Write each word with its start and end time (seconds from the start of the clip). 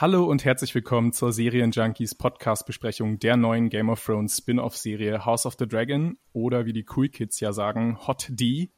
Hallo 0.00 0.26
und 0.26 0.44
herzlich 0.44 0.72
willkommen 0.76 1.12
zur 1.12 1.32
Serienjunkies 1.32 2.14
Podcast-Besprechung 2.14 3.18
der 3.18 3.36
neuen 3.36 3.68
Game 3.68 3.88
of 3.88 4.04
Thrones 4.04 4.36
Spin-off-Serie 4.38 5.24
House 5.24 5.44
of 5.44 5.56
the 5.58 5.66
Dragon 5.66 6.16
oder 6.32 6.66
wie 6.66 6.72
die 6.72 6.86
Cool 6.88 7.08
Kids 7.08 7.40
ja 7.40 7.52
sagen, 7.52 7.98
Hot 8.06 8.28
D, 8.30 8.70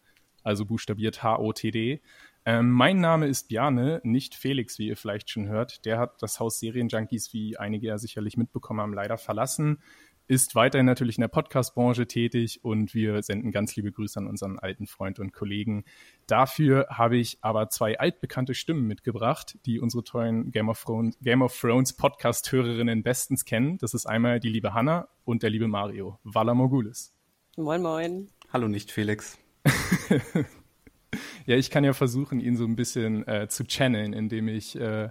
also 0.45 0.65
buchstabiert 0.65 1.23
H-O-T-D. 1.23 2.01
Ähm, 2.46 2.71
mein 2.71 3.01
Name 3.01 3.26
ist 3.26 3.48
Bjarne, 3.48 4.01
nicht 4.02 4.35
Felix, 4.35 4.79
wie 4.79 4.88
ihr 4.88 4.96
vielleicht 4.96 5.29
schon 5.29 5.46
hört. 5.46 5.85
Der 5.85 5.98
hat 5.98 6.23
das 6.23 6.41
Haus 6.41 6.59
Serienjunkies, 6.59 7.35
wie 7.35 7.59
einige 7.59 7.88
ja 7.88 7.98
sicherlich 7.98 8.38
mitbekommen 8.38 8.80
haben, 8.80 8.95
leider 8.95 9.18
verlassen 9.18 9.82
ist 10.30 10.54
weiterhin 10.54 10.86
natürlich 10.86 11.18
in 11.18 11.23
der 11.23 11.28
Podcast-Branche 11.28 12.06
tätig 12.06 12.60
und 12.62 12.95
wir 12.95 13.20
senden 13.20 13.50
ganz 13.50 13.74
liebe 13.74 13.90
Grüße 13.90 14.16
an 14.16 14.28
unseren 14.28 14.60
alten 14.60 14.86
Freund 14.86 15.18
und 15.18 15.32
Kollegen. 15.32 15.82
Dafür 16.28 16.86
habe 16.88 17.16
ich 17.16 17.38
aber 17.40 17.68
zwei 17.68 17.98
altbekannte 17.98 18.54
Stimmen 18.54 18.86
mitgebracht, 18.86 19.58
die 19.66 19.80
unsere 19.80 20.04
tollen 20.04 20.52
Game 20.52 20.68
of 20.68 20.84
Thrones, 20.84 21.18
Game 21.20 21.42
of 21.42 21.58
Thrones 21.58 21.95
Podcast-Hörerinnen 21.95 23.02
bestens 23.02 23.45
kennen. 23.45 23.76
Das 23.78 23.92
ist 23.92 24.06
einmal 24.06 24.38
die 24.38 24.51
liebe 24.51 24.73
Hanna 24.73 25.08
und 25.24 25.42
der 25.42 25.51
liebe 25.51 25.66
Mario. 25.66 26.20
Vala 26.23 26.54
Morgulis. 26.54 27.12
Moin, 27.56 27.82
moin. 27.82 28.28
Hallo 28.52 28.68
nicht, 28.68 28.92
Felix. 28.92 29.36
ja, 31.45 31.56
ich 31.56 31.70
kann 31.70 31.82
ja 31.82 31.92
versuchen, 31.92 32.38
ihn 32.38 32.56
so 32.56 32.66
ein 32.66 32.76
bisschen 32.76 33.26
äh, 33.26 33.48
zu 33.48 33.64
channeln, 33.64 34.12
indem 34.12 34.46
ich 34.46 34.78
äh, 34.78 35.08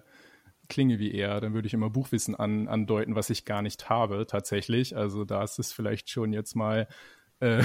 klinge 0.70 1.00
wie 1.00 1.14
er, 1.14 1.42
dann 1.42 1.54
würde 1.54 1.68
ich 1.68 1.74
immer 1.74 1.90
Buchwissen 1.90 2.36
an, 2.36 2.68
andeuten, 2.68 3.16
was 3.16 3.30
ich 3.30 3.46
gar 3.46 3.62
nicht 3.62 3.90
habe 3.90 4.26
tatsächlich. 4.28 4.96
Also 4.96 5.26
da 5.26 5.44
ist 5.44 5.60
es 5.60 5.74
vielleicht 5.74 6.10
schon 6.10 6.32
jetzt 6.32 6.56
mal 6.56 6.88
äh, 7.40 7.64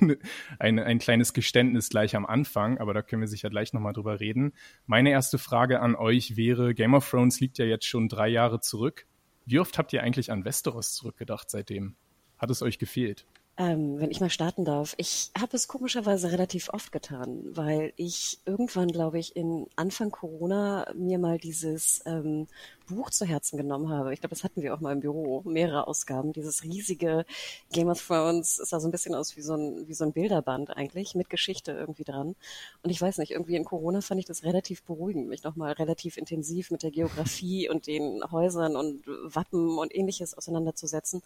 ein, 0.58 0.78
ein 0.78 0.98
kleines 0.98 1.32
Geständnis 1.32 1.88
gleich 1.88 2.16
am 2.16 2.26
Anfang, 2.26 2.78
aber 2.78 2.94
da 2.94 3.02
können 3.02 3.22
wir 3.22 3.28
sicher 3.28 3.50
gleich 3.50 3.72
nochmal 3.72 3.92
drüber 3.92 4.20
reden. 4.20 4.52
Meine 4.86 5.10
erste 5.10 5.38
Frage 5.38 5.80
an 5.80 5.94
euch 5.94 6.36
wäre, 6.36 6.74
Game 6.74 6.94
of 6.94 7.08
Thrones 7.08 7.40
liegt 7.40 7.58
ja 7.58 7.64
jetzt 7.64 7.86
schon 7.86 8.08
drei 8.08 8.28
Jahre 8.28 8.60
zurück. 8.60 9.06
Wie 9.46 9.58
oft 9.60 9.78
habt 9.78 9.92
ihr 9.92 10.02
eigentlich 10.02 10.30
an 10.30 10.44
Westeros 10.44 10.94
zurückgedacht 10.94 11.50
seitdem? 11.50 11.94
Hat 12.38 12.50
es 12.50 12.62
euch 12.62 12.78
gefehlt? 12.78 13.26
Ähm, 13.60 13.98
wenn 13.98 14.12
ich 14.12 14.20
mal 14.20 14.30
starten 14.30 14.64
darf. 14.64 14.94
Ich 14.98 15.32
habe 15.36 15.56
es 15.56 15.66
komischerweise 15.66 16.30
relativ 16.30 16.68
oft 16.68 16.92
getan, 16.92 17.42
weil 17.56 17.92
ich 17.96 18.38
irgendwann, 18.46 18.86
glaube 18.86 19.18
ich, 19.18 19.34
in 19.34 19.66
Anfang 19.74 20.12
Corona 20.12 20.86
mir 20.94 21.18
mal 21.18 21.38
dieses 21.38 22.00
ähm, 22.06 22.46
Buch 22.88 23.10
zu 23.10 23.26
Herzen 23.26 23.56
genommen 23.56 23.90
habe. 23.90 24.12
Ich 24.14 24.20
glaube, 24.20 24.34
das 24.34 24.44
hatten 24.44 24.62
wir 24.62 24.74
auch 24.74 24.80
mal 24.80 24.92
im 24.92 25.00
Büro, 25.00 25.42
mehrere 25.44 25.86
Ausgaben. 25.86 26.32
Dieses 26.32 26.62
riesige 26.62 27.24
Game 27.72 27.88
of 27.88 28.04
Thrones 28.04 28.58
es 28.58 28.70
sah 28.70 28.80
so 28.80 28.88
ein 28.88 28.92
bisschen 28.92 29.14
aus 29.14 29.36
wie 29.36 29.42
so 29.42 29.54
ein, 29.54 29.86
wie 29.88 29.94
so 29.94 30.04
ein 30.04 30.12
Bilderband 30.12 30.76
eigentlich, 30.76 31.14
mit 31.14 31.28
Geschichte 31.28 31.72
irgendwie 31.72 32.04
dran. 32.04 32.34
Und 32.82 32.90
ich 32.90 33.00
weiß 33.00 33.18
nicht, 33.18 33.32
irgendwie 33.32 33.56
in 33.56 33.64
Corona 33.64 34.00
fand 34.00 34.20
ich 34.20 34.26
das 34.26 34.44
relativ 34.44 34.82
beruhigend, 34.84 35.28
mich 35.28 35.42
nochmal 35.42 35.72
relativ 35.72 36.16
intensiv 36.16 36.70
mit 36.70 36.82
der 36.82 36.90
Geografie 36.90 37.68
und 37.70 37.86
den 37.86 38.22
Häusern 38.30 38.76
und 38.76 39.06
Wappen 39.06 39.78
und 39.78 39.94
ähnliches 39.94 40.34
auseinanderzusetzen. 40.34 41.22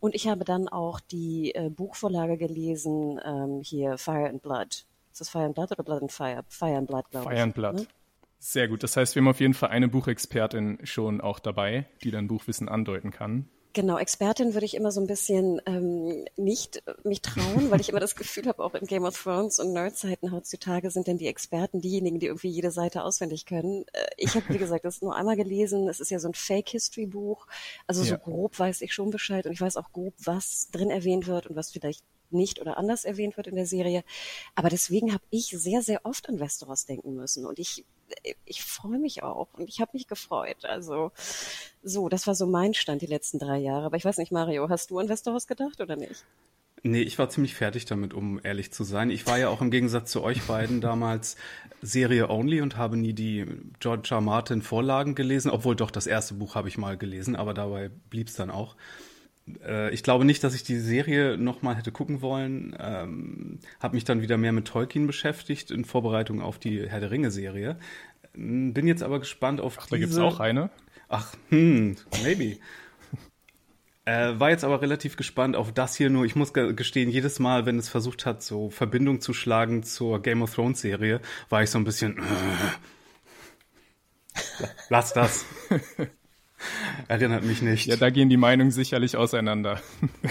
Und 0.00 0.14
ich 0.14 0.28
habe 0.28 0.44
dann 0.44 0.68
auch 0.68 1.00
die 1.00 1.54
äh, 1.54 1.70
Buchvorlage 1.76 2.36
gelesen, 2.36 3.20
ähm, 3.24 3.60
hier 3.62 3.98
Fire 3.98 4.28
and 4.28 4.42
Blood. 4.42 4.84
Ist 5.12 5.20
das 5.20 5.28
Fire 5.28 5.44
and 5.44 5.54
Blood 5.54 5.72
oder 5.72 5.84
Blood 5.84 6.02
and 6.02 6.12
Fire? 6.12 6.42
Fire 6.48 6.76
and 6.76 6.88
Blood, 6.88 7.10
glaube 7.10 7.26
ich. 7.26 7.32
Fire 7.32 7.42
and 7.42 7.54
Blood. 7.54 7.74
Ne? 7.76 7.86
Sehr 8.38 8.68
gut. 8.68 8.82
Das 8.82 8.96
heißt, 8.96 9.14
wir 9.14 9.22
haben 9.22 9.28
auf 9.28 9.40
jeden 9.40 9.54
Fall 9.54 9.70
eine 9.70 9.88
Buchexpertin 9.88 10.78
schon 10.84 11.20
auch 11.20 11.38
dabei, 11.38 11.86
die 12.02 12.10
dann 12.10 12.28
Buchwissen 12.28 12.68
andeuten 12.68 13.10
kann. 13.10 13.48
Genau, 13.76 13.98
Expertin 13.98 14.54
würde 14.54 14.64
ich 14.64 14.72
immer 14.72 14.90
so 14.90 15.02
ein 15.02 15.06
bisschen 15.06 15.60
ähm, 15.66 16.24
nicht 16.38 16.82
mich 17.04 17.20
trauen, 17.20 17.70
weil 17.70 17.78
ich 17.78 17.90
immer 17.90 18.00
das 18.00 18.16
Gefühl 18.16 18.46
habe, 18.46 18.64
auch 18.64 18.72
in 18.72 18.86
Game 18.86 19.04
of 19.04 19.22
Thrones 19.22 19.58
und 19.58 19.74
Nerdzeiten 19.74 20.32
heutzutage 20.32 20.90
sind 20.90 21.08
denn 21.08 21.18
die 21.18 21.26
Experten 21.26 21.82
diejenigen, 21.82 22.18
die 22.18 22.24
irgendwie 22.24 22.48
jede 22.48 22.70
Seite 22.70 23.04
auswendig 23.04 23.44
können. 23.44 23.84
Äh, 23.92 24.06
ich 24.16 24.34
habe, 24.34 24.48
wie 24.48 24.56
gesagt, 24.56 24.86
das 24.86 25.02
nur 25.02 25.14
einmal 25.14 25.36
gelesen. 25.36 25.90
Es 25.90 26.00
ist 26.00 26.10
ja 26.10 26.18
so 26.18 26.28
ein 26.28 26.32
Fake-History-Buch. 26.32 27.46
Also 27.86 28.02
so 28.02 28.12
ja. 28.12 28.16
grob 28.16 28.58
weiß 28.58 28.80
ich 28.80 28.94
schon 28.94 29.10
Bescheid 29.10 29.44
und 29.44 29.52
ich 29.52 29.60
weiß 29.60 29.76
auch 29.76 29.92
grob, 29.92 30.14
was 30.24 30.70
drin 30.72 30.88
erwähnt 30.88 31.26
wird 31.26 31.46
und 31.46 31.54
was 31.54 31.70
vielleicht 31.70 32.02
nicht 32.30 32.58
oder 32.62 32.78
anders 32.78 33.04
erwähnt 33.04 33.36
wird 33.36 33.46
in 33.46 33.56
der 33.56 33.66
Serie. 33.66 34.04
Aber 34.54 34.70
deswegen 34.70 35.12
habe 35.12 35.24
ich 35.28 35.48
sehr, 35.48 35.82
sehr 35.82 36.00
oft 36.04 36.30
an 36.30 36.40
Westeros 36.40 36.86
denken 36.86 37.14
müssen. 37.14 37.44
Und 37.44 37.58
ich, 37.58 37.84
ich 38.44 38.62
freue 38.62 38.98
mich 38.98 39.22
auch 39.22 39.48
und 39.54 39.68
ich 39.68 39.80
habe 39.80 39.92
mich 39.94 40.06
gefreut. 40.06 40.64
Also 40.64 41.12
so, 41.82 42.08
das 42.08 42.26
war 42.26 42.34
so 42.34 42.46
mein 42.46 42.74
Stand 42.74 43.02
die 43.02 43.06
letzten 43.06 43.38
drei 43.38 43.58
Jahre. 43.58 43.86
Aber 43.86 43.96
ich 43.96 44.04
weiß 44.04 44.18
nicht, 44.18 44.32
Mario, 44.32 44.68
hast 44.68 44.90
du 44.90 44.98
an 44.98 45.08
Westeros 45.08 45.46
gedacht 45.46 45.80
oder 45.80 45.96
nicht? 45.96 46.24
Nee, 46.82 47.02
ich 47.02 47.18
war 47.18 47.28
ziemlich 47.28 47.54
fertig 47.54 47.84
damit, 47.84 48.14
um 48.14 48.40
ehrlich 48.42 48.72
zu 48.72 48.84
sein. 48.84 49.10
Ich 49.10 49.26
war 49.26 49.38
ja 49.38 49.48
auch 49.48 49.60
im 49.60 49.70
Gegensatz 49.70 50.10
zu 50.10 50.22
euch 50.22 50.42
beiden 50.42 50.80
damals 50.80 51.36
Serie 51.82 52.28
only 52.28 52.60
und 52.60 52.76
habe 52.76 52.96
nie 52.96 53.12
die 53.12 53.46
George 53.80 54.08
R. 54.12 54.20
Martin 54.20 54.62
Vorlagen 54.62 55.14
gelesen, 55.14 55.50
obwohl 55.50 55.74
doch 55.74 55.90
das 55.90 56.06
erste 56.06 56.34
Buch 56.34 56.54
habe 56.54 56.68
ich 56.68 56.78
mal 56.78 56.96
gelesen, 56.96 57.34
aber 57.34 57.54
dabei 57.54 57.88
blieb 58.10 58.28
es 58.28 58.34
dann 58.34 58.50
auch. 58.50 58.76
Äh, 59.64 59.92
ich 59.92 60.02
glaube 60.02 60.24
nicht, 60.24 60.42
dass 60.44 60.54
ich 60.54 60.62
die 60.62 60.78
Serie 60.78 61.36
nochmal 61.36 61.76
hätte 61.76 61.92
gucken 61.92 62.20
wollen. 62.22 62.76
Ähm, 62.78 63.58
habe 63.80 63.94
mich 63.94 64.04
dann 64.04 64.22
wieder 64.22 64.36
mehr 64.36 64.52
mit 64.52 64.66
Tolkien 64.66 65.06
beschäftigt 65.06 65.70
in 65.70 65.84
Vorbereitung 65.84 66.40
auf 66.40 66.58
die 66.58 66.88
Herr 66.88 67.00
der 67.00 67.10
Ringe-Serie. 67.10 67.76
Ähm, 68.34 68.74
bin 68.74 68.86
jetzt 68.86 69.02
aber 69.02 69.18
gespannt 69.18 69.60
auf 69.60 69.76
Ach, 69.78 69.86
diese... 69.86 69.90
da 69.90 69.98
gibt's 69.98 70.18
auch 70.18 70.40
eine? 70.40 70.70
Ach, 71.08 71.34
hm, 71.50 71.96
maybe. 72.22 72.58
Äh, 74.08 74.38
war 74.38 74.50
jetzt 74.50 74.62
aber 74.62 74.82
relativ 74.82 75.16
gespannt 75.16 75.56
auf 75.56 75.72
das 75.72 75.96
hier 75.96 76.10
nur. 76.10 76.24
Ich 76.24 76.36
muss 76.36 76.52
gestehen, 76.52 77.10
jedes 77.10 77.40
Mal, 77.40 77.66
wenn 77.66 77.76
es 77.76 77.88
versucht 77.88 78.24
hat, 78.24 78.40
so 78.40 78.70
Verbindung 78.70 79.20
zu 79.20 79.32
schlagen 79.32 79.82
zur 79.82 80.22
Game 80.22 80.42
of 80.42 80.54
Thrones 80.54 80.80
Serie, 80.80 81.20
war 81.48 81.64
ich 81.64 81.70
so 81.70 81.78
ein 81.78 81.84
bisschen. 81.84 82.16
Äh, 84.60 84.66
lass 84.90 85.14
das. 85.14 85.46
Erinnert 87.08 87.44
mich 87.44 87.62
nicht. 87.62 87.86
Ja, 87.86 87.96
da 87.96 88.10
gehen 88.10 88.28
die 88.28 88.36
Meinungen 88.36 88.70
sicherlich 88.70 89.16
auseinander. 89.16 89.80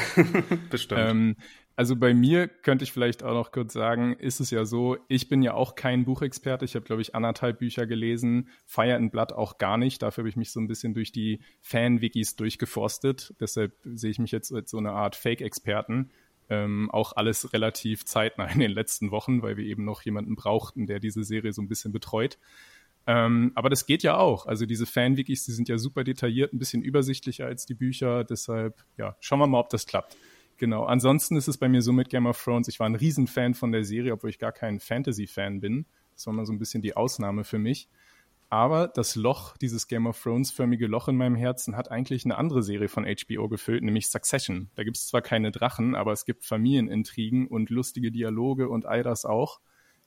Bestimmt. 0.70 1.02
ähm, 1.02 1.36
also 1.78 1.98
bei 1.98 2.14
mir 2.14 2.48
könnte 2.48 2.84
ich 2.84 2.94
vielleicht 2.94 3.22
auch 3.22 3.34
noch 3.34 3.52
kurz 3.52 3.74
sagen, 3.74 4.14
ist 4.14 4.40
es 4.40 4.50
ja 4.50 4.64
so, 4.64 4.98
ich 5.10 5.28
bin 5.28 5.42
ja 5.42 5.54
auch 5.54 5.76
kein 5.76 6.06
Buchexperte. 6.06 6.64
Ich 6.64 6.76
habe, 6.76 6.86
glaube 6.86 7.02
ich, 7.02 7.16
anderthalb 7.16 7.60
Bücher 7.60 7.86
gelesen, 7.86 8.48
Fire 8.66 8.96
and 8.96 9.12
Blood 9.12 9.34
auch 9.34 9.58
gar 9.58 9.78
nicht. 9.78 10.02
Dafür 10.02 10.22
habe 10.22 10.30
ich 10.30 10.38
mich 10.38 10.52
so 10.52 10.62
ein 10.62 10.68
bisschen 10.68 10.94
durch 10.94 11.12
die 11.12 11.42
Fan-Wikis 11.62 12.38
durchgeforstet. 12.38 13.34
Deshalb 13.42 13.74
sehe 13.84 14.12
ich 14.12 14.20
mich 14.20 14.32
jetzt 14.32 14.54
als 14.54 14.72
so 14.72 14.78
eine 14.78 14.92
Art 14.92 15.18
Fake-Experten. 15.18 16.12
Ähm, 16.48 16.90
auch 16.92 17.14
alles 17.14 17.52
relativ 17.54 18.06
zeitnah 18.06 18.46
in 18.46 18.60
den 18.60 18.72
letzten 18.72 19.12
Wochen, 19.12 19.42
weil 19.42 19.58
wir 19.58 19.66
eben 19.66 19.84
noch 19.84 20.02
jemanden 20.04 20.36
brauchten, 20.36 20.88
der 20.88 21.00
diese 21.00 21.24
Serie 21.24 21.52
so 21.52 21.62
ein 21.62 21.68
bisschen 21.68 21.92
betreut. 21.92 22.38
Ähm, 23.08 23.52
aber 23.56 23.70
das 23.70 23.86
geht 23.86 24.04
ja 24.04 24.18
auch. 24.18 24.48
Also 24.48 24.66
diese 24.66 24.86
Fan-Wikis, 24.86 25.46
die 25.46 25.52
sind 25.52 25.70
ja 25.70 25.78
super 25.78 26.04
detailliert, 26.04 26.54
ein 26.54 26.60
bisschen 26.60 26.82
übersichtlicher 26.82 27.46
als 27.46 27.66
die 27.66 27.76
Bücher. 27.76 28.24
Deshalb, 28.24 28.84
ja, 28.98 29.16
schauen 29.20 29.40
wir 29.40 29.48
mal, 29.48 29.60
ob 29.60 29.70
das 29.70 29.86
klappt. 29.86 30.18
Genau. 30.58 30.86
Ansonsten 30.86 31.36
ist 31.36 31.48
es 31.48 31.58
bei 31.58 31.68
mir 31.68 31.82
so 31.82 31.92
mit 31.92 32.10
Game 32.10 32.26
of 32.26 32.42
Thrones. 32.42 32.68
Ich 32.68 32.80
war 32.80 32.88
ein 32.88 32.96
Riesenfan 32.96 33.54
von 33.54 33.72
der 33.72 33.84
Serie, 33.84 34.14
obwohl 34.14 34.30
ich 34.30 34.40
gar 34.40 34.54
kein 34.54 34.80
Fantasy-Fan 34.80 35.60
bin. 35.60 35.86
Das 36.14 36.26
war 36.28 36.34
mal 36.34 36.46
so 36.46 36.54
ein 36.54 36.60
bisschen 36.60 36.82
die 36.82 36.96
Ausnahme 36.96 37.44
für 37.44 37.60
mich. 37.60 37.90
Aber 38.50 38.88
das 38.88 39.16
Loch, 39.16 39.58
dieses 39.58 39.88
Game 39.88 40.08
of 40.08 40.22
Thrones-förmige 40.22 40.88
Loch 40.88 41.08
in 41.08 41.18
meinem 41.18 41.36
Herzen, 41.36 41.76
hat 41.76 41.92
eigentlich 41.92 42.26
eine 42.26 42.38
andere 42.38 42.64
Serie 42.64 42.88
von 42.88 43.06
HBO 43.06 43.50
gefüllt, 43.50 43.84
nämlich 43.84 44.08
Succession. 44.08 44.70
Da 44.76 44.84
gibt 44.84 44.98
es 44.98 45.08
zwar 45.08 45.22
keine 45.22 45.52
Drachen, 45.52 45.96
aber 45.96 46.14
es 46.14 46.26
gibt 46.26 46.46
Familienintrigen 46.46 47.48
und 47.48 47.70
lustige 47.70 48.12
Dialoge 48.12 48.70
und 48.70 48.86
all 48.86 49.04
das 49.04 49.26
auch. 49.26 49.60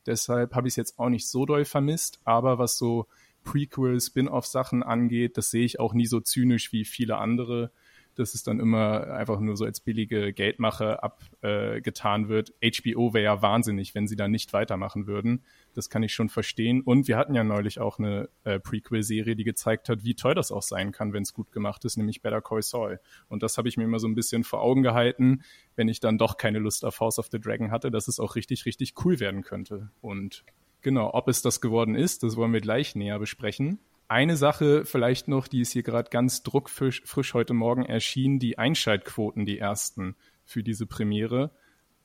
Deshalb 0.08 0.54
habe 0.54 0.66
ich 0.66 0.72
es 0.72 0.76
jetzt 0.76 0.98
auch 0.98 1.10
nicht 1.10 1.28
so 1.28 1.44
doll 1.44 1.66
vermisst. 1.66 2.18
Aber 2.24 2.58
was 2.58 2.78
so 2.78 3.06
Prequel, 3.44 4.00
Spin-off-Sachen 4.00 4.82
angeht, 4.82 5.36
das 5.36 5.50
sehe 5.50 5.64
ich 5.64 5.78
auch 5.78 5.92
nie 5.92 6.06
so 6.06 6.20
zynisch 6.20 6.72
wie 6.72 6.84
viele 6.84 7.18
andere. 7.18 7.70
dass 8.14 8.34
es 8.34 8.42
dann 8.42 8.58
immer 8.58 9.06
einfach 9.12 9.38
nur 9.38 9.56
so 9.56 9.64
als 9.64 9.78
billige 9.78 10.32
Geldmache 10.32 11.04
abgetan 11.04 12.24
äh, 12.24 12.28
wird. 12.28 12.52
HBO 12.60 13.14
wäre 13.14 13.24
ja 13.24 13.42
wahnsinnig, 13.42 13.94
wenn 13.94 14.08
sie 14.08 14.16
da 14.16 14.26
nicht 14.26 14.52
weitermachen 14.52 15.06
würden. 15.06 15.44
Das 15.74 15.90
kann 15.90 16.02
ich 16.02 16.12
schon 16.12 16.28
verstehen. 16.28 16.80
Und 16.80 17.08
wir 17.08 17.16
hatten 17.16 17.34
ja 17.34 17.44
neulich 17.44 17.80
auch 17.80 17.98
eine 17.98 18.28
äh, 18.44 18.58
Prequel-Serie, 18.58 19.36
die 19.36 19.44
gezeigt 19.44 19.88
hat, 19.88 20.04
wie 20.04 20.14
toll 20.14 20.34
das 20.34 20.50
auch 20.50 20.62
sein 20.62 20.92
kann, 20.92 21.12
wenn 21.12 21.22
es 21.22 21.32
gut 21.32 21.52
gemacht 21.52 21.84
ist, 21.84 21.96
nämlich 21.96 22.22
Better 22.22 22.40
Call 22.40 22.62
Saul. 22.62 23.00
Und 23.28 23.42
das 23.42 23.58
habe 23.58 23.68
ich 23.68 23.76
mir 23.76 23.84
immer 23.84 23.98
so 23.98 24.08
ein 24.08 24.14
bisschen 24.14 24.44
vor 24.44 24.60
Augen 24.60 24.82
gehalten, 24.82 25.42
wenn 25.76 25.88
ich 25.88 26.00
dann 26.00 26.18
doch 26.18 26.36
keine 26.36 26.58
Lust 26.58 26.84
auf 26.84 27.00
House 27.00 27.18
of 27.18 27.28
the 27.30 27.40
Dragon 27.40 27.70
hatte, 27.70 27.90
dass 27.90 28.08
es 28.08 28.18
auch 28.18 28.34
richtig, 28.34 28.66
richtig 28.66 28.94
cool 29.04 29.20
werden 29.20 29.42
könnte. 29.42 29.90
Und 30.00 30.44
genau, 30.80 31.12
ob 31.14 31.28
es 31.28 31.42
das 31.42 31.60
geworden 31.60 31.94
ist, 31.94 32.22
das 32.22 32.36
wollen 32.36 32.52
wir 32.52 32.60
gleich 32.60 32.94
näher 32.94 33.18
besprechen. 33.18 33.78
Eine 34.08 34.38
Sache 34.38 34.86
vielleicht 34.86 35.28
noch, 35.28 35.48
die 35.48 35.60
ist 35.60 35.72
hier 35.72 35.82
gerade 35.82 36.08
ganz 36.08 36.42
druckfrisch 36.42 37.02
frisch 37.04 37.34
heute 37.34 37.52
Morgen 37.52 37.84
erschienen, 37.84 38.38
die 38.38 38.56
Einschaltquoten, 38.56 39.44
die 39.44 39.58
ersten 39.58 40.16
für 40.46 40.62
diese 40.62 40.86
Premiere. 40.86 41.50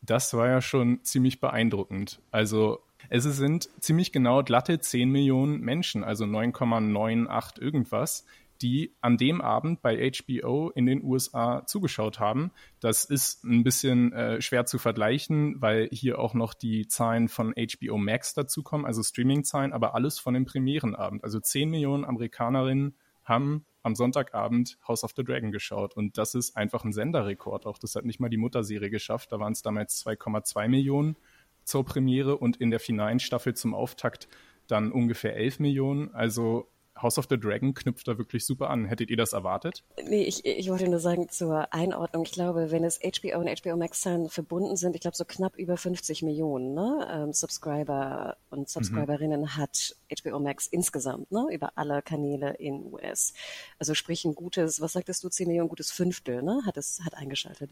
Das 0.02 0.34
war 0.34 0.50
ja 0.50 0.62
schon 0.62 1.02
ziemlich 1.04 1.40
beeindruckend. 1.40 2.22
Also 2.30 2.82
es 3.10 3.24
sind 3.24 3.70
ziemlich 3.80 4.12
genau 4.12 4.44
glatte 4.44 4.80
10 4.80 5.10
Millionen 5.10 5.60
Menschen, 5.62 6.04
also 6.04 6.26
9,98 6.26 7.62
irgendwas, 7.62 8.26
die 8.62 8.96
an 9.02 9.18
dem 9.18 9.42
Abend 9.42 9.82
bei 9.82 10.12
HBO 10.12 10.70
in 10.70 10.86
den 10.86 11.04
USA 11.04 11.66
zugeschaut 11.66 12.20
haben. 12.20 12.52
Das 12.80 13.04
ist 13.04 13.44
ein 13.44 13.64
bisschen 13.64 14.14
äh, 14.14 14.42
schwer 14.42 14.66
zu 14.66 14.78
vergleichen, 14.78 15.62
weil 15.62 15.90
hier 15.92 16.20
auch 16.20 16.34
noch 16.34 16.54
die 16.54 16.88
Zahlen 16.88 17.28
von 17.28 17.54
HBO 17.54 17.98
Max 17.98 18.34
dazukommen, 18.34 18.86
also 18.86 19.04
Streaming-Zahlen, 19.04 19.74
aber 19.74 19.96
alles 19.96 20.18
von 20.18 20.34
dem 20.34 20.46
Premierenabend. 20.46 21.24
Also 21.24 21.40
10 21.40 21.70
Millionen 21.70 22.06
Amerikanerinnen 22.06 22.96
haben 23.24 23.66
am 23.84 23.96
Sonntagabend 23.96 24.78
House 24.88 25.04
of 25.04 25.12
the 25.16 25.24
Dragon 25.24 25.52
geschaut. 25.52 25.96
Und 25.96 26.18
das 26.18 26.36
ist 26.36 26.56
einfach 26.56 26.86
ein 26.86 26.94
Senderrekord 26.94 27.66
auch. 27.66 27.78
Das 27.78 27.96
hat 27.96 28.06
nicht 28.06 28.20
mal 28.20 28.30
die 28.30 28.38
Mutterserie 28.38 28.90
geschafft. 28.90 29.32
Da 29.32 29.40
waren 29.40 29.52
es 29.52 29.62
damals 29.62 30.06
2,2 30.06 30.70
Millionen 30.70 31.18
zur 31.64 31.86
Premiere 31.86 32.38
und 32.38 32.58
in 32.58 32.72
der 32.72 32.80
finalen 32.80 33.20
Staffel 33.20 33.54
zum 33.54 33.74
Auftakt 33.74 34.28
dann 34.68 34.92
ungefähr 34.92 35.36
11 35.36 35.60
Millionen. 35.60 36.14
Also 36.14 36.68
House 37.02 37.18
of 37.18 37.26
the 37.30 37.40
Dragon 37.40 37.74
knüpft 37.74 38.08
da 38.08 38.18
wirklich 38.18 38.46
super 38.46 38.70
an. 38.70 38.86
Hättet 38.86 39.10
ihr 39.10 39.18
das 39.18 39.34
erwartet? 39.34 39.84
Nee, 40.06 40.24
ich, 40.24 40.46
ich 40.46 40.70
wollte 40.70 40.88
nur 40.88 41.00
sagen 41.00 41.28
zur 41.30 41.74
Einordnung. 41.74 42.24
Ich 42.24 42.32
glaube, 42.32 42.72
wenn 42.72 42.84
es 42.84 43.00
HBO 43.00 43.40
und 43.40 43.62
HBO 43.62 43.76
Max 43.76 44.02
Zahlen 44.02 44.30
verbunden 44.30 44.76
sind, 44.76 44.96
ich 44.96 45.02
glaube 45.02 45.18
so 45.18 45.26
knapp 45.26 45.58
über 45.58 45.76
50 45.76 46.22
Millionen 46.22 46.74
ne, 46.74 47.08
ähm, 47.12 47.34
Subscriber 47.34 48.38
und 48.50 48.70
Subscriberinnen 48.70 49.42
mhm. 49.42 49.58
hat 49.58 49.96
HBO 50.22 50.40
Max 50.40 50.68
insgesamt, 50.68 51.32
ne, 51.32 51.48
über 51.52 51.72
alle 51.76 52.02
Kanäle 52.02 52.54
in 52.60 52.94
US. 52.94 53.34
Also 53.80 53.96
sprich 53.96 54.24
ein 54.26 54.36
gutes, 54.36 54.80
was 54.80 54.94
sagtest 54.94 55.24
du, 55.24 55.30
10 55.30 55.48
Millionen, 55.48 55.70
gutes 55.70 55.92
Fünftel, 55.92 56.44
ne, 56.44 56.62
hat 56.66 56.78
es, 56.78 57.02
hat 57.04 57.16
eingeschaltet. 57.16 57.72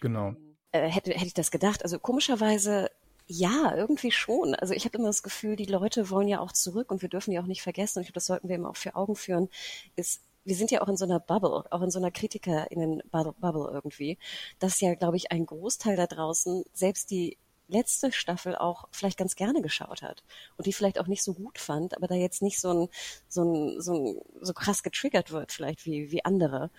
Genau. 0.00 0.34
Äh, 0.72 0.88
hätte, 0.88 1.12
hätte 1.12 1.26
ich 1.26 1.34
das 1.34 1.50
gedacht. 1.50 1.82
Also 1.82 1.98
komischerweise 1.98 2.90
ja, 3.32 3.76
irgendwie 3.76 4.10
schon. 4.10 4.56
Also 4.56 4.74
ich 4.74 4.84
habe 4.84 4.98
immer 4.98 5.06
das 5.06 5.22
Gefühl, 5.22 5.54
die 5.54 5.64
Leute 5.64 6.10
wollen 6.10 6.26
ja 6.26 6.40
auch 6.40 6.50
zurück 6.50 6.90
und 6.90 7.00
wir 7.00 7.08
dürfen 7.08 7.30
ja 7.30 7.40
auch 7.40 7.46
nicht 7.46 7.62
vergessen, 7.62 7.98
und 7.98 8.02
ich 8.02 8.08
glaube, 8.08 8.14
das 8.14 8.26
sollten 8.26 8.48
wir 8.48 8.56
immer 8.56 8.70
auch 8.70 8.76
für 8.76 8.96
Augen 8.96 9.14
führen, 9.14 9.48
ist, 9.94 10.22
wir 10.44 10.56
sind 10.56 10.72
ja 10.72 10.82
auch 10.82 10.88
in 10.88 10.96
so 10.96 11.04
einer 11.04 11.20
Bubble, 11.20 11.64
auch 11.70 11.82
in 11.82 11.92
so 11.92 12.00
einer 12.00 12.10
KritikerInnen-Bubble 12.10 13.70
irgendwie, 13.72 14.18
dass 14.58 14.80
ja, 14.80 14.94
glaube 14.94 15.16
ich, 15.16 15.30
ein 15.30 15.46
Großteil 15.46 15.96
da 15.96 16.08
draußen 16.08 16.64
selbst 16.72 17.12
die 17.12 17.38
letzte 17.68 18.10
Staffel 18.10 18.56
auch 18.56 18.88
vielleicht 18.90 19.16
ganz 19.16 19.36
gerne 19.36 19.62
geschaut 19.62 20.02
hat 20.02 20.24
und 20.56 20.66
die 20.66 20.72
vielleicht 20.72 20.98
auch 20.98 21.06
nicht 21.06 21.22
so 21.22 21.34
gut 21.34 21.60
fand, 21.60 21.96
aber 21.96 22.08
da 22.08 22.16
jetzt 22.16 22.42
nicht 22.42 22.58
so 22.58 22.72
ein, 22.72 22.88
so 23.28 23.44
ein, 23.44 23.80
so, 23.80 23.94
ein, 23.94 24.20
so 24.40 24.52
krass 24.54 24.82
getriggert 24.82 25.30
wird 25.30 25.52
vielleicht 25.52 25.86
wie, 25.86 26.10
wie 26.10 26.24
andere. 26.24 26.70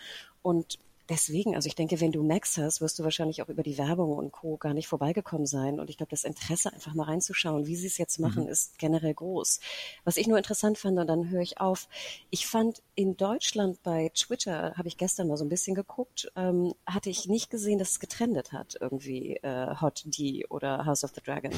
Und 0.42 0.80
deswegen, 1.12 1.56
also 1.56 1.68
ich 1.68 1.76
denke, 1.76 2.00
wenn 2.00 2.14
du 2.14 2.24
Max 2.24 2.58
hast, 2.58 2.80
wirst 2.80 2.98
du 2.98 3.04
wahrscheinlich 3.04 3.42
auch 3.42 3.50
über 3.50 3.64
die 3.64 3.78
Werbung 3.78 4.14
und 4.14 4.32
Co. 4.32 4.56
gar 4.56 4.74
nicht 4.74 4.88
vorbeigekommen 4.88 5.46
sein. 5.46 5.80
Und 5.80 5.90
ich 5.90 5.98
glaube, 5.98 6.10
das 6.10 6.24
Interesse, 6.24 6.72
einfach 6.72 6.94
mal 6.94 7.04
reinzuschauen, 7.04 7.68
wie 7.68 7.76
sie 7.76 7.88
es 7.88 7.98
jetzt 7.98 8.18
machen, 8.20 8.44
mhm. 8.44 8.50
ist 8.50 8.80
generell 8.80 9.14
groß. 9.14 9.60
Was 10.06 10.16
ich 10.16 10.28
nur 10.28 10.38
interessant 10.38 10.78
fand, 10.78 10.98
und 10.98 11.08
dann 11.08 11.30
höre 11.30 11.42
ich 11.42 11.60
auf, 11.60 11.90
ich 12.30 12.48
fand 12.48 12.82
in 12.96 13.18
Deutschland 13.18 13.84
bei 13.84 14.10
Twitter, 14.16 14.74
habe 14.78 14.88
ich 14.88 14.98
gestern 14.98 15.28
mal 15.28 15.36
so 15.36 15.44
ein 15.44 15.50
bisschen 15.50 15.76
geguckt, 15.76 16.32
ähm, 16.38 16.74
hatte 16.86 17.10
ich 17.10 17.28
nicht 17.28 17.50
gesehen, 17.50 17.78
dass 17.78 17.92
es 17.92 18.00
getrendet 18.00 18.54
hat, 18.54 18.78
irgendwie 18.80 19.36
äh, 19.36 19.76
Hot 19.82 20.04
D 20.06 20.46
oder 20.48 20.86
House 20.86 21.04
of 21.04 21.12
the 21.14 21.22
Dragon. 21.22 21.52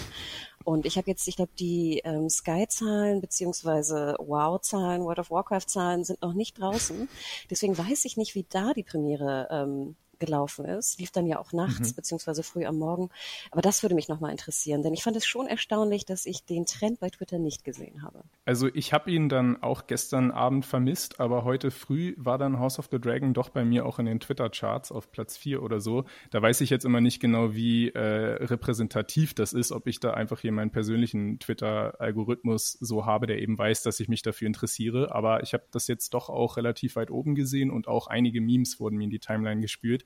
Und 0.64 0.86
ich 0.86 0.98
habe 0.98 1.10
jetzt, 1.10 1.28
ich 1.28 1.36
glaube, 1.36 1.52
die 1.60 2.02
ähm, 2.04 2.30
Sky-Zahlen 2.30 3.22
beziehungsweise 3.22 4.16
Wow-Zahlen, 4.20 5.04
World 5.04 5.20
of 5.20 5.32
Warcraft-Zahlen 5.32 6.04
sind 6.04 6.22
noch 6.22 6.34
nicht 6.34 6.60
draußen. 6.60 7.10
Deswegen 7.50 7.78
weiß 7.78 8.06
ich 8.06 8.18
nicht, 8.18 8.36
wie 8.36 8.46
da 8.50 8.74
die 8.74 8.84
Premiere 8.84 9.48
ähm, 9.52 9.96
gelaufen 10.20 10.66
ist. 10.66 11.00
Lief 11.00 11.12
dann 11.12 11.26
ja 11.26 11.40
auch 11.40 11.54
nachts 11.54 11.92
mhm. 11.92 11.96
beziehungsweise 11.96 12.44
früh 12.44 12.66
am 12.66 12.78
Morgen. 12.78 13.10
Aber 13.52 13.62
das 13.62 13.84
würde 13.84 13.96
mich 13.96 14.08
nochmal 14.08 14.32
interessieren, 14.32 14.84
denn 14.84 14.94
ich 14.94 15.04
fand 15.04 15.16
es 15.16 15.26
schon 15.26 15.48
erstaunlich, 15.48 16.06
dass 16.06 16.26
ich 16.26 16.46
den 16.46 16.66
Trend 16.66 17.00
bei 17.00 17.10
Twitter 17.10 17.40
nicht 17.40 17.64
gesehen 17.64 18.04
habe. 18.04 18.24
Also 18.46 18.68
ich 18.74 18.94
habe 18.94 19.12
ihn 19.12 19.30
dann 19.30 19.62
auch 19.62 19.88
gestern 19.88 20.32
Abend 20.32 20.66
vermisst, 20.66 21.20
aber 21.20 21.44
heute 21.44 21.72
früh 21.72 22.14
war 22.18 22.38
dann 22.38 22.60
House 22.60 22.80
of 22.80 22.90
the 22.92 23.00
Dragon 23.00 23.34
doch 23.34 23.50
bei 23.50 23.64
mir 23.64 23.86
auch 23.86 24.00
in 24.00 24.06
den 24.06 24.20
Twitter-Charts 24.20 24.92
auf 24.92 25.12
Platz 25.12 25.38
4 25.38 25.62
oder 25.62 25.80
so. 25.80 26.06
Da 26.32 26.42
weiß 26.42 26.62
ich 26.62 26.70
jetzt 26.70 26.86
immer 26.86 27.02
nicht 27.02 27.20
genau, 27.20 27.54
wie 27.54 27.90
äh, 27.90 28.00
repräsentativ 28.00 29.34
das 29.34 29.54
ist, 29.54 29.72
ob 29.72 29.88
ich 29.88 30.00
da 30.00 30.12
einfach 30.12 30.40
hier 30.40 30.52
meinen 30.52 30.72
persönlichen 30.72 31.40
Twitter-Algorithmus 31.40 32.78
so 32.80 33.06
habe, 33.06 33.28
der 33.28 33.42
eben 33.42 33.58
weiß, 33.58 33.84
dass 33.84 34.00
ich 34.00 34.08
mich 34.08 34.22
dafür 34.22 34.48
interessiere. 34.48 35.14
Aber 35.14 35.44
ich 35.44 35.54
habe 35.54 35.64
das 35.72 35.88
jetzt 35.88 36.14
doch 36.14 36.30
auch 36.30 36.58
relativ 36.58 36.96
weit 36.96 37.12
oben 37.12 37.36
gesehen 37.36 37.72
und 37.72 37.88
auch 37.88 38.08
einige 38.08 38.42
Memes 38.42 38.80
wurden 38.80 38.98
mir 38.98 39.06
in 39.06 39.10
die 39.10 39.20
Timeline 39.20 39.62
gespült. 39.62 40.06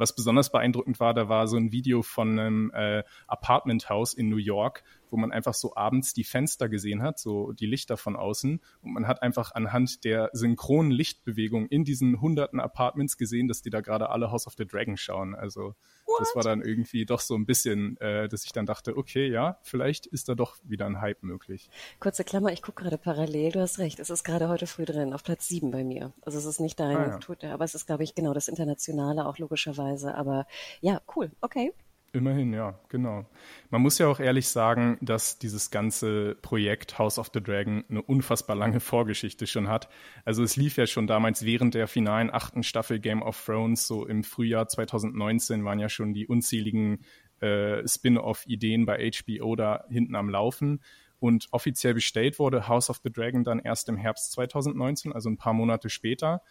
Was 0.00 0.14
besonders 0.14 0.50
beeindruckend 0.50 0.98
war, 0.98 1.12
da 1.12 1.28
war 1.28 1.46
so 1.46 1.58
ein 1.58 1.72
Video 1.72 2.00
von 2.00 2.38
einem 2.38 2.70
äh, 2.72 3.04
Apartmenthaus 3.26 4.14
in 4.14 4.30
New 4.30 4.38
York, 4.38 4.82
wo 5.10 5.18
man 5.18 5.30
einfach 5.30 5.52
so 5.52 5.76
abends 5.76 6.14
die 6.14 6.24
Fenster 6.24 6.70
gesehen 6.70 7.02
hat, 7.02 7.18
so 7.18 7.52
die 7.52 7.66
Lichter 7.66 7.98
von 7.98 8.16
außen. 8.16 8.62
Und 8.80 8.92
man 8.94 9.06
hat 9.06 9.22
einfach 9.22 9.54
anhand 9.54 10.04
der 10.04 10.30
synchronen 10.32 10.90
Lichtbewegung 10.90 11.66
in 11.66 11.84
diesen 11.84 12.18
hunderten 12.22 12.60
Apartments 12.60 13.18
gesehen, 13.18 13.46
dass 13.46 13.60
die 13.60 13.68
da 13.68 13.82
gerade 13.82 14.08
alle 14.08 14.30
House 14.30 14.46
of 14.46 14.54
the 14.56 14.66
Dragon 14.66 14.96
schauen. 14.96 15.34
Also? 15.34 15.74
Das 16.20 16.36
war 16.36 16.42
dann 16.42 16.62
irgendwie 16.62 17.04
doch 17.04 17.20
so 17.20 17.34
ein 17.34 17.46
bisschen, 17.46 17.96
äh, 18.00 18.28
dass 18.28 18.44
ich 18.44 18.52
dann 18.52 18.66
dachte, 18.66 18.96
okay, 18.96 19.28
ja, 19.28 19.58
vielleicht 19.62 20.06
ist 20.06 20.28
da 20.28 20.34
doch 20.34 20.56
wieder 20.62 20.86
ein 20.86 21.00
Hype 21.00 21.22
möglich. 21.22 21.70
Kurze 21.98 22.24
Klammer, 22.24 22.52
ich 22.52 22.62
gucke 22.62 22.82
gerade 22.82 22.98
parallel, 22.98 23.52
du 23.52 23.60
hast 23.60 23.78
recht, 23.78 23.98
es 23.98 24.10
ist 24.10 24.24
gerade 24.24 24.48
heute 24.48 24.66
früh 24.66 24.84
drin, 24.84 25.12
auf 25.12 25.24
Platz 25.24 25.48
sieben 25.48 25.70
bei 25.70 25.84
mir. 25.84 26.12
Also 26.22 26.38
es 26.38 26.44
ist 26.44 26.60
nicht 26.60 26.78
dein 26.78 26.96
ah, 26.96 27.08
ja. 27.08 27.18
Twitter, 27.18 27.52
aber 27.52 27.64
es 27.64 27.74
ist, 27.74 27.86
glaube 27.86 28.04
ich, 28.04 28.14
genau 28.14 28.34
das 28.34 28.48
Internationale 28.48 29.26
auch 29.26 29.38
logischerweise. 29.38 30.14
Aber 30.14 30.46
ja, 30.80 31.00
cool, 31.16 31.30
okay. 31.40 31.72
Immerhin, 32.12 32.52
ja, 32.52 32.76
genau. 32.88 33.24
Man 33.70 33.82
muss 33.82 33.98
ja 33.98 34.08
auch 34.08 34.18
ehrlich 34.18 34.48
sagen, 34.48 34.98
dass 35.00 35.38
dieses 35.38 35.70
ganze 35.70 36.36
Projekt 36.42 36.98
House 36.98 37.20
of 37.20 37.30
the 37.32 37.40
Dragon 37.40 37.84
eine 37.88 38.02
unfassbar 38.02 38.56
lange 38.56 38.80
Vorgeschichte 38.80 39.46
schon 39.46 39.68
hat. 39.68 39.88
Also 40.24 40.42
es 40.42 40.56
lief 40.56 40.76
ja 40.76 40.88
schon 40.88 41.06
damals 41.06 41.44
während 41.44 41.74
der 41.74 41.86
finalen 41.86 42.32
achten 42.32 42.64
Staffel 42.64 42.98
Game 42.98 43.22
of 43.22 43.40
Thrones, 43.44 43.86
so 43.86 44.06
im 44.06 44.24
Frühjahr 44.24 44.66
2019 44.66 45.64
waren 45.64 45.78
ja 45.78 45.88
schon 45.88 46.12
die 46.12 46.26
unzähligen 46.26 47.04
äh, 47.40 47.86
Spin-off-Ideen 47.86 48.86
bei 48.86 49.10
HBO 49.10 49.54
da 49.54 49.84
hinten 49.88 50.16
am 50.16 50.28
Laufen. 50.30 50.80
Und 51.20 51.46
offiziell 51.52 51.94
bestellt 51.94 52.40
wurde 52.40 52.66
House 52.66 52.90
of 52.90 53.00
the 53.04 53.12
Dragon 53.12 53.44
dann 53.44 53.60
erst 53.60 53.88
im 53.88 53.96
Herbst 53.96 54.32
2019, 54.32 55.12
also 55.12 55.28
ein 55.28 55.36
paar 55.36 55.52
Monate 55.52 55.90
später. 55.90 56.42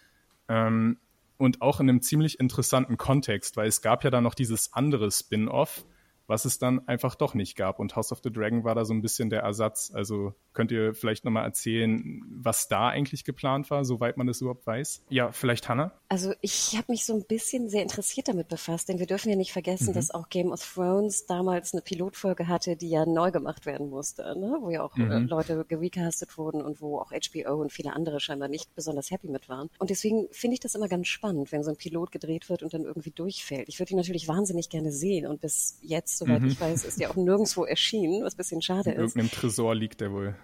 Ähm, 0.47 0.99
und 1.39 1.61
auch 1.61 1.79
in 1.79 1.89
einem 1.89 2.01
ziemlich 2.01 2.39
interessanten 2.39 2.97
Kontext, 2.97 3.57
weil 3.57 3.67
es 3.67 3.81
gab 3.81 4.03
ja 4.03 4.09
dann 4.09 4.23
noch 4.23 4.35
dieses 4.35 4.73
andere 4.73 5.09
Spin-off, 5.09 5.85
was 6.29 6.45
es 6.45 6.59
dann 6.59 6.87
einfach 6.87 7.15
doch 7.15 7.33
nicht 7.33 7.57
gab. 7.57 7.79
Und 7.79 7.95
House 7.95 8.11
of 8.11 8.19
the 8.23 8.31
Dragon 8.31 8.63
war 8.63 8.75
da 8.75 8.85
so 8.85 8.93
ein 8.93 9.01
bisschen 9.01 9.31
der 9.31 9.41
Ersatz. 9.41 9.91
Also 9.93 10.33
könnt 10.53 10.71
ihr 10.71 10.93
vielleicht 10.93 11.25
nochmal 11.25 11.43
erzählen, 11.43 12.21
was 12.29 12.67
da 12.67 12.89
eigentlich 12.89 13.25
geplant 13.25 13.69
war, 13.71 13.83
soweit 13.83 14.15
man 14.15 14.27
das 14.27 14.39
überhaupt 14.39 14.67
weiß? 14.67 15.03
Ja, 15.09 15.31
vielleicht 15.31 15.67
Hannah? 15.67 15.91
Also 16.07 16.33
ich 16.41 16.77
habe 16.77 16.91
mich 16.91 17.05
so 17.05 17.15
ein 17.15 17.25
bisschen 17.25 17.69
sehr 17.69 17.81
interessiert 17.81 18.27
damit 18.27 18.47
befasst, 18.47 18.89
denn 18.89 18.99
wir 18.99 19.07
dürfen 19.07 19.29
ja 19.29 19.35
nicht 19.35 19.51
vergessen, 19.51 19.89
mhm. 19.89 19.93
dass 19.93 20.11
auch 20.11 20.29
Game 20.29 20.51
of 20.51 20.61
Thrones 20.61 21.25
damals 21.25 21.73
eine 21.73 21.81
Pilotfolge 21.81 22.47
hatte, 22.47 22.75
die 22.75 22.89
ja 22.89 23.07
neu 23.07 23.31
gemacht 23.31 23.65
werden 23.65 23.89
musste, 23.89 24.21
ne? 24.37 24.57
wo 24.61 24.69
ja 24.69 24.83
auch 24.83 24.95
äh, 24.97 25.01
mhm. 25.01 25.27
Leute 25.27 25.65
gerecastet 25.67 26.37
wurden 26.37 26.61
und 26.61 26.79
wo 26.79 26.99
auch 26.99 27.11
HBO 27.11 27.55
und 27.55 27.71
viele 27.71 27.93
andere 27.93 28.19
scheinbar 28.19 28.49
nicht 28.49 28.75
besonders 28.75 29.09
happy 29.09 29.29
mit 29.29 29.49
waren. 29.49 29.69
Und 29.79 29.89
deswegen 29.89 30.27
finde 30.31 30.53
ich 30.53 30.59
das 30.59 30.75
immer 30.75 30.87
ganz 30.87 31.07
spannend, 31.07 31.51
wenn 31.51 31.63
so 31.63 31.71
ein 31.71 31.77
Pilot 31.77 32.11
gedreht 32.11 32.49
wird 32.49 32.61
und 32.61 32.71
dann 32.73 32.83
irgendwie 32.83 33.11
durchfällt. 33.11 33.67
Ich 33.67 33.79
würde 33.79 33.93
ihn 33.93 33.97
natürlich 33.97 34.27
wahnsinnig 34.27 34.69
gerne 34.69 34.91
sehen 34.91 35.25
und 35.25 35.41
bis 35.41 35.79
jetzt 35.81 36.18
soweit 36.19 36.41
mhm. 36.41 36.49
ich 36.49 36.61
weiß, 36.61 36.85
ist 36.85 36.99
ja 36.99 37.09
auch 37.09 37.15
nirgendwo 37.15 37.65
erschienen, 37.65 38.23
was 38.23 38.35
ein 38.35 38.37
bisschen 38.37 38.61
schade 38.61 38.91
In 38.91 38.97
ist. 38.97 39.15
In 39.15 39.21
irgendeinem 39.21 39.31
Tresor 39.31 39.75
liegt 39.75 40.01
der 40.01 40.11
wohl. 40.11 40.35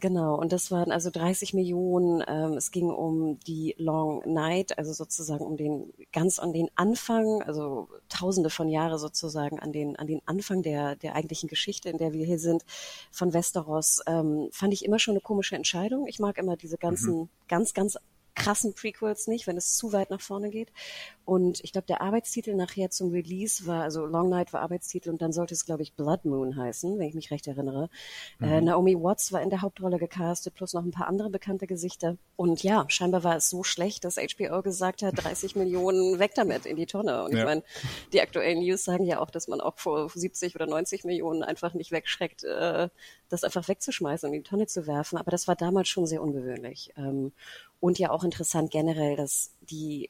Genau, 0.00 0.34
und 0.34 0.52
das 0.52 0.70
waren 0.70 0.90
also 0.90 1.10
30 1.10 1.54
Millionen. 1.54 2.22
Ähm, 2.26 2.52
es 2.54 2.70
ging 2.70 2.90
um 2.90 3.38
die 3.40 3.74
Long 3.78 4.22
Night, 4.26 4.78
also 4.78 4.92
sozusagen 4.92 5.44
um 5.44 5.56
den 5.56 5.92
ganz 6.12 6.38
an 6.38 6.52
den 6.52 6.68
Anfang, 6.74 7.42
also 7.42 7.88
Tausende 8.08 8.50
von 8.50 8.68
Jahre 8.68 8.98
sozusagen 8.98 9.58
an 9.58 9.72
den 9.72 9.96
an 9.96 10.06
den 10.06 10.20
Anfang 10.26 10.62
der 10.62 10.96
der 10.96 11.14
eigentlichen 11.14 11.48
Geschichte, 11.48 11.88
in 11.88 11.98
der 11.98 12.12
wir 12.12 12.26
hier 12.26 12.38
sind, 12.38 12.64
von 13.10 13.32
Westeros. 13.32 14.00
Ähm, 14.06 14.48
fand 14.52 14.74
ich 14.74 14.84
immer 14.84 14.98
schon 14.98 15.12
eine 15.12 15.20
komische 15.20 15.56
Entscheidung. 15.56 16.06
Ich 16.06 16.18
mag 16.18 16.38
immer 16.38 16.56
diese 16.56 16.78
ganzen 16.78 17.14
mhm. 17.14 17.28
ganz 17.48 17.74
ganz 17.74 17.96
krassen 18.34 18.74
Prequels 18.74 19.26
nicht, 19.26 19.46
wenn 19.46 19.56
es 19.56 19.76
zu 19.76 19.92
weit 19.92 20.10
nach 20.10 20.20
vorne 20.20 20.50
geht. 20.50 20.72
Und 21.24 21.60
ich 21.62 21.72
glaube, 21.72 21.86
der 21.86 22.00
Arbeitstitel 22.00 22.54
nachher 22.54 22.90
zum 22.90 23.10
Release 23.10 23.66
war, 23.66 23.82
also 23.82 24.04
Long 24.06 24.28
Night 24.28 24.52
war 24.52 24.60
Arbeitstitel 24.60 25.10
und 25.10 25.22
dann 25.22 25.32
sollte 25.32 25.54
es, 25.54 25.64
glaube 25.64 25.82
ich, 25.82 25.94
Blood 25.94 26.24
Moon 26.24 26.56
heißen, 26.56 26.98
wenn 26.98 27.06
ich 27.06 27.14
mich 27.14 27.30
recht 27.30 27.46
erinnere. 27.46 27.88
Äh, 28.40 28.46
mhm. 28.46 28.52
Äh, 28.52 28.60
Naomi 28.62 28.96
Watts 28.96 29.32
war 29.32 29.40
in 29.40 29.50
der 29.50 29.62
Hauptrolle 29.62 29.98
gecastet, 29.98 30.54
plus 30.54 30.72
noch 30.74 30.84
ein 30.84 30.90
paar 30.90 31.06
andere 31.06 31.30
bekannte 31.30 31.66
Gesichter. 31.66 32.16
Und 32.36 32.62
ja, 32.62 32.84
scheinbar 32.88 33.22
war 33.24 33.36
es 33.36 33.50
so 33.50 33.62
schlecht, 33.62 34.04
dass 34.04 34.16
HBO 34.16 34.62
gesagt 34.62 35.02
hat, 35.02 35.22
30 35.22 35.54
Millionen 35.56 36.18
weg 36.18 36.32
damit 36.34 36.66
in 36.66 36.76
die 36.76 36.86
Tonne. 36.86 37.24
Und 37.24 37.32
ja. 37.32 37.38
ich 37.38 37.44
meine, 37.44 37.62
die 38.12 38.20
aktuellen 38.20 38.60
News 38.60 38.84
sagen 38.84 39.04
ja 39.04 39.20
auch, 39.20 39.30
dass 39.30 39.48
man 39.48 39.60
auch 39.60 39.78
vor 39.78 40.08
70 40.08 40.56
oder 40.56 40.66
90 40.66 41.04
Millionen 41.04 41.42
einfach 41.42 41.74
nicht 41.74 41.92
wegschreckt, 41.92 42.44
äh, 42.44 42.88
das 43.28 43.44
einfach 43.44 43.68
wegzuschmeißen 43.68 44.28
und 44.28 44.34
in 44.34 44.42
die 44.42 44.48
Tonne 44.48 44.66
zu 44.66 44.86
werfen. 44.86 45.18
Aber 45.18 45.30
das 45.30 45.46
war 45.46 45.56
damals 45.56 45.88
schon 45.88 46.06
sehr 46.06 46.22
ungewöhnlich. 46.22 46.92
Ähm, 46.96 47.32
und 47.80 47.98
ja 47.98 48.10
auch 48.10 48.22
interessant 48.22 48.70
generell, 48.70 49.16
dass 49.16 49.50
die 49.60 50.08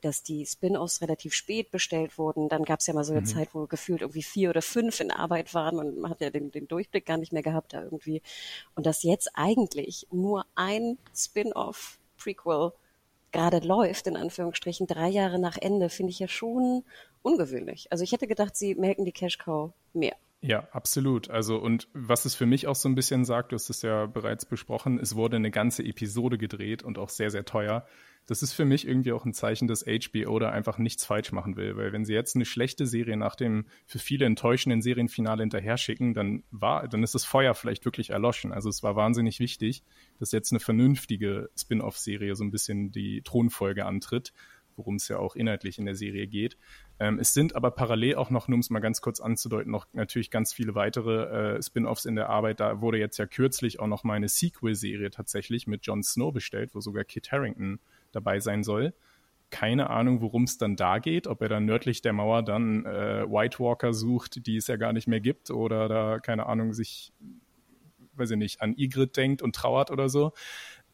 dass 0.00 0.22
die 0.22 0.44
Spin-offs 0.46 1.00
relativ 1.00 1.34
spät 1.34 1.70
bestellt 1.70 2.18
wurden. 2.18 2.48
Dann 2.48 2.64
gab 2.64 2.80
es 2.80 2.86
ja 2.86 2.94
mal 2.94 3.04
so 3.04 3.12
eine 3.12 3.22
mhm. 3.22 3.26
Zeit, 3.26 3.54
wo 3.54 3.66
gefühlt 3.66 4.02
irgendwie 4.02 4.22
vier 4.22 4.50
oder 4.50 4.62
fünf 4.62 5.00
in 5.00 5.10
Arbeit 5.10 5.54
waren 5.54 5.78
und 5.78 5.98
man 5.98 6.10
hat 6.10 6.20
ja 6.20 6.30
den, 6.30 6.50
den 6.50 6.68
Durchblick 6.68 7.06
gar 7.06 7.18
nicht 7.18 7.32
mehr 7.32 7.42
gehabt 7.42 7.72
da 7.72 7.82
irgendwie. 7.82 8.22
Und 8.74 8.86
dass 8.86 9.02
jetzt 9.02 9.30
eigentlich 9.34 10.06
nur 10.10 10.46
ein 10.54 10.98
Spin-off 11.14 11.98
Prequel 12.16 12.72
gerade 13.32 13.58
läuft, 13.60 14.06
in 14.06 14.16
Anführungsstrichen, 14.16 14.86
drei 14.86 15.08
Jahre 15.08 15.38
nach 15.38 15.56
Ende, 15.58 15.88
finde 15.88 16.10
ich 16.10 16.18
ja 16.18 16.28
schon 16.28 16.84
ungewöhnlich. 17.22 17.90
Also 17.90 18.04
ich 18.04 18.12
hätte 18.12 18.26
gedacht, 18.26 18.56
sie 18.56 18.74
melken 18.74 19.04
die 19.04 19.12
Cash 19.12 19.38
Cow 19.38 19.72
mehr. 19.92 20.16
Ja, 20.44 20.68
absolut. 20.72 21.30
Also 21.30 21.56
und 21.56 21.88
was 21.94 22.24
es 22.24 22.34
für 22.34 22.46
mich 22.46 22.66
auch 22.66 22.74
so 22.74 22.88
ein 22.88 22.96
bisschen 22.96 23.24
sagt, 23.24 23.52
du 23.52 23.54
hast 23.54 23.70
es 23.70 23.82
ja 23.82 24.06
bereits 24.06 24.44
besprochen, 24.44 24.98
es 24.98 25.14
wurde 25.14 25.36
eine 25.36 25.52
ganze 25.52 25.84
Episode 25.84 26.36
gedreht 26.36 26.82
und 26.82 26.98
auch 26.98 27.08
sehr, 27.08 27.30
sehr 27.30 27.44
teuer. 27.44 27.86
Das 28.26 28.42
ist 28.42 28.52
für 28.52 28.64
mich 28.64 28.86
irgendwie 28.86 29.12
auch 29.12 29.24
ein 29.24 29.34
Zeichen, 29.34 29.66
dass 29.66 29.84
HBO 29.84 30.38
da 30.38 30.50
einfach 30.50 30.78
nichts 30.78 31.04
falsch 31.04 31.32
machen 31.32 31.56
will, 31.56 31.76
weil 31.76 31.92
wenn 31.92 32.04
sie 32.04 32.14
jetzt 32.14 32.36
eine 32.36 32.44
schlechte 32.44 32.86
Serie 32.86 33.16
nach 33.16 33.34
dem 33.34 33.66
für 33.86 33.98
viele 33.98 34.26
enttäuschenden 34.26 34.80
Serienfinale 34.80 35.42
hinterher 35.42 35.76
schicken, 35.76 36.14
dann 36.14 36.44
war, 36.50 36.86
dann 36.86 37.02
ist 37.02 37.14
das 37.14 37.24
Feuer 37.24 37.54
vielleicht 37.54 37.84
wirklich 37.84 38.10
erloschen. 38.10 38.52
Also 38.52 38.68
es 38.68 38.82
war 38.82 38.94
wahnsinnig 38.94 39.40
wichtig, 39.40 39.82
dass 40.20 40.30
jetzt 40.30 40.52
eine 40.52 40.60
vernünftige 40.60 41.50
Spin-off-Serie 41.56 42.36
so 42.36 42.44
ein 42.44 42.52
bisschen 42.52 42.92
die 42.92 43.22
Thronfolge 43.22 43.86
antritt 43.86 44.32
worum 44.76 44.96
es 44.96 45.08
ja 45.08 45.18
auch 45.18 45.36
inhaltlich 45.36 45.78
in 45.78 45.86
der 45.86 45.94
Serie 45.94 46.26
geht. 46.26 46.56
Ähm, 46.98 47.18
es 47.18 47.34
sind 47.34 47.56
aber 47.56 47.70
parallel 47.70 48.16
auch 48.16 48.30
noch, 48.30 48.48
nur 48.48 48.54
um 48.54 48.60
es 48.60 48.70
mal 48.70 48.80
ganz 48.80 49.00
kurz 49.00 49.20
anzudeuten, 49.20 49.70
noch 49.70 49.86
natürlich 49.92 50.30
ganz 50.30 50.52
viele 50.52 50.74
weitere 50.74 51.56
äh, 51.56 51.62
Spin-offs 51.62 52.04
in 52.04 52.16
der 52.16 52.28
Arbeit. 52.28 52.60
Da 52.60 52.80
wurde 52.80 52.98
jetzt 52.98 53.18
ja 53.18 53.26
kürzlich 53.26 53.80
auch 53.80 53.86
noch 53.86 54.04
mal 54.04 54.14
eine 54.14 54.28
Sequel-Serie 54.28 55.10
tatsächlich 55.10 55.66
mit 55.66 55.86
Jon 55.86 56.02
Snow 56.02 56.32
bestellt, 56.32 56.74
wo 56.74 56.80
sogar 56.80 57.04
Kit 57.04 57.32
Harrington 57.32 57.80
dabei 58.12 58.40
sein 58.40 58.62
soll. 58.62 58.94
Keine 59.50 59.90
Ahnung, 59.90 60.22
worum 60.22 60.44
es 60.44 60.56
dann 60.56 60.76
da 60.76 60.98
geht, 60.98 61.26
ob 61.26 61.42
er 61.42 61.48
dann 61.48 61.66
nördlich 61.66 62.00
der 62.00 62.14
Mauer 62.14 62.42
dann 62.42 62.86
äh, 62.86 63.24
White 63.28 63.58
Walker 63.58 63.92
sucht, 63.92 64.46
die 64.46 64.56
es 64.56 64.66
ja 64.66 64.76
gar 64.76 64.92
nicht 64.92 65.08
mehr 65.08 65.20
gibt, 65.20 65.50
oder 65.50 65.88
da, 65.88 66.20
keine 66.20 66.46
Ahnung, 66.46 66.72
sich, 66.72 67.12
weiß 68.14 68.30
ich 68.30 68.38
nicht, 68.38 68.62
an 68.62 68.74
Ygritte 68.78 69.20
denkt 69.20 69.42
und 69.42 69.54
trauert 69.54 69.90
oder 69.90 70.08
so. 70.08 70.32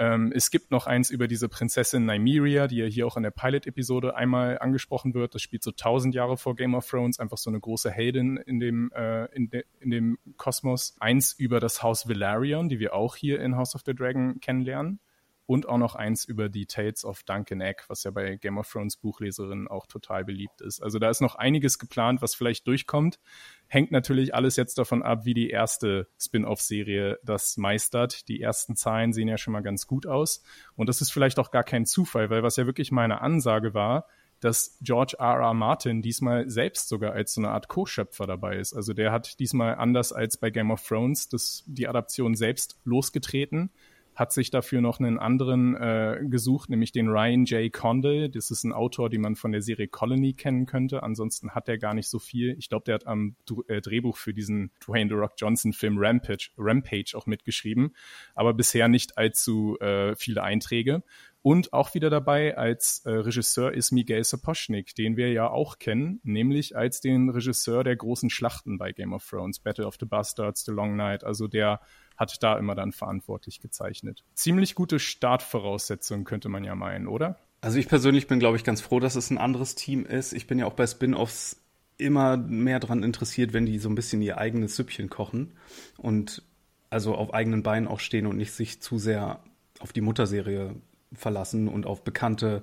Ähm, 0.00 0.32
es 0.34 0.50
gibt 0.50 0.70
noch 0.70 0.86
eins 0.86 1.10
über 1.10 1.26
diese 1.26 1.48
Prinzessin 1.48 2.06
Nymeria, 2.06 2.68
die 2.68 2.76
ja 2.76 2.86
hier 2.86 3.06
auch 3.06 3.16
in 3.16 3.24
der 3.24 3.32
Pilot-Episode 3.32 4.14
einmal 4.14 4.58
angesprochen 4.58 5.12
wird. 5.12 5.34
Das 5.34 5.42
spielt 5.42 5.64
so 5.64 5.72
tausend 5.72 6.14
Jahre 6.14 6.36
vor 6.36 6.54
Game 6.54 6.74
of 6.74 6.88
Thrones, 6.88 7.18
einfach 7.18 7.38
so 7.38 7.50
eine 7.50 7.58
große 7.58 7.90
Heldin 7.90 8.36
in 8.38 8.60
dem, 8.60 8.92
äh, 8.92 9.26
in, 9.34 9.50
de, 9.50 9.64
in 9.80 9.90
dem 9.90 10.18
Kosmos. 10.36 10.96
Eins 11.00 11.32
über 11.32 11.58
das 11.58 11.82
Haus 11.82 12.08
Velaryon, 12.08 12.68
die 12.68 12.78
wir 12.78 12.94
auch 12.94 13.16
hier 13.16 13.40
in 13.40 13.56
House 13.56 13.74
of 13.74 13.82
the 13.84 13.94
Dragon 13.94 14.40
kennenlernen 14.40 15.00
und 15.48 15.66
auch 15.66 15.78
noch 15.78 15.94
eins 15.94 16.26
über 16.26 16.50
die 16.50 16.66
Tales 16.66 17.06
of 17.06 17.22
Duncan 17.22 17.62
Egg, 17.62 17.84
was 17.88 18.04
ja 18.04 18.10
bei 18.10 18.36
Game 18.36 18.58
of 18.58 18.70
Thrones 18.70 18.98
Buchleserinnen 18.98 19.66
auch 19.66 19.86
total 19.86 20.26
beliebt 20.26 20.60
ist. 20.60 20.82
Also 20.82 20.98
da 20.98 21.08
ist 21.08 21.22
noch 21.22 21.36
einiges 21.36 21.78
geplant, 21.78 22.20
was 22.20 22.34
vielleicht 22.34 22.66
durchkommt. 22.66 23.18
Hängt 23.66 23.90
natürlich 23.90 24.34
alles 24.34 24.56
jetzt 24.56 24.76
davon 24.76 25.02
ab, 25.02 25.24
wie 25.24 25.32
die 25.32 25.48
erste 25.48 26.06
Spin-off-Serie 26.20 27.18
das 27.24 27.56
meistert. 27.56 28.28
Die 28.28 28.42
ersten 28.42 28.76
Zahlen 28.76 29.14
sehen 29.14 29.26
ja 29.26 29.38
schon 29.38 29.54
mal 29.54 29.62
ganz 29.62 29.86
gut 29.86 30.06
aus. 30.06 30.42
Und 30.76 30.90
das 30.90 31.00
ist 31.00 31.10
vielleicht 31.10 31.38
auch 31.38 31.50
gar 31.50 31.64
kein 31.64 31.86
Zufall, 31.86 32.28
weil 32.28 32.42
was 32.42 32.56
ja 32.56 32.66
wirklich 32.66 32.92
meine 32.92 33.22
Ansage 33.22 33.72
war, 33.72 34.06
dass 34.40 34.76
George 34.82 35.16
R. 35.18 35.40
R. 35.40 35.54
Martin 35.54 36.02
diesmal 36.02 36.50
selbst 36.50 36.90
sogar 36.90 37.12
als 37.12 37.32
so 37.32 37.40
eine 37.40 37.52
Art 37.52 37.68
Co-Schöpfer 37.68 38.26
dabei 38.26 38.56
ist. 38.56 38.74
Also 38.74 38.92
der 38.92 39.12
hat 39.12 39.38
diesmal 39.40 39.76
anders 39.76 40.12
als 40.12 40.36
bei 40.36 40.50
Game 40.50 40.70
of 40.70 40.86
Thrones 40.86 41.30
das, 41.30 41.64
die 41.66 41.88
Adaption 41.88 42.34
selbst 42.34 42.78
losgetreten 42.84 43.70
hat 44.18 44.32
sich 44.32 44.50
dafür 44.50 44.80
noch 44.80 44.98
einen 44.98 45.16
anderen 45.16 45.76
äh, 45.76 46.18
gesucht, 46.24 46.70
nämlich 46.70 46.90
den 46.90 47.08
Ryan 47.08 47.44
J. 47.44 47.72
Condell. 47.72 48.28
Das 48.28 48.50
ist 48.50 48.64
ein 48.64 48.72
Autor, 48.72 49.10
den 49.10 49.20
man 49.20 49.36
von 49.36 49.52
der 49.52 49.62
Serie 49.62 49.86
Colony 49.86 50.34
kennen 50.34 50.66
könnte. 50.66 51.04
Ansonsten 51.04 51.52
hat 51.52 51.68
er 51.68 51.78
gar 51.78 51.94
nicht 51.94 52.08
so 52.08 52.18
viel. 52.18 52.56
Ich 52.58 52.68
glaube, 52.68 52.82
der 52.84 52.96
hat 52.96 53.06
am 53.06 53.36
äh, 53.68 53.80
Drehbuch 53.80 54.16
für 54.16 54.34
diesen 54.34 54.72
Dwayne 54.84 55.08
The 55.08 55.14
Rock 55.14 55.34
Johnson 55.36 55.72
Film 55.72 55.98
Rampage, 55.98 56.48
Rampage 56.58 57.12
auch 57.14 57.26
mitgeschrieben, 57.26 57.94
aber 58.34 58.54
bisher 58.54 58.88
nicht 58.88 59.16
allzu 59.16 59.78
äh, 59.78 60.16
viele 60.16 60.42
Einträge. 60.42 61.04
Und 61.40 61.72
auch 61.72 61.94
wieder 61.94 62.10
dabei 62.10 62.58
als 62.58 63.02
äh, 63.04 63.10
Regisseur 63.10 63.72
ist 63.72 63.92
Miguel 63.92 64.24
Sapochnik, 64.24 64.96
den 64.96 65.16
wir 65.16 65.30
ja 65.30 65.48
auch 65.48 65.78
kennen, 65.78 66.18
nämlich 66.24 66.76
als 66.76 67.00
den 67.00 67.30
Regisseur 67.30 67.84
der 67.84 67.94
großen 67.94 68.30
Schlachten 68.30 68.78
bei 68.78 68.90
Game 68.90 69.12
of 69.12 69.24
Thrones, 69.24 69.60
Battle 69.60 69.86
of 69.86 69.96
the 70.00 70.06
Bastards, 70.06 70.64
The 70.64 70.72
Long 70.72 70.96
Night, 70.96 71.22
also 71.22 71.46
der 71.46 71.80
hat 72.18 72.42
da 72.42 72.58
immer 72.58 72.74
dann 72.74 72.92
verantwortlich 72.92 73.60
gezeichnet. 73.60 74.24
Ziemlich 74.34 74.74
gute 74.74 74.98
Startvoraussetzungen 74.98 76.24
könnte 76.24 76.48
man 76.48 76.64
ja 76.64 76.74
meinen, 76.74 77.06
oder? 77.06 77.38
Also 77.60 77.78
ich 77.78 77.88
persönlich 77.88 78.26
bin, 78.26 78.38
glaube 78.38 78.56
ich, 78.56 78.64
ganz 78.64 78.80
froh, 78.80 79.00
dass 79.00 79.16
es 79.16 79.30
ein 79.30 79.38
anderes 79.38 79.74
Team 79.74 80.04
ist. 80.04 80.32
Ich 80.32 80.46
bin 80.46 80.58
ja 80.58 80.66
auch 80.66 80.74
bei 80.74 80.86
Spin-offs 80.86 81.60
immer 81.96 82.36
mehr 82.36 82.78
daran 82.80 83.02
interessiert, 83.02 83.52
wenn 83.52 83.66
die 83.66 83.78
so 83.78 83.88
ein 83.88 83.94
bisschen 83.94 84.22
ihr 84.22 84.38
eigenes 84.38 84.76
Süppchen 84.76 85.08
kochen 85.08 85.52
und 85.96 86.42
also 86.90 87.14
auf 87.14 87.34
eigenen 87.34 87.62
Beinen 87.62 87.88
auch 87.88 88.00
stehen 88.00 88.26
und 88.26 88.36
nicht 88.36 88.52
sich 88.52 88.80
zu 88.80 88.98
sehr 88.98 89.40
auf 89.80 89.92
die 89.92 90.00
Mutterserie 90.00 90.74
verlassen 91.12 91.68
und 91.68 91.86
auf 91.86 92.04
bekannte 92.04 92.62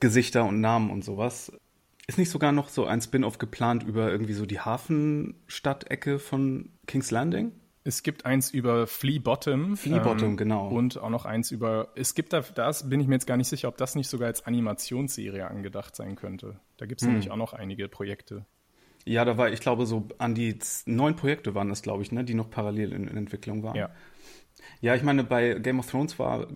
Gesichter 0.00 0.44
und 0.44 0.60
Namen 0.60 0.90
und 0.90 1.04
sowas. 1.04 1.52
Ist 2.06 2.18
nicht 2.18 2.30
sogar 2.30 2.52
noch 2.52 2.68
so 2.68 2.86
ein 2.86 3.00
Spin-off 3.00 3.38
geplant 3.38 3.84
über 3.84 4.10
irgendwie 4.10 4.32
so 4.32 4.46
die 4.46 4.60
Hafenstadtecke 4.60 6.18
von 6.18 6.70
King's 6.86 7.10
Landing? 7.10 7.52
Es 7.84 8.02
gibt 8.02 8.24
eins 8.26 8.50
über 8.50 8.86
Flea 8.86 9.18
Bottom. 9.18 9.76
Flea 9.76 9.98
Bottom, 9.98 10.30
ähm, 10.30 10.36
genau. 10.36 10.68
Und 10.68 10.98
auch 10.98 11.10
noch 11.10 11.24
eins 11.24 11.50
über, 11.50 11.88
es 11.96 12.14
gibt 12.14 12.32
da, 12.32 12.40
das 12.40 12.88
bin 12.88 13.00
ich 13.00 13.08
mir 13.08 13.14
jetzt 13.14 13.26
gar 13.26 13.36
nicht 13.36 13.48
sicher, 13.48 13.68
ob 13.68 13.76
das 13.76 13.96
nicht 13.96 14.08
sogar 14.08 14.28
als 14.28 14.46
Animationsserie 14.46 15.46
angedacht 15.48 15.96
sein 15.96 16.14
könnte. 16.14 16.60
Da 16.76 16.86
gibt 16.86 17.00
es 17.00 17.06
hm. 17.06 17.14
nämlich 17.14 17.30
auch 17.30 17.36
noch 17.36 17.52
einige 17.52 17.88
Projekte. 17.88 18.46
Ja, 19.04 19.24
da 19.24 19.36
war, 19.36 19.50
ich 19.50 19.60
glaube, 19.60 19.86
so 19.86 20.06
an 20.18 20.34
die 20.34 20.58
neun 20.86 21.16
Projekte 21.16 21.56
waren 21.56 21.68
das, 21.68 21.82
glaube 21.82 22.02
ich, 22.02 22.12
ne, 22.12 22.22
die 22.24 22.34
noch 22.34 22.50
parallel 22.50 22.92
in, 22.92 23.08
in 23.08 23.16
Entwicklung 23.16 23.62
waren. 23.64 23.76
Ja. 23.76 23.90
Ja, 24.80 24.94
ich 24.94 25.02
meine, 25.02 25.24
bei 25.24 25.54
Game 25.54 25.80
of 25.80 25.90
Thrones 25.90 26.18
war, 26.20 26.46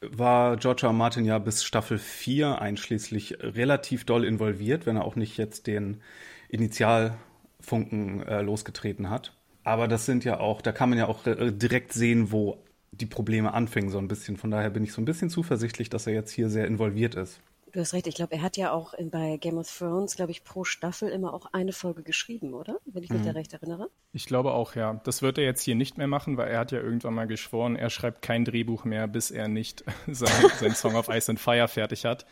war 0.00 0.56
George 0.56 0.86
R. 0.86 0.92
Martin 0.92 1.24
ja 1.24 1.38
bis 1.38 1.64
Staffel 1.64 1.98
4 1.98 2.60
einschließlich 2.60 3.38
relativ 3.40 4.04
doll 4.04 4.24
involviert, 4.24 4.86
wenn 4.86 4.96
er 4.96 5.04
auch 5.04 5.16
nicht 5.16 5.36
jetzt 5.38 5.66
den 5.66 6.02
Initialfunken 6.48 8.22
äh, 8.22 8.42
losgetreten 8.42 9.10
hat. 9.10 9.37
Aber 9.68 9.86
das 9.86 10.06
sind 10.06 10.24
ja 10.24 10.40
auch, 10.40 10.62
da 10.62 10.72
kann 10.72 10.88
man 10.88 10.96
ja 10.96 11.08
auch 11.08 11.26
äh, 11.26 11.52
direkt 11.52 11.92
sehen, 11.92 12.32
wo 12.32 12.56
die 12.90 13.04
Probleme 13.04 13.52
anfingen, 13.52 13.90
so 13.90 13.98
ein 13.98 14.08
bisschen. 14.08 14.38
Von 14.38 14.50
daher 14.50 14.70
bin 14.70 14.82
ich 14.82 14.94
so 14.94 15.02
ein 15.02 15.04
bisschen 15.04 15.28
zuversichtlich, 15.28 15.90
dass 15.90 16.06
er 16.06 16.14
jetzt 16.14 16.30
hier 16.30 16.48
sehr 16.48 16.66
involviert 16.66 17.14
ist. 17.14 17.38
Du 17.72 17.80
hast 17.80 17.92
recht, 17.92 18.06
ich 18.06 18.14
glaube, 18.14 18.34
er 18.34 18.40
hat 18.40 18.56
ja 18.56 18.72
auch 18.72 18.94
bei 19.10 19.36
Game 19.36 19.58
of 19.58 19.70
Thrones, 19.70 20.16
glaube 20.16 20.30
ich, 20.30 20.42
pro 20.42 20.64
Staffel 20.64 21.10
immer 21.10 21.34
auch 21.34 21.52
eine 21.52 21.72
Folge 21.72 22.02
geschrieben, 22.02 22.54
oder? 22.54 22.78
Wenn 22.86 23.02
ich 23.02 23.10
mich 23.10 23.20
mhm. 23.20 23.26
da 23.26 23.30
recht 23.32 23.52
erinnere. 23.52 23.90
Ich 24.14 24.24
glaube 24.24 24.54
auch, 24.54 24.74
ja. 24.74 25.02
Das 25.04 25.20
wird 25.20 25.36
er 25.36 25.44
jetzt 25.44 25.60
hier 25.60 25.74
nicht 25.74 25.98
mehr 25.98 26.06
machen, 26.06 26.38
weil 26.38 26.48
er 26.48 26.60
hat 26.60 26.72
ja 26.72 26.80
irgendwann 26.80 27.12
mal 27.12 27.26
geschworen, 27.26 27.76
er 27.76 27.90
schreibt 27.90 28.22
kein 28.22 28.46
Drehbuch 28.46 28.86
mehr, 28.86 29.06
bis 29.06 29.30
er 29.30 29.48
nicht 29.48 29.84
sein, 30.06 30.50
sein 30.58 30.74
Song 30.74 30.96
of 30.96 31.10
Ice 31.10 31.30
and 31.30 31.38
Fire 31.38 31.68
fertig 31.68 32.06
hat. 32.06 32.24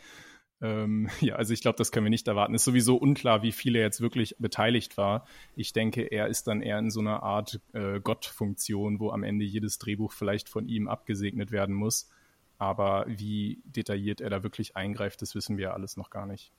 Ähm, 0.61 1.09
ja, 1.21 1.35
also 1.35 1.53
ich 1.53 1.61
glaube, 1.61 1.77
das 1.77 1.91
können 1.91 2.05
wir 2.05 2.09
nicht 2.11 2.27
erwarten. 2.27 2.53
Ist 2.53 2.65
sowieso 2.65 2.97
unklar, 2.97 3.43
wie 3.43 3.51
viel 3.51 3.75
er 3.75 3.83
jetzt 3.83 4.01
wirklich 4.01 4.35
beteiligt 4.39 4.97
war. 4.97 5.25
Ich 5.55 5.73
denke, 5.73 6.03
er 6.03 6.27
ist 6.27 6.47
dann 6.47 6.61
eher 6.61 6.79
in 6.79 6.89
so 6.89 6.99
einer 6.99 7.23
Art 7.23 7.59
äh, 7.73 7.99
Gottfunktion, 7.99 8.99
wo 8.99 9.11
am 9.11 9.23
Ende 9.23 9.45
jedes 9.45 9.77
Drehbuch 9.77 10.11
vielleicht 10.13 10.49
von 10.49 10.67
ihm 10.67 10.87
abgesegnet 10.87 11.51
werden 11.51 11.75
muss. 11.75 12.09
Aber 12.57 13.05
wie 13.07 13.61
detailliert 13.65 14.19
er 14.19 14.31
da 14.31 14.43
wirklich 14.43 14.75
eingreift, 14.75 15.21
das 15.21 15.35
wissen 15.35 15.57
wir 15.57 15.73
alles 15.73 15.95
noch 15.95 16.09
gar 16.09 16.25
nicht. 16.25 16.51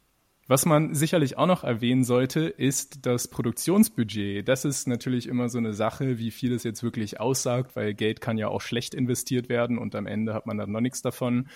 Was 0.50 0.64
man 0.64 0.94
sicherlich 0.94 1.36
auch 1.36 1.46
noch 1.46 1.62
erwähnen 1.62 2.04
sollte, 2.04 2.40
ist 2.40 3.04
das 3.04 3.28
Produktionsbudget. 3.28 4.48
Das 4.48 4.64
ist 4.64 4.88
natürlich 4.88 5.26
immer 5.26 5.50
so 5.50 5.58
eine 5.58 5.74
Sache, 5.74 6.18
wie 6.18 6.30
viel 6.30 6.54
es 6.54 6.62
jetzt 6.62 6.82
wirklich 6.82 7.20
aussagt, 7.20 7.76
weil 7.76 7.92
Geld 7.92 8.22
kann 8.22 8.38
ja 8.38 8.48
auch 8.48 8.62
schlecht 8.62 8.94
investiert 8.94 9.50
werden 9.50 9.76
und 9.76 9.94
am 9.94 10.06
Ende 10.06 10.32
hat 10.32 10.46
man 10.46 10.56
dann 10.56 10.72
noch 10.72 10.80
nichts 10.80 11.02
davon. 11.02 11.48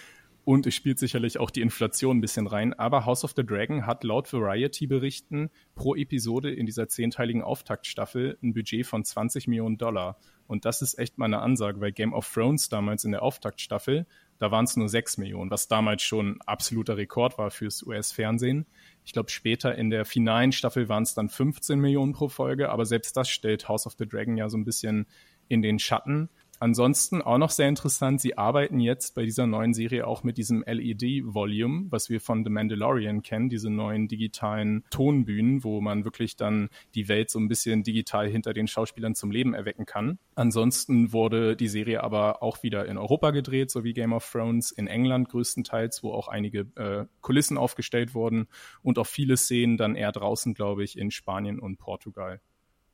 Und 0.44 0.66
es 0.66 0.74
spielt 0.74 0.98
sicherlich 0.98 1.38
auch 1.38 1.50
die 1.50 1.60
Inflation 1.60 2.18
ein 2.18 2.20
bisschen 2.20 2.48
rein. 2.48 2.74
Aber 2.74 3.04
House 3.06 3.22
of 3.22 3.32
the 3.36 3.46
Dragon 3.46 3.86
hat 3.86 4.02
laut 4.02 4.32
Variety-Berichten 4.32 5.50
pro 5.76 5.94
Episode 5.94 6.52
in 6.52 6.66
dieser 6.66 6.88
zehnteiligen 6.88 7.42
Auftaktstaffel 7.42 8.38
ein 8.42 8.52
Budget 8.52 8.84
von 8.86 9.04
20 9.04 9.46
Millionen 9.46 9.78
Dollar. 9.78 10.18
Und 10.48 10.64
das 10.64 10.82
ist 10.82 10.98
echt 10.98 11.16
mal 11.16 11.26
eine 11.26 11.38
Ansage, 11.38 11.80
weil 11.80 11.92
Game 11.92 12.12
of 12.12 12.28
Thrones 12.30 12.68
damals 12.68 13.04
in 13.04 13.12
der 13.12 13.22
Auftaktstaffel, 13.22 14.06
Da 14.38 14.50
waren 14.50 14.64
es 14.64 14.76
nur 14.76 14.88
6 14.88 15.18
Millionen, 15.18 15.52
was 15.52 15.68
damals 15.68 16.02
schon 16.02 16.40
absoluter 16.42 16.96
Rekord 16.96 17.38
war 17.38 17.52
fürs 17.52 17.84
US-Fernsehen. 17.84 18.66
Ich 19.04 19.12
glaube, 19.12 19.30
später 19.30 19.76
in 19.76 19.90
der 19.90 20.04
finalen 20.04 20.50
Staffel 20.50 20.88
waren 20.88 21.04
es 21.04 21.14
dann 21.14 21.28
15 21.28 21.78
Millionen 21.78 22.12
pro 22.12 22.28
Folge, 22.28 22.70
aber 22.70 22.84
selbst 22.84 23.16
das 23.16 23.30
stellt 23.30 23.68
House 23.68 23.86
of 23.86 23.94
the 23.96 24.08
Dragon 24.08 24.36
ja 24.36 24.48
so 24.48 24.56
ein 24.56 24.64
bisschen 24.64 25.06
in 25.46 25.62
den 25.62 25.78
Schatten. 25.78 26.28
Ansonsten 26.62 27.22
auch 27.22 27.38
noch 27.38 27.50
sehr 27.50 27.68
interessant, 27.68 28.20
sie 28.20 28.38
arbeiten 28.38 28.78
jetzt 28.78 29.16
bei 29.16 29.24
dieser 29.24 29.48
neuen 29.48 29.74
Serie 29.74 30.06
auch 30.06 30.22
mit 30.22 30.38
diesem 30.38 30.62
LED-Volume, 30.64 31.86
was 31.90 32.08
wir 32.08 32.20
von 32.20 32.44
The 32.44 32.50
Mandalorian 32.50 33.24
kennen, 33.24 33.48
diese 33.48 33.68
neuen 33.68 34.06
digitalen 34.06 34.84
Tonbühnen, 34.90 35.64
wo 35.64 35.80
man 35.80 36.04
wirklich 36.04 36.36
dann 36.36 36.68
die 36.94 37.08
Welt 37.08 37.30
so 37.30 37.40
ein 37.40 37.48
bisschen 37.48 37.82
digital 37.82 38.28
hinter 38.28 38.52
den 38.52 38.68
Schauspielern 38.68 39.16
zum 39.16 39.32
Leben 39.32 39.54
erwecken 39.54 39.86
kann. 39.86 40.20
Ansonsten 40.36 41.12
wurde 41.12 41.56
die 41.56 41.66
Serie 41.66 42.04
aber 42.04 42.44
auch 42.44 42.62
wieder 42.62 42.86
in 42.86 42.96
Europa 42.96 43.32
gedreht, 43.32 43.72
so 43.72 43.82
wie 43.82 43.92
Game 43.92 44.12
of 44.12 44.30
Thrones, 44.30 44.70
in 44.70 44.86
England 44.86 45.30
größtenteils, 45.30 46.04
wo 46.04 46.12
auch 46.12 46.28
einige 46.28 46.60
äh, 46.76 47.06
Kulissen 47.22 47.58
aufgestellt 47.58 48.14
wurden 48.14 48.46
und 48.84 49.00
auch 49.00 49.08
viele 49.08 49.36
Szenen 49.36 49.78
dann 49.78 49.96
eher 49.96 50.12
draußen, 50.12 50.54
glaube 50.54 50.84
ich, 50.84 50.96
in 50.96 51.10
Spanien 51.10 51.58
und 51.58 51.78
Portugal. 51.78 52.40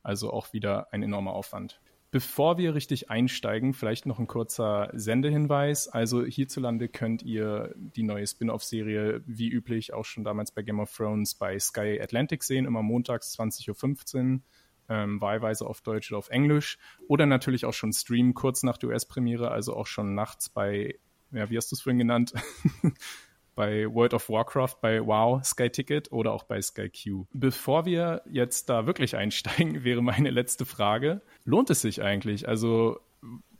Also 0.01 0.33
auch 0.33 0.53
wieder 0.53 0.91
ein 0.91 1.03
enormer 1.03 1.33
Aufwand. 1.33 1.79
Bevor 2.11 2.57
wir 2.57 2.73
richtig 2.73 3.11
einsteigen, 3.11 3.75
vielleicht 3.75 4.07
noch 4.07 4.17
ein 4.17 4.25
kurzer 4.25 4.89
Sendehinweis. 4.93 5.87
Also 5.87 6.25
hierzulande 6.25 6.89
könnt 6.89 7.21
ihr 7.21 7.75
die 7.75 8.01
neue 8.01 8.25
Spin-off-Serie 8.25 9.21
wie 9.27 9.47
üblich 9.49 9.93
auch 9.93 10.05
schon 10.05 10.23
damals 10.23 10.51
bei 10.51 10.63
Game 10.63 10.79
of 10.79 10.91
Thrones 10.91 11.35
bei 11.35 11.59
Sky 11.59 11.99
Atlantic 12.01 12.43
sehen, 12.43 12.65
immer 12.65 12.81
montags 12.81 13.37
20.15 13.37 14.33
Uhr, 14.33 14.41
ähm, 14.89 15.21
wahlweise 15.21 15.67
auf 15.67 15.81
Deutsch 15.81 16.11
oder 16.11 16.17
auf 16.17 16.29
Englisch. 16.29 16.79
Oder 17.07 17.27
natürlich 17.27 17.65
auch 17.65 17.73
schon 17.73 17.93
streamen 17.93 18.33
kurz 18.33 18.63
nach 18.63 18.79
der 18.79 18.89
US-Premiere, 18.89 19.51
also 19.51 19.75
auch 19.75 19.85
schon 19.85 20.15
nachts 20.15 20.49
bei, 20.49 20.97
ja, 21.31 21.51
wie 21.51 21.57
hast 21.57 21.71
du 21.71 21.75
es 21.75 21.81
vorhin 21.81 21.99
genannt? 21.99 22.33
bei 23.59 23.93
World 23.93 24.13
of 24.13 24.29
Warcraft, 24.29 24.75
bei 24.79 25.05
WoW 25.05 25.43
Sky 25.43 25.69
Ticket 25.69 26.13
oder 26.13 26.31
auch 26.31 26.43
bei 26.43 26.61
Sky 26.61 26.89
Q. 26.89 27.25
Bevor 27.33 27.83
wir 27.83 28.21
jetzt 28.31 28.69
da 28.69 28.87
wirklich 28.87 29.17
einsteigen, 29.17 29.83
wäre 29.83 30.01
meine 30.01 30.29
letzte 30.29 30.65
Frage. 30.65 31.21
Lohnt 31.43 31.69
es 31.69 31.81
sich 31.81 32.01
eigentlich? 32.01 32.47
Also 32.47 33.01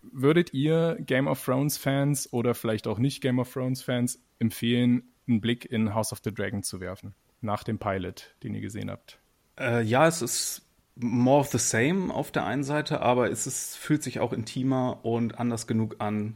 würdet 0.02 0.54
ihr 0.54 0.98
Game 1.02 1.28
of 1.28 1.44
Thrones 1.44 1.78
Fans 1.78 2.32
oder 2.32 2.56
vielleicht 2.56 2.88
auch 2.88 2.98
nicht 2.98 3.20
Game 3.20 3.40
of 3.40 3.52
Thrones 3.52 3.82
Fans 3.82 4.24
empfehlen, 4.40 5.04
einen 5.28 5.42
Blick 5.42 5.70
in 5.70 5.94
House 5.94 6.14
of 6.14 6.20
the 6.24 6.34
Dragon 6.34 6.64
zu 6.64 6.80
werfen? 6.80 7.14
Nach 7.42 7.66
dem 7.66 7.78
Pilot, 7.78 8.38
den 8.42 8.56
ihr 8.56 8.62
gesehen 8.62 8.90
habt? 8.90 9.20
Äh, 9.60 9.84
ja, 9.84 10.08
es 10.08 10.22
ist 10.22 10.62
more 10.96 11.42
of 11.42 11.50
the 11.50 11.58
same 11.58 12.14
auf 12.14 12.32
der 12.32 12.46
einen 12.46 12.64
Seite, 12.64 13.02
aber 13.02 13.30
es 13.30 13.48
ist, 13.48 13.76
fühlt 13.76 14.02
sich 14.04 14.22
auch 14.22 14.32
intimer 14.32 15.04
und 15.04 15.38
anders 15.40 15.68
genug 15.68 15.98
an, 16.00 16.36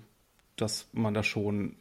dass 0.56 0.88
man 0.94 1.14
da 1.14 1.24
schon, 1.24 1.76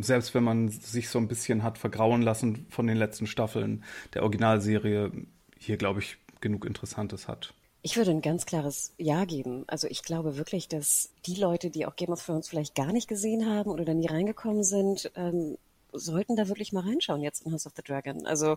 selbst 0.00 0.34
wenn 0.34 0.44
man 0.44 0.68
sich 0.68 1.08
so 1.08 1.18
ein 1.18 1.28
bisschen 1.28 1.62
hat 1.62 1.78
vergrauen 1.78 2.22
lassen 2.22 2.66
von 2.70 2.86
den 2.86 2.96
letzten 2.96 3.26
Staffeln 3.26 3.84
der 4.14 4.22
Originalserie, 4.22 5.12
hier, 5.58 5.76
glaube 5.76 6.00
ich, 6.00 6.18
genug 6.40 6.64
Interessantes 6.64 7.28
hat. 7.28 7.54
Ich 7.82 7.98
würde 7.98 8.12
ein 8.12 8.22
ganz 8.22 8.46
klares 8.46 8.94
Ja 8.96 9.26
geben. 9.26 9.64
Also 9.66 9.88
ich 9.88 10.02
glaube 10.02 10.38
wirklich, 10.38 10.68
dass 10.68 11.12
die 11.26 11.34
Leute, 11.34 11.68
die 11.68 11.84
auch 11.84 11.96
Game 11.96 12.10
of 12.10 12.24
Thrones 12.24 12.48
vielleicht 12.48 12.74
gar 12.74 12.92
nicht 12.92 13.08
gesehen 13.08 13.46
haben 13.46 13.70
oder 13.70 13.84
da 13.84 13.92
nie 13.92 14.06
reingekommen 14.06 14.64
sind, 14.64 15.12
ähm, 15.16 15.58
sollten 15.94 16.36
da 16.36 16.48
wirklich 16.48 16.72
mal 16.72 16.82
reinschauen 16.84 17.22
jetzt 17.22 17.44
in 17.46 17.52
House 17.52 17.66
of 17.66 17.72
the 17.76 17.82
Dragon. 17.82 18.26
Also 18.26 18.56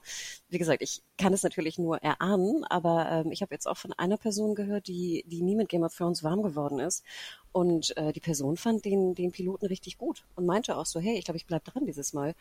wie 0.50 0.58
gesagt, 0.58 0.82
ich 0.82 1.02
kann 1.18 1.34
es 1.34 1.44
natürlich 1.44 1.78
nur 1.78 1.98
erahnen, 2.04 2.64
aber 2.66 3.10
ähm, 3.12 3.32
ich 3.32 3.42
habe 3.42 3.54
jetzt 3.54 3.68
auch 3.68 3.78
von 3.78 3.94
einer 3.94 4.18
Person 4.18 4.56
gehört, 4.56 4.88
die, 4.88 5.24
die 5.28 5.42
nie 5.42 5.56
mit 5.56 5.70
Game 5.70 5.84
of 5.84 5.96
Thrones 5.96 6.24
warm 6.24 6.42
geworden 6.44 6.80
ist. 6.80 7.04
Und 7.52 7.96
äh, 7.98 8.14
die 8.14 8.20
Person 8.20 8.58
fand 8.58 8.86
den, 8.86 9.16
den 9.16 9.32
Piloten 9.32 9.66
richtig 9.66 9.98
gut 9.98 10.26
und 10.36 10.46
meinte 10.46 10.78
auch 10.78 10.86
so, 10.86 11.00
hey, 11.00 11.18
ich 11.18 11.26
glaube, 11.26 11.38
ich 11.38 11.48
bleib 11.48 11.64
dran 11.64 11.86
dieses 11.86 12.14
Mal. 12.14 12.36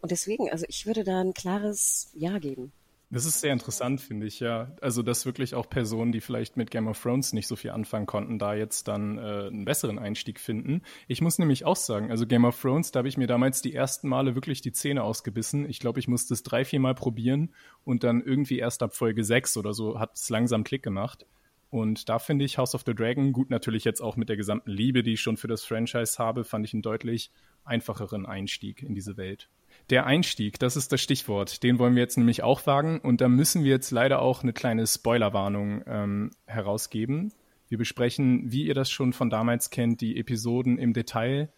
Und 0.00 0.10
deswegen, 0.10 0.50
also 0.50 0.64
ich 0.68 0.86
würde 0.86 1.04
da 1.04 1.20
ein 1.20 1.34
klares 1.34 2.10
Ja 2.14 2.38
geben. 2.38 2.72
Das 3.12 3.26
ist 3.26 3.42
sehr 3.42 3.52
interessant, 3.52 4.00
finde 4.00 4.26
ich, 4.26 4.40
ja. 4.40 4.74
Also, 4.80 5.02
dass 5.02 5.26
wirklich 5.26 5.54
auch 5.54 5.68
Personen, 5.68 6.12
die 6.12 6.22
vielleicht 6.22 6.56
mit 6.56 6.70
Game 6.70 6.88
of 6.88 6.98
Thrones 6.98 7.34
nicht 7.34 7.46
so 7.46 7.56
viel 7.56 7.72
anfangen 7.72 8.06
konnten, 8.06 8.38
da 8.38 8.54
jetzt 8.54 8.88
dann 8.88 9.18
äh, 9.18 9.48
einen 9.48 9.66
besseren 9.66 9.98
Einstieg 9.98 10.40
finden. 10.40 10.80
Ich 11.08 11.20
muss 11.20 11.38
nämlich 11.38 11.66
auch 11.66 11.76
sagen, 11.76 12.10
also 12.10 12.26
Game 12.26 12.46
of 12.46 12.58
Thrones, 12.58 12.90
da 12.90 12.98
habe 13.00 13.08
ich 13.08 13.18
mir 13.18 13.26
damals 13.26 13.60
die 13.60 13.74
ersten 13.74 14.08
Male 14.08 14.34
wirklich 14.34 14.62
die 14.62 14.72
Zähne 14.72 15.02
ausgebissen. 15.02 15.68
Ich 15.68 15.78
glaube, 15.78 16.00
ich 16.00 16.08
musste 16.08 16.32
es 16.32 16.42
drei, 16.42 16.64
vier 16.64 16.80
Mal 16.80 16.94
probieren 16.94 17.50
und 17.84 18.02
dann 18.02 18.22
irgendwie 18.22 18.58
erst 18.58 18.82
ab 18.82 18.96
Folge 18.96 19.24
sechs 19.24 19.58
oder 19.58 19.74
so 19.74 20.00
hat 20.00 20.14
es 20.14 20.30
langsam 20.30 20.64
Klick 20.64 20.82
gemacht. 20.82 21.26
Und 21.68 22.08
da 22.08 22.18
finde 22.18 22.46
ich 22.46 22.56
House 22.56 22.74
of 22.74 22.82
the 22.86 22.94
Dragon, 22.94 23.34
gut 23.34 23.50
natürlich 23.50 23.84
jetzt 23.84 24.00
auch 24.00 24.16
mit 24.16 24.30
der 24.30 24.38
gesamten 24.38 24.70
Liebe, 24.70 25.02
die 25.02 25.12
ich 25.12 25.20
schon 25.20 25.36
für 25.36 25.48
das 25.48 25.64
Franchise 25.64 26.16
habe, 26.18 26.44
fand 26.44 26.64
ich 26.64 26.72
einen 26.72 26.80
deutlich 26.80 27.30
einfacheren 27.64 28.24
Einstieg 28.24 28.82
in 28.82 28.94
diese 28.94 29.18
Welt. 29.18 29.50
Der 29.92 30.06
Einstieg, 30.06 30.58
das 30.58 30.74
ist 30.74 30.90
das 30.90 31.02
Stichwort. 31.02 31.62
Den 31.62 31.78
wollen 31.78 31.94
wir 31.94 32.00
jetzt 32.00 32.16
nämlich 32.16 32.42
auch 32.42 32.66
wagen. 32.66 32.98
Und 32.98 33.20
da 33.20 33.28
müssen 33.28 33.62
wir 33.62 33.72
jetzt 33.72 33.90
leider 33.90 34.22
auch 34.22 34.42
eine 34.42 34.54
kleine 34.54 34.86
Spoilerwarnung 34.86 35.82
ähm, 35.86 36.30
herausgeben. 36.46 37.34
Wir 37.68 37.76
besprechen, 37.76 38.50
wie 38.50 38.64
ihr 38.64 38.72
das 38.72 38.90
schon 38.90 39.12
von 39.12 39.28
damals 39.28 39.68
kennt, 39.68 40.00
die 40.00 40.16
Episoden 40.16 40.78
im 40.78 40.94
Detail 40.94 41.52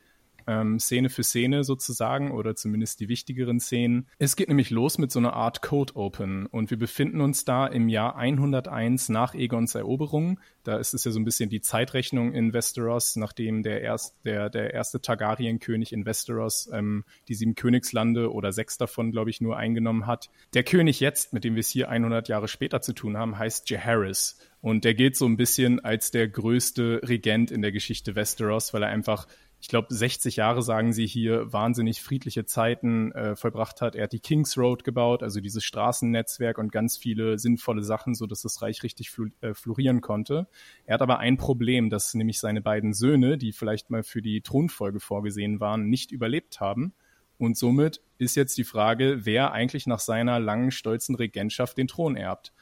ähm, 0.46 0.78
Szene 0.78 1.11
für 1.11 1.22
Szene 1.22 1.64
sozusagen 1.64 2.30
oder 2.30 2.54
zumindest 2.54 3.00
die 3.00 3.09
wichtigeren 3.09 3.61
Szenen. 3.61 4.09
Es 4.18 4.37
geht 4.37 4.48
nämlich 4.48 4.70
los 4.70 4.98
mit 4.98 5.11
so 5.11 5.18
einer 5.18 5.35
Art 5.35 5.62
Code 5.62 5.94
Open 5.96 6.46
und 6.46 6.70
wir 6.70 6.78
befinden 6.78 7.20
uns 7.20 7.44
da 7.44 7.66
im 7.66 7.88
Jahr 7.88 8.16
101 8.16 9.09
nach 9.09 9.35
Egons 9.35 9.74
Eroberung. 9.74 10.40
Da 10.64 10.78
ist 10.78 10.94
es 10.94 11.04
ja 11.04 11.11
so 11.11 11.20
ein 11.20 11.24
bisschen 11.24 11.50
die 11.50 11.61
Zeitrechnung 11.61 12.33
in 12.33 12.52
Westeros, 12.52 13.16
nachdem 13.16 13.62
der, 13.62 13.83
erst, 13.83 14.16
der, 14.24 14.48
der 14.48 14.72
erste 14.72 15.00
Targaryen-König 15.00 15.92
in 15.92 16.07
Westeros 16.07 16.70
ähm, 16.72 17.04
die 17.28 17.35
sieben 17.35 17.54
Königslande 17.54 18.33
oder 18.33 18.52
sechs 18.52 18.78
davon, 18.78 19.12
glaube 19.12 19.30
ich, 19.30 19.40
nur 19.40 19.57
eingenommen 19.57 20.07
hat. 20.07 20.30
Der 20.54 20.64
König 20.64 21.00
jetzt, 21.00 21.33
mit 21.33 21.44
dem 21.44 21.54
wir 21.54 21.61
es 21.61 21.68
hier 21.68 21.90
100 21.90 22.28
Jahre 22.28 22.48
später 22.48 22.80
zu 22.80 22.94
tun 22.94 23.18
haben, 23.18 23.38
heißt 23.38 23.68
Jaehaerys. 23.68 24.38
Und 24.62 24.85
der 24.85 24.94
gilt 24.94 25.14
so 25.14 25.26
ein 25.26 25.37
bisschen 25.37 25.80
als 25.80 26.11
der 26.11 26.26
größte 26.26 27.02
Regent 27.04 27.50
in 27.50 27.61
der 27.61 27.70
Geschichte 27.70 28.14
Westeros, 28.16 28.72
weil 28.72 28.83
er 28.83 28.88
einfach 28.88 29.26
ich 29.64 29.68
glaube, 29.68 29.87
60 29.88 30.37
Jahre, 30.37 30.61
sagen 30.62 30.92
sie 30.92 31.07
hier, 31.07 31.50
wahnsinnig 31.50 32.03
friedliche 32.03 32.44
Zeiten 32.44 33.12
äh, 33.12 33.35
vollbracht 33.35 33.81
hat. 33.81 33.94
Er 33.94 34.05
hat 34.05 34.12
die 34.12 34.20
Kings 34.20 34.59
Road 34.59 34.85
gebaut, 34.85 35.22
also 35.22 35.40
dieses 35.40 35.64
Straßennetzwerk 35.64 36.59
und 36.59 36.70
ganz 36.70 36.98
viele 36.98 37.38
sinnvolle 37.38 37.83
Sachen, 37.83 38.14
so 38.14 38.27
dass 38.27 38.42
das 38.42 38.61
Reich 38.61 38.83
richtig 38.83 39.11
fl 39.11 39.31
äh, 39.40 39.55
florieren 39.55 40.03
konnte. 40.03 40.48
Er 40.85 40.92
hat 40.92 41.00
aber 41.00 41.18
ein 41.18 41.38
Problem, 41.38 41.88
dass 41.88 42.12
nämlich 42.12 42.40
seine 42.40 42.61
beiden 42.61 42.92
Söhne, 42.92 43.38
die 43.38 43.53
vielleicht 43.53 43.88
mal 43.88 44.03
für 44.03 44.20
die 44.20 44.42
Thronfolge 44.42 45.00
vorgesehen 45.00 45.61
waren, 45.61 45.88
nicht 45.88 46.12
überlebt 46.12 46.61
haben. 46.61 46.92
Und 47.38 47.57
somit 47.57 48.03
ist 48.18 48.35
jetzt 48.35 48.59
die 48.59 48.64
Frage, 48.64 49.24
wer 49.24 49.53
eigentlich 49.53 49.87
nach 49.87 50.00
seiner 50.00 50.40
langen, 50.40 50.72
stolzen 50.72 51.14
Regentschaft 51.14 51.79
den 51.79 51.88
Thron 51.88 52.16
erbt. 52.16 52.53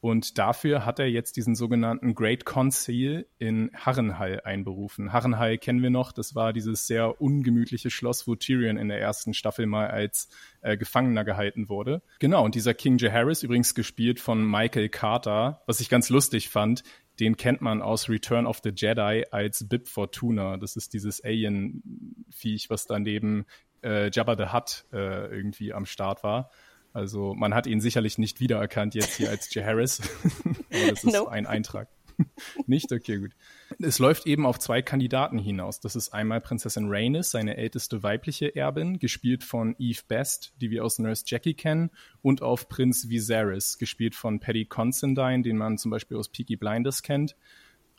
Und 0.00 0.38
dafür 0.38 0.86
hat 0.86 1.00
er 1.00 1.10
jetzt 1.10 1.36
diesen 1.36 1.56
sogenannten 1.56 2.14
Great 2.14 2.44
Conceal 2.44 3.26
in 3.38 3.70
Harrenhal 3.74 4.40
einberufen. 4.44 5.12
Harrenhal 5.12 5.58
kennen 5.58 5.82
wir 5.82 5.90
noch, 5.90 6.12
das 6.12 6.36
war 6.36 6.52
dieses 6.52 6.86
sehr 6.86 7.20
ungemütliche 7.20 7.90
Schloss, 7.90 8.28
wo 8.28 8.36
Tyrion 8.36 8.76
in 8.76 8.88
der 8.88 9.00
ersten 9.00 9.34
Staffel 9.34 9.66
mal 9.66 9.88
als 9.88 10.28
äh, 10.60 10.76
Gefangener 10.76 11.24
gehalten 11.24 11.68
wurde. 11.68 12.02
Genau, 12.20 12.44
und 12.44 12.54
dieser 12.54 12.74
King 12.74 12.98
Jaehaerys, 12.98 13.42
übrigens 13.42 13.74
gespielt 13.74 14.20
von 14.20 14.48
Michael 14.48 14.88
Carter, 14.88 15.62
was 15.66 15.80
ich 15.80 15.88
ganz 15.88 16.10
lustig 16.10 16.48
fand, 16.48 16.84
den 17.18 17.36
kennt 17.36 17.60
man 17.60 17.82
aus 17.82 18.08
Return 18.08 18.46
of 18.46 18.60
the 18.62 18.70
Jedi 18.74 19.24
als 19.32 19.68
Bib 19.68 19.88
Fortuna. 19.88 20.56
Das 20.56 20.76
ist 20.76 20.92
dieses 20.92 21.24
Alien-Viech, 21.24 22.70
was 22.70 22.86
daneben 22.86 23.46
äh, 23.82 24.10
Jabba 24.12 24.36
the 24.36 24.52
Hutt 24.52 24.84
äh, 24.92 25.26
irgendwie 25.26 25.72
am 25.72 25.86
Start 25.86 26.22
war. 26.22 26.50
Also 26.92 27.34
man 27.34 27.54
hat 27.54 27.66
ihn 27.66 27.80
sicherlich 27.80 28.18
nicht 28.18 28.40
wiedererkannt 28.40 28.94
jetzt 28.94 29.16
hier 29.16 29.30
als 29.30 29.52
J. 29.54 29.64
Harris. 29.64 30.00
Aber 30.72 30.90
das 30.90 31.04
ist 31.04 31.12
nope. 31.12 31.30
ein 31.30 31.46
Eintrag. 31.46 31.88
nicht? 32.66 32.92
Okay, 32.92 33.18
gut. 33.18 33.32
Es 33.78 33.98
läuft 33.98 34.26
eben 34.26 34.46
auf 34.46 34.58
zwei 34.58 34.82
Kandidaten 34.82 35.38
hinaus. 35.38 35.80
Das 35.80 35.96
ist 35.96 36.12
einmal 36.12 36.40
Prinzessin 36.40 36.88
Rhaenys, 36.88 37.30
seine 37.30 37.56
älteste 37.56 38.02
weibliche 38.02 38.54
Erbin, 38.54 38.98
gespielt 38.98 39.44
von 39.44 39.74
Eve 39.78 40.02
Best, 40.08 40.54
die 40.60 40.70
wir 40.70 40.84
aus 40.84 40.98
Nurse 40.98 41.24
Jackie 41.26 41.54
kennen, 41.54 41.90
und 42.22 42.42
auf 42.42 42.68
Prinz 42.68 43.08
Viserys, 43.08 43.78
gespielt 43.78 44.14
von 44.14 44.40
Paddy 44.40 44.66
Considine, 44.66 45.42
den 45.42 45.56
man 45.56 45.78
zum 45.78 45.90
Beispiel 45.90 46.16
aus 46.16 46.28
Peaky 46.28 46.56
Blinders 46.56 47.02
kennt. 47.02 47.36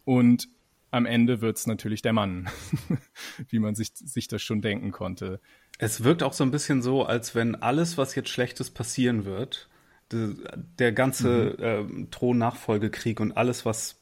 Und 0.05 0.49
am 0.91 1.05
Ende 1.05 1.41
wird 1.41 1.57
es 1.57 1.67
natürlich 1.67 2.01
der 2.01 2.13
Mann, 2.13 2.49
wie 3.49 3.59
man 3.59 3.75
sich, 3.75 3.91
sich 3.93 4.27
das 4.27 4.41
schon 4.41 4.61
denken 4.61 4.91
konnte. 4.91 5.39
Es 5.79 6.03
wirkt 6.03 6.21
auch 6.21 6.33
so 6.33 6.43
ein 6.43 6.51
bisschen 6.51 6.81
so, 6.81 7.03
als 7.03 7.33
wenn 7.33 7.55
alles, 7.55 7.97
was 7.97 8.13
jetzt 8.13 8.29
Schlechtes 8.29 8.69
passieren 8.69 9.25
wird, 9.25 9.69
de, 10.11 10.35
der 10.77 10.91
ganze 10.91 11.55
mhm. 11.57 12.03
äh, 12.03 12.05
Thronnachfolgekrieg 12.11 13.19
und 13.19 13.31
alles, 13.31 13.65
was 13.65 13.95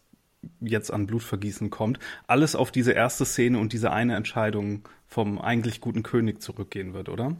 jetzt 0.59 0.91
an 0.91 1.07
Blutvergießen 1.07 1.69
kommt, 1.69 1.99
alles 2.25 2.55
auf 2.55 2.71
diese 2.71 2.91
erste 2.91 3.25
Szene 3.25 3.59
und 3.59 3.73
diese 3.73 3.91
eine 3.91 4.15
Entscheidung 4.15 4.87
vom 5.07 5.39
eigentlich 5.39 5.79
guten 5.79 6.03
König 6.03 6.41
zurückgehen 6.41 6.93
wird, 6.93 7.09
oder? 7.09 7.37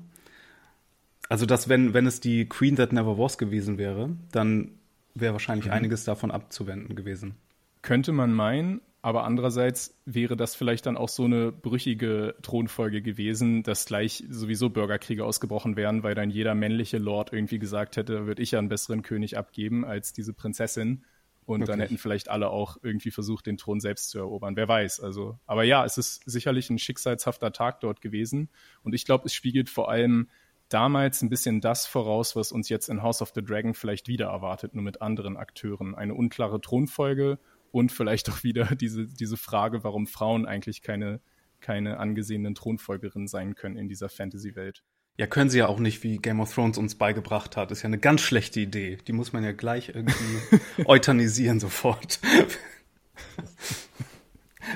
Also, 1.30 1.45
dass 1.45 1.67
wenn, 1.67 1.93
wenn 1.93 2.06
es 2.06 2.19
die 2.19 2.47
Queen 2.47 2.76
That 2.76 2.93
Never 2.93 3.17
Was 3.17 3.38
gewesen 3.38 3.78
wäre, 3.78 4.15
dann 4.32 4.71
wäre 5.15 5.34
wahrscheinlich 5.34 5.67
mhm. 5.67 5.73
einiges 5.73 6.04
davon 6.04 6.32
abzuwenden 6.32 6.95
gewesen. 6.95 7.36
Könnte 7.82 8.12
man 8.12 8.34
meinen, 8.34 8.82
Aber 9.07 9.23
andererseits 9.23 9.97
wäre 10.03 10.35
das 10.35 10.53
vielleicht 10.53 10.85
dann 10.85 10.97
auch 10.97 11.07
so 11.07 11.23
eine 11.23 11.53
brüchige 11.53 12.35
Thronfolge 12.41 13.01
gewesen, 13.01 13.63
dass 13.63 13.85
gleich 13.85 14.25
sowieso 14.29 14.69
Bürgerkriege 14.69 15.23
ausgebrochen 15.23 15.77
wären, 15.77 16.03
weil 16.03 16.13
dann 16.13 16.29
jeder 16.29 16.55
männliche 16.55 16.97
Lord 16.97 17.31
irgendwie 17.31 17.57
gesagt 17.57 17.95
hätte, 17.95 18.27
würde 18.27 18.41
ich 18.41 18.51
ja 18.51 18.59
einen 18.59 18.67
besseren 18.67 19.03
König 19.03 19.37
abgeben 19.37 19.85
als 19.85 20.11
diese 20.11 20.33
Prinzessin. 20.33 21.05
Und 21.45 21.61
Wirklich? 21.61 21.67
dann 21.69 21.79
hätten 21.79 21.97
vielleicht 21.97 22.27
alle 22.27 22.49
auch 22.49 22.75
irgendwie 22.81 23.11
versucht, 23.11 23.45
den 23.45 23.55
Thron 23.55 23.79
selbst 23.79 24.09
zu 24.09 24.17
erobern. 24.17 24.57
Wer 24.57 24.67
weiß. 24.67 24.99
Also, 24.99 25.39
aber 25.45 25.63
ja, 25.63 25.85
es 25.85 25.97
ist 25.97 26.23
sicherlich 26.25 26.69
ein 26.69 26.77
schicksalshafter 26.77 27.53
Tag 27.53 27.79
dort 27.79 28.01
gewesen. 28.01 28.49
Und 28.83 28.93
ich 28.93 29.05
glaube, 29.05 29.27
es 29.27 29.33
spiegelt 29.33 29.69
vor 29.69 29.89
allem 29.89 30.27
damals 30.67 31.21
ein 31.21 31.29
bisschen 31.29 31.61
das 31.61 31.85
voraus, 31.85 32.35
was 32.35 32.51
uns 32.51 32.67
jetzt 32.67 32.89
in 32.89 33.01
House 33.01 33.21
of 33.21 33.31
the 33.33 33.41
Dragon 33.41 33.73
vielleicht 33.73 34.09
wieder 34.09 34.25
erwartet, 34.25 34.75
nur 34.75 34.83
mit 34.83 35.01
anderen 35.01 35.37
Akteuren. 35.37 35.95
Eine 35.95 36.13
unklare 36.13 36.59
Thronfolge 36.59 37.39
und 37.77 37.91
vielleicht 37.91 38.29
auch 38.29 38.43
wieder 38.43 38.65
diese, 38.75 39.05
diese 39.07 39.37
Frage, 39.37 39.83
warum 39.83 40.07
Frauen 40.07 40.45
eigentlich 40.47 40.81
keine, 40.81 41.21
keine 41.59 41.99
angesehenen 41.99 42.55
Thronfolgerinnen 42.55 43.27
sein 43.27 43.53
können 43.53 43.77
in 43.77 43.87
dieser 43.87 44.09
Fantasy-Welt. 44.09 44.83
Ja, 45.19 45.27
können 45.27 45.49
sie 45.49 45.59
ja 45.59 45.67
auch 45.67 45.79
nicht, 45.79 46.03
wie 46.03 46.17
Game 46.17 46.39
of 46.39 46.53
Thrones 46.53 46.77
uns 46.77 46.95
beigebracht 46.95 47.55
hat. 47.57 47.71
ist 47.71 47.81
ja 47.81 47.87
eine 47.87 47.97
ganz 47.97 48.21
schlechte 48.21 48.59
Idee. 48.59 48.97
Die 49.07 49.13
muss 49.13 49.33
man 49.33 49.43
ja 49.43 49.51
gleich 49.51 49.89
irgendwie 49.89 50.59
euthanisieren 50.85 51.59
sofort. 51.59 52.19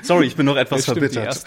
Sorry, 0.02 0.26
ich 0.26 0.36
bin 0.36 0.46
noch 0.46 0.56
etwas 0.56 0.82
stimmt, 0.82 0.98
verbittert. 0.98 1.44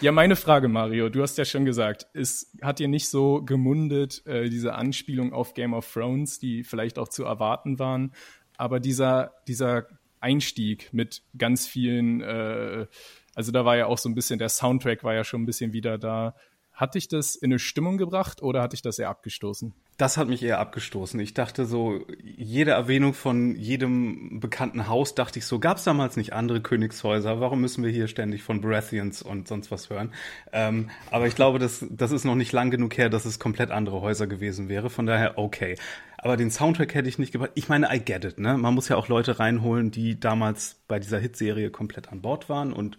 ja, 0.00 0.12
meine 0.12 0.36
Frage, 0.36 0.68
Mario. 0.68 1.08
Du 1.08 1.22
hast 1.22 1.38
ja 1.38 1.44
schon 1.44 1.64
gesagt, 1.64 2.06
es 2.12 2.52
hat 2.60 2.78
dir 2.80 2.88
nicht 2.88 3.08
so 3.08 3.42
gemundet, 3.42 4.24
äh, 4.26 4.48
diese 4.48 4.74
Anspielung 4.74 5.32
auf 5.32 5.54
Game 5.54 5.74
of 5.74 5.90
Thrones, 5.92 6.38
die 6.38 6.64
vielleicht 6.64 6.98
auch 6.98 7.08
zu 7.08 7.24
erwarten 7.24 7.78
waren. 7.78 8.12
Aber 8.56 8.80
dieser, 8.80 9.32
dieser 9.46 9.86
Einstieg 10.20 10.92
mit 10.92 11.22
ganz 11.36 11.66
vielen, 11.66 12.20
äh, 12.20 12.86
also 13.34 13.52
da 13.52 13.64
war 13.64 13.76
ja 13.76 13.86
auch 13.86 13.98
so 13.98 14.08
ein 14.08 14.14
bisschen, 14.14 14.38
der 14.38 14.48
Soundtrack 14.48 15.04
war 15.04 15.14
ja 15.14 15.24
schon 15.24 15.42
ein 15.42 15.46
bisschen 15.46 15.72
wieder 15.72 15.98
da. 15.98 16.34
Hat 16.72 16.94
dich 16.94 17.08
das 17.08 17.36
in 17.36 17.52
eine 17.52 17.58
Stimmung 17.58 17.96
gebracht 17.96 18.42
oder 18.42 18.60
hat 18.60 18.74
dich 18.74 18.82
das 18.82 18.98
eher 18.98 19.08
abgestoßen? 19.08 19.72
Das 19.96 20.18
hat 20.18 20.28
mich 20.28 20.42
eher 20.42 20.58
abgestoßen. 20.58 21.18
Ich 21.20 21.32
dachte 21.32 21.64
so, 21.64 22.04
jede 22.22 22.72
Erwähnung 22.72 23.14
von 23.14 23.56
jedem 23.56 24.40
bekannten 24.40 24.86
Haus, 24.86 25.14
dachte 25.14 25.38
ich 25.38 25.46
so, 25.46 25.58
gab 25.58 25.78
es 25.78 25.84
damals 25.84 26.18
nicht 26.18 26.34
andere 26.34 26.60
Königshäuser? 26.60 27.40
Warum 27.40 27.62
müssen 27.62 27.82
wir 27.82 27.90
hier 27.90 28.08
ständig 28.08 28.42
von 28.42 28.60
Baratheons 28.60 29.22
und 29.22 29.48
sonst 29.48 29.70
was 29.70 29.88
hören? 29.88 30.12
Ähm, 30.52 30.90
aber 31.10 31.26
ich 31.26 31.34
glaube, 31.34 31.58
das, 31.58 31.86
das 31.88 32.12
ist 32.12 32.24
noch 32.24 32.34
nicht 32.34 32.52
lang 32.52 32.70
genug 32.70 32.98
her, 32.98 33.08
dass 33.08 33.24
es 33.24 33.38
komplett 33.38 33.70
andere 33.70 34.02
Häuser 34.02 34.26
gewesen 34.26 34.68
wäre. 34.68 34.90
Von 34.90 35.06
daher 35.06 35.38
okay. 35.38 35.76
Aber 36.18 36.36
den 36.36 36.50
Soundtrack 36.50 36.94
hätte 36.94 37.08
ich 37.08 37.18
nicht 37.18 37.32
gebracht. 37.32 37.52
Ich 37.54 37.68
meine, 37.68 37.94
I 37.94 38.00
get 38.00 38.24
it, 38.24 38.38
ne? 38.38 38.56
Man 38.56 38.74
muss 38.74 38.88
ja 38.88 38.96
auch 38.96 39.08
Leute 39.08 39.38
reinholen, 39.38 39.90
die 39.90 40.18
damals 40.18 40.76
bei 40.88 40.98
dieser 40.98 41.18
Hitserie 41.18 41.70
komplett 41.70 42.10
an 42.10 42.22
Bord 42.22 42.48
waren 42.48 42.72
und 42.72 42.96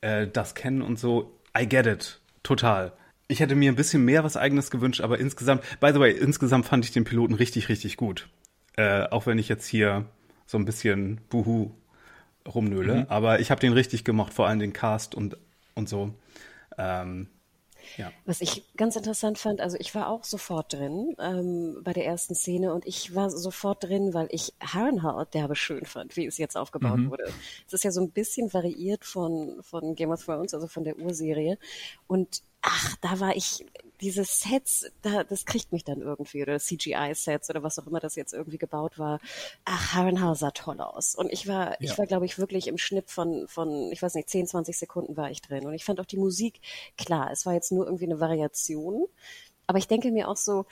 äh, 0.00 0.26
das 0.26 0.54
kennen 0.54 0.82
und 0.82 0.98
so. 0.98 1.38
I 1.58 1.68
get 1.68 1.86
it. 1.86 2.20
Total. 2.42 2.92
Ich 3.28 3.40
hätte 3.40 3.56
mir 3.56 3.72
ein 3.72 3.76
bisschen 3.76 4.04
mehr 4.04 4.24
was 4.24 4.36
eigenes 4.36 4.70
gewünscht, 4.70 5.00
aber 5.00 5.18
insgesamt, 5.18 5.62
by 5.80 5.90
the 5.92 6.00
way, 6.00 6.12
insgesamt 6.12 6.66
fand 6.66 6.84
ich 6.84 6.92
den 6.92 7.04
Piloten 7.04 7.34
richtig, 7.34 7.68
richtig 7.68 7.96
gut. 7.96 8.28
Äh, 8.76 9.08
auch 9.08 9.26
wenn 9.26 9.38
ich 9.38 9.48
jetzt 9.48 9.66
hier 9.66 10.06
so 10.46 10.58
ein 10.58 10.64
bisschen 10.64 11.20
Buhu 11.28 11.72
rumnöle. 12.46 12.94
Mhm. 12.94 13.06
Aber 13.08 13.40
ich 13.40 13.50
habe 13.50 13.60
den 13.60 13.72
richtig 13.72 14.04
gemocht, 14.04 14.32
vor 14.32 14.46
allem 14.46 14.60
den 14.60 14.72
Cast 14.72 15.14
und, 15.14 15.36
und 15.74 15.88
so. 15.88 16.14
Ähm, 16.78 17.28
ja. 17.96 18.12
Was 18.24 18.40
ich 18.40 18.64
ganz 18.76 18.96
interessant 18.96 19.38
fand, 19.38 19.60
also 19.60 19.76
ich 19.78 19.94
war 19.94 20.08
auch 20.08 20.24
sofort 20.24 20.72
drin 20.72 21.14
ähm, 21.18 21.80
bei 21.82 21.92
der 21.92 22.06
ersten 22.06 22.34
Szene 22.34 22.72
und 22.72 22.86
ich 22.86 23.14
war 23.14 23.30
sofort 23.30 23.84
drin, 23.84 24.14
weil 24.14 24.28
ich 24.30 24.54
Harrenhal 24.60 25.26
derbe 25.26 25.56
schön 25.56 25.84
fand, 25.84 26.16
wie 26.16 26.26
es 26.26 26.38
jetzt 26.38 26.56
aufgebaut 26.56 26.98
mhm. 26.98 27.10
wurde. 27.10 27.32
Es 27.66 27.72
ist 27.72 27.84
ja 27.84 27.90
so 27.90 28.00
ein 28.00 28.10
bisschen 28.10 28.52
variiert 28.52 29.04
von, 29.04 29.62
von 29.62 29.94
Game 29.94 30.10
of 30.10 30.24
Thrones, 30.24 30.54
also 30.54 30.66
von 30.66 30.84
der 30.84 30.98
Urserie. 30.98 31.58
Und 32.06 32.42
ach, 32.62 32.96
da 33.00 33.20
war 33.20 33.36
ich, 33.36 33.64
diese 34.00 34.24
Sets, 34.24 34.90
da, 35.02 35.24
das 35.24 35.44
kriegt 35.44 35.72
mich 35.72 35.84
dann 35.84 36.00
irgendwie, 36.00 36.42
oder 36.42 36.58
CGI-Sets 36.58 37.50
oder 37.50 37.62
was 37.62 37.78
auch 37.78 37.86
immer 37.86 38.00
das 38.00 38.14
jetzt 38.16 38.32
irgendwie 38.32 38.58
gebaut 38.58 38.98
war. 38.98 39.20
Ach, 39.64 39.94
Harrenhal 39.94 40.34
sah 40.34 40.50
toll 40.50 40.80
aus. 40.80 41.14
Und 41.14 41.32
ich 41.32 41.46
war, 41.46 41.70
ja. 41.72 41.76
ich 41.80 41.98
war, 41.98 42.06
glaube 42.06 42.26
ich, 42.26 42.38
wirklich 42.38 42.68
im 42.68 42.78
Schnitt 42.78 43.10
von, 43.10 43.46
von, 43.48 43.90
ich 43.92 44.02
weiß 44.02 44.14
nicht, 44.14 44.28
10, 44.28 44.46
20 44.46 44.78
Sekunden 44.78 45.16
war 45.16 45.30
ich 45.30 45.42
drin. 45.42 45.66
Und 45.66 45.74
ich 45.74 45.84
fand 45.84 46.00
auch 46.00 46.06
die 46.06 46.18
Musik, 46.18 46.60
klar, 46.96 47.30
es 47.30 47.46
war 47.46 47.54
jetzt 47.54 47.72
nur 47.72 47.86
irgendwie 47.86 48.06
eine 48.06 48.20
Variation. 48.20 49.06
Aber 49.66 49.78
ich 49.78 49.88
denke 49.88 50.12
mir 50.12 50.28
auch 50.28 50.36
so, 50.36 50.66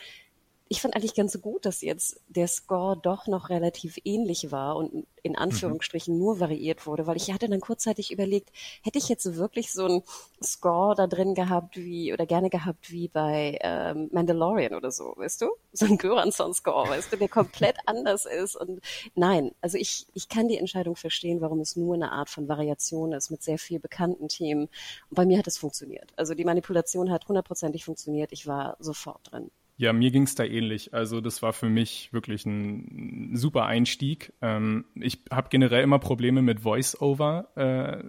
ich 0.68 0.80
fand 0.80 0.96
eigentlich 0.96 1.14
ganz 1.14 1.40
gut, 1.40 1.66
dass 1.66 1.82
jetzt 1.82 2.20
der 2.28 2.48
Score 2.48 2.96
doch 2.96 3.26
noch 3.26 3.50
relativ 3.50 3.98
ähnlich 4.04 4.50
war 4.50 4.76
und 4.76 5.06
in 5.22 5.32
mhm. 5.32 5.38
Anführungsstrichen 5.38 6.14
mhm. 6.14 6.20
nur 6.20 6.40
variiert 6.40 6.86
wurde, 6.86 7.06
weil 7.06 7.16
ich 7.16 7.30
hatte 7.32 7.48
dann 7.48 7.60
kurzzeitig 7.60 8.10
überlegt, 8.10 8.50
hätte 8.82 8.98
ich 8.98 9.08
jetzt 9.08 9.36
wirklich 9.36 9.72
so 9.72 9.84
einen 9.84 10.02
Score 10.42 10.94
da 10.94 11.06
drin 11.06 11.34
gehabt 11.34 11.76
wie 11.76 12.12
oder 12.12 12.24
gerne 12.24 12.48
gehabt 12.48 12.90
wie 12.90 13.08
bei 13.08 13.58
ähm, 13.60 14.08
Mandalorian 14.12 14.74
oder 14.74 14.90
so, 14.90 15.14
weißt 15.16 15.42
du? 15.42 15.50
So 15.76 15.86
ein 15.86 15.98
Göransson-Score, 15.98 16.88
weißt 16.88 17.12
du, 17.12 17.16
der 17.16 17.28
komplett 17.28 17.76
anders 17.86 18.26
ist 18.26 18.54
und 18.54 18.80
nein, 19.16 19.50
also 19.60 19.76
ich, 19.76 20.06
ich 20.14 20.28
kann 20.28 20.46
die 20.46 20.56
Entscheidung 20.56 20.94
verstehen, 20.94 21.40
warum 21.40 21.58
es 21.58 21.74
nur 21.74 21.94
eine 21.94 22.12
Art 22.12 22.30
von 22.30 22.46
Variation 22.46 23.12
ist 23.12 23.30
mit 23.30 23.42
sehr 23.42 23.58
viel 23.58 23.80
bekannten 23.80 24.28
Themen. 24.28 24.68
Und 25.10 25.14
bei 25.16 25.26
mir 25.26 25.36
hat 25.36 25.48
es 25.48 25.58
funktioniert. 25.58 26.12
Also 26.14 26.34
die 26.34 26.44
Manipulation 26.44 27.10
hat 27.10 27.26
hundertprozentig 27.26 27.84
funktioniert. 27.84 28.30
Ich 28.30 28.46
war 28.46 28.76
sofort 28.78 29.32
drin. 29.32 29.50
Ja, 29.76 29.92
mir 29.92 30.12
ging 30.12 30.22
es 30.22 30.36
da 30.36 30.44
ähnlich. 30.44 30.94
Also 30.94 31.20
das 31.20 31.42
war 31.42 31.52
für 31.52 31.68
mich 31.68 32.12
wirklich 32.12 32.46
ein 32.46 33.34
super 33.34 33.64
Einstieg. 33.64 34.32
Ähm, 34.40 34.84
ich 34.94 35.22
habe 35.32 35.48
generell 35.50 35.82
immer 35.82 35.98
Probleme 35.98 36.42
mit 36.42 36.60
Voice-Over, 36.60 37.48
äh, 37.56 38.04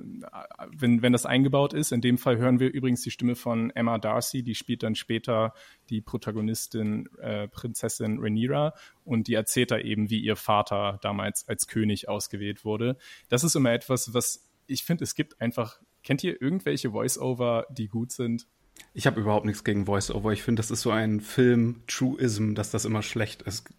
wenn, 0.72 1.02
wenn 1.02 1.12
das 1.12 1.26
eingebaut 1.26 1.74
ist. 1.74 1.92
In 1.92 2.02
dem 2.02 2.20
Fall 2.20 2.38
hören 2.38 2.60
wir 2.60 2.72
übrigens 2.72 3.02
die 3.02 3.10
Stimme 3.10 3.36
von 3.36 3.72
Emma 3.72 3.98
Darcy, 3.98 4.44
die 4.44 4.54
spielt 4.54 4.84
dann 4.84 4.94
später 4.94 5.54
die 5.90 6.02
Protagonistin 6.02 7.10
äh, 7.18 7.48
Prinzessin 7.48 8.20
Rhaenyra 8.20 8.76
und 9.04 9.28
die 9.28 9.34
erzählt 9.34 9.72
da 9.72 9.80
eben, 9.80 10.12
wie 10.12 10.20
ihr 10.20 10.36
Vater 10.36 11.00
damals 11.02 11.48
als 11.48 11.66
König 11.66 12.08
ausgewählt 12.08 12.64
wurde. 12.64 12.96
Das 13.30 13.44
ist 13.44 13.56
immer 13.56 13.72
etwas, 13.72 14.14
was 14.14 14.48
ich 14.68 14.84
finde, 14.84 15.04
es 15.04 15.16
gibt 15.16 15.42
einfach, 15.42 15.80
kennt 16.04 16.24
ihr 16.24 16.40
irgendwelche 16.40 16.92
Voice-Over, 16.92 17.66
die 17.72 17.88
gut 17.88 18.12
sind? 18.12 18.46
Ich 18.94 19.08
habe 19.08 19.20
überhaupt 19.20 19.46
nichts 19.46 19.64
gegen 19.64 19.86
Voice-Over. 19.86 20.32
Ich 20.32 20.44
finde, 20.44 20.62
das 20.62 20.72
ist 20.72 20.82
so 20.82 20.92
ein 20.92 21.20
Film-Truism, 21.20 22.54
dass 22.54 22.72
das 22.72 22.86
immer 22.86 23.02
schlecht 23.02 23.42
ist. 23.42 23.70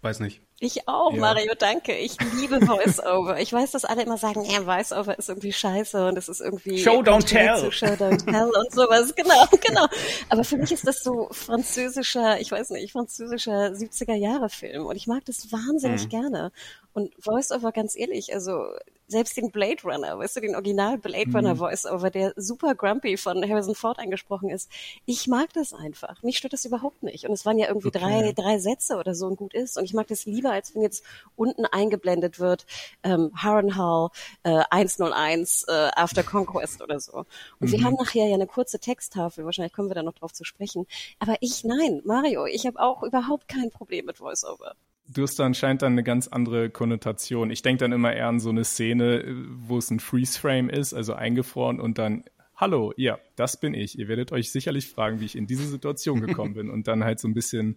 Weiß 0.00 0.20
nicht. 0.20 0.40
Ich 0.60 0.88
auch, 0.88 1.12
ja. 1.12 1.20
Mario, 1.20 1.52
danke. 1.56 1.96
Ich 1.96 2.16
liebe 2.36 2.60
Voice-Over. 2.60 3.38
ich 3.38 3.52
weiß, 3.52 3.70
dass 3.70 3.84
alle 3.84 4.02
immer 4.02 4.18
sagen, 4.18 4.44
ja, 4.44 4.62
Voice-Over 4.62 5.16
ist 5.16 5.28
irgendwie 5.28 5.52
scheiße 5.52 6.08
und 6.08 6.18
es 6.18 6.28
ist 6.28 6.40
irgendwie 6.40 6.78
Show 6.78 7.00
don't 7.00 7.24
tell. 7.24 7.70
Show 7.70 7.86
don't 7.86 8.24
tell 8.24 8.50
und 8.50 8.72
sowas. 8.72 9.14
Genau, 9.14 9.46
genau. 9.60 9.86
Aber 10.28 10.42
für 10.42 10.56
mich 10.56 10.72
ist 10.72 10.84
das 10.84 11.04
so 11.04 11.28
französischer, 11.30 12.40
ich 12.40 12.50
weiß 12.50 12.70
nicht, 12.70 12.90
französischer 12.90 13.68
70er 13.68 14.14
Jahre 14.14 14.48
Film 14.48 14.86
und 14.86 14.96
ich 14.96 15.06
mag 15.06 15.24
das 15.26 15.52
wahnsinnig 15.52 16.06
mhm. 16.06 16.08
gerne. 16.08 16.52
Und 16.92 17.14
Voice-Over, 17.22 17.70
ganz 17.70 17.94
ehrlich, 17.96 18.34
also 18.34 18.64
selbst 19.08 19.36
den 19.36 19.50
Blade 19.50 19.82
Runner, 19.84 20.18
weißt 20.18 20.36
du, 20.36 20.40
den 20.40 20.54
Original 20.54 20.98
Blade 20.98 21.30
Runner 21.32 21.54
mhm. 21.54 21.58
Voice-Over, 21.58 22.10
der 22.10 22.32
super 22.36 22.74
grumpy 22.74 23.16
von 23.16 23.42
Harrison 23.48 23.74
Ford 23.74 23.98
eingesprochen 23.98 24.50
ist. 24.50 24.70
Ich 25.06 25.26
mag 25.26 25.52
das 25.54 25.72
einfach. 25.72 26.22
Mich 26.22 26.36
stört 26.38 26.52
das 26.52 26.66
überhaupt 26.66 27.02
nicht. 27.02 27.24
Und 27.24 27.32
es 27.32 27.46
waren 27.46 27.58
ja 27.58 27.68
irgendwie 27.68 27.88
okay. 27.88 27.98
drei, 28.00 28.32
drei 28.32 28.58
Sätze 28.58 28.96
oder 28.96 29.14
so 29.14 29.26
und 29.26 29.36
gut 29.36 29.54
ist. 29.54 29.78
Und 29.78 29.84
ich 29.84 29.94
mag 29.94 30.06
das 30.08 30.26
lieber, 30.26 30.47
als 30.52 30.74
wenn 30.74 30.82
jetzt 30.82 31.04
unten 31.36 31.64
eingeblendet 31.66 32.38
wird, 32.38 32.66
ähm, 33.02 33.30
Harrenhal 33.34 34.10
äh, 34.42 34.62
101 34.70 35.64
äh, 35.68 35.90
After 35.94 36.22
Conquest 36.22 36.82
oder 36.82 37.00
so. 37.00 37.18
Und 37.18 37.26
mhm. 37.60 37.72
wir 37.72 37.84
haben 37.84 37.94
nachher 37.94 38.26
ja 38.26 38.34
eine 38.34 38.46
kurze 38.46 38.78
Texttafel, 38.78 39.44
wahrscheinlich 39.44 39.72
kommen 39.72 39.90
wir 39.90 39.94
da 39.94 40.02
noch 40.02 40.14
drauf 40.14 40.32
zu 40.32 40.44
sprechen. 40.44 40.86
Aber 41.18 41.36
ich, 41.40 41.64
nein, 41.64 42.02
Mario, 42.04 42.46
ich 42.46 42.66
habe 42.66 42.80
auch 42.80 43.02
überhaupt 43.02 43.48
kein 43.48 43.70
Problem 43.70 44.06
mit 44.06 44.18
Voice-Over 44.18 44.74
du 45.08 45.22
hast 45.22 45.38
da 45.38 45.46
anscheinend 45.46 45.82
dann 45.82 45.92
eine 45.92 46.04
ganz 46.04 46.28
andere 46.28 46.70
Konnotation. 46.70 47.50
Ich 47.50 47.62
denke 47.62 47.80
dann 47.80 47.92
immer 47.92 48.12
eher 48.12 48.28
an 48.28 48.40
so 48.40 48.50
eine 48.50 48.64
Szene, 48.64 49.24
wo 49.50 49.78
es 49.78 49.90
ein 49.90 50.00
Freeze-Frame 50.00 50.68
ist, 50.68 50.94
also 50.94 51.14
eingefroren 51.14 51.80
und 51.80 51.98
dann, 51.98 52.24
hallo, 52.54 52.92
ja, 52.96 53.18
das 53.36 53.58
bin 53.58 53.74
ich. 53.74 53.98
Ihr 53.98 54.08
werdet 54.08 54.32
euch 54.32 54.52
sicherlich 54.52 54.88
fragen, 54.88 55.20
wie 55.20 55.24
ich 55.24 55.36
in 55.36 55.46
diese 55.46 55.66
Situation 55.66 56.20
gekommen 56.20 56.54
bin 56.54 56.70
und 56.70 56.88
dann 56.88 57.04
halt 57.04 57.20
so 57.20 57.28
ein 57.28 57.34
bisschen, 57.34 57.76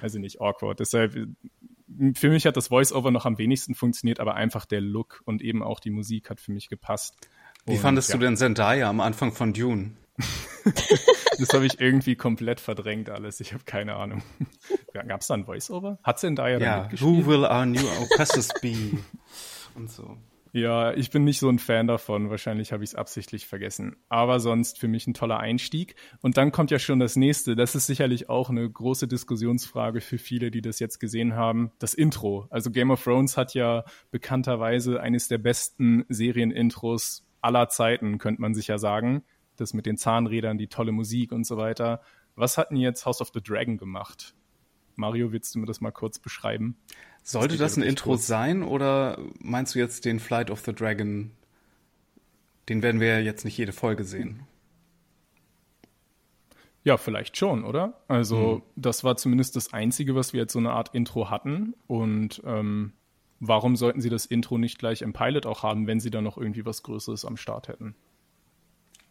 also 0.00 0.18
nicht 0.18 0.40
awkward. 0.40 0.80
Deshalb, 0.80 1.14
für 2.14 2.30
mich 2.30 2.46
hat 2.46 2.56
das 2.56 2.68
Voice-Over 2.68 3.10
noch 3.10 3.26
am 3.26 3.38
wenigsten 3.38 3.74
funktioniert, 3.74 4.20
aber 4.20 4.34
einfach 4.34 4.64
der 4.64 4.80
Look 4.80 5.22
und 5.24 5.42
eben 5.42 5.62
auch 5.62 5.80
die 5.80 5.90
Musik 5.90 6.30
hat 6.30 6.40
für 6.40 6.52
mich 6.52 6.68
gepasst. 6.68 7.16
Wie 7.66 7.72
und, 7.72 7.78
fandest 7.78 8.10
ja. 8.10 8.16
du 8.16 8.24
denn 8.24 8.36
Zendaya 8.36 8.88
am 8.88 9.00
Anfang 9.00 9.32
von 9.32 9.52
Dune? 9.52 9.92
das 11.38 11.52
habe 11.52 11.66
ich 11.66 11.80
irgendwie 11.80 12.16
komplett 12.16 12.60
verdrängt 12.60 13.10
alles. 13.10 13.40
Ich 13.40 13.52
habe 13.52 13.64
keine 13.64 13.96
Ahnung. 13.96 14.22
Gab 14.92 15.20
es 15.20 15.26
da 15.26 15.34
ein 15.34 15.44
Voice-Over? 15.44 15.98
Hat 16.02 16.18
Zendaya 16.18 16.58
ja, 16.58 16.76
da 16.76 16.82
mitgespielt? 16.82 17.26
Who 17.26 17.26
will 17.26 17.44
our 17.44 17.66
new 17.66 17.86
Oppressors 18.02 18.48
be? 18.60 18.98
Und 19.74 19.90
so. 19.90 20.16
Ja, 20.52 20.92
ich 20.92 21.10
bin 21.10 21.22
nicht 21.22 21.38
so 21.38 21.48
ein 21.48 21.60
Fan 21.60 21.86
davon. 21.86 22.28
Wahrscheinlich 22.28 22.72
habe 22.72 22.82
ich 22.82 22.90
es 22.90 22.94
absichtlich 22.96 23.46
vergessen. 23.46 23.96
Aber 24.08 24.40
sonst 24.40 24.78
für 24.78 24.88
mich 24.88 25.06
ein 25.06 25.14
toller 25.14 25.38
Einstieg. 25.38 25.94
Und 26.22 26.36
dann 26.36 26.50
kommt 26.50 26.72
ja 26.72 26.80
schon 26.80 26.98
das 26.98 27.14
nächste. 27.14 27.54
Das 27.54 27.76
ist 27.76 27.86
sicherlich 27.86 28.28
auch 28.28 28.50
eine 28.50 28.68
große 28.68 29.06
Diskussionsfrage 29.06 30.00
für 30.00 30.18
viele, 30.18 30.50
die 30.50 30.60
das 30.60 30.80
jetzt 30.80 30.98
gesehen 30.98 31.36
haben. 31.36 31.70
Das 31.78 31.94
Intro. 31.94 32.48
Also 32.50 32.70
Game 32.70 32.90
of 32.90 33.02
Thrones 33.04 33.36
hat 33.36 33.54
ja 33.54 33.84
bekannterweise 34.10 35.00
eines 35.00 35.28
der 35.28 35.38
besten 35.38 36.04
Serienintros 36.08 37.24
aller 37.40 37.68
Zeiten, 37.68 38.18
könnte 38.18 38.40
man 38.40 38.54
sich 38.54 38.66
ja 38.66 38.78
sagen. 38.78 39.22
Das 39.56 39.72
mit 39.72 39.86
den 39.86 39.96
Zahnrädern, 39.96 40.58
die 40.58 40.68
tolle 40.68 40.90
Musik 40.90 41.30
und 41.30 41.46
so 41.46 41.58
weiter. 41.58 42.00
Was 42.34 42.58
hat 42.58 42.70
denn 42.70 42.78
jetzt 42.78 43.06
House 43.06 43.20
of 43.20 43.30
the 43.32 43.40
Dragon 43.40 43.76
gemacht? 43.76 44.34
Mario, 44.96 45.32
willst 45.32 45.54
du 45.54 45.60
mir 45.60 45.66
das 45.66 45.80
mal 45.80 45.92
kurz 45.92 46.18
beschreiben? 46.18 46.76
Sollte 47.30 47.56
das, 47.56 47.74
das 47.74 47.76
ein 47.76 47.88
Intro 47.88 48.10
kurz. 48.10 48.26
sein 48.26 48.62
oder 48.62 49.18
meinst 49.38 49.74
du 49.74 49.78
jetzt 49.78 50.04
den 50.04 50.18
Flight 50.18 50.50
of 50.50 50.60
the 50.64 50.72
Dragon? 50.72 51.30
Den 52.68 52.82
werden 52.82 53.00
wir 53.00 53.08
ja 53.08 53.18
jetzt 53.20 53.44
nicht 53.44 53.56
jede 53.56 53.72
Folge 53.72 54.04
sehen. 54.04 54.46
Ja, 56.82 56.96
vielleicht 56.96 57.36
schon, 57.36 57.64
oder? 57.64 58.00
Also, 58.08 58.56
hm. 58.56 58.62
das 58.74 59.04
war 59.04 59.16
zumindest 59.16 59.54
das 59.54 59.72
Einzige, 59.72 60.14
was 60.14 60.32
wir 60.32 60.40
jetzt 60.40 60.52
so 60.52 60.58
eine 60.58 60.72
Art 60.72 60.94
Intro 60.94 61.30
hatten. 61.30 61.74
Und 61.86 62.42
ähm, 62.44 62.94
warum 63.38 63.76
sollten 63.76 64.00
sie 64.00 64.10
das 64.10 64.26
Intro 64.26 64.58
nicht 64.58 64.78
gleich 64.78 65.02
im 65.02 65.12
Pilot 65.12 65.46
auch 65.46 65.62
haben, 65.62 65.86
wenn 65.86 66.00
sie 66.00 66.10
da 66.10 66.22
noch 66.22 66.36
irgendwie 66.36 66.64
was 66.64 66.82
Größeres 66.82 67.24
am 67.24 67.36
Start 67.36 67.68
hätten? 67.68 67.94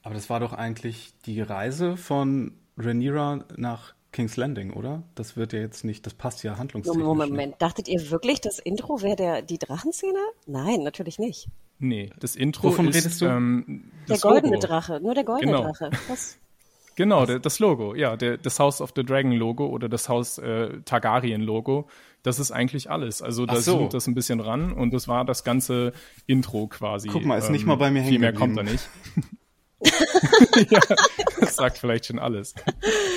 Aber 0.01 0.15
das 0.15 0.29
war 0.29 0.39
doch 0.39 0.53
eigentlich 0.53 1.13
die 1.25 1.41
Reise 1.41 1.95
von 1.95 2.53
Rhaenyra 2.77 3.45
nach 3.55 3.93
King's 4.11 4.37
Landing, 4.37 4.73
oder? 4.73 5.03
Das 5.15 5.37
wird 5.37 5.53
ja 5.53 5.59
jetzt 5.59 5.83
nicht, 5.83 6.05
das 6.05 6.13
passt 6.13 6.43
ja 6.43 6.57
handlungstechnisch. 6.57 7.03
Moment, 7.03 7.31
Moment. 7.31 7.55
Dachtet 7.59 7.87
ihr 7.87 8.09
wirklich, 8.09 8.41
das 8.41 8.59
Intro 8.59 9.01
wäre 9.01 9.43
die 9.43 9.57
Drachenszene? 9.57 10.19
Nein, 10.47 10.83
natürlich 10.83 11.19
nicht. 11.19 11.47
Nee, 11.77 12.09
das 12.19 12.35
Intro 12.35 12.69
Wovon 12.69 12.89
ist, 12.89 12.95
redest 12.95 13.21
du? 13.21 13.25
Ähm, 13.25 13.91
der 14.07 14.17
goldene 14.17 14.55
Logo. 14.55 14.67
Drache, 14.67 14.99
nur 14.99 15.13
der 15.13 15.23
goldene 15.23 15.51
genau. 15.51 15.63
Drache. 15.63 15.91
Was? 16.07 16.37
Genau, 16.95 17.25
der, 17.25 17.39
das 17.39 17.59
Logo, 17.59 17.95
ja, 17.95 18.17
der, 18.17 18.35
das 18.35 18.59
House 18.59 18.81
of 18.81 18.91
the 18.93 19.05
Dragon 19.05 19.31
Logo 19.31 19.67
oder 19.67 19.87
das 19.87 20.09
Haus 20.09 20.37
äh, 20.37 20.81
Targaryen 20.83 21.39
Logo, 21.39 21.87
das 22.23 22.39
ist 22.39 22.51
eigentlich 22.51 22.91
alles. 22.91 23.21
Also 23.21 23.45
da 23.45 23.55
so. 23.55 23.77
zoomt 23.77 23.93
das 23.93 24.05
ein 24.07 24.15
bisschen 24.15 24.41
ran 24.41 24.73
und 24.73 24.93
das 24.93 25.07
war 25.07 25.23
das 25.23 25.45
ganze 25.45 25.93
Intro 26.27 26.67
quasi. 26.67 27.07
Guck 27.07 27.23
mal, 27.23 27.37
ist 27.37 27.45
ähm, 27.45 27.53
nicht 27.53 27.65
mal 27.65 27.77
bei 27.77 27.89
mir 27.89 27.99
hängen 28.01 28.09
Viel 28.09 28.19
mehr 28.19 28.33
kommt 28.33 28.57
da 28.57 28.63
nicht. 28.63 28.85
ja, 30.69 30.81
das 31.49 31.57
sagt 31.57 31.77
vielleicht 31.77 32.05
schon 32.05 32.19
alles. 32.19 32.53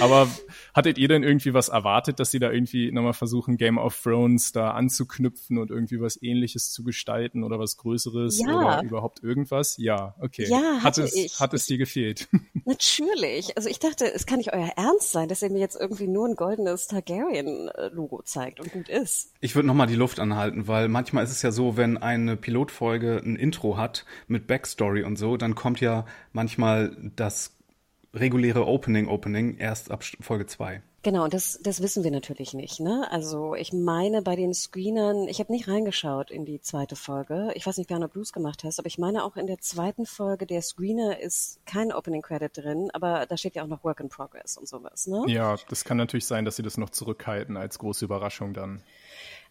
Aber 0.01 0.29
hattet 0.75 0.99
ihr 0.99 1.09
denn 1.09 1.23
irgendwie 1.23 1.55
was 1.55 1.69
erwartet, 1.69 2.19
dass 2.21 2.31
sie 2.31 2.39
da 2.39 2.51
irgendwie 2.51 2.91
nochmal 2.91 3.13
versuchen, 3.13 3.57
Game 3.57 3.79
of 3.79 4.01
Thrones 4.01 4.53
da 4.53 4.73
anzuknüpfen 4.73 5.59
und 5.59 5.71
irgendwie 5.71 6.01
was 6.01 6.21
ähnliches 6.23 6.73
zu 6.73 6.83
gestalten 6.83 7.45
oder 7.45 7.59
was 7.59 7.77
Größeres 7.77 8.41
ja. 8.41 8.57
oder 8.57 8.83
überhaupt 8.83 9.23
irgendwas? 9.23 9.77
Ja, 9.79 10.15
okay. 10.21 10.47
Ja, 10.49 10.83
hat 10.83 10.99
es, 10.99 11.15
ich. 11.15 11.39
Hat 11.41 11.55
es 11.55 11.67
dir 11.67 11.79
gefehlt? 11.79 12.29
Natürlich. 12.65 13.57
Also 13.57 13.69
ich 13.69 13.79
dachte, 13.79 14.13
es 14.13 14.27
kann 14.27 14.39
nicht 14.39 14.53
euer 14.53 14.73
Ernst 14.77 15.13
sein, 15.13 15.29
dass 15.29 15.43
ihr 15.43 15.51
mir 15.51 15.61
jetzt 15.61 15.79
irgendwie 15.79 16.09
nur 16.09 16.29
ein 16.29 16.37
goldenes 16.37 16.87
Targaryen-Logo 16.87 18.23
zeigt 18.23 18.61
und 18.61 18.73
gut 18.73 18.89
ist. 18.89 19.33
Ich 19.41 19.55
würde 19.55 19.67
nochmal 19.67 19.87
die 19.87 19.95
Luft 19.95 20.21
anhalten, 20.21 20.69
weil 20.69 20.89
manchmal 20.89 21.25
ist 21.25 21.31
es 21.31 21.43
ja 21.43 21.53
so, 21.53 21.77
wenn 21.77 21.99
eine 21.99 22.37
Pilotfolge 22.37 23.21
ein 23.25 23.37
Intro 23.37 23.77
hat 23.77 24.05
mit 24.27 24.47
Backstory 24.47 25.05
und 25.05 25.17
so, 25.17 25.37
dann 25.37 25.55
kommt 25.55 25.81
ja 25.81 26.07
manchmal 26.33 26.97
das 27.17 27.57
reguläre 28.15 28.67
Opening 28.67 29.09
Opening 29.09 29.57
erst 29.57 29.91
ab 29.91 30.05
Folge 30.21 30.47
2. 30.47 30.83
Genau, 31.05 31.27
das, 31.27 31.59
das 31.61 31.83
wissen 31.83 32.05
wir 32.05 32.13
natürlich 32.13 32.55
nicht. 32.55 32.79
Ne? 32.79 33.09
Also 33.11 33.57
ich 33.57 33.73
meine 33.73 34.23
bei 34.23 34.37
den 34.37 34.55
Screenern, 34.55 35.27
ich 35.27 35.41
habe 35.41 35.51
nicht 35.51 35.67
reingeschaut 35.67 36.31
in 36.31 36.45
die 36.45 36.61
zweite 36.61 36.95
Folge. 36.95 37.51
Ich 37.57 37.67
weiß 37.67 37.77
nicht, 37.79 37.89
Björn, 37.89 38.05
ob 38.05 38.13
du 38.13 38.21
es 38.21 38.33
gemacht 38.33 38.63
hast, 38.63 38.79
aber 38.79 38.87
ich 38.87 38.99
meine 38.99 39.25
auch 39.25 39.37
in 39.37 39.49
der 39.49 39.59
zweiten 39.59 40.07
Folge, 40.07 40.47
der 40.47 40.63
Screener 40.63 41.19
ist 41.19 41.59
kein 41.67 41.93
Opening 41.93 42.23
Credit 42.23 42.57
drin, 42.57 42.91
aber 42.93 43.27
da 43.27 43.37
steht 43.37 43.57
ja 43.57 43.65
auch 43.65 43.69
noch 43.69 43.83
Work 43.83 43.99
in 43.99 44.11
Progress 44.11 44.57
und 44.57 44.69
sowas. 44.69 45.09
Ne? 45.09 45.25
Ja, 45.27 45.57
das 45.69 45.85
kann 45.85 45.97
natürlich 45.97 46.27
sein, 46.27 46.45
dass 46.45 46.55
sie 46.55 46.63
das 46.63 46.79
noch 46.79 46.91
zurückhalten 46.91 47.57
als 47.57 47.81
große 47.81 48.05
Überraschung 48.05 48.55
dann. 48.55 48.83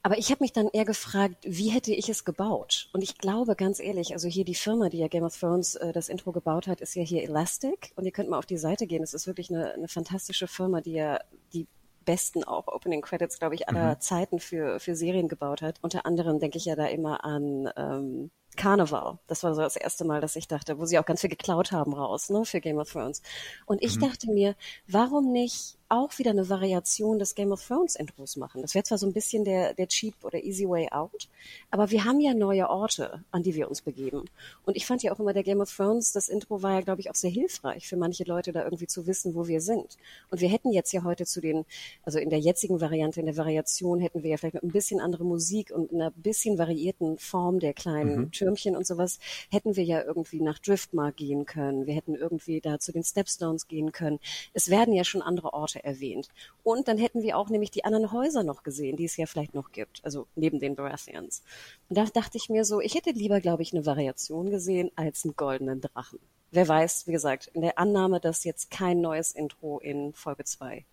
Aber 0.03 0.17
ich 0.17 0.31
habe 0.31 0.43
mich 0.43 0.51
dann 0.51 0.67
eher 0.67 0.85
gefragt, 0.85 1.35
wie 1.43 1.69
hätte 1.69 1.93
ich 1.93 2.09
es 2.09 2.25
gebaut? 2.25 2.89
Und 2.93 3.03
ich 3.03 3.17
glaube 3.17 3.55
ganz 3.55 3.79
ehrlich, 3.79 4.13
also 4.13 4.27
hier 4.27 4.45
die 4.45 4.55
Firma, 4.55 4.89
die 4.89 4.97
ja 4.97 5.07
Game 5.07 5.23
of 5.23 5.37
Thrones 5.37 5.75
äh, 5.75 5.93
das 5.93 6.09
Intro 6.09 6.31
gebaut 6.31 6.67
hat, 6.67 6.81
ist 6.81 6.95
ja 6.95 7.03
hier 7.03 7.23
Elastic. 7.23 7.91
Und 7.95 8.05
ihr 8.05 8.11
könnt 8.11 8.29
mal 8.29 8.39
auf 8.39 8.47
die 8.47 8.57
Seite 8.57 8.87
gehen. 8.87 9.03
Es 9.03 9.13
ist 9.13 9.27
wirklich 9.27 9.51
eine, 9.51 9.73
eine 9.73 9.87
fantastische 9.87 10.47
Firma, 10.47 10.81
die 10.81 10.93
ja 10.93 11.19
die 11.53 11.67
besten 12.03 12.43
auch 12.43 12.67
Opening 12.67 13.01
Credits, 13.01 13.37
glaube 13.37 13.53
ich, 13.53 13.69
aller 13.69 13.95
mhm. 13.95 13.99
Zeiten 13.99 14.39
für, 14.39 14.79
für 14.79 14.95
Serien 14.95 15.27
gebaut 15.27 15.61
hat. 15.61 15.77
Unter 15.81 16.05
anderem 16.07 16.39
denke 16.39 16.57
ich 16.57 16.65
ja 16.65 16.75
da 16.75 16.87
immer 16.87 17.23
an 17.23 17.69
ähm, 17.77 18.31
Carnival. 18.57 19.19
Das 19.27 19.43
war 19.43 19.53
so 19.53 19.61
das 19.61 19.75
erste 19.75 20.03
Mal, 20.03 20.19
dass 20.19 20.35
ich 20.35 20.47
dachte, 20.47 20.79
wo 20.79 20.85
sie 20.85 20.99
auch 20.99 21.05
ganz 21.05 21.21
viel 21.21 21.29
geklaut 21.29 21.71
haben 21.71 21.93
raus, 21.93 22.29
ne, 22.29 22.43
für 22.43 22.59
Game 22.59 22.79
of 22.79 22.91
Thrones. 22.91 23.21
Und 23.65 23.83
ich 23.83 23.97
mhm. 23.97 24.01
dachte 24.01 24.31
mir, 24.31 24.55
warum 24.87 25.31
nicht 25.31 25.77
auch 25.91 26.17
wieder 26.17 26.31
eine 26.31 26.47
Variation 26.47 27.19
des 27.19 27.35
Game 27.35 27.51
of 27.51 27.65
Thrones 27.67 27.95
Intros 27.95 28.37
machen. 28.37 28.61
Das 28.61 28.73
wäre 28.73 28.83
zwar 28.83 28.97
so 28.97 29.05
ein 29.05 29.13
bisschen 29.13 29.43
der, 29.43 29.73
der 29.73 29.87
cheap 29.87 30.15
oder 30.23 30.41
easy 30.41 30.67
way 30.67 30.87
out, 30.89 31.27
aber 31.69 31.91
wir 31.91 32.05
haben 32.05 32.21
ja 32.21 32.33
neue 32.33 32.69
Orte, 32.69 33.23
an 33.31 33.43
die 33.43 33.55
wir 33.55 33.67
uns 33.67 33.81
begeben. 33.81 34.25
Und 34.65 34.77
ich 34.77 34.85
fand 34.85 35.03
ja 35.03 35.11
auch 35.11 35.19
immer 35.19 35.33
der 35.33 35.43
Game 35.43 35.59
of 35.59 35.75
Thrones, 35.75 36.13
das 36.13 36.29
Intro 36.29 36.63
war 36.63 36.75
ja, 36.75 36.81
glaube 36.81 37.01
ich, 37.01 37.09
auch 37.09 37.15
sehr 37.15 37.29
hilfreich 37.29 37.89
für 37.89 37.97
manche 37.97 38.23
Leute, 38.23 38.53
da 38.53 38.63
irgendwie 38.63 38.87
zu 38.87 39.05
wissen, 39.05 39.35
wo 39.35 39.47
wir 39.47 39.59
sind. 39.59 39.97
Und 40.29 40.39
wir 40.39 40.47
hätten 40.47 40.71
jetzt 40.71 40.93
ja 40.93 41.03
heute 41.03 41.25
zu 41.25 41.41
den, 41.41 41.65
also 42.03 42.19
in 42.19 42.29
der 42.29 42.39
jetzigen 42.39 42.79
Variante, 42.79 43.19
in 43.19 43.25
der 43.25 43.35
Variation 43.35 43.99
hätten 43.99 44.23
wir 44.23 44.29
ja 44.29 44.37
vielleicht 44.37 44.55
mit 44.55 44.63
ein 44.63 44.71
bisschen 44.71 45.01
andere 45.01 45.25
Musik 45.25 45.71
und 45.71 45.91
einer 45.91 46.11
bisschen 46.11 46.57
variierten 46.57 47.17
Form 47.17 47.59
der 47.59 47.73
kleinen 47.73 48.15
mhm. 48.15 48.31
Türmchen 48.31 48.77
und 48.77 48.87
sowas, 48.87 49.19
hätten 49.49 49.75
wir 49.75 49.83
ja 49.83 50.01
irgendwie 50.01 50.39
nach 50.39 50.59
Driftmark 50.59 51.17
gehen 51.17 51.45
können. 51.45 51.85
Wir 51.85 51.95
hätten 51.95 52.15
irgendwie 52.15 52.61
da 52.61 52.79
zu 52.79 52.93
den 52.93 53.03
Stepstones 53.03 53.67
gehen 53.67 53.91
können. 53.91 54.19
Es 54.53 54.69
werden 54.69 54.93
ja 54.93 55.03
schon 55.03 55.21
andere 55.21 55.53
Orte 55.53 55.80
erwähnt. 55.83 56.29
Und 56.63 56.87
dann 56.87 56.97
hätten 56.97 57.21
wir 57.23 57.37
auch 57.37 57.49
nämlich 57.49 57.71
die 57.71 57.85
anderen 57.85 58.11
Häuser 58.11 58.43
noch 58.43 58.63
gesehen, 58.63 58.97
die 58.97 59.05
es 59.05 59.17
ja 59.17 59.25
vielleicht 59.25 59.53
noch 59.53 59.71
gibt, 59.71 60.03
also 60.03 60.27
neben 60.35 60.59
den 60.59 60.75
Baratheons. 60.75 61.43
Und 61.89 61.97
da 61.97 62.05
dachte 62.05 62.37
ich 62.37 62.49
mir 62.49 62.65
so, 62.65 62.81
ich 62.81 62.95
hätte 62.95 63.11
lieber, 63.11 63.41
glaube 63.41 63.63
ich, 63.63 63.73
eine 63.73 63.85
Variation 63.85 64.49
gesehen 64.49 64.91
als 64.95 65.23
einen 65.23 65.35
goldenen 65.35 65.81
Drachen. 65.81 66.19
Wer 66.51 66.67
weiß, 66.67 67.07
wie 67.07 67.13
gesagt, 67.13 67.47
in 67.53 67.61
der 67.61 67.79
Annahme, 67.79 68.19
dass 68.19 68.43
jetzt 68.43 68.71
kein 68.71 68.99
neues 69.01 69.31
Intro 69.31 69.79
in 69.79 70.13
Folge 70.13 70.43
2 70.43 70.85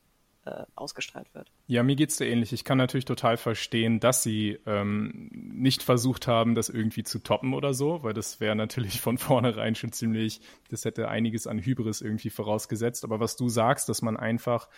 äh, 0.48 0.64
ausgestrahlt 0.74 1.34
wird. 1.34 1.50
Ja, 1.66 1.82
mir 1.82 1.96
geht's 1.96 2.16
da 2.16 2.24
ähnlich. 2.24 2.52
Ich 2.52 2.64
kann 2.64 2.78
natürlich 2.78 3.04
total 3.04 3.36
verstehen, 3.36 4.00
dass 4.00 4.22
sie 4.22 4.58
ähm, 4.66 5.28
nicht 5.32 5.82
versucht 5.82 6.26
haben, 6.26 6.54
das 6.54 6.68
irgendwie 6.68 7.02
zu 7.02 7.18
toppen 7.18 7.52
oder 7.54 7.74
so, 7.74 8.02
weil 8.02 8.14
das 8.14 8.40
wäre 8.40 8.56
natürlich 8.56 9.00
von 9.00 9.18
vornherein 9.18 9.74
schon 9.74 9.92
ziemlich, 9.92 10.40
das 10.70 10.84
hätte 10.84 11.08
einiges 11.08 11.46
an 11.46 11.58
Hybris 11.58 12.00
irgendwie 12.00 12.30
vorausgesetzt. 12.30 13.04
Aber 13.04 13.20
was 13.20 13.36
du 13.36 13.48
sagst, 13.48 13.88
dass 13.88 14.02
man 14.02 14.16
einfach 14.16 14.68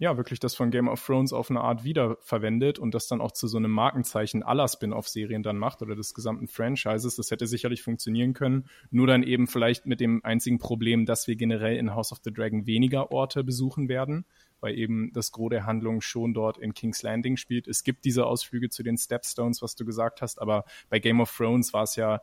ja, 0.00 0.16
wirklich 0.16 0.38
das 0.38 0.54
von 0.54 0.70
Game 0.70 0.88
of 0.88 1.04
Thrones 1.04 1.32
auf 1.32 1.50
eine 1.50 1.60
Art 1.60 1.82
wiederverwendet 1.82 2.78
und 2.78 2.94
das 2.94 3.08
dann 3.08 3.20
auch 3.20 3.32
zu 3.32 3.48
so 3.48 3.58
einem 3.58 3.72
Markenzeichen 3.72 4.44
aller 4.44 4.68
Spin-off-Serien 4.68 5.42
dann 5.42 5.58
macht 5.58 5.82
oder 5.82 5.96
des 5.96 6.14
gesamten 6.14 6.46
Franchises. 6.46 7.16
Das 7.16 7.32
hätte 7.32 7.48
sicherlich 7.48 7.82
funktionieren 7.82 8.32
können. 8.32 8.68
Nur 8.90 9.08
dann 9.08 9.24
eben 9.24 9.48
vielleicht 9.48 9.86
mit 9.86 9.98
dem 9.98 10.24
einzigen 10.24 10.58
Problem, 10.58 11.04
dass 11.04 11.26
wir 11.26 11.34
generell 11.34 11.76
in 11.76 11.94
House 11.94 12.12
of 12.12 12.20
the 12.22 12.32
Dragon 12.32 12.66
weniger 12.66 13.10
Orte 13.10 13.42
besuchen 13.42 13.88
werden 13.88 14.24
weil 14.60 14.78
eben 14.78 15.12
das 15.12 15.32
Gros 15.32 15.50
der 15.50 15.66
Handlung 15.66 16.00
schon 16.00 16.34
dort 16.34 16.58
in 16.58 16.74
King's 16.74 17.02
Landing 17.02 17.36
spielt. 17.36 17.68
Es 17.68 17.84
gibt 17.84 18.04
diese 18.04 18.26
Ausflüge 18.26 18.68
zu 18.70 18.82
den 18.82 18.98
Stepstones, 18.98 19.62
was 19.62 19.74
du 19.74 19.84
gesagt 19.84 20.22
hast, 20.22 20.40
aber 20.40 20.64
bei 20.88 20.98
Game 20.98 21.20
of 21.20 21.34
Thrones 21.34 21.72
war 21.72 21.84
es 21.84 21.96
ja 21.96 22.20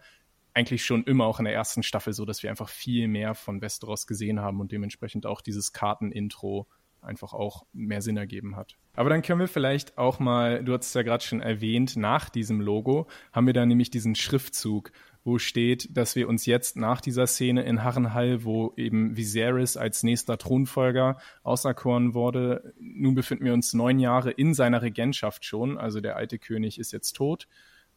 eigentlich 0.53 0.85
schon 0.85 1.03
immer 1.03 1.25
auch 1.25 1.39
in 1.39 1.45
der 1.45 1.53
ersten 1.53 1.83
Staffel 1.83 2.13
so, 2.13 2.25
dass 2.25 2.41
wir 2.41 2.49
einfach 2.49 2.69
viel 2.69 3.07
mehr 3.07 3.35
von 3.35 3.61
Westeros 3.61 4.07
gesehen 4.07 4.39
haben 4.39 4.61
und 4.61 4.71
dementsprechend 4.71 5.25
auch 5.25 5.41
dieses 5.41 5.73
Kartenintro 5.73 6.67
einfach 7.01 7.33
auch 7.33 7.65
mehr 7.73 8.01
Sinn 8.01 8.17
ergeben 8.17 8.55
hat. 8.55 8.77
Aber 8.95 9.09
dann 9.09 9.21
können 9.21 9.39
wir 9.39 9.47
vielleicht 9.47 9.97
auch 9.97 10.19
mal, 10.19 10.63
du 10.63 10.73
hast 10.73 10.87
es 10.87 10.93
ja 10.93 11.03
gerade 11.03 11.23
schon 11.23 11.41
erwähnt, 11.41 11.97
nach 11.97 12.29
diesem 12.29 12.61
Logo 12.61 13.07
haben 13.31 13.47
wir 13.47 13.53
dann 13.53 13.67
nämlich 13.67 13.91
diesen 13.91 14.15
Schriftzug 14.15 14.91
wo 15.25 15.39
steht, 15.39 15.97
dass 15.97 16.15
wir 16.15 16.29
uns 16.29 16.45
jetzt 16.45 16.77
nach 16.77 17.01
dieser 17.01 17.25
Szene 17.25 17.63
in 17.63 17.83
Harrenhall, 17.83 18.45
wo 18.45 18.73
eben 18.77 19.17
Viserys 19.17 19.75
als 19.75 20.03
nächster 20.03 20.37
Thronfolger 20.37 21.17
auserkoren 21.41 22.13
wurde, 22.13 22.75
nun 22.79 23.15
befinden 23.15 23.43
wir 23.43 23.53
uns 23.53 23.73
neun 23.73 23.97
Jahre 23.97 24.29
in 24.29 24.53
seiner 24.53 24.83
Regentschaft 24.83 25.43
schon. 25.43 25.79
Also 25.79 25.99
der 25.99 26.15
alte 26.15 26.37
König 26.37 26.79
ist 26.79 26.93
jetzt 26.93 27.13
tot 27.13 27.47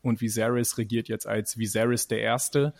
und 0.01 0.23
Viserys 0.23 0.79
regiert 0.79 1.09
jetzt 1.09 1.27
als 1.27 1.59
Viserys 1.59 2.09
der 2.09 2.21
Erste. 2.21 2.73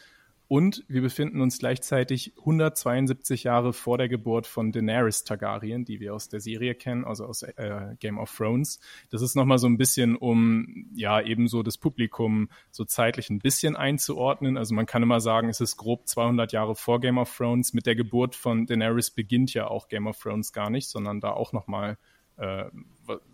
Und 0.49 0.83
wir 0.89 1.03
befinden 1.03 1.43
uns 1.43 1.59
gleichzeitig 1.59 2.33
172 2.39 3.45
Jahre 3.45 3.75
vor 3.75 3.99
der 3.99 4.09
Geburt 4.09 4.47
von 4.47 4.73
Daenerys 4.73 5.25
Targaryen, 5.25 5.85
die 5.85 6.01
wir 6.01 6.15
aus 6.15 6.31
der 6.31 6.41
Serie 6.41 6.75
kennen, 6.75 7.05
also 7.05 7.27
aus 7.27 7.43
äh, 7.43 7.97
Game 8.01 8.17
of 8.17 8.35
Thrones. 8.35 8.81
Das 9.11 9.21
ist 9.21 9.35
nochmal 9.35 9.59
so 9.59 9.67
ein 9.67 9.77
bisschen, 9.77 10.17
um 10.17 10.87
ja 10.95 11.21
eben 11.21 11.49
so 11.49 11.63
das 11.63 11.77
Publikum 11.77 12.49
so 12.71 12.87
zeitlich 12.87 13.29
ein 13.29 13.41
bisschen 13.41 13.77
einzuordnen. 13.77 14.57
Also 14.57 14.75
man 14.75 14.87
kann 14.87 15.03
immer 15.03 15.21
sagen, 15.21 15.51
es 15.51 15.61
ist 15.61 15.77
grob 15.77 16.09
200 16.09 16.51
Jahre 16.51 16.75
vor 16.75 16.99
Game 16.99 17.19
of 17.19 17.37
Thrones. 17.37 17.75
Mit 17.75 17.85
der 17.85 17.95
Geburt 17.95 18.35
von 18.35 18.65
Daenerys 18.65 19.11
beginnt 19.11 19.53
ja 19.53 19.67
auch 19.67 19.89
Game 19.89 20.07
of 20.07 20.19
Thrones 20.19 20.55
gar 20.55 20.71
nicht, 20.71 20.89
sondern 20.89 21.21
da 21.21 21.31
auch 21.33 21.53
nochmal 21.53 21.99
äh, 22.39 22.65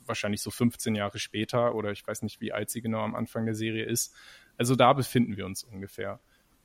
wahrscheinlich 0.05 0.42
so 0.42 0.50
15 0.50 0.96
Jahre 0.96 1.20
später 1.20 1.77
oder 1.77 1.92
ich 1.92 2.05
weiß 2.05 2.22
nicht, 2.22 2.40
wie 2.40 2.53
alt 2.53 2.70
sie 2.70 2.83
genau 2.83 3.03
am 3.03 3.14
Anfang 3.14 3.44
der 3.44 3.55
Serie 3.55 3.85
ist. 3.85 4.12
Also 4.57 4.74
da 4.74 4.92
befinden 4.92 5.37
wir 5.37 5.46
uns 5.46 5.62
ungefähr. 5.62 6.18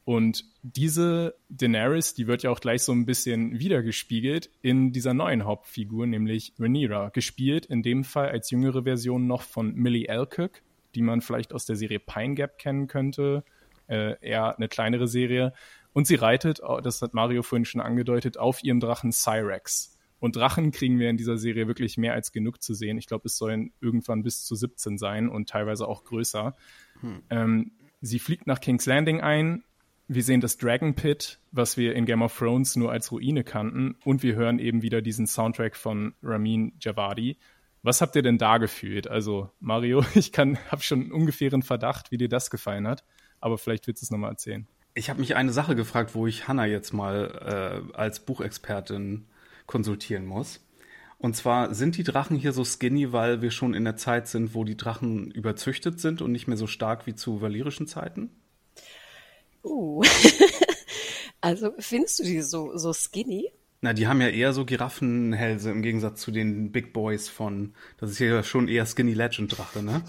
Und 0.09 0.43
diese 0.63 1.35
Daenerys, 1.49 2.15
die 2.15 2.25
wird 2.25 2.41
ja 2.41 2.49
auch 2.49 2.61
gleich 2.61 2.81
so 2.81 2.91
ein 2.91 3.05
bisschen 3.05 3.59
wiedergespiegelt 3.59 4.49
in 4.63 4.91
dieser 4.91 5.13
neuen 5.13 5.45
Hauptfigur, 5.45 6.07
nämlich 6.07 6.55
Rhaenyra, 6.57 7.09
gespielt 7.09 7.67
in 7.67 7.83
dem 7.83 8.03
Fall 8.03 8.29
als 8.29 8.49
jüngere 8.49 8.81
Version 8.81 9.27
noch 9.27 9.43
von 9.43 9.75
Millie 9.75 10.09
Alcock, 10.09 10.63
die 10.95 11.03
man 11.03 11.21
vielleicht 11.21 11.53
aus 11.53 11.67
der 11.67 11.75
Serie 11.75 11.99
Pine 11.99 12.33
Gap 12.33 12.57
kennen 12.57 12.87
könnte, 12.87 13.43
äh, 13.85 14.15
eher 14.27 14.57
eine 14.57 14.67
kleinere 14.67 15.07
Serie. 15.07 15.53
Und 15.93 16.07
sie 16.07 16.15
reitet, 16.15 16.59
das 16.81 17.03
hat 17.03 17.13
Mario 17.13 17.43
vorhin 17.43 17.65
schon 17.65 17.79
angedeutet, 17.79 18.39
auf 18.39 18.63
ihrem 18.63 18.79
Drachen 18.79 19.11
Cyrex. 19.11 19.95
Und 20.17 20.35
Drachen 20.35 20.71
kriegen 20.71 20.97
wir 20.97 21.11
in 21.11 21.17
dieser 21.17 21.37
Serie 21.37 21.67
wirklich 21.67 21.99
mehr 21.99 22.13
als 22.13 22.31
genug 22.31 22.63
zu 22.63 22.73
sehen. 22.73 22.97
Ich 22.97 23.05
glaube, 23.05 23.27
es 23.27 23.37
sollen 23.37 23.73
irgendwann 23.79 24.23
bis 24.23 24.43
zu 24.43 24.55
17 24.55 24.97
sein 24.97 25.29
und 25.29 25.49
teilweise 25.49 25.87
auch 25.87 26.03
größer. 26.03 26.55
Hm. 27.01 27.21
Ähm, 27.29 27.71
sie 28.01 28.17
fliegt 28.17 28.47
nach 28.47 28.59
King's 28.59 28.87
Landing 28.87 29.21
ein. 29.21 29.63
Wir 30.11 30.23
sehen 30.23 30.41
das 30.41 30.57
Dragon 30.57 30.95
Pit, 30.95 31.37
was 31.51 31.77
wir 31.77 31.93
in 31.93 32.07
Game 32.07 32.23
of 32.23 32.35
Thrones 32.35 32.75
nur 32.75 32.91
als 32.91 33.11
Ruine 33.11 33.43
kannten. 33.43 33.95
Und 34.03 34.23
wir 34.23 34.33
hören 34.33 34.57
eben 34.57 34.81
wieder 34.81 35.03
diesen 35.03 35.27
Soundtrack 35.27 35.75
von 35.75 36.15
Ramin 36.23 36.73
Javadi. 36.79 37.37
Was 37.83 38.01
habt 38.01 38.15
ihr 38.15 38.23
denn 38.23 38.39
da 38.39 38.57
gefühlt? 38.57 39.07
Also, 39.07 39.51
Mario, 39.59 40.03
ich 40.15 40.31
habe 40.35 40.81
schon 40.81 41.01
einen 41.01 41.11
ungefähren 41.11 41.61
Verdacht, 41.61 42.09
wie 42.09 42.17
dir 42.17 42.27
das 42.27 42.49
gefallen 42.49 42.87
hat. 42.87 43.03
Aber 43.39 43.59
vielleicht 43.59 43.85
willst 43.85 44.01
du 44.01 44.05
es 44.07 44.09
nochmal 44.09 44.31
erzählen. 44.31 44.67
Ich 44.95 45.11
habe 45.11 45.19
mich 45.19 45.35
eine 45.35 45.53
Sache 45.53 45.75
gefragt, 45.75 46.15
wo 46.15 46.25
ich 46.25 46.47
Hannah 46.47 46.65
jetzt 46.65 46.91
mal 46.91 47.85
äh, 47.93 47.95
als 47.95 48.21
Buchexpertin 48.21 49.27
konsultieren 49.67 50.25
muss. 50.25 50.65
Und 51.19 51.35
zwar 51.35 51.75
sind 51.75 51.97
die 51.97 52.03
Drachen 52.03 52.35
hier 52.35 52.51
so 52.51 52.65
skinny, 52.65 53.13
weil 53.13 53.43
wir 53.43 53.51
schon 53.51 53.75
in 53.75 53.83
der 53.83 53.95
Zeit 53.95 54.27
sind, 54.27 54.55
wo 54.55 54.63
die 54.63 54.75
Drachen 54.75 55.29
überzüchtet 55.29 55.99
sind 55.99 56.23
und 56.23 56.31
nicht 56.31 56.47
mehr 56.47 56.57
so 56.57 56.65
stark 56.65 57.05
wie 57.05 57.13
zu 57.13 57.41
valyrischen 57.41 57.85
Zeiten? 57.85 58.31
Uh. 59.63 60.03
also 61.41 61.71
findest 61.79 62.19
du 62.19 62.23
die 62.23 62.41
so, 62.41 62.77
so 62.77 62.93
skinny? 62.93 63.51
Na, 63.81 63.93
die 63.93 64.07
haben 64.07 64.19
ja 64.19 64.27
eher 64.27 64.51
so 64.51 64.65
Giraffenhälse 64.65 65.71
im 65.71 65.81
Gegensatz 65.81 66.21
zu 66.21 66.31
den 66.31 66.71
Big 66.71 66.91
Boys 66.91 67.29
von, 67.29 67.73
das 67.97 68.11
ist 68.11 68.19
ja 68.19 68.43
schon 68.43 68.67
eher 68.67 68.85
Skinny 68.85 69.13
Legend 69.13 69.57
Drache, 69.57 69.81
ne? 69.81 70.03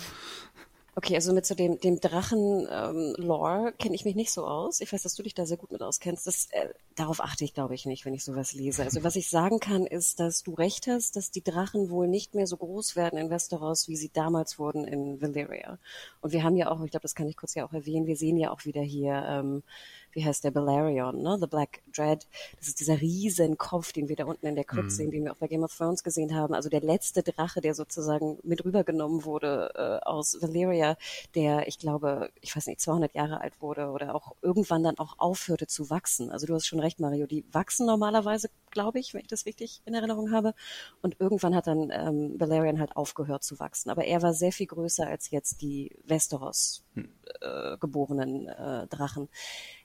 Okay, 1.02 1.14
also 1.14 1.32
mit 1.32 1.46
so 1.46 1.54
dem, 1.54 1.80
dem 1.80 1.98
Drachen-Lore 1.98 3.68
ähm, 3.68 3.78
kenne 3.78 3.94
ich 3.94 4.04
mich 4.04 4.16
nicht 4.16 4.30
so 4.30 4.46
aus. 4.46 4.82
Ich 4.82 4.92
weiß, 4.92 5.02
dass 5.02 5.14
du 5.14 5.22
dich 5.22 5.32
da 5.32 5.46
sehr 5.46 5.56
gut 5.56 5.72
mit 5.72 5.80
auskennst. 5.80 6.26
Das, 6.26 6.48
äh, 6.50 6.68
darauf 6.94 7.22
achte 7.22 7.42
ich, 7.42 7.54
glaube 7.54 7.74
ich, 7.74 7.86
nicht, 7.86 8.04
wenn 8.04 8.12
ich 8.12 8.22
sowas 8.22 8.52
lese. 8.52 8.82
Also 8.82 9.02
was 9.02 9.16
ich 9.16 9.30
sagen 9.30 9.60
kann, 9.60 9.86
ist, 9.86 10.20
dass 10.20 10.42
du 10.42 10.52
recht 10.52 10.88
hast, 10.88 11.16
dass 11.16 11.30
die 11.30 11.42
Drachen 11.42 11.88
wohl 11.88 12.06
nicht 12.06 12.34
mehr 12.34 12.46
so 12.46 12.58
groß 12.58 12.96
werden 12.96 13.18
in 13.18 13.30
Westeros, 13.30 13.88
wie 13.88 13.96
sie 13.96 14.10
damals 14.12 14.58
wurden 14.58 14.84
in 14.84 15.22
Valyria. 15.22 15.78
Und 16.20 16.34
wir 16.34 16.44
haben 16.44 16.56
ja 16.56 16.70
auch, 16.70 16.84
ich 16.84 16.90
glaube, 16.90 17.04
das 17.04 17.14
kann 17.14 17.28
ich 17.28 17.36
kurz 17.38 17.54
ja 17.54 17.64
auch 17.64 17.72
erwähnen, 17.72 18.06
wir 18.06 18.16
sehen 18.16 18.36
ja 18.36 18.50
auch 18.50 18.66
wieder 18.66 18.82
hier 18.82 19.24
ähm, 19.26 19.62
wie 20.12 20.24
heißt 20.24 20.44
der, 20.44 20.50
Balerion, 20.50 21.22
ne? 21.22 21.38
The 21.40 21.46
Black 21.46 21.82
Dread. 21.94 22.26
Das 22.58 22.68
ist 22.68 22.80
dieser 22.80 23.00
riesen 23.00 23.58
Kopf, 23.58 23.92
den 23.92 24.08
wir 24.08 24.16
da 24.16 24.24
unten 24.24 24.46
in 24.46 24.54
der 24.54 24.64
Crypt 24.64 24.86
mhm. 24.86 24.90
sehen, 24.90 25.10
den 25.10 25.24
wir 25.24 25.32
auch 25.32 25.36
bei 25.36 25.48
Game 25.48 25.62
of 25.62 25.76
Thrones 25.76 26.02
gesehen 26.02 26.34
haben. 26.34 26.54
Also 26.54 26.68
der 26.68 26.80
letzte 26.80 27.22
Drache, 27.22 27.60
der 27.60 27.74
sozusagen 27.74 28.38
mit 28.42 28.64
rübergenommen 28.64 29.24
wurde 29.24 29.72
äh, 29.74 30.06
aus 30.06 30.40
Valyria, 30.40 30.96
der, 31.34 31.68
ich 31.68 31.78
glaube, 31.78 32.30
ich 32.40 32.54
weiß 32.54 32.66
nicht, 32.66 32.80
200 32.80 33.14
Jahre 33.14 33.40
alt 33.40 33.60
wurde 33.60 33.90
oder 33.90 34.14
auch 34.14 34.36
irgendwann 34.42 34.82
dann 34.82 34.98
auch 34.98 35.18
aufhörte 35.18 35.66
zu 35.66 35.90
wachsen. 35.90 36.30
Also 36.30 36.46
du 36.46 36.54
hast 36.54 36.66
schon 36.66 36.80
recht, 36.80 37.00
Mario, 37.00 37.26
die 37.26 37.44
wachsen 37.52 37.86
normalerweise, 37.86 38.50
glaube 38.70 38.98
ich, 38.98 39.14
wenn 39.14 39.20
ich 39.22 39.28
das 39.28 39.46
richtig 39.46 39.82
in 39.84 39.94
Erinnerung 39.94 40.32
habe. 40.32 40.54
Und 41.02 41.16
irgendwann 41.18 41.54
hat 41.54 41.66
dann 41.66 41.90
ähm, 41.90 42.38
Valerian 42.38 42.78
halt 42.78 42.96
aufgehört 42.96 43.44
zu 43.44 43.58
wachsen. 43.58 43.90
Aber 43.90 44.04
er 44.04 44.22
war 44.22 44.34
sehr 44.34 44.52
viel 44.52 44.66
größer 44.66 45.06
als 45.06 45.30
jetzt 45.30 45.62
die 45.62 45.96
Westeros 46.04 46.84
hm. 46.94 47.08
äh, 47.40 47.76
geborenen 47.78 48.48
äh, 48.48 48.86
Drachen. 48.88 49.28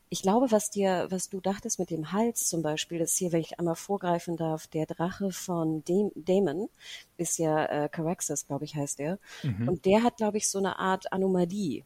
Ich 0.09 0.21
glaube, 0.21 0.51
was 0.51 0.69
dir, 0.69 1.07
was 1.09 1.29
du 1.29 1.41
dachtest 1.41 1.79
mit 1.79 1.89
dem 1.89 2.11
Hals 2.11 2.47
zum 2.47 2.61
Beispiel, 2.61 2.99
das 2.99 3.15
hier, 3.15 3.31
wenn 3.31 3.41
ich 3.41 3.59
einmal 3.59 3.75
vorgreifen 3.75 4.37
darf, 4.37 4.67
der 4.67 4.85
Drache 4.85 5.31
von 5.31 5.83
Dam 5.83 6.11
Damon 6.15 6.69
ist 7.17 7.39
ja 7.39 7.65
äh, 7.65 7.89
Caraxes, 7.89 8.47
glaube 8.47 8.65
ich, 8.65 8.75
heißt 8.75 8.99
er. 8.99 9.17
Mhm. 9.43 9.67
Und 9.67 9.85
der 9.85 10.03
hat, 10.03 10.17
glaube 10.17 10.37
ich, 10.37 10.49
so 10.49 10.59
eine 10.59 10.77
Art 10.77 11.11
Anomalie, 11.11 11.83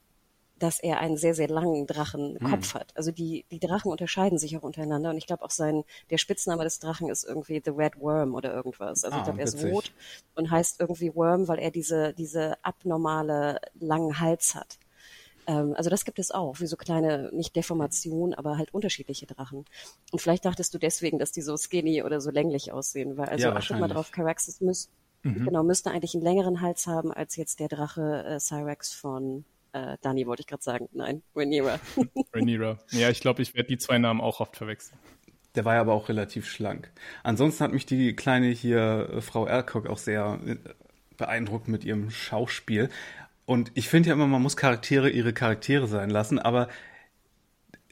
dass 0.59 0.79
er 0.79 0.99
einen 0.99 1.17
sehr, 1.17 1.33
sehr 1.33 1.47
langen 1.47 1.87
Drachenkopf 1.87 2.73
mhm. 2.73 2.79
hat. 2.79 2.91
Also 2.95 3.11
die, 3.11 3.45
die 3.51 3.59
Drachen 3.59 3.91
unterscheiden 3.91 4.37
sich 4.37 4.57
auch 4.57 4.63
untereinander 4.63 5.09
und 5.09 5.17
ich 5.17 5.25
glaube 5.25 5.43
auch 5.43 5.51
sein, 5.51 5.83
der 6.09 6.17
Spitzname 6.17 6.63
des 6.63 6.79
Drachen 6.79 7.09
ist 7.09 7.23
irgendwie 7.23 7.61
The 7.63 7.71
Red 7.71 7.99
Worm 7.99 8.35
oder 8.35 8.53
irgendwas. 8.53 9.05
Also 9.05 9.15
ah, 9.15 9.19
ich 9.19 9.23
glaube, 9.23 9.39
er 9.39 9.45
ist 9.45 9.63
rot 9.63 9.93
und 10.35 10.51
heißt 10.51 10.79
irgendwie 10.79 11.15
Worm, 11.15 11.47
weil 11.47 11.59
er 11.59 11.71
diese, 11.71 12.13
diese 12.13 12.63
abnormale 12.63 13.61
langen 13.79 14.19
Hals 14.19 14.55
hat. 14.55 14.77
Ähm, 15.49 15.73
also 15.75 15.89
das 15.89 16.05
gibt 16.05 16.19
es 16.19 16.29
auch, 16.29 16.59
wie 16.59 16.67
so 16.67 16.77
kleine, 16.77 17.31
nicht 17.33 17.55
Deformationen, 17.55 18.35
aber 18.35 18.57
halt 18.57 18.71
unterschiedliche 18.71 19.25
Drachen. 19.25 19.65
Und 20.11 20.21
vielleicht 20.21 20.45
dachtest 20.45 20.73
du 20.73 20.77
deswegen, 20.77 21.17
dass 21.17 21.31
die 21.31 21.41
so 21.41 21.57
skinny 21.57 22.03
oder 22.03 22.21
so 22.21 22.29
länglich 22.29 22.71
aussehen, 22.71 23.17
weil 23.17 23.29
also 23.29 23.47
ja, 23.47 23.55
achtet 23.55 23.79
mal 23.79 23.87
drauf, 23.87 24.11
Caraxes 24.11 24.61
müß, 24.61 24.89
mhm. 25.23 25.45
genau, 25.45 25.63
müsste 25.63 25.89
eigentlich 25.89 26.13
einen 26.13 26.23
längeren 26.23 26.61
Hals 26.61 26.85
haben 26.85 27.11
als 27.11 27.35
jetzt 27.35 27.59
der 27.59 27.67
Drache 27.67 28.23
äh, 28.27 28.39
Cyrex 28.39 28.93
von 28.93 29.43
äh, 29.71 29.97
Dani 30.01 30.25
wollte 30.25 30.41
ich 30.41 30.47
gerade 30.47 30.63
sagen. 30.63 30.89
Nein, 30.93 31.21
Rhaenyra. 31.35 31.79
Rhaenyra. 32.33 32.79
Ja, 32.91 33.09
ich 33.09 33.19
glaube, 33.19 33.41
ich 33.41 33.53
werde 33.55 33.67
die 33.67 33.77
zwei 33.77 33.97
Namen 33.97 34.21
auch 34.21 34.39
oft 34.39 34.55
verwechseln. 34.55 34.99
Der 35.55 35.65
war 35.65 35.75
ja 35.75 35.81
aber 35.81 35.93
auch 35.93 36.09
relativ 36.09 36.47
schlank. 36.47 36.91
Ansonsten 37.23 37.63
hat 37.63 37.73
mich 37.73 37.85
die 37.85 38.15
kleine 38.15 38.47
hier, 38.47 39.09
äh, 39.13 39.21
Frau 39.21 39.45
Alcock, 39.45 39.87
auch 39.87 39.97
sehr 39.97 40.39
äh, 40.45 40.55
beeindruckt 41.17 41.67
mit 41.67 41.83
ihrem 41.83 42.09
Schauspiel. 42.09 42.89
Und 43.49 43.71
ich 43.73 43.89
finde 43.89 44.09
ja 44.09 44.13
immer, 44.13 44.27
man 44.27 44.43
muss 44.43 44.57
Charaktere 44.57 45.09
ihre 45.09 45.33
Charaktere 45.33 45.87
sein 45.87 46.11
lassen, 46.11 46.37
aber 46.37 46.67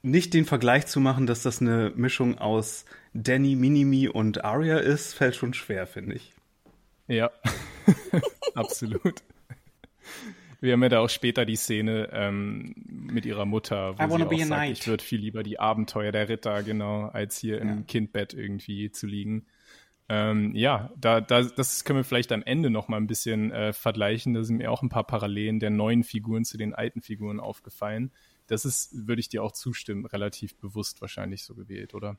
nicht 0.03 0.35
den 0.35 0.45
Vergleich 0.45 0.85
zu 0.85 0.99
machen, 0.99 1.25
dass 1.25 1.41
das 1.41 1.61
eine 1.61 1.91
Mischung 1.95 2.37
aus 2.37 2.85
Danny, 3.15 3.55
Minimi 3.55 4.07
und 4.07 4.45
Arya 4.45 4.77
ist, 4.77 5.13
fällt 5.15 5.35
schon 5.35 5.55
schwer, 5.55 5.87
finde 5.87 6.13
ich. 6.13 6.31
Ja, 7.07 7.31
absolut. 8.53 9.23
Wir 10.61 10.73
haben 10.73 10.83
ja 10.83 10.89
da 10.89 10.99
auch 10.99 11.09
später 11.09 11.43
die 11.43 11.55
Szene 11.55 12.09
ähm, 12.11 12.75
mit 12.87 13.25
ihrer 13.25 13.47
Mutter, 13.47 13.97
wo 13.97 14.15
sie 14.15 14.23
auch 14.25 14.45
sagt, 14.45 14.69
ich 14.69 14.87
würde 14.87 15.03
viel 15.03 15.21
lieber 15.21 15.41
die 15.41 15.59
Abenteuer 15.59 16.11
der 16.11 16.29
Ritter, 16.29 16.61
genau, 16.61 17.07
als 17.07 17.35
hier 17.35 17.59
im 17.59 17.67
ja. 17.67 17.83
Kindbett 17.87 18.35
irgendwie 18.35 18.91
zu 18.91 19.07
liegen. 19.07 19.47
Ähm, 20.09 20.55
ja, 20.55 20.91
da, 20.95 21.19
da, 21.19 21.43
das 21.43 21.83
können 21.83 21.99
wir 21.99 22.03
vielleicht 22.03 22.31
am 22.31 22.43
Ende 22.43 22.69
noch 22.69 22.87
mal 22.87 22.97
ein 22.97 23.07
bisschen 23.07 23.51
äh, 23.51 23.73
vergleichen. 23.73 24.33
Da 24.33 24.43
sind 24.43 24.57
mir 24.57 24.71
auch 24.71 24.81
ein 24.81 24.89
paar 24.89 25.05
Parallelen 25.05 25.59
der 25.59 25.69
neuen 25.69 26.03
Figuren 26.03 26.45
zu 26.45 26.57
den 26.57 26.73
alten 26.73 27.01
Figuren 27.01 27.39
aufgefallen. 27.39 28.11
Das 28.47 28.63
ist, 28.63 29.07
würde 29.07 29.19
ich 29.19 29.27
dir 29.27 29.43
auch 29.43 29.51
zustimmen, 29.51 30.05
relativ 30.05 30.55
bewusst 30.55 31.01
wahrscheinlich 31.01 31.43
so 31.43 31.55
gewählt, 31.55 31.93
oder? 31.93 32.17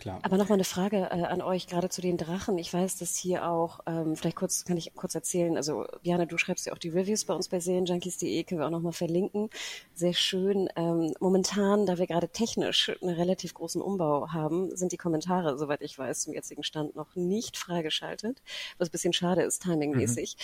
Klar. 0.00 0.18
Aber 0.22 0.36
nochmal 0.36 0.56
eine 0.56 0.64
Frage 0.64 0.96
äh, 0.96 1.22
an 1.24 1.42
euch, 1.42 1.66
gerade 1.66 1.88
zu 1.88 2.00
den 2.00 2.16
Drachen. 2.16 2.58
Ich 2.58 2.72
weiß, 2.72 2.98
dass 2.98 3.16
hier 3.16 3.48
auch, 3.48 3.80
ähm, 3.86 4.16
vielleicht 4.16 4.36
kurz, 4.36 4.64
kann 4.64 4.76
ich 4.76 4.92
kurz 4.94 5.14
erzählen, 5.14 5.56
also 5.56 5.86
Jana, 6.02 6.26
du 6.26 6.36
schreibst 6.38 6.66
ja 6.66 6.72
auch 6.72 6.78
die 6.78 6.88
Reviews 6.88 7.24
bei 7.24 7.34
uns 7.34 7.48
bei 7.48 7.60
Serienjunkies.de, 7.60 8.42
können 8.44 8.60
wir 8.60 8.66
auch 8.66 8.70
nochmal 8.70 8.92
verlinken. 8.92 9.50
Sehr 9.94 10.14
schön. 10.14 10.68
Ähm, 10.76 11.14
momentan, 11.20 11.86
da 11.86 11.98
wir 11.98 12.06
gerade 12.06 12.28
technisch 12.28 12.90
einen 13.00 13.14
relativ 13.14 13.54
großen 13.54 13.80
Umbau 13.80 14.28
haben, 14.32 14.74
sind 14.74 14.92
die 14.92 14.96
Kommentare, 14.96 15.56
soweit 15.58 15.82
ich 15.82 15.98
weiß, 15.98 16.22
zum 16.22 16.34
jetzigen 16.34 16.64
Stand 16.64 16.96
noch 16.96 17.14
nicht 17.14 17.56
freigeschaltet, 17.56 18.42
was 18.78 18.88
ein 18.88 18.92
bisschen 18.92 19.12
schade 19.12 19.42
ist, 19.42 19.62
timingmäßig. 19.62 20.36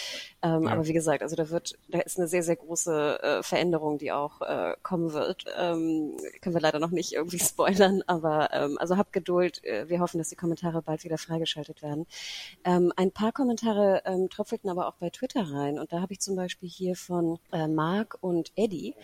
Mhm. 0.44 0.48
Ähm, 0.48 0.62
ja. 0.64 0.72
Aber 0.72 0.86
wie 0.86 0.92
gesagt, 0.92 1.22
also 1.22 1.34
da 1.34 1.50
wird, 1.50 1.78
da 1.88 2.00
ist 2.00 2.18
eine 2.18 2.28
sehr, 2.28 2.42
sehr 2.42 2.56
große 2.56 3.22
äh, 3.22 3.42
Veränderung, 3.42 3.98
die 3.98 4.12
auch 4.12 4.42
äh, 4.42 4.74
kommen 4.82 5.12
wird. 5.12 5.46
Ähm, 5.58 6.16
können 6.40 6.54
wir 6.54 6.60
leider 6.60 6.78
noch 6.78 6.90
nicht 6.90 7.14
irgendwie 7.14 7.38
spoilern, 7.40 8.02
aber 8.06 8.50
ähm, 8.52 8.76
also 8.78 8.96
habt 8.96 9.12
Geduld 9.12 9.45
Geduld. 9.46 9.64
Äh, 9.64 9.88
wir 9.88 10.00
hoffen, 10.00 10.18
dass 10.18 10.28
die 10.28 10.36
Kommentare 10.36 10.82
bald 10.82 11.04
wieder 11.04 11.18
freigeschaltet 11.18 11.82
werden. 11.82 12.06
Ähm, 12.64 12.92
ein 12.96 13.10
paar 13.10 13.32
Kommentare 13.32 14.02
ähm, 14.04 14.28
tröpfelten 14.28 14.70
aber 14.70 14.88
auch 14.88 14.96
bei 14.96 15.10
Twitter 15.10 15.50
rein. 15.50 15.78
Und 15.78 15.92
da 15.92 16.00
habe 16.00 16.12
ich 16.12 16.20
zum 16.20 16.36
Beispiel 16.36 16.68
hier 16.68 16.96
von 16.96 17.38
äh, 17.52 17.68
Mark 17.68 18.18
und 18.20 18.52
Eddie, 18.56 18.94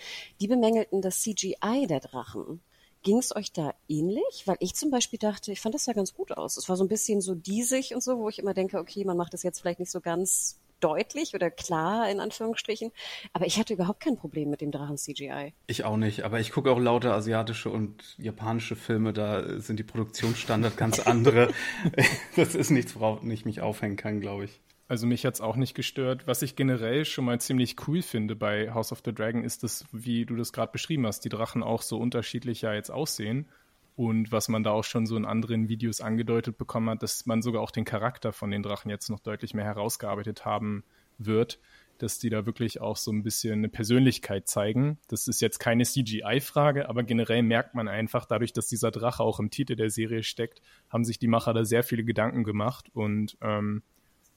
die 0.41 0.49
bemängelten 0.49 1.03
das 1.03 1.21
CGI 1.23 1.87
der 1.89 2.01
Drachen. 2.01 2.61
Ging 3.03 3.19
es 3.19 3.35
euch 3.35 3.53
da 3.53 3.75
ähnlich? 3.89 4.45
Weil 4.47 4.57
ich 4.61 4.75
zum 4.75 4.91
Beispiel 4.91 5.19
dachte, 5.19 5.51
ich 5.51 5.61
fand 5.61 5.75
das 5.75 5.87
ja 5.87 5.93
ganz 5.93 6.15
gut 6.15 6.33
aus. 6.33 6.57
Es 6.57 6.69
war 6.69 6.77
so 6.77 6.85
ein 6.85 6.89
bisschen 6.89 7.21
so 7.21 7.35
diesig 7.35 7.95
und 7.95 8.03
so, 8.03 8.19
wo 8.19 8.29
ich 8.29 8.39
immer 8.39 8.55
denke, 8.55 8.79
okay, 8.79 9.05
man 9.05 9.17
macht 9.17 9.35
das 9.35 9.43
jetzt 9.43 9.61
vielleicht 9.61 9.81
nicht 9.81 9.91
so 9.91 10.01
ganz 10.01 10.61
deutlich 10.83 11.35
oder 11.35 11.51
klar 11.51 12.11
in 12.11 12.21
Anführungsstrichen. 12.21 12.93
Aber 13.33 13.47
ich 13.47 13.59
hatte 13.59 13.75
überhaupt 13.75 14.01
kein 14.01 14.17
Problem 14.17 14.51
mit 14.51 14.61
dem 14.61 14.71
Drachen 14.71 14.99
CGI. 14.99 15.55
Ich 15.67 15.85
auch 15.85 15.97
nicht, 15.97 16.25
aber 16.25 16.41
ich 16.41 16.53
gucke 16.53 16.71
auch 16.71 16.79
lauter 16.79 17.15
asiatische 17.15 17.71
und 17.71 18.17
japanische 18.19 18.77
Filme, 18.77 19.13
da 19.13 19.59
sind 19.61 19.79
die 19.79 19.85
Produktionsstandards 19.85 20.77
ganz 20.77 20.99
andere. 21.01 21.49
das 22.37 22.55
ist 22.55 22.71
nichts, 22.71 22.95
worauf 22.97 23.23
ich 23.23 23.45
mich 23.45 23.61
aufhängen 23.61 23.97
kann, 23.97 24.21
glaube 24.21 24.45
ich. 24.45 24.61
Also 24.89 25.07
mich 25.07 25.25
hat 25.25 25.35
es 25.35 25.41
auch 25.41 25.57
nicht 25.57 25.75
gestört. 25.75 26.27
Was 26.27 26.43
ich 26.43 26.55
generell 26.55 27.07
schon 27.07 27.25
mal 27.25 27.41
ziemlich 27.41 27.77
cool 27.87 28.03
finde 28.03 28.37
bei 28.37 28.75
House 28.75 28.93
of 28.93 29.01
the 29.05 29.15
Dragon 29.15 29.43
ist, 29.43 29.63
dass, 29.63 29.87
wie 29.91 30.27
du 30.27 30.37
das 30.37 30.53
gerade 30.53 30.71
beschrieben 30.71 31.07
hast, 31.07 31.25
die 31.25 31.31
Drachen 31.31 31.63
auch 31.63 31.81
so 31.81 31.97
unterschiedlich 31.97 32.61
ja 32.61 32.75
jetzt 32.75 32.91
aussehen. 32.91 33.49
Und 33.95 34.33
was 34.33 34.49
man 34.49 34.63
da 34.63 34.71
auch 34.71 34.85
schon 34.85 35.07
so 35.07 35.17
in 35.17 35.27
anderen 35.27 35.69
Videos 35.69 36.01
angedeutet 36.01 36.57
bekommen 36.57 36.89
hat, 36.91 37.03
dass 37.03 37.27
man 37.27 37.43
sogar 37.43 37.63
auch 37.63 37.71
den 37.71 37.85
Charakter 37.85 38.33
von 38.33 38.51
den 38.51 38.63
Drachen 38.63 38.91
jetzt 38.91 39.11
noch 39.11 39.21
deutlich 39.21 39.55
mehr 39.55 39.65
herausgearbeitet 39.65 40.45
haben 40.45 40.85
wird. 41.19 41.61
dass 41.99 42.19
die 42.19 42.31
da 42.31 42.47
wirklich 42.47 42.81
auch 42.81 42.97
so 42.97 43.13
ein 43.13 43.23
bisschen 43.23 43.53
eine 43.53 43.69
Persönlichkeit 43.69 44.49
zeigen. 44.49 44.99
Das 45.07 45.29
ist 45.29 45.41
jetzt 45.41 45.61
keine 45.61 45.85
CGI-Frage, 45.85 46.89
aber 46.89 47.05
generell 47.05 47.43
merkt 47.43 47.75
man 47.75 47.87
einfach, 47.87 48.27
dadurch, 48.27 48.53
dass 48.53 48.67
dieser 48.67 48.91
Drache 48.91 49.23
auch 49.23 49.39
im 49.39 49.51
Titel 49.51 49.77
der 49.77 49.89
Serie 49.89 50.25
steckt, 50.25 50.63
haben 50.89 51.05
sich 51.05 51.21
die 51.21 51.29
Macher 51.29 51.55
da 51.55 51.65
sehr 51.65 51.85
viele 51.85 52.03
Gedanken 52.03 52.43
gemacht 52.43 52.89
und 52.93 53.37
ähm, 53.41 53.83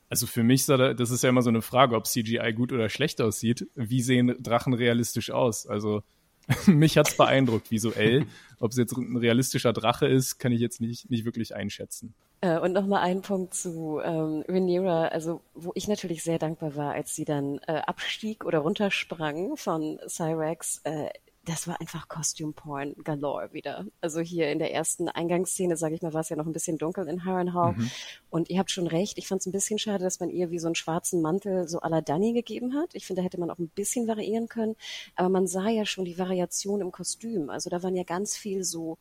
also 0.09 0.27
für 0.27 0.43
mich, 0.43 0.65
das 0.65 1.09
ist 1.09 1.23
ja 1.23 1.29
immer 1.29 1.41
so 1.41 1.49
eine 1.49 1.63
Frage, 1.63 1.95
ob 1.95 2.05
CGI 2.05 2.53
gut 2.53 2.71
oder 2.71 2.89
schlecht 2.89 3.19
aussieht. 3.21 3.67
Wie 3.73 4.01
sehen 4.01 4.35
Drachen 4.39 4.73
realistisch 4.73 5.31
aus? 5.31 5.65
Also 5.65 6.03
mich 6.67 6.97
hat's 6.97 7.17
beeindruckt 7.17 7.71
visuell. 7.71 8.25
Ob 8.59 8.71
es 8.71 8.77
jetzt 8.77 8.93
ein 8.93 9.17
realistischer 9.17 9.73
Drache 9.73 10.07
ist, 10.07 10.39
kann 10.39 10.51
ich 10.51 10.61
jetzt 10.61 10.79
nicht, 10.79 11.09
nicht 11.09 11.25
wirklich 11.25 11.55
einschätzen. 11.55 12.13
Äh, 12.41 12.59
und 12.59 12.73
nochmal 12.73 13.01
ein 13.01 13.21
Punkt 13.21 13.53
zu 13.53 13.99
ähm, 14.03 14.43
Rhaenyra, 14.47 15.07
also 15.07 15.41
wo 15.53 15.71
ich 15.75 15.87
natürlich 15.87 16.23
sehr 16.23 16.39
dankbar 16.39 16.75
war, 16.75 16.93
als 16.93 17.15
sie 17.15 17.25
dann 17.25 17.59
äh, 17.67 17.81
abstieg 17.85 18.45
oder 18.45 18.59
runtersprang 18.59 19.57
von 19.57 19.99
Cyrex. 20.07 20.81
Äh, 20.83 21.09
das 21.45 21.67
war 21.67 21.79
einfach 21.79 22.07
Costume 22.07 22.53
Porn 22.53 22.95
galore 23.03 23.53
wieder. 23.53 23.85
Also 24.01 24.19
hier 24.19 24.51
in 24.51 24.59
der 24.59 24.73
ersten 24.73 25.09
Eingangsszene, 25.09 25.77
sage 25.77 25.95
ich 25.95 26.01
mal, 26.01 26.13
war 26.13 26.21
es 26.21 26.29
ja 26.29 26.35
noch 26.35 26.45
ein 26.45 26.53
bisschen 26.53 26.77
dunkel 26.77 27.07
in 27.07 27.23
Harrenhal. 27.23 27.73
Mhm. 27.73 27.91
Und 28.29 28.49
ihr 28.49 28.59
habt 28.59 28.71
schon 28.71 28.87
recht, 28.87 29.17
ich 29.17 29.27
fand 29.27 29.41
es 29.41 29.47
ein 29.47 29.51
bisschen 29.51 29.79
schade, 29.79 30.03
dass 30.03 30.19
man 30.19 30.29
ihr 30.29 30.49
wie 30.51 30.59
so 30.59 30.67
einen 30.67 30.75
schwarzen 30.75 31.21
Mantel 31.21 31.67
so 31.67 31.79
à 31.79 31.89
la 31.89 32.01
Danny 32.01 32.33
gegeben 32.33 32.73
hat. 32.73 32.95
Ich 32.95 33.05
finde, 33.05 33.21
da 33.21 33.25
hätte 33.25 33.39
man 33.39 33.51
auch 33.51 33.59
ein 33.59 33.69
bisschen 33.69 34.07
variieren 34.07 34.47
können. 34.47 34.75
Aber 35.15 35.29
man 35.29 35.47
sah 35.47 35.69
ja 35.69 35.85
schon 35.85 36.05
die 36.05 36.17
Variation 36.17 36.81
im 36.81 36.91
Kostüm. 36.91 37.49
Also 37.49 37.69
da 37.69 37.83
waren 37.83 37.95
ja 37.95 38.03
ganz 38.03 38.35
viel 38.35 38.63
so 38.63 38.97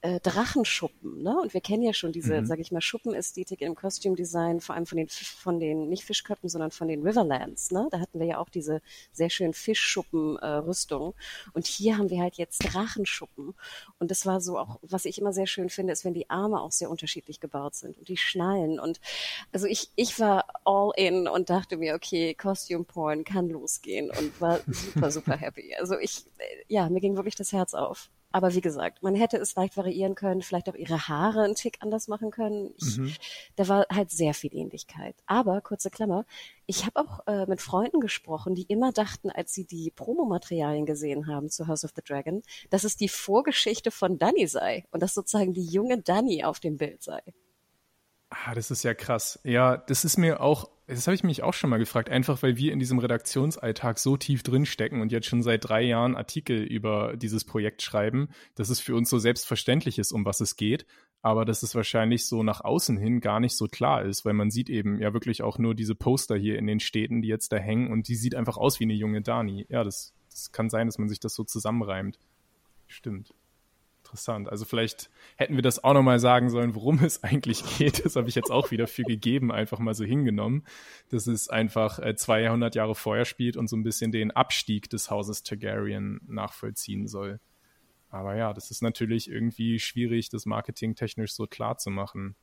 äh, 0.00 0.20
Drachenschuppen, 0.20 1.22
ne? 1.22 1.40
Und 1.40 1.54
wir 1.54 1.60
kennen 1.60 1.82
ja 1.82 1.92
schon 1.92 2.12
diese, 2.12 2.40
mhm. 2.40 2.46
sage 2.46 2.60
ich 2.60 2.70
mal, 2.70 2.80
Schuppenästhetik 2.80 3.60
im 3.62 3.74
Costume 3.74 4.14
Design, 4.14 4.60
vor 4.60 4.76
allem 4.76 4.86
von 4.86 4.96
den 4.96 5.08
von 5.08 5.58
den 5.58 5.88
nicht 5.88 6.04
Fischköppen, 6.04 6.48
sondern 6.48 6.70
von 6.70 6.86
den 6.86 7.02
Riverlands, 7.02 7.72
ne? 7.72 7.88
Da 7.90 7.98
hatten 7.98 8.20
wir 8.20 8.26
ja 8.26 8.38
auch 8.38 8.48
diese 8.48 8.80
sehr 9.12 9.28
schönen 9.28 9.54
Fischschuppen-Rüstungen. 9.54 11.12
Äh, 11.12 11.50
und 11.52 11.66
hier 11.66 11.98
haben 11.98 12.10
wir 12.10 12.20
halt 12.20 12.36
jetzt 12.36 12.58
Drachenschuppen. 12.58 13.54
Und 13.98 14.10
das 14.12 14.24
war 14.24 14.40
so 14.40 14.58
auch, 14.58 14.78
was 14.82 15.04
ich 15.04 15.18
immer 15.18 15.32
sehr 15.32 15.48
schön 15.48 15.68
finde, 15.68 15.92
ist, 15.92 16.04
wenn 16.04 16.14
die 16.14 16.30
Arme 16.30 16.60
auch 16.60 16.72
sehr 16.72 16.90
unterschiedlich 16.90 17.40
gebaut 17.40 17.74
sind 17.74 17.98
und 17.98 18.08
die 18.08 18.16
Schnallen. 18.16 18.78
Und 18.78 19.00
also 19.52 19.66
ich, 19.66 19.90
ich 19.96 20.20
war 20.20 20.46
all 20.64 20.92
in 20.96 21.26
und 21.26 21.50
dachte 21.50 21.76
mir, 21.76 21.94
okay, 21.94 22.34
Costume 22.34 22.84
Porn 22.84 23.24
kann 23.24 23.48
losgehen 23.48 24.10
und 24.10 24.40
war 24.40 24.60
super, 24.68 25.10
super 25.10 25.36
happy. 25.36 25.74
Also 25.74 25.98
ich, 25.98 26.24
äh, 26.38 26.44
ja, 26.68 26.88
mir 26.88 27.00
ging 27.00 27.16
wirklich 27.16 27.34
das 27.34 27.52
Herz 27.52 27.74
auf. 27.74 28.10
Aber 28.30 28.54
wie 28.54 28.60
gesagt, 28.60 29.02
man 29.02 29.14
hätte 29.14 29.38
es 29.38 29.54
leicht 29.54 29.76
variieren 29.76 30.14
können, 30.14 30.42
vielleicht 30.42 30.68
auch 30.68 30.74
ihre 30.74 31.08
Haare 31.08 31.44
einen 31.44 31.54
Tick 31.54 31.78
anders 31.80 32.08
machen 32.08 32.30
können. 32.30 32.74
Ich, 32.76 32.98
mhm. 32.98 33.14
Da 33.56 33.68
war 33.68 33.86
halt 33.90 34.10
sehr 34.10 34.34
viel 34.34 34.54
Ähnlichkeit. 34.54 35.16
Aber, 35.26 35.62
kurze 35.62 35.88
Klammer, 35.88 36.26
ich 36.66 36.84
habe 36.84 37.00
auch 37.00 37.26
äh, 37.26 37.46
mit 37.46 37.62
Freunden 37.62 38.00
gesprochen, 38.00 38.54
die 38.54 38.64
immer 38.64 38.92
dachten, 38.92 39.30
als 39.30 39.54
sie 39.54 39.64
die 39.64 39.90
Promomaterialien 39.90 40.84
gesehen 40.84 41.26
haben 41.26 41.48
zu 41.48 41.68
House 41.68 41.84
of 41.84 41.92
the 41.96 42.02
Dragon, 42.02 42.42
dass 42.68 42.84
es 42.84 42.96
die 42.96 43.08
Vorgeschichte 43.08 43.90
von 43.90 44.18
Danny 44.18 44.46
sei 44.46 44.84
und 44.90 45.02
dass 45.02 45.14
sozusagen 45.14 45.54
die 45.54 45.64
junge 45.64 45.98
Danny 45.98 46.44
auf 46.44 46.60
dem 46.60 46.76
Bild 46.76 47.02
sei. 47.02 47.22
Ah, 48.30 48.54
das 48.54 48.70
ist 48.70 48.82
ja 48.82 48.92
krass. 48.92 49.40
Ja, 49.42 49.76
das 49.78 50.04
ist 50.04 50.18
mir 50.18 50.42
auch, 50.42 50.68
das 50.86 51.06
habe 51.06 51.14
ich 51.14 51.24
mich 51.24 51.42
auch 51.42 51.54
schon 51.54 51.70
mal 51.70 51.78
gefragt, 51.78 52.10
einfach 52.10 52.42
weil 52.42 52.58
wir 52.58 52.72
in 52.72 52.78
diesem 52.78 52.98
Redaktionsalltag 52.98 53.98
so 53.98 54.18
tief 54.18 54.42
drinstecken 54.42 55.00
und 55.00 55.12
jetzt 55.12 55.26
schon 55.26 55.42
seit 55.42 55.66
drei 55.66 55.82
Jahren 55.82 56.14
Artikel 56.14 56.62
über 56.62 57.16
dieses 57.16 57.44
Projekt 57.44 57.80
schreiben, 57.80 58.28
dass 58.54 58.68
es 58.68 58.80
für 58.80 58.94
uns 58.94 59.08
so 59.08 59.18
selbstverständlich 59.18 59.98
ist, 59.98 60.12
um 60.12 60.26
was 60.26 60.40
es 60.40 60.56
geht, 60.56 60.84
aber 61.22 61.46
dass 61.46 61.62
es 61.62 61.74
wahrscheinlich 61.74 62.26
so 62.26 62.42
nach 62.42 62.60
außen 62.60 62.98
hin 62.98 63.20
gar 63.20 63.40
nicht 63.40 63.56
so 63.56 63.66
klar 63.66 64.04
ist, 64.04 64.26
weil 64.26 64.34
man 64.34 64.50
sieht 64.50 64.68
eben 64.68 65.00
ja 65.00 65.14
wirklich 65.14 65.42
auch 65.42 65.58
nur 65.58 65.74
diese 65.74 65.94
Poster 65.94 66.36
hier 66.36 66.58
in 66.58 66.66
den 66.66 66.80
Städten, 66.80 67.22
die 67.22 67.28
jetzt 67.28 67.50
da 67.50 67.56
hängen 67.56 67.90
und 67.90 68.08
die 68.08 68.14
sieht 68.14 68.34
einfach 68.34 68.58
aus 68.58 68.78
wie 68.78 68.84
eine 68.84 68.94
junge 68.94 69.22
Dani. 69.22 69.64
Ja, 69.70 69.84
das, 69.84 70.12
das 70.30 70.52
kann 70.52 70.68
sein, 70.68 70.86
dass 70.86 70.98
man 70.98 71.08
sich 71.08 71.18
das 71.18 71.34
so 71.34 71.44
zusammenreimt. 71.44 72.18
Stimmt 72.88 73.32
interessant. 74.08 74.48
Also 74.48 74.64
vielleicht 74.64 75.10
hätten 75.36 75.54
wir 75.56 75.62
das 75.62 75.84
auch 75.84 75.92
nochmal 75.92 76.18
sagen 76.18 76.48
sollen, 76.50 76.74
worum 76.74 76.98
es 77.04 77.22
eigentlich 77.22 77.62
geht. 77.78 78.04
Das 78.04 78.16
habe 78.16 78.28
ich 78.28 78.34
jetzt 78.34 78.50
auch 78.50 78.70
wieder 78.70 78.86
für 78.86 79.02
gegeben, 79.02 79.52
einfach 79.52 79.78
mal 79.78 79.94
so 79.94 80.04
hingenommen. 80.04 80.64
Dass 81.10 81.26
es 81.26 81.48
einfach 81.48 81.98
äh, 81.98 82.16
200 82.16 82.74
Jahre 82.74 82.94
vorher 82.94 83.24
spielt 83.24 83.56
und 83.56 83.68
so 83.68 83.76
ein 83.76 83.82
bisschen 83.82 84.12
den 84.12 84.30
Abstieg 84.30 84.88
des 84.90 85.10
Hauses 85.10 85.42
Targaryen 85.42 86.20
nachvollziehen 86.26 87.06
soll. 87.06 87.40
Aber 88.10 88.34
ja, 88.36 88.54
das 88.54 88.70
ist 88.70 88.82
natürlich 88.82 89.30
irgendwie 89.30 89.78
schwierig, 89.78 90.30
das 90.30 90.46
marketingtechnisch 90.46 91.34
so 91.34 91.46
klar 91.46 91.76
zu 91.76 91.90
machen. 91.90 92.36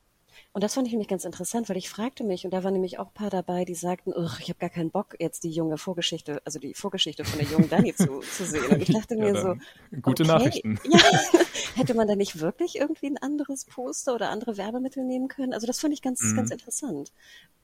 Und 0.54 0.64
das 0.64 0.74
fand 0.74 0.88
ich 0.88 0.94
nämlich 0.94 1.08
ganz 1.08 1.26
interessant, 1.26 1.70
weil 1.70 1.78
ich 1.78 1.90
fragte 1.90 2.24
mich, 2.24 2.46
und 2.46 2.52
da 2.52 2.64
waren 2.64 2.74
nämlich 2.74 3.00
auch 3.00 3.08
ein 3.08 3.14
paar 3.14 3.30
dabei, 3.30 3.66
die 3.66 3.76
sagten, 3.76 4.14
ich 4.40 4.50
habe 4.50 4.60
gar 4.60 4.70
keinen 4.70 4.92
Bock, 4.92 5.16
jetzt 5.20 5.44
die 5.44 5.52
junge 5.52 5.78
Vorgeschichte, 5.78 6.42
also 6.46 6.60
die 6.60 6.74
Vorgeschichte 6.74 7.26
von 7.26 7.40
der 7.40 7.48
jungen 7.48 7.70
Dani 7.70 7.94
zu, 7.94 8.20
zu 8.20 8.46
sehen. 8.46 8.68
Und 8.68 8.82
ich 8.82 8.94
dachte 8.94 9.16
mir 9.18 9.36
so, 9.36 9.56
gute 10.02 10.24
okay, 10.24 10.32
Nachrichten. 10.32 10.80
Ja, 10.90 11.00
hätte 11.76 11.94
man 11.94 12.08
da 12.08 12.16
nicht 12.16 12.40
wirklich 12.40 12.78
irgendwie 12.78 13.08
ein 13.08 13.18
anderes 13.18 13.66
Poster 13.66 14.16
oder 14.16 14.30
andere 14.30 14.58
Werbemittel 14.58 15.04
nehmen 15.04 15.28
können? 15.28 15.54
Also 15.54 15.68
das 15.68 15.80
fand 15.80 15.94
ich 15.94 16.02
ganz, 16.02 16.22
mhm. 16.22 16.36
ganz 16.36 16.52
interessant 16.52 17.12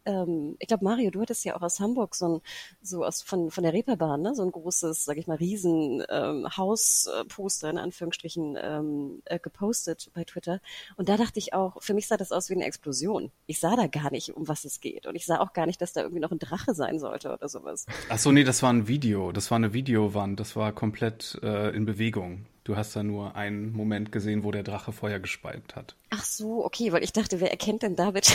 ähm, 0.05 0.55
ich 0.59 0.67
glaube, 0.67 0.83
Mario, 0.83 1.11
du 1.11 1.21
hattest 1.21 1.45
ja 1.45 1.55
auch 1.55 1.61
aus 1.61 1.79
Hamburg 1.79 2.15
so 2.15 2.37
ein, 2.37 2.41
so 2.81 3.03
aus, 3.03 3.21
von, 3.21 3.51
von 3.51 3.63
der 3.63 3.73
Reeperbahn, 3.73 4.21
ne, 4.21 4.35
so 4.35 4.43
ein 4.43 4.51
großes, 4.51 5.05
sag 5.05 5.17
ich 5.17 5.27
mal, 5.27 5.37
riesen 5.37 6.03
ähm, 6.09 6.47
Hausposter 6.55 7.69
in 7.69 7.77
Anführungsstrichen 7.77 8.57
ähm, 8.61 9.21
äh, 9.25 9.39
gepostet 9.39 10.09
bei 10.13 10.23
Twitter. 10.23 10.59
Und 10.97 11.09
da 11.09 11.17
dachte 11.17 11.39
ich 11.39 11.53
auch, 11.53 11.81
für 11.81 11.93
mich 11.93 12.07
sah 12.07 12.17
das 12.17 12.31
aus 12.31 12.49
wie 12.49 12.55
eine 12.55 12.65
Explosion. 12.65 13.31
Ich 13.47 13.59
sah 13.59 13.75
da 13.75 13.87
gar 13.87 14.11
nicht, 14.11 14.35
um 14.35 14.47
was 14.47 14.65
es 14.65 14.79
geht. 14.79 15.05
Und 15.05 15.15
ich 15.15 15.25
sah 15.25 15.39
auch 15.39 15.53
gar 15.53 15.65
nicht, 15.65 15.81
dass 15.81 15.93
da 15.93 16.01
irgendwie 16.01 16.21
noch 16.21 16.31
ein 16.31 16.39
Drache 16.39 16.73
sein 16.73 16.99
sollte 16.99 17.31
oder 17.31 17.47
sowas. 17.49 17.85
Ach 18.09 18.17
so, 18.17 18.31
nee, 18.31 18.43
das 18.43 18.63
war 18.63 18.71
ein 18.71 18.87
Video. 18.87 19.31
Das 19.31 19.51
war 19.51 19.57
eine 19.57 19.73
Videowand. 19.73 20.39
Das 20.39 20.55
war 20.55 20.71
komplett 20.71 21.39
äh, 21.43 21.75
in 21.75 21.85
Bewegung. 21.85 22.45
Du 22.63 22.75
hast 22.75 22.95
da 22.95 23.01
nur 23.01 23.35
einen 23.35 23.73
Moment 23.73 24.11
gesehen, 24.11 24.43
wo 24.43 24.51
der 24.51 24.61
Drache 24.61 24.91
Feuer 24.91 25.17
gespalten 25.17 25.75
hat. 25.75 25.95
Ach 26.11 26.23
so, 26.23 26.63
okay, 26.63 26.91
weil 26.91 27.03
ich 27.03 27.11
dachte, 27.11 27.39
wer 27.39 27.49
erkennt 27.49 27.81
denn 27.81 27.95
David 27.95 28.31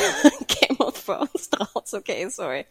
Game 0.87 0.93
of 0.93 1.05
Thrones 1.05 1.51
draus? 1.51 1.95
Okay, 1.95 2.29
sorry. 2.29 2.67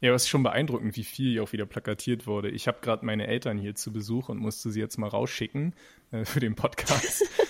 Ja, 0.00 0.14
es 0.14 0.22
ist 0.22 0.28
schon 0.28 0.42
beeindruckend, 0.42 0.96
wie 0.96 1.04
viel 1.04 1.32
hier 1.32 1.42
auch 1.42 1.52
wieder 1.52 1.66
plakatiert 1.66 2.26
wurde. 2.26 2.50
Ich 2.50 2.68
habe 2.68 2.78
gerade 2.80 3.04
meine 3.04 3.26
Eltern 3.26 3.58
hier 3.58 3.74
zu 3.74 3.92
Besuch 3.92 4.28
und 4.28 4.38
musste 4.38 4.70
sie 4.70 4.80
jetzt 4.80 4.96
mal 4.96 5.08
rausschicken 5.08 5.74
äh, 6.12 6.24
für 6.24 6.40
den 6.40 6.54
Podcast. 6.54 7.24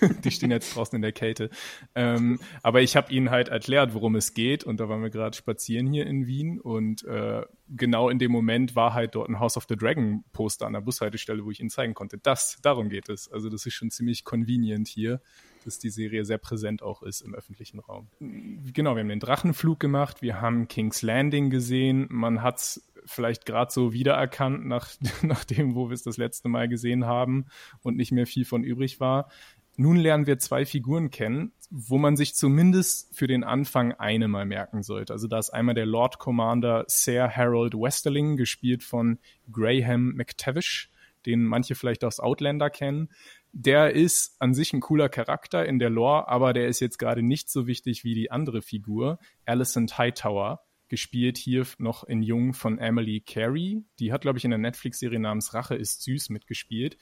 die 0.24 0.30
stehen 0.30 0.50
jetzt 0.50 0.74
draußen 0.74 0.96
in 0.96 1.02
der 1.02 1.12
Kälte. 1.12 1.50
Ähm, 1.94 2.38
aber 2.62 2.82
ich 2.82 2.96
habe 2.96 3.12
ihnen 3.12 3.30
halt 3.30 3.48
erklärt, 3.48 3.94
worum 3.94 4.16
es 4.16 4.34
geht. 4.34 4.64
Und 4.64 4.80
da 4.80 4.88
waren 4.88 5.02
wir 5.02 5.10
gerade 5.10 5.36
spazieren 5.36 5.86
hier 5.86 6.06
in 6.06 6.26
Wien. 6.26 6.60
Und 6.60 7.04
äh, 7.04 7.42
genau 7.68 8.08
in 8.08 8.18
dem 8.18 8.32
Moment 8.32 8.76
war 8.76 8.94
halt 8.94 9.14
dort 9.14 9.28
ein 9.28 9.40
House 9.40 9.56
of 9.56 9.66
the 9.68 9.76
Dragon 9.76 10.24
Poster 10.32 10.66
an 10.66 10.74
der 10.74 10.80
Bushaltestelle, 10.80 11.44
wo 11.44 11.50
ich 11.50 11.60
ihnen 11.60 11.70
zeigen 11.70 11.94
konnte. 11.94 12.18
Das, 12.18 12.58
darum 12.62 12.88
geht 12.88 13.08
es. 13.08 13.30
Also 13.30 13.48
das 13.48 13.66
ist 13.66 13.74
schon 13.74 13.90
ziemlich 13.90 14.24
convenient 14.24 14.88
hier, 14.88 15.20
dass 15.66 15.78
die 15.78 15.90
Serie 15.90 16.24
sehr 16.24 16.38
präsent 16.38 16.82
auch 16.82 17.02
ist 17.02 17.20
im 17.20 17.34
öffentlichen 17.34 17.80
Raum. 17.80 18.08
Genau, 18.20 18.94
wir 18.94 19.00
haben 19.00 19.08
den 19.08 19.20
Drachenflug 19.20 19.78
gemacht. 19.80 20.22
Wir 20.22 20.40
haben 20.40 20.68
King's 20.68 21.02
Landing 21.02 21.50
gesehen. 21.50 22.06
Man 22.08 22.42
hat's 22.42 22.88
vielleicht 23.04 23.46
gerade 23.46 23.72
so 23.72 23.92
wiedererkannt, 23.92 24.66
nach, 24.66 24.90
nach 25.22 25.44
dem, 25.44 25.74
wo 25.74 25.88
wir 25.88 25.94
es 25.94 26.02
das 26.02 26.16
letzte 26.16 26.48
Mal 26.48 26.68
gesehen 26.68 27.06
haben 27.06 27.46
und 27.82 27.96
nicht 27.96 28.12
mehr 28.12 28.26
viel 28.26 28.44
von 28.44 28.64
übrig 28.64 29.00
war. 29.00 29.28
Nun 29.76 29.96
lernen 29.96 30.26
wir 30.26 30.38
zwei 30.38 30.64
Figuren 30.64 31.10
kennen, 31.10 31.52
wo 31.70 31.98
man 31.98 32.16
sich 32.16 32.34
zumindest 32.34 33.14
für 33.14 33.26
den 33.26 33.44
Anfang 33.44 33.92
eine 33.92 34.26
mal 34.26 34.46
merken 34.46 34.82
sollte. 34.82 35.12
Also 35.12 35.28
da 35.28 35.38
ist 35.38 35.50
einmal 35.50 35.74
der 35.74 35.84
Lord 35.84 36.18
Commander 36.18 36.84
Sir 36.88 37.30
Harold 37.34 37.74
Westerling, 37.74 38.36
gespielt 38.36 38.82
von 38.82 39.18
Graham 39.52 40.14
McTavish, 40.14 40.90
den 41.26 41.44
manche 41.44 41.74
vielleicht 41.74 42.04
aus 42.04 42.20
Outlander 42.20 42.70
kennen. 42.70 43.10
Der 43.58 43.94
ist 43.94 44.36
an 44.38 44.52
sich 44.52 44.74
ein 44.74 44.80
cooler 44.80 45.08
Charakter 45.08 45.64
in 45.64 45.78
der 45.78 45.88
Lore, 45.88 46.28
aber 46.28 46.52
der 46.52 46.68
ist 46.68 46.80
jetzt 46.80 46.98
gerade 46.98 47.22
nicht 47.22 47.48
so 47.48 47.66
wichtig 47.66 48.04
wie 48.04 48.12
die 48.12 48.30
andere 48.30 48.60
Figur, 48.60 49.18
Alicent 49.46 49.96
Hightower, 49.96 50.60
gespielt 50.88 51.38
hier 51.38 51.66
noch 51.78 52.04
in 52.04 52.22
Jung 52.22 52.52
von 52.52 52.76
Emily 52.76 53.22
Carey. 53.22 53.82
Die 53.98 54.12
hat, 54.12 54.20
glaube 54.20 54.36
ich, 54.36 54.44
in 54.44 54.50
der 54.50 54.58
Netflix-Serie 54.58 55.18
namens 55.18 55.54
Rache 55.54 55.74
ist 55.74 56.02
süß 56.02 56.28
mitgespielt. 56.28 56.98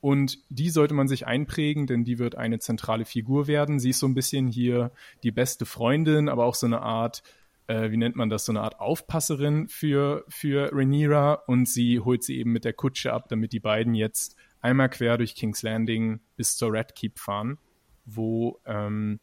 Und 0.00 0.38
die 0.50 0.70
sollte 0.70 0.94
man 0.94 1.08
sich 1.08 1.26
einprägen, 1.26 1.88
denn 1.88 2.04
die 2.04 2.20
wird 2.20 2.36
eine 2.36 2.60
zentrale 2.60 3.04
Figur 3.04 3.48
werden. 3.48 3.80
Sie 3.80 3.90
ist 3.90 3.98
so 3.98 4.06
ein 4.06 4.14
bisschen 4.14 4.46
hier 4.46 4.92
die 5.24 5.32
beste 5.32 5.66
Freundin, 5.66 6.28
aber 6.28 6.44
auch 6.44 6.54
so 6.54 6.66
eine 6.66 6.80
Art, 6.80 7.24
äh, 7.66 7.90
wie 7.90 7.96
nennt 7.96 8.14
man 8.14 8.30
das, 8.30 8.44
so 8.44 8.52
eine 8.52 8.60
Art 8.60 8.78
Aufpasserin 8.78 9.66
für, 9.66 10.24
für 10.28 10.70
Rhaenyra. 10.72 11.32
Und 11.48 11.68
sie 11.68 11.98
holt 11.98 12.22
sie 12.22 12.38
eben 12.38 12.52
mit 12.52 12.64
der 12.64 12.72
Kutsche 12.72 13.12
ab, 13.12 13.28
damit 13.28 13.52
die 13.52 13.58
beiden 13.58 13.94
jetzt 13.94 14.36
einmal 14.60 14.88
quer 14.88 15.18
durch 15.18 15.34
King's 15.34 15.62
Landing 15.62 16.20
bis 16.36 16.56
zur 16.56 16.72
Red 16.72 16.94
Keep 16.94 17.18
fahren, 17.18 17.58
wo 18.04 18.60
ähm, 18.66 19.20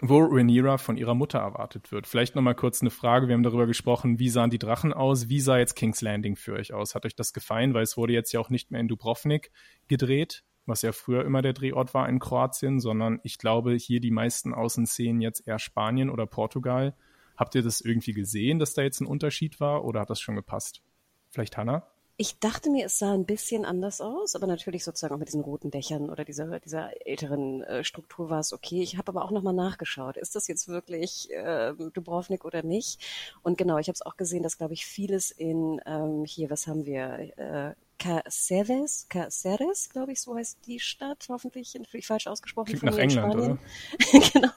wo 0.00 0.20
Rhaenyra 0.20 0.78
von 0.78 0.96
ihrer 0.96 1.14
Mutter 1.14 1.38
erwartet 1.38 1.92
wird. 1.92 2.06
Vielleicht 2.06 2.34
nochmal 2.34 2.54
kurz 2.54 2.80
eine 2.80 2.90
Frage. 2.90 3.28
Wir 3.28 3.34
haben 3.34 3.42
darüber 3.42 3.66
gesprochen, 3.66 4.18
wie 4.18 4.30
sahen 4.30 4.48
die 4.48 4.58
Drachen 4.58 4.94
aus? 4.94 5.28
Wie 5.28 5.40
sah 5.40 5.58
jetzt 5.58 5.74
King's 5.74 6.00
Landing 6.00 6.36
für 6.36 6.54
euch 6.54 6.72
aus? 6.72 6.94
Hat 6.94 7.04
euch 7.04 7.14
das 7.14 7.34
gefallen? 7.34 7.74
Weil 7.74 7.82
es 7.82 7.96
wurde 7.98 8.14
jetzt 8.14 8.32
ja 8.32 8.40
auch 8.40 8.48
nicht 8.48 8.70
mehr 8.70 8.80
in 8.80 8.88
Dubrovnik 8.88 9.50
gedreht, 9.88 10.44
was 10.64 10.80
ja 10.80 10.92
früher 10.92 11.26
immer 11.26 11.42
der 11.42 11.52
Drehort 11.52 11.92
war 11.92 12.08
in 12.08 12.20
Kroatien, 12.20 12.80
sondern 12.80 13.20
ich 13.22 13.36
glaube 13.36 13.74
hier 13.74 14.00
die 14.00 14.10
meisten 14.10 14.54
Außenszenen 14.54 15.20
jetzt 15.20 15.46
eher 15.46 15.58
Spanien 15.58 16.08
oder 16.08 16.26
Portugal. 16.26 16.96
Habt 17.36 17.54
ihr 17.54 17.62
das 17.62 17.82
irgendwie 17.82 18.12
gesehen, 18.12 18.58
dass 18.58 18.72
da 18.72 18.82
jetzt 18.82 19.00
ein 19.00 19.06
Unterschied 19.06 19.60
war 19.60 19.84
oder 19.84 20.00
hat 20.00 20.10
das 20.10 20.20
schon 20.20 20.36
gepasst? 20.36 20.82
Vielleicht 21.30 21.58
Hannah? 21.58 21.91
Ich 22.18 22.38
dachte 22.38 22.70
mir, 22.70 22.86
es 22.86 22.98
sah 22.98 23.14
ein 23.14 23.24
bisschen 23.24 23.64
anders 23.64 24.00
aus, 24.00 24.36
aber 24.36 24.46
natürlich 24.46 24.84
sozusagen 24.84 25.14
auch 25.14 25.18
mit 25.18 25.28
diesen 25.28 25.40
roten 25.40 25.70
Dächern 25.70 26.10
oder 26.10 26.24
dieser, 26.24 26.60
dieser 26.60 26.90
älteren 27.06 27.62
äh, 27.62 27.84
Struktur 27.84 28.28
war 28.28 28.40
es 28.40 28.52
okay. 28.52 28.82
Ich 28.82 28.98
habe 28.98 29.08
aber 29.08 29.24
auch 29.24 29.30
nochmal 29.30 29.54
nachgeschaut. 29.54 30.18
Ist 30.18 30.36
das 30.36 30.46
jetzt 30.46 30.68
wirklich 30.68 31.30
äh, 31.32 31.72
Dubrovnik 31.72 32.44
oder 32.44 32.62
nicht? 32.62 33.00
Und 33.42 33.56
genau, 33.56 33.78
ich 33.78 33.88
habe 33.88 33.94
es 33.94 34.02
auch 34.02 34.16
gesehen, 34.16 34.42
dass, 34.42 34.58
glaube 34.58 34.74
ich, 34.74 34.84
vieles 34.84 35.30
in 35.30 35.80
ähm, 35.86 36.24
hier, 36.24 36.50
was 36.50 36.66
haben 36.66 36.84
wir? 36.84 37.32
Äh, 37.38 37.74
Caceres, 37.98 39.06
Caceres, 39.08 39.88
glaube 39.88 40.12
ich, 40.12 40.20
so 40.20 40.34
heißt 40.34 40.58
die 40.66 40.80
Stadt, 40.80 41.26
hoffentlich 41.28 41.72
natürlich 41.74 42.06
falsch 42.06 42.26
ausgesprochen. 42.26 42.66
Klingt 42.66 42.82
nach 42.82 42.98
England, 42.98 43.34
oder? 43.34 43.58
genau. 44.32 44.48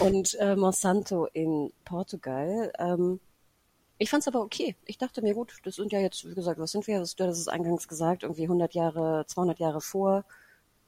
Und 0.00 0.34
äh, 0.40 0.56
Monsanto 0.56 1.26
in 1.26 1.72
Portugal. 1.84 2.72
Ähm, 2.78 3.20
ich 3.98 4.10
fand 4.10 4.22
es 4.22 4.28
aber 4.28 4.42
okay. 4.42 4.76
Ich 4.84 4.98
dachte 4.98 5.22
mir, 5.22 5.34
gut, 5.34 5.56
das 5.64 5.76
sind 5.76 5.92
ja 5.92 6.00
jetzt, 6.00 6.28
wie 6.28 6.34
gesagt, 6.34 6.58
was 6.58 6.72
sind 6.72 6.86
wir? 6.86 6.96
Du 6.96 7.02
hast 7.02 7.38
es 7.38 7.48
eingangs 7.48 7.88
gesagt, 7.88 8.22
irgendwie 8.22 8.44
100 8.44 8.74
Jahre, 8.74 9.24
200 9.26 9.58
Jahre 9.58 9.80
vor, 9.80 10.24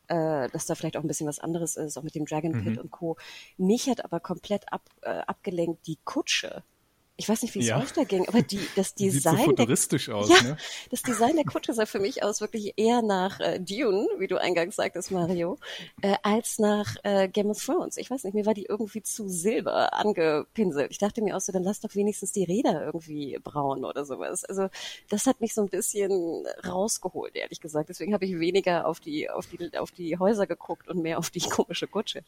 äh, 0.08 0.48
dass 0.48 0.66
da 0.66 0.74
vielleicht 0.74 0.96
auch 0.96 1.02
ein 1.02 1.08
bisschen 1.08 1.26
was 1.28 1.38
anderes 1.38 1.76
ist, 1.76 1.96
auch 1.96 2.02
mit 2.02 2.14
dem 2.14 2.26
Dragon 2.26 2.52
Pit 2.52 2.74
mhm. 2.74 2.78
und 2.78 2.90
Co. 2.90 3.16
Mich 3.56 3.88
hat 3.88 4.04
aber 4.04 4.20
komplett 4.20 4.72
ab, 4.72 4.82
äh, 5.02 5.10
abgelenkt 5.10 5.86
die 5.86 5.98
Kutsche 6.04 6.62
ich 7.18 7.28
weiß 7.28 7.42
nicht, 7.42 7.54
wie 7.56 7.58
es 7.58 7.66
ja. 7.66 7.80
euch 7.80 7.92
da 7.92 8.04
ging, 8.04 8.28
aber 8.28 8.42
die, 8.42 8.60
das 8.76 8.94
Design. 8.94 9.36
Sieht 9.36 9.44
so 9.44 9.50
futuristisch 9.50 10.06
der, 10.06 10.14
aus, 10.16 10.28
ja, 10.28 10.40
ne? 10.40 10.56
Das 10.90 11.02
Design 11.02 11.34
der 11.34 11.44
Kutsche 11.44 11.74
sah 11.74 11.84
für 11.84 11.98
mich 11.98 12.22
aus 12.22 12.40
wirklich 12.40 12.74
eher 12.76 13.02
nach 13.02 13.40
äh, 13.40 13.58
Dune, 13.58 14.06
wie 14.18 14.28
du 14.28 14.40
eingangs 14.40 14.76
sagtest, 14.76 15.10
Mario, 15.10 15.58
äh, 16.00 16.14
als 16.22 16.60
nach 16.60 16.94
äh, 17.02 17.28
Game 17.28 17.50
of 17.50 17.62
Thrones. 17.62 17.96
Ich 17.96 18.08
weiß 18.08 18.22
nicht, 18.22 18.34
mir 18.34 18.46
war 18.46 18.54
die 18.54 18.66
irgendwie 18.66 19.02
zu 19.02 19.28
silber 19.28 19.92
angepinselt. 19.94 20.92
Ich 20.92 20.98
dachte 20.98 21.20
mir 21.20 21.36
auch 21.36 21.40
so, 21.40 21.50
dann 21.50 21.64
lass 21.64 21.80
doch 21.80 21.94
wenigstens 21.96 22.30
die 22.30 22.44
Räder 22.44 22.84
irgendwie 22.84 23.36
braun 23.42 23.84
oder 23.84 24.04
sowas. 24.04 24.44
Also 24.44 24.68
das 25.08 25.26
hat 25.26 25.40
mich 25.40 25.54
so 25.54 25.62
ein 25.62 25.68
bisschen 25.68 26.46
rausgeholt, 26.64 27.34
ehrlich 27.34 27.60
gesagt. 27.60 27.88
Deswegen 27.88 28.14
habe 28.14 28.26
ich 28.26 28.38
weniger 28.38 28.86
auf 28.86 29.00
die, 29.00 29.28
auf 29.28 29.46
die, 29.48 29.76
auf 29.76 29.90
die 29.90 30.18
Häuser 30.18 30.46
geguckt 30.46 30.86
und 30.86 31.02
mehr 31.02 31.18
auf 31.18 31.30
die 31.30 31.40
komische 31.50 31.88
Kutsche 31.88 32.22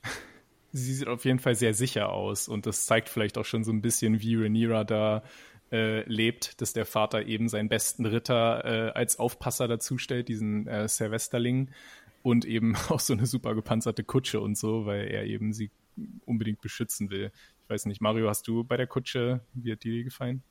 sie 0.73 0.95
sieht 0.95 1.09
auf 1.09 1.25
jeden 1.25 1.39
Fall 1.39 1.55
sehr 1.55 1.75
sicher 1.75 2.11
aus 2.11 2.49
und 2.49 2.67
das 2.67 2.87
zeigt 2.87 3.09
vielleicht 3.09 3.39
auch 3.39 3.45
schon 3.45 3.65
so 3.65 3.73
ein 3.73 3.83
bisschen, 3.83 4.21
wie 4.21 4.37
Rhaenyra 4.37 4.85
da 4.85 5.23
äh, 5.73 6.03
lebt, 6.09 6.61
dass 6.61 6.73
der 6.73 6.87
Vater 6.87 7.27
eben 7.27 7.49
seinen 7.49 7.69
besten 7.69 8.07
Ritter 8.07 8.65
äh, 8.65 8.91
als 8.93 9.19
Aufpasser 9.19 9.69
dazu 9.69 9.99
stellt, 9.99 10.29
diesen 10.29 10.67
äh, 10.67 10.89
Silvesterling 10.89 11.71
und 12.23 12.45
eben 12.45 12.75
auch 12.89 13.01
so 13.01 13.13
eine 13.13 13.27
super 13.27 13.55
gepanzerte 13.55 14.05
Kutsche 14.05 14.41
und 14.41 14.57
so, 14.57 14.87
weil 14.87 15.09
er 15.09 15.25
eben 15.25 15.53
sie 15.53 15.71
unbedingt 16.25 16.61
beschützen 16.61 17.11
will. 17.11 17.31
Ich 17.65 17.71
weiß 17.71 17.87
nicht, 17.87 18.01
Mario, 18.01 18.29
hast 18.29 18.49
du 18.49 18.65
bei 18.65 18.77
der 18.77 18.87
Kutsche, 18.87 19.41
wie 19.55 19.73
hat 19.73 19.85
dir 19.85 20.03
gefallen? 20.03 20.43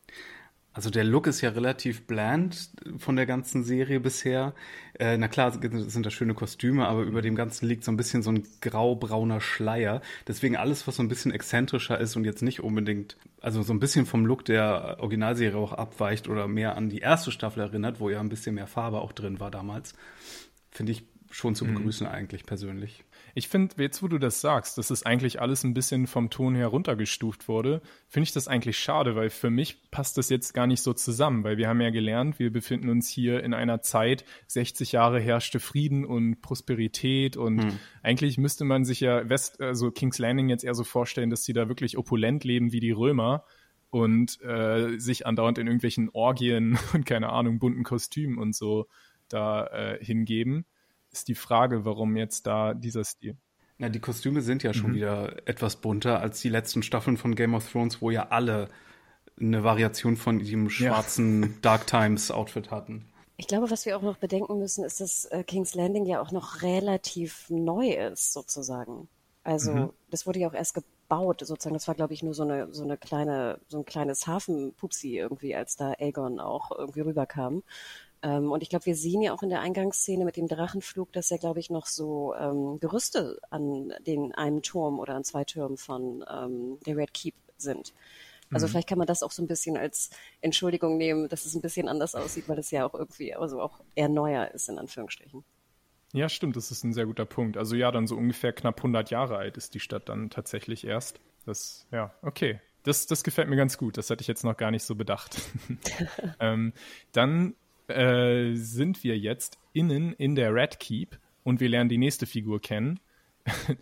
Also 0.79 0.91
der 0.91 1.03
Look 1.03 1.27
ist 1.27 1.41
ja 1.41 1.49
relativ 1.49 2.07
bland 2.07 2.69
von 2.99 3.17
der 3.17 3.25
ganzen 3.25 3.65
Serie 3.65 3.99
bisher. 3.99 4.53
Äh, 4.97 5.17
na 5.17 5.27
klar 5.27 5.51
sind 5.51 6.05
da 6.05 6.09
schöne 6.09 6.33
Kostüme, 6.33 6.87
aber 6.87 7.01
über 7.01 7.21
dem 7.21 7.35
Ganzen 7.35 7.67
liegt 7.67 7.83
so 7.83 7.91
ein 7.91 7.97
bisschen 7.97 8.21
so 8.21 8.31
ein 8.31 8.47
graubrauner 8.61 9.41
Schleier. 9.41 10.01
Deswegen 10.25 10.55
alles, 10.55 10.87
was 10.87 10.95
so 10.95 11.03
ein 11.03 11.09
bisschen 11.09 11.33
exzentrischer 11.33 11.99
ist 11.99 12.15
und 12.15 12.23
jetzt 12.23 12.43
nicht 12.43 12.61
unbedingt, 12.61 13.17
also 13.41 13.61
so 13.61 13.73
ein 13.73 13.81
bisschen 13.81 14.05
vom 14.05 14.25
Look 14.25 14.45
der 14.45 14.95
Originalserie 15.01 15.57
auch 15.57 15.73
abweicht 15.73 16.29
oder 16.29 16.47
mehr 16.47 16.77
an 16.77 16.87
die 16.87 16.99
erste 16.99 17.33
Staffel 17.33 17.59
erinnert, 17.59 17.99
wo 17.99 18.09
ja 18.09 18.21
ein 18.21 18.29
bisschen 18.29 18.55
mehr 18.55 18.67
Farbe 18.67 19.01
auch 19.01 19.11
drin 19.11 19.41
war 19.41 19.51
damals, 19.51 19.95
finde 20.71 20.93
ich 20.93 21.03
schon 21.29 21.55
zu 21.55 21.65
mhm. 21.65 21.73
begrüßen 21.73 22.07
mhm. 22.07 22.13
eigentlich 22.13 22.45
persönlich. 22.45 23.03
Ich 23.39 23.47
finde, 23.47 23.81
jetzt 23.81 24.03
wo 24.03 24.09
du 24.09 24.17
das 24.17 24.41
sagst, 24.41 24.77
dass 24.77 24.89
es 24.89 25.05
eigentlich 25.05 25.39
alles 25.39 25.63
ein 25.63 25.73
bisschen 25.73 26.07
vom 26.07 26.29
Ton 26.29 26.55
her 26.55 26.67
runtergestuft 26.67 27.47
wurde, 27.47 27.81
finde 28.09 28.25
ich 28.25 28.33
das 28.33 28.49
eigentlich 28.49 28.77
schade, 28.77 29.15
weil 29.15 29.29
für 29.29 29.49
mich 29.49 29.89
passt 29.91 30.17
das 30.17 30.29
jetzt 30.29 30.53
gar 30.53 30.67
nicht 30.67 30.81
so 30.81 30.91
zusammen, 30.91 31.45
weil 31.45 31.57
wir 31.57 31.69
haben 31.69 31.79
ja 31.79 31.89
gelernt, 31.89 32.37
wir 32.37 32.51
befinden 32.51 32.89
uns 32.89 33.07
hier 33.07 33.41
in 33.41 33.53
einer 33.53 33.81
Zeit, 33.81 34.25
60 34.47 34.91
Jahre 34.91 35.21
herrschte 35.21 35.61
Frieden 35.61 36.03
und 36.03 36.41
Prosperität 36.41 37.37
und 37.37 37.63
hm. 37.63 37.79
eigentlich 38.03 38.37
müsste 38.37 38.65
man 38.65 38.83
sich 38.83 38.99
ja 38.99 39.29
West, 39.29 39.61
also 39.61 39.89
King's 39.89 40.19
Landing 40.19 40.49
jetzt 40.49 40.65
eher 40.65 40.75
so 40.75 40.83
vorstellen, 40.83 41.29
dass 41.29 41.45
sie 41.45 41.53
da 41.53 41.69
wirklich 41.69 41.97
opulent 41.97 42.43
leben 42.43 42.73
wie 42.73 42.81
die 42.81 42.91
Römer 42.91 43.45
und 43.89 44.41
äh, 44.41 44.99
sich 44.99 45.25
andauernd 45.25 45.59
in 45.59 45.67
irgendwelchen 45.67 46.09
Orgien 46.09 46.77
und 46.93 47.05
keine 47.05 47.29
Ahnung, 47.29 47.57
bunten 47.59 47.83
Kostümen 47.83 48.37
und 48.37 48.53
so 48.53 48.87
da 49.29 49.65
äh, 49.67 50.03
hingeben 50.03 50.65
ist 51.11 51.27
die 51.27 51.35
Frage, 51.35 51.85
warum 51.85 52.15
jetzt 52.15 52.47
da 52.47 52.73
dieser 52.73 53.03
Stil. 53.03 53.37
Na, 53.77 53.89
die 53.89 53.99
Kostüme 53.99 54.41
sind 54.41 54.61
ja 54.63 54.73
schon 54.73 54.91
mhm. 54.91 54.95
wieder 54.95 55.47
etwas 55.47 55.77
bunter 55.77 56.19
als 56.19 56.41
die 56.41 56.49
letzten 56.49 56.83
Staffeln 56.83 57.17
von 57.17 57.35
Game 57.35 57.53
of 57.53 57.71
Thrones, 57.71 58.01
wo 58.01 58.11
ja 58.11 58.27
alle 58.29 58.67
eine 59.39 59.63
Variation 59.63 60.17
von 60.17 60.39
diesem 60.39 60.69
schwarzen 60.69 61.43
ja. 61.43 61.49
Dark 61.61 61.87
Times 61.87 62.29
Outfit 62.29 62.71
hatten. 62.71 63.05
Ich 63.37 63.47
glaube, 63.47 63.71
was 63.71 63.85
wir 63.85 63.95
auch 63.95 64.01
noch 64.01 64.17
bedenken 64.17 64.59
müssen, 64.59 64.83
ist, 64.83 64.99
dass 64.99 65.23
äh, 65.25 65.45
King's 65.45 65.73
Landing 65.73 66.05
ja 66.05 66.21
auch 66.21 66.31
noch 66.31 66.61
relativ 66.61 67.49
neu 67.49 67.91
ist, 67.91 68.33
sozusagen. 68.33 69.07
Also, 69.45 69.71
mhm. 69.71 69.89
das 70.11 70.27
wurde 70.27 70.39
ja 70.39 70.49
auch 70.49 70.53
erst 70.53 70.73
gebaut, 70.73 71.39
sozusagen. 71.39 71.73
Das 71.73 71.87
war, 71.87 71.95
glaube 71.95 72.13
ich, 72.13 72.21
nur 72.21 72.33
so 72.33 72.43
eine, 72.43 72.73
so 72.73 72.83
eine 72.83 72.97
kleine, 72.97 73.61
so 73.69 73.77
ein 73.77 73.85
kleines 73.85 74.27
Hafenpupsi 74.27 75.17
irgendwie, 75.17 75.55
als 75.55 75.77
da 75.77 75.93
Aegon 75.97 76.41
auch 76.41 76.71
irgendwie 76.77 76.99
rüberkam. 76.99 77.63
Ähm, 78.21 78.51
und 78.51 78.63
ich 78.63 78.69
glaube, 78.69 78.85
wir 78.85 78.95
sehen 78.95 79.21
ja 79.21 79.33
auch 79.33 79.43
in 79.43 79.49
der 79.49 79.61
Eingangsszene 79.61 80.25
mit 80.25 80.35
dem 80.35 80.47
Drachenflug, 80.47 81.11
dass 81.13 81.29
ja, 81.29 81.37
glaube 81.37 81.59
ich, 81.59 81.69
noch 81.69 81.85
so 81.85 82.35
ähm, 82.35 82.79
Gerüste 82.79 83.39
an 83.49 83.93
den 84.05 84.33
einen 84.33 84.61
Turm 84.61 84.99
oder 84.99 85.15
an 85.15 85.23
zwei 85.23 85.45
Türmen 85.45 85.77
von 85.77 86.25
ähm, 86.29 86.77
der 86.85 86.97
Red 86.97 87.13
Keep 87.13 87.35
sind. 87.57 87.93
Also 88.51 88.65
mhm. 88.65 88.71
vielleicht 88.71 88.89
kann 88.89 88.97
man 88.97 89.07
das 89.07 89.23
auch 89.23 89.31
so 89.31 89.43
ein 89.43 89.47
bisschen 89.47 89.77
als 89.77 90.09
Entschuldigung 90.41 90.97
nehmen, 90.97 91.29
dass 91.29 91.45
es 91.45 91.55
ein 91.55 91.61
bisschen 91.61 91.87
anders 91.87 92.15
aussieht, 92.15 92.49
weil 92.49 92.59
es 92.59 92.71
ja 92.71 92.85
auch 92.85 92.93
irgendwie 92.93 93.35
also 93.35 93.61
auch 93.61 93.79
eher 93.95 94.09
neuer 94.09 94.51
ist, 94.51 94.69
in 94.69 94.79
Anführungsstrichen. 94.79 95.43
Ja, 96.11 96.27
stimmt, 96.27 96.55
das 96.55 96.71
ist 96.71 96.83
ein 96.83 96.93
sehr 96.93 97.05
guter 97.05 97.25
Punkt. 97.25 97.55
Also 97.55 97.75
ja, 97.75 97.91
dann 97.91 98.07
so 98.07 98.15
ungefähr 98.15 98.51
knapp 98.51 98.77
100 98.77 99.11
Jahre 99.11 99.37
alt 99.37 99.57
ist 99.57 99.75
die 99.75 99.79
Stadt 99.79 100.09
dann 100.09 100.29
tatsächlich 100.29 100.85
erst. 100.85 101.19
Das, 101.45 101.87
ja, 101.91 102.13
okay. 102.23 102.59
Das, 102.83 103.05
das 103.05 103.23
gefällt 103.23 103.49
mir 103.49 103.57
ganz 103.57 103.77
gut. 103.77 103.97
Das 103.97 104.09
hätte 104.09 104.21
ich 104.21 104.27
jetzt 104.27 104.43
noch 104.43 104.57
gar 104.57 104.71
nicht 104.71 104.83
so 104.83 104.95
bedacht. 104.95 105.39
ähm, 106.39 106.73
dann 107.11 107.55
äh, 107.89 108.55
sind 108.55 109.03
wir 109.03 109.17
jetzt 109.17 109.59
innen 109.73 110.13
in 110.13 110.35
der 110.35 110.53
Red 110.53 110.79
Keep 110.79 111.19
und 111.43 111.59
wir 111.59 111.69
lernen 111.69 111.89
die 111.89 111.97
nächste 111.97 112.25
Figur 112.25 112.61
kennen. 112.61 112.99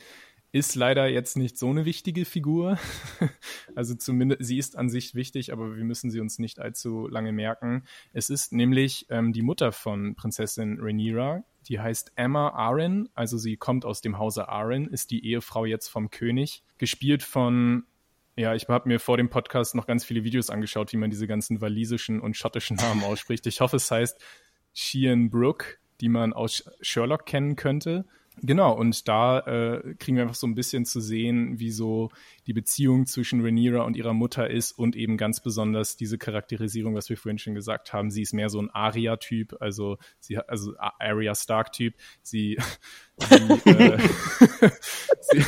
ist 0.52 0.76
leider 0.76 1.08
jetzt 1.08 1.38
nicht 1.38 1.58
so 1.58 1.70
eine 1.70 1.86
wichtige 1.86 2.26
Figur. 2.26 2.80
also 3.76 3.96
zumindest, 3.96 4.46
sie 4.46 4.58
ist 4.58 4.78
an 4.78 4.90
sich 4.90 5.14
wichtig, 5.14 5.52
aber 5.52 5.76
wir 5.76 5.84
müssen 5.84 6.10
sie 6.10 6.20
uns 6.20 6.40
nicht 6.40 6.60
allzu 6.60 7.08
lange 7.08 7.32
merken. 7.32 7.84
Es 8.14 8.30
ist 8.30 8.54
nämlich 8.54 9.06
ähm, 9.10 9.34
die 9.34 9.42
Mutter 9.42 9.72
von 9.72 10.16
Prinzessin 10.16 10.80
Rhaenyra. 10.80 11.44
Die 11.68 11.80
heißt 11.80 12.14
Emma 12.16 12.50
Arryn, 12.50 13.10
also 13.14 13.38
sie 13.38 13.58
kommt 13.58 13.84
aus 13.84 14.00
dem 14.00 14.18
Hause 14.18 14.48
Arryn, 14.48 14.88
ist 14.88 15.12
die 15.12 15.26
Ehefrau 15.26 15.66
jetzt 15.66 15.90
vom 15.90 16.10
König, 16.10 16.64
gespielt 16.78 17.24
von 17.24 17.84
ja, 18.38 18.54
ich 18.54 18.68
habe 18.68 18.88
mir 18.88 19.00
vor 19.00 19.18
dem 19.18 19.30
Podcast 19.30 19.74
noch 19.74 19.88
ganz 19.88 20.06
viele 20.06 20.24
Videos 20.24 20.52
angeschaut, 20.52 20.94
wie 20.94 20.98
man 20.98 21.10
diese 21.10 21.28
ganzen 21.28 21.60
walisischen 21.60 22.22
und 22.22 22.38
schottischen 22.38 22.78
Namen 22.78 23.04
ausspricht. 23.04 23.48
Ich 23.48 23.62
hoffe, 23.62 23.78
es 23.78 23.90
heißt 23.90 24.24
Sheehan 24.74 25.32
Brooke, 25.32 25.78
die 26.02 26.10
man 26.10 26.34
aus 26.34 26.64
Sherlock 26.82 27.26
kennen 27.26 27.56
könnte. 27.56 28.06
Genau, 28.44 28.74
und 28.74 29.08
da 29.08 29.40
äh, 29.40 29.96
kriegen 29.96 30.18
wir 30.18 30.22
einfach 30.22 30.36
so 30.36 30.46
ein 30.46 30.54
bisschen 30.54 30.86
zu 30.86 31.02
sehen, 31.02 31.60
wie 31.60 31.72
so 31.72 32.12
die 32.46 32.54
Beziehung 32.54 33.08
zwischen 33.08 33.42
Rhaenyra 33.42 33.82
und 33.82 33.98
ihrer 33.98 34.14
Mutter 34.14 34.48
ist 34.48 34.74
und 34.74 34.96
eben 34.96 35.18
ganz 35.18 35.40
besonders 35.40 35.98
diese 35.98 36.20
Charakterisierung, 36.20 36.94
was 36.94 37.10
wir 37.10 37.18
vorhin 37.18 37.40
schon 37.40 37.56
gesagt 37.56 37.94
haben. 37.94 38.12
Sie 38.12 38.22
ist 38.22 38.34
mehr 38.34 38.50
so 38.50 38.62
ein 38.62 38.70
Aria-Typ, 38.70 39.56
also 39.60 39.98
also 40.46 40.76
Arya 40.78 41.34
Stark-Typ. 41.34 41.96
Sie, 42.22 42.60
sie, 43.18 43.70
äh, 43.72 43.98
sie 45.22 45.44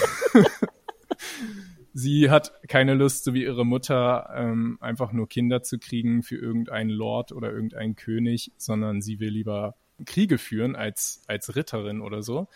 sie 1.94 2.30
hat 2.30 2.52
keine 2.68 2.94
Lust, 2.94 3.24
so 3.24 3.34
wie 3.34 3.44
ihre 3.44 3.66
Mutter, 3.66 4.30
ähm, 4.36 4.78
einfach 4.82 5.12
nur 5.12 5.28
Kinder 5.28 5.64
zu 5.64 5.80
kriegen 5.80 6.24
für 6.24 6.38
irgendeinen 6.38 6.90
Lord 6.90 7.32
oder 7.32 7.52
irgendeinen 7.52 7.96
König, 7.96 8.52
sondern 8.58 9.02
sie 9.02 9.20
will 9.20 9.30
lieber 9.30 9.76
Kriege 10.06 10.38
führen 10.38 10.76
als, 10.76 11.22
als 11.28 11.56
Ritterin 11.56 12.02
oder 12.02 12.22
so. 12.22 12.48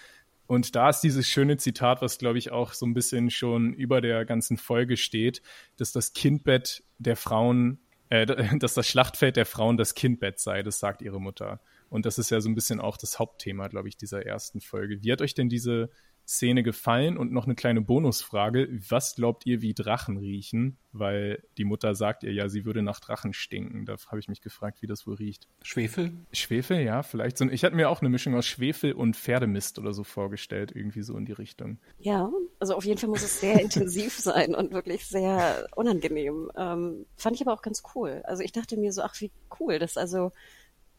Und 0.45 0.75
da 0.75 0.89
ist 0.89 1.01
dieses 1.01 1.27
schöne 1.27 1.57
Zitat, 1.57 2.01
was 2.01 2.17
glaube 2.17 2.37
ich 2.37 2.51
auch 2.51 2.73
so 2.73 2.85
ein 2.85 2.93
bisschen 2.93 3.29
schon 3.29 3.73
über 3.73 4.01
der 4.01 4.25
ganzen 4.25 4.57
Folge 4.57 4.97
steht, 4.97 5.41
dass 5.77 5.91
das 5.91 6.13
Kindbett 6.13 6.83
der 6.97 7.15
Frauen, 7.15 7.79
äh, 8.09 8.25
dass 8.59 8.73
das 8.73 8.87
Schlachtfeld 8.87 9.35
der 9.35 9.45
Frauen 9.45 9.77
das 9.77 9.95
Kindbett 9.95 10.39
sei, 10.39 10.63
das 10.63 10.79
sagt 10.79 11.01
ihre 11.01 11.21
Mutter. 11.21 11.61
Und 11.89 12.05
das 12.05 12.17
ist 12.17 12.31
ja 12.31 12.41
so 12.41 12.49
ein 12.49 12.55
bisschen 12.55 12.81
auch 12.81 12.97
das 12.97 13.19
Hauptthema, 13.19 13.67
glaube 13.67 13.87
ich, 13.87 13.97
dieser 13.97 14.25
ersten 14.25 14.61
Folge. 14.61 15.03
Wie 15.03 15.11
hat 15.11 15.21
euch 15.21 15.35
denn 15.35 15.47
diese, 15.47 15.91
Szene 16.25 16.63
gefallen 16.63 17.17
und 17.17 17.31
noch 17.31 17.45
eine 17.45 17.55
kleine 17.55 17.81
Bonusfrage. 17.81 18.69
Was 18.89 19.15
glaubt 19.15 19.45
ihr, 19.45 19.61
wie 19.61 19.73
Drachen 19.73 20.17
riechen? 20.17 20.77
Weil 20.91 21.43
die 21.57 21.65
Mutter 21.65 21.95
sagt 21.95 22.23
ihr 22.23 22.31
ja, 22.31 22.47
sie 22.49 22.65
würde 22.65 22.81
nach 22.81 22.99
Drachen 22.99 23.33
stinken. 23.33 23.85
Da 23.85 23.95
habe 24.07 24.19
ich 24.19 24.29
mich 24.29 24.41
gefragt, 24.41 24.81
wie 24.81 24.87
das 24.87 25.05
wohl 25.05 25.15
riecht. 25.15 25.47
Schwefel? 25.63 26.13
Schwefel, 26.31 26.81
ja, 26.81 27.03
vielleicht. 27.03 27.37
So, 27.37 27.45
ich 27.49 27.63
hatte 27.63 27.75
mir 27.75 27.89
auch 27.89 28.01
eine 28.01 28.09
Mischung 28.09 28.35
aus 28.35 28.45
Schwefel 28.45 28.93
und 28.93 29.17
Pferdemist 29.17 29.79
oder 29.79 29.93
so 29.93 30.03
vorgestellt, 30.03 30.71
irgendwie 30.73 31.01
so 31.01 31.17
in 31.17 31.25
die 31.25 31.31
Richtung. 31.31 31.79
Ja, 31.99 32.31
also 32.59 32.75
auf 32.75 32.85
jeden 32.85 32.99
Fall 32.99 33.09
muss 33.09 33.23
es 33.23 33.39
sehr 33.39 33.59
intensiv 33.61 34.17
sein 34.17 34.55
und 34.55 34.71
wirklich 34.71 35.05
sehr 35.07 35.67
unangenehm. 35.75 36.51
Ähm, 36.55 37.05
fand 37.17 37.35
ich 37.35 37.41
aber 37.41 37.53
auch 37.53 37.61
ganz 37.61 37.83
cool. 37.95 38.21
Also 38.25 38.43
ich 38.43 38.51
dachte 38.51 38.77
mir 38.77 38.93
so, 38.93 39.01
ach 39.01 39.19
wie 39.19 39.31
cool, 39.59 39.79
das 39.79 39.97
also 39.97 40.31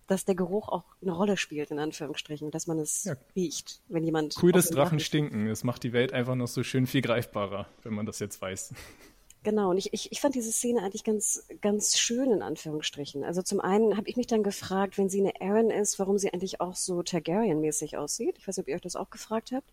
dass 0.06 0.24
der 0.24 0.34
Geruch 0.34 0.68
auch 0.68 0.84
eine 1.00 1.12
Rolle 1.12 1.36
spielt, 1.36 1.70
in 1.70 1.78
Anführungsstrichen, 1.78 2.50
dass 2.50 2.66
man 2.66 2.78
es 2.78 3.04
ja. 3.04 3.14
riecht, 3.34 3.80
wenn 3.88 4.04
jemand. 4.04 4.36
Cool, 4.42 4.52
dass 4.52 4.70
Drachen 4.70 5.00
stinken. 5.00 5.46
Es 5.46 5.64
macht 5.64 5.82
die 5.82 5.92
Welt 5.92 6.12
einfach 6.12 6.34
noch 6.34 6.48
so 6.48 6.62
schön 6.62 6.86
viel 6.86 7.02
greifbarer, 7.02 7.66
wenn 7.82 7.94
man 7.94 8.06
das 8.06 8.18
jetzt 8.18 8.40
weiß. 8.40 8.74
Genau, 9.44 9.70
und 9.70 9.76
ich, 9.76 9.92
ich, 9.92 10.10
ich 10.10 10.20
fand 10.22 10.34
diese 10.34 10.50
Szene 10.50 10.82
eigentlich 10.82 11.04
ganz, 11.04 11.46
ganz 11.60 11.98
schön, 11.98 12.30
in 12.30 12.40
Anführungsstrichen. 12.40 13.24
Also 13.24 13.42
zum 13.42 13.60
einen 13.60 13.94
habe 13.98 14.08
ich 14.08 14.16
mich 14.16 14.26
dann 14.26 14.42
gefragt, 14.42 14.96
wenn 14.96 15.10
sie 15.10 15.20
eine 15.20 15.38
Aaron 15.38 15.70
ist, 15.70 15.98
warum 15.98 16.16
sie 16.16 16.32
eigentlich 16.32 16.62
auch 16.62 16.74
so 16.74 17.02
Targaryen-mäßig 17.02 17.98
aussieht. 17.98 18.38
Ich 18.38 18.48
weiß 18.48 18.56
nicht, 18.56 18.64
ob 18.64 18.68
ihr 18.68 18.74
euch 18.76 18.80
das 18.80 18.96
auch 18.96 19.10
gefragt 19.10 19.52
habt. 19.52 19.70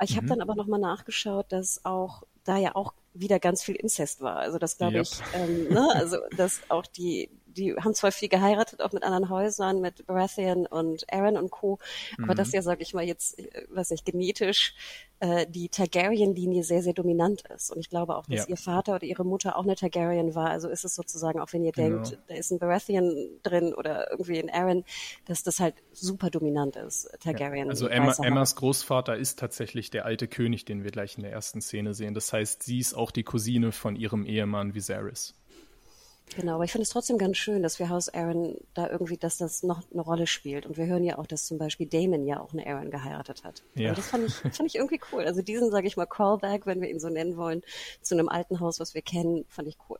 Ich 0.00 0.12
mhm. 0.12 0.16
habe 0.18 0.26
dann 0.28 0.40
aber 0.40 0.54
nochmal 0.54 0.78
nachgeschaut, 0.78 1.46
dass 1.50 1.84
auch 1.84 2.22
da 2.44 2.58
ja 2.58 2.76
auch 2.76 2.94
wieder 3.12 3.40
ganz 3.40 3.64
viel 3.64 3.74
Inzest 3.74 4.20
war. 4.20 4.36
Also 4.36 4.58
das 4.58 4.78
glaube 4.78 4.98
yep. 4.98 5.02
ich, 5.02 5.20
ähm, 5.34 5.68
ne? 5.68 5.88
also 5.94 6.18
dass 6.36 6.60
auch 6.68 6.86
die 6.86 7.28
die 7.58 7.74
haben 7.74 7.94
zwar 7.94 8.12
viel 8.12 8.28
geheiratet, 8.28 8.80
auch 8.80 8.92
mit 8.92 9.02
anderen 9.02 9.28
Häusern, 9.28 9.80
mit 9.80 10.06
Baratheon 10.06 10.66
und 10.66 11.12
Aaron 11.12 11.36
und 11.36 11.50
Co., 11.50 11.78
aber 12.18 12.32
mhm. 12.32 12.36
das 12.36 12.52
ja, 12.52 12.62
sage 12.62 12.82
ich 12.82 12.94
mal, 12.94 13.04
jetzt, 13.04 13.38
äh, 13.38 13.66
was 13.68 13.90
ich, 13.90 14.04
genetisch 14.04 14.74
äh, 15.20 15.46
die 15.48 15.68
Targaryen-Linie 15.68 16.62
sehr, 16.62 16.82
sehr 16.82 16.92
dominant 16.92 17.42
ist. 17.54 17.72
Und 17.72 17.80
ich 17.80 17.90
glaube 17.90 18.16
auch, 18.16 18.26
dass 18.26 18.40
ja. 18.40 18.48
ihr 18.48 18.56
Vater 18.56 18.94
oder 18.94 19.04
ihre 19.04 19.24
Mutter 19.24 19.56
auch 19.56 19.64
eine 19.64 19.74
Targaryen 19.74 20.34
war. 20.34 20.50
Also 20.50 20.68
ist 20.68 20.84
es 20.84 20.94
sozusagen, 20.94 21.40
auch 21.40 21.52
wenn 21.52 21.64
ihr 21.64 21.72
genau. 21.72 22.02
denkt, 22.02 22.18
da 22.28 22.34
ist 22.34 22.52
ein 22.52 22.58
Baratheon 22.58 23.28
drin 23.42 23.74
oder 23.74 24.10
irgendwie 24.10 24.38
ein 24.38 24.50
Aaron, 24.50 24.84
dass 25.26 25.42
das 25.42 25.58
halt 25.58 25.74
super 25.92 26.30
dominant 26.30 26.76
ist, 26.76 27.10
Targaryen. 27.20 27.66
Ja. 27.66 27.70
Also 27.70 27.88
Emma, 27.88 28.14
Emmas 28.22 28.54
Großvater 28.54 29.16
ist 29.16 29.38
tatsächlich 29.38 29.90
der 29.90 30.04
alte 30.04 30.28
König, 30.28 30.64
den 30.64 30.84
wir 30.84 30.92
gleich 30.92 31.16
in 31.16 31.22
der 31.22 31.32
ersten 31.32 31.60
Szene 31.60 31.94
sehen. 31.94 32.14
Das 32.14 32.32
heißt, 32.32 32.62
sie 32.62 32.78
ist 32.78 32.94
auch 32.94 33.10
die 33.10 33.24
Cousine 33.24 33.72
von 33.72 33.96
ihrem 33.96 34.24
Ehemann 34.24 34.74
Viserys. 34.74 35.34
Genau, 36.36 36.54
aber 36.54 36.64
ich 36.64 36.72
finde 36.72 36.84
es 36.84 36.90
trotzdem 36.90 37.18
ganz 37.18 37.36
schön, 37.36 37.62
dass 37.62 37.78
wir 37.78 37.88
Haus 37.88 38.08
Aaron 38.08 38.56
da 38.74 38.88
irgendwie, 38.88 39.16
dass 39.16 39.38
das 39.38 39.62
noch 39.62 39.82
eine 39.92 40.02
Rolle 40.02 40.26
spielt. 40.26 40.66
Und 40.66 40.76
wir 40.76 40.86
hören 40.86 41.04
ja 41.04 41.18
auch, 41.18 41.26
dass 41.26 41.46
zum 41.46 41.58
Beispiel 41.58 41.86
Damon 41.86 42.26
ja 42.26 42.40
auch 42.40 42.52
eine 42.52 42.66
Aaron 42.66 42.90
geheiratet 42.90 43.44
hat. 43.44 43.62
Ja. 43.74 43.90
Und 43.90 43.98
das 43.98 44.08
fand 44.08 44.26
ich, 44.26 44.34
fand 44.34 44.66
ich 44.66 44.76
irgendwie 44.76 45.00
cool. 45.12 45.24
Also 45.24 45.42
diesen, 45.42 45.70
sage 45.70 45.86
ich 45.86 45.96
mal, 45.96 46.06
Callback, 46.06 46.66
wenn 46.66 46.80
wir 46.80 46.90
ihn 46.90 47.00
so 47.00 47.08
nennen 47.08 47.36
wollen, 47.36 47.62
zu 48.02 48.14
einem 48.14 48.28
alten 48.28 48.60
Haus, 48.60 48.80
was 48.80 48.94
wir 48.94 49.02
kennen, 49.02 49.44
fand 49.48 49.68
ich 49.68 49.76
cool. 49.88 49.98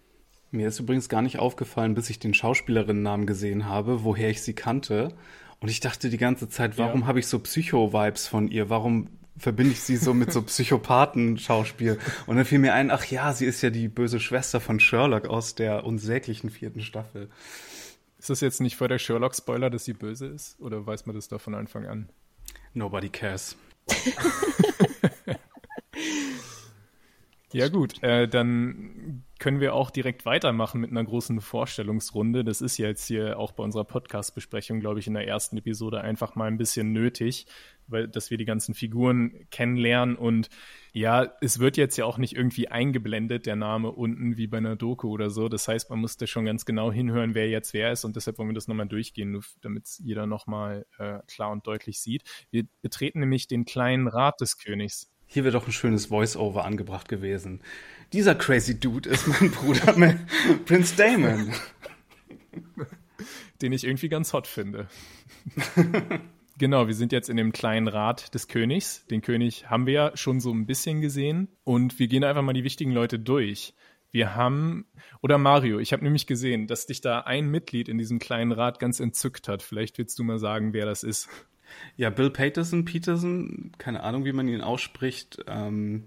Mir 0.50 0.68
ist 0.68 0.80
übrigens 0.80 1.08
gar 1.08 1.22
nicht 1.22 1.38
aufgefallen, 1.38 1.94
bis 1.94 2.08
ich 2.08 2.18
den 2.18 2.32
Schauspielerinnennamen 2.32 3.26
gesehen 3.26 3.66
habe, 3.66 4.04
woher 4.04 4.30
ich 4.30 4.42
sie 4.42 4.54
kannte. 4.54 5.14
Und 5.60 5.68
ich 5.68 5.80
dachte 5.80 6.08
die 6.08 6.18
ganze 6.18 6.48
Zeit, 6.48 6.78
warum 6.78 7.02
ja. 7.02 7.06
habe 7.06 7.18
ich 7.18 7.26
so 7.26 7.38
Psycho-Vibes 7.38 8.28
von 8.28 8.48
ihr? 8.48 8.70
Warum 8.70 9.08
verbinde 9.38 9.72
ich 9.72 9.80
sie 9.80 9.96
so 9.96 10.14
mit 10.14 10.32
so 10.32 10.42
Psychopathen-Schauspiel. 10.42 11.98
Und 12.26 12.36
dann 12.36 12.44
fiel 12.44 12.58
mir 12.58 12.74
ein, 12.74 12.90
ach 12.90 13.04
ja, 13.04 13.32
sie 13.32 13.46
ist 13.46 13.62
ja 13.62 13.70
die 13.70 13.88
böse 13.88 14.20
Schwester 14.20 14.60
von 14.60 14.80
Sherlock 14.80 15.26
aus 15.28 15.54
der 15.54 15.84
unsäglichen 15.84 16.50
vierten 16.50 16.80
Staffel. 16.80 17.28
Ist 18.18 18.30
das 18.30 18.40
jetzt 18.40 18.60
nicht 18.60 18.76
vor 18.76 18.88
der 18.88 18.98
Sherlock-Spoiler, 18.98 19.70
dass 19.70 19.84
sie 19.84 19.92
böse 19.92 20.26
ist? 20.26 20.60
Oder 20.60 20.86
weiß 20.86 21.06
man 21.06 21.14
das 21.14 21.28
da 21.28 21.38
von 21.38 21.54
Anfang 21.54 21.86
an? 21.86 22.08
Nobody 22.74 23.08
cares. 23.08 23.56
ja 27.52 27.68
gut, 27.68 28.02
äh, 28.02 28.28
dann 28.28 29.24
können 29.38 29.60
wir 29.60 29.74
auch 29.74 29.90
direkt 29.90 30.26
weitermachen 30.26 30.80
mit 30.80 30.90
einer 30.90 31.04
großen 31.04 31.40
Vorstellungsrunde. 31.40 32.44
Das 32.44 32.60
ist 32.60 32.76
jetzt 32.76 33.06
hier 33.06 33.38
auch 33.38 33.52
bei 33.52 33.62
unserer 33.62 33.84
Podcast-Besprechung, 33.84 34.80
glaube 34.80 34.98
ich, 34.98 35.06
in 35.06 35.14
der 35.14 35.26
ersten 35.26 35.56
Episode 35.56 36.02
einfach 36.02 36.34
mal 36.34 36.46
ein 36.46 36.58
bisschen 36.58 36.92
nötig, 36.92 37.46
weil, 37.86 38.08
dass 38.08 38.30
wir 38.30 38.36
die 38.36 38.44
ganzen 38.44 38.74
Figuren 38.74 39.46
kennenlernen 39.50 40.16
und 40.16 40.50
ja, 40.92 41.32
es 41.40 41.58
wird 41.58 41.76
jetzt 41.76 41.96
ja 41.96 42.04
auch 42.04 42.18
nicht 42.18 42.34
irgendwie 42.34 42.68
eingeblendet, 42.68 43.46
der 43.46 43.56
Name 43.56 43.92
unten 43.92 44.36
wie 44.36 44.46
bei 44.46 44.58
einer 44.58 44.76
Doku 44.76 45.08
oder 45.08 45.30
so. 45.30 45.48
Das 45.48 45.68
heißt, 45.68 45.88
man 45.88 46.00
musste 46.00 46.26
schon 46.26 46.44
ganz 46.44 46.64
genau 46.64 46.90
hinhören, 46.90 47.34
wer 47.34 47.48
jetzt 47.48 47.72
wer 47.72 47.92
ist 47.92 48.04
und 48.04 48.16
deshalb 48.16 48.38
wollen 48.38 48.50
wir 48.50 48.54
das 48.54 48.68
nochmal 48.68 48.88
durchgehen, 48.88 49.40
damit 49.62 49.88
jeder 50.00 50.26
nochmal 50.26 50.84
äh, 50.98 51.20
klar 51.28 51.52
und 51.52 51.66
deutlich 51.66 52.00
sieht. 52.00 52.24
Wir 52.50 52.64
betreten 52.82 53.20
nämlich 53.20 53.46
den 53.46 53.64
kleinen 53.64 54.08
Rat 54.08 54.40
des 54.40 54.58
Königs. 54.58 55.10
Hier 55.30 55.44
wäre 55.44 55.52
doch 55.52 55.66
ein 55.66 55.72
schönes 55.72 56.06
Voice-Over 56.06 56.64
angebracht 56.64 57.06
gewesen. 57.06 57.60
Dieser 58.14 58.34
crazy 58.34 58.80
Dude 58.80 59.08
ist 59.08 59.28
mein 59.28 59.50
Bruder 59.52 59.92
Prince 60.64 60.96
Damon. 60.96 61.52
Den 63.60 63.72
ich 63.72 63.84
irgendwie 63.84 64.08
ganz 64.08 64.32
hot 64.32 64.46
finde. 64.46 64.88
genau, 66.58 66.86
wir 66.86 66.94
sind 66.94 67.12
jetzt 67.12 67.28
in 67.28 67.36
dem 67.36 67.52
kleinen 67.52 67.88
Rat 67.88 68.34
des 68.34 68.48
Königs. 68.48 69.04
Den 69.08 69.20
König 69.20 69.68
haben 69.68 69.84
wir 69.84 69.92
ja 69.92 70.16
schon 70.16 70.40
so 70.40 70.50
ein 70.50 70.64
bisschen 70.64 71.02
gesehen. 71.02 71.48
Und 71.62 71.98
wir 71.98 72.08
gehen 72.08 72.24
einfach 72.24 72.42
mal 72.42 72.54
die 72.54 72.64
wichtigen 72.64 72.92
Leute 72.92 73.18
durch. 73.18 73.74
Wir 74.10 74.34
haben, 74.34 74.86
oder 75.20 75.36
Mario, 75.36 75.78
ich 75.78 75.92
habe 75.92 76.04
nämlich 76.04 76.26
gesehen, 76.26 76.66
dass 76.66 76.86
dich 76.86 77.02
da 77.02 77.20
ein 77.20 77.50
Mitglied 77.50 77.90
in 77.90 77.98
diesem 77.98 78.18
kleinen 78.18 78.52
Rat 78.52 78.78
ganz 78.78 78.98
entzückt 78.98 79.46
hat. 79.46 79.62
Vielleicht 79.62 79.98
willst 79.98 80.18
du 80.18 80.24
mal 80.24 80.38
sagen, 80.38 80.72
wer 80.72 80.86
das 80.86 81.02
ist. 81.02 81.28
Ja, 81.96 82.10
Bill 82.10 82.30
Peterson, 82.30 82.84
Peterson, 82.84 83.72
keine 83.78 84.02
Ahnung, 84.02 84.24
wie 84.24 84.32
man 84.32 84.48
ihn 84.48 84.60
ausspricht. 84.60 85.38
Ähm, 85.46 86.04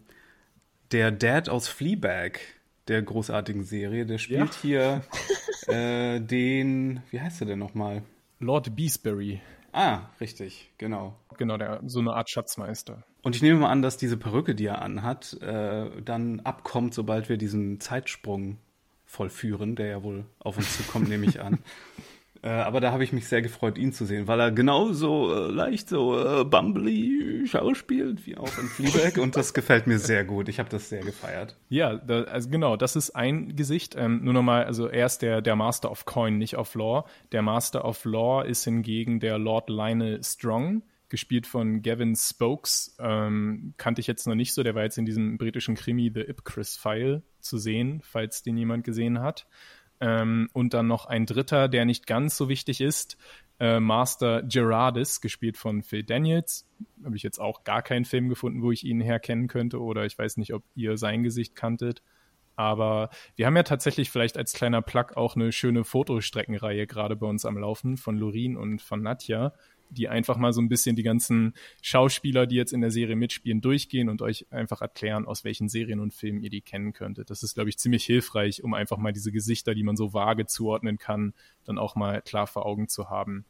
der 0.91 1.11
Dad 1.11 1.49
aus 1.49 1.67
Fleabag, 1.67 2.39
der 2.87 3.01
großartigen 3.01 3.63
Serie, 3.63 4.05
der 4.05 4.17
spielt 4.17 4.55
ja. 4.55 4.61
hier 4.61 5.01
äh, 5.67 6.19
den, 6.19 7.01
wie 7.11 7.21
heißt 7.21 7.41
er 7.41 7.47
denn 7.47 7.59
nochmal? 7.59 8.03
Lord 8.39 8.75
Beesbury. 8.75 9.41
Ah, 9.71 10.09
richtig, 10.19 10.71
genau. 10.77 11.15
Genau, 11.37 11.57
der, 11.57 11.81
so 11.85 11.99
eine 11.99 12.13
Art 12.13 12.29
Schatzmeister. 12.29 13.03
Und 13.21 13.35
ich 13.35 13.41
nehme 13.41 13.59
mal 13.59 13.69
an, 13.69 13.81
dass 13.81 13.97
diese 13.97 14.17
Perücke, 14.17 14.55
die 14.55 14.65
er 14.65 14.81
anhat, 14.81 15.39
äh, 15.41 15.89
dann 16.03 16.39
abkommt, 16.41 16.93
sobald 16.93 17.29
wir 17.29 17.37
diesen 17.37 17.79
Zeitsprung 17.79 18.57
vollführen, 19.05 19.75
der 19.75 19.87
ja 19.87 20.03
wohl 20.03 20.25
auf 20.39 20.57
uns 20.57 20.77
zukommt, 20.77 21.07
nehme 21.07 21.25
ich 21.25 21.41
an. 21.41 21.59
Äh, 22.43 22.49
aber 22.49 22.79
da 22.81 22.91
habe 22.91 23.03
ich 23.03 23.13
mich 23.13 23.27
sehr 23.27 23.41
gefreut, 23.41 23.77
ihn 23.77 23.93
zu 23.93 24.05
sehen, 24.05 24.27
weil 24.27 24.39
er 24.39 24.51
genauso 24.51 25.33
äh, 25.33 25.51
leicht 25.51 25.89
so 25.89 26.17
äh, 26.17 26.43
bumbly 26.43 27.45
schauspielt 27.45 28.25
wie 28.25 28.35
auch 28.35 28.57
in 28.57 28.67
Fleabag 28.67 29.21
und 29.21 29.35
das 29.35 29.53
gefällt 29.53 29.85
mir 29.85 29.99
sehr 29.99 30.25
gut. 30.25 30.49
Ich 30.49 30.57
habe 30.57 30.69
das 30.69 30.89
sehr 30.89 31.03
gefeiert. 31.03 31.55
Ja, 31.69 31.95
da, 31.95 32.23
also 32.23 32.49
genau, 32.49 32.77
das 32.77 32.95
ist 32.95 33.11
ein 33.11 33.55
Gesicht. 33.55 33.95
Ähm, 33.95 34.23
nur 34.23 34.33
nochmal, 34.33 34.65
also 34.65 34.87
er 34.87 35.05
ist 35.05 35.21
der, 35.21 35.41
der 35.41 35.55
Master 35.55 35.91
of 35.91 36.05
Coin, 36.05 36.39
nicht 36.39 36.57
of 36.57 36.73
Law. 36.73 37.05
Der 37.31 37.43
Master 37.43 37.85
of 37.85 38.03
Law 38.05 38.43
ist 38.43 38.63
hingegen 38.63 39.19
der 39.19 39.37
Lord 39.37 39.69
Lionel 39.69 40.23
Strong 40.23 40.81
gespielt 41.09 41.45
von 41.45 41.83
Gavin 41.83 42.15
Spokes. 42.15 42.95
Ähm, 42.97 43.75
kannte 43.77 44.01
ich 44.01 44.07
jetzt 44.07 44.25
noch 44.25 44.33
nicht 44.33 44.53
so. 44.53 44.63
Der 44.63 44.73
war 44.73 44.83
jetzt 44.83 44.97
in 44.97 45.05
diesem 45.05 45.37
britischen 45.37 45.75
Krimi 45.75 46.09
The 46.11 46.21
Ipcris 46.21 46.77
File 46.77 47.21
zu 47.39 47.57
sehen, 47.57 48.01
falls 48.03 48.41
den 48.41 48.57
jemand 48.57 48.83
gesehen 48.83 49.19
hat. 49.19 49.45
Ähm, 50.01 50.49
und 50.53 50.73
dann 50.73 50.87
noch 50.87 51.05
ein 51.05 51.25
dritter, 51.25 51.69
der 51.69 51.85
nicht 51.85 52.07
ganz 52.07 52.35
so 52.35 52.49
wichtig 52.49 52.81
ist, 52.81 53.17
äh, 53.59 53.79
Master 53.79 54.41
Gerardis, 54.41 55.21
gespielt 55.21 55.55
von 55.55 55.83
Phil 55.83 56.03
Daniels. 56.03 56.67
Habe 57.05 57.15
ich 57.15 57.21
jetzt 57.21 57.39
auch 57.39 57.63
gar 57.63 57.83
keinen 57.83 58.05
Film 58.05 58.27
gefunden, 58.27 58.63
wo 58.63 58.71
ich 58.71 58.83
ihn 58.83 58.99
herkennen 58.99 59.47
könnte 59.47 59.79
oder 59.79 60.05
ich 60.05 60.17
weiß 60.17 60.37
nicht, 60.37 60.53
ob 60.53 60.63
ihr 60.73 60.97
sein 60.97 61.21
Gesicht 61.21 61.55
kanntet. 61.55 62.01
Aber 62.55 63.11
wir 63.35 63.45
haben 63.45 63.55
ja 63.55 63.63
tatsächlich 63.63 64.09
vielleicht 64.09 64.37
als 64.37 64.53
kleiner 64.53 64.81
Plug 64.81 65.15
auch 65.15 65.35
eine 65.35 65.51
schöne 65.51 65.83
Fotostreckenreihe 65.83 66.87
gerade 66.87 67.15
bei 67.15 67.27
uns 67.27 67.45
am 67.45 67.57
Laufen 67.57 67.97
von 67.97 68.17
Lorin 68.17 68.57
und 68.57 68.81
von 68.81 69.03
Nadja, 69.03 69.53
die 69.91 70.07
einfach 70.09 70.37
mal 70.37 70.53
so 70.53 70.61
ein 70.61 70.69
bisschen 70.69 70.95
die 70.95 71.03
ganzen 71.03 71.53
Schauspieler, 71.81 72.47
die 72.47 72.55
jetzt 72.55 72.73
in 72.73 72.81
der 72.81 72.91
Serie 72.91 73.15
mitspielen, 73.15 73.61
durchgehen 73.61 74.09
und 74.09 74.21
euch 74.21 74.47
einfach 74.49 74.81
erklären, 74.81 75.25
aus 75.25 75.43
welchen 75.43 75.69
Serien 75.69 75.99
und 75.99 76.13
Filmen 76.13 76.41
ihr 76.41 76.49
die 76.49 76.61
kennen 76.61 76.93
könntet. 76.93 77.29
Das 77.29 77.43
ist, 77.43 77.53
glaube 77.53 77.69
ich, 77.69 77.77
ziemlich 77.77 78.05
hilfreich, 78.05 78.63
um 78.63 78.73
einfach 78.73 78.97
mal 78.97 79.13
diese 79.13 79.31
Gesichter, 79.31 79.75
die 79.75 79.83
man 79.83 79.95
so 79.95 80.13
vage 80.13 80.45
zuordnen 80.47 80.97
kann, 80.97 81.33
dann 81.65 81.77
auch 81.77 81.95
mal 81.95 82.21
klar 82.21 82.47
vor 82.47 82.65
Augen 82.65 82.87
zu 82.87 83.09
haben. 83.09 83.45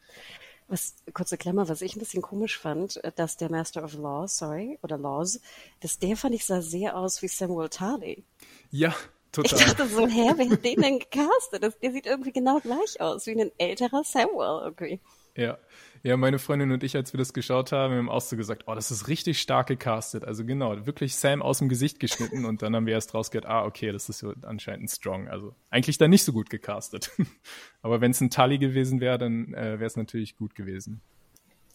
Was, 0.68 0.96
kurze 1.14 1.38
Klammer, 1.38 1.68
was 1.68 1.82
ich 1.82 1.96
ein 1.96 2.00
bisschen 2.00 2.22
komisch 2.22 2.58
fand, 2.58 3.02
dass 3.18 3.36
der 3.36 3.52
Master 3.52 3.84
of 3.84 3.94
Law, 3.94 4.28
sorry, 4.28 4.80
oder 4.82 4.98
Laws, 4.98 5.42
dass 5.82 6.00
der 6.00 6.16
fand 6.16 6.34
ich 6.34 6.46
sah 6.46 6.62
sehr 6.62 6.98
aus 6.98 7.22
wie 7.22 7.28
Samuel 7.28 7.70
Tarly. 7.70 8.24
Ja, 8.70 8.96
Total. 9.32 9.60
Ich 9.60 9.66
dachte 9.66 9.88
so, 9.88 10.08
hä, 10.08 10.34
wer 10.36 10.50
hat 10.50 10.66
den 10.66 10.82
denn 10.82 11.00
gecastet? 11.00 11.64
Das, 11.64 11.80
der 11.80 11.92
sieht 11.92 12.06
irgendwie 12.06 12.34
genau 12.34 12.60
gleich 12.60 13.00
aus, 13.00 13.26
wie 13.28 13.40
ein 13.40 13.52
älterer 13.58 14.04
Samuel 14.04 14.62
irgendwie. 14.64 15.00
Ja, 15.38 15.58
ja, 16.04 16.18
meine 16.18 16.40
Freundin 16.40 16.72
und 16.72 16.84
ich, 16.84 16.96
als 16.96 17.14
wir 17.14 17.18
das 17.18 17.34
geschaut 17.34 17.72
haben, 17.72 17.94
haben 17.94 18.10
auch 18.10 18.22
so 18.22 18.36
gesagt, 18.36 18.64
oh, 18.66 18.74
das 18.74 18.90
ist 18.90 19.08
richtig 19.08 19.40
stark 19.40 19.68
gecastet. 19.68 20.24
Also 20.24 20.46
genau, 20.46 20.86
wirklich 20.86 21.16
Sam 21.16 21.42
aus 21.42 21.60
dem 21.60 21.70
Gesicht 21.70 22.00
geschnitten 22.00 22.46
und 22.46 22.62
dann 22.62 22.76
haben 22.76 22.88
wir 22.88 22.94
erst 22.94 23.14
rausgehört, 23.14 23.46
ah, 23.46 23.66
okay, 23.66 23.92
das 23.92 24.10
ist 24.10 24.20
so 24.20 24.34
anscheinend 24.42 24.86
ein 24.86 24.88
Strong. 24.88 25.28
Also 25.28 25.54
eigentlich 25.70 25.98
dann 25.98 26.10
nicht 26.10 26.24
so 26.24 26.34
gut 26.34 26.50
gecastet. 26.50 27.12
Aber 27.82 28.02
wenn 28.02 28.12
es 28.12 28.22
ein 28.22 28.32
Tully 28.32 28.58
gewesen 28.58 29.00
wäre, 29.00 29.18
dann 29.18 29.54
äh, 29.54 29.80
wäre 29.80 29.86
es 29.86 29.96
natürlich 29.96 30.36
gut 30.36 30.56
gewesen. 30.56 31.02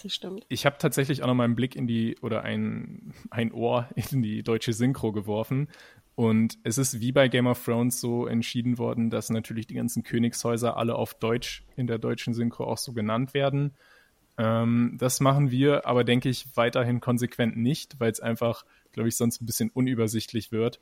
Das 0.02 0.12
stimmt. 0.12 0.44
Ich 0.48 0.66
habe 0.66 0.76
tatsächlich 0.78 1.22
auch 1.22 1.28
noch 1.28 1.34
mal 1.34 1.44
einen 1.44 1.56
Blick 1.56 1.76
in 1.76 1.86
die 1.86 2.16
oder 2.20 2.42
ein, 2.42 3.14
ein 3.30 3.52
Ohr 3.52 3.88
in 4.10 4.22
die 4.22 4.42
deutsche 4.42 4.72
Synchro 4.72 5.12
geworfen. 5.12 5.68
Und 6.16 6.58
es 6.64 6.78
ist 6.78 7.00
wie 7.00 7.12
bei 7.12 7.28
Game 7.28 7.46
of 7.46 7.62
Thrones 7.62 8.00
so 8.00 8.26
entschieden 8.26 8.78
worden, 8.78 9.10
dass 9.10 9.28
natürlich 9.28 9.66
die 9.66 9.74
ganzen 9.74 10.02
Königshäuser 10.02 10.76
alle 10.76 10.94
auf 10.96 11.14
Deutsch 11.14 11.64
in 11.76 11.86
der 11.86 11.98
deutschen 11.98 12.32
Synchro 12.32 12.64
auch 12.64 12.78
so 12.78 12.94
genannt 12.94 13.34
werden. 13.34 13.74
Ähm, 14.38 14.96
das 14.98 15.20
machen 15.20 15.50
wir 15.50 15.86
aber, 15.86 16.04
denke 16.04 16.28
ich, 16.28 16.56
weiterhin 16.56 17.00
konsequent 17.00 17.56
nicht, 17.56 17.98
weil 18.00 18.10
es 18.10 18.20
einfach, 18.20 18.64
glaube 18.92 19.08
ich, 19.08 19.16
sonst 19.16 19.40
ein 19.40 19.46
bisschen 19.46 19.70
unübersichtlich 19.70 20.52
wird. 20.52 20.80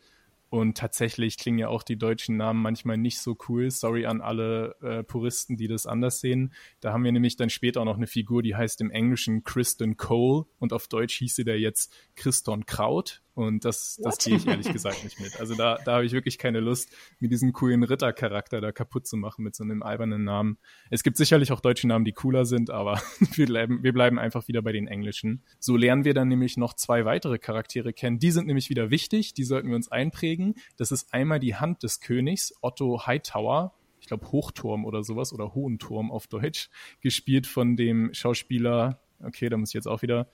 Und 0.50 0.78
tatsächlich 0.78 1.36
klingen 1.36 1.58
ja 1.58 1.68
auch 1.68 1.82
die 1.82 1.96
deutschen 1.96 2.36
Namen 2.36 2.62
manchmal 2.62 2.96
nicht 2.96 3.18
so 3.18 3.36
cool. 3.48 3.72
Sorry 3.72 4.06
an 4.06 4.20
alle 4.20 4.76
äh, 4.82 5.02
Puristen, 5.02 5.56
die 5.56 5.66
das 5.66 5.84
anders 5.84 6.20
sehen. 6.20 6.52
Da 6.78 6.92
haben 6.92 7.02
wir 7.02 7.10
nämlich 7.10 7.34
dann 7.34 7.50
später 7.50 7.80
auch 7.80 7.84
noch 7.84 7.96
eine 7.96 8.06
Figur, 8.06 8.40
die 8.40 8.54
heißt 8.54 8.80
im 8.80 8.92
Englischen 8.92 9.42
Kristen 9.42 9.96
Cole 9.96 10.44
und 10.60 10.72
auf 10.72 10.86
Deutsch 10.86 11.16
hieß 11.16 11.34
sie 11.34 11.44
der 11.44 11.58
jetzt 11.58 11.92
Christon 12.14 12.66
Kraut. 12.66 13.23
Und 13.34 13.64
das, 13.64 14.00
das 14.02 14.18
gehe 14.18 14.36
ich 14.36 14.46
ehrlich 14.46 14.72
gesagt 14.72 15.02
nicht 15.02 15.20
mit. 15.20 15.38
Also 15.40 15.54
da, 15.54 15.78
da 15.84 15.94
habe 15.94 16.04
ich 16.04 16.12
wirklich 16.12 16.38
keine 16.38 16.60
Lust, 16.60 16.90
mir 17.18 17.28
diesen 17.28 17.52
coolen 17.52 17.82
Rittercharakter 17.82 18.60
da 18.60 18.70
kaputt 18.70 19.06
zu 19.06 19.16
machen 19.16 19.42
mit 19.42 19.56
so 19.56 19.64
einem 19.64 19.82
albernen 19.82 20.24
Namen. 20.24 20.58
Es 20.90 21.02
gibt 21.02 21.16
sicherlich 21.16 21.50
auch 21.50 21.60
deutsche 21.60 21.88
Namen, 21.88 22.04
die 22.04 22.12
cooler 22.12 22.44
sind, 22.44 22.70
aber 22.70 23.00
wir 23.34 23.46
bleiben, 23.46 23.82
wir 23.82 23.92
bleiben 23.92 24.18
einfach 24.18 24.46
wieder 24.46 24.62
bei 24.62 24.72
den 24.72 24.86
englischen. 24.86 25.42
So 25.58 25.76
lernen 25.76 26.04
wir 26.04 26.14
dann 26.14 26.28
nämlich 26.28 26.56
noch 26.56 26.74
zwei 26.74 27.04
weitere 27.04 27.38
Charaktere 27.38 27.92
kennen. 27.92 28.18
Die 28.18 28.30
sind 28.30 28.46
nämlich 28.46 28.70
wieder 28.70 28.90
wichtig, 28.90 29.34
die 29.34 29.44
sollten 29.44 29.68
wir 29.68 29.76
uns 29.76 29.90
einprägen. 29.90 30.54
Das 30.76 30.92
ist 30.92 31.12
einmal 31.12 31.40
die 31.40 31.56
Hand 31.56 31.82
des 31.82 32.00
Königs, 32.00 32.54
Otto 32.60 33.06
Hightower, 33.06 33.74
ich 34.00 34.06
glaube 34.06 34.30
Hochturm 34.30 34.84
oder 34.84 35.02
sowas 35.02 35.32
oder 35.32 35.54
Hohenturm 35.54 36.12
auf 36.12 36.28
Deutsch, 36.28 36.68
gespielt 37.00 37.46
von 37.46 37.74
dem 37.74 38.12
Schauspieler, 38.12 39.00
okay, 39.20 39.48
da 39.48 39.56
muss 39.56 39.70
ich 39.70 39.74
jetzt 39.74 39.88
auch 39.88 40.02
wieder 40.02 40.28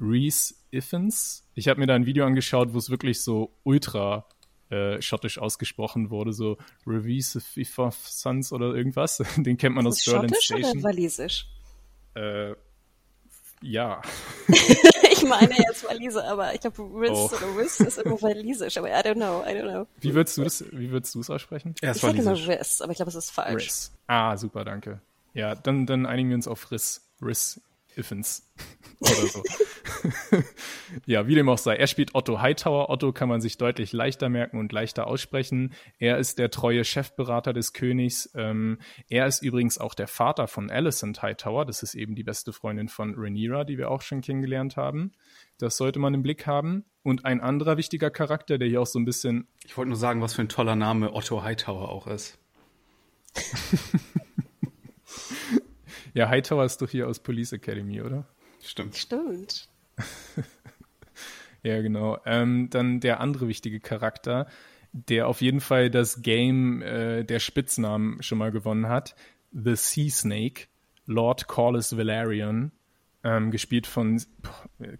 Reese 0.00 0.54
Iffens. 0.70 1.44
Ich 1.54 1.68
habe 1.68 1.80
mir 1.80 1.86
da 1.86 1.94
ein 1.94 2.06
Video 2.06 2.24
angeschaut, 2.24 2.72
wo 2.72 2.78
es 2.78 2.90
wirklich 2.90 3.22
so 3.22 3.52
ultra 3.64 4.26
äh, 4.70 5.02
schottisch 5.02 5.38
ausgesprochen 5.38 6.10
wurde, 6.10 6.32
so 6.32 6.56
Reese 6.86 7.40
Sons 7.90 8.52
oder 8.52 8.74
irgendwas. 8.74 9.22
Den 9.36 9.56
kennt 9.56 9.74
man 9.74 9.86
aus 9.86 10.04
Berlin 10.04 10.32
Station. 10.40 10.78
Oder 10.78 10.82
walisisch? 10.82 11.46
Äh, 12.14 12.54
ja. 13.62 14.00
ich 15.12 15.22
meine 15.24 15.52
jetzt 15.58 15.86
Walise, 15.86 16.24
aber 16.24 16.54
ich 16.54 16.60
glaube 16.60 16.82
Riz 17.00 17.10
oh. 17.12 17.30
oder 17.36 17.58
Riz 17.58 17.80
ist 17.80 17.98
irgendwo 17.98 18.22
walisisch, 18.22 18.78
aber 18.78 18.88
I 18.88 19.02
don't 19.02 19.14
know, 19.14 19.42
I 19.42 19.50
don't 19.50 19.70
know. 19.70 19.86
Wie 20.00 20.14
würdest 20.14 20.38
du 20.38 20.44
das, 20.44 20.64
wie 20.72 20.90
würdest 20.90 21.14
du 21.14 21.20
es 21.20 21.28
aussprechen? 21.28 21.74
Ja, 21.82 21.90
ich 21.90 21.98
sage 21.98 22.18
immer 22.18 22.34
Riz, 22.34 22.80
aber 22.80 22.92
ich 22.92 22.96
glaube, 22.96 23.10
es 23.10 23.16
ist 23.16 23.30
falsch. 23.30 23.64
Riz. 23.64 23.92
Ah, 24.06 24.36
super, 24.36 24.64
danke. 24.64 25.00
Ja, 25.34 25.54
dann, 25.54 25.84
dann 25.86 26.06
einigen 26.06 26.30
wir 26.30 26.36
uns 26.36 26.48
auf 26.48 26.70
Riz. 26.70 27.06
Riz 27.20 27.60
Iffens 27.96 28.50
oder 29.00 29.26
so. 29.26 29.42
ja, 31.06 31.26
wie 31.26 31.34
dem 31.34 31.48
auch 31.48 31.58
sei. 31.58 31.76
Er 31.76 31.86
spielt 31.86 32.14
Otto 32.14 32.40
Hightower. 32.40 32.90
Otto 32.90 33.12
kann 33.12 33.28
man 33.28 33.40
sich 33.40 33.58
deutlich 33.58 33.92
leichter 33.92 34.28
merken 34.28 34.58
und 34.58 34.72
leichter 34.72 35.06
aussprechen. 35.06 35.72
Er 35.98 36.18
ist 36.18 36.38
der 36.38 36.50
treue 36.50 36.84
Chefberater 36.84 37.52
des 37.52 37.72
Königs. 37.72 38.30
Ähm, 38.34 38.78
er 39.08 39.26
ist 39.26 39.42
übrigens 39.42 39.78
auch 39.78 39.94
der 39.94 40.08
Vater 40.08 40.48
von 40.48 40.70
Alicent 40.70 41.22
Hightower. 41.22 41.64
Das 41.64 41.82
ist 41.82 41.94
eben 41.94 42.14
die 42.14 42.24
beste 42.24 42.52
Freundin 42.52 42.88
von 42.88 43.14
Rhaenyra, 43.16 43.64
die 43.64 43.78
wir 43.78 43.90
auch 43.90 44.02
schon 44.02 44.20
kennengelernt 44.20 44.76
haben. 44.76 45.12
Das 45.58 45.76
sollte 45.76 45.98
man 45.98 46.14
im 46.14 46.22
Blick 46.22 46.46
haben. 46.46 46.84
Und 47.02 47.24
ein 47.24 47.40
anderer 47.40 47.76
wichtiger 47.76 48.10
Charakter, 48.10 48.58
der 48.58 48.68
hier 48.68 48.82
auch 48.82 48.86
so 48.86 48.98
ein 48.98 49.04
bisschen. 49.04 49.48
Ich 49.64 49.76
wollte 49.76 49.88
nur 49.88 49.98
sagen, 49.98 50.20
was 50.20 50.34
für 50.34 50.42
ein 50.42 50.48
toller 50.48 50.76
Name 50.76 51.14
Otto 51.14 51.42
Hightower 51.42 51.88
auch 51.88 52.06
ist. 52.06 52.38
Ja, 56.14 56.28
Hightower 56.28 56.64
ist 56.64 56.82
doch 56.82 56.88
hier 56.88 57.08
aus 57.08 57.20
Police 57.20 57.52
Academy, 57.52 58.00
oder? 58.02 58.26
Stimmt. 58.62 58.96
Stimmt. 58.96 59.68
ja, 61.62 61.80
genau. 61.80 62.18
Ähm, 62.24 62.68
dann 62.70 63.00
der 63.00 63.20
andere 63.20 63.48
wichtige 63.48 63.80
Charakter, 63.80 64.46
der 64.92 65.28
auf 65.28 65.40
jeden 65.40 65.60
Fall 65.60 65.90
das 65.90 66.22
Game 66.22 66.82
äh, 66.82 67.24
der 67.24 67.38
Spitznamen 67.38 68.22
schon 68.22 68.38
mal 68.38 68.50
gewonnen 68.50 68.88
hat. 68.88 69.14
The 69.52 69.76
Sea 69.76 70.10
Snake, 70.10 70.66
Lord 71.06 71.46
Corlys 71.46 71.96
Valerian, 71.96 72.72
ähm, 73.22 73.50
gespielt 73.50 73.86
von, 73.86 74.22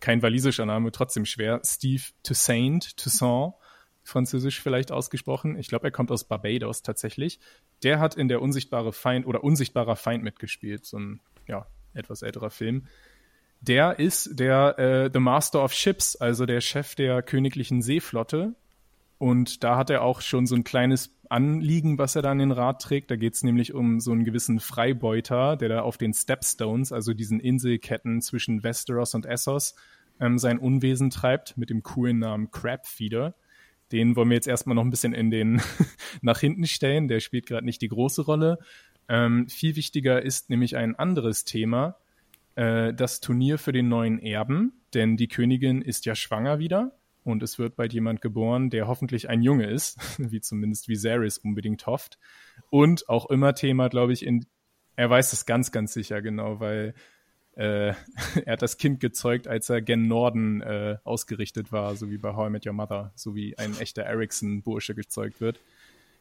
kein 0.00 0.22
walisischer 0.22 0.66
Name, 0.66 0.92
trotzdem 0.92 1.24
schwer, 1.24 1.61
Steve 1.64 2.02
Toussaint, 2.22 2.96
Toussaint, 2.96 3.54
französisch 4.03 4.61
vielleicht 4.61 4.92
ausgesprochen. 4.92 5.57
Ich 5.59 5.68
glaube, 5.68 5.86
er 5.86 5.90
kommt 5.90 6.11
aus 6.11 6.24
Barbados 6.24 6.82
tatsächlich. 6.82 7.40
Der 7.82 8.01
hat 8.01 8.16
in 8.16 8.28
der 8.28 8.42
Unsichtbare 8.42 8.92
Feind 8.92 9.26
oder 9.26 9.44
Unsichtbarer 9.44 9.96
Feind 9.96 10.22
mitgespielt, 10.24 10.84
so 10.84 10.98
ein 10.98 11.20
ja, 11.46 11.66
etwas 11.94 12.22
älterer 12.22 12.51
Film. 12.51 12.86
Der 13.61 13.98
ist 13.98 14.38
der 14.38 14.78
äh, 14.78 15.11
The 15.12 15.20
Master 15.20 15.62
of 15.62 15.72
Ships, 15.72 16.16
also 16.16 16.46
der 16.46 16.61
Chef 16.61 16.94
der 16.94 17.22
königlichen 17.22 17.82
Seeflotte. 17.82 18.55
Und 19.18 19.62
da 19.64 19.76
hat 19.76 19.90
er 19.90 20.03
auch 20.03 20.22
schon 20.22 20.46
so 20.46 20.55
ein 20.55 20.64
kleines 20.64 21.14
Anliegen, 21.28 21.98
was 21.98 22.16
er 22.16 22.22
da 22.22 22.30
an 22.30 22.38
den 22.38 22.53
Rat 22.53 22.80
trägt. 22.80 23.11
Da 23.11 23.16
geht 23.16 23.34
es 23.34 23.42
nämlich 23.42 23.74
um 23.74 24.01
so 24.01 24.12
einen 24.12 24.24
gewissen 24.24 24.61
Freibeuter, 24.61 25.57
der 25.57 25.68
da 25.68 25.82
auf 25.82 25.98
den 25.98 26.14
Stepstones, 26.14 26.90
also 26.90 27.12
diesen 27.12 27.38
Inselketten 27.38 28.22
zwischen 28.22 28.62
Westeros 28.62 29.14
und 29.14 29.26
Essos, 29.26 29.74
ähm, 30.20 30.38
sein 30.38 30.59
Unwesen 30.59 31.11
treibt 31.11 31.59
mit 31.59 31.68
dem 31.68 31.82
coolen 31.82 32.18
Namen 32.18 32.51
Crabfeeder. 32.51 33.34
Den 33.93 34.16
wollen 34.16 34.28
wir 34.30 34.36
jetzt 34.36 34.49
erstmal 34.49 34.76
noch 34.76 34.84
ein 34.84 34.91
bisschen 34.91 35.12
in 35.12 35.30
den 35.30 35.61
nach 36.22 36.41
hinten 36.41 36.66
stellen. 36.66 37.09
Der 37.09 37.20
spielt 37.20 37.47
gerade 37.47 37.66
nicht 37.66 37.82
die 37.82 37.88
große 37.88 38.22
Rolle. 38.22 38.59
Ähm, 39.09 39.49
viel 39.49 39.76
wichtiger 39.76 40.22
ist 40.22 40.51
nämlich 40.51 40.76
ein 40.76 40.95
anderes 40.95 41.45
Thema, 41.45 41.97
äh, 42.55 42.95
das 42.95 43.20
Turnier 43.20 43.59
für 43.59 43.72
den 43.72 43.88
neuen 43.88 44.20
Erben, 44.20 44.72
denn 44.95 45.16
die 45.16 45.28
Königin 45.28 45.82
ist 45.82 46.07
ja 46.07 46.14
schwanger 46.14 46.59
wieder 46.61 46.93
und 47.24 47.43
es 47.43 47.59
wird 47.59 47.76
bald 47.76 47.93
jemand 47.93 48.20
geboren, 48.20 48.70
der 48.70 48.86
hoffentlich 48.86 49.28
ein 49.28 49.43
Junge 49.43 49.66
ist, 49.66 49.99
wie 50.18 50.41
zumindest 50.41 50.88
Viserys 50.88 51.38
unbedingt 51.38 51.86
hofft. 51.86 52.18
Und 52.70 53.09
auch 53.09 53.28
immer 53.30 53.55
Thema, 53.55 53.88
glaube 53.88 54.12
ich, 54.12 54.24
in, 54.24 54.47
er 54.97 55.11
weiß 55.11 55.32
es 55.32 55.47
ganz, 55.47 55.72
ganz 55.72 55.93
sicher 55.93 56.22
genau, 56.22 56.61
weil 56.61 56.95
äh, 57.61 57.88
er 58.44 58.52
hat 58.52 58.62
das 58.62 58.78
Kind 58.78 59.00
gezeugt, 59.00 59.46
als 59.46 59.68
er 59.68 59.82
gen 59.82 60.08
Norden 60.08 60.62
äh, 60.62 60.96
ausgerichtet 61.04 61.72
war, 61.72 61.94
so 61.94 62.11
wie 62.11 62.16
bei 62.16 62.34
How 62.34 62.48
I 62.48 62.50
Met 62.50 62.66
Your 62.66 62.72
Mother, 62.72 63.12
so 63.14 63.34
wie 63.34 63.56
ein 63.58 63.78
echter 63.78 64.02
Ericsson-Bursche 64.02 64.94
gezeugt 64.94 65.40
wird. 65.40 65.61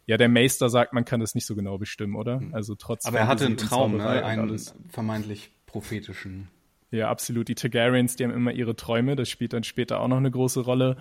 Ja, 0.06 0.18
der 0.18 0.28
Meister 0.28 0.70
sagt, 0.70 0.92
man 0.94 1.06
kann 1.06 1.20
das 1.20 1.36
nicht 1.36 1.46
so 1.46 1.56
genau 1.56 1.78
bestimmen, 1.78 2.16
oder? 2.16 2.40
Hm. 2.40 2.54
Also 2.54 2.76
trotz 2.76 3.06
Aber 3.06 3.20
er 3.20 3.28
hatte 3.28 3.46
einen 3.46 3.58
Traum, 3.58 3.98
ne? 3.98 4.24
einen 4.24 4.60
vermeintlich 4.90 5.52
prophetischen. 5.66 6.50
Ja, 6.92 7.10
absolut. 7.10 7.48
Die 7.48 7.56
Targaryens, 7.56 8.16
die 8.16 8.24
haben 8.24 8.34
immer 8.34 8.52
ihre 8.52 8.76
Träume. 8.76 9.16
Das 9.16 9.30
spielt 9.30 9.54
dann 9.54 9.64
später 9.64 10.00
auch 10.00 10.08
noch 10.08 10.18
eine 10.18 10.32
große 10.32 10.62
Rolle. 10.62 10.98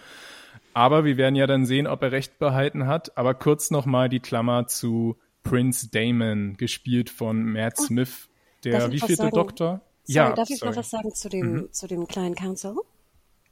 Aber 0.74 1.06
wir 1.06 1.16
werden 1.16 1.34
ja 1.34 1.46
dann 1.46 1.64
sehen, 1.64 1.86
ob 1.86 2.02
er 2.02 2.12
recht 2.12 2.38
behalten 2.38 2.86
hat. 2.86 3.16
Aber 3.16 3.32
kurz 3.32 3.70
nochmal 3.70 4.10
die 4.10 4.20
Klammer 4.20 4.66
zu 4.66 5.16
Prince 5.42 5.88
Damon, 5.90 6.58
gespielt 6.58 7.08
von 7.08 7.42
Matt 7.42 7.76
oh, 7.78 7.84
Smith, 7.84 8.28
der 8.64 8.92
wievielte 8.92 9.30
Doktor? 9.30 9.80
Sorry, 10.08 10.30
ja, 10.30 10.32
darf 10.32 10.48
ich 10.48 10.58
sorry. 10.58 10.70
noch 10.70 10.78
was 10.78 10.90
sagen 10.90 11.14
zu 11.14 11.28
dem, 11.28 11.52
mhm. 11.52 11.72
zu 11.72 11.86
dem 11.86 12.06
kleinen 12.08 12.34
Council? 12.34 12.74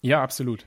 Ja, 0.01 0.23
absolut. 0.23 0.67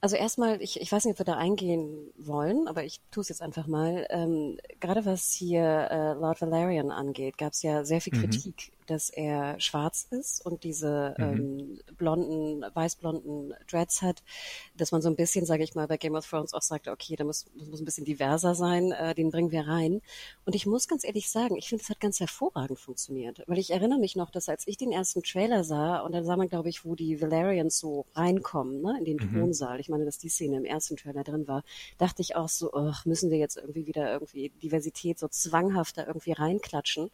Also 0.00 0.16
erstmal, 0.16 0.62
ich, 0.62 0.80
ich 0.80 0.90
weiß 0.90 1.04
nicht, 1.04 1.12
ob 1.12 1.18
wir 1.20 1.24
da 1.24 1.36
eingehen 1.36 2.10
wollen, 2.16 2.68
aber 2.68 2.84
ich 2.84 3.00
tue 3.10 3.20
es 3.20 3.28
jetzt 3.28 3.42
einfach 3.42 3.66
mal. 3.66 4.06
Ähm, 4.10 4.58
gerade 4.80 5.04
was 5.04 5.32
hier 5.32 5.88
äh, 5.90 6.12
Lord 6.14 6.40
Valerian 6.40 6.90
angeht, 6.90 7.36
gab 7.38 7.52
es 7.52 7.62
ja 7.62 7.84
sehr 7.84 8.00
viel 8.00 8.16
mhm. 8.16 8.20
Kritik 8.22 8.72
dass 8.90 9.10
er 9.10 9.58
schwarz 9.60 10.06
ist 10.10 10.44
und 10.44 10.64
diese 10.64 11.14
mhm. 11.18 11.24
ähm, 11.24 11.80
blonden, 11.96 12.64
weißblonden 12.74 13.54
Dreads 13.70 14.02
hat, 14.02 14.22
dass 14.76 14.92
man 14.92 15.02
so 15.02 15.08
ein 15.08 15.16
bisschen, 15.16 15.46
sage 15.46 15.64
ich 15.64 15.74
mal, 15.74 15.86
bei 15.86 15.96
Game 15.96 16.14
of 16.14 16.28
Thrones 16.28 16.54
auch 16.54 16.62
sagt, 16.62 16.88
okay, 16.88 17.16
da 17.16 17.24
muss, 17.24 17.46
das 17.56 17.68
muss 17.68 17.80
ein 17.80 17.84
bisschen 17.84 18.04
diverser 18.04 18.54
sein, 18.54 18.92
äh, 18.92 19.14
den 19.14 19.30
bringen 19.30 19.50
wir 19.50 19.66
rein. 19.66 20.00
Und 20.44 20.54
ich 20.54 20.66
muss 20.66 20.88
ganz 20.88 21.04
ehrlich 21.04 21.30
sagen, 21.30 21.56
ich 21.56 21.68
finde, 21.68 21.82
es 21.82 21.90
hat 21.90 22.00
ganz 22.00 22.20
hervorragend 22.20 22.78
funktioniert, 22.78 23.42
weil 23.46 23.58
ich 23.58 23.70
erinnere 23.70 23.98
mich 23.98 24.16
noch, 24.16 24.30
dass 24.30 24.48
als 24.48 24.66
ich 24.66 24.76
den 24.76 24.92
ersten 24.92 25.22
Trailer 25.22 25.64
sah, 25.64 26.00
und 26.00 26.12
dann 26.12 26.24
sah 26.24 26.36
man, 26.36 26.48
glaube 26.48 26.68
ich, 26.68 26.84
wo 26.84 26.94
die 26.94 27.20
Valerians 27.20 27.78
so 27.78 28.06
reinkommen, 28.14 28.82
ne, 28.82 28.96
in 28.98 29.04
den 29.04 29.16
mhm. 29.16 29.32
Thronsaal, 29.32 29.80
ich 29.80 29.88
meine, 29.88 30.04
dass 30.04 30.18
die 30.18 30.28
Szene 30.28 30.56
im 30.56 30.64
ersten 30.64 30.96
Trailer 30.96 31.24
drin 31.24 31.48
war, 31.48 31.62
dachte 31.98 32.22
ich 32.22 32.36
auch 32.36 32.48
so, 32.48 32.72
ach, 32.72 33.04
müssen 33.04 33.30
wir 33.30 33.38
jetzt 33.38 33.56
irgendwie 33.56 33.86
wieder 33.86 34.12
irgendwie 34.12 34.50
Diversität 34.62 35.18
so 35.18 35.28
zwanghaft 35.28 35.98
da 35.98 36.06
irgendwie 36.06 36.32
reinklatschen. 36.32 37.10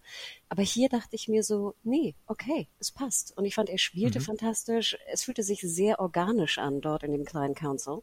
Aber 0.53 0.61
hier 0.61 0.91
dachte 0.91 1.17
ich 1.17 1.29
mir 1.29 1.43
so, 1.43 1.77
nee, 1.83 2.15
okay, 2.27 2.69
es 2.79 2.91
passt. 2.91 3.35
Und 3.39 3.47
ich 3.47 3.55
fand, 3.55 3.71
er 3.71 3.79
spielte 3.79 4.19
mhm. 4.19 4.25
fantastisch. 4.25 4.99
Es 5.11 5.25
fühlte 5.25 5.43
sich 5.43 5.63
sehr 5.63 5.99
organisch 5.99 6.59
an 6.59 6.83
dort 6.83 7.05
in 7.05 7.13
dem 7.13 7.25
kleinen 7.25 7.55
Council. 7.55 8.03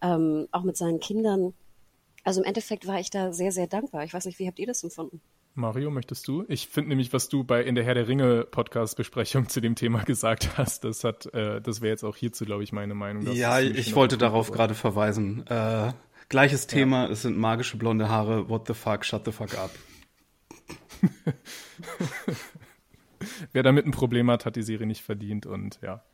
Ähm, 0.00 0.48
auch 0.52 0.62
mit 0.62 0.74
seinen 0.78 1.00
Kindern. 1.00 1.52
Also 2.24 2.40
im 2.40 2.46
Endeffekt 2.46 2.86
war 2.86 2.98
ich 2.98 3.10
da 3.10 3.34
sehr, 3.34 3.52
sehr 3.52 3.66
dankbar. 3.66 4.04
Ich 4.04 4.14
weiß 4.14 4.24
nicht, 4.24 4.38
wie 4.38 4.46
habt 4.46 4.58
ihr 4.58 4.66
das 4.66 4.82
empfunden? 4.82 5.20
Mario, 5.52 5.90
möchtest 5.90 6.26
du? 6.28 6.46
Ich 6.48 6.68
finde 6.68 6.88
nämlich, 6.88 7.12
was 7.12 7.28
du 7.28 7.44
bei 7.44 7.62
in 7.62 7.74
der 7.74 7.84
Herr 7.84 7.92
der 7.92 8.08
Ringe 8.08 8.46
Podcast 8.50 8.96
Besprechung 8.96 9.50
zu 9.50 9.60
dem 9.60 9.74
Thema 9.74 10.02
gesagt 10.04 10.56
hast, 10.56 10.84
das 10.84 11.04
hat, 11.04 11.26
äh, 11.34 11.60
das 11.60 11.82
wäre 11.82 11.90
jetzt 11.90 12.04
auch 12.04 12.16
hierzu, 12.16 12.46
glaube 12.46 12.64
ich, 12.64 12.72
meine 12.72 12.94
Meinung. 12.94 13.30
Ja, 13.34 13.60
ich 13.60 13.94
wollte 13.94 14.16
darauf 14.16 14.50
gerade 14.50 14.74
verweisen. 14.74 15.46
Äh, 15.46 15.92
gleiches 16.30 16.66
Thema, 16.66 17.04
ja. 17.04 17.10
es 17.10 17.20
sind 17.20 17.36
magische 17.36 17.76
blonde 17.76 18.08
Haare. 18.08 18.48
What 18.48 18.66
the 18.66 18.72
fuck? 18.72 19.04
Shut 19.04 19.26
the 19.26 19.32
fuck 19.32 19.58
up. 19.58 19.72
wer 23.52 23.62
damit 23.62 23.86
ein 23.86 23.92
Problem 23.92 24.30
hat, 24.30 24.46
hat 24.46 24.56
die 24.56 24.62
Serie 24.62 24.86
nicht 24.86 25.02
verdient 25.02 25.46
und 25.46 25.80
ja. 25.82 26.04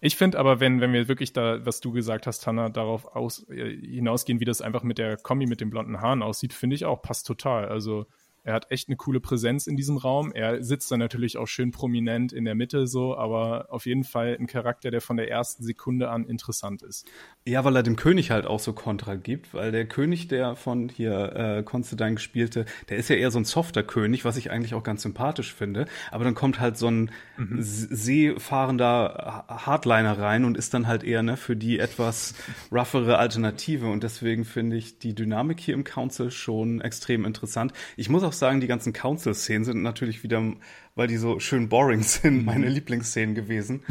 Ich 0.00 0.16
finde 0.16 0.38
aber, 0.38 0.60
wenn, 0.60 0.82
wenn 0.82 0.92
wir 0.92 1.08
wirklich 1.08 1.32
da, 1.32 1.64
was 1.64 1.80
du 1.80 1.90
gesagt 1.90 2.26
hast, 2.26 2.46
Hanna, 2.46 2.68
darauf 2.68 3.16
aus, 3.16 3.48
äh, 3.48 3.74
hinausgehen, 3.74 4.38
wie 4.38 4.44
das 4.44 4.60
einfach 4.60 4.82
mit 4.82 4.98
der 4.98 5.16
Kombi 5.16 5.46
mit 5.46 5.62
den 5.62 5.70
blonden 5.70 6.02
Haaren 6.02 6.22
aussieht, 6.22 6.52
finde 6.52 6.76
ich 6.76 6.84
auch, 6.84 7.00
passt 7.00 7.26
total. 7.26 7.68
Also 7.68 8.06
er 8.44 8.52
hat 8.52 8.70
echt 8.70 8.88
eine 8.88 8.96
coole 8.96 9.20
Präsenz 9.20 9.66
in 9.66 9.76
diesem 9.76 9.96
Raum. 9.96 10.30
Er 10.32 10.62
sitzt 10.62 10.90
dann 10.90 10.98
natürlich 10.98 11.38
auch 11.38 11.46
schön 11.46 11.70
prominent 11.70 12.32
in 12.32 12.44
der 12.44 12.54
Mitte 12.54 12.86
so, 12.86 13.16
aber 13.16 13.66
auf 13.70 13.86
jeden 13.86 14.04
Fall 14.04 14.36
ein 14.38 14.46
Charakter, 14.46 14.90
der 14.90 15.00
von 15.00 15.16
der 15.16 15.30
ersten 15.30 15.64
Sekunde 15.64 16.10
an 16.10 16.26
interessant 16.26 16.82
ist. 16.82 17.06
Ja, 17.46 17.64
weil 17.64 17.74
er 17.74 17.82
dem 17.82 17.96
König 17.96 18.30
halt 18.30 18.46
auch 18.46 18.60
so 18.60 18.74
Kontra 18.74 19.14
gibt, 19.14 19.54
weil 19.54 19.72
der 19.72 19.86
König, 19.86 20.28
der 20.28 20.56
von 20.56 20.90
hier 20.90 21.32
äh, 21.34 21.62
Constantine 21.62 22.14
gespielte, 22.14 22.66
der 22.90 22.98
ist 22.98 23.08
ja 23.08 23.16
eher 23.16 23.30
so 23.30 23.38
ein 23.38 23.46
softer 23.46 23.82
König, 23.82 24.26
was 24.26 24.36
ich 24.36 24.50
eigentlich 24.50 24.74
auch 24.74 24.82
ganz 24.82 25.02
sympathisch 25.02 25.54
finde. 25.54 25.86
Aber 26.10 26.24
dann 26.24 26.34
kommt 26.34 26.60
halt 26.60 26.76
so 26.76 26.88
ein 26.88 27.10
mhm. 27.38 27.56
seefahrender 27.60 29.46
Hardliner 29.48 30.18
rein 30.18 30.44
und 30.44 30.58
ist 30.58 30.74
dann 30.74 30.86
halt 30.86 31.02
eher 31.02 31.22
ne, 31.22 31.38
für 31.38 31.56
die 31.56 31.78
etwas 31.78 32.34
roughere 32.70 33.16
Alternative. 33.16 33.86
Und 33.86 34.02
deswegen 34.02 34.44
finde 34.44 34.76
ich 34.76 34.98
die 34.98 35.14
Dynamik 35.14 35.60
hier 35.60 35.74
im 35.74 35.84
Council 35.84 36.30
schon 36.30 36.82
extrem 36.82 37.24
interessant. 37.24 37.72
Ich 37.96 38.10
muss 38.10 38.22
auch 38.22 38.33
sagen, 38.34 38.60
die 38.60 38.66
ganzen 38.66 38.92
Council-Szenen 38.92 39.64
sind 39.64 39.82
natürlich 39.82 40.22
wieder, 40.22 40.42
weil 40.94 41.08
die 41.08 41.16
so 41.16 41.40
schön 41.40 41.68
boring 41.68 42.02
sind, 42.02 42.38
mhm. 42.38 42.44
meine 42.44 42.68
Lieblingsszenen 42.68 43.34
gewesen. 43.34 43.82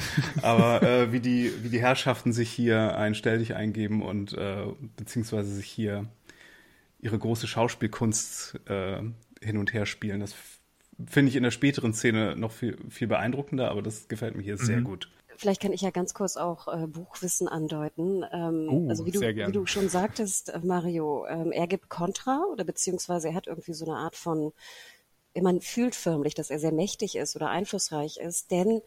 Aber 0.42 0.84
äh, 0.84 1.12
wie, 1.12 1.20
die, 1.20 1.52
wie 1.62 1.70
die 1.70 1.82
Herrschaften 1.82 2.34
sich 2.34 2.50
hier 2.50 2.98
ein 2.98 3.16
Stelldich 3.16 3.56
eingeben 3.56 4.02
und 4.02 4.34
äh, 4.34 4.66
beziehungsweise 4.98 5.54
sich 5.54 5.68
hier 5.68 6.08
ihre 7.00 7.18
große 7.18 7.48
Schauspielkunst 7.48 8.60
äh, 8.68 9.02
hin 9.42 9.58
und 9.58 9.74
her 9.74 9.86
spielen, 9.86 10.22
das 10.22 10.36
finde 11.08 11.30
ich 11.30 11.36
in 11.36 11.44
der 11.44 11.52
späteren 11.52 11.94
Szene 11.94 12.36
noch 12.36 12.52
viel, 12.52 12.78
viel 12.90 13.08
beeindruckender, 13.08 13.72
aber 13.72 13.82
das 13.82 14.08
gefällt 14.08 14.36
mir 14.36 14.44
hier 14.44 14.54
mhm. 14.56 14.66
sehr 14.66 14.82
gut. 14.82 15.10
Vielleicht 15.38 15.62
kann 15.62 15.74
ich 15.74 15.82
ja 15.82 15.92
ganz 15.92 16.14
kurz 16.14 16.38
auch 16.38 16.68
äh, 16.68 16.88
Buchwissen 16.88 17.48
andeuten. 17.48 18.24
Ähm, 18.32 18.68
uh, 18.70 18.90
also 18.90 19.06
wie 19.06 19.12
du, 19.12 19.22
wie 19.22 19.52
du 19.52 19.66
schon 19.66 19.90
sagtest, 19.90 20.50
äh, 20.50 20.60
Mario, 20.64 21.26
ähm, 21.28 21.52
er 21.52 21.68
gibt 21.68 21.90
Kontra 21.90 22.44
oder 22.52 22.64
beziehungsweise 22.64 23.30
er 23.30 23.36
hat 23.36 23.48
irgendwie 23.48 23.74
so 23.74 23.86
eine 23.86 23.96
Art 23.96 24.16
von 24.16 24.54
man 25.42 25.62
fühlt 25.62 25.96
förmlich, 25.96 26.36
dass 26.36 26.50
er 26.50 26.60
sehr 26.60 26.72
mächtig 26.72 27.16
ist 27.16 27.36
oder 27.36 27.50
einflussreich 27.50 28.18
ist, 28.18 28.52
denn 28.52 28.82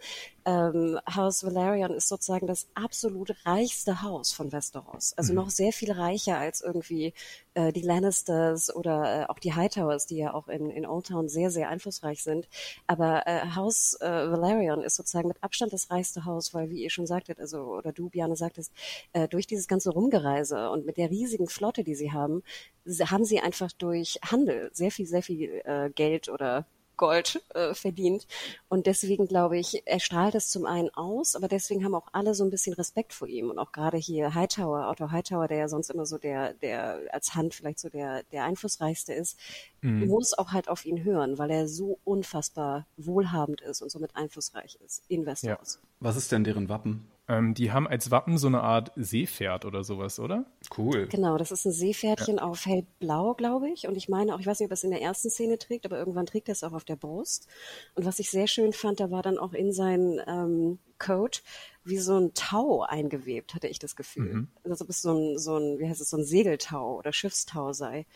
ähm, 0.45 0.99
Haus 1.13 1.43
Valerian 1.43 1.93
ist 1.93 2.09
sozusagen 2.09 2.47
das 2.47 2.69
absolut 2.75 3.35
reichste 3.45 4.03
Haus 4.03 4.33
von 4.33 4.53
Westeros. 4.53 5.13
Also 5.15 5.33
mhm. 5.33 5.39
noch 5.39 5.51
sehr 5.51 5.73
viel 5.73 5.91
reicher 5.91 6.39
als 6.39 6.61
irgendwie 6.61 7.15
äh, 7.55 7.73
die 7.73 7.83
Lannisters 7.83 8.75
oder 8.75 9.23
äh, 9.23 9.27
auch 9.27 9.41
die 9.41 9.55
Hightowers, 9.55 10.07
die 10.07 10.19
ja 10.19 10.35
auch 10.35 10.47
in, 10.47 10.71
in 10.71 10.87
Old 10.87 11.09
Town 11.09 11.29
sehr, 11.29 11.51
sehr 11.51 11.69
einflussreich 11.69 12.23
sind. 12.23 12.49
Aber 12.87 13.27
äh, 13.27 13.41
Haus 13.57 13.97
äh, 14.01 14.07
Valerian 14.07 14.83
ist 14.83 14.95
sozusagen 14.95 15.29
mit 15.29 15.43
Abstand 15.43 15.73
das 15.73 15.91
reichste 15.91 16.25
Haus, 16.27 16.55
weil, 16.55 16.71
wie 16.71 16.83
ihr 16.83 16.91
schon 16.91 17.09
sagtet, 17.09 17.41
also 17.41 17.59
oder 17.59 17.93
du, 17.93 18.09
Biane, 18.09 18.37
sagtest, 18.37 18.73
äh, 19.15 19.27
durch 19.27 19.49
dieses 19.49 19.67
ganze 19.67 19.91
Rumgereise 19.91 20.71
und 20.71 20.87
mit 20.87 20.97
der 20.97 21.11
riesigen 21.11 21.49
Flotte, 21.49 21.83
die 21.83 21.97
sie 21.97 22.13
haben, 22.13 22.43
haben 22.87 23.25
sie 23.25 23.41
einfach 23.41 23.73
durch 23.73 24.19
Handel 24.25 24.71
sehr 24.73 24.91
viel, 24.91 25.07
sehr 25.07 25.23
viel 25.23 25.63
äh, 25.65 25.91
Geld 25.91 26.29
oder 26.29 26.67
Gold 26.97 27.43
äh, 27.55 27.75
verdient. 27.75 28.27
Und 28.69 28.87
deswegen 28.87 29.27
glaube 29.27 29.59
ich, 29.59 29.83
er 29.87 30.01
strahlt 30.01 30.35
es 30.35 30.51
zum 30.51 30.67
einen 30.67 30.91
aus, 30.91 31.37
aber 31.37 31.49
deswegen 31.49 31.85
haben 31.85 31.95
auch 31.95 32.09
alle 32.13 32.35
so 32.35 32.45
ein 32.45 32.51
bisschen 32.51 32.73
Respekt 32.75 33.13
vor 33.13 33.29
ihm. 33.29 33.51
Und 33.51 33.59
auch 33.59 33.73
gerade 33.73 33.97
hier 33.97 34.35
Hightower, 34.35 34.89
Otto 34.91 35.11
Hightower, 35.11 35.49
der 35.49 35.59
ja 35.59 35.69
sonst 35.69 35.91
immer 35.91 36.07
so 36.07 36.19
der, 36.19 36.55
der 36.55 37.01
als 37.13 37.35
Hand 37.35 37.55
vielleicht 37.55 37.79
so 37.79 37.89
der, 37.89 38.23
der 38.33 38.45
einflussreichste 38.45 39.13
ist, 39.13 39.39
mhm. 39.83 40.07
muss 40.07 40.33
auch 40.33 40.53
halt 40.53 40.69
auf 40.69 40.85
ihn 40.85 41.05
hören, 41.05 41.39
weil 41.39 41.51
er 41.51 41.69
so 41.69 41.99
unfassbar 42.05 42.87
wohlhabend 42.97 43.61
ist 43.61 43.83
und 43.83 43.91
somit 43.91 44.17
einflussreich 44.17 44.79
ist 44.85 45.03
in 45.09 45.27
Westeros. 45.27 45.81
Ja. 45.83 45.89
Was 46.01 46.17
ist 46.17 46.33
denn 46.33 46.45
deren 46.45 46.69
Wappen? 46.69 47.09
Ähm, 47.29 47.55
die 47.55 47.73
haben 47.73 47.89
als 47.89 48.11
Wappen 48.13 48.39
so 48.39 48.47
eine 48.47 48.63
Art 48.63 48.93
Seepferd 48.95 49.65
oder 49.65 49.83
sowas, 49.83 50.21
oder? 50.21 50.47
Cool. 50.77 51.09
Genau, 51.09 51.39
das 51.39 51.51
ist 51.51 51.65
ein 51.65 51.73
Seepferdchen 51.73 52.37
ja. 52.37 52.43
auf 52.43 52.67
hellblau, 52.67 53.35
glaube 53.35 53.69
ich. 53.69 53.89
Und 53.89 53.97
ich 53.97 54.09
meine 54.09 54.35
auch, 54.35 54.39
ich 54.39 54.47
weiß 54.47 54.61
nicht, 54.61 54.69
ob 54.69 54.73
es 54.73 54.85
in 54.85 54.91
der 54.91 55.03
ersten 55.03 55.29
Szene 55.31 55.59
trägt, 55.59 55.87
aber 55.87 55.99
irgendwann 55.99 56.27
trägt 56.27 56.49
er 56.49 56.53
es 56.53 56.63
auch 56.63 56.73
auf 56.73 56.85
der 56.85 56.95
Brust. 56.95 57.49
Und 57.95 58.05
was 58.05 58.21
ich 58.21 58.31
sehr 58.31 58.47
schön 58.47 58.73
fand, 58.73 59.01
da 59.01 59.11
war 59.11 59.23
dann 59.23 59.39
auch 59.39 59.55
in 59.55 59.73
seinen 59.73 60.21
ähm, 60.27 60.79
Coat 60.99 61.43
wie 61.83 61.99
so 61.99 62.17
ein 62.17 62.33
Tau 62.35 62.83
eingewebt, 62.83 63.55
hatte 63.55 63.69
ich 63.69 63.81
das 63.81 63.97
Gefühl. 63.97 64.35
Mhm. 64.35 64.49
Also 64.63 64.71
als 64.71 64.83
ob 64.83 64.89
es 64.91 65.03
so 65.03 65.13
ein, 65.13 65.39
so 65.39 65.57
ein, 65.57 65.79
wie 65.81 65.89
heißt 65.89 66.01
es, 66.01 66.11
so 66.11 66.17
ein 66.17 66.25
Segeltau 66.25 66.97
oder 66.97 67.13
Schiffstau 67.13 67.73
sei. 67.73 68.07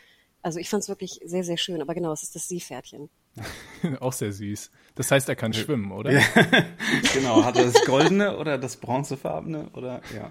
Also 0.42 0.60
ich 0.60 0.70
fand 0.70 0.84
es 0.84 0.88
wirklich 0.88 1.20
sehr, 1.24 1.42
sehr 1.42 1.56
schön. 1.56 1.82
Aber 1.82 1.94
genau, 1.94 2.12
es 2.12 2.22
ist 2.22 2.36
das 2.36 2.48
Seepferdchen. 2.48 3.10
Auch 4.00 4.12
sehr 4.12 4.32
süß. 4.32 4.70
Das 4.94 5.10
heißt, 5.10 5.28
er 5.28 5.36
kann 5.36 5.52
schwimmen, 5.52 5.92
oder? 5.92 6.10
Genau. 7.14 7.44
Hat 7.44 7.56
er 7.56 7.64
das 7.64 7.84
goldene 7.86 8.36
oder 8.36 8.58
das 8.58 8.76
bronzefarbene 8.76 9.70
oder 9.72 10.02
ja. 10.14 10.30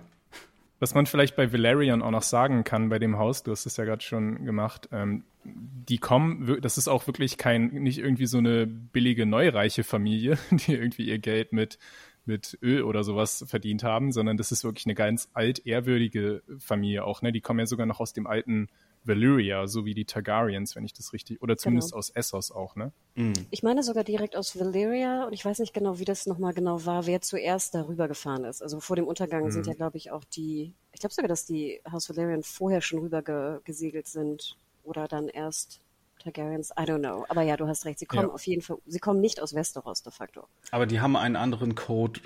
Was 0.80 0.96
man 0.96 1.06
vielleicht 1.08 1.36
bei 1.36 1.52
Valerian 1.52 2.02
auch 2.02 2.12
noch 2.12 2.24
sagen 2.24 2.64
kann 2.64 2.88
bei 2.88 3.00
dem 3.00 3.18
Haus, 3.18 3.44
du 3.44 3.52
hast 3.52 3.66
es 3.66 3.76
ja 3.76 3.84
gerade 3.84 4.02
schon 4.02 4.46
gemacht, 4.46 4.88
ähm, 4.94 5.26
die 5.44 5.98
kommen, 5.98 6.60
das 6.62 6.78
ist 6.78 6.88
auch 6.88 7.06
wirklich 7.06 7.38
kein, 7.38 7.68
nicht 7.68 8.00
irgendwie 8.00 8.28
so 8.28 8.38
eine 8.38 8.66
billige 8.66 9.26
neureiche 9.26 9.84
Familie, 9.84 10.38
die 10.52 10.76
irgendwie 10.76 11.10
ihr 11.10 11.20
Geld 11.20 11.52
mit, 11.52 11.80
mit 12.26 12.58
Öl 12.62 12.84
oder 12.84 13.04
sowas 13.04 13.44
verdient 13.48 13.84
haben, 13.84 14.14
sondern 14.14 14.38
das 14.38 14.54
ist 14.54 14.64
wirklich 14.64 14.86
eine 14.86 14.96
ganz 14.96 15.30
alt 15.34 15.66
ehrwürdige 15.66 16.44
Familie 16.60 17.04
auch, 17.04 17.22
ne? 17.22 17.34
Die 17.34 17.42
kommen 17.42 17.60
ja 17.60 17.66
sogar 17.66 17.86
noch 17.86 18.00
aus 18.00 18.14
dem 18.14 18.28
alten 18.28 18.70
Valyria, 19.10 19.68
so 19.68 19.84
wie 19.84 19.94
die 19.94 20.06
Targaryens, 20.06 20.76
wenn 20.78 20.86
ich 20.86 20.94
das 20.94 21.12
richtig, 21.12 21.42
oder 21.42 21.58
zumindest 21.58 21.92
genau. 21.92 22.00
aus 22.00 22.10
Essos 22.12 22.52
auch, 22.52 22.78
ne? 22.78 22.94
Mhm. 23.16 23.34
Ich 23.52 23.64
meine 23.64 23.84
sogar 23.84 24.06
direkt 24.06 24.38
aus 24.38 24.58
Valyria 24.58 25.26
und 25.26 25.34
ich 25.34 25.44
weiß 25.44 25.60
nicht 25.60 25.74
genau, 25.74 26.00
wie 26.00 26.06
das 26.06 26.26
nochmal 26.26 26.54
genau 26.54 26.86
war, 26.86 27.06
wer 27.06 27.20
zuerst 27.20 27.76
darüber 27.76 28.08
gefahren 28.08 28.46
ist. 28.46 28.62
Also 28.62 28.80
vor 28.80 28.96
dem 28.96 29.08
Untergang 29.08 29.44
mhm. 29.44 29.52
sind 29.52 29.68
ja, 29.68 29.74
glaube 29.74 29.98
ich, 29.98 30.12
auch 30.12 30.24
die, 30.24 30.74
ich 30.94 31.02
glaube 31.02 31.14
sogar, 31.14 31.28
dass 31.28 31.46
die 31.46 31.82
House 31.92 32.10
Valyrian 32.10 32.44
vorher 32.44 32.82
schon 32.82 33.00
rüber 33.00 33.22
ge 33.22 33.60
gesegelt 33.66 34.08
sind 34.08 34.58
oder 34.84 35.08
dann 35.08 35.28
erst 35.28 35.82
Targaryens, 36.20 36.72
I 36.72 36.84
don't 36.84 37.00
know. 37.00 37.26
Aber 37.30 37.42
ja, 37.42 37.58
du 37.58 37.68
hast 37.68 37.86
recht, 37.86 38.00
sie 38.00 38.06
kommen 38.06 38.28
ja. 38.28 38.34
auf 38.34 38.46
jeden 38.46 38.62
Fall, 38.62 38.78
sie 38.86 39.00
kommen 39.00 39.22
nicht 39.22 39.42
aus 39.42 39.56
Westeros 39.56 40.04
de 40.04 40.12
facto. 40.12 40.48
Aber 40.72 40.86
die 40.86 41.00
haben 41.00 41.16
einen 41.16 41.36
anderen 41.36 41.76
Code, 41.76 42.20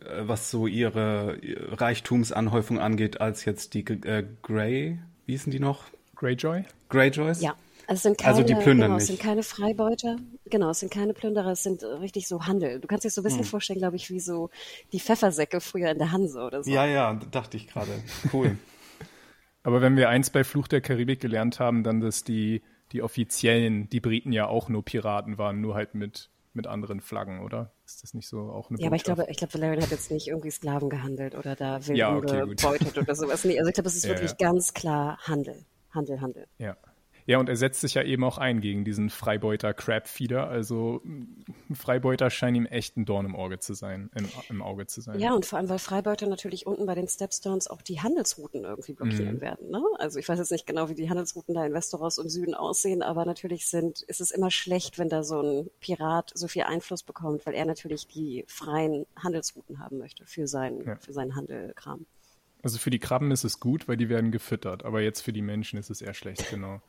äh, 0.00 0.28
was 0.28 0.50
so 0.50 0.66
ihre 0.66 1.38
Reichtumsanhäufung 1.72 2.78
angeht, 2.78 3.20
als 3.20 3.44
jetzt 3.44 3.74
die 3.74 3.84
äh, 3.86 4.26
Grey, 4.42 4.98
wie 5.24 5.32
hießen 5.32 5.50
die 5.50 5.60
noch? 5.60 5.84
Greyjoy? 6.16 6.64
Greyjoys? 6.88 7.40
Ja. 7.40 7.54
Also, 7.86 7.98
es 7.98 8.02
sind 8.02 8.18
keine, 8.18 8.34
also 8.34 8.42
die 8.42 8.54
plündern 8.54 8.88
genau. 8.88 8.96
Es 8.96 9.06
sind 9.06 9.20
keine 9.20 9.44
Freibeuter. 9.44 10.16
Genau, 10.46 10.70
es 10.70 10.80
sind 10.80 10.92
keine 10.92 11.14
Plünderer, 11.14 11.52
es 11.52 11.62
sind 11.62 11.84
richtig 11.84 12.26
so 12.26 12.44
Handel. 12.46 12.80
Du 12.80 12.88
kannst 12.88 13.04
dir 13.04 13.10
so 13.10 13.20
ein 13.20 13.24
bisschen 13.24 13.40
hm. 13.40 13.46
vorstellen, 13.46 13.78
glaube 13.78 13.94
ich, 13.94 14.10
wie 14.10 14.18
so 14.18 14.50
die 14.92 14.98
Pfeffersäcke 14.98 15.60
früher 15.60 15.90
in 15.90 15.98
der 15.98 16.10
Hanse 16.10 16.40
oder 16.40 16.64
so. 16.64 16.70
Ja, 16.70 16.84
ja, 16.84 17.14
dachte 17.30 17.56
ich 17.56 17.68
gerade. 17.68 17.92
Cool. 18.32 18.58
Aber 19.62 19.82
wenn 19.82 19.96
wir 19.96 20.08
eins 20.08 20.30
bei 20.30 20.42
Fluch 20.42 20.68
der 20.68 20.80
Karibik 20.80 21.20
gelernt 21.20 21.60
haben, 21.60 21.84
dann, 21.84 22.00
dass 22.00 22.24
die, 22.24 22.62
die 22.92 23.02
offiziellen, 23.02 23.88
die 23.88 24.00
Briten 24.00 24.32
ja 24.32 24.46
auch 24.46 24.68
nur 24.68 24.84
Piraten 24.84 25.38
waren, 25.38 25.60
nur 25.60 25.74
halt 25.74 25.94
mit, 25.94 26.30
mit 26.54 26.66
anderen 26.66 27.00
Flaggen, 27.00 27.40
oder? 27.40 27.72
Ist 27.84 28.02
das 28.02 28.14
nicht 28.14 28.28
so 28.28 28.50
auch 28.50 28.70
eine 28.70 28.80
Ja, 28.80 28.86
aber 28.86 28.96
ich 28.96 29.04
glaube, 29.04 29.26
ich 29.28 29.36
glaube, 29.36 29.54
Valerian 29.54 29.82
hat 29.82 29.90
jetzt 29.90 30.10
nicht 30.10 30.28
irgendwie 30.28 30.50
Sklaven 30.50 30.88
gehandelt 30.88 31.36
oder 31.36 31.54
da 31.54 31.80
Wilden 31.80 31.96
ja, 31.96 32.16
okay, 32.16 32.46
gebeutet 32.48 32.98
oder 32.98 33.14
sowas. 33.14 33.44
Nee, 33.44 33.58
also 33.58 33.68
ich 33.68 33.74
glaube, 33.74 33.88
es 33.88 33.96
ist 33.96 34.04
ja, 34.04 34.10
wirklich 34.10 34.32
ja. 34.38 34.48
ganz 34.48 34.72
klar 34.74 35.18
Handel. 35.22 35.64
Handel, 35.96 36.20
Handel. 36.20 36.46
Ja. 36.58 36.76
Ja, 37.26 37.38
und 37.38 37.48
er 37.48 37.56
setzt 37.56 37.80
sich 37.80 37.94
ja 37.94 38.02
eben 38.04 38.22
auch 38.22 38.38
ein 38.38 38.60
gegen 38.60 38.84
diesen 38.84 39.10
Freibeuter 39.10 39.74
Crab-Feeder. 39.74 40.48
Also 40.48 41.02
Freibeuter 41.74 42.30
scheint 42.30 42.56
ihm 42.56 42.66
echt 42.66 42.96
ein 42.96 43.04
Dorn 43.04 43.26
im 43.26 43.34
Auge 43.34 43.58
zu 43.58 43.74
sein, 43.74 44.10
im, 44.14 44.28
im, 44.48 44.62
Auge 44.62 44.86
zu 44.86 45.00
sein. 45.00 45.18
Ja, 45.18 45.34
und 45.34 45.44
vor 45.44 45.58
allem, 45.58 45.68
weil 45.68 45.80
Freibeuter 45.80 46.28
natürlich 46.28 46.66
unten 46.66 46.86
bei 46.86 46.94
den 46.94 47.08
Stepstones 47.08 47.66
auch 47.66 47.82
die 47.82 48.00
Handelsrouten 48.00 48.62
irgendwie 48.62 48.92
blockieren 48.92 49.36
mhm. 49.36 49.40
werden. 49.40 49.70
Ne? 49.70 49.82
Also 49.98 50.20
ich 50.20 50.28
weiß 50.28 50.38
jetzt 50.38 50.52
nicht 50.52 50.68
genau, 50.68 50.88
wie 50.88 50.94
die 50.94 51.10
Handelsrouten 51.10 51.52
da 51.52 51.66
in 51.66 51.74
Westeros 51.74 52.18
und 52.18 52.28
Süden 52.28 52.54
aussehen, 52.54 53.02
aber 53.02 53.24
natürlich 53.24 53.66
sind, 53.66 54.02
ist 54.02 54.20
es 54.20 54.30
immer 54.30 54.52
schlecht, 54.52 54.98
wenn 55.00 55.08
da 55.08 55.24
so 55.24 55.40
ein 55.40 55.70
Pirat 55.80 56.30
so 56.32 56.46
viel 56.46 56.62
Einfluss 56.62 57.02
bekommt, 57.02 57.44
weil 57.44 57.54
er 57.54 57.64
natürlich 57.64 58.06
die 58.06 58.44
freien 58.46 59.04
Handelsrouten 59.16 59.80
haben 59.80 59.98
möchte 59.98 60.24
für 60.26 60.46
seinen, 60.46 60.86
ja. 60.86 60.96
für 60.96 61.12
seinen 61.12 61.34
Handelkram. 61.34 62.06
Also 62.66 62.78
für 62.78 62.90
die 62.90 62.98
Krabben 62.98 63.30
ist 63.30 63.44
es 63.44 63.60
gut, 63.60 63.86
weil 63.86 63.96
die 63.96 64.08
werden 64.08 64.32
gefüttert, 64.32 64.84
aber 64.84 65.00
jetzt 65.00 65.20
für 65.20 65.32
die 65.32 65.40
Menschen 65.40 65.78
ist 65.78 65.88
es 65.88 66.02
eher 66.02 66.14
schlecht, 66.14 66.50
genau. 66.50 66.82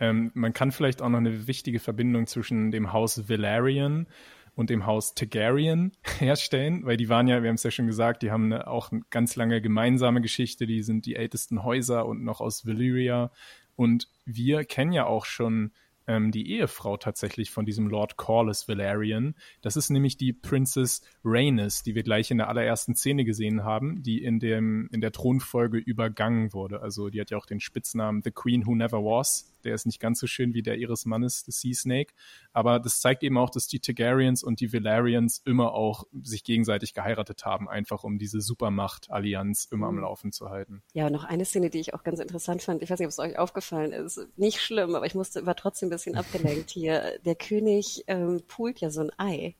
Ähm, 0.00 0.32
man 0.34 0.52
kann 0.52 0.72
vielleicht 0.72 1.00
auch 1.00 1.08
noch 1.08 1.18
eine 1.18 1.46
wichtige 1.46 1.78
Verbindung 1.78 2.26
zwischen 2.26 2.72
dem 2.72 2.92
Haus 2.92 3.28
Valerian 3.28 4.08
und 4.56 4.68
dem 4.68 4.84
Haus 4.84 5.14
Targaryen 5.14 5.92
herstellen, 6.18 6.84
weil 6.86 6.96
die 6.96 7.08
waren 7.08 7.28
ja, 7.28 7.40
wir 7.40 7.50
haben 7.50 7.54
es 7.54 7.62
ja 7.62 7.70
schon 7.70 7.86
gesagt, 7.86 8.22
die 8.22 8.32
haben 8.32 8.46
eine, 8.46 8.66
auch 8.66 8.90
eine 8.90 9.02
ganz 9.10 9.36
lange 9.36 9.62
gemeinsame 9.62 10.22
Geschichte, 10.22 10.66
die 10.66 10.82
sind 10.82 11.06
die 11.06 11.14
ältesten 11.14 11.62
Häuser 11.62 12.04
und 12.04 12.24
noch 12.24 12.40
aus 12.40 12.66
Valyria. 12.66 13.30
Und 13.76 14.08
wir 14.24 14.64
kennen 14.64 14.90
ja 14.90 15.06
auch 15.06 15.24
schon 15.24 15.70
ähm, 16.06 16.30
die 16.30 16.50
Ehefrau 16.50 16.96
tatsächlich 16.96 17.50
von 17.50 17.64
diesem 17.64 17.86
Lord 17.86 18.16
Corlys 18.16 18.68
Valerian. 18.68 19.34
Das 19.60 19.76
ist 19.76 19.90
nämlich 19.90 20.16
die 20.16 20.32
Princess 20.32 21.02
Rhaenys, 21.24 21.82
die 21.82 21.94
wir 21.94 22.02
gleich 22.02 22.30
in 22.30 22.38
der 22.38 22.48
allerersten 22.48 22.94
Szene 22.94 23.24
gesehen 23.24 23.64
haben, 23.64 24.02
die 24.02 24.22
in, 24.22 24.38
dem, 24.38 24.88
in 24.92 25.00
der 25.00 25.12
Thronfolge 25.12 25.78
übergangen 25.78 26.52
wurde. 26.52 26.82
Also 26.82 27.10
die 27.10 27.20
hat 27.20 27.30
ja 27.30 27.38
auch 27.38 27.46
den 27.46 27.60
Spitznamen 27.60 28.22
The 28.22 28.30
Queen 28.30 28.66
Who 28.66 28.74
Never 28.74 28.98
Was. 28.98 29.51
Der 29.64 29.74
ist 29.74 29.86
nicht 29.86 30.00
ganz 30.00 30.20
so 30.20 30.26
schön 30.26 30.54
wie 30.54 30.62
der 30.62 30.76
ihres 30.76 31.06
Mannes, 31.06 31.44
der 31.44 31.52
Sea 31.52 31.74
Snake. 31.74 32.14
Aber 32.52 32.78
das 32.78 33.00
zeigt 33.00 33.22
eben 33.22 33.38
auch, 33.38 33.50
dass 33.50 33.66
die 33.66 33.80
Targaryens 33.80 34.42
und 34.42 34.60
die 34.60 34.72
Valerians 34.72 35.42
immer 35.44 35.72
auch 35.72 36.04
sich 36.22 36.44
gegenseitig 36.44 36.94
geheiratet 36.94 37.44
haben, 37.44 37.68
einfach 37.68 38.04
um 38.04 38.18
diese 38.18 38.40
Supermacht-Allianz 38.40 39.68
immer 39.70 39.88
am 39.88 39.96
mhm. 39.96 40.02
Laufen 40.02 40.32
zu 40.32 40.50
halten. 40.50 40.82
Ja, 40.92 41.10
noch 41.10 41.24
eine 41.24 41.44
Szene, 41.44 41.70
die 41.70 41.80
ich 41.80 41.94
auch 41.94 42.04
ganz 42.04 42.20
interessant 42.20 42.62
fand. 42.62 42.82
Ich 42.82 42.90
weiß 42.90 42.98
nicht, 42.98 43.06
ob 43.06 43.12
es 43.12 43.18
euch 43.18 43.38
aufgefallen 43.38 43.92
ist. 43.92 44.20
Nicht 44.36 44.60
schlimm, 44.60 44.94
aber 44.94 45.06
ich 45.06 45.14
musste, 45.14 45.46
war 45.46 45.56
trotzdem 45.56 45.88
ein 45.88 45.90
bisschen 45.90 46.16
abgelenkt 46.16 46.70
hier. 46.70 47.18
Der 47.24 47.34
König 47.34 48.04
ähm, 48.06 48.42
poolt 48.46 48.80
ja 48.80 48.90
so 48.90 49.00
ein 49.00 49.10
Ei 49.18 49.56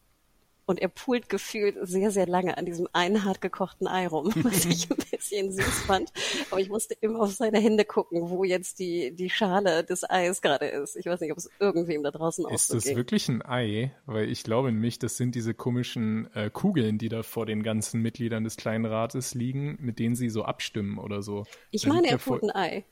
und 0.67 0.81
er 0.81 0.89
pult 0.89 1.29
gefühlt 1.29 1.77
sehr, 1.83 2.11
sehr 2.11 2.27
lange 2.27 2.57
an 2.57 2.67
diesem 2.67 2.89
einen 2.93 3.25
hart 3.25 3.41
gekochten 3.41 3.87
Ei 3.87 4.07
rum, 4.07 4.33
was 4.43 4.65
ich 4.65 4.91
ein 4.91 4.97
bisschen 5.11 5.53
süß 5.53 5.81
fand. 5.87 6.13
Aber 6.51 6.61
ich 6.61 6.69
musste 6.69 6.95
immer 7.01 7.21
auf 7.21 7.33
seine 7.33 7.59
Hände 7.59 7.85
gucken, 7.85 8.31
wo 8.31 8.45
jetzt 8.45 8.79
die, 8.79 9.15
die 9.15 9.31
Schale 9.31 9.85
des 9.85 10.09
Eis 10.09 10.41
gerade 10.41 10.67
ist. 10.67 10.97
Ich 10.97 11.07
weiß 11.07 11.21
nicht, 11.21 11.33
ob 11.33 11.39
es 11.39 11.51
irgendwem 11.59 12.03
da 12.03 12.11
draußen 12.11 12.47
auch 12.47 12.53
Ist 12.53 12.69
so 12.69 12.75
das 12.75 12.85
ging. 12.85 12.97
wirklich 12.97 13.29
ein 13.29 13.43
Ei? 13.45 13.93
Weil 14.07 14.31
ich 14.31 14.45
glaube 14.45 14.73
nämlich, 14.73 14.99
das 14.99 15.17
sind 15.17 15.35
diese 15.35 15.55
komischen 15.55 16.33
äh, 16.35 16.51
Kugeln, 16.51 16.99
die 16.99 17.09
da 17.09 17.23
vor 17.23 17.47
den 17.47 17.63
ganzen 17.63 18.01
Mitgliedern 18.01 18.45
des 18.45 18.57
kleinen 18.57 18.85
Rates 18.85 19.35
liegen, 19.35 19.79
mit 19.81 19.99
denen 19.99 20.15
sie 20.15 20.31
so 20.31 20.45
abstimmen 20.45 20.99
oder 20.99 21.23
so. 21.23 21.45
Ich 21.71 21.87
meine, 21.87 22.09
er 22.09 22.19
pult 22.19 22.43
ein 22.45 22.51
Ei. 22.51 22.85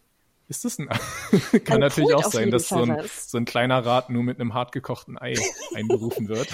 Ist 0.51 0.65
das 0.65 0.81
ein 0.81 0.91
Ei? 0.91 0.99
Kann 1.61 1.77
ein 1.77 1.81
natürlich 1.81 2.13
auch 2.13 2.25
sein, 2.25 2.51
dass 2.51 2.69
so 2.69 2.83
ein, 2.83 3.01
so 3.07 3.39
ein 3.39 3.45
kleiner 3.45 3.87
Rat 3.87 4.11
nur 4.11 4.25
mit 4.25 4.41
einem 4.41 4.53
hart 4.53 4.73
gekochten 4.73 5.17
Ei 5.17 5.35
einberufen 5.75 6.29
wird. 6.29 6.49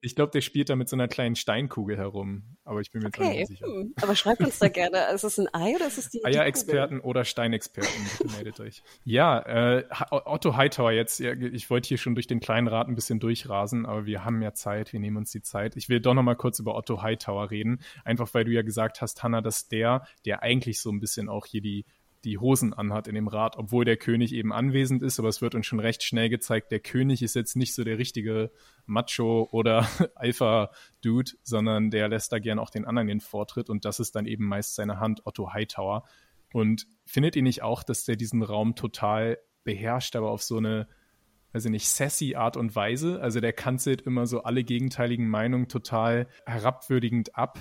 Ich 0.00 0.14
glaube, 0.14 0.30
der 0.30 0.40
spielt 0.40 0.70
da 0.70 0.76
mit 0.76 0.88
so 0.88 0.96
einer 0.96 1.08
kleinen 1.08 1.34
Steinkugel 1.34 1.96
herum, 1.96 2.56
aber 2.64 2.80
ich 2.80 2.90
bin 2.90 3.02
mir 3.02 3.08
okay. 3.08 3.38
nicht 3.38 3.48
sicher. 3.48 3.66
Hm. 3.66 3.94
Aber 4.00 4.14
schreibt 4.14 4.40
uns 4.40 4.58
da 4.58 4.68
gerne, 4.68 5.12
ist 5.12 5.24
es 5.24 5.38
ein 5.38 5.48
Ei 5.52 5.74
oder 5.74 5.86
ist 5.86 5.98
es 5.98 6.08
die 6.08 6.24
Eierexperten 6.24 7.00
oder 7.00 7.24
Steinexperten, 7.24 8.06
meldet 8.32 8.60
euch. 8.60 8.82
Ja, 9.04 9.40
äh, 9.40 9.84
Otto 10.10 10.56
Hightower 10.56 10.92
jetzt, 10.92 11.20
ich 11.20 11.68
wollte 11.70 11.88
hier 11.88 11.98
schon 11.98 12.14
durch 12.14 12.26
den 12.26 12.40
kleinen 12.40 12.68
Rat 12.68 12.88
ein 12.88 12.94
bisschen 12.94 13.18
durchrasen, 13.18 13.86
aber 13.86 14.06
wir 14.06 14.24
haben 14.24 14.40
ja 14.40 14.54
Zeit, 14.54 14.92
wir 14.92 15.00
nehmen 15.00 15.16
uns 15.16 15.32
die 15.32 15.42
Zeit. 15.42 15.76
Ich 15.76 15.88
will 15.88 16.00
doch 16.00 16.14
noch 16.14 16.22
mal 16.22 16.36
kurz 16.36 16.58
über 16.60 16.76
Otto 16.76 17.02
Hightower 17.02 17.50
reden, 17.50 17.80
einfach 18.04 18.32
weil 18.34 18.44
du 18.44 18.52
ja 18.52 18.62
gesagt 18.62 19.00
hast, 19.00 19.22
Hannah, 19.22 19.40
dass 19.40 19.68
der, 19.68 20.06
der 20.24 20.42
eigentlich 20.42 20.80
so 20.80 20.90
ein 20.90 21.00
bisschen 21.00 21.28
auch 21.28 21.46
hier 21.46 21.60
die 21.60 21.84
die 22.28 22.38
Hosen 22.38 22.72
anhat 22.72 23.08
in 23.08 23.14
dem 23.14 23.28
Rat, 23.28 23.56
obwohl 23.56 23.84
der 23.84 23.96
König 23.96 24.32
eben 24.32 24.52
anwesend 24.52 25.02
ist, 25.02 25.18
aber 25.18 25.28
es 25.28 25.42
wird 25.42 25.54
uns 25.54 25.66
schon 25.66 25.80
recht 25.80 26.02
schnell 26.02 26.28
gezeigt, 26.28 26.70
der 26.70 26.80
König 26.80 27.22
ist 27.22 27.34
jetzt 27.34 27.56
nicht 27.56 27.74
so 27.74 27.84
der 27.84 27.98
richtige 27.98 28.50
Macho 28.86 29.48
oder 29.50 29.88
Alpha-Dude, 30.14 31.32
sondern 31.42 31.90
der 31.90 32.08
lässt 32.08 32.32
da 32.32 32.38
gern 32.38 32.58
auch 32.58 32.70
den 32.70 32.84
anderen 32.84 33.08
den 33.08 33.20
Vortritt 33.20 33.70
und 33.70 33.84
das 33.84 34.00
ist 34.00 34.14
dann 34.14 34.26
eben 34.26 34.44
meist 34.44 34.74
seine 34.74 35.00
Hand, 35.00 35.26
Otto 35.26 35.52
Hightower. 35.52 36.04
Und 36.52 36.86
findet 37.04 37.36
ihr 37.36 37.42
nicht 37.42 37.62
auch, 37.62 37.82
dass 37.82 38.04
der 38.04 38.16
diesen 38.16 38.42
Raum 38.42 38.74
total 38.74 39.38
beherrscht, 39.64 40.16
aber 40.16 40.30
auf 40.30 40.42
so 40.42 40.56
eine, 40.56 40.88
weiß 41.52 41.66
ich 41.66 41.70
nicht, 41.70 41.88
sassy 41.88 42.36
Art 42.36 42.56
und 42.56 42.74
Weise? 42.74 43.20
Also 43.20 43.40
der 43.40 43.52
kanzelt 43.52 44.02
immer 44.02 44.26
so 44.26 44.42
alle 44.42 44.64
gegenteiligen 44.64 45.28
Meinungen 45.28 45.68
total 45.68 46.28
herabwürdigend 46.46 47.36
ab 47.36 47.58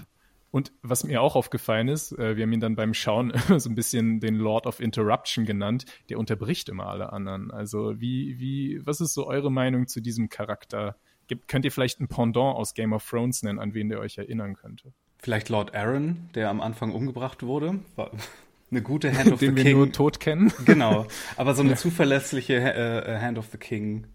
und 0.49 0.71
was 0.81 1.03
mir 1.03 1.21
auch 1.21 1.35
aufgefallen 1.35 1.87
ist, 1.87 2.13
äh, 2.13 2.37
wir 2.37 2.43
haben 2.43 2.53
ihn 2.53 2.59
dann 2.59 2.75
beim 2.75 2.93
Schauen 2.93 3.33
so 3.57 3.69
ein 3.69 3.75
bisschen 3.75 4.19
den 4.19 4.35
Lord 4.35 4.65
of 4.65 4.79
Interruption 4.79 5.45
genannt, 5.45 5.85
der 6.09 6.19
unterbricht 6.19 6.69
immer 6.69 6.87
alle 6.87 7.11
anderen. 7.11 7.51
Also 7.51 7.99
wie, 7.99 8.39
wie, 8.39 8.85
was 8.85 9.01
ist 9.01 9.13
so 9.13 9.27
eure 9.27 9.51
Meinung 9.51 9.87
zu 9.87 10.01
diesem 10.01 10.29
Charakter? 10.29 10.95
Gibt, 11.27 11.47
könnt 11.47 11.65
ihr 11.65 11.71
vielleicht 11.71 11.99
ein 11.99 12.07
Pendant 12.07 12.55
aus 12.55 12.73
Game 12.73 12.93
of 12.93 13.07
Thrones 13.07 13.43
nennen, 13.43 13.59
an 13.59 13.73
wen 13.73 13.89
der 13.89 13.99
euch 13.99 14.17
erinnern 14.17 14.55
könnte? 14.55 14.93
Vielleicht 15.17 15.49
Lord 15.49 15.75
Aaron, 15.75 16.29
der 16.35 16.49
am 16.49 16.61
Anfang 16.61 16.93
umgebracht 16.93 17.43
wurde. 17.43 17.79
War 17.95 18.11
eine 18.71 18.81
gute 18.81 19.15
Hand 19.15 19.31
of 19.33 19.39
the 19.39 19.47
King. 19.47 19.55
Den 19.55 19.65
wir 19.65 19.75
nur 19.75 19.91
tot 19.91 20.19
kennen. 20.19 20.53
Genau, 20.65 21.07
aber 21.35 21.55
so 21.55 21.63
eine 21.63 21.75
zuverlässige 21.75 22.55
äh, 22.55 23.15
äh, 23.15 23.19
Hand 23.19 23.37
of 23.37 23.47
the 23.51 23.57
King, 23.57 24.07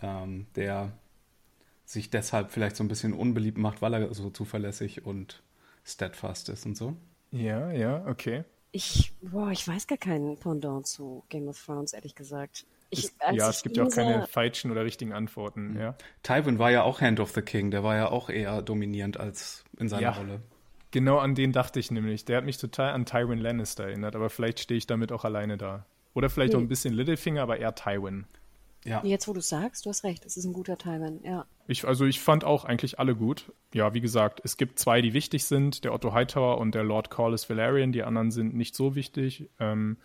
ähm, 0.00 0.46
der 0.54 0.92
sich 1.84 2.10
deshalb 2.10 2.50
vielleicht 2.50 2.76
so 2.76 2.84
ein 2.84 2.88
bisschen 2.88 3.12
unbeliebt 3.12 3.58
macht, 3.58 3.82
weil 3.82 3.94
er 3.94 4.14
so 4.14 4.30
zuverlässig 4.30 5.04
und 5.04 5.42
steadfast 5.86 6.48
ist 6.48 6.66
und 6.66 6.76
so. 6.76 6.96
Ja, 7.30 7.70
ja, 7.72 8.04
okay. 8.06 8.44
Ich, 8.72 9.12
boah, 9.22 9.50
ich 9.50 9.66
weiß 9.66 9.86
gar 9.86 9.98
keinen 9.98 10.36
Pendant 10.36 10.86
zu 10.86 11.24
Game 11.28 11.48
of 11.48 11.64
Thrones, 11.64 11.92
ehrlich 11.92 12.14
gesagt. 12.14 12.66
Ich, 12.90 13.10
ja, 13.32 13.48
es 13.48 13.62
gibt 13.62 13.76
ja 13.76 13.84
auch 13.84 13.90
keine 13.90 14.26
falschen 14.26 14.70
oder 14.70 14.84
richtigen 14.84 15.12
Antworten, 15.12 15.72
mhm. 15.72 15.80
ja. 15.80 15.96
Tywin 16.22 16.58
war 16.58 16.70
ja 16.70 16.82
auch 16.82 17.00
Hand 17.00 17.20
of 17.20 17.32
the 17.32 17.42
King, 17.42 17.70
der 17.70 17.82
war 17.82 17.96
ja 17.96 18.10
auch 18.10 18.28
eher 18.28 18.62
dominierend 18.62 19.18
als 19.18 19.64
in 19.78 19.88
seiner 19.88 20.02
ja, 20.02 20.10
Rolle. 20.10 20.40
Genau 20.92 21.18
an 21.18 21.34
den 21.34 21.52
dachte 21.52 21.80
ich 21.80 21.90
nämlich. 21.90 22.24
Der 22.24 22.38
hat 22.38 22.44
mich 22.44 22.58
total 22.58 22.92
an 22.92 23.06
Tywin 23.06 23.38
Lannister 23.38 23.84
erinnert, 23.84 24.14
aber 24.14 24.30
vielleicht 24.30 24.60
stehe 24.60 24.78
ich 24.78 24.86
damit 24.86 25.10
auch 25.10 25.24
alleine 25.24 25.56
da. 25.56 25.84
Oder 26.14 26.30
vielleicht 26.30 26.52
nee. 26.52 26.56
auch 26.56 26.62
ein 26.62 26.68
bisschen 26.68 26.94
Littlefinger, 26.94 27.42
aber 27.42 27.58
eher 27.58 27.74
Tywin. 27.74 28.26
Ja. 28.86 29.02
Jetzt, 29.04 29.26
wo 29.28 29.32
du 29.32 29.40
sagst, 29.40 29.84
du 29.84 29.90
hast 29.90 30.04
recht, 30.04 30.24
es 30.24 30.36
ist 30.36 30.44
ein 30.44 30.52
guter 30.52 30.78
Tywin, 30.78 31.20
ja. 31.24 31.46
Ich, 31.66 31.86
also 31.86 32.04
ich 32.04 32.20
fand 32.20 32.44
auch 32.44 32.64
eigentlich 32.64 32.98
alle 32.98 33.16
gut. 33.16 33.52
Ja, 33.74 33.94
wie 33.94 34.00
gesagt, 34.00 34.40
es 34.44 34.56
gibt 34.56 34.78
zwei, 34.78 35.02
die 35.02 35.12
wichtig 35.12 35.44
sind, 35.44 35.84
der 35.84 35.92
Otto 35.92 36.12
Hightower 36.12 36.58
und 36.58 36.74
der 36.74 36.84
Lord 36.84 37.10
Corlys 37.10 37.50
Valerian. 37.50 37.92
Die 37.92 38.04
anderen 38.04 38.30
sind 38.30 38.54
nicht 38.54 38.76
so 38.76 38.94
wichtig. 38.94 39.50
Ähm, 39.58 39.98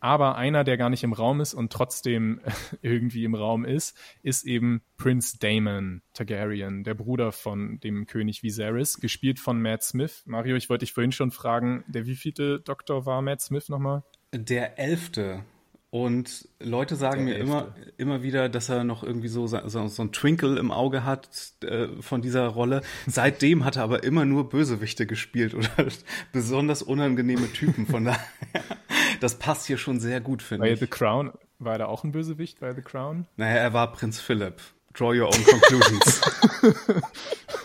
aber 0.00 0.36
einer, 0.36 0.64
der 0.64 0.76
gar 0.76 0.90
nicht 0.90 1.04
im 1.04 1.12
Raum 1.12 1.40
ist 1.40 1.54
und 1.54 1.72
trotzdem 1.72 2.40
irgendwie 2.82 3.24
im 3.24 3.34
Raum 3.34 3.64
ist, 3.64 3.96
ist 4.22 4.44
eben 4.44 4.82
Prince 4.96 5.38
Damon 5.38 6.02
Targaryen, 6.12 6.84
der 6.84 6.94
Bruder 6.94 7.32
von 7.32 7.80
dem 7.80 8.06
König 8.06 8.42
Viserys, 8.42 9.00
gespielt 9.00 9.38
von 9.38 9.60
Matt 9.60 9.82
Smith. 9.82 10.22
Mario, 10.26 10.56
ich 10.56 10.68
wollte 10.68 10.84
dich 10.84 10.92
vorhin 10.92 11.12
schon 11.12 11.30
fragen, 11.30 11.84
der 11.86 12.06
wievielte 12.06 12.60
Doktor 12.60 13.06
war 13.06 13.22
Matt 13.22 13.40
Smith 13.40 13.68
nochmal? 13.68 14.02
Der 14.34 14.78
elfte. 14.78 15.44
Und 15.90 16.48
Leute 16.60 16.96
sagen 16.96 17.24
mir 17.24 17.36
immer, 17.36 17.74
immer 17.96 18.22
wieder, 18.22 18.48
dass 18.48 18.68
er 18.68 18.84
noch 18.84 19.02
irgendwie 19.02 19.28
so, 19.28 19.46
so, 19.46 19.86
so 19.88 20.02
ein 20.02 20.12
Twinkle 20.12 20.58
im 20.58 20.70
Auge 20.70 21.04
hat 21.04 21.28
äh, 21.62 21.88
von 22.00 22.22
dieser 22.22 22.48
Rolle. 22.48 22.82
Seitdem 23.06 23.64
hat 23.64 23.76
er 23.76 23.84
aber 23.84 24.02
immer 24.02 24.24
nur 24.24 24.48
Bösewichte 24.48 25.06
gespielt 25.06 25.54
oder 25.54 25.70
besonders 26.32 26.82
unangenehme 26.82 27.50
Typen. 27.52 27.86
Von 27.86 28.04
daher, 28.04 28.20
das 29.20 29.38
passt 29.38 29.66
hier 29.66 29.78
schon 29.78 30.00
sehr 30.00 30.20
gut, 30.20 30.42
finde 30.42 30.68
ich. 30.68 30.74
Bei 30.74 30.86
The 30.86 30.90
Crown, 30.90 31.32
war 31.58 31.78
er 31.78 31.88
auch 31.88 32.04
ein 32.04 32.12
Bösewicht 32.12 32.60
bei 32.60 32.74
The 32.74 32.82
Crown? 32.82 33.26
Naja, 33.36 33.56
er 33.56 33.72
war 33.72 33.92
Prinz 33.92 34.20
Philip. 34.20 34.60
Draw 34.92 35.14
your 35.14 35.26
own 35.26 35.44
conclusions. 35.44 36.20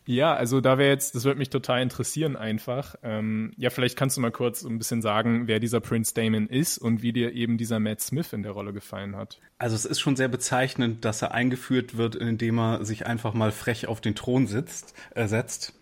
Ja, 0.09 0.33
also 0.33 0.63
da 0.63 0.79
wäre 0.79 0.89
jetzt, 0.89 1.15
das 1.15 1.25
würde 1.25 1.39
mich 1.39 1.51
total 1.51 1.83
interessieren 1.83 2.35
einfach. 2.35 2.95
Ähm, 3.03 3.53
ja, 3.59 3.69
vielleicht 3.69 3.95
kannst 3.95 4.17
du 4.17 4.23
mal 4.23 4.31
kurz 4.31 4.65
ein 4.65 4.79
bisschen 4.79 5.03
sagen, 5.03 5.49
wer 5.49 5.61
dieser 5.61 5.81
Prince 5.81 6.15
Damon 6.15 6.47
ist 6.47 6.79
und 6.79 7.03
wie 7.03 7.13
dir 7.13 7.35
eben 7.35 7.59
dieser 7.59 7.79
Matt 7.79 8.01
Smith 8.01 8.33
in 8.33 8.43
der 8.43 8.53
Rolle 8.53 8.73
gefallen 8.73 9.17
hat. 9.17 9.39
Also 9.59 9.77
es 9.77 9.85
ist 9.85 10.01
schon 10.01 10.17
sehr 10.17 10.29
bezeichnend, 10.29 11.05
dass 11.05 11.21
er 11.21 11.33
eingeführt 11.33 11.99
wird, 11.99 12.15
indem 12.15 12.59
er 12.59 12.87
sich 12.87 13.05
einfach 13.05 13.35
mal 13.35 13.53
frech 13.53 13.87
auf 13.87 14.01
den 14.01 14.15
Thron 14.15 14.47
sitzt, 14.47 14.95
äh, 15.15 15.27
setzt 15.27 15.75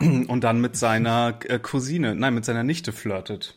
und 0.00 0.40
dann 0.40 0.60
mit 0.60 0.74
seiner 0.74 1.38
äh, 1.46 1.60
Cousine, 1.60 2.16
nein, 2.16 2.34
mit 2.34 2.44
seiner 2.44 2.64
Nichte 2.64 2.90
flirtet. 2.90 3.56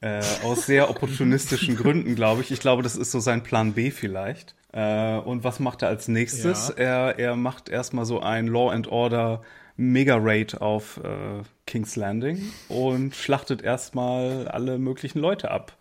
Äh, 0.00 0.22
aus 0.42 0.64
sehr 0.64 0.88
opportunistischen 0.88 1.76
Gründen, 1.76 2.14
glaube 2.14 2.40
ich. 2.40 2.50
Ich 2.50 2.60
glaube, 2.60 2.82
das 2.82 2.96
ist 2.96 3.10
so 3.10 3.20
sein 3.20 3.42
Plan 3.42 3.74
B 3.74 3.90
vielleicht. 3.90 4.54
Äh, 4.74 5.18
und 5.18 5.44
was 5.44 5.60
macht 5.60 5.82
er 5.82 5.88
als 5.88 6.08
nächstes? 6.08 6.68
Ja. 6.68 6.74
Er, 6.74 7.18
er 7.18 7.36
macht 7.36 7.68
erstmal 7.68 8.04
so 8.04 8.20
ein 8.20 8.48
Law 8.48 8.70
and 8.70 8.88
Order 8.88 9.40
Mega 9.76 10.16
Raid 10.20 10.60
auf 10.60 10.98
äh, 10.98 11.42
King's 11.66 11.94
Landing 11.94 12.52
und 12.68 13.14
schlachtet 13.14 13.62
erstmal 13.62 14.48
alle 14.48 14.78
möglichen 14.78 15.20
Leute 15.20 15.50
ab. 15.50 15.76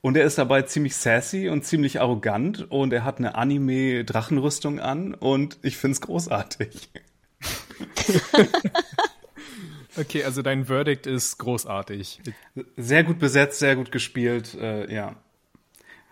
Und 0.00 0.16
er 0.16 0.24
ist 0.24 0.38
dabei 0.38 0.62
ziemlich 0.62 0.96
sassy 0.96 1.48
und 1.48 1.64
ziemlich 1.64 2.00
arrogant 2.00 2.70
und 2.70 2.92
er 2.92 3.04
hat 3.04 3.18
eine 3.18 3.34
Anime-Drachenrüstung 3.34 4.78
an 4.78 5.14
und 5.14 5.58
ich 5.62 5.76
find's 5.76 6.00
großartig. 6.02 6.90
okay, 9.96 10.24
also 10.24 10.42
dein 10.42 10.66
Verdict 10.66 11.06
ist 11.06 11.38
großartig. 11.38 12.20
Sehr 12.76 13.02
gut 13.02 13.18
besetzt, 13.18 13.58
sehr 13.58 13.76
gut 13.76 13.90
gespielt, 13.90 14.54
äh, 14.54 14.92
ja. 14.92 15.16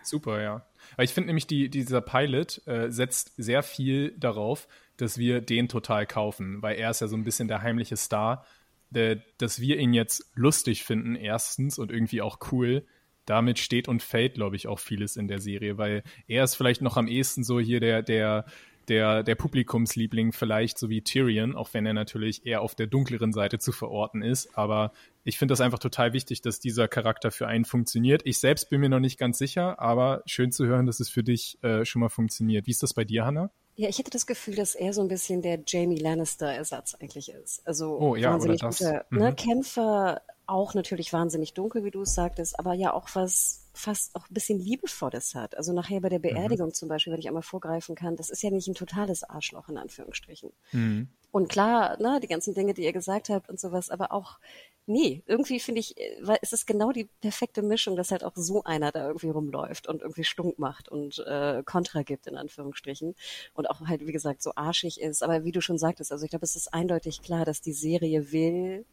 Super, 0.01 0.41
ja. 0.41 0.65
Weil 0.95 1.05
ich 1.05 1.13
finde 1.13 1.27
nämlich, 1.27 1.47
die, 1.47 1.69
dieser 1.69 2.01
Pilot 2.01 2.65
äh, 2.67 2.89
setzt 2.91 3.33
sehr 3.37 3.63
viel 3.63 4.13
darauf, 4.17 4.67
dass 4.97 5.17
wir 5.17 5.41
den 5.41 5.67
total 5.67 6.05
kaufen, 6.05 6.61
weil 6.61 6.77
er 6.77 6.91
ist 6.91 7.01
ja 7.01 7.07
so 7.07 7.15
ein 7.15 7.23
bisschen 7.23 7.47
der 7.47 7.61
heimliche 7.61 7.97
Star, 7.97 8.45
der, 8.89 9.21
dass 9.37 9.59
wir 9.59 9.77
ihn 9.77 9.93
jetzt 9.93 10.31
lustig 10.35 10.83
finden, 10.83 11.15
erstens, 11.15 11.79
und 11.79 11.91
irgendwie 11.91 12.21
auch 12.21 12.39
cool. 12.51 12.85
Damit 13.25 13.57
steht 13.57 13.87
und 13.87 14.03
fällt, 14.03 14.35
glaube 14.35 14.55
ich, 14.55 14.67
auch 14.67 14.79
vieles 14.79 15.15
in 15.15 15.27
der 15.27 15.39
Serie, 15.39 15.77
weil 15.77 16.03
er 16.27 16.43
ist 16.43 16.55
vielleicht 16.55 16.81
noch 16.81 16.97
am 16.97 17.07
ehesten 17.07 17.43
so 17.43 17.59
hier 17.59 17.79
der, 17.79 18.01
der, 18.01 18.45
der, 18.89 19.23
der 19.23 19.35
Publikumsliebling 19.35 20.33
vielleicht, 20.33 20.77
so 20.77 20.89
wie 20.89 21.01
Tyrion, 21.01 21.55
auch 21.55 21.73
wenn 21.73 21.85
er 21.85 21.93
natürlich 21.93 22.45
eher 22.45 22.61
auf 22.61 22.75
der 22.75 22.87
dunkleren 22.87 23.33
Seite 23.33 23.59
zu 23.59 23.71
verorten 23.71 24.21
ist. 24.21 24.57
Aber 24.57 24.91
ich 25.23 25.37
finde 25.37 25.53
das 25.53 25.61
einfach 25.61 25.79
total 25.79 26.13
wichtig, 26.13 26.41
dass 26.41 26.59
dieser 26.59 26.87
Charakter 26.87 27.31
für 27.31 27.47
einen 27.47 27.65
funktioniert. 27.65 28.21
Ich 28.25 28.39
selbst 28.39 28.69
bin 28.69 28.81
mir 28.81 28.89
noch 28.89 28.99
nicht 28.99 29.17
ganz 29.17 29.37
sicher, 29.37 29.79
aber 29.79 30.23
schön 30.25 30.51
zu 30.51 30.65
hören, 30.65 30.85
dass 30.85 30.99
es 30.99 31.09
für 31.09 31.23
dich 31.23 31.57
äh, 31.63 31.85
schon 31.85 32.01
mal 32.01 32.09
funktioniert. 32.09 32.67
Wie 32.67 32.71
ist 32.71 32.83
das 32.83 32.93
bei 32.93 33.03
dir, 33.03 33.25
Hannah? 33.25 33.49
Ja, 33.75 33.89
ich 33.89 33.97
hätte 33.97 34.11
das 34.11 34.27
Gefühl, 34.27 34.55
dass 34.55 34.75
er 34.75 34.93
so 34.93 35.01
ein 35.01 35.07
bisschen 35.07 35.41
der 35.41 35.59
Jamie 35.65 35.97
Lannister-Ersatz 35.97 36.95
eigentlich 36.95 37.29
ist. 37.29 37.65
Also 37.65 37.97
oh, 37.99 38.15
ja, 38.15 38.31
wahnsinnig 38.31 38.61
guter 38.61 39.05
ne, 39.09 39.31
mhm. 39.31 39.35
Kämpfer, 39.35 40.21
auch 40.45 40.73
natürlich 40.73 41.13
wahnsinnig 41.13 41.53
dunkel, 41.53 41.83
wie 41.83 41.91
du 41.91 42.01
es 42.01 42.15
sagtest, 42.15 42.59
aber 42.59 42.73
ja 42.73 42.93
auch 42.93 43.09
was 43.13 43.63
fast 43.73 44.15
auch 44.15 44.29
ein 44.29 44.33
bisschen 44.33 44.59
Liebevolles 44.59 45.35
hat. 45.35 45.57
Also 45.57 45.73
nachher 45.73 46.01
bei 46.01 46.09
der 46.09 46.19
mhm. 46.19 46.23
Beerdigung 46.23 46.67
mhm. 46.67 46.73
zum 46.73 46.89
Beispiel, 46.89 47.11
wenn 47.11 47.19
ich 47.19 47.27
einmal 47.27 47.43
vorgreifen 47.43 47.95
kann, 47.95 48.15
das 48.15 48.29
ist 48.29 48.43
ja 48.43 48.51
nicht 48.51 48.67
ein 48.67 48.75
totales 48.75 49.23
Arschloch 49.23 49.67
in 49.69 49.77
Anführungsstrichen. 49.77 50.51
Mhm. 50.71 51.07
Und 51.31 51.49
klar, 51.49 51.99
ne, 51.99 52.19
die 52.21 52.27
ganzen 52.27 52.53
Dinge, 52.53 52.75
die 52.75 52.83
ihr 52.83 52.93
gesagt 52.93 53.29
habt 53.29 53.49
und 53.49 53.59
sowas, 53.59 53.89
aber 53.89 54.11
auch, 54.11 54.37
nee, 54.85 55.23
irgendwie 55.25 55.59
finde 55.59 55.79
ich, 55.79 55.95
weil 56.21 56.37
es 56.43 56.53
ist 56.53 56.67
genau 56.67 56.91
die 56.91 57.09
perfekte 57.21 57.63
Mischung, 57.63 57.95
dass 57.95 58.11
halt 58.11 58.23
auch 58.23 58.33
so 58.35 58.63
einer 58.63 58.91
da 58.91 59.07
irgendwie 59.07 59.29
rumläuft 59.29 59.87
und 59.87 60.03
irgendwie 60.03 60.25
stunk 60.25 60.59
macht 60.59 60.89
und 60.89 61.17
äh, 61.25 61.63
Kontra 61.65 62.03
gibt, 62.03 62.27
in 62.27 62.37
Anführungsstrichen. 62.37 63.15
Und 63.55 63.67
auch 63.67 63.81
halt, 63.81 64.05
wie 64.05 64.11
gesagt, 64.11 64.43
so 64.43 64.51
arschig 64.55 65.01
ist. 65.01 65.23
Aber 65.23 65.43
wie 65.43 65.51
du 65.51 65.61
schon 65.61 65.79
sagtest, 65.79 66.11
also 66.11 66.23
ich 66.23 66.29
glaube, 66.29 66.45
es 66.45 66.55
ist 66.55 66.71
eindeutig 66.71 67.23
klar, 67.23 67.45
dass 67.45 67.61
die 67.61 67.73
Serie 67.73 68.31
will, 68.31 68.85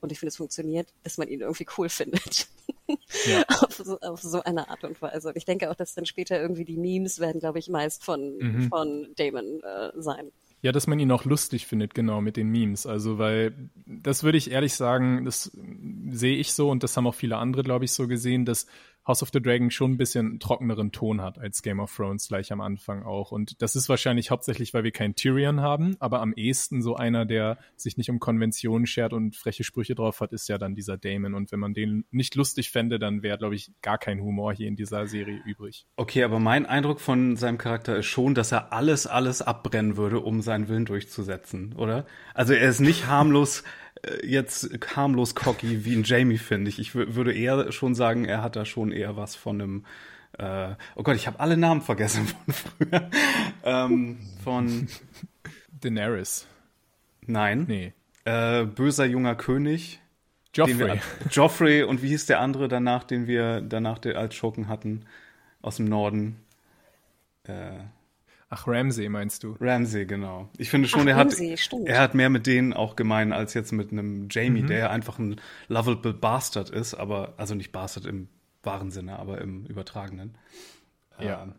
und 0.00 0.12
ich 0.12 0.18
finde, 0.18 0.28
es 0.28 0.36
funktioniert, 0.36 0.92
dass 1.02 1.18
man 1.18 1.28
ihn 1.28 1.40
irgendwie 1.40 1.66
cool 1.76 1.88
findet. 1.88 2.48
Ja. 3.26 3.44
auf, 3.60 3.74
so, 3.74 4.00
auf, 4.00 4.22
so, 4.22 4.42
eine 4.42 4.68
Art 4.68 4.84
und 4.84 5.00
Weise. 5.02 5.28
Und 5.28 5.36
ich 5.36 5.44
denke 5.44 5.70
auch, 5.70 5.74
dass 5.74 5.94
dann 5.94 6.06
später 6.06 6.40
irgendwie 6.40 6.64
die 6.64 6.76
Memes 6.76 7.18
werden, 7.18 7.40
glaube 7.40 7.58
ich, 7.58 7.68
meist 7.68 8.04
von, 8.04 8.38
mhm. 8.38 8.68
von 8.68 9.08
Damon 9.16 9.60
äh, 9.62 9.90
sein. 9.96 10.30
Ja, 10.60 10.72
dass 10.72 10.88
man 10.88 10.98
ihn 10.98 11.12
auch 11.12 11.24
lustig 11.24 11.66
findet, 11.66 11.94
genau, 11.94 12.20
mit 12.20 12.36
den 12.36 12.48
Memes. 12.48 12.86
Also, 12.86 13.18
weil 13.18 13.70
das 13.86 14.24
würde 14.24 14.38
ich 14.38 14.50
ehrlich 14.50 14.74
sagen, 14.74 15.24
das 15.24 15.52
sehe 16.10 16.36
ich 16.36 16.52
so 16.52 16.70
und 16.70 16.82
das 16.82 16.96
haben 16.96 17.06
auch 17.06 17.14
viele 17.14 17.36
andere, 17.36 17.62
glaube 17.62 17.84
ich, 17.84 17.92
so 17.92 18.08
gesehen, 18.08 18.44
dass 18.44 18.66
House 19.08 19.22
of 19.22 19.30
the 19.32 19.40
Dragon 19.40 19.70
schon 19.70 19.92
ein 19.92 19.96
bisschen 19.96 20.38
trockeneren 20.38 20.92
Ton 20.92 21.22
hat 21.22 21.38
als 21.38 21.62
Game 21.62 21.80
of 21.80 21.94
Thrones 21.96 22.28
gleich 22.28 22.52
am 22.52 22.60
Anfang 22.60 23.02
auch. 23.02 23.32
Und 23.32 23.62
das 23.62 23.74
ist 23.74 23.88
wahrscheinlich 23.88 24.30
hauptsächlich, 24.30 24.74
weil 24.74 24.84
wir 24.84 24.90
keinen 24.90 25.14
Tyrion 25.14 25.60
haben, 25.62 25.96
aber 25.98 26.20
am 26.20 26.34
ehesten 26.34 26.82
so 26.82 26.94
einer, 26.94 27.24
der 27.24 27.58
sich 27.74 27.96
nicht 27.96 28.10
um 28.10 28.20
Konventionen 28.20 28.86
schert 28.86 29.14
und 29.14 29.34
freche 29.34 29.64
Sprüche 29.64 29.94
drauf 29.94 30.20
hat, 30.20 30.32
ist 30.32 30.48
ja 30.48 30.58
dann 30.58 30.74
dieser 30.74 30.98
Damon. 30.98 31.34
Und 31.34 31.50
wenn 31.50 31.60
man 31.60 31.72
den 31.72 32.04
nicht 32.10 32.34
lustig 32.34 32.70
fände, 32.70 32.98
dann 32.98 33.22
wäre, 33.22 33.38
glaube 33.38 33.54
ich, 33.54 33.72
gar 33.80 33.96
kein 33.96 34.20
Humor 34.20 34.52
hier 34.52 34.68
in 34.68 34.76
dieser 34.76 35.06
Serie 35.06 35.40
übrig. 35.46 35.86
Okay, 35.96 36.22
aber 36.22 36.38
mein 36.38 36.66
Eindruck 36.66 37.00
von 37.00 37.36
seinem 37.36 37.56
Charakter 37.56 37.96
ist 37.96 38.06
schon, 38.06 38.34
dass 38.34 38.52
er 38.52 38.74
alles, 38.74 39.06
alles 39.06 39.40
abbrennen 39.40 39.96
würde, 39.96 40.20
um 40.20 40.42
seinen 40.42 40.68
Willen 40.68 40.84
durchzusetzen, 40.84 41.74
oder? 41.74 42.06
Also 42.34 42.52
er 42.52 42.68
ist 42.68 42.80
nicht 42.80 43.06
harmlos 43.06 43.64
jetzt 44.22 44.70
harmlos 44.94 45.34
cocky 45.34 45.84
wie 45.84 45.94
ein 45.94 46.04
Jamie, 46.04 46.38
finde 46.38 46.68
ich. 46.68 46.78
Ich 46.78 46.94
würde 46.94 47.32
eher 47.32 47.72
schon 47.72 47.94
sagen, 47.94 48.24
er 48.24 48.42
hat 48.42 48.56
da 48.56 48.64
schon 48.64 48.92
eher 48.92 49.16
was 49.16 49.36
von 49.36 49.60
einem 49.60 49.84
äh, 50.38 50.74
oh 50.94 51.02
Gott, 51.02 51.16
ich 51.16 51.26
habe 51.26 51.40
alle 51.40 51.56
Namen 51.56 51.80
vergessen 51.80 52.26
von 52.46 52.54
früher. 52.54 53.10
ähm, 53.64 54.18
von 54.42 54.88
Daenerys. 55.80 56.46
Nein. 57.26 57.64
Nee. 57.68 57.92
Äh, 58.24 58.64
böser 58.64 59.04
junger 59.04 59.34
König. 59.34 60.00
Joffrey. 60.54 60.78
Wir, 60.78 61.00
Joffrey 61.30 61.82
und 61.82 62.02
wie 62.02 62.08
hieß 62.08 62.26
der 62.26 62.40
andere 62.40 62.68
danach, 62.68 63.04
den 63.04 63.26
wir 63.26 63.60
danach 63.60 64.00
als 64.14 64.34
Schurken 64.34 64.68
hatten 64.68 65.04
aus 65.60 65.76
dem 65.76 65.86
Norden? 65.86 66.36
Äh, 67.44 67.72
Ach, 68.50 68.66
Ramsey 68.66 69.08
meinst 69.08 69.44
du? 69.44 69.56
Ramsey, 69.60 70.06
genau. 70.06 70.48
Ich 70.56 70.70
finde 70.70 70.88
schon, 70.88 71.02
Ach, 71.02 71.08
er, 71.08 71.16
Ramsey, 71.18 71.50
hat, 71.50 71.58
stimmt. 71.58 71.88
er 71.88 72.00
hat 72.00 72.14
mehr 72.14 72.30
mit 72.30 72.46
denen 72.46 72.72
auch 72.72 72.96
gemein 72.96 73.32
als 73.32 73.52
jetzt 73.52 73.72
mit 73.72 73.92
einem 73.92 74.28
Jamie, 74.30 74.62
mhm. 74.62 74.68
der 74.68 74.78
ja 74.78 74.90
einfach 74.90 75.18
ein 75.18 75.40
lovable 75.68 76.14
Bastard 76.14 76.70
ist, 76.70 76.94
aber, 76.94 77.34
also 77.36 77.54
nicht 77.54 77.72
Bastard 77.72 78.06
im 78.06 78.28
wahren 78.62 78.90
Sinne, 78.90 79.18
aber 79.18 79.40
im 79.40 79.66
übertragenen. 79.66 80.38
Ja. 81.20 81.42
Ähm, 81.42 81.54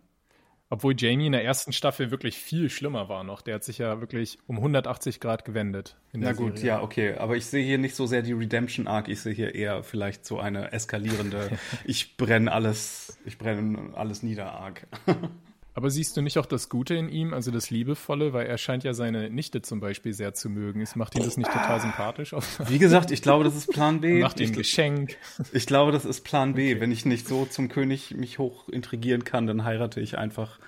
obwohl 0.71 0.93
Jamie 0.95 1.25
in 1.25 1.31
der 1.31 1.43
ersten 1.43 1.73
Staffel 1.73 2.11
wirklich 2.11 2.37
viel 2.37 2.69
schlimmer 2.69 3.09
war 3.09 3.23
noch. 3.23 3.41
Der 3.41 3.55
hat 3.55 3.63
sich 3.63 3.79
ja 3.79 4.01
wirklich 4.01 4.37
um 4.45 4.57
180 4.57 5.19
Grad 5.19 5.43
gewendet. 5.43 5.95
Na 6.13 6.33
gut, 6.33 6.57
Serie. 6.57 6.67
ja, 6.67 6.81
okay. 6.83 7.15
Aber 7.15 7.35
ich 7.35 7.47
sehe 7.47 7.65
hier 7.65 7.79
nicht 7.79 7.95
so 7.95 8.05
sehr 8.05 8.21
die 8.21 8.33
Redemption 8.33 8.87
Arc. 8.87 9.07
Ich 9.07 9.21
sehe 9.21 9.33
hier 9.33 9.55
eher 9.55 9.83
vielleicht 9.83 10.25
so 10.25 10.39
eine 10.39 10.71
eskalierende, 10.71 11.49
ich 11.85 12.17
brenne 12.17 12.51
alles, 12.51 13.17
ich 13.25 13.39
brenne 13.39 13.95
alles 13.95 14.21
nieder 14.21 14.53
Arc. 14.53 14.85
Aber 15.73 15.89
siehst 15.89 16.17
du 16.17 16.21
nicht 16.21 16.37
auch 16.39 16.45
das 16.45 16.67
Gute 16.69 16.95
in 16.95 17.09
ihm, 17.09 17.33
also 17.33 17.51
das 17.51 17.69
Liebevolle, 17.69 18.33
weil 18.33 18.47
er 18.47 18.57
scheint 18.57 18.83
ja 18.83 18.93
seine 18.93 19.29
Nichte 19.29 19.61
zum 19.61 19.79
Beispiel 19.79 20.13
sehr 20.13 20.33
zu 20.33 20.49
mögen. 20.49 20.81
Es 20.81 20.95
macht 20.95 21.15
ihn 21.15 21.23
das 21.23 21.37
nicht 21.37 21.51
total 21.51 21.79
sympathisch? 21.79 22.33
Wie 22.67 22.79
gesagt, 22.79 23.11
ich 23.11 23.21
glaube, 23.21 23.43
das 23.43 23.55
ist 23.55 23.67
Plan 23.67 24.01
B. 24.01 24.19
macht 24.21 24.39
ihm 24.39 24.51
Geschenk. 24.51 25.17
Ich 25.53 25.67
glaube, 25.67 25.91
das 25.91 26.05
ist 26.05 26.21
Plan 26.21 26.55
B. 26.55 26.71
Okay. 26.71 26.81
Wenn 26.81 26.91
ich 26.91 27.05
nicht 27.05 27.27
so 27.27 27.45
zum 27.45 27.69
König 27.69 28.11
mich 28.11 28.39
hoch 28.39 28.67
intrigieren 28.69 29.23
kann, 29.23 29.47
dann 29.47 29.63
heirate 29.63 30.01
ich 30.01 30.17
einfach 30.17 30.59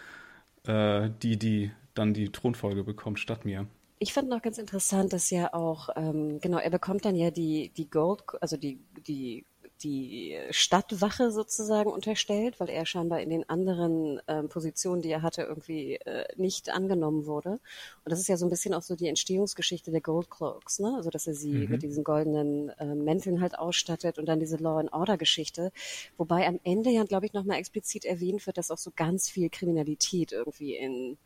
äh, 0.66 1.10
die, 1.22 1.38
die 1.38 1.72
dann 1.94 2.14
die 2.14 2.32
Thronfolge 2.32 2.84
bekommt, 2.84 3.20
statt 3.20 3.46
mir. 3.46 3.68
Ich 4.00 4.14
fand 4.14 4.30
noch 4.30 4.42
ganz 4.42 4.58
interessant, 4.58 5.14
dass 5.14 5.30
ja 5.30 5.54
auch, 5.54 5.90
ähm, 5.96 6.40
genau, 6.42 6.58
er 6.58 6.72
bekommt 6.72 7.06
dann 7.06 7.16
ja 7.16 7.30
die, 7.30 7.72
die 7.78 7.90
Gold, 7.90 8.24
also 8.42 8.58
die, 8.58 8.80
die 9.06 9.46
die 9.84 10.38
Stadtwache 10.50 11.32
sozusagen 11.32 11.92
unterstellt, 11.92 12.60
weil 12.60 12.70
er 12.70 12.86
scheinbar 12.86 13.22
in 13.22 13.30
den 13.30 13.48
anderen 13.50 14.22
ähm, 14.28 14.50
Positionen, 14.50 15.02
die 15.02 15.10
er 15.10 15.22
hatte, 15.22 15.44
irgendwie 15.44 15.96
äh, 15.96 16.26
nicht 16.36 16.70
angenommen 16.70 17.26
wurde. 17.26 17.60
Und 18.04 18.12
das 18.12 18.20
ist 18.20 18.28
ja 18.28 18.38
so 18.38 18.46
ein 18.46 18.50
bisschen 18.50 18.74
auch 18.74 18.82
so 18.82 18.96
die 18.96 19.08
Entstehungsgeschichte 19.08 19.92
der 19.92 20.02
Gold 20.02 20.30
Cloaks, 20.30 20.80
ne? 20.80 20.94
Also 20.96 21.10
dass 21.10 21.28
er 21.28 21.34
sie 21.34 21.52
mhm. 21.52 21.70
mit 21.70 21.84
diesen 21.84 22.04
goldenen 22.04 22.70
äh, 22.70 22.96
Mänteln 22.96 23.42
halt 23.42 23.58
ausstattet 23.58 24.18
und 24.18 24.26
dann 24.26 24.40
diese 24.40 24.58
Law 24.58 24.80
and 24.80 24.94
Order 24.94 25.18
Geschichte. 25.18 25.72
Wobei 26.18 26.48
am 26.48 26.60
Ende 26.64 26.90
ja, 26.90 27.04
glaube 27.04 27.26
ich, 27.26 27.34
nochmal 27.34 27.58
explizit 27.58 28.06
erwähnt 28.06 28.46
wird, 28.46 28.58
dass 28.58 28.72
auch 28.72 28.78
so 28.78 28.92
ganz 28.96 29.30
viel 29.30 29.50
Kriminalität 29.50 30.32
irgendwie 30.32 30.76
in 30.76 31.18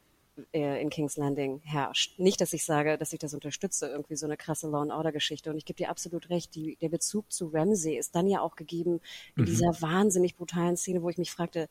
in 0.52 0.90
King's 0.90 1.18
Landing 1.18 1.62
herrscht. 1.64 2.20
Nicht, 2.20 2.42
dass 2.42 2.54
ich 2.54 2.66
sage, 2.66 2.98
dass 2.98 3.14
ich 3.14 3.20
das 3.20 3.34
unterstütze, 3.34 3.88
irgendwie 3.88 4.16
so 4.16 4.26
eine 4.26 4.38
krasse 4.38 4.68
Law 4.70 4.82
and 4.82 4.92
Order 4.92 5.12
Geschichte. 5.12 5.50
Und 5.50 5.58
ich 5.58 5.66
gebe 5.66 5.78
dir 5.78 5.90
absolut 5.90 6.30
recht, 6.30 6.56
die, 6.56 6.78
der 6.82 6.90
Bezug 6.90 7.32
zu 7.32 7.48
Ramsey 7.54 7.98
ist 7.98 8.16
dann 8.16 8.28
ja 8.28 8.42
auch 8.42 8.56
gegeben 8.56 9.00
in 9.36 9.44
mhm. 9.44 9.46
dieser 9.46 9.82
wahnsinnig 9.82 10.36
brutalen 10.36 10.78
Szene, 10.78 11.02
wo 11.04 11.10
ich 11.10 11.18
mich 11.18 11.32
fragte, 11.32 11.70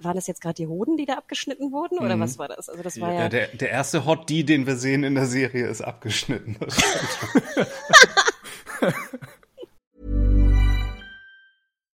waren 0.00 0.16
das 0.16 0.26
jetzt 0.26 0.40
gerade 0.40 0.54
die 0.54 0.66
Hoden, 0.66 0.96
die 0.96 1.06
da 1.06 1.14
abgeschnitten 1.14 1.70
wurden 1.70 1.98
oder 1.98 2.16
mhm. 2.16 2.20
was 2.20 2.38
war 2.38 2.48
das? 2.48 2.68
Also 2.68 2.82
das 2.82 3.00
war 3.00 3.12
ja, 3.12 3.20
ja 3.20 3.28
der, 3.28 3.46
der 3.48 3.70
erste 3.70 4.04
Hot 4.06 4.28
D, 4.28 4.42
den 4.42 4.66
wir 4.66 4.76
sehen 4.76 5.04
in 5.04 5.14
der 5.14 5.26
Serie, 5.26 5.68
ist 5.68 5.80
abgeschnitten. 5.82 6.56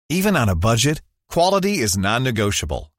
Even 0.09 0.37
on 0.37 0.47
a 0.47 0.55
budget, 0.55 1.01
quality 1.27 1.81
is 1.81 1.97
non-negotiable. 1.97 2.91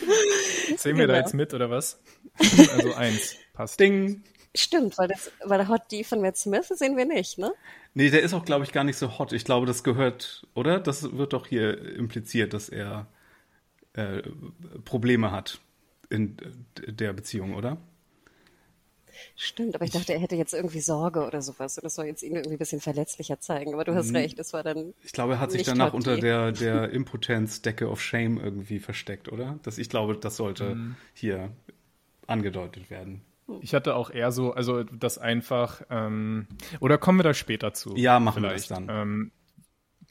Sehen 0.76 0.96
wir 0.96 1.06
genau. 1.06 1.14
da 1.14 1.20
jetzt 1.20 1.34
mit, 1.34 1.54
oder 1.54 1.70
was? 1.70 2.00
Also 2.74 2.94
eins, 2.94 3.36
passt. 3.52 3.80
Ding. 3.80 4.22
Stimmt, 4.54 4.96
weil, 4.98 5.08
das, 5.08 5.30
weil 5.44 5.58
der 5.58 5.68
Hot 5.68 5.90
D 5.92 6.04
von 6.04 6.20
Matt 6.20 6.36
Smith 6.36 6.68
sehen 6.68 6.96
wir 6.96 7.04
nicht, 7.04 7.38
ne? 7.38 7.52
Nee, 7.94 8.10
der 8.10 8.22
ist 8.22 8.32
auch, 8.32 8.44
glaube 8.44 8.64
ich, 8.64 8.72
gar 8.72 8.84
nicht 8.84 8.96
so 8.96 9.18
hot. 9.18 9.32
Ich 9.32 9.44
glaube, 9.44 9.66
das 9.66 9.84
gehört, 9.84 10.46
oder? 10.54 10.80
Das 10.80 11.16
wird 11.16 11.32
doch 11.32 11.46
hier 11.46 11.96
impliziert, 11.96 12.54
dass 12.54 12.68
er 12.68 13.06
äh, 13.94 14.22
Probleme 14.84 15.32
hat 15.32 15.60
in 16.08 16.36
der 16.76 17.12
Beziehung, 17.12 17.54
oder? 17.54 17.78
Stimmt, 19.36 19.74
aber 19.74 19.84
ich 19.84 19.90
dachte, 19.90 20.12
er 20.12 20.18
hätte 20.20 20.36
jetzt 20.36 20.54
irgendwie 20.54 20.80
Sorge 20.80 21.26
oder 21.26 21.42
sowas 21.42 21.78
und 21.78 21.84
das 21.84 21.94
soll 21.94 22.06
jetzt 22.06 22.22
ihn 22.22 22.34
irgendwie 22.34 22.56
ein 22.56 22.58
bisschen 22.58 22.80
verletzlicher 22.80 23.40
zeigen. 23.40 23.74
Aber 23.74 23.84
du 23.84 23.94
hast 23.94 24.12
recht, 24.14 24.38
das 24.38 24.52
war 24.52 24.62
dann. 24.62 24.94
Ich 25.02 25.12
glaube, 25.12 25.34
er 25.34 25.40
hat 25.40 25.52
sich 25.52 25.62
danach 25.62 25.92
unter 25.92 26.16
der, 26.20 26.52
der 26.52 26.90
Impotenz-Decke 26.90 27.88
of 27.88 28.00
Shame 28.00 28.38
irgendwie 28.38 28.78
versteckt, 28.78 29.30
oder? 29.30 29.58
Das, 29.62 29.78
ich 29.78 29.88
glaube, 29.88 30.16
das 30.16 30.36
sollte 30.36 30.74
mhm. 30.74 30.96
hier 31.14 31.50
angedeutet 32.26 32.90
werden. 32.90 33.22
Ich 33.62 33.74
hatte 33.74 33.94
auch 33.94 34.10
eher 34.10 34.30
so, 34.30 34.52
also 34.52 34.82
das 34.82 35.16
einfach, 35.16 35.82
ähm, 35.88 36.46
oder 36.80 36.98
kommen 36.98 37.18
wir 37.18 37.22
da 37.22 37.32
später 37.32 37.72
zu? 37.72 37.96
Ja, 37.96 38.20
machen 38.20 38.42
vielleicht. 38.42 38.68
wir 38.68 38.76
das 38.76 38.86
dann. 38.86 39.02
Ähm, 39.02 39.32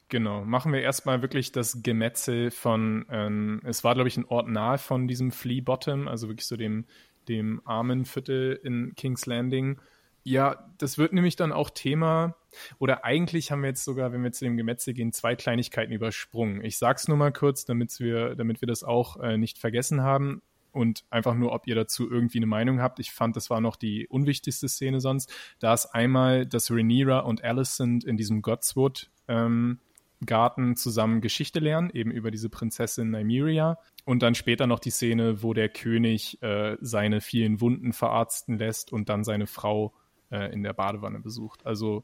Genau, 0.10 0.46
machen 0.46 0.72
wir 0.72 0.82
erstmal 0.82 1.22
wirklich 1.22 1.52
das 1.52 1.84
Gemetzel 1.84 2.50
von, 2.50 3.06
ähm, 3.10 3.62
es 3.66 3.84
war, 3.84 3.94
glaube 3.94 4.08
ich, 4.08 4.16
ein 4.16 4.24
Ort 4.24 4.48
nahe 4.48 4.78
von 4.78 5.06
diesem 5.06 5.32
Flea 5.32 5.60
Bottom, 5.60 6.08
also 6.08 6.30
wirklich 6.30 6.48
so 6.48 6.56
dem 6.56 6.86
dem 7.28 7.62
armen 7.66 8.06
Viertel 8.06 8.60
in 8.64 8.94
King's 8.96 9.26
Landing. 9.26 9.80
Ja, 10.24 10.70
das 10.78 10.98
wird 10.98 11.14
nämlich 11.14 11.36
dann 11.36 11.54
auch 11.54 11.70
Thema, 11.70 12.36
oder 12.80 13.06
eigentlich 13.06 13.52
haben 13.52 13.62
wir 13.62 13.70
jetzt 13.70 13.84
sogar, 13.84 14.12
wenn 14.12 14.24
wir 14.24 14.32
zu 14.32 14.46
dem 14.46 14.58
Gemetzel 14.58 14.94
gehen, 14.94 15.14
zwei 15.14 15.36
Kleinigkeiten 15.36 15.94
übersprungen. 15.94 16.64
Ich 16.64 16.78
sag's 16.78 17.08
nur 17.08 17.18
mal 17.18 17.32
kurz, 17.32 17.66
damit 17.66 18.00
wir, 18.00 18.36
damit 18.36 18.62
wir 18.62 18.68
das 18.68 18.84
auch 18.84 19.18
äh, 19.18 19.38
nicht 19.38 19.58
vergessen 19.58 20.02
haben 20.02 20.42
und 20.72 21.06
einfach 21.10 21.34
nur, 21.34 21.54
ob 21.54 21.68
ihr 21.68 21.76
dazu 21.76 22.10
irgendwie 22.10 22.40
eine 22.40 22.46
Meinung 22.46 22.82
habt. 22.82 23.00
Ich 23.00 23.12
fand, 23.12 23.36
das 23.36 23.50
war 23.50 23.62
noch 23.62 23.76
die 23.76 24.08
unwichtigste 24.08 24.68
Szene 24.68 25.00
sonst. 25.00 25.34
Da 25.60 25.74
ist 25.74 25.88
einmal, 25.88 26.46
dass 26.46 26.72
Rhaenyra 26.72 27.20
und 27.20 27.44
Alicent 27.44 28.04
in 28.04 28.18
diesem 28.18 28.42
Godswood 28.42 29.10
ähm, 29.28 29.80
Garten 30.26 30.76
zusammen 30.76 31.22
Geschichte 31.22 31.60
lernen, 31.60 31.90
eben 31.92 32.12
über 32.12 32.32
diese 32.32 32.50
Prinzessin 32.50 33.12
Nymeria. 33.12 33.78
Und 34.06 34.24
dann 34.24 34.36
später 34.36 34.68
noch 34.68 34.80
die 34.80 34.90
Szene, 34.90 35.44
wo 35.44 35.54
der 35.54 35.70
König 35.70 36.42
äh, 36.42 36.78
seine 36.82 37.22
vielen 37.22 37.62
Wunden 37.62 37.94
verarzten 37.94 38.58
lässt 38.58 38.92
und 38.92 39.10
dann 39.10 39.24
seine 39.24 39.48
Frau 39.48 39.94
äh, 40.32 40.52
in 40.54 40.64
der 40.64 40.74
Badewanne 40.74 41.20
besucht. 41.20 41.66
Also 41.66 42.04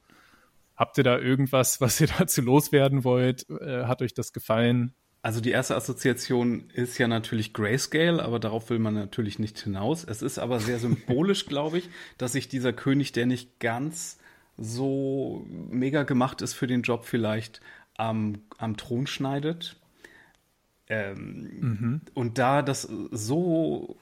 habt 0.76 0.98
ihr 0.98 1.04
da 1.04 1.18
irgendwas, 1.18 1.82
was 1.82 2.00
ihr 2.02 2.08
dazu 2.08 2.42
loswerden 2.42 3.04
wollt? 3.04 3.50
Äh, 3.50 3.86
hat 3.86 4.02
euch 4.02 4.14
das 4.14 4.34
gefallen? 4.34 4.94
Also 5.22 5.40
die 5.40 5.52
erste 5.52 5.78
Assoziation 5.78 6.70
ist 6.74 6.98
ja 6.98 7.08
natürlich 7.08 7.54
Grayscale, 7.54 8.22
aber 8.22 8.40
darauf 8.40 8.70
will 8.70 8.80
man 8.80 8.94
natürlich 8.94 9.40
nicht 9.40 9.58
hinaus. 9.58 10.04
Es 10.04 10.22
ist 10.22 10.38
aber 10.38 10.60
sehr 10.60 10.80
symbolisch, 10.80 11.46
glaube 11.48 11.78
ich, 11.78 11.90
dass 12.18 12.34
sich 12.34 12.50
dieser 12.50 12.74
König, 12.74 13.14
der 13.14 13.26
nicht 13.26 13.60
ganz 13.60 14.20
so 14.58 15.46
mega 15.48 16.04
gemacht 16.04 16.42
ist 16.42 16.54
für 16.54 16.68
den 16.68 16.82
Job, 16.82 17.06
vielleicht 17.06 17.62
am, 17.98 18.42
am 18.58 18.78
Thron 18.78 19.08
schneidet. 19.08 19.78
Ähm, 20.88 21.50
mhm. 21.60 22.02
Und 22.14 22.38
da 22.38 22.62
das 22.62 22.82
so 22.82 23.98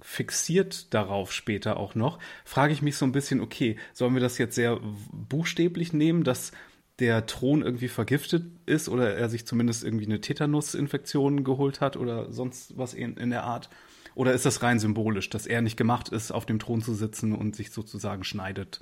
fixiert 0.00 0.92
darauf 0.94 1.32
später 1.32 1.76
auch 1.76 1.94
noch, 1.94 2.18
frage 2.44 2.72
ich 2.72 2.82
mich 2.82 2.96
so 2.96 3.04
ein 3.04 3.12
bisschen, 3.12 3.40
okay, 3.40 3.76
sollen 3.92 4.14
wir 4.14 4.20
das 4.20 4.38
jetzt 4.38 4.54
sehr 4.54 4.80
buchstäblich 5.12 5.92
nehmen, 5.92 6.24
dass 6.24 6.52
der 6.98 7.26
Thron 7.26 7.62
irgendwie 7.62 7.88
vergiftet 7.88 8.44
ist 8.66 8.88
oder 8.88 9.14
er 9.14 9.28
sich 9.28 9.46
zumindest 9.46 9.84
irgendwie 9.84 10.06
eine 10.06 10.20
Tetanus-Infektion 10.20 11.44
geholt 11.44 11.80
hat 11.80 11.96
oder 11.96 12.30
sonst 12.32 12.76
was 12.76 12.94
in, 12.94 13.16
in 13.16 13.30
der 13.30 13.44
Art? 13.44 13.70
Oder 14.14 14.34
ist 14.34 14.44
das 14.44 14.62
rein 14.62 14.78
symbolisch, 14.78 15.30
dass 15.30 15.46
er 15.46 15.62
nicht 15.62 15.76
gemacht 15.76 16.10
ist, 16.10 16.30
auf 16.30 16.44
dem 16.44 16.58
Thron 16.58 16.82
zu 16.82 16.94
sitzen 16.94 17.34
und 17.34 17.56
sich 17.56 17.70
sozusagen 17.70 18.24
schneidet, 18.24 18.80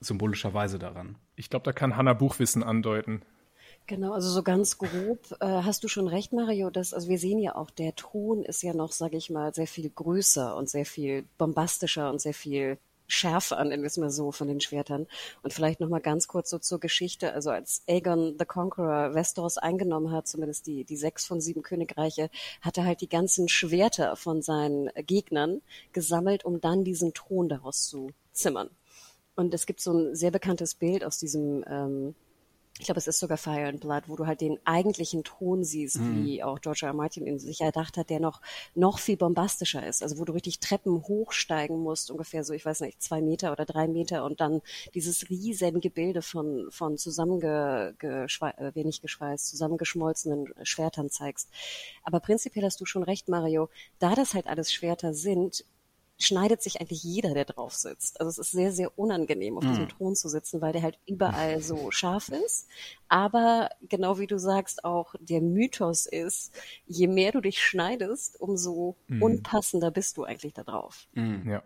symbolischerweise 0.00 0.78
daran? 0.78 1.16
Ich 1.36 1.48
glaube, 1.48 1.64
da 1.64 1.72
kann 1.72 1.96
Hannah 1.96 2.12
Buchwissen 2.12 2.62
andeuten. 2.62 3.22
Genau, 3.86 4.12
also 4.12 4.30
so 4.30 4.42
ganz 4.42 4.78
grob 4.78 5.36
äh, 5.40 5.46
hast 5.46 5.82
du 5.82 5.88
schon 5.88 6.06
recht, 6.06 6.32
Mario. 6.32 6.70
Dass, 6.70 6.94
also 6.94 7.08
wir 7.08 7.18
sehen 7.18 7.38
ja 7.38 7.56
auch, 7.56 7.70
der 7.70 7.94
Thron 7.96 8.44
ist 8.44 8.62
ja 8.62 8.72
noch, 8.72 8.92
sage 8.92 9.16
ich 9.16 9.30
mal, 9.30 9.52
sehr 9.52 9.66
viel 9.66 9.90
größer 9.90 10.56
und 10.56 10.68
sehr 10.70 10.86
viel 10.86 11.24
bombastischer 11.38 12.10
und 12.10 12.20
sehr 12.20 12.34
viel 12.34 12.78
schärfer 13.10 13.62
nennen 13.64 13.82
wir 13.82 13.88
es 13.88 13.96
mal 13.96 14.10
so, 14.10 14.32
von 14.32 14.48
den 14.48 14.60
Schwertern. 14.60 15.06
Und 15.42 15.52
vielleicht 15.52 15.80
nochmal 15.80 16.00
ganz 16.00 16.28
kurz 16.28 16.50
so 16.50 16.58
zur 16.58 16.80
Geschichte. 16.80 17.32
Also 17.32 17.50
als 17.50 17.82
Aegon 17.88 18.36
the 18.38 18.44
Conqueror 18.44 19.14
Westeros 19.14 19.58
eingenommen 19.58 20.12
hat, 20.12 20.28
zumindest 20.28 20.66
die, 20.66 20.84
die 20.84 20.96
sechs 20.96 21.26
von 21.26 21.40
sieben 21.40 21.62
Königreiche, 21.62 22.30
hat 22.60 22.78
er 22.78 22.84
halt 22.84 23.00
die 23.00 23.08
ganzen 23.08 23.48
Schwerter 23.48 24.16
von 24.16 24.42
seinen 24.42 24.90
Gegnern 25.06 25.62
gesammelt, 25.92 26.44
um 26.44 26.60
dann 26.60 26.84
diesen 26.84 27.12
Thron 27.14 27.48
daraus 27.48 27.86
zu 27.86 28.10
zimmern. 28.32 28.70
Und 29.36 29.54
es 29.54 29.66
gibt 29.66 29.80
so 29.80 29.92
ein 29.92 30.14
sehr 30.14 30.30
bekanntes 30.30 30.74
Bild 30.74 31.04
aus 31.04 31.18
diesem 31.18 31.64
ähm, 31.66 32.14
ich 32.78 32.86
glaube, 32.86 32.98
es 32.98 33.06
ist 33.06 33.18
sogar 33.18 33.36
Fire 33.36 33.66
and 33.66 33.80
Blood, 33.80 34.04
wo 34.06 34.16
du 34.16 34.26
halt 34.26 34.40
den 34.40 34.58
eigentlichen 34.64 35.22
Ton 35.22 35.64
siehst, 35.64 35.98
mhm. 36.00 36.24
wie 36.24 36.42
auch 36.42 36.60
George 36.60 36.80
R. 36.82 36.88
R. 36.88 36.94
Martin 36.94 37.26
in 37.26 37.38
sich 37.38 37.60
erdacht 37.60 37.98
hat, 37.98 38.08
der 38.08 38.20
noch, 38.20 38.40
noch 38.74 38.98
viel 38.98 39.18
bombastischer 39.18 39.86
ist. 39.86 40.02
Also 40.02 40.18
wo 40.18 40.24
du 40.24 40.32
richtig 40.32 40.60
Treppen 40.60 41.02
hochsteigen 41.02 41.78
musst, 41.78 42.10
ungefähr 42.10 42.42
so, 42.42 42.54
ich 42.54 42.64
weiß 42.64 42.80
nicht, 42.80 43.02
zwei 43.02 43.20
Meter 43.20 43.52
oder 43.52 43.66
drei 43.66 43.86
Meter 43.86 44.24
und 44.24 44.40
dann 44.40 44.62
dieses 44.94 45.28
riesen 45.28 45.80
Gebilde 45.80 46.22
von, 46.22 46.68
von 46.70 46.96
zusammengeschweißt, 46.96 48.58
äh, 48.58 48.74
wenig 48.74 49.02
geschweißt, 49.02 49.48
zusammengeschmolzenen 49.48 50.46
Schwertern 50.62 51.10
zeigst. 51.10 51.50
Aber 52.02 52.20
prinzipiell 52.20 52.64
hast 52.64 52.80
du 52.80 52.86
schon 52.86 53.02
recht, 53.02 53.28
Mario. 53.28 53.68
Da 53.98 54.14
das 54.14 54.32
halt 54.32 54.46
alles 54.46 54.72
Schwerter 54.72 55.12
sind, 55.12 55.64
schneidet 56.20 56.62
sich 56.62 56.80
eigentlich 56.80 57.02
jeder, 57.02 57.34
der 57.34 57.46
drauf 57.46 57.74
sitzt. 57.74 58.20
Also 58.20 58.28
es 58.30 58.38
ist 58.38 58.52
sehr, 58.52 58.72
sehr 58.72 58.98
unangenehm, 58.98 59.56
auf 59.56 59.64
mhm. 59.64 59.70
diesem 59.70 59.88
Thron 59.88 60.14
zu 60.14 60.28
sitzen, 60.28 60.60
weil 60.60 60.72
der 60.72 60.82
halt 60.82 60.98
überall 61.06 61.62
so 61.62 61.90
scharf 61.90 62.28
ist. 62.28 62.68
Aber 63.08 63.70
genau 63.88 64.18
wie 64.18 64.26
du 64.26 64.38
sagst, 64.38 64.84
auch 64.84 65.14
der 65.18 65.40
Mythos 65.40 66.06
ist, 66.06 66.54
je 66.86 67.08
mehr 67.08 67.32
du 67.32 67.40
dich 67.40 67.62
schneidest, 67.62 68.40
umso 68.40 68.96
mhm. 69.08 69.22
unpassender 69.22 69.90
bist 69.90 70.16
du 70.16 70.24
eigentlich 70.24 70.52
da 70.54 70.62
drauf. 70.62 71.08
Mhm. 71.14 71.48
Ja. 71.48 71.62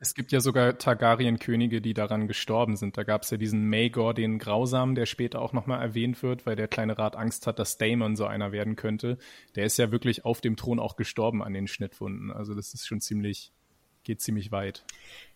Es 0.00 0.14
gibt 0.14 0.30
ja 0.30 0.40
sogar 0.40 0.78
Targaryen-Könige, 0.78 1.80
die 1.80 1.92
daran 1.92 2.28
gestorben 2.28 2.76
sind. 2.76 2.96
Da 2.96 3.02
gab 3.02 3.22
es 3.22 3.30
ja 3.30 3.36
diesen 3.36 3.68
Maegor, 3.68 4.14
den 4.14 4.38
Grausamen, 4.38 4.94
der 4.94 5.06
später 5.06 5.40
auch 5.42 5.52
nochmal 5.52 5.82
erwähnt 5.82 6.22
wird, 6.22 6.46
weil 6.46 6.54
der 6.54 6.68
kleine 6.68 6.96
Rat 6.96 7.16
Angst 7.16 7.48
hat, 7.48 7.58
dass 7.58 7.78
Daemon 7.78 8.14
so 8.14 8.24
einer 8.24 8.52
werden 8.52 8.76
könnte. 8.76 9.18
Der 9.56 9.64
ist 9.64 9.76
ja 9.76 9.90
wirklich 9.90 10.24
auf 10.24 10.40
dem 10.40 10.56
Thron 10.56 10.78
auch 10.78 10.94
gestorben 10.94 11.42
an 11.42 11.52
den 11.52 11.66
Schnittwunden. 11.66 12.30
Also 12.30 12.54
das 12.54 12.74
ist 12.74 12.86
schon 12.86 13.00
ziemlich 13.00 13.52
geht 14.08 14.22
ziemlich 14.22 14.50
weit. 14.50 14.84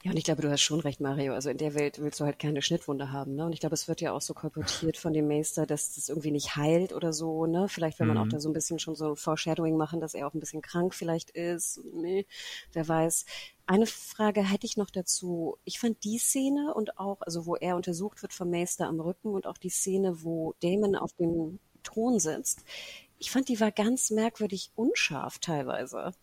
Ja, 0.03 0.13
und 0.13 0.17
ich 0.17 0.25
glaube, 0.25 0.41
du 0.41 0.51
hast 0.51 0.63
schon 0.63 0.81
recht, 0.81 0.99
Mario. 0.99 1.35
Also 1.35 1.51
in 1.51 1.59
der 1.59 1.75
Welt 1.75 1.99
willst 2.01 2.19
du 2.21 2.25
halt 2.25 2.39
keine 2.39 2.63
Schnittwunde 2.63 3.13
haben, 3.13 3.35
ne? 3.35 3.45
Und 3.45 3.53
ich 3.53 3.61
glaube, 3.61 3.75
es 3.75 3.87
wird 3.87 4.01
ja 4.01 4.13
auch 4.13 4.23
so 4.23 4.33
kolportiert 4.33 4.97
von 4.97 5.13
dem 5.13 5.29
Meister, 5.29 5.67
dass 5.67 5.95
das 5.95 6.09
irgendwie 6.09 6.31
nicht 6.31 6.57
heilt 6.57 6.95
oder 6.95 7.13
so, 7.13 7.45
ne? 7.45 7.69
Vielleicht 7.69 8.01
will 8.01 8.07
man 8.07 8.17
mhm. 8.17 8.23
auch 8.23 8.29
da 8.29 8.41
so 8.41 8.49
ein 8.49 8.55
bisschen 8.55 8.79
schon 8.79 8.95
so 8.95 9.15
Foreshadowing 9.15 9.77
machen, 9.77 10.01
dass 10.01 10.15
er 10.15 10.27
auch 10.27 10.33
ein 10.33 10.41
bisschen 10.41 10.63
krank 10.63 10.95
vielleicht 10.95 11.29
ist. 11.33 11.81
Nee, 11.93 12.25
wer 12.73 12.89
weiß. 12.89 13.27
Eine 13.67 13.85
Frage 13.85 14.43
hätte 14.43 14.65
ich 14.65 14.79
noch 14.79 14.91
dazu. 14.91 15.59
Ich 15.67 15.79
fand 15.79 16.03
die 16.03 16.17
Szene 16.17 16.73
und 16.73 16.99
auch, 16.99 17.21
also 17.21 17.45
wo 17.45 17.57
er 17.57 17.77
untersucht 17.77 18.23
wird 18.23 18.33
vom 18.33 18.49
Meister 18.49 18.89
am 18.89 19.01
Rücken 19.01 19.35
und 19.35 19.47
auch 19.47 19.59
die 19.59 19.69
Szene, 19.69 20.25
wo 20.25 20.55
Damon 20.63 20.97
auf 20.97 21.13
dem 21.13 21.59
Thron 21.83 22.19
sitzt. 22.19 22.65
Ich 23.19 23.31
fand, 23.31 23.51
die 23.51 23.61
war 23.61 23.71
ganz 23.71 24.11
merkwürdig 24.11 24.71
unscharf 24.77 25.39
teilweise. 25.41 26.15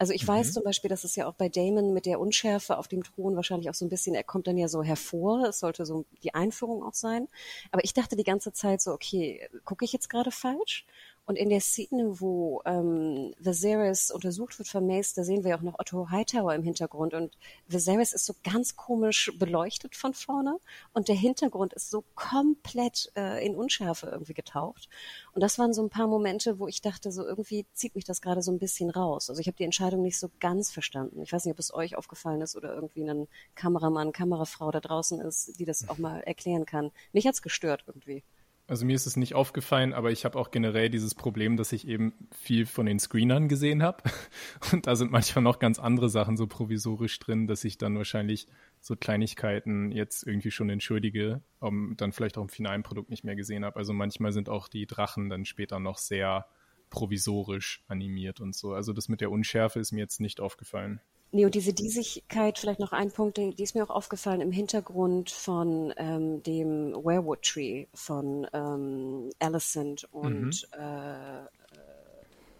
Also 0.00 0.14
ich 0.14 0.22
mhm. 0.22 0.28
weiß 0.28 0.54
zum 0.54 0.64
Beispiel, 0.64 0.88
dass 0.88 1.04
es 1.04 1.14
ja 1.14 1.28
auch 1.28 1.34
bei 1.34 1.50
Damon 1.50 1.92
mit 1.92 2.06
der 2.06 2.20
Unschärfe 2.20 2.78
auf 2.78 2.88
dem 2.88 3.04
Thron 3.04 3.36
wahrscheinlich 3.36 3.68
auch 3.68 3.74
so 3.74 3.84
ein 3.84 3.90
bisschen, 3.90 4.14
er 4.14 4.24
kommt 4.24 4.46
dann 4.46 4.56
ja 4.56 4.66
so 4.66 4.82
hervor, 4.82 5.44
es 5.46 5.60
sollte 5.60 5.84
so 5.84 6.06
die 6.22 6.32
Einführung 6.32 6.82
auch 6.82 6.94
sein. 6.94 7.28
Aber 7.70 7.84
ich 7.84 7.92
dachte 7.92 8.16
die 8.16 8.24
ganze 8.24 8.50
Zeit 8.54 8.80
so, 8.80 8.92
okay, 8.92 9.46
gucke 9.66 9.84
ich 9.84 9.92
jetzt 9.92 10.08
gerade 10.08 10.30
falsch? 10.30 10.86
Und 11.26 11.36
in 11.36 11.48
der 11.48 11.60
Szene, 11.60 12.20
wo 12.20 12.60
ähm, 12.64 13.32
Viserys 13.38 14.10
untersucht 14.10 14.58
wird 14.58 14.68
von 14.68 14.86
Mace, 14.86 15.14
da 15.14 15.22
sehen 15.22 15.44
wir 15.44 15.54
auch 15.56 15.62
noch 15.62 15.78
Otto 15.78 16.10
Hightower 16.10 16.54
im 16.56 16.64
Hintergrund. 16.64 17.14
Und 17.14 17.36
Viserys 17.68 18.12
ist 18.12 18.26
so 18.26 18.34
ganz 18.42 18.74
komisch 18.74 19.30
beleuchtet 19.38 19.94
von 19.94 20.12
vorne. 20.12 20.58
Und 20.92 21.06
der 21.06 21.14
Hintergrund 21.14 21.72
ist 21.72 21.88
so 21.88 22.02
komplett 22.16 23.12
äh, 23.16 23.46
in 23.46 23.54
Unschärfe 23.54 24.08
irgendwie 24.08 24.34
getaucht. 24.34 24.88
Und 25.32 25.40
das 25.40 25.56
waren 25.58 25.72
so 25.72 25.82
ein 25.82 25.90
paar 25.90 26.08
Momente, 26.08 26.58
wo 26.58 26.66
ich 26.66 26.80
dachte, 26.80 27.12
so 27.12 27.24
irgendwie 27.24 27.64
zieht 27.74 27.94
mich 27.94 28.04
das 28.04 28.20
gerade 28.20 28.42
so 28.42 28.50
ein 28.50 28.58
bisschen 28.58 28.90
raus. 28.90 29.30
Also 29.30 29.40
ich 29.40 29.46
habe 29.46 29.56
die 29.56 29.64
Entscheidung 29.64 30.02
nicht 30.02 30.18
so 30.18 30.30
ganz 30.40 30.72
verstanden. 30.72 31.22
Ich 31.22 31.32
weiß 31.32 31.44
nicht, 31.44 31.52
ob 31.52 31.60
es 31.60 31.72
euch 31.72 31.96
aufgefallen 31.96 32.40
ist 32.40 32.56
oder 32.56 32.74
irgendwie 32.74 33.08
ein 33.08 33.28
Kameramann, 33.54 34.12
Kamerafrau 34.12 34.72
da 34.72 34.80
draußen 34.80 35.20
ist, 35.20 35.60
die 35.60 35.64
das 35.64 35.88
auch 35.88 35.98
mal 35.98 36.20
erklären 36.22 36.66
kann. 36.66 36.90
Mich 37.12 37.26
hat's 37.26 37.42
gestört 37.42 37.84
irgendwie. 37.86 38.24
Also 38.70 38.86
mir 38.86 38.94
ist 38.94 39.06
es 39.06 39.16
nicht 39.16 39.34
aufgefallen, 39.34 39.92
aber 39.92 40.12
ich 40.12 40.24
habe 40.24 40.38
auch 40.38 40.52
generell 40.52 40.90
dieses 40.90 41.16
Problem, 41.16 41.56
dass 41.56 41.72
ich 41.72 41.88
eben 41.88 42.12
viel 42.30 42.66
von 42.66 42.86
den 42.86 43.00
Screenern 43.00 43.48
gesehen 43.48 43.82
habe. 43.82 44.04
Und 44.72 44.86
da 44.86 44.94
sind 44.94 45.10
manchmal 45.10 45.42
noch 45.42 45.58
ganz 45.58 45.80
andere 45.80 46.08
Sachen 46.08 46.36
so 46.36 46.46
provisorisch 46.46 47.18
drin, 47.18 47.48
dass 47.48 47.64
ich 47.64 47.78
dann 47.78 47.96
wahrscheinlich 47.96 48.46
so 48.80 48.94
Kleinigkeiten 48.94 49.90
jetzt 49.90 50.24
irgendwie 50.24 50.52
schon 50.52 50.70
entschuldige, 50.70 51.42
um 51.58 51.96
dann 51.96 52.12
vielleicht 52.12 52.38
auch 52.38 52.42
im 52.42 52.48
finalen 52.48 52.84
Produkt 52.84 53.10
nicht 53.10 53.24
mehr 53.24 53.34
gesehen 53.34 53.64
habe. 53.64 53.74
Also 53.74 53.92
manchmal 53.92 54.30
sind 54.30 54.48
auch 54.48 54.68
die 54.68 54.86
Drachen 54.86 55.28
dann 55.28 55.44
später 55.46 55.80
noch 55.80 55.98
sehr 55.98 56.46
provisorisch 56.90 57.82
animiert 57.88 58.38
und 58.38 58.54
so. 58.54 58.72
Also 58.72 58.92
das 58.92 59.08
mit 59.08 59.20
der 59.20 59.32
Unschärfe 59.32 59.80
ist 59.80 59.90
mir 59.90 59.98
jetzt 59.98 60.20
nicht 60.20 60.40
aufgefallen. 60.40 61.00
Nee, 61.32 61.44
und 61.44 61.54
diese 61.54 61.72
Diesigkeit, 61.72 62.58
vielleicht 62.58 62.80
noch 62.80 62.92
ein 62.92 63.12
Punkt, 63.12 63.36
die 63.36 63.62
ist 63.62 63.76
mir 63.76 63.84
auch 63.84 63.94
aufgefallen 63.94 64.40
im 64.40 64.50
Hintergrund 64.50 65.30
von 65.30 65.94
ähm, 65.96 66.42
dem 66.42 66.92
Werewood 66.92 67.42
Tree 67.42 67.86
von 67.94 68.48
ähm, 68.52 69.30
Alicent 69.38 70.08
und 70.12 70.66
mhm. 70.72 70.80
äh, 70.80 71.46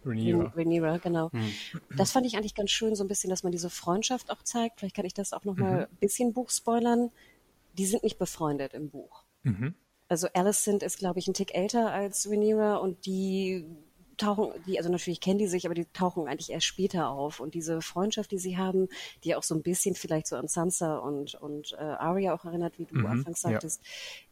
Rhaenyra. 0.05 0.53
Rhaenyra, 0.57 0.99
genau. 0.99 1.31
Mhm. 1.33 1.53
Das 1.97 2.13
fand 2.13 2.27
ich 2.27 2.37
eigentlich 2.37 2.55
ganz 2.55 2.71
schön, 2.71 2.95
so 2.95 3.03
ein 3.05 3.09
bisschen, 3.09 3.31
dass 3.31 3.43
man 3.43 3.53
diese 3.53 3.71
Freundschaft 3.71 4.31
auch 4.31 4.43
zeigt. 4.43 4.79
Vielleicht 4.79 4.97
kann 4.97 5.05
ich 5.05 5.15
das 5.15 5.33
auch 5.33 5.45
noch 5.45 5.57
mhm. 5.57 5.63
mal 5.63 5.89
ein 5.91 5.97
bisschen 5.99 6.33
Buch 6.33 6.51
spoilern. 6.51 7.11
Die 7.77 7.87
sind 7.87 8.05
nicht 8.05 8.19
befreundet 8.19 8.73
im 8.75 8.89
Buch. 8.89 9.25
Mhm. 9.43 9.75
Also 10.09 10.29
Alicent 10.33 10.83
ist, 10.83 10.99
glaube 10.99 11.19
ich, 11.19 11.29
ein 11.29 11.35
Tick 11.35 11.55
älter 11.55 11.93
als 11.93 12.29
Rhaenyra 12.29 12.77
und 12.77 13.05
die 13.07 13.67
tauchen, 14.21 14.53
die, 14.67 14.79
also 14.79 14.91
natürlich 14.91 15.21
kennen 15.21 15.39
die 15.39 15.47
sich, 15.47 15.67
aber 15.67 15.75
die 15.75 15.87
tauchen 15.87 16.29
eigentlich 16.29 16.51
erst 16.51 16.67
später 16.67 17.09
auf. 17.09 17.41
Und 17.41 17.55
diese 17.55 17.81
Freundschaft, 17.81 18.31
die 18.31 18.39
sie 18.39 18.59
haben, 18.59 18.89
die 19.25 19.35
auch 19.35 19.43
so 19.43 19.55
ein 19.55 19.63
bisschen 19.63 19.95
vielleicht 19.95 20.27
so 20.27 20.37
an 20.37 20.49
Sansa 20.49 20.99
und, 20.99 21.35
und 21.35 21.73
äh, 21.73 21.83
Arya 21.83 22.35
auch 22.35 22.45
erinnert, 22.45 22.79
wie 22.79 22.85
du 22.85 22.97
mhm, 22.97 23.07
anfangs 23.07 23.41
sagtest, 23.41 23.83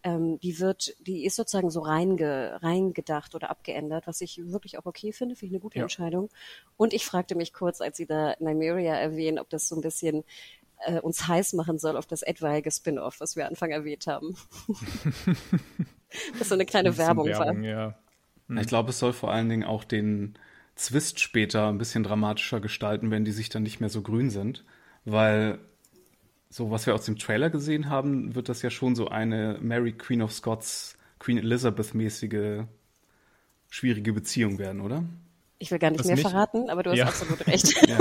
ja. 0.04 0.14
ähm, 0.14 0.38
die 0.40 0.60
wird, 0.60 0.94
die 1.00 1.24
ist 1.24 1.36
sozusagen 1.36 1.70
so 1.70 1.80
reinge, 1.80 2.58
reingedacht 2.62 3.34
oder 3.34 3.50
abgeändert, 3.50 4.06
was 4.06 4.20
ich 4.20 4.40
wirklich 4.44 4.78
auch 4.78 4.86
okay 4.86 5.12
finde, 5.12 5.34
finde 5.34 5.46
ich 5.46 5.52
eine 5.56 5.60
gute 5.60 5.78
ja. 5.78 5.84
Entscheidung. 5.84 6.28
Und 6.76 6.92
ich 6.92 7.04
fragte 7.04 7.34
mich 7.34 7.52
kurz, 7.52 7.80
als 7.80 7.96
sie 7.96 8.06
da 8.06 8.34
Nymeria 8.38 8.94
erwähnen, 8.94 9.38
ob 9.38 9.48
das 9.48 9.68
so 9.68 9.74
ein 9.74 9.80
bisschen 9.80 10.24
äh, 10.86 11.00
uns 11.00 11.26
heiß 11.26 11.54
machen 11.54 11.78
soll 11.78 11.96
auf 11.96 12.06
das 12.06 12.22
etwaige 12.22 12.70
Spin-off, 12.70 13.20
was 13.20 13.36
wir 13.36 13.46
Anfang 13.46 13.70
erwähnt 13.70 14.06
haben. 14.06 14.36
das 16.38 16.48
so 16.48 16.54
eine 16.54 16.66
kleine 16.66 16.96
Werbung, 16.96 17.26
Werbung 17.26 17.62
war. 17.62 17.64
Ja. 17.64 17.98
Mhm. 18.48 18.58
Ich 18.58 18.66
glaube, 18.66 18.90
es 18.90 18.98
soll 18.98 19.12
vor 19.12 19.32
allen 19.32 19.48
Dingen 19.48 19.64
auch 19.64 19.84
den 19.84 20.34
Zwist 20.74 21.20
später 21.20 21.68
ein 21.68 21.78
bisschen 21.78 22.02
dramatischer 22.04 22.60
gestalten, 22.60 23.10
wenn 23.10 23.24
die 23.24 23.32
sich 23.32 23.48
dann 23.48 23.62
nicht 23.62 23.80
mehr 23.80 23.88
so 23.88 24.02
grün 24.02 24.30
sind. 24.30 24.64
Weil 25.04 25.58
so 26.50 26.70
was 26.70 26.86
wir 26.86 26.94
aus 26.94 27.04
dem 27.04 27.18
Trailer 27.18 27.50
gesehen 27.50 27.88
haben, 27.90 28.34
wird 28.34 28.48
das 28.48 28.62
ja 28.62 28.70
schon 28.70 28.94
so 28.94 29.08
eine 29.08 29.58
Mary 29.60 29.92
Queen 29.92 30.22
of 30.22 30.32
Scots 30.32 30.96
Queen 31.18 31.38
Elizabeth-mäßige 31.38 32.64
schwierige 33.70 34.12
Beziehung 34.12 34.58
werden, 34.58 34.80
oder? 34.80 35.04
Ich 35.58 35.70
will 35.70 35.78
gar 35.78 35.90
nicht 35.90 36.00
Was 36.00 36.06
mehr 36.06 36.16
mich- 36.16 36.22
verraten, 36.26 36.70
aber 36.70 36.82
du 36.84 36.90
hast 36.90 36.98
Ja. 36.98 37.06
absolut 37.06 37.46
recht. 37.46 37.74
Ja. 37.88 37.98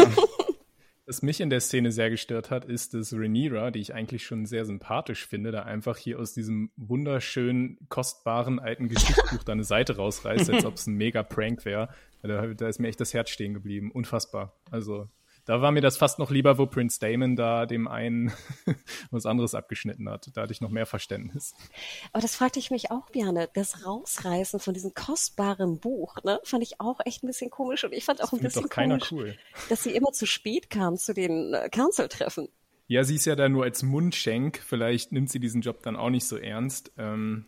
Was 1.07 1.21
mich 1.21 1.39
in 1.39 1.49
der 1.49 1.61
Szene 1.61 1.93
sehr 1.93 2.09
gestört 2.09 2.51
hat, 2.51 2.65
ist, 2.65 2.93
dass 2.93 3.13
Rhaenyra, 3.13 3.71
die 3.71 3.79
ich 3.79 3.93
eigentlich 3.93 4.25
schon 4.25 4.45
sehr 4.45 4.65
sympathisch 4.65 5.25
finde, 5.25 5.51
da 5.51 5.63
einfach 5.63 5.95
hier 5.95 6.19
aus 6.19 6.33
diesem 6.33 6.69
wunderschönen, 6.75 7.77
kostbaren 7.87 8.59
alten 8.59 8.89
Geschichtsbuch 8.89 9.41
da 9.43 9.53
eine 9.53 9.63
Seite 9.63 9.95
rausreißt, 9.95 10.49
als 10.49 10.65
ob 10.65 10.73
es 10.73 10.85
ein 10.85 10.95
mega 10.95 11.23
Prank 11.23 11.63
wäre. 11.63 11.87
Da, 12.23 12.47
da 12.47 12.67
ist 12.67 12.79
mir 12.79 12.89
echt 12.89 12.99
das 12.99 13.13
Herz 13.13 13.29
stehen 13.29 13.53
geblieben. 13.53 13.89
Unfassbar. 13.91 14.53
Also, 14.69 15.07
da 15.47 15.61
war 15.61 15.71
mir 15.71 15.79
das 15.79 15.95
fast 15.95 16.19
noch 16.19 16.29
lieber, 16.29 16.57
wo 16.57 16.65
Prince 16.65 16.99
Damon 16.99 17.37
da 17.37 17.65
dem 17.65 17.87
einen 17.87 18.33
was 19.11 19.25
anderes 19.25 19.55
abgeschnitten 19.55 20.09
hat. 20.09 20.29
Da 20.33 20.41
hatte 20.41 20.51
ich 20.51 20.59
noch 20.59 20.69
mehr 20.69 20.85
Verständnis. 20.85 21.55
Aber 22.11 22.21
das 22.21 22.35
fragte 22.35 22.59
ich 22.59 22.69
mich 22.69 22.91
auch, 22.91 23.09
Björn. 23.11 23.47
Das 23.53 23.85
Rausreißen 23.85 24.59
von 24.59 24.73
diesem 24.73 24.93
kostbaren 24.93 25.79
Buch, 25.79 26.17
ne, 26.25 26.41
fand 26.43 26.63
ich 26.63 26.81
auch 26.81 26.99
echt 27.05 27.23
ein 27.23 27.27
bisschen 27.27 27.49
komisch. 27.49 27.85
Und 27.85 27.93
ich 27.93 28.03
fand 28.03 28.21
auch 28.21 28.33
ein 28.33 28.39
Findet 28.39 28.55
bisschen 28.55 28.69
komisch, 28.69 29.11
cool. 29.13 29.37
dass 29.69 29.83
sie 29.83 29.95
immer 29.95 30.11
zu 30.11 30.25
spät 30.25 30.69
kam 30.69 30.97
zu 30.97 31.13
den 31.13 31.53
äh, 31.53 31.69
Council-Treffen. 31.69 32.49
Ja, 32.87 33.05
sie 33.05 33.15
ist 33.15 33.25
ja 33.25 33.37
da 33.37 33.47
nur 33.47 33.63
als 33.63 33.83
Mundschenk. 33.83 34.61
Vielleicht 34.65 35.13
nimmt 35.13 35.29
sie 35.29 35.39
diesen 35.39 35.61
Job 35.61 35.81
dann 35.81 35.95
auch 35.95 36.09
nicht 36.09 36.25
so 36.25 36.35
ernst. 36.35 36.91
Ähm, 36.97 37.45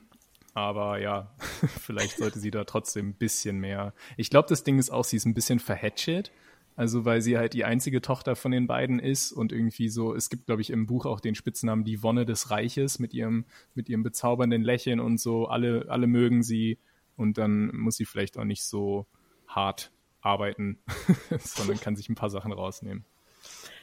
aber 0.53 0.99
ja, 0.99 1.35
vielleicht 1.81 2.17
sollte 2.17 2.39
sie 2.39 2.51
da 2.51 2.63
trotzdem 2.63 3.09
ein 3.09 3.15
bisschen 3.15 3.59
mehr. 3.59 3.93
Ich 4.15 4.30
glaube, 4.30 4.47
das 4.47 4.63
Ding 4.63 4.80
ist 4.80 4.89
auch, 4.89 5.03
sie 5.03 5.17
ist 5.17 5.26
ein 5.26 5.34
bisschen 5.34 5.59
verhätschelt. 5.59 6.31
Also, 6.75 7.03
weil 7.03 7.21
sie 7.21 7.37
halt 7.37 7.53
die 7.53 7.65
einzige 7.65 8.01
Tochter 8.01 8.35
von 8.35 8.51
den 8.51 8.67
beiden 8.67 8.99
ist 8.99 9.31
und 9.31 9.51
irgendwie 9.51 9.89
so, 9.89 10.15
es 10.15 10.29
gibt, 10.29 10.45
glaube 10.45 10.61
ich, 10.61 10.69
im 10.69 10.85
Buch 10.85 11.05
auch 11.05 11.19
den 11.19 11.35
Spitznamen 11.35 11.83
die 11.83 12.01
Wonne 12.03 12.25
des 12.25 12.51
Reiches 12.51 12.99
mit 12.99 13.13
ihrem, 13.13 13.45
mit 13.75 13.89
ihrem 13.89 14.03
bezaubernden 14.03 14.61
Lächeln 14.61 14.99
und 14.99 15.19
so. 15.19 15.47
Alle, 15.47 15.87
alle 15.89 16.07
mögen 16.07 16.41
sie 16.41 16.77
und 17.17 17.37
dann 17.37 17.75
muss 17.75 17.97
sie 17.97 18.05
vielleicht 18.05 18.37
auch 18.37 18.45
nicht 18.45 18.63
so 18.63 19.05
hart 19.47 19.91
arbeiten, 20.21 20.79
sondern 21.39 21.79
kann 21.79 21.95
sich 21.95 22.09
ein 22.09 22.15
paar 22.15 22.29
Sachen 22.29 22.51
rausnehmen. 22.51 23.03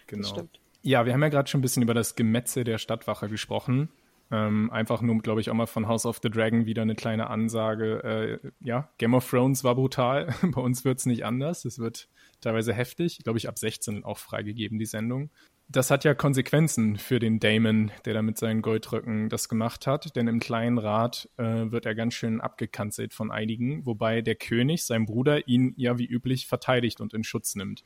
Genau. 0.06 0.48
Ja, 0.82 1.04
wir 1.04 1.12
haben 1.12 1.22
ja 1.22 1.28
gerade 1.28 1.48
schon 1.48 1.58
ein 1.58 1.62
bisschen 1.62 1.82
über 1.82 1.94
das 1.94 2.14
Gemetzel 2.14 2.64
der 2.64 2.78
Stadtwache 2.78 3.28
gesprochen. 3.28 3.88
Ähm, 4.30 4.70
einfach 4.70 5.02
nur, 5.02 5.18
glaube 5.18 5.40
ich, 5.40 5.50
auch 5.50 5.54
mal 5.54 5.66
von 5.66 5.86
House 5.86 6.06
of 6.06 6.18
the 6.22 6.30
Dragon 6.30 6.66
wieder 6.66 6.82
eine 6.82 6.94
kleine 6.94 7.28
Ansage. 7.28 8.40
Äh, 8.42 8.50
ja, 8.60 8.88
Game 8.98 9.14
of 9.14 9.28
Thrones 9.28 9.64
war 9.64 9.74
brutal. 9.74 10.34
Bei 10.42 10.60
uns 10.60 10.84
wird 10.84 10.98
es 10.98 11.06
nicht 11.06 11.24
anders. 11.24 11.64
Es 11.64 11.78
wird 11.78 12.08
teilweise 12.46 12.72
heftig. 12.72 13.18
Glaube 13.24 13.38
ich, 13.38 13.48
ab 13.48 13.58
16 13.58 14.04
auch 14.04 14.18
freigegeben, 14.18 14.78
die 14.78 14.86
Sendung. 14.86 15.30
Das 15.68 15.90
hat 15.90 16.04
ja 16.04 16.14
Konsequenzen 16.14 16.96
für 16.96 17.18
den 17.18 17.40
Damon, 17.40 17.90
der 18.04 18.14
da 18.14 18.22
mit 18.22 18.38
seinen 18.38 18.62
Goldröcken 18.62 19.28
das 19.28 19.48
gemacht 19.48 19.86
hat. 19.86 20.14
Denn 20.14 20.28
im 20.28 20.38
kleinen 20.38 20.78
Rat 20.78 21.28
äh, 21.38 21.70
wird 21.70 21.86
er 21.86 21.96
ganz 21.96 22.14
schön 22.14 22.40
abgekanzelt 22.40 23.12
von 23.14 23.32
einigen, 23.32 23.84
wobei 23.84 24.22
der 24.22 24.36
König, 24.36 24.84
sein 24.84 25.06
Bruder, 25.06 25.48
ihn 25.48 25.74
ja 25.76 25.98
wie 25.98 26.06
üblich 26.06 26.46
verteidigt 26.46 27.00
und 27.00 27.14
in 27.14 27.24
Schutz 27.24 27.56
nimmt. 27.56 27.82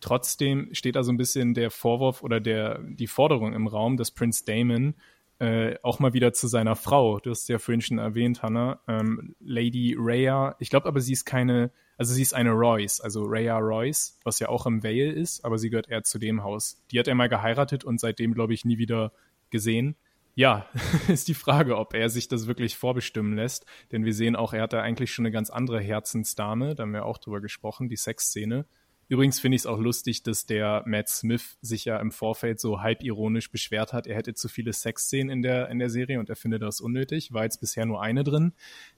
Trotzdem 0.00 0.68
steht 0.72 0.96
da 0.96 1.02
so 1.02 1.12
ein 1.12 1.18
bisschen 1.18 1.52
der 1.52 1.70
Vorwurf 1.70 2.22
oder 2.22 2.40
der, 2.40 2.78
die 2.78 3.08
Forderung 3.08 3.52
im 3.52 3.66
Raum, 3.66 3.96
dass 3.96 4.12
Prince 4.12 4.44
Damon 4.46 4.94
äh, 5.40 5.76
auch 5.82 5.98
mal 5.98 6.12
wieder 6.12 6.34
zu 6.34 6.48
seiner 6.48 6.76
Frau, 6.76 7.18
du 7.18 7.30
hast 7.30 7.48
ja 7.48 7.58
vorhin 7.58 7.80
schon 7.80 7.98
erwähnt, 7.98 8.42
Hannah, 8.42 8.80
ähm, 8.86 9.34
Lady 9.40 9.96
Rhea, 9.98 10.54
ich 10.58 10.68
glaube 10.68 10.86
aber 10.86 11.00
sie 11.00 11.14
ist 11.14 11.24
keine, 11.24 11.72
also 11.96 12.12
sie 12.12 12.20
ist 12.20 12.34
eine 12.34 12.50
Royce, 12.50 13.00
also 13.00 13.24
Rhea 13.24 13.56
Royce, 13.58 14.18
was 14.22 14.38
ja 14.38 14.50
auch 14.50 14.66
im 14.66 14.84
Vale 14.84 15.10
ist, 15.10 15.42
aber 15.44 15.56
sie 15.56 15.70
gehört 15.70 15.88
eher 15.88 16.04
zu 16.04 16.18
dem 16.18 16.42
Haus. 16.42 16.82
Die 16.90 16.98
hat 16.98 17.08
er 17.08 17.14
mal 17.14 17.30
geheiratet 17.30 17.84
und 17.84 18.00
seitdem, 18.00 18.34
glaube 18.34 18.52
ich, 18.52 18.66
nie 18.66 18.76
wieder 18.76 19.12
gesehen. 19.48 19.96
Ja, 20.34 20.66
ist 21.08 21.28
die 21.28 21.34
Frage, 21.34 21.78
ob 21.78 21.94
er 21.94 22.10
sich 22.10 22.28
das 22.28 22.46
wirklich 22.46 22.76
vorbestimmen 22.76 23.34
lässt, 23.34 23.64
denn 23.92 24.04
wir 24.04 24.12
sehen 24.12 24.36
auch, 24.36 24.52
er 24.52 24.62
hat 24.62 24.74
da 24.74 24.82
eigentlich 24.82 25.10
schon 25.10 25.24
eine 25.24 25.32
ganz 25.32 25.48
andere 25.48 25.80
Herzensdame, 25.80 26.74
da 26.74 26.82
haben 26.82 26.92
wir 26.92 27.06
auch 27.06 27.18
drüber 27.18 27.40
gesprochen, 27.40 27.88
die 27.88 27.96
Sexszene. 27.96 28.66
Übrigens 29.10 29.40
finde 29.40 29.56
ich 29.56 29.62
es 29.62 29.66
auch 29.66 29.80
lustig, 29.80 30.22
dass 30.22 30.46
der 30.46 30.84
Matt 30.86 31.08
Smith 31.08 31.58
sich 31.60 31.84
ja 31.84 31.98
im 31.98 32.12
Vorfeld 32.12 32.60
so 32.60 32.80
halb 32.80 33.02
ironisch 33.02 33.50
beschwert 33.50 33.92
hat, 33.92 34.06
er 34.06 34.14
hätte 34.14 34.34
zu 34.34 34.46
viele 34.46 34.72
Sexszenen 34.72 35.30
in 35.30 35.42
der, 35.42 35.68
in 35.68 35.80
der 35.80 35.90
Serie 35.90 36.20
und 36.20 36.30
er 36.30 36.36
findet 36.36 36.62
das 36.62 36.80
unnötig. 36.80 37.32
War 37.32 37.42
jetzt 37.42 37.60
bisher 37.60 37.86
nur 37.86 38.00
eine 38.00 38.22
drin 38.22 38.52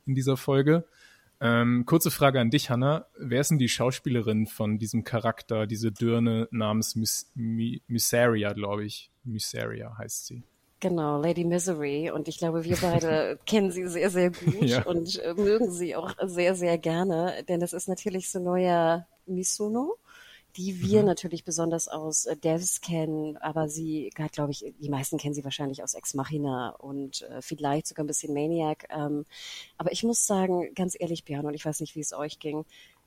in 0.05 0.15
dieser 0.15 0.37
Folge. 0.37 0.85
Ähm, 1.41 1.87
kurze 1.87 2.11
Frage 2.11 2.41
an 2.41 2.51
dich, 2.51 2.69
Hannah. 2.69 3.07
Wer 3.19 3.41
ist 3.41 3.53
denn 3.53 3.59
die 3.59 3.71
Schauspielerin 3.71 4.47
von 4.47 4.79
diesem 4.79 5.03
Charakter, 5.03 5.67
diese 5.67 5.91
Dirne 5.91 6.47
namens 6.51 6.95
Mys 6.95 7.33
glaube 7.35 8.85
ich? 8.85 9.11
Mysaria 9.25 9.97
heißt 9.97 10.27
sie. 10.27 10.43
Genau, 10.83 11.17
Lady 11.17 11.45
Misery. 11.45 12.11
Und 12.11 12.27
ich 12.27 12.39
glaube, 12.39 12.65
wir 12.65 12.77
beide 12.77 13.39
kennen 13.47 13.71
sie 13.71 13.87
sehr, 13.87 14.11
sehr 14.11 14.31
gut 14.33 14.63
Ja. 14.65 14.83
und 14.85 15.17
äh, 15.21 15.33
mögen 15.33 15.71
sie 15.71 15.95
auch 15.95 16.13
sehr, 16.27 16.57
sehr 16.57 16.77
gerne. 16.77 17.45
Denn 17.49 17.61
das 17.61 17.73
ist 17.73 17.89
natürlich 17.89 18.33
so 18.33 18.41
neuer 18.41 19.07
Misuno, 19.27 19.95
die 20.57 20.83
wir 20.83 21.05
natürlich 21.05 21.45
besonders 21.45 21.87
aus 21.87 22.27
äh, 22.27 22.37
Devs 22.37 22.81
kennen. 22.81 23.37
Aber 23.37 23.69
sie 23.69 24.11
glaube 24.33 24.51
ich, 24.51 24.75
die 24.81 24.89
meisten 24.89 25.19
kennen 25.19 25.35
sie 25.35 25.45
wahrscheinlich 25.45 25.85
aus 25.85 25.95
Ex 25.95 26.15
Machina 26.15 26.71
und 26.71 27.23
äh, 27.31 27.41
vielleicht 27.43 27.87
sogar 27.87 28.03
ein 28.03 28.09
bisschen 28.09 28.35
Maniac. 28.35 28.89
Ähm, 28.91 29.25
aber 29.79 29.93
ich 29.93 30.03
muss 30.03 30.27
sagen, 30.27 30.75
ganz 30.75 30.97
ehrlich, 30.99 31.23
Björn, 31.25 31.47
und 31.47 31.55
ich 31.55 31.65
weiß 31.65 31.79
nicht, 31.79 31.95
wie 31.95 32.01
es 32.01 32.13
euch 32.13 32.41
ging. 32.41 32.65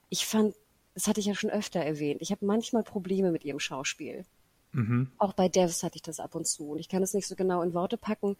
Ich 0.07 0.26
fand, 0.26 0.56
das 0.93 1.10
hatte 1.10 1.19
ich 1.19 1.26
ja 1.26 1.35
schon 1.35 1.49
öfter 1.49 1.81
erwähnt, 1.81 2.22
ich 2.22 2.31
habe 2.31 2.45
manchmal 2.45 2.84
Probleme 2.84 3.31
mit 3.31 3.43
ihrem 3.43 3.60
Schauspiel. 3.60 4.23
Auch 5.18 5.34
bei 5.34 5.49
Devs 5.49 5.84
hatte 5.84 5.95
ich 5.95 6.02
das 6.02 6.19
ab 6.19 6.35
und 6.35 6.45
zu 6.45 6.72
und 6.72 6.80
ich 6.80 6.89
kann 6.89 7.03
es 7.03 7.14
nicht 7.14 7.27
so 7.27 7.35
genau 7.35 7.61
in 7.61 7.73
Worte 7.73 7.97
packen. 7.97 8.35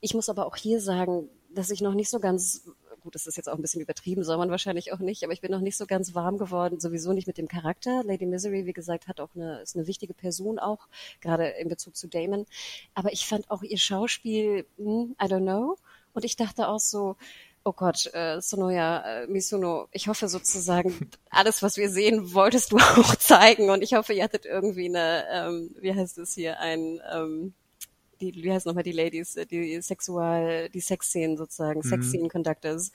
Ich 0.00 0.14
muss 0.14 0.28
aber 0.28 0.46
auch 0.46 0.56
hier 0.56 0.80
sagen, 0.80 1.28
dass 1.54 1.70
ich 1.70 1.80
noch 1.80 1.94
nicht 1.94 2.10
so 2.10 2.18
ganz, 2.18 2.68
gut, 3.02 3.14
das 3.14 3.26
ist 3.26 3.36
jetzt 3.36 3.48
auch 3.48 3.54
ein 3.54 3.62
bisschen 3.62 3.80
übertrieben, 3.80 4.24
soll 4.24 4.36
man 4.36 4.50
wahrscheinlich 4.50 4.92
auch 4.92 4.98
nicht, 4.98 5.22
aber 5.24 5.32
ich 5.32 5.40
bin 5.40 5.50
noch 5.50 5.60
nicht 5.60 5.76
so 5.76 5.86
ganz 5.86 6.14
warm 6.14 6.38
geworden, 6.38 6.80
sowieso 6.80 7.12
nicht 7.12 7.26
mit 7.26 7.38
dem 7.38 7.48
Charakter. 7.48 8.02
Lady 8.04 8.26
Misery, 8.26 8.66
wie 8.66 8.72
gesagt, 8.72 9.08
hat 9.08 9.20
auch 9.20 9.30
eine, 9.34 9.60
ist 9.60 9.76
eine 9.76 9.86
wichtige 9.86 10.14
Person 10.14 10.58
auch, 10.58 10.88
gerade 11.20 11.48
in 11.48 11.68
Bezug 11.68 11.96
zu 11.96 12.08
Damon. 12.08 12.46
Aber 12.94 13.12
ich 13.12 13.26
fand 13.26 13.50
auch 13.50 13.62
ihr 13.62 13.78
Schauspiel, 13.78 14.66
hm, 14.76 15.16
I 15.22 15.26
don't 15.26 15.42
know. 15.42 15.76
Und 16.14 16.24
ich 16.24 16.36
dachte 16.36 16.68
auch 16.68 16.80
so, 16.80 17.16
oh 17.64 17.72
Gott, 17.72 18.10
äh, 18.14 18.40
Sonoya 18.40 19.22
äh, 19.22 19.26
Misuno, 19.26 19.88
ich 19.92 20.08
hoffe 20.08 20.28
sozusagen, 20.28 21.10
alles, 21.30 21.62
was 21.62 21.76
wir 21.76 21.90
sehen, 21.90 22.34
wolltest 22.34 22.72
du 22.72 22.76
auch 22.78 23.14
zeigen. 23.16 23.70
Und 23.70 23.82
ich 23.82 23.94
hoffe, 23.94 24.12
ihr 24.12 24.24
hattet 24.24 24.46
irgendwie 24.46 24.86
eine, 24.88 25.24
ähm, 25.32 25.74
wie 25.80 25.94
heißt 25.94 26.18
es 26.18 26.34
hier, 26.34 26.58
ein, 26.60 27.00
ähm, 27.14 27.54
die, 28.20 28.32
wie 28.34 28.52
heißt 28.52 28.66
nochmal 28.66 28.84
die 28.84 28.92
Ladies, 28.92 29.36
äh, 29.36 29.46
die 29.46 29.80
Sexual, 29.82 30.68
die 30.70 30.80
Sexszenen 30.80 31.36
sozusagen, 31.36 31.82
Sexszenen 31.82 32.28
Conductors, 32.28 32.92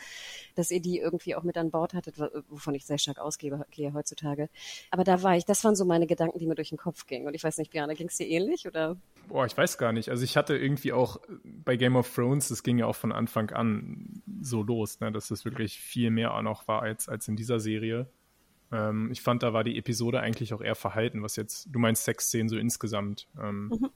dass 0.56 0.72
ihr 0.72 0.80
die 0.82 1.00
irgendwie 1.00 1.36
auch 1.36 1.44
mit 1.44 1.58
an 1.58 1.70
Bord 1.72 1.94
hattet, 1.94 2.18
wo- 2.20 2.30
wovon 2.50 2.76
ich 2.76 2.86
sehr 2.86 2.98
stark 2.98 3.20
ausgehe 3.20 3.66
gehe 3.72 3.94
heutzutage. 3.94 4.50
Aber 4.92 5.04
da 5.04 5.24
war 5.24 5.36
ich, 5.36 5.44
das 5.46 5.64
waren 5.66 5.76
so 5.76 5.84
meine 5.86 6.08
Gedanken, 6.08 6.40
die 6.40 6.48
mir 6.48 6.56
durch 6.56 6.70
den 6.70 6.78
Kopf 6.78 7.06
gingen. 7.08 7.28
Und 7.28 7.34
ich 7.34 7.44
weiß 7.44 7.58
nicht, 7.58 7.72
Björn, 7.72 7.94
ging 7.96 8.08
es 8.08 8.18
dir 8.18 8.28
ähnlich 8.28 8.68
oder? 8.68 8.96
Boah, 9.28 9.46
ich 9.46 9.58
weiß 9.58 9.78
gar 9.78 9.92
nicht. 9.92 10.10
Also 10.10 10.24
ich 10.24 10.38
hatte 10.38 10.58
irgendwie 10.58 10.94
auch 10.94 11.20
bei 11.44 11.76
Game 11.76 11.96
of 11.96 12.14
Thrones, 12.14 12.48
das 12.48 12.64
ging 12.64 12.78
ja 12.78 12.86
auch 12.86 12.96
von 12.96 13.12
Anfang 13.12 13.50
an 13.52 14.22
so 14.42 14.64
los, 14.64 15.00
ne, 15.00 15.12
dass 15.12 15.28
das 15.28 15.44
wirklich 15.44 15.80
viel 15.80 16.12
mehr 16.12 16.34
auch 16.34 16.42
noch 16.42 16.68
war 16.68 16.82
als, 16.82 17.10
als 17.10 17.28
in 17.28 17.36
dieser 17.36 17.60
Serie. 17.60 18.08
Ähm, 18.72 19.10
ich 19.12 19.22
fand, 19.22 19.44
da 19.44 19.54
war 19.54 19.64
die 19.64 19.78
Episode 19.78 20.20
eigentlich 20.22 20.54
auch 20.54 20.62
eher 20.62 20.76
verhalten, 20.76 21.24
was 21.24 21.36
jetzt, 21.36 21.68
du 21.72 21.80
meinst 21.80 22.06
Sexszenen 22.06 22.50
so 22.50 22.58
insgesamt 22.58 23.28
ähm, 23.42 23.90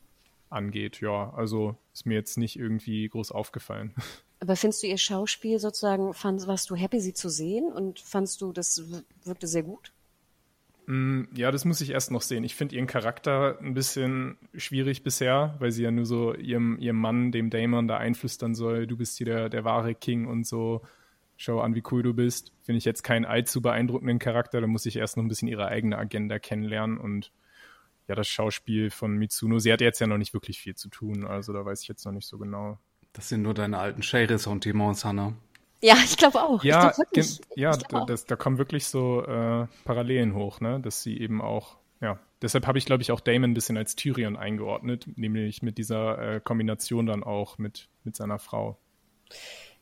angeht. 0.50 1.02
Ja, 1.02 1.34
also 1.34 1.76
ist 1.94 2.06
mir 2.06 2.16
jetzt 2.16 2.38
nicht 2.38 2.58
irgendwie 2.58 3.08
groß 3.08 3.32
aufgefallen. 3.32 3.94
Aber 4.40 4.56
findest 4.56 4.82
du 4.82 4.88
ihr 4.88 4.98
Schauspiel 4.98 5.60
sozusagen, 5.60 6.16
fand, 6.16 6.48
warst 6.48 6.70
du 6.72 6.76
happy, 6.76 7.00
sie 7.00 7.14
zu 7.14 7.30
sehen 7.30 7.72
und 7.72 8.00
fandst 8.00 8.42
du, 8.42 8.52
das 8.52 8.84
wirkte 9.24 9.48
sehr 9.48 9.62
gut? 9.62 9.94
Mm, 10.88 11.24
Ja, 11.34 11.52
das 11.52 11.66
muss 11.66 11.82
ich 11.82 11.92
erst 11.92 12.12
noch 12.12 12.22
sehen. 12.22 12.44
Ich 12.44 12.56
finde 12.56 12.76
ihren 12.76 12.88
Charakter 12.88 13.58
ein 13.62 13.74
bisschen 13.74 14.38
schwierig 14.56 15.04
bisher, 15.04 15.56
weil 15.60 15.72
sie 15.72 15.84
ja 15.84 15.92
nur 15.92 16.06
so 16.06 16.34
ihrem, 16.36 16.78
ihrem 16.80 16.98
Mann, 16.98 17.32
dem 17.32 17.50
Damon, 17.50 17.88
da 17.88 17.98
einflüstern 17.98 18.56
soll, 18.56 18.88
du 18.88 18.98
bist 18.98 19.18
hier 19.18 19.26
der, 19.26 19.50
der 19.50 19.64
wahre 19.64 19.96
King 19.96 20.28
und 20.28 20.46
so. 20.46 20.82
Schau 21.38 21.60
an, 21.62 21.74
wie 21.76 21.84
cool 21.92 22.04
du 22.04 22.14
bist. 22.14 22.52
Finde 22.64 22.78
ich 22.78 22.86
jetzt 22.86 23.04
keinen 23.04 23.26
allzu 23.26 23.62
beeindruckenden 23.62 24.20
Charakter. 24.20 24.62
Da 24.62 24.68
muss 24.68 24.86
ich 24.86 24.96
erst 24.98 25.18
noch 25.18 25.24
ein 25.24 25.28
bisschen 25.28 25.48
ihre 25.48 25.68
eigene 25.68 25.98
Agenda 25.98 26.38
kennenlernen 26.40 26.98
und 26.98 27.32
ja, 28.08 28.16
das 28.16 28.28
Schauspiel 28.28 28.90
von 28.90 29.16
Mitsuno. 29.18 29.60
Sie 29.60 29.72
hat 29.72 29.82
jetzt 29.82 30.00
ja 30.00 30.08
noch 30.08 30.18
nicht 30.18 30.34
wirklich 30.34 30.60
viel 30.60 30.76
zu 30.76 30.90
tun, 30.90 31.26
also 31.26 31.54
da 31.54 31.64
weiß 31.66 31.82
ich 31.82 31.88
jetzt 31.88 32.06
noch 32.06 32.12
nicht 32.12 32.28
so 32.28 32.38
genau. 32.38 32.78
Das 33.14 33.30
sind 33.30 33.42
nur 33.42 33.54
deine 33.54 33.78
alten 33.78 34.04
Shea-Ressentiments, 34.04 35.04
Hannah. 35.06 35.34
Ja, 35.82 35.96
ich 36.06 36.18
glaube 36.18 36.42
auch. 36.42 36.64
Ja, 36.64 36.92
glaub 36.92 37.26
ja, 37.56 37.72
glaub 37.72 38.08
das, 38.08 38.26
da 38.26 38.36
kommen 38.36 38.58
wirklich 38.58 38.86
so 38.86 39.24
äh, 39.24 39.68
Parallelen 39.84 40.36
hoch, 40.36 40.62
ne? 40.62 40.80
Dass 40.80 41.02
sie 41.02 41.20
eben 41.20 41.42
auch, 41.42 41.78
ja, 42.02 42.20
deshalb 42.42 42.68
habe 42.68 42.78
ich, 42.78 42.86
glaube 42.86 43.02
ich, 43.02 43.12
auch 43.12 43.20
Damon 43.20 43.52
ein 43.52 43.54
bisschen 43.54 43.78
als 43.78 43.96
Tyrion 43.96 44.38
eingeordnet, 44.38 45.08
nämlich 45.16 45.64
mit 45.64 45.78
dieser 45.78 46.36
äh, 46.36 46.40
Kombination 46.40 47.08
dann 47.08 47.24
auch 47.24 47.58
mit, 47.58 47.90
mit 48.04 48.16
seiner 48.16 48.38
Frau. 48.38 48.78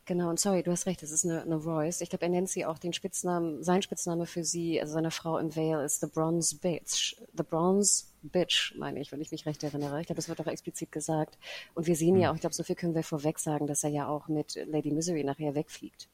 Genau, 0.10 0.32
und 0.32 0.40
sorry, 0.40 0.64
du 0.64 0.72
hast 0.72 0.88
recht, 0.88 1.04
es 1.04 1.12
ist 1.12 1.24
eine, 1.24 1.44
eine 1.44 1.56
Royce. 1.56 2.02
Ich 2.02 2.10
glaube, 2.10 2.26
er 2.26 2.30
nennt 2.30 2.50
sie 2.50 2.66
auch 2.66 2.80
den 2.80 2.94
Spitznamen, 2.94 3.64
sein 3.64 3.84
Spitzname 3.84 4.26
für 4.26 4.44
sie, 4.44 4.82
also 4.82 4.94
seine 4.94 5.12
Frau 5.12 5.38
im 5.38 5.56
Vale 5.56 5.86
ist 5.86 6.02
The 6.02 6.08
Bronze 6.08 6.58
Bitch. 6.58 7.16
The 7.38 7.44
Bronze 7.44 8.06
Bitch, 8.24 8.74
meine 8.76 9.00
ich, 9.02 9.12
wenn 9.12 9.22
ich 9.22 9.30
mich 9.30 9.46
recht 9.46 9.64
erinnere. 9.64 10.02
Ich 10.02 10.08
glaube, 10.08 10.16
das 10.16 10.28
wird 10.28 10.42
auch 10.42 10.48
explizit 10.48 10.92
gesagt. 10.92 11.38
Und 11.76 11.86
wir 11.86 11.96
sehen 11.96 12.16
mhm. 12.16 12.22
ja 12.22 12.32
auch, 12.32 12.34
ich 12.34 12.42
glaube, 12.42 12.56
so 12.56 12.64
viel 12.64 12.76
können 12.76 12.96
wir 12.96 13.04
vorweg 13.04 13.38
sagen, 13.38 13.68
dass 13.68 13.84
er 13.84 13.92
ja 13.92 14.08
auch 14.08 14.30
mit 14.30 14.60
Lady 14.66 14.90
Misery 14.90 15.24
nachher 15.24 15.54
wegfliegt. 15.54 16.10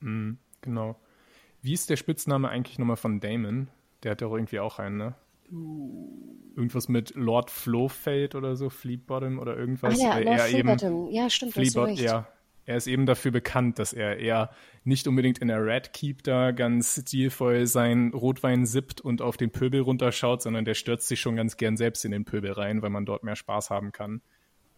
Mhm, 0.00 0.38
genau. 0.60 0.96
Wie 1.62 1.72
ist 1.72 1.88
der 1.88 1.96
Spitzname 1.96 2.48
eigentlich 2.48 2.80
nochmal 2.80 2.96
von 2.96 3.20
Damon? 3.20 3.68
Der 4.02 4.10
hat 4.10 4.22
ja 4.22 4.26
auch 4.26 4.34
irgendwie 4.34 4.58
auch 4.58 4.80
einen, 4.80 4.96
ne? 4.96 5.14
Irgendwas 6.56 6.88
mit 6.88 7.14
Lord 7.14 7.52
Flowfade 7.52 8.36
oder 8.36 8.56
so, 8.56 8.70
Fleetbottom 8.70 9.38
oder 9.38 9.56
irgendwas. 9.56 10.00
Ah, 10.00 10.18
ja, 10.18 10.18
Lord 10.18 10.40
Fleetbottom. 10.40 11.10
Ja, 11.12 11.30
stimmt, 11.30 11.52
Fleabot, 11.52 11.90
ja, 11.90 12.26
er 12.66 12.76
ist 12.76 12.88
eben 12.88 13.06
dafür 13.06 13.30
bekannt, 13.30 13.78
dass 13.78 13.92
er 13.92 14.18
eher 14.18 14.50
nicht 14.84 15.06
unbedingt 15.06 15.38
in 15.38 15.48
der 15.48 15.64
Red 15.64 15.92
Keep 15.92 16.24
da 16.24 16.50
ganz 16.50 17.00
stilvoll 17.00 17.66
sein 17.66 18.12
Rotwein 18.12 18.66
sippt 18.66 19.00
und 19.00 19.22
auf 19.22 19.36
den 19.36 19.50
Pöbel 19.50 19.80
runterschaut, 19.80 20.42
sondern 20.42 20.64
der 20.64 20.74
stürzt 20.74 21.08
sich 21.08 21.20
schon 21.20 21.36
ganz 21.36 21.56
gern 21.56 21.76
selbst 21.76 22.04
in 22.04 22.10
den 22.10 22.24
Pöbel 22.24 22.52
rein, 22.52 22.82
weil 22.82 22.90
man 22.90 23.06
dort 23.06 23.22
mehr 23.22 23.36
Spaß 23.36 23.70
haben 23.70 23.92
kann. 23.92 24.20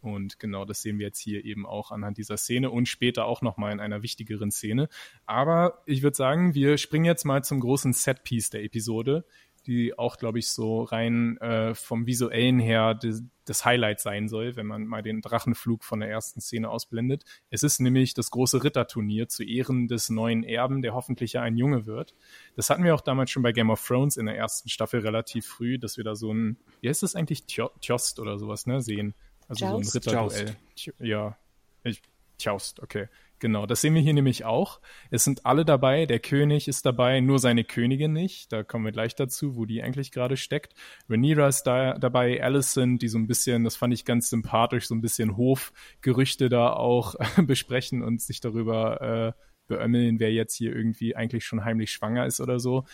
Und 0.01 0.39
genau 0.39 0.65
das 0.65 0.83
sehen 0.83 0.99
wir 0.99 1.07
jetzt 1.07 1.19
hier 1.19 1.45
eben 1.45 1.67
auch 1.67 1.91
anhand 1.91 2.19
dieser 2.19 2.37
Szene 2.37 2.71
und 2.71 2.87
später 2.87 3.25
auch 3.25 3.43
nochmal 3.43 3.73
in 3.73 3.81
einer 3.81 4.03
wichtigeren 4.03 4.51
Szene. 4.51 4.89
Aber 5.27 5.83
ich 5.87 6.03
würde 6.03 6.17
sagen, 6.17 6.55
wir 6.55 6.79
springen 6.79 7.05
jetzt 7.05 7.25
mal 7.25 7.43
zum 7.43 7.61
großen 7.61 7.93
Setpiece 7.93 8.51
der 8.51 8.63
Episode, 8.63 9.25
die 9.69 9.97
auch, 9.99 10.17
glaube 10.17 10.39
ich, 10.39 10.49
so 10.49 10.83
rein 10.83 11.37
äh, 11.39 11.75
vom 11.75 12.07
visuellen 12.07 12.59
her 12.59 12.95
des, 12.95 13.23
das 13.45 13.67
Highlight 13.67 14.01
sein 14.01 14.29
soll, 14.29 14.57
wenn 14.57 14.67
man 14.67 14.87
mal 14.87 15.03
den 15.03 15.21
Drachenflug 15.21 15.85
von 15.85 16.01
der 16.01 16.09
ersten 16.09 16.41
Szene 16.41 16.71
ausblendet. 16.71 17.25
Es 17.51 17.63
ist 17.63 17.79
nämlich 17.79 18.15
das 18.15 18.31
große 18.31 18.65
Ritterturnier 18.65 19.29
zu 19.29 19.45
Ehren 19.45 19.87
des 19.87 20.09
neuen 20.09 20.43
Erben, 20.43 20.81
der 20.81 20.95
hoffentlich 20.95 21.35
ja 21.35 21.43
ein 21.43 21.59
Junge 21.59 21.85
wird. 21.85 22.15
Das 22.57 22.71
hatten 22.71 22.83
wir 22.83 22.95
auch 22.95 23.03
damals 23.03 23.31
schon 23.31 23.43
bei 23.43 23.53
Game 23.53 23.69
of 23.69 23.87
Thrones 23.87 24.17
in 24.17 24.25
der 24.27 24.37
ersten 24.37 24.71
Staffel 24.71 25.01
relativ 25.01 25.47
früh, 25.47 25.79
dass 25.79 25.99
wir 25.99 26.05
da 26.05 26.15
so 26.15 26.33
ein, 26.33 26.57
wie 26.81 26.89
heißt 26.89 27.03
das 27.03 27.15
eigentlich, 27.15 27.45
Tjost 27.45 28.19
oder 28.19 28.39
sowas, 28.39 28.67
ne, 28.67 28.81
sehen. 28.81 29.15
Also 29.49 29.67
Joust. 29.67 29.93
so 29.93 29.99
ein 29.99 30.03
Ritterduell. 30.03 30.57
Ja, 30.99 31.37
ich, 31.85 32.01
Tjost, 32.39 32.81
okay. 32.81 33.09
Genau, 33.41 33.67
das 33.67 33.81
sehen 33.81 33.95
wir 33.95 34.01
hier 34.01 34.15
nämlich 34.15 34.45
auch. 34.45 34.81
Es 35.11 35.25
sind 35.25 35.47
alle 35.47 35.65
dabei, 35.65 36.07
der 36.07 36.19
König 36.19 36.67
ist 36.67 36.85
dabei, 36.87 37.21
nur 37.21 37.39
seine 37.39 37.65
Königin 37.65 38.13
nicht. 38.13 38.53
Da 38.53 38.63
kommen 38.65 38.85
wir 38.85 38.93
gleich 38.93 39.15
dazu, 39.15 39.57
wo 39.57 39.65
die 39.65 39.83
eigentlich 39.83 40.11
gerade 40.11 40.37
steckt. 40.37 40.75
Rhaenyra 41.09 41.47
ist 41.49 41.63
da 41.65 41.99
dabei, 41.99 42.43
Alicent, 42.43 43.01
die 43.01 43.09
so 43.09 43.19
ein 43.19 43.27
bisschen, 43.27 43.65
das 43.65 43.77
fand 43.77 43.95
ich 43.95 44.05
ganz 44.05 44.31
sympathisch, 44.31 44.89
so 44.89 44.95
ein 44.95 45.01
bisschen 45.01 45.37
Hofgerüchte 45.37 46.49
da 46.49 46.73
auch 46.73 47.15
besprechen 47.47 48.03
und 48.03 48.21
sich 48.21 48.41
darüber 48.41 49.01
äh, 49.01 49.33
beömmeln, 49.69 50.19
wer 50.19 50.33
jetzt 50.33 50.57
hier 50.57 50.75
irgendwie 50.75 51.15
eigentlich 51.15 51.45
schon 51.45 51.65
heimlich 51.65 51.93
schwanger 51.93 52.27
ist 52.27 52.41
oder 52.41 52.59
so. 52.59 52.85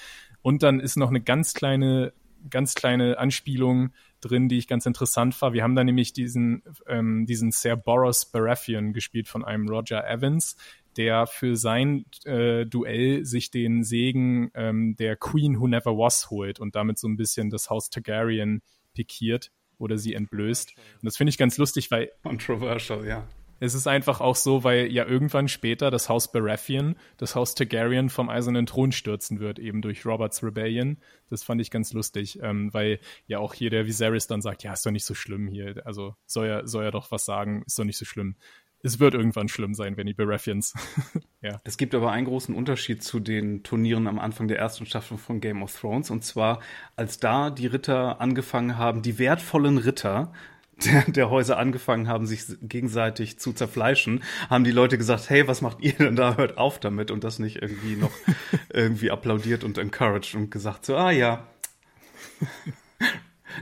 Und 0.43 0.63
dann 0.63 0.81
ist 0.81 0.97
noch 0.97 1.09
eine 1.09 1.23
ganz 1.23 1.55
kleine 1.55 2.13
ganz 2.51 2.75
kleine 2.75 3.19
Anspielung 3.19 3.91
drin, 4.21 4.49
die 4.49 4.59
ich 4.59 4.69
ganz 4.69 4.87
interessant 4.87 5.41
war. 5.41 5.53
Wir 5.53 5.63
haben 5.63 5.75
da 5.75 5.85
nämlich 5.85 6.13
diesen, 6.13 6.63
ähm, 6.87 7.27
diesen 7.27 7.53
Sir 7.53 7.77
Boros 7.77 8.27
Baratheon 8.27 8.93
gespielt 8.93 9.29
von 9.29 9.45
einem 9.45 9.69
Roger 9.69 10.07
Evans, 10.09 10.57
der 10.97 11.27
für 11.27 11.57
sein 11.57 12.05
äh, 12.25 12.67
Duell 12.67 13.25
sich 13.25 13.51
den 13.51 13.83
Segen 13.83 14.51
ähm, 14.55 14.97
der 14.97 15.17
Queen 15.17 15.61
Who 15.61 15.67
Never 15.67 15.97
Was 15.99 16.31
holt 16.31 16.61
und 16.61 16.77
damit 16.77 16.99
so 16.99 17.09
ein 17.09 17.17
bisschen 17.17 17.51
das 17.51 17.71
Haus 17.71 17.91
Targaryen 17.91 18.63
pikiert 18.95 19.51
oder 19.79 19.99
sie 19.99 20.15
entblößt. 20.15 20.75
Und 20.77 21.05
das 21.05 21.17
finde 21.17 21.31
ich 21.31 21.39
ganz 21.39 21.59
lustig, 21.59 21.91
weil. 21.91 22.13
Controversial, 22.23 23.07
ja. 23.07 23.27
Es 23.61 23.75
ist 23.75 23.87
einfach 23.87 24.21
auch 24.21 24.37
so, 24.37 24.65
weil 24.65 24.91
ja 24.93 25.07
irgendwann 25.07 25.49
später 25.49 25.91
das 25.91 26.09
Haus 26.09 26.31
Baratheon, 26.31 26.97
das 27.17 27.35
Haus 27.35 27.55
Targaryen 27.55 28.11
vom 28.11 28.29
Eisernen 28.29 28.67
Thron 28.67 28.93
stürzen 28.93 29.41
wird, 29.41 29.59
eben 29.59 29.83
durch 29.83 30.05
Roberts 30.05 30.43
Rebellion. 30.43 30.99
Das 31.31 31.43
fand 31.45 31.61
ich 31.61 31.71
ganz 31.71 31.93
lustig, 31.93 32.39
ähm, 32.43 32.73
weil 32.75 33.01
ja 33.27 33.39
auch 33.39 33.55
hier 33.55 33.71
der 33.71 33.87
Viserys 33.87 34.27
dann 34.27 34.43
sagt, 34.43 34.63
ja, 34.63 34.73
ist 34.73 34.85
doch 34.85 34.91
nicht 34.91 35.07
so 35.07 35.15
schlimm 35.15 35.49
hier. 35.49 35.83
Also 35.87 36.15
soll 36.27 36.47
er, 36.47 36.67
soll 36.67 36.85
er 36.85 36.91
doch 36.91 37.11
was 37.11 37.25
sagen, 37.25 37.63
ist 37.67 37.79
doch 37.79 37.85
nicht 37.85 37.99
so 37.99 38.05
schlimm. 38.05 38.37
Es 38.85 39.01
wird 39.01 39.15
irgendwann 39.15 39.49
schlimm 39.49 39.73
sein, 39.73 39.97
wenn 39.97 40.07
die 40.07 40.13
Baratheons. 40.13 40.75
ja. 41.41 41.59
Es 41.65 41.79
gibt 41.79 41.95
aber 41.95 42.13
einen 42.13 42.27
großen 42.27 42.55
Unterschied 42.55 43.03
zu 43.03 43.19
den 43.19 43.63
Turnieren 43.63 44.07
am 44.07 44.19
Anfang 44.19 44.47
der 44.47 44.59
ersten 44.59 44.85
Staffel 44.85 45.17
von 45.17 45.41
Game 45.41 45.63
of 45.63 45.75
Thrones. 45.75 46.11
Und 46.11 46.23
zwar, 46.23 46.61
als 46.95 47.19
da 47.19 47.49
die 47.49 47.67
Ritter 47.67 48.21
angefangen 48.21 48.77
haben, 48.77 49.01
die 49.01 49.19
wertvollen 49.19 49.79
Ritter 49.79 50.35
der, 50.85 51.03
der 51.03 51.31
Häuser 51.31 51.59
angefangen 51.59 52.09
haben, 52.09 52.27
sich 52.27 52.45
gegenseitig 52.63 53.39
zu 53.39 53.53
zerfleischen, 53.53 54.23
haben 54.51 54.65
die 54.65 54.71
Leute 54.71 54.99
gesagt, 54.99 55.31
hey, 55.31 55.47
was 55.47 55.61
macht 55.61 55.81
ihr 55.81 55.93
denn 55.93 56.17
da? 56.17 56.37
Hört 56.37 56.59
auf 56.59 56.81
damit 56.81 57.11
und 57.11 57.25
das 57.25 57.39
nicht 57.39 57.63
irgendwie 57.63 57.97
noch 57.97 58.13
irgendwie 58.73 59.11
applaudiert 59.11 59.65
und 59.65 59.79
encouraged 59.79 60.35
und 60.35 60.51
gesagt 60.51 60.85
so, 60.85 60.97
ah 60.97 61.11
ja. 61.11 61.47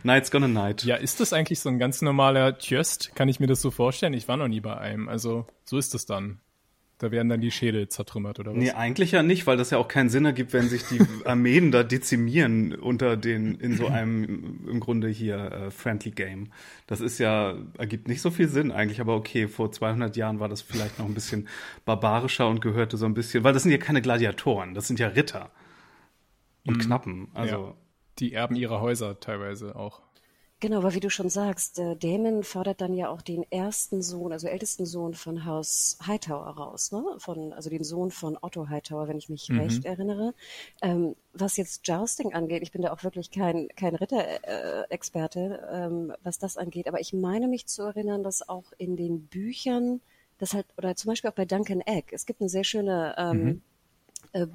Night's 0.02 0.30
gonna 0.30 0.48
night. 0.48 0.84
Ja, 0.84 0.96
ist 0.96 1.20
das 1.20 1.32
eigentlich 1.32 1.60
so 1.60 1.68
ein 1.68 1.78
ganz 1.78 2.00
normaler 2.00 2.58
Tjöst? 2.58 3.14
Kann 3.14 3.28
ich 3.28 3.40
mir 3.40 3.46
das 3.46 3.60
so 3.60 3.70
vorstellen? 3.70 4.14
Ich 4.14 4.26
war 4.26 4.36
noch 4.36 4.48
nie 4.48 4.60
bei 4.60 4.76
einem. 4.76 5.08
Also, 5.08 5.46
so 5.64 5.76
ist 5.76 5.94
es 5.94 6.06
dann. 6.06 6.40
Da 7.02 7.10
werden 7.10 7.28
dann 7.28 7.40
die 7.40 7.50
Schädel 7.50 7.88
zertrümmert 7.88 8.38
oder 8.38 8.52
was? 8.52 8.56
Nee, 8.56 8.70
eigentlich 8.70 9.10
ja 9.10 9.24
nicht, 9.24 9.48
weil 9.48 9.56
das 9.56 9.70
ja 9.70 9.78
auch 9.78 9.88
keinen 9.88 10.08
Sinn 10.08 10.24
ergibt, 10.24 10.52
wenn 10.52 10.68
sich 10.68 10.84
die 10.84 11.00
Armeen 11.24 11.72
da 11.72 11.82
dezimieren 11.82 12.76
unter 12.76 13.16
den, 13.16 13.56
in 13.56 13.76
so 13.76 13.88
einem, 13.88 14.60
im 14.68 14.78
Grunde 14.78 15.08
hier, 15.08 15.36
äh, 15.50 15.70
Friendly 15.72 16.12
Game. 16.12 16.52
Das 16.86 17.00
ist 17.00 17.18
ja, 17.18 17.56
ergibt 17.76 18.06
nicht 18.06 18.22
so 18.22 18.30
viel 18.30 18.46
Sinn 18.46 18.70
eigentlich, 18.70 19.00
aber 19.00 19.16
okay, 19.16 19.48
vor 19.48 19.72
200 19.72 20.16
Jahren 20.16 20.38
war 20.38 20.48
das 20.48 20.62
vielleicht 20.62 21.00
noch 21.00 21.06
ein 21.06 21.14
bisschen 21.14 21.48
barbarischer 21.84 22.48
und 22.48 22.60
gehörte 22.60 22.96
so 22.96 23.06
ein 23.06 23.14
bisschen, 23.14 23.42
weil 23.42 23.52
das 23.52 23.64
sind 23.64 23.72
ja 23.72 23.78
keine 23.78 24.00
Gladiatoren, 24.00 24.72
das 24.72 24.86
sind 24.86 25.00
ja 25.00 25.08
Ritter. 25.08 25.50
Und 26.64 26.76
mhm. 26.76 26.82
Knappen, 26.82 27.28
also. 27.34 27.56
Ja, 27.56 27.74
die 28.20 28.32
erben 28.32 28.54
ihre 28.54 28.80
Häuser 28.80 29.18
teilweise 29.18 29.74
auch. 29.74 30.02
Genau, 30.62 30.78
aber 30.78 30.94
wie 30.94 31.00
du 31.00 31.10
schon 31.10 31.28
sagst, 31.28 31.80
äh, 31.80 31.96
Damon 31.96 32.44
fordert 32.44 32.80
dann 32.80 32.94
ja 32.94 33.08
auch 33.08 33.20
den 33.20 33.44
ersten 33.50 34.00
Sohn, 34.00 34.30
also 34.30 34.46
ältesten 34.46 34.86
Sohn 34.86 35.12
von 35.12 35.44
Haus 35.44 35.98
Hightower 36.06 36.46
raus, 36.50 36.92
ne? 36.92 37.02
Von, 37.18 37.52
also 37.52 37.68
den 37.68 37.82
Sohn 37.82 38.12
von 38.12 38.38
Otto 38.40 38.68
Hightower, 38.68 39.08
wenn 39.08 39.18
ich 39.18 39.28
mich 39.28 39.48
mhm. 39.48 39.58
recht 39.58 39.84
erinnere. 39.84 40.34
Ähm, 40.80 41.16
was 41.32 41.56
jetzt 41.56 41.84
Jousting 41.88 42.32
angeht, 42.32 42.62
ich 42.62 42.70
bin 42.70 42.80
da 42.80 42.92
auch 42.92 43.02
wirklich 43.02 43.32
kein, 43.32 43.70
kein 43.74 43.96
Ritter-Experte, 43.96 45.40
äh, 45.68 45.84
ähm, 45.86 46.12
was 46.22 46.38
das 46.38 46.56
angeht, 46.56 46.86
aber 46.86 47.00
ich 47.00 47.12
meine 47.12 47.48
mich 47.48 47.66
zu 47.66 47.82
erinnern, 47.82 48.22
dass 48.22 48.48
auch 48.48 48.72
in 48.78 48.96
den 48.96 49.26
Büchern, 49.26 50.00
das 50.38 50.54
halt, 50.54 50.66
oder 50.78 50.94
zum 50.94 51.08
Beispiel 51.08 51.30
auch 51.30 51.34
bei 51.34 51.44
Duncan 51.44 51.80
Egg, 51.80 52.12
es 52.12 52.24
gibt 52.24 52.40
eine 52.40 52.48
sehr 52.48 52.62
schöne 52.62 53.16
ähm, 53.18 53.44
mhm. 53.44 53.62
Äh, 54.34 54.46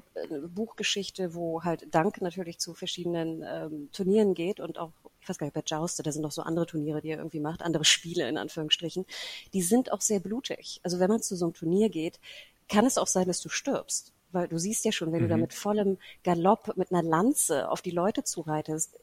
Buchgeschichte, 0.48 1.34
wo 1.34 1.62
halt 1.62 1.94
Dank 1.94 2.20
natürlich 2.22 2.58
zu 2.58 2.72
verschiedenen 2.72 3.44
ähm, 3.46 3.90
Turnieren 3.92 4.32
geht 4.34 4.58
und 4.58 4.78
auch 4.78 4.92
ich 5.20 5.28
weiß 5.28 5.38
gar 5.38 5.46
nicht, 5.46 5.54
bei 5.54 5.62
Jousted, 5.64 6.06
da 6.06 6.12
sind 6.12 6.22
noch 6.22 6.32
so 6.32 6.42
andere 6.42 6.66
Turniere, 6.66 7.00
die 7.00 7.10
er 7.10 7.18
irgendwie 7.18 7.40
macht, 7.40 7.62
andere 7.62 7.84
Spiele 7.84 8.28
in 8.28 8.38
Anführungsstrichen, 8.38 9.04
die 9.52 9.62
sind 9.62 9.92
auch 9.92 10.00
sehr 10.00 10.20
blutig. 10.20 10.80
Also 10.82 11.00
wenn 11.00 11.10
man 11.10 11.22
zu 11.22 11.36
so 11.36 11.46
einem 11.46 11.54
Turnier 11.54 11.88
geht, 11.88 12.20
kann 12.68 12.86
es 12.86 12.98
auch 12.98 13.06
sein, 13.06 13.26
dass 13.26 13.40
du 13.40 13.48
stirbst. 13.48 14.12
Weil 14.30 14.46
du 14.46 14.58
siehst 14.58 14.84
ja 14.84 14.92
schon, 14.92 15.10
wenn 15.12 15.20
mhm. 15.20 15.24
du 15.24 15.28
da 15.28 15.36
mhm. 15.36 15.42
mit 15.42 15.54
vollem 15.54 15.98
Galopp, 16.22 16.76
mit 16.76 16.92
einer 16.92 17.02
Lanze 17.02 17.70
auf 17.70 17.80
die 17.80 17.90
Leute 17.90 18.24
zureitest, 18.24 18.98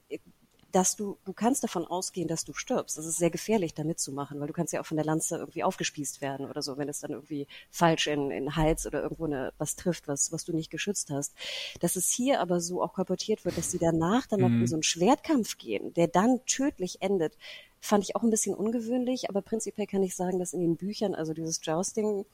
dass 0.76 0.98
du, 0.98 1.18
du 1.24 1.32
kannst 1.32 1.64
davon 1.64 1.86
ausgehen, 1.86 2.28
dass 2.28 2.44
du 2.44 2.52
stirbst. 2.52 2.98
Das 2.98 3.06
ist 3.06 3.18
sehr 3.18 3.30
gefährlich, 3.30 3.74
da 3.74 3.86
mitzumachen, 3.86 4.42
weil 4.42 4.48
du 4.48 4.54
kannst 4.54 4.74
ja 4.74 4.82
auch 4.82 4.86
von 4.86 4.98
der 4.98 5.06
Lanze 5.06 5.38
irgendwie 5.38 5.64
aufgespießt 5.64 6.20
werden 6.20 6.50
oder 6.50 6.62
so, 6.62 6.78
wenn 6.78 6.90
es 6.90 7.00
dann 7.00 7.12
irgendwie 7.12 7.48
falsch 7.72 8.08
in, 8.08 8.30
in 8.30 8.58
Hals 8.58 8.86
oder 8.86 9.02
irgendwo 9.02 9.24
eine, 9.24 9.54
was 9.58 9.78
trifft, 9.78 10.10
was, 10.10 10.34
was 10.34 10.44
du 10.44 10.52
nicht 10.52 10.70
geschützt 10.70 11.12
hast. 11.12 11.34
Dass 11.80 11.96
es 11.96 12.10
hier 12.12 12.42
aber 12.42 12.60
so 12.60 12.84
auch 12.84 12.92
kolportiert 12.92 13.46
wird, 13.46 13.58
dass 13.58 13.72
sie 13.72 13.78
danach 13.78 14.28
dann 14.28 14.42
noch 14.42 14.50
mhm. 14.50 14.62
in 14.62 14.68
so 14.68 14.76
einen 14.76 14.84
Schwertkampf 14.84 15.58
gehen, 15.58 15.94
der 15.94 16.10
dann 16.10 16.42
tödlich 16.46 17.02
endet, 17.02 17.38
fand 17.80 18.04
ich 18.04 18.18
auch 18.18 18.24
ein 18.24 18.30
bisschen 18.30 18.54
ungewöhnlich, 18.54 19.30
aber 19.30 19.42
prinzipiell 19.42 19.88
kann 19.88 20.04
ich 20.04 20.14
sagen, 20.14 20.40
dass 20.40 20.52
in 20.52 20.60
den 20.60 20.76
Büchern, 20.76 21.16
also 21.16 21.34
dieses 21.34 21.62
Jousting, 21.64 22.26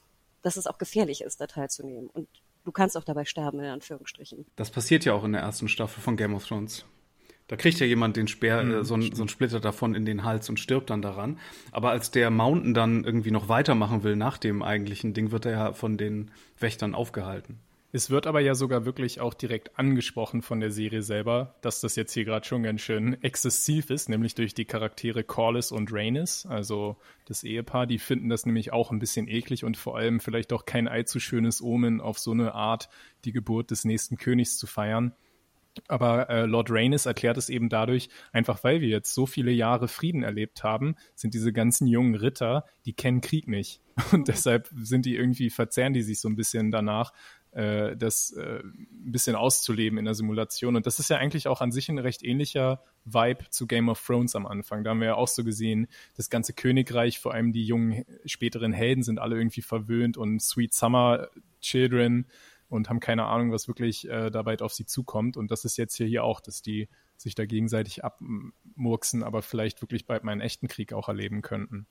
dass 0.42 0.56
es 0.56 0.66
auch 0.66 0.78
gefährlich 0.78 1.20
ist, 1.20 1.40
da 1.40 1.46
teilzunehmen. 1.46 2.10
Und 2.12 2.26
du 2.64 2.72
kannst 2.72 2.96
auch 2.96 3.04
dabei 3.04 3.24
sterben, 3.24 3.60
in 3.60 3.66
Anführungsstrichen. 3.66 4.46
Das 4.56 4.72
passiert 4.72 5.04
ja 5.04 5.14
auch 5.14 5.22
in 5.22 5.30
der 5.30 5.42
ersten 5.42 5.68
Staffel 5.68 6.02
von 6.02 6.16
Game 6.16 6.34
of 6.34 6.44
Thrones. 6.44 6.86
Da 7.52 7.56
kriegt 7.56 7.78
ja 7.80 7.86
jemand 7.86 8.16
den 8.16 8.28
Speer, 8.28 8.62
mhm, 8.62 8.74
äh, 8.76 8.82
so, 8.82 8.94
ein, 8.94 9.14
so 9.14 9.24
ein 9.24 9.28
Splitter 9.28 9.60
davon 9.60 9.94
in 9.94 10.06
den 10.06 10.24
Hals 10.24 10.48
und 10.48 10.58
stirbt 10.58 10.88
dann 10.88 11.02
daran. 11.02 11.38
Aber 11.70 11.90
als 11.90 12.10
der 12.10 12.30
Mountain 12.30 12.72
dann 12.72 13.04
irgendwie 13.04 13.30
noch 13.30 13.50
weitermachen 13.50 14.04
will 14.04 14.16
nach 14.16 14.38
dem 14.38 14.62
eigentlichen 14.62 15.12
Ding, 15.12 15.32
wird 15.32 15.44
er 15.44 15.52
ja 15.52 15.72
von 15.74 15.98
den 15.98 16.30
Wächtern 16.58 16.94
aufgehalten. 16.94 17.58
Es 17.92 18.08
wird 18.08 18.26
aber 18.26 18.40
ja 18.40 18.54
sogar 18.54 18.86
wirklich 18.86 19.20
auch 19.20 19.34
direkt 19.34 19.78
angesprochen 19.78 20.40
von 20.40 20.60
der 20.60 20.70
Serie 20.70 21.02
selber, 21.02 21.54
dass 21.60 21.82
das 21.82 21.94
jetzt 21.94 22.14
hier 22.14 22.24
gerade 22.24 22.46
schon 22.46 22.62
ganz 22.62 22.80
schön 22.80 23.22
exzessiv 23.22 23.90
ist, 23.90 24.08
nämlich 24.08 24.34
durch 24.34 24.54
die 24.54 24.64
Charaktere 24.64 25.22
Corliss 25.22 25.72
und 25.72 25.92
Rhaenys, 25.92 26.46
also 26.46 26.96
das 27.26 27.44
Ehepaar. 27.44 27.86
Die 27.86 27.98
finden 27.98 28.30
das 28.30 28.46
nämlich 28.46 28.72
auch 28.72 28.90
ein 28.92 28.98
bisschen 28.98 29.28
eklig 29.28 29.62
und 29.62 29.76
vor 29.76 29.98
allem 29.98 30.20
vielleicht 30.20 30.54
auch 30.54 30.64
kein 30.64 30.88
allzu 30.88 31.20
schönes 31.20 31.60
Omen, 31.60 32.00
auf 32.00 32.18
so 32.18 32.30
eine 32.30 32.54
Art 32.54 32.88
die 33.26 33.32
Geburt 33.32 33.70
des 33.70 33.84
nächsten 33.84 34.16
Königs 34.16 34.56
zu 34.56 34.66
feiern. 34.66 35.12
Aber 35.88 36.28
äh, 36.28 36.44
Lord 36.44 36.70
Rhaenys 36.70 37.06
erklärt 37.06 37.36
es 37.38 37.48
eben 37.48 37.68
dadurch, 37.68 38.08
einfach 38.32 38.62
weil 38.62 38.80
wir 38.80 38.88
jetzt 38.88 39.14
so 39.14 39.26
viele 39.26 39.52
Jahre 39.52 39.88
Frieden 39.88 40.22
erlebt 40.22 40.62
haben, 40.64 40.96
sind 41.14 41.34
diese 41.34 41.52
ganzen 41.52 41.86
jungen 41.86 42.14
Ritter, 42.14 42.64
die 42.84 42.92
kennen 42.92 43.20
Krieg 43.20 43.48
nicht. 43.48 43.80
Und 44.12 44.28
deshalb 44.28 44.68
sind 44.74 45.06
die 45.06 45.16
irgendwie, 45.16 45.50
verzerren 45.50 45.92
die 45.92 46.02
sich 46.02 46.20
so 46.20 46.28
ein 46.28 46.36
bisschen 46.36 46.70
danach, 46.70 47.12
äh, 47.52 47.96
das 47.96 48.32
äh, 48.32 48.60
ein 48.60 49.12
bisschen 49.12 49.36
auszuleben 49.36 49.98
in 49.98 50.04
der 50.04 50.14
Simulation. 50.14 50.76
Und 50.76 50.86
das 50.86 50.98
ist 50.98 51.10
ja 51.10 51.18
eigentlich 51.18 51.48
auch 51.48 51.60
an 51.60 51.72
sich 51.72 51.88
ein 51.88 51.98
recht 51.98 52.22
ähnlicher 52.22 52.82
Vibe 53.04 53.44
zu 53.50 53.66
Game 53.66 53.88
of 53.88 54.04
Thrones 54.04 54.34
am 54.34 54.46
Anfang. 54.46 54.84
Da 54.84 54.90
haben 54.90 55.00
wir 55.00 55.08
ja 55.08 55.14
auch 55.16 55.28
so 55.28 55.44
gesehen, 55.44 55.86
das 56.16 56.30
ganze 56.30 56.54
Königreich, 56.54 57.18
vor 57.18 57.34
allem 57.34 57.52
die 57.52 57.64
jungen 57.64 58.04
späteren 58.24 58.72
Helden 58.72 59.02
sind 59.02 59.18
alle 59.18 59.36
irgendwie 59.36 59.62
verwöhnt 59.62 60.16
und 60.16 60.40
Sweet 60.40 60.72
Summer 60.72 61.28
Children 61.60 62.26
und 62.72 62.88
haben 62.88 63.00
keine 63.00 63.26
Ahnung, 63.26 63.52
was 63.52 63.68
wirklich 63.68 64.08
äh, 64.08 64.30
dabei 64.30 64.58
auf 64.60 64.72
sie 64.72 64.86
zukommt. 64.86 65.36
Und 65.36 65.50
das 65.50 65.66
ist 65.66 65.76
jetzt 65.76 65.94
hier, 65.94 66.06
hier 66.06 66.24
auch, 66.24 66.40
dass 66.40 66.62
die 66.62 66.88
sich 67.18 67.34
da 67.34 67.44
gegenseitig 67.44 68.02
abmurksen, 68.02 69.22
aber 69.22 69.42
vielleicht 69.42 69.82
wirklich 69.82 70.06
bald 70.06 70.24
mal 70.24 70.32
einen 70.32 70.40
echten 70.40 70.68
Krieg 70.68 70.94
auch 70.94 71.08
erleben 71.08 71.42
könnten. 71.42 71.86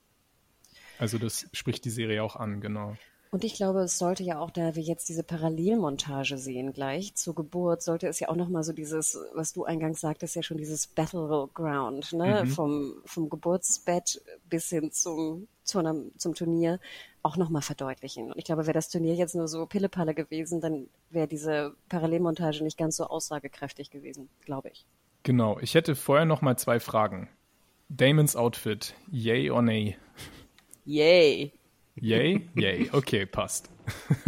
Also 0.98 1.20
das 1.20 1.48
spricht 1.54 1.86
die 1.86 1.92
Serie 1.92 2.24
auch 2.24 2.36
an, 2.36 2.62
genau. 2.62 2.98
Und 3.34 3.46
ich 3.46 3.54
glaube, 3.54 3.80
es 3.84 3.98
sollte 3.98 4.24
ja 4.24 4.40
auch, 4.40 4.52
da 4.52 4.76
wir 4.76 4.84
jetzt 4.84 5.08
diese 5.08 5.24
Parallelmontage 5.24 6.38
sehen 6.38 6.74
gleich 6.74 7.16
zur 7.16 7.34
Geburt, 7.34 7.82
sollte 7.82 8.08
es 8.08 8.20
ja 8.20 8.28
auch 8.28 8.36
nochmal 8.36 8.64
so 8.64 8.74
dieses, 8.74 9.18
was 9.34 9.54
du 9.54 9.64
eingangs 9.64 10.02
sagtest, 10.02 10.36
ja 10.36 10.44
schon 10.44 10.58
dieses 10.58 10.88
Battleground, 10.88 12.12
ne, 12.12 12.44
mhm. 12.44 12.50
vom, 12.50 12.94
vom 13.06 13.30
Geburtsbett 13.30 14.22
bis 14.50 14.68
hin 14.68 14.92
zum, 14.92 15.48
zu 15.64 15.80
einem, 15.80 16.12
zum 16.18 16.36
Turnier 16.36 16.82
auch 17.24 17.38
nochmal 17.38 17.62
verdeutlichen. 17.62 18.34
Und 18.34 18.38
ich 18.38 18.44
glaube, 18.44 18.66
wäre 18.66 18.74
das 18.74 18.90
Turnier 18.90 19.16
jetzt 19.16 19.34
nur 19.34 19.48
so 19.48 19.66
Pillepalle 19.66 20.14
gewesen, 20.14 20.60
dann 20.60 20.90
wäre 21.10 21.30
diese 21.30 21.74
Parallelmontage 21.88 22.66
nicht 22.66 22.78
ganz 22.78 22.98
so 22.98 23.06
aussagekräftig 23.06 23.92
gewesen, 23.92 24.28
glaube 24.44 24.72
ich. 24.74 24.86
Genau. 25.24 25.58
Ich 25.62 25.74
hätte 25.74 25.96
vorher 25.96 26.26
nochmal 26.26 26.58
zwei 26.58 26.82
Fragen. 26.82 27.30
Damons 27.88 28.36
Outfit, 28.36 28.94
yay 29.10 29.50
or 29.50 29.62
nay? 29.62 29.96
Yay. 30.84 31.54
Yay? 31.96 32.50
Yay. 32.56 32.90
Okay, 32.92 33.26
passt. 33.26 33.70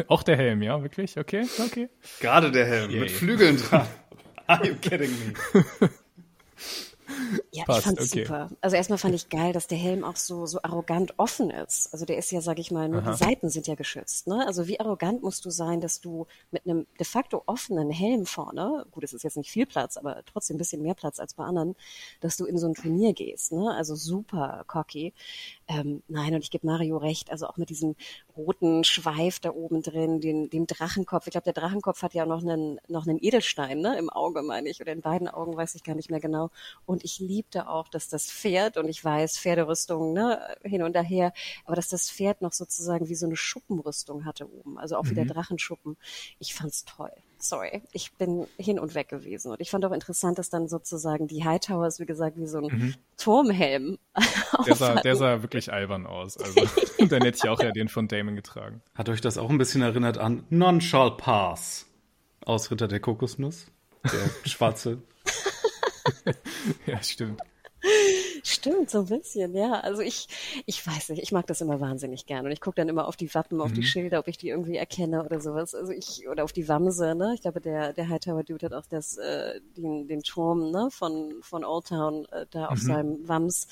Auch 0.07 0.23
der 0.23 0.37
Helm, 0.37 0.61
ja, 0.61 0.81
wirklich? 0.81 1.17
Okay, 1.17 1.45
okay. 1.65 1.89
Gerade 2.19 2.51
der 2.51 2.65
Helm, 2.65 2.91
Yay. 2.91 2.99
mit 3.01 3.11
Flügeln 3.11 3.57
dran. 3.57 3.87
Are 4.47 4.65
you 4.67 4.75
kidding 4.75 5.11
me? 5.11 5.89
Ja, 7.53 7.65
Passt, 7.65 7.79
ich 7.79 7.85
fand's 7.85 8.11
okay. 8.11 8.23
super. 8.23 8.49
Also 8.61 8.75
erstmal 8.75 8.97
fand 8.97 9.13
ich 9.13 9.29
geil, 9.29 9.53
dass 9.53 9.67
der 9.67 9.77
Helm 9.77 10.03
auch 10.03 10.15
so, 10.15 10.47
so 10.47 10.59
arrogant 10.63 11.13
offen 11.17 11.51
ist. 11.51 11.93
Also 11.93 12.03
der 12.03 12.17
ist 12.17 12.31
ja, 12.31 12.41
sag 12.41 12.57
ich 12.57 12.71
mal, 12.71 12.89
nur 12.89 13.03
Aha. 13.03 13.11
die 13.11 13.17
Seiten 13.17 13.49
sind 13.49 13.67
ja 13.67 13.75
geschützt. 13.75 14.25
Ne? 14.25 14.43
Also 14.47 14.67
wie 14.67 14.79
arrogant 14.79 15.21
musst 15.21 15.45
du 15.45 15.51
sein, 15.51 15.79
dass 15.79 16.01
du 16.01 16.25
mit 16.49 16.65
einem 16.65 16.87
de 16.99 17.05
facto 17.05 17.43
offenen 17.45 17.91
Helm 17.91 18.25
vorne, 18.25 18.87
gut, 18.89 19.03
es 19.03 19.13
ist 19.13 19.21
jetzt 19.21 19.37
nicht 19.37 19.51
viel 19.51 19.67
Platz, 19.67 19.97
aber 19.97 20.23
trotzdem 20.25 20.55
ein 20.55 20.57
bisschen 20.57 20.81
mehr 20.81 20.95
Platz 20.95 21.19
als 21.19 21.35
bei 21.35 21.43
anderen, 21.43 21.75
dass 22.21 22.37
du 22.37 22.45
in 22.45 22.57
so 22.57 22.67
ein 22.67 22.73
Turnier 22.73 23.13
gehst. 23.13 23.51
Ne? 23.51 23.71
Also 23.71 23.93
super 23.93 24.63
cocky. 24.65 25.13
Ähm, 25.67 26.01
nein, 26.07 26.33
und 26.33 26.43
ich 26.43 26.49
gebe 26.49 26.65
Mario 26.65 26.97
recht, 26.97 27.31
also 27.31 27.45
auch 27.45 27.57
mit 27.57 27.69
diesem 27.69 27.95
roten 28.35 28.83
Schweif 28.83 29.39
da 29.39 29.51
oben 29.51 29.83
drin, 29.83 30.21
den, 30.21 30.49
dem 30.49 30.65
Drachenkopf. 30.65 31.27
Ich 31.27 31.31
glaube, 31.31 31.45
der 31.45 31.53
Drachenkopf 31.53 32.01
hat 32.01 32.15
ja 32.15 32.25
noch 32.25 32.41
einen, 32.41 32.79
noch 32.87 33.05
einen 33.05 33.19
Edelstein 33.21 33.79
ne? 33.79 33.95
im 33.99 34.09
Auge, 34.09 34.41
meine 34.41 34.69
ich, 34.69 34.81
oder 34.81 34.91
in 34.91 35.01
beiden 35.01 35.27
Augen, 35.27 35.55
weiß 35.55 35.75
ich 35.75 35.83
gar 35.83 35.95
nicht 35.95 36.09
mehr 36.09 36.19
genau. 36.19 36.49
Und 36.87 37.03
ich 37.03 37.19
liebte 37.43 37.67
auch, 37.67 37.89
dass 37.89 38.07
das 38.07 38.31
Pferd, 38.31 38.77
und 38.77 38.87
ich 38.87 39.03
weiß, 39.03 39.37
Pferderüstung 39.37 40.13
ne, 40.13 40.39
hin 40.63 40.81
und 40.81 40.95
her, 40.95 41.33
aber 41.65 41.75
dass 41.75 41.89
das 41.89 42.09
Pferd 42.09 42.41
noch 42.41 42.53
sozusagen 42.53 43.09
wie 43.09 43.15
so 43.15 43.25
eine 43.25 43.35
Schuppenrüstung 43.35 44.25
hatte 44.25 44.49
oben, 44.49 44.77
also 44.77 44.95
auch 44.95 45.03
mhm. 45.03 45.09
wie 45.09 45.15
der 45.15 45.25
mhm. 45.25 45.29
Drachenschuppen. 45.29 45.97
Ich 46.39 46.53
fand's 46.53 46.85
toll 46.85 47.11
sorry, 47.43 47.81
ich 47.91 48.13
bin 48.13 48.47
hin 48.57 48.79
und 48.79 48.95
weg 48.95 49.09
gewesen. 49.09 49.51
Und 49.51 49.59
ich 49.59 49.69
fand 49.69 49.83
auch 49.85 49.91
interessant, 49.91 50.39
dass 50.39 50.49
dann 50.49 50.69
sozusagen 50.69 51.27
die 51.27 51.43
Hightowers, 51.43 51.99
wie 51.99 52.05
gesagt, 52.05 52.37
wie 52.37 52.47
so 52.47 52.59
ein 52.59 52.63
mhm. 52.63 52.95
Turmhelm. 53.17 53.97
Der 54.65 54.75
sah, 54.75 54.95
der 54.95 55.15
sah 55.17 55.41
wirklich 55.41 55.73
albern 55.73 56.05
aus. 56.05 56.37
Also, 56.37 56.55
dann 57.09 57.21
hätte 57.23 57.37
ich 57.43 57.49
auch 57.49 57.61
ja 57.61 57.71
den 57.71 57.89
von 57.89 58.07
Damon 58.07 58.35
getragen. 58.35 58.81
Hat 58.95 59.09
euch 59.09 59.19
das 59.19 59.37
auch 59.37 59.49
ein 59.49 59.57
bisschen 59.57 59.81
erinnert 59.81 60.17
an 60.17 60.45
Non 60.49 60.79
Shall 60.79 61.17
Pass 61.17 61.85
aus 62.45 62.71
Ritter 62.71 62.87
der 62.87 63.01
Kokosnuss? 63.01 63.67
Der 64.03 64.49
schwarze. 64.49 65.01
ja, 66.85 67.01
stimmt. 67.01 67.41
Stimmt, 68.63 68.89
so 68.89 68.99
ein 68.99 69.07
bisschen, 69.07 69.53
ja. 69.57 69.73
Also 69.81 70.01
ich, 70.01 70.29
ich 70.65 70.87
weiß 70.87 71.09
nicht, 71.09 71.21
ich 71.21 71.33
mag 71.33 71.45
das 71.47 71.59
immer 71.59 71.81
wahnsinnig 71.81 72.25
gern. 72.25 72.45
Und 72.45 72.53
ich 72.53 72.61
gucke 72.61 72.77
dann 72.77 72.87
immer 72.87 73.09
auf 73.09 73.17
die 73.17 73.33
Wappen, 73.35 73.59
auf 73.59 73.71
mhm. 73.71 73.73
die 73.73 73.83
Schilder, 73.83 74.19
ob 74.19 74.29
ich 74.29 74.37
die 74.37 74.47
irgendwie 74.47 74.77
erkenne 74.77 75.25
oder 75.25 75.41
sowas. 75.41 75.75
Also 75.75 75.91
ich, 75.91 76.29
oder 76.29 76.45
auf 76.45 76.53
die 76.53 76.69
Wamse, 76.69 77.13
ne? 77.13 77.33
Ich 77.35 77.41
glaube, 77.41 77.59
der, 77.59 77.91
der 77.91 78.07
Hightower 78.07 78.45
Dude 78.45 78.67
hat 78.67 78.73
auch 78.73 78.85
das, 78.85 79.17
äh, 79.17 79.59
den, 79.75 80.07
den 80.07 80.23
Turm, 80.23 80.71
ne, 80.71 80.87
von, 80.91 81.33
von 81.41 81.65
Old 81.65 81.87
Town 81.87 82.25
äh, 82.31 82.45
da 82.51 82.67
auf 82.67 82.81
mhm. 82.81 82.87
seinem 82.87 83.27
Wams. 83.27 83.67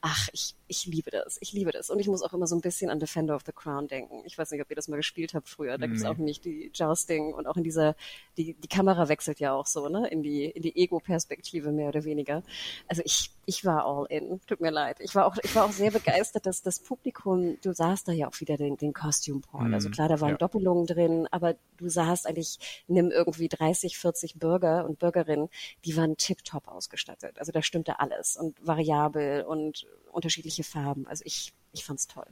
Ach, 0.00 0.30
ich, 0.32 0.54
ich 0.68 0.86
liebe 0.86 1.10
das. 1.10 1.36
Ich 1.42 1.52
liebe 1.52 1.70
das. 1.70 1.90
Und 1.90 1.98
ich 1.98 2.08
muss 2.08 2.22
auch 2.22 2.32
immer 2.32 2.46
so 2.46 2.56
ein 2.56 2.62
bisschen 2.62 2.88
an 2.88 2.98
Defender 2.98 3.36
of 3.36 3.42
the 3.44 3.52
Crown 3.52 3.88
denken. 3.88 4.22
Ich 4.24 4.38
weiß 4.38 4.52
nicht, 4.52 4.62
ob 4.62 4.70
ihr 4.70 4.76
das 4.76 4.88
mal 4.88 4.96
gespielt 4.96 5.34
habt 5.34 5.50
früher. 5.50 5.72
Da 5.72 5.86
nee. 5.86 5.88
gibt 5.88 5.98
es 5.98 6.06
auch 6.06 6.16
nicht 6.16 6.46
die 6.46 6.70
Jousting 6.72 7.34
und 7.34 7.46
auch 7.46 7.58
in 7.58 7.64
dieser, 7.64 7.94
die, 8.38 8.54
die 8.54 8.68
Kamera 8.68 9.10
wechselt 9.10 9.38
ja 9.38 9.52
auch 9.52 9.66
so, 9.66 9.90
ne? 9.90 10.08
In 10.08 10.22
die, 10.22 10.44
in 10.46 10.62
die 10.62 10.74
Ego-Perspektive 10.76 11.72
mehr 11.72 11.88
oder 11.88 12.04
weniger. 12.04 12.42
Also 12.88 13.02
ich, 13.04 13.32
ich 13.44 13.64
war 13.64 13.84
all 13.84 14.06
in. 14.08 14.29
Tut 14.46 14.60
mir 14.60 14.70
leid. 14.70 14.98
Ich 15.00 15.14
war 15.14 15.26
auch, 15.26 15.36
ich 15.42 15.54
war 15.54 15.64
auch 15.64 15.72
sehr 15.72 15.90
begeistert, 15.90 16.46
dass 16.46 16.62
das 16.62 16.80
Publikum, 16.80 17.58
du 17.62 17.72
sahst 17.72 18.08
da 18.08 18.12
ja 18.12 18.28
auch 18.28 18.40
wieder 18.40 18.56
den, 18.56 18.76
den 18.76 18.92
Costume 18.92 19.40
Porn. 19.40 19.74
Also 19.74 19.88
mhm. 19.88 19.92
klar, 19.92 20.08
da 20.08 20.20
waren 20.20 20.30
ja. 20.30 20.36
Doppelungen 20.36 20.86
drin, 20.86 21.26
aber 21.30 21.56
du 21.76 21.88
sahst 21.88 22.26
eigentlich, 22.26 22.84
nimm 22.86 23.10
irgendwie 23.10 23.48
30, 23.48 23.98
40 23.98 24.38
Bürger 24.38 24.84
und 24.84 24.98
Bürgerinnen, 24.98 25.48
die 25.84 25.96
waren 25.96 26.16
tiptop 26.16 26.68
ausgestattet. 26.68 27.38
Also 27.38 27.52
da 27.52 27.62
stimmte 27.62 28.00
alles 28.00 28.36
und 28.36 28.56
variabel 28.64 29.42
und 29.42 29.86
unterschiedliche 30.12 30.64
Farben. 30.64 31.06
Also 31.06 31.24
ich, 31.26 31.52
ich 31.72 31.84
fand's 31.84 32.06
toll. 32.06 32.26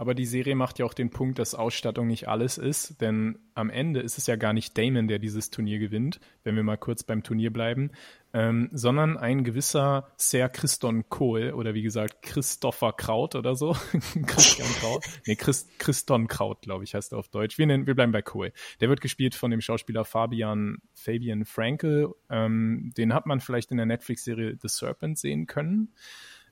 Aber 0.00 0.14
die 0.14 0.24
Serie 0.24 0.54
macht 0.54 0.78
ja 0.78 0.86
auch 0.86 0.94
den 0.94 1.10
Punkt, 1.10 1.38
dass 1.38 1.54
Ausstattung 1.54 2.06
nicht 2.06 2.26
alles 2.26 2.56
ist, 2.56 3.02
denn 3.02 3.38
am 3.52 3.68
Ende 3.68 4.00
ist 4.00 4.16
es 4.16 4.26
ja 4.26 4.36
gar 4.36 4.54
nicht 4.54 4.78
Damon, 4.78 5.08
der 5.08 5.18
dieses 5.18 5.50
Turnier 5.50 5.78
gewinnt, 5.78 6.20
wenn 6.42 6.56
wir 6.56 6.62
mal 6.62 6.78
kurz 6.78 7.02
beim 7.02 7.22
Turnier 7.22 7.52
bleiben, 7.52 7.90
ähm, 8.32 8.70
sondern 8.72 9.18
ein 9.18 9.44
gewisser 9.44 10.10
Sir 10.16 10.48
Christon 10.48 11.10
Kohl 11.10 11.52
oder 11.52 11.74
wie 11.74 11.82
gesagt 11.82 12.22
Christopher 12.22 12.94
Kraut 12.94 13.34
oder 13.34 13.54
so. 13.54 13.72
Christian 14.26 14.68
Kraut. 14.80 15.04
Nee, 15.26 15.36
Christ, 15.36 15.78
Christon 15.78 16.28
Kraut, 16.28 16.62
glaube 16.62 16.84
ich, 16.84 16.94
heißt 16.94 17.12
er 17.12 17.18
auf 17.18 17.28
Deutsch. 17.28 17.58
Wir, 17.58 17.66
nennen, 17.66 17.86
wir 17.86 17.94
bleiben 17.94 18.12
bei 18.12 18.22
Kohl. 18.22 18.54
Der 18.80 18.88
wird 18.88 19.02
gespielt 19.02 19.34
von 19.34 19.50
dem 19.50 19.60
Schauspieler 19.60 20.06
Fabian, 20.06 20.78
Fabian 20.94 21.44
Frankel. 21.44 22.14
Ähm, 22.30 22.90
den 22.96 23.12
hat 23.12 23.26
man 23.26 23.40
vielleicht 23.40 23.70
in 23.70 23.76
der 23.76 23.84
Netflix-Serie 23.84 24.56
The 24.62 24.68
Serpent 24.68 25.18
sehen 25.18 25.46
können. 25.46 25.92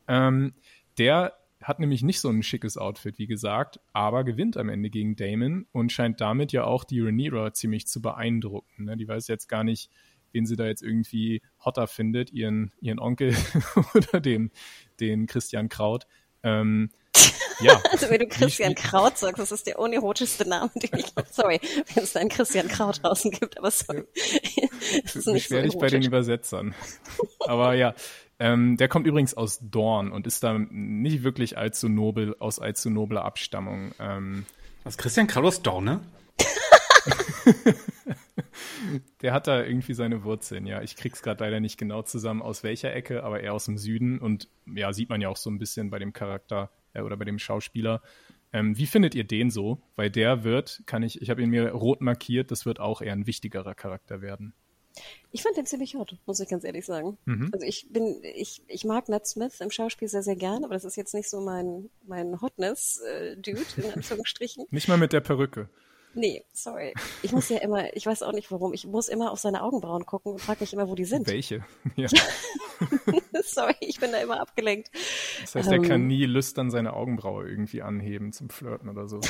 Ähm, 0.07 0.53
der 0.99 1.33
hat 1.63 1.81
nämlich 1.81 2.03
nicht 2.03 2.21
so 2.21 2.29
ein 2.29 2.43
schickes 2.43 2.77
Outfit, 2.77 3.19
wie 3.19 3.27
gesagt, 3.27 3.81
aber 3.93 4.25
gewinnt 4.25 4.57
am 4.57 4.69
Ende 4.69 4.91
gegen 4.91 5.17
Damon 5.17 5.67
und 5.73 5.93
scheint 5.93 6.21
damit 6.21 6.53
ja 6.53 6.65
auch 6.65 6.85
die 6.85 7.01
Rhaenyra 7.01 7.53
ziemlich 7.53 7.87
zu 7.87 8.01
beeindrucken. 8.01 8.85
Ne? 8.85 8.97
Die 8.97 9.09
weiß 9.09 9.27
jetzt 9.29 9.49
gar 9.49 9.65
nicht, 9.65 9.91
wen 10.33 10.47
sie 10.47 10.57
da 10.57 10.67
jetzt 10.67 10.83
irgendwie 10.83 11.43
hotter 11.65 11.87
findet, 11.87 12.33
ihren, 12.33 12.73
ihren 12.81 12.99
Onkel 12.99 13.35
oder 13.95 14.21
den, 14.21 14.51
den 15.01 15.27
Christian 15.27 15.69
Kraut. 15.69 16.07
Ähm, 16.43 16.91
ja. 17.61 17.81
Also 17.91 18.09
wenn 18.11 18.21
du 18.21 18.29
Christian 18.29 18.75
Kraut 18.75 19.19
sagst, 19.19 19.39
das 19.39 19.51
ist 19.51 19.67
der 19.67 19.79
unerotischste 19.79 20.49
Name, 20.49 20.71
den 20.77 21.01
ich 21.01 21.07
Sorry, 21.33 21.61
wenn 21.95 22.05
es 22.05 22.17
einen 22.17 22.29
Christian 22.29 22.69
Kraut 22.69 23.03
draußen 23.03 23.31
gibt, 23.31 23.59
aber 23.59 23.71
sorry. 23.71 24.05
das 25.03 25.17
ist 25.17 25.27
nicht 25.27 25.49
Beschwer 25.49 25.63
so 25.63 25.71
dich 25.71 25.79
bei 25.79 25.89
den 25.89 26.03
Übersetzern. 26.03 26.75
Aber 27.41 27.75
ja, 27.75 27.95
ähm, 28.39 28.77
der 28.77 28.89
kommt 28.89 29.07
übrigens 29.07 29.35
aus 29.35 29.59
Dorn 29.61 30.13
und 30.13 30.27
ist 30.27 30.43
da 30.45 30.59
nicht 30.59 31.25
wirklich 31.25 31.59
allzu 31.59 31.89
nobel, 31.89 32.37
aus 32.39 32.59
allzu 32.59 32.91
nobler 32.91 33.25
Abstammung. 33.25 33.93
Ähm, 33.99 34.47
Was, 34.85 34.97
Christian 34.99 35.29
aus 35.31 35.63
Dorn, 35.63 35.85
ne? 35.85 36.01
der 39.23 39.33
hat 39.33 39.47
da 39.47 39.63
irgendwie 39.63 39.95
seine 39.95 40.25
Wurzeln, 40.25 40.67
ja. 40.67 40.83
Ich 40.83 40.97
krieg's 40.97 41.23
gerade 41.23 41.43
leider 41.45 41.61
nicht 41.61 41.79
genau 41.79 42.03
zusammen, 42.03 42.43
aus 42.43 42.63
welcher 42.63 42.95
Ecke, 42.95 43.25
aber 43.25 43.41
eher 43.41 43.55
aus 43.55 43.65
dem 43.65 43.79
Süden. 43.79 44.19
Und 44.19 44.49
ja, 44.67 44.93
sieht 44.93 45.09
man 45.09 45.21
ja 45.21 45.29
auch 45.29 45.37
so 45.37 45.51
ein 45.51 45.59
bisschen 45.59 45.91
bei 45.91 45.99
dem 45.99 46.13
Charakter 46.13 46.71
äh, 46.95 47.01
oder 47.01 47.17
bei 47.17 47.25
dem 47.25 47.39
Schauspieler. 47.39 48.03
Ähm, 48.53 48.79
wie 48.79 48.87
findet 48.87 49.15
ihr 49.15 49.25
den 49.25 49.51
so? 49.51 49.83
Weil 49.97 50.11
der 50.11 50.45
wird, 50.45 50.83
kann 50.87 51.03
ich, 51.03 51.21
ich 51.21 51.31
habe 51.31 51.43
ihn 51.43 51.51
mir 51.51 51.73
rot 51.73 52.01
markiert, 52.01 52.51
das 52.51 52.67
wird 52.67 52.81
auch 52.81 53.03
eher 53.03 53.13
ein 53.13 53.27
wichtigerer 53.27 53.75
Charakter 53.75 54.23
werden. 54.23 54.55
Ich 55.31 55.43
fand 55.43 55.57
den 55.57 55.67
ziemlich 55.67 55.95
hot, 55.95 56.17
muss 56.27 56.41
ich 56.41 56.49
ganz 56.49 56.65
ehrlich 56.65 56.87
sagen. 56.87 57.19
Mhm. 57.27 57.51
Also 57.53 57.67
ich 57.67 57.87
bin, 57.91 58.21
ich, 58.23 58.63
ich 58.67 58.85
mag 58.85 59.09
Ned 59.09 59.27
Smith 59.27 59.61
im 59.61 59.71
Schauspiel 59.71 60.09
sehr, 60.09 60.23
sehr 60.23 60.37
gern, 60.37 60.65
aber 60.65 60.75
das 60.75 60.85
ist 60.85 60.97
jetzt 60.97 61.15
nicht 61.15 61.29
so 61.29 61.41
mein, 61.41 61.91
mein 62.07 62.41
Hotness-Dude, 62.41 63.61
äh, 63.61 63.81
in 63.87 63.93
Anführungsstrichen. 63.95 64.67
nicht 64.71 64.89
mal 64.89 64.99
mit 64.99 65.13
der 65.13 65.21
Perücke. 65.21 65.69
Nee, 66.15 66.45
sorry. 66.53 66.95
Ich 67.23 67.33
muss 67.33 67.49
ja 67.49 67.59
immer, 67.59 67.95
ich 67.95 68.07
weiß 68.07 68.23
auch 68.23 68.33
nicht 68.33 68.51
warum, 68.51 68.73
ich 68.73 68.87
muss 68.87 69.09
immer 69.09 69.31
auf 69.31 69.39
seine 69.39 69.63
Augenbrauen 69.63 70.07
gucken 70.07 70.33
und 70.33 70.41
frage 70.41 70.61
mich 70.61 70.73
immer, 70.73 70.89
wo 70.89 70.95
die 70.95 71.05
sind. 71.05 71.27
Welche? 71.29 71.65
Ja. 71.97 72.09
sorry, 73.43 73.75
ich 73.81 73.99
bin 73.99 74.13
da 74.13 74.19
immer 74.19 74.41
abgelenkt. 74.41 74.91
Das 75.41 75.55
heißt, 75.57 75.71
er 75.71 75.83
kann 75.83 76.03
ähm. 76.03 76.07
nie 76.07 76.25
lüstern 76.27 76.71
seine 76.71 76.93
Augenbraue 76.93 77.49
irgendwie 77.49 77.83
anheben 77.83 78.33
zum 78.33 78.51
Flirten 78.51 78.89
oder 78.89 79.09
so. 79.09 79.21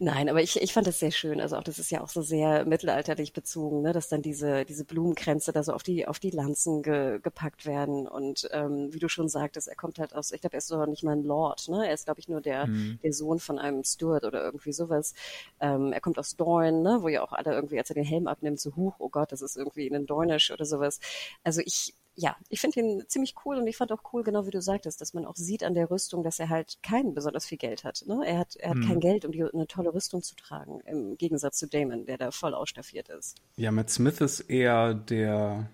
Nein, 0.00 0.28
aber 0.28 0.40
ich, 0.40 0.62
ich 0.62 0.72
fand 0.72 0.86
das 0.86 1.00
sehr 1.00 1.10
schön. 1.10 1.40
Also 1.40 1.56
auch 1.56 1.64
das 1.64 1.80
ist 1.80 1.90
ja 1.90 2.00
auch 2.02 2.08
so 2.08 2.22
sehr 2.22 2.64
mittelalterlich 2.64 3.32
bezogen, 3.32 3.82
ne? 3.82 3.92
dass 3.92 4.08
dann 4.08 4.22
diese, 4.22 4.64
diese 4.64 4.84
Blumenkränze 4.84 5.52
da 5.52 5.64
so 5.64 5.72
auf 5.72 5.82
die, 5.82 6.06
auf 6.06 6.20
die 6.20 6.30
Lanzen 6.30 6.82
ge, 6.82 7.18
gepackt 7.20 7.66
werden. 7.66 8.06
Und 8.06 8.48
ähm, 8.52 8.92
wie 8.92 9.00
du 9.00 9.08
schon 9.08 9.28
sagtest, 9.28 9.66
er 9.66 9.74
kommt 9.74 9.98
halt 9.98 10.14
aus, 10.14 10.30
ich 10.30 10.40
glaube, 10.40 10.54
er 10.54 10.58
ist 10.58 10.70
doch 10.70 10.86
nicht 10.86 11.02
mal 11.02 11.16
ein 11.16 11.24
Lord, 11.24 11.68
ne? 11.68 11.88
Er 11.88 11.94
ist, 11.94 12.04
glaube 12.04 12.20
ich, 12.20 12.28
nur 12.28 12.40
der, 12.40 12.68
mhm. 12.68 13.00
der 13.02 13.12
Sohn 13.12 13.40
von 13.40 13.58
einem 13.58 13.82
Steward 13.82 14.24
oder 14.24 14.44
irgendwie 14.44 14.72
sowas. 14.72 15.14
Ähm, 15.58 15.92
er 15.92 16.00
kommt 16.00 16.18
aus 16.18 16.36
Dorn, 16.36 16.82
ne? 16.82 16.98
wo 17.00 17.08
ja 17.08 17.24
auch 17.24 17.32
alle 17.32 17.52
irgendwie, 17.52 17.78
als 17.78 17.90
er 17.90 17.94
den 17.94 18.04
Helm 18.04 18.28
abnimmt, 18.28 18.60
so 18.60 18.76
hoch, 18.76 18.94
oh 19.00 19.08
Gott, 19.08 19.32
das 19.32 19.42
ist 19.42 19.56
irgendwie 19.56 19.88
in 19.88 20.06
Dornish 20.06 20.52
oder 20.52 20.64
sowas. 20.64 21.00
Also 21.42 21.60
ich, 21.64 21.94
ja, 22.20 22.36
ich 22.48 22.60
finde 22.60 22.80
ihn 22.80 23.04
ziemlich 23.06 23.36
cool 23.44 23.58
und 23.58 23.66
ich 23.68 23.76
fand 23.76 23.92
auch 23.92 24.02
cool, 24.12 24.24
genau 24.24 24.44
wie 24.44 24.50
du 24.50 24.60
sagtest, 24.60 25.00
dass 25.00 25.14
man 25.14 25.24
auch 25.24 25.36
sieht 25.36 25.62
an 25.62 25.74
der 25.74 25.88
Rüstung, 25.88 26.24
dass 26.24 26.40
er 26.40 26.48
halt 26.48 26.78
kein 26.82 27.14
besonders 27.14 27.46
viel 27.46 27.58
Geld 27.58 27.84
hat. 27.84 28.02
Ne? 28.08 28.22
Er 28.26 28.38
hat, 28.38 28.56
er 28.56 28.70
hat 28.70 28.78
hm. 28.78 28.88
kein 28.88 29.00
Geld, 29.00 29.24
um 29.24 29.30
die, 29.30 29.44
eine 29.44 29.68
tolle 29.68 29.94
Rüstung 29.94 30.20
zu 30.22 30.34
tragen, 30.34 30.80
im 30.80 31.16
Gegensatz 31.16 31.58
zu 31.58 31.68
Damon, 31.68 32.06
der 32.06 32.18
da 32.18 32.32
voll 32.32 32.54
ausstaffiert 32.54 33.08
ist. 33.08 33.36
Ja, 33.54 33.70
Matt 33.70 33.90
Smith 33.90 34.20
ist 34.20 34.40
eher 34.40 34.94
der, 34.94 35.70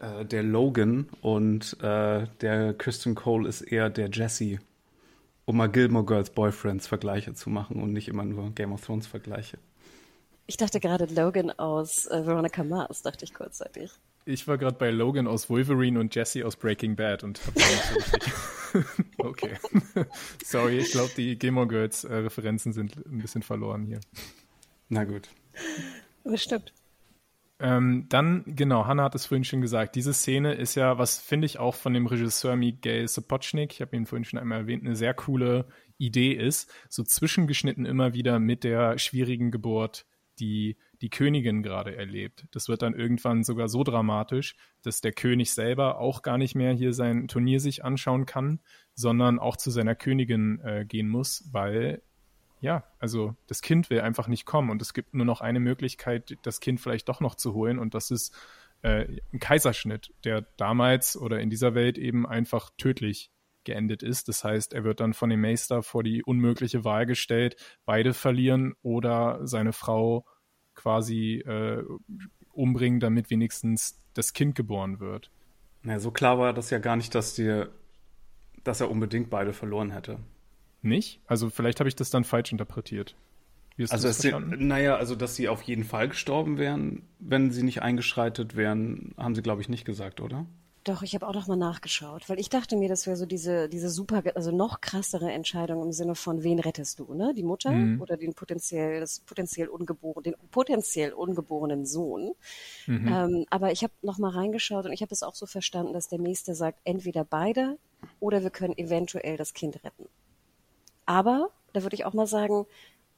äh, 0.00 0.26
der 0.26 0.42
Logan 0.42 1.08
und 1.22 1.78
äh, 1.80 2.26
der 2.42 2.74
Christian 2.74 3.14
Cole 3.14 3.48
ist 3.48 3.62
eher 3.62 3.88
der 3.88 4.10
Jesse. 4.10 4.58
Um 5.46 5.56
mal 5.56 5.70
Gilmore 5.70 6.04
Girls 6.04 6.28
Boyfriends 6.28 6.86
Vergleiche 6.86 7.32
zu 7.32 7.48
machen 7.48 7.82
und 7.82 7.94
nicht 7.94 8.08
immer 8.08 8.24
nur 8.24 8.50
Game 8.54 8.72
of 8.72 8.84
Thrones 8.84 9.06
Vergleiche. 9.06 9.56
Ich 10.46 10.58
dachte 10.58 10.78
gerade 10.78 11.06
Logan 11.06 11.50
aus 11.52 12.04
äh, 12.06 12.26
Veronica 12.26 12.62
Mars, 12.62 13.00
dachte 13.00 13.24
ich 13.24 13.32
kurzzeitig. 13.32 13.92
Ich 14.26 14.48
war 14.48 14.56
gerade 14.56 14.78
bei 14.78 14.90
Logan 14.90 15.26
aus 15.26 15.50
Wolverine 15.50 16.00
und 16.00 16.14
Jesse 16.14 16.46
aus 16.46 16.56
Breaking 16.56 16.96
Bad 16.96 17.24
und 17.24 17.40
hab 17.46 17.54
nicht 17.54 17.66
so 17.66 17.94
richtig. 17.94 18.32
okay. 19.18 19.54
Sorry, 20.44 20.78
ich 20.78 20.92
glaube, 20.92 21.12
die 21.16 21.38
Gilmore 21.38 21.68
Girls 21.68 22.04
äh, 22.04 22.14
Referenzen 22.14 22.72
sind 22.72 22.96
ein 23.06 23.18
bisschen 23.18 23.42
verloren 23.42 23.84
hier. 23.84 24.00
Na 24.88 25.04
gut. 25.04 25.28
Das 26.24 26.42
stimmt. 26.42 26.72
Ähm, 27.60 28.06
dann, 28.08 28.44
genau, 28.46 28.86
Hannah 28.86 29.04
hat 29.04 29.14
es 29.14 29.26
vorhin 29.26 29.44
schon 29.44 29.60
gesagt, 29.60 29.94
diese 29.94 30.12
Szene 30.12 30.54
ist 30.54 30.74
ja, 30.74 30.98
was 30.98 31.18
finde 31.18 31.46
ich 31.46 31.58
auch 31.58 31.74
von 31.74 31.94
dem 31.94 32.06
Regisseur 32.06 32.56
Miguel 32.56 33.06
Sapochnik, 33.06 33.72
ich 33.72 33.80
habe 33.80 33.94
ihn 33.94 34.06
vorhin 34.06 34.24
schon 34.24 34.40
einmal 34.40 34.60
erwähnt, 34.60 34.84
eine 34.84 34.96
sehr 34.96 35.14
coole 35.14 35.66
Idee 35.96 36.32
ist, 36.32 36.72
so 36.88 37.04
zwischengeschnitten 37.04 37.86
immer 37.86 38.12
wieder 38.12 38.40
mit 38.40 38.64
der 38.64 38.98
schwierigen 38.98 39.52
Geburt, 39.52 40.04
die 40.40 40.76
die 41.04 41.10
Königin 41.10 41.62
gerade 41.62 41.94
erlebt. 41.94 42.46
Das 42.52 42.70
wird 42.70 42.80
dann 42.80 42.94
irgendwann 42.94 43.44
sogar 43.44 43.68
so 43.68 43.84
dramatisch, 43.84 44.56
dass 44.80 45.02
der 45.02 45.12
König 45.12 45.52
selber 45.52 45.98
auch 45.98 46.22
gar 46.22 46.38
nicht 46.38 46.54
mehr 46.54 46.72
hier 46.72 46.94
sein 46.94 47.28
Turnier 47.28 47.60
sich 47.60 47.84
anschauen 47.84 48.24
kann, 48.24 48.60
sondern 48.94 49.38
auch 49.38 49.58
zu 49.58 49.70
seiner 49.70 49.94
Königin 49.94 50.60
äh, 50.64 50.86
gehen 50.86 51.10
muss, 51.10 51.46
weil 51.52 52.00
ja, 52.62 52.84
also 52.98 53.36
das 53.48 53.60
Kind 53.60 53.90
will 53.90 54.00
einfach 54.00 54.28
nicht 54.28 54.46
kommen 54.46 54.70
und 54.70 54.80
es 54.80 54.94
gibt 54.94 55.12
nur 55.12 55.26
noch 55.26 55.42
eine 55.42 55.60
Möglichkeit, 55.60 56.38
das 56.40 56.60
Kind 56.60 56.80
vielleicht 56.80 57.06
doch 57.10 57.20
noch 57.20 57.34
zu 57.34 57.52
holen 57.52 57.78
und 57.78 57.92
das 57.92 58.10
ist 58.10 58.34
äh, 58.80 59.20
ein 59.30 59.40
Kaiserschnitt, 59.40 60.10
der 60.24 60.46
damals 60.56 61.18
oder 61.18 61.38
in 61.38 61.50
dieser 61.50 61.74
Welt 61.74 61.98
eben 61.98 62.26
einfach 62.26 62.70
tödlich 62.78 63.30
geendet 63.64 64.02
ist. 64.02 64.28
Das 64.28 64.42
heißt, 64.42 64.72
er 64.72 64.84
wird 64.84 65.00
dann 65.00 65.12
von 65.12 65.28
dem 65.28 65.42
Meister 65.42 65.82
vor 65.82 66.02
die 66.02 66.24
unmögliche 66.24 66.82
Wahl 66.82 67.04
gestellt, 67.04 67.56
beide 67.84 68.14
verlieren 68.14 68.72
oder 68.80 69.46
seine 69.46 69.74
Frau 69.74 70.24
quasi 70.74 71.36
äh, 71.46 71.82
umbringen, 72.52 73.00
damit 73.00 73.30
wenigstens 73.30 74.00
das 74.14 74.32
Kind 74.32 74.54
geboren 74.54 75.00
wird. 75.00 75.30
Na, 75.82 75.98
so 75.98 76.10
klar 76.10 76.38
war 76.38 76.52
das 76.52 76.70
ja 76.70 76.78
gar 76.78 76.96
nicht, 76.96 77.14
dass 77.14 77.34
dir, 77.34 77.70
dass 78.62 78.80
er 78.80 78.90
unbedingt 78.90 79.30
beide 79.30 79.52
verloren 79.52 79.90
hätte. 79.90 80.18
Nicht? 80.82 81.20
Also 81.26 81.50
vielleicht 81.50 81.80
habe 81.80 81.88
ich 81.88 81.96
das 81.96 82.10
dann 82.10 82.24
falsch 82.24 82.52
interpretiert. 82.52 83.16
Wie 83.76 83.82
hast 83.82 83.92
also 83.92 84.08
das 84.08 84.20
verstanden? 84.20 84.58
Sie, 84.58 84.64
naja, 84.64 84.96
also 84.96 85.14
dass 85.14 85.34
sie 85.34 85.48
auf 85.48 85.62
jeden 85.62 85.84
Fall 85.84 86.08
gestorben 86.08 86.58
wären, 86.58 87.02
wenn 87.18 87.50
sie 87.50 87.62
nicht 87.62 87.82
eingeschreitet 87.82 88.56
wären, 88.56 89.14
haben 89.16 89.34
sie, 89.34 89.42
glaube 89.42 89.62
ich, 89.62 89.68
nicht 89.68 89.84
gesagt, 89.84 90.20
oder? 90.20 90.46
Doch, 90.84 91.02
ich 91.02 91.14
habe 91.14 91.26
auch 91.26 91.32
noch 91.32 91.46
mal 91.46 91.56
nachgeschaut, 91.56 92.28
weil 92.28 92.38
ich 92.38 92.50
dachte 92.50 92.76
mir, 92.76 92.90
das 92.90 93.06
wäre 93.06 93.16
so 93.16 93.24
diese, 93.24 93.70
diese 93.70 93.88
super, 93.88 94.22
also 94.34 94.50
noch 94.50 94.82
krassere 94.82 95.32
Entscheidung 95.32 95.82
im 95.82 95.92
Sinne 95.92 96.14
von, 96.14 96.42
wen 96.42 96.58
rettest 96.58 96.98
du, 96.98 97.14
ne? 97.14 97.32
Die 97.34 97.42
Mutter 97.42 97.70
mhm. 97.70 98.02
oder 98.02 98.18
den 98.18 98.34
potenziell, 98.34 99.00
das 99.00 99.20
potenziell 99.20 99.68
ungeboren, 99.68 100.22
den 100.22 100.34
potenziell 100.50 101.14
ungeborenen 101.14 101.86
Sohn. 101.86 102.32
Mhm. 102.86 103.08
Ähm, 103.08 103.46
aber 103.48 103.72
ich 103.72 103.82
habe 103.82 103.94
noch 104.02 104.18
mal 104.18 104.32
reingeschaut 104.32 104.84
und 104.84 104.92
ich 104.92 105.00
habe 105.00 105.12
es 105.14 105.22
auch 105.22 105.34
so 105.34 105.46
verstanden, 105.46 105.94
dass 105.94 106.08
der 106.08 106.20
Meister 106.20 106.54
sagt, 106.54 106.78
entweder 106.84 107.24
beide 107.24 107.78
oder 108.20 108.42
wir 108.42 108.50
können 108.50 108.76
eventuell 108.76 109.38
das 109.38 109.54
Kind 109.54 109.82
retten. 109.84 110.06
Aber, 111.06 111.48
da 111.72 111.82
würde 111.82 111.96
ich 111.96 112.04
auch 112.04 112.12
mal 112.12 112.26
sagen, 112.26 112.66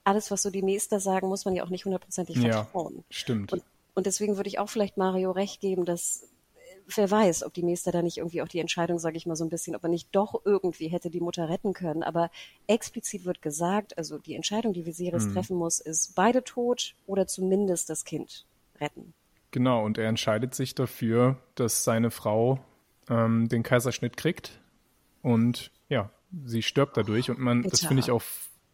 alles, 0.05 0.31
was 0.31 0.43
so 0.43 0.51
die 0.51 0.63
Meister 0.63 1.01
sagen, 1.01 1.27
muss 1.27 1.45
man 1.45 1.55
ja 1.55 1.65
auch 1.65 1.71
nicht 1.71 1.85
hundertprozentig 1.85 2.39
vertrauen. 2.39 2.95
Ja, 2.97 3.03
stimmt. 3.11 3.53
Und, 3.53 3.65
und 3.97 4.07
deswegen 4.07 4.37
würde 4.37 4.49
ich 4.49 4.61
auch 4.61 4.69
vielleicht 4.69 4.97
Mario 4.97 5.33
recht 5.33 5.61
geben, 5.61 5.85
dass 5.85 6.29
wer 6.95 7.11
weiß, 7.11 7.45
ob 7.45 7.55
die 7.55 7.63
Meister 7.63 7.91
da 7.93 8.03
nicht 8.03 8.19
irgendwie 8.19 8.43
auch 8.43 8.49
die 8.49 8.61
Entscheidung, 8.61 8.99
sage 8.99 9.17
ich 9.17 9.27
mal 9.27 9.37
so 9.37 9.45
ein 9.45 9.51
bisschen, 9.51 9.75
ob 9.75 9.83
er 9.83 9.89
nicht 9.89 10.09
doch 10.13 10.43
irgendwie 10.45 10.89
hätte 10.89 11.11
die 11.11 11.21
Mutter 11.21 11.49
retten 11.49 11.73
können. 11.73 12.03
Aber 12.03 12.31
explizit 12.67 13.25
wird 13.25 13.43
gesagt, 13.43 13.99
also 13.99 14.19
die 14.19 14.35
Entscheidung, 14.35 14.73
die 14.73 14.87
Viserys 14.87 15.27
mhm. 15.27 15.35
treffen 15.35 15.57
muss, 15.57 15.81
ist 15.81 16.15
beide 16.15 16.45
tot 16.45 16.95
oder 17.07 17.27
zumindest 17.27 17.91
das 17.91 18.05
Kind 18.05 18.47
retten. 18.81 19.15
Genau, 19.51 19.85
und 19.85 19.99
er 19.99 20.09
entscheidet 20.09 20.55
sich 20.55 20.75
dafür, 20.75 21.39
dass 21.55 21.85
seine 21.85 22.11
Frau 22.11 22.61
ähm, 23.09 23.49
den 23.49 23.63
Kaiserschnitt 23.63 24.17
kriegt 24.17 24.61
und 25.23 25.71
ja, 25.89 26.11
sie 26.45 26.63
stirbt 26.63 26.97
dadurch 26.97 27.31
und 27.31 27.39
man, 27.39 27.63
Bitter. 27.63 27.71
das 27.71 27.87
finde 27.87 28.01
ich 28.01 28.11
auch 28.11 28.23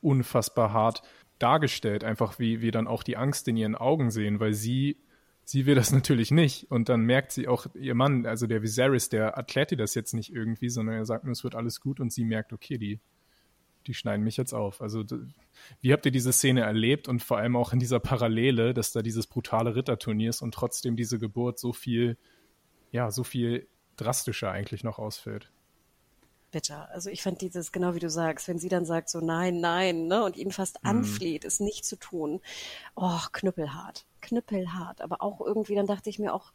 unfassbar 0.01 0.73
hart 0.73 1.03
dargestellt, 1.39 2.05
einfach 2.05 2.39
wie 2.39 2.61
wir 2.61 2.73
dann 2.73 2.87
auch 2.87 3.03
die 3.03 3.17
Angst 3.17 3.49
in 3.49 3.57
ihren 3.57 3.75
Augen 3.75 4.11
sehen, 4.11 4.41
weil 4.41 4.55
sie 4.55 4.97
sie 5.45 5.67
will 5.67 5.75
das 5.75 5.93
natürlich 5.93 6.31
nicht. 6.31 6.71
Und 6.71 6.89
dann 6.89 7.03
merkt 7.03 7.33
sie 7.33 7.49
auch, 7.49 7.67
ihr 7.75 7.95
Mann, 7.95 8.27
also 8.27 8.47
der 8.47 8.63
Viserys, 8.63 9.09
der 9.09 9.29
erklärt 9.29 9.73
ihr 9.73 9.79
das 9.79 9.95
jetzt 9.95 10.15
nicht 10.15 10.33
irgendwie, 10.33 10.69
sondern 10.69 10.97
er 10.97 11.05
sagt 11.05 11.25
nur, 11.25 11.33
es 11.33 11.45
wird 11.45 11.55
alles 11.55 11.81
gut 11.81 12.01
und 12.01 12.13
sie 12.13 12.25
merkt, 12.25 12.53
okay, 12.53 12.79
die, 12.79 13.01
die 13.87 13.95
schneiden 13.95 14.25
mich 14.25 14.37
jetzt 14.37 14.53
auf. 14.53 14.81
Also 14.81 15.05
wie 15.81 15.93
habt 15.93 16.07
ihr 16.07 16.13
diese 16.13 16.33
Szene 16.33 16.63
erlebt 16.63 17.09
und 17.09 17.23
vor 17.23 17.39
allem 17.39 17.57
auch 17.57 17.73
in 17.73 17.79
dieser 17.79 18.01
Parallele, 18.01 18.75
dass 18.75 18.93
da 18.93 19.03
dieses 19.03 19.27
brutale 19.27 19.75
Ritterturnier 19.75 20.31
ist 20.31 20.43
und 20.43 20.55
trotzdem 20.55 20.97
diese 20.97 21.19
Geburt 21.19 21.59
so 21.59 21.73
viel, 21.73 22.17
ja, 22.91 23.11
so 23.11 23.25
viel 23.25 23.67
drastischer 23.97 24.51
eigentlich 24.51 24.85
noch 24.85 24.99
ausfällt? 24.99 25.51
bitter. 26.53 26.89
Also 26.91 27.11
ich 27.11 27.23
fand 27.23 27.41
dieses, 27.41 27.73
genau 27.73 27.95
wie 27.95 27.99
du 27.99 28.09
sagst, 28.09 28.47
wenn 28.47 28.59
sie 28.59 28.69
dann 28.69 28.85
sagt 28.85 29.09
so 29.09 29.21
nein, 29.21 29.59
nein, 29.59 30.07
ne, 30.07 30.23
und 30.23 30.37
ihn 30.37 30.53
fast 30.53 30.81
mhm. 30.85 30.91
anfleht, 30.91 31.45
es 31.45 31.59
nicht 31.59 31.85
zu 31.85 31.97
tun. 31.97 32.41
Oh, 32.95 33.19
knüppelhart, 33.33 34.07
knüppelhart. 34.23 35.03
Aber 35.03 35.23
auch 35.23 35.41
irgendwie, 35.41 35.75
dann 35.75 35.87
dachte 35.87 36.09
ich 36.09 36.19
mir 36.19 36.33
auch, 36.33 36.53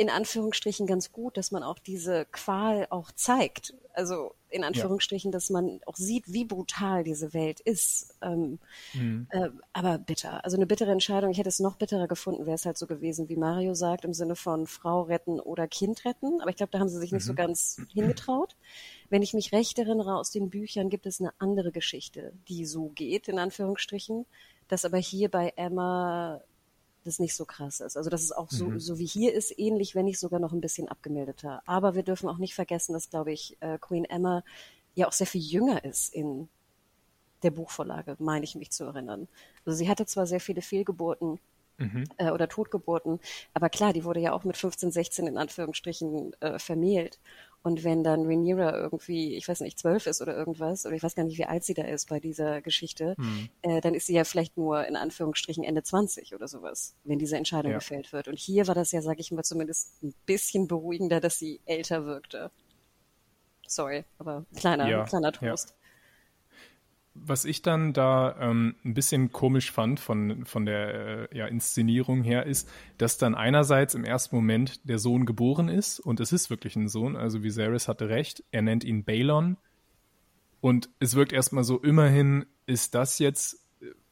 in 0.00 0.08
Anführungsstrichen 0.08 0.86
ganz 0.86 1.12
gut, 1.12 1.36
dass 1.36 1.50
man 1.50 1.62
auch 1.62 1.78
diese 1.78 2.24
Qual 2.24 2.86
auch 2.88 3.12
zeigt. 3.12 3.74
Also 3.92 4.34
in 4.48 4.64
Anführungsstrichen, 4.64 5.30
ja. 5.30 5.32
dass 5.32 5.50
man 5.50 5.78
auch 5.84 5.96
sieht, 5.96 6.32
wie 6.32 6.46
brutal 6.46 7.04
diese 7.04 7.34
Welt 7.34 7.60
ist. 7.60 8.14
Ähm, 8.22 8.60
mhm. 8.94 9.26
äh, 9.28 9.50
aber 9.74 9.98
bitter. 9.98 10.42
Also 10.42 10.56
eine 10.56 10.66
bittere 10.66 10.90
Entscheidung. 10.90 11.30
Ich 11.30 11.36
hätte 11.36 11.50
es 11.50 11.60
noch 11.60 11.76
bitterer 11.76 12.08
gefunden, 12.08 12.46
wäre 12.46 12.54
es 12.54 12.64
halt 12.64 12.78
so 12.78 12.86
gewesen, 12.86 13.28
wie 13.28 13.36
Mario 13.36 13.74
sagt, 13.74 14.06
im 14.06 14.14
Sinne 14.14 14.36
von 14.36 14.66
Frau 14.66 15.02
retten 15.02 15.38
oder 15.38 15.68
Kind 15.68 16.06
retten. 16.06 16.40
Aber 16.40 16.48
ich 16.48 16.56
glaube, 16.56 16.72
da 16.72 16.78
haben 16.78 16.88
sie 16.88 16.98
sich 16.98 17.12
nicht 17.12 17.24
mhm. 17.24 17.28
so 17.28 17.34
ganz 17.34 17.82
hingetraut. 17.92 18.56
Wenn 19.10 19.20
ich 19.20 19.34
mich 19.34 19.52
recht 19.52 19.78
erinnere 19.78 20.16
aus 20.16 20.30
den 20.30 20.48
Büchern, 20.48 20.88
gibt 20.88 21.04
es 21.04 21.20
eine 21.20 21.34
andere 21.36 21.72
Geschichte, 21.72 22.32
die 22.48 22.64
so 22.64 22.88
geht, 22.94 23.28
in 23.28 23.38
Anführungsstrichen. 23.38 24.24
Dass 24.66 24.86
aber 24.86 24.96
hier 24.96 25.28
bei 25.30 25.52
Emma 25.56 26.40
das 27.04 27.18
nicht 27.18 27.34
so 27.34 27.44
krass 27.44 27.80
ist. 27.80 27.96
Also 27.96 28.10
dass 28.10 28.22
es 28.22 28.32
auch 28.32 28.50
so, 28.50 28.66
mhm. 28.66 28.80
so 28.80 28.98
wie 28.98 29.06
hier 29.06 29.32
ist, 29.32 29.58
ähnlich, 29.58 29.94
wenn 29.94 30.04
nicht 30.04 30.18
sogar 30.18 30.40
noch 30.40 30.52
ein 30.52 30.60
bisschen 30.60 30.88
abgemilderter. 30.88 31.62
Aber 31.66 31.94
wir 31.94 32.02
dürfen 32.02 32.28
auch 32.28 32.38
nicht 32.38 32.54
vergessen, 32.54 32.92
dass, 32.92 33.10
glaube 33.10 33.32
ich, 33.32 33.56
äh, 33.60 33.78
Queen 33.78 34.04
Emma 34.04 34.42
ja 34.94 35.08
auch 35.08 35.12
sehr 35.12 35.26
viel 35.26 35.40
jünger 35.40 35.84
ist 35.84 36.12
in 36.14 36.48
der 37.42 37.50
Buchvorlage, 37.50 38.16
meine 38.18 38.44
ich 38.44 38.54
mich 38.54 38.70
zu 38.70 38.84
erinnern. 38.84 39.28
Also 39.64 39.76
sie 39.76 39.88
hatte 39.88 40.06
zwar 40.06 40.26
sehr 40.26 40.40
viele 40.40 40.62
Fehlgeburten 40.62 41.38
mhm. 41.78 42.04
äh, 42.18 42.30
oder 42.30 42.48
Totgeburten, 42.48 43.20
aber 43.54 43.70
klar, 43.70 43.92
die 43.92 44.04
wurde 44.04 44.20
ja 44.20 44.32
auch 44.32 44.44
mit 44.44 44.56
15, 44.56 44.90
16 44.90 45.26
in 45.26 45.38
Anführungsstrichen 45.38 46.34
äh, 46.40 46.58
vermählt. 46.58 47.18
Und 47.62 47.84
wenn 47.84 48.02
dann 48.02 48.26
Rhaenyra 48.26 48.76
irgendwie, 48.76 49.36
ich 49.36 49.46
weiß 49.46 49.60
nicht, 49.60 49.78
zwölf 49.78 50.06
ist 50.06 50.22
oder 50.22 50.34
irgendwas, 50.36 50.86
oder 50.86 50.94
ich 50.94 51.02
weiß 51.02 51.14
gar 51.14 51.24
nicht, 51.24 51.38
wie 51.38 51.44
alt 51.44 51.62
sie 51.62 51.74
da 51.74 51.82
ist 51.82 52.08
bei 52.08 52.18
dieser 52.18 52.62
Geschichte, 52.62 53.14
hm. 53.18 53.48
äh, 53.62 53.80
dann 53.80 53.94
ist 53.94 54.06
sie 54.06 54.14
ja 54.14 54.24
vielleicht 54.24 54.56
nur 54.56 54.86
in 54.86 54.96
Anführungsstrichen 54.96 55.62
Ende 55.62 55.82
20 55.82 56.34
oder 56.34 56.48
sowas, 56.48 56.94
wenn 57.04 57.18
diese 57.18 57.36
Entscheidung 57.36 57.72
ja. 57.72 57.78
gefällt 57.78 58.12
wird. 58.12 58.28
Und 58.28 58.38
hier 58.38 58.66
war 58.66 58.74
das 58.74 58.92
ja, 58.92 59.02
sag 59.02 59.20
ich 59.20 59.30
mal, 59.30 59.44
zumindest 59.44 60.02
ein 60.02 60.14
bisschen 60.24 60.68
beruhigender, 60.68 61.20
dass 61.20 61.38
sie 61.38 61.60
älter 61.66 62.06
wirkte. 62.06 62.50
Sorry, 63.66 64.04
aber 64.18 64.46
kleiner, 64.56 64.88
ja, 64.88 65.04
kleiner 65.04 65.32
Trost. 65.32 65.70
Ja 65.70 65.79
was 67.22 67.44
ich 67.44 67.62
dann 67.62 67.92
da 67.92 68.36
ähm, 68.40 68.76
ein 68.84 68.94
bisschen 68.94 69.32
komisch 69.32 69.72
fand 69.72 70.00
von, 70.00 70.44
von 70.46 70.66
der 70.66 71.28
äh, 71.32 71.38
ja, 71.38 71.46
Inszenierung 71.46 72.22
her, 72.22 72.46
ist, 72.46 72.68
dass 72.98 73.18
dann 73.18 73.34
einerseits 73.34 73.94
im 73.94 74.04
ersten 74.04 74.36
Moment 74.36 74.88
der 74.88 74.98
Sohn 74.98 75.26
geboren 75.26 75.68
ist 75.68 76.00
und 76.00 76.20
es 76.20 76.32
ist 76.32 76.50
wirklich 76.50 76.76
ein 76.76 76.88
Sohn, 76.88 77.16
also 77.16 77.42
Viserys 77.42 77.88
hatte 77.88 78.08
recht, 78.08 78.44
er 78.50 78.62
nennt 78.62 78.84
ihn 78.84 79.04
Balon. 79.04 79.56
Und 80.62 80.90
es 80.98 81.14
wirkt 81.14 81.32
erstmal 81.32 81.64
so, 81.64 81.78
immerhin 81.78 82.44
ist 82.66 82.94
das 82.94 83.18
jetzt 83.18 83.60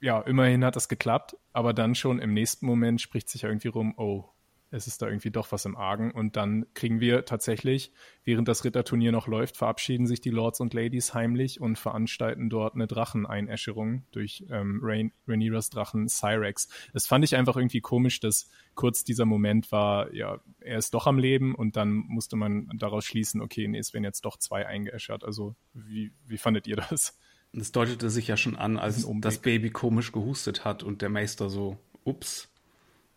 ja, 0.01 0.21
immerhin 0.21 0.65
hat 0.65 0.77
das 0.77 0.89
geklappt, 0.89 1.37
aber 1.53 1.73
dann 1.73 1.95
schon 1.95 2.19
im 2.19 2.33
nächsten 2.33 2.67
Moment 2.67 3.01
spricht 3.01 3.29
sich 3.29 3.45
irgendwie 3.45 3.69
rum, 3.69 3.95
oh, 3.97 4.25
es 4.71 4.87
ist 4.87 5.01
da 5.01 5.07
irgendwie 5.07 5.31
doch 5.31 5.51
was 5.53 5.65
im 5.65 5.77
Argen. 5.77 6.11
Und 6.11 6.37
dann 6.37 6.67
kriegen 6.75 7.01
wir 7.01 7.25
tatsächlich, 7.25 7.93
während 8.25 8.49
das 8.49 8.65
Ritterturnier 8.65 9.13
noch 9.13 9.27
läuft, 9.27 9.57
verabschieden 9.57 10.07
sich 10.07 10.21
die 10.21 10.31
Lords 10.31 10.61
und 10.61 10.75
Ladies 10.75 11.15
heimlich 11.15 11.61
und 11.61 11.79
veranstalten 11.79 12.51
dort 12.51 12.75
eine 12.75 12.87
Dracheneinäscherung 12.87 14.05
durch 14.11 14.45
ähm, 14.51 14.81
Rain 14.83 15.13
Rhaenyras 15.27 15.71
Drachen 15.71 16.09
Cyrex. 16.09 16.69
Das 16.93 17.07
fand 17.07 17.25
ich 17.25 17.37
einfach 17.37 17.57
irgendwie 17.57 17.81
komisch, 17.81 18.21
dass 18.21 18.51
kurz 18.75 19.05
dieser 19.05 19.25
Moment 19.25 19.73
war, 19.73 20.13
ja, 20.15 20.41
er 20.61 20.79
ist 20.79 20.93
doch 20.95 21.07
am 21.07 21.19
Leben 21.19 21.55
und 21.55 21.77
dann 21.77 21.93
musste 21.93 22.37
man 22.37 22.69
daraus 22.75 23.05
schließen, 23.05 23.41
okay, 23.41 23.67
nee, 23.69 23.79
es 23.79 23.95
werden 23.95 24.05
jetzt 24.05 24.25
doch 24.25 24.37
zwei 24.37 24.67
eingeäschert. 24.67 25.25
Also 25.25 25.55
wie, 25.73 26.13
wie 26.27 26.39
fandet 26.39 26.67
ihr 26.67 26.77
das? 26.77 27.19
Das 27.53 27.73
deutete 27.73 28.11
sich 28.11 28.29
ja 28.29 28.37
schon 28.37 28.57
an, 28.57 28.77
als 28.77 29.03
das, 29.03 29.15
das 29.21 29.39
Baby 29.39 29.71
komisch 29.71 30.13
gehustet 30.13 30.67
hat 30.67 30.83
und 30.83 31.01
der 31.01 31.09
Meister 31.09 31.49
so, 31.49 31.79
ups, 32.05 32.51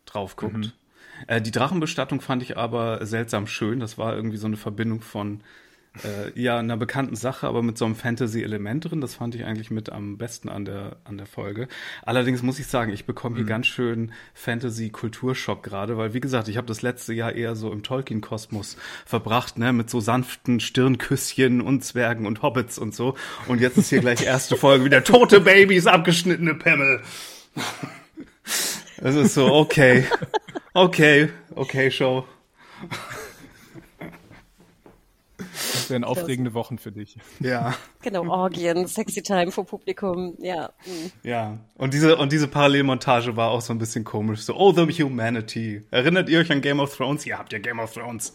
drauf 0.05 0.35
guckt. 0.35 0.57
Mhm. 0.57 0.71
Äh, 1.27 1.41
die 1.41 1.51
Drachenbestattung 1.51 2.21
fand 2.21 2.43
ich 2.43 2.57
aber 2.57 3.05
seltsam 3.05 3.47
schön. 3.47 3.79
Das 3.79 3.97
war 3.97 4.15
irgendwie 4.15 4.37
so 4.37 4.47
eine 4.47 4.57
Verbindung 4.57 5.01
von 5.01 5.41
äh, 6.03 6.39
ja, 6.39 6.57
einer 6.57 6.77
bekannten 6.77 7.15
Sache, 7.15 7.47
aber 7.47 7.61
mit 7.61 7.77
so 7.77 7.83
einem 7.83 7.95
Fantasy-Element 7.95 8.89
drin. 8.89 9.01
Das 9.01 9.15
fand 9.15 9.35
ich 9.35 9.43
eigentlich 9.45 9.71
mit 9.71 9.91
am 9.91 10.17
besten 10.17 10.47
an 10.47 10.63
der, 10.63 10.97
an 11.03 11.17
der 11.17 11.25
Folge. 11.25 11.67
Allerdings 12.03 12.41
muss 12.43 12.59
ich 12.59 12.67
sagen, 12.67 12.93
ich 12.93 13.05
bekomme 13.05 13.35
hier 13.35 13.43
mhm. 13.43 13.49
ganz 13.49 13.67
schön 13.67 14.13
Fantasy-Kulturschock 14.33 15.63
gerade, 15.63 15.97
weil 15.97 16.13
wie 16.13 16.21
gesagt, 16.21 16.47
ich 16.47 16.55
habe 16.57 16.67
das 16.67 16.81
letzte 16.81 17.13
Jahr 17.13 17.33
eher 17.33 17.55
so 17.55 17.71
im 17.71 17.83
Tolkien-Kosmos 17.83 18.77
verbracht, 19.05 19.57
ne, 19.57 19.73
mit 19.73 19.89
so 19.89 19.99
sanften 19.99 20.61
Stirnküsschen 20.61 21.59
und 21.59 21.83
Zwergen 21.83 22.25
und 22.25 22.41
Hobbits 22.41 22.77
und 22.77 22.95
so. 22.95 23.15
Und 23.47 23.59
jetzt 23.59 23.77
ist 23.77 23.89
hier 23.89 23.99
gleich 23.99 24.23
erste 24.23 24.55
Folge 24.55 24.85
wieder 24.85 25.03
tote 25.03 25.41
Babys, 25.41 25.87
abgeschnittene 25.87 26.55
Pimmel. 26.55 27.01
Es 29.03 29.15
ist 29.15 29.33
so, 29.33 29.51
okay. 29.51 30.05
Okay, 30.73 31.29
okay, 31.55 31.89
Show. 31.89 32.23
Das 35.41 35.89
wären 35.89 36.03
aufregende 36.03 36.53
Wochen 36.53 36.77
für 36.77 36.91
dich. 36.91 37.17
Ja. 37.39 37.73
Genau, 38.01 38.27
Orgien, 38.29 38.87
Sexy 38.87 39.23
Time 39.23 39.51
vor 39.51 39.65
Publikum, 39.65 40.35
ja. 40.39 40.71
Mhm. 40.85 41.11
Ja, 41.23 41.57
und 41.75 41.93
diese, 41.93 42.15
und 42.15 42.31
diese 42.31 42.47
Parallelmontage 42.47 43.35
war 43.35 43.49
auch 43.49 43.61
so 43.61 43.73
ein 43.73 43.79
bisschen 43.79 44.03
komisch. 44.03 44.41
So, 44.41 44.55
oh, 44.55 44.71
the 44.71 44.85
humanity. 45.03 45.81
Erinnert 45.89 46.29
ihr 46.29 46.39
euch 46.39 46.51
an 46.51 46.61
Game 46.61 46.79
of 46.79 46.95
Thrones? 46.95 47.25
Ihr 47.25 47.37
habt 47.39 47.51
ja 47.51 47.59
Game 47.59 47.79
of 47.79 47.91
Thrones. 47.93 48.33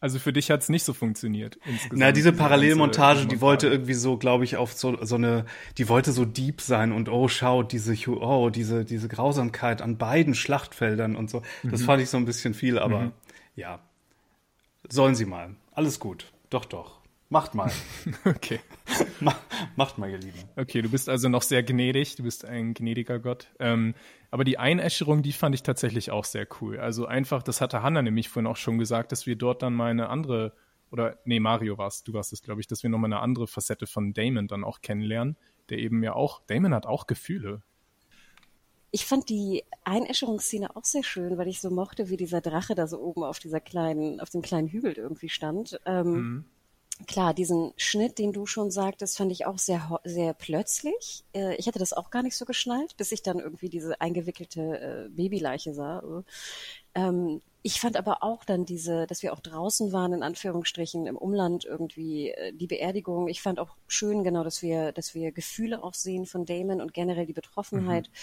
Also 0.00 0.18
für 0.18 0.32
dich 0.32 0.50
hat 0.50 0.62
es 0.62 0.70
nicht 0.70 0.84
so 0.84 0.94
funktioniert. 0.94 1.58
Na, 1.92 2.10
diese 2.10 2.32
Parallelmontage, 2.32 3.26
die 3.26 3.42
wollte 3.42 3.68
irgendwie 3.68 3.92
so, 3.92 4.16
glaube 4.16 4.44
ich, 4.44 4.56
auf 4.56 4.72
so, 4.72 4.96
so 5.04 5.16
eine, 5.16 5.44
die 5.76 5.90
wollte 5.90 6.12
so 6.12 6.24
deep 6.24 6.62
sein 6.62 6.92
und 6.92 7.10
oh, 7.10 7.28
schaut, 7.28 7.72
diese, 7.72 7.94
oh, 8.08 8.48
diese, 8.48 8.86
diese 8.86 9.08
Grausamkeit 9.08 9.82
an 9.82 9.98
beiden 9.98 10.34
Schlachtfeldern 10.34 11.16
und 11.16 11.28
so. 11.28 11.42
Das 11.62 11.82
mhm. 11.82 11.84
fand 11.84 12.02
ich 12.02 12.08
so 12.08 12.16
ein 12.16 12.24
bisschen 12.24 12.54
viel, 12.54 12.78
aber 12.78 13.00
mhm. 13.00 13.12
ja. 13.56 13.80
Sollen 14.88 15.14
sie 15.14 15.26
mal. 15.26 15.54
Alles 15.72 16.00
gut. 16.00 16.32
Doch, 16.48 16.64
doch. 16.64 16.99
Macht 17.32 17.54
mal. 17.54 17.70
okay. 18.24 18.58
Macht 19.76 19.98
mal, 19.98 20.10
ihr 20.10 20.18
Lieben. 20.18 20.38
Okay, 20.56 20.82
du 20.82 20.90
bist 20.90 21.08
also 21.08 21.28
noch 21.28 21.42
sehr 21.42 21.62
gnädig. 21.62 22.16
Du 22.16 22.24
bist 22.24 22.44
ein 22.44 22.74
gnädiger 22.74 23.20
Gott. 23.20 23.46
Ähm, 23.60 23.94
aber 24.32 24.42
die 24.42 24.58
Einäscherung, 24.58 25.22
die 25.22 25.32
fand 25.32 25.54
ich 25.54 25.62
tatsächlich 25.62 26.10
auch 26.10 26.24
sehr 26.24 26.48
cool. 26.60 26.80
Also 26.80 27.06
einfach, 27.06 27.44
das 27.44 27.60
hatte 27.60 27.84
Hanna 27.84 28.02
nämlich 28.02 28.28
vorhin 28.28 28.48
auch 28.48 28.56
schon 28.56 28.78
gesagt, 28.78 29.12
dass 29.12 29.26
wir 29.26 29.36
dort 29.36 29.62
dann 29.62 29.74
mal 29.74 29.92
eine 29.92 30.08
andere, 30.08 30.54
oder 30.90 31.18
nee, 31.24 31.38
Mario 31.38 31.78
warst, 31.78 32.08
du 32.08 32.12
warst 32.14 32.32
es, 32.32 32.42
glaube 32.42 32.60
ich, 32.60 32.66
dass 32.66 32.82
wir 32.82 32.90
nochmal 32.90 33.12
eine 33.12 33.20
andere 33.20 33.46
Facette 33.46 33.86
von 33.86 34.12
Damon 34.12 34.48
dann 34.48 34.64
auch 34.64 34.80
kennenlernen, 34.80 35.36
der 35.68 35.78
eben 35.78 36.02
ja 36.02 36.14
auch, 36.14 36.42
Damon 36.48 36.74
hat 36.74 36.84
auch 36.84 37.06
Gefühle. 37.06 37.62
Ich 38.90 39.06
fand 39.06 39.28
die 39.28 39.62
Einäscherungsszene 39.84 40.74
auch 40.74 40.84
sehr 40.84 41.04
schön, 41.04 41.38
weil 41.38 41.46
ich 41.46 41.60
so 41.60 41.70
mochte, 41.70 42.08
wie 42.08 42.16
dieser 42.16 42.40
Drache 42.40 42.74
da 42.74 42.88
so 42.88 42.98
oben 42.98 43.22
auf 43.22 43.38
dieser 43.38 43.60
kleinen, 43.60 44.18
auf 44.18 44.30
dem 44.30 44.42
kleinen 44.42 44.66
Hügel 44.66 44.94
irgendwie 44.94 45.28
stand. 45.28 45.80
Ähm, 45.86 46.12
mhm 46.12 46.44
klar, 47.06 47.34
diesen 47.34 47.72
Schnitt, 47.76 48.18
den 48.18 48.32
du 48.32 48.46
schon 48.46 48.70
sagtest, 48.70 49.16
fand 49.16 49.32
ich 49.32 49.46
auch 49.46 49.58
sehr, 49.58 50.00
sehr 50.04 50.34
plötzlich. 50.34 51.24
Äh, 51.34 51.56
ich 51.56 51.66
hatte 51.66 51.78
das 51.78 51.92
auch 51.92 52.10
gar 52.10 52.22
nicht 52.22 52.36
so 52.36 52.44
geschnallt, 52.44 52.96
bis 52.96 53.12
ich 53.12 53.22
dann 53.22 53.38
irgendwie 53.38 53.68
diese 53.68 54.00
eingewickelte 54.00 55.06
äh, 55.06 55.08
Babyleiche 55.10 55.74
sah. 55.74 56.02
Ich 57.62 57.78
fand 57.80 57.96
aber 57.96 58.22
auch 58.22 58.44
dann 58.44 58.64
diese, 58.64 59.06
dass 59.06 59.22
wir 59.22 59.34
auch 59.34 59.40
draußen 59.40 59.92
waren, 59.92 60.14
in 60.14 60.22
Anführungsstrichen, 60.22 61.06
im 61.06 61.16
Umland 61.16 61.66
irgendwie, 61.66 62.30
äh, 62.30 62.52
die 62.54 62.66
Beerdigung. 62.66 63.28
Ich 63.28 63.42
fand 63.42 63.58
auch 63.58 63.76
schön, 63.86 64.24
genau, 64.24 64.44
dass 64.44 64.62
wir, 64.62 64.92
dass 64.92 65.14
wir 65.14 65.30
Gefühle 65.30 65.82
auch 65.84 65.92
sehen 65.92 66.24
von 66.24 66.46
Damon 66.46 66.80
und 66.80 66.94
generell 66.94 67.26
die 67.26 67.34
Betroffenheit. 67.34 68.08
Mhm. 68.08 68.14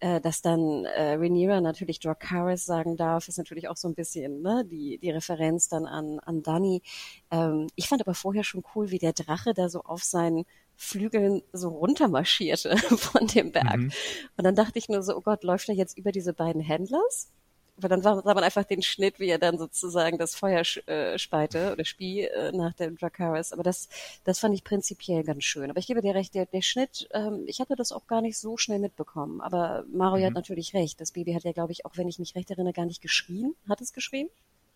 Äh, 0.00 0.20
dass 0.20 0.42
dann 0.42 0.84
äh, 0.84 1.14
Rhaenyra 1.14 1.62
natürlich 1.62 1.98
Dracarys 1.98 2.66
sagen 2.66 2.96
darf, 2.96 3.28
ist 3.28 3.38
natürlich 3.38 3.68
auch 3.68 3.76
so 3.76 3.88
ein 3.88 3.94
bisschen 3.94 4.42
ne, 4.42 4.64
die, 4.66 4.98
die 4.98 5.10
Referenz 5.10 5.68
dann 5.68 5.86
an, 5.86 6.18
an 6.18 6.42
Dani. 6.42 6.82
Ähm, 7.30 7.68
ich 7.76 7.88
fand 7.88 8.02
aber 8.02 8.14
vorher 8.14 8.44
schon 8.44 8.64
cool, 8.74 8.90
wie 8.90 8.98
der 8.98 9.14
Drache 9.14 9.54
da 9.54 9.70
so 9.70 9.80
auf 9.80 10.04
seinen 10.04 10.44
Flügeln 10.76 11.42
so 11.52 11.68
runtermarschierte 11.68 12.76
von 12.98 13.26
dem 13.28 13.52
Berg. 13.52 13.76
Mhm. 13.76 13.92
Und 14.36 14.44
dann 14.44 14.54
dachte 14.54 14.78
ich 14.78 14.90
nur 14.90 15.02
so, 15.02 15.16
oh 15.16 15.22
Gott, 15.22 15.42
läuft 15.42 15.70
er 15.70 15.74
jetzt 15.74 15.96
über 15.96 16.12
diese 16.12 16.34
beiden 16.34 16.60
Händlers? 16.60 17.30
Weil 17.76 17.90
dann 17.90 18.02
sah 18.02 18.22
man 18.22 18.44
einfach 18.44 18.64
den 18.64 18.82
Schnitt, 18.82 19.18
wie 19.18 19.28
er 19.28 19.38
dann 19.38 19.58
sozusagen 19.58 20.18
das 20.18 20.34
Feuer 20.34 20.62
äh, 20.86 21.18
speite 21.18 21.72
oder 21.72 21.84
spie 21.84 22.22
äh, 22.22 22.52
nach 22.52 22.74
dem 22.74 22.96
Dracarys. 22.96 23.52
Aber 23.52 23.62
das, 23.62 23.88
das 24.24 24.38
fand 24.38 24.54
ich 24.54 24.64
prinzipiell 24.64 25.24
ganz 25.24 25.44
schön. 25.44 25.70
Aber 25.70 25.78
ich 25.78 25.86
gebe 25.86 26.00
dir 26.00 26.14
recht, 26.14 26.34
der, 26.34 26.46
der 26.46 26.62
Schnitt, 26.62 27.08
ähm, 27.12 27.44
ich 27.46 27.60
hatte 27.60 27.74
das 27.74 27.92
auch 27.92 28.06
gar 28.06 28.20
nicht 28.20 28.38
so 28.38 28.56
schnell 28.56 28.78
mitbekommen. 28.78 29.40
Aber 29.40 29.84
Mario 29.92 30.22
mhm. 30.22 30.26
hat 30.26 30.34
natürlich 30.34 30.74
recht. 30.74 31.00
Das 31.00 31.12
Baby 31.12 31.32
hat 31.34 31.44
ja, 31.44 31.52
glaube 31.52 31.72
ich, 31.72 31.84
auch 31.84 31.96
wenn 31.96 32.08
ich 32.08 32.18
mich 32.18 32.34
recht 32.34 32.50
erinnere, 32.50 32.72
gar 32.72 32.86
nicht 32.86 33.02
geschrien. 33.02 33.54
Hat 33.68 33.80
es 33.80 33.92
geschrien? 33.92 34.28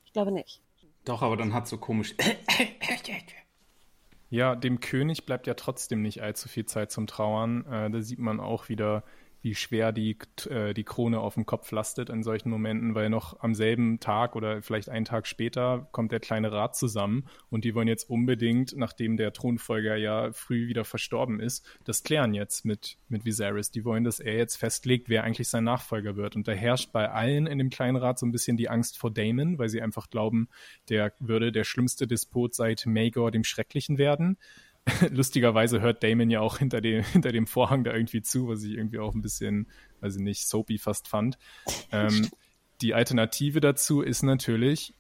Ich 0.05 0.13
glaube 0.13 0.33
nicht. 0.33 0.61
Doch, 1.05 1.23
aber 1.23 1.37
dann 1.37 1.55
hat 1.55 1.69
so 1.69 1.79
komisch. 1.79 2.15
Ja, 4.31 4.55
dem 4.55 4.81
König 4.81 5.25
bleibt 5.25 5.47
ja 5.47 5.55
trotzdem 5.55 6.03
nicht 6.03 6.23
allzu 6.23 6.49
viel 6.49 6.67
Zeit 6.67 6.91
zum 6.91 7.07
Trauern. 7.07 7.65
Äh, 7.65 7.91
da 7.91 8.03
sieht 8.03 8.19
man 8.19 8.41
auch 8.41 8.69
wieder, 8.69 9.03
wie 9.41 9.55
schwer 9.55 9.93
die, 9.93 10.17
äh, 10.49 10.75
die 10.75 10.85
Krone 10.85 11.21
auf 11.21 11.35
dem 11.35 11.47
Kopf 11.47 11.71
lastet 11.71 12.11
in 12.11 12.23
solchen 12.23 12.51
Momenten, 12.51 12.95
weil 12.95 13.09
noch 13.09 13.41
am 13.41 13.55
selben 13.55 14.01
Tag 14.01 14.37
oder 14.37 14.63
vielleicht 14.63 14.89
einen 14.89 15.05
Tag 15.05 15.27
später 15.27 15.89
kommt 15.93 16.13
der 16.13 16.21
kleine 16.21 16.53
Rat 16.53 16.77
zusammen 16.77 17.27
und 17.51 17.65
die 17.65 17.75
wollen 17.75 17.89
jetzt 17.89 18.11
unbedingt, 18.11 18.77
nachdem 18.77 19.17
der 19.17 19.33
Thronfolger 19.33 19.97
ja 19.97 20.33
früh 20.33 20.69
wieder 20.69 20.85
verstorben 20.85 21.41
ist, 21.41 21.65
das 21.85 22.03
klären 22.03 22.35
jetzt 22.35 22.65
mit, 22.65 22.99
mit 23.09 23.25
Viserys. 23.25 23.71
Die 23.71 23.85
wollen, 23.85 24.05
dass 24.05 24.21
er 24.21 24.37
jetzt 24.37 24.57
festlegt, 24.57 25.09
wer 25.09 25.25
eigentlich 25.25 25.49
sein 25.49 25.65
Nachfolger 25.65 26.17
wird. 26.17 26.37
Und 26.37 26.49
da 26.49 26.53
herrscht 26.53 26.93
bei 26.93 27.11
allen 27.11 27.47
in 27.47 27.59
dem 27.59 27.71
kleinen 27.71 27.97
Rat 27.97 28.19
so 28.19 28.27
ein 28.27 28.33
bisschen 28.33 28.57
die 28.57 28.69
Angst 28.69 28.99
vor 28.99 29.11
Damon, 29.11 29.59
weil 29.59 29.69
sie 29.69 29.83
einfach 29.83 30.11
glauben, 30.11 30.49
der 30.89 31.13
würde 31.21 31.53
der 31.53 31.65
schlimmste 31.65 32.07
Despot 32.07 32.55
seit 32.55 32.87
Maegor 32.87 33.31
dem 33.31 33.45
Schrecklichen 33.45 33.99
werden. 33.99 34.37
lustigerweise 35.11 35.81
hört 35.81 36.03
Damon 36.03 36.31
ja 36.31 36.41
auch 36.41 36.59
hinter 36.59 36.81
dem, 36.81 37.03
hinter 37.13 37.33
dem 37.33 37.47
Vorhang 37.47 37.85
da 37.85 37.93
irgendwie 37.93 38.23
zu, 38.23 38.49
was 38.49 38.63
ich 38.63 38.73
irgendwie 38.73 38.99
auch 38.99 39.15
ein 39.15 39.23
bisschen, 39.23 39.69
weiß 40.01 40.17
ich 40.17 40.23
nicht, 40.23 40.47
soapy 40.47 40.79
fast 40.79 41.09
fand. 41.09 41.39
Ähm, 41.93 42.29
die 42.81 42.95
Alternative 42.95 43.61
dazu 43.61 44.03
ist 44.03 44.23
natürlich 44.23 44.95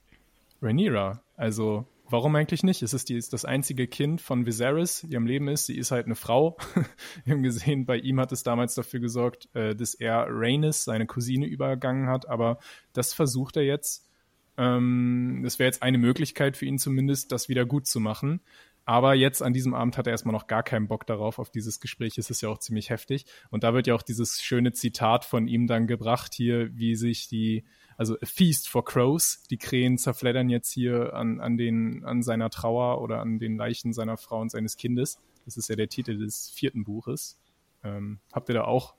Rhaenyra. 0.60 1.22
Also, 1.36 1.86
warum 2.08 2.34
eigentlich 2.34 2.62
nicht? 2.62 2.82
Es 2.82 2.92
ist, 2.92 3.08
die, 3.08 3.14
ist 3.14 3.32
das 3.32 3.44
einzige 3.44 3.86
Kind 3.86 4.20
von 4.20 4.46
Viserys, 4.46 5.06
die 5.08 5.16
am 5.16 5.26
Leben 5.26 5.48
ist. 5.48 5.66
Sie 5.66 5.76
ist 5.76 5.90
halt 5.90 6.06
eine 6.06 6.16
Frau. 6.16 6.56
Wir 7.24 7.34
haben 7.34 7.42
gesehen, 7.42 7.86
bei 7.86 7.98
ihm 7.98 8.18
hat 8.20 8.32
es 8.32 8.42
damals 8.42 8.74
dafür 8.74 9.00
gesorgt, 9.00 9.48
äh, 9.54 9.74
dass 9.74 9.94
er 9.94 10.26
Rhaenys, 10.28 10.84
seine 10.84 11.06
Cousine, 11.06 11.46
übergangen 11.46 12.08
hat. 12.08 12.28
Aber 12.28 12.58
das 12.92 13.14
versucht 13.14 13.56
er 13.56 13.64
jetzt. 13.64 14.08
Ähm, 14.56 15.42
das 15.44 15.58
wäre 15.60 15.68
jetzt 15.68 15.82
eine 15.82 15.98
Möglichkeit 15.98 16.56
für 16.56 16.66
ihn 16.66 16.78
zumindest, 16.78 17.30
das 17.30 17.48
wieder 17.48 17.64
gut 17.64 17.86
zu 17.86 18.00
machen. 18.00 18.40
Aber 18.88 19.12
jetzt 19.12 19.42
an 19.42 19.52
diesem 19.52 19.74
Abend 19.74 19.98
hat 19.98 20.06
er 20.06 20.12
erstmal 20.12 20.32
noch 20.32 20.46
gar 20.46 20.62
keinen 20.62 20.88
Bock 20.88 21.06
darauf, 21.06 21.38
auf 21.38 21.50
dieses 21.50 21.78
Gespräch. 21.78 22.16
Es 22.16 22.30
ist 22.30 22.40
ja 22.40 22.48
auch 22.48 22.56
ziemlich 22.56 22.88
heftig. 22.88 23.26
Und 23.50 23.62
da 23.62 23.74
wird 23.74 23.86
ja 23.86 23.94
auch 23.94 24.00
dieses 24.00 24.40
schöne 24.40 24.72
Zitat 24.72 25.26
von 25.26 25.46
ihm 25.46 25.66
dann 25.66 25.86
gebracht 25.86 26.32
hier, 26.32 26.74
wie 26.74 26.96
sich 26.96 27.28
die, 27.28 27.66
also 27.98 28.14
a 28.14 28.24
Feast 28.24 28.66
for 28.66 28.86
Crows, 28.86 29.42
die 29.50 29.58
Krähen 29.58 29.98
zerfleddern 29.98 30.48
jetzt 30.48 30.72
hier 30.72 31.12
an, 31.12 31.38
an, 31.38 31.58
den, 31.58 32.02
an 32.06 32.22
seiner 32.22 32.48
Trauer 32.48 33.02
oder 33.02 33.20
an 33.20 33.38
den 33.38 33.58
Leichen 33.58 33.92
seiner 33.92 34.16
Frau 34.16 34.40
und 34.40 34.50
seines 34.50 34.78
Kindes. 34.78 35.18
Das 35.44 35.58
ist 35.58 35.68
ja 35.68 35.76
der 35.76 35.90
Titel 35.90 36.16
des 36.16 36.48
vierten 36.48 36.84
Buches. 36.84 37.38
Ähm, 37.84 38.20
habt 38.32 38.48
ihr 38.48 38.54
da 38.54 38.64
auch 38.64 38.94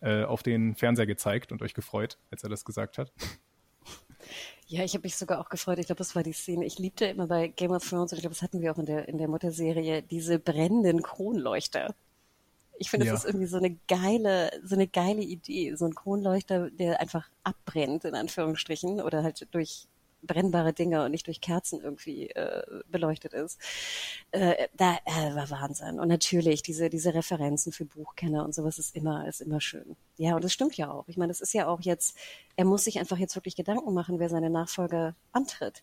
äh, 0.00 0.24
auf 0.24 0.42
den 0.42 0.74
Fernseher 0.74 1.04
gezeigt 1.04 1.52
und 1.52 1.60
euch 1.60 1.74
gefreut, 1.74 2.16
als 2.30 2.44
er 2.44 2.48
das 2.48 2.64
gesagt 2.64 2.96
hat? 2.96 3.12
Ja, 4.66 4.82
ich 4.82 4.94
habe 4.94 5.02
mich 5.02 5.16
sogar 5.16 5.40
auch 5.40 5.48
gefreut. 5.48 5.78
Ich 5.78 5.86
glaube, 5.86 5.98
das 5.98 6.14
war 6.14 6.22
die 6.22 6.32
Szene. 6.32 6.64
Ich 6.64 6.78
liebte 6.78 7.04
immer 7.06 7.26
bei 7.26 7.48
Game 7.48 7.72
of 7.72 7.88
Thrones, 7.88 8.12
und 8.12 8.18
ich 8.18 8.22
glaube, 8.22 8.34
das 8.34 8.42
hatten 8.42 8.62
wir 8.62 8.72
auch 8.72 8.78
in 8.78 8.86
der, 8.86 9.08
in 9.08 9.18
der 9.18 9.28
Mutterserie, 9.28 10.02
diese 10.02 10.38
brennenden 10.38 11.02
Kronleuchter. 11.02 11.94
Ich 12.78 12.90
finde, 12.90 13.06
ja. 13.06 13.12
das 13.12 13.24
ist 13.24 13.30
irgendwie 13.30 13.46
so 13.46 13.58
eine 13.58 13.76
geile, 13.88 14.50
so 14.64 14.74
eine 14.74 14.88
geile 14.88 15.22
Idee. 15.22 15.74
So 15.74 15.84
ein 15.84 15.94
Kronleuchter, 15.94 16.70
der 16.70 17.00
einfach 17.00 17.28
abbrennt, 17.42 18.04
in 18.04 18.14
Anführungsstrichen, 18.14 19.00
oder 19.00 19.22
halt 19.22 19.46
durch 19.52 19.86
brennbare 20.26 20.72
Dinge 20.72 21.04
und 21.04 21.10
nicht 21.10 21.26
durch 21.26 21.40
Kerzen 21.40 21.80
irgendwie 21.80 22.30
äh, 22.30 22.62
beleuchtet 22.88 23.32
ist. 23.32 23.58
Äh, 24.30 24.68
da 24.76 24.98
äh, 25.04 25.34
war 25.34 25.50
Wahnsinn. 25.50 26.00
Und 26.00 26.08
natürlich 26.08 26.62
diese 26.62 26.90
diese 26.90 27.14
Referenzen 27.14 27.72
für 27.72 27.84
Buchkenner 27.84 28.44
und 28.44 28.54
sowas 28.54 28.78
ist 28.78 28.94
immer 28.94 29.26
ist 29.28 29.40
immer 29.40 29.60
schön. 29.60 29.96
Ja, 30.16 30.34
und 30.36 30.44
das 30.44 30.52
stimmt 30.52 30.76
ja 30.76 30.90
auch. 30.90 31.08
Ich 31.08 31.16
meine, 31.16 31.30
das 31.30 31.40
ist 31.40 31.54
ja 31.54 31.66
auch 31.66 31.80
jetzt. 31.80 32.16
Er 32.56 32.64
muss 32.64 32.84
sich 32.84 32.98
einfach 32.98 33.18
jetzt 33.18 33.34
wirklich 33.36 33.56
Gedanken 33.56 33.92
machen, 33.94 34.18
wer 34.18 34.28
seine 34.28 34.50
Nachfolger 34.50 35.14
antritt. 35.32 35.82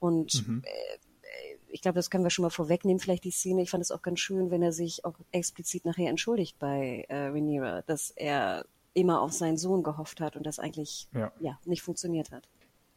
Und 0.00 0.46
mhm. 0.46 0.62
äh, 0.64 0.98
ich 1.68 1.82
glaube, 1.82 1.96
das 1.96 2.10
können 2.10 2.24
wir 2.24 2.30
schon 2.30 2.44
mal 2.44 2.50
vorwegnehmen, 2.50 3.00
vielleicht 3.00 3.24
die 3.24 3.30
Szene. 3.30 3.62
Ich 3.62 3.70
fand 3.70 3.82
es 3.82 3.90
auch 3.90 4.02
ganz 4.02 4.20
schön, 4.20 4.50
wenn 4.50 4.62
er 4.62 4.72
sich 4.72 5.04
auch 5.04 5.14
explizit 5.32 5.84
nachher 5.84 6.08
entschuldigt 6.08 6.58
bei 6.58 7.04
äh, 7.08 7.26
Rhaenyra, 7.28 7.82
dass 7.82 8.10
er 8.10 8.64
immer 8.94 9.20
auf 9.20 9.32
seinen 9.32 9.58
Sohn 9.58 9.82
gehofft 9.82 10.20
hat 10.20 10.36
und 10.36 10.44
das 10.44 10.58
eigentlich 10.58 11.08
ja. 11.12 11.30
ja 11.40 11.58
nicht 11.64 11.82
funktioniert 11.82 12.30
hat. 12.32 12.48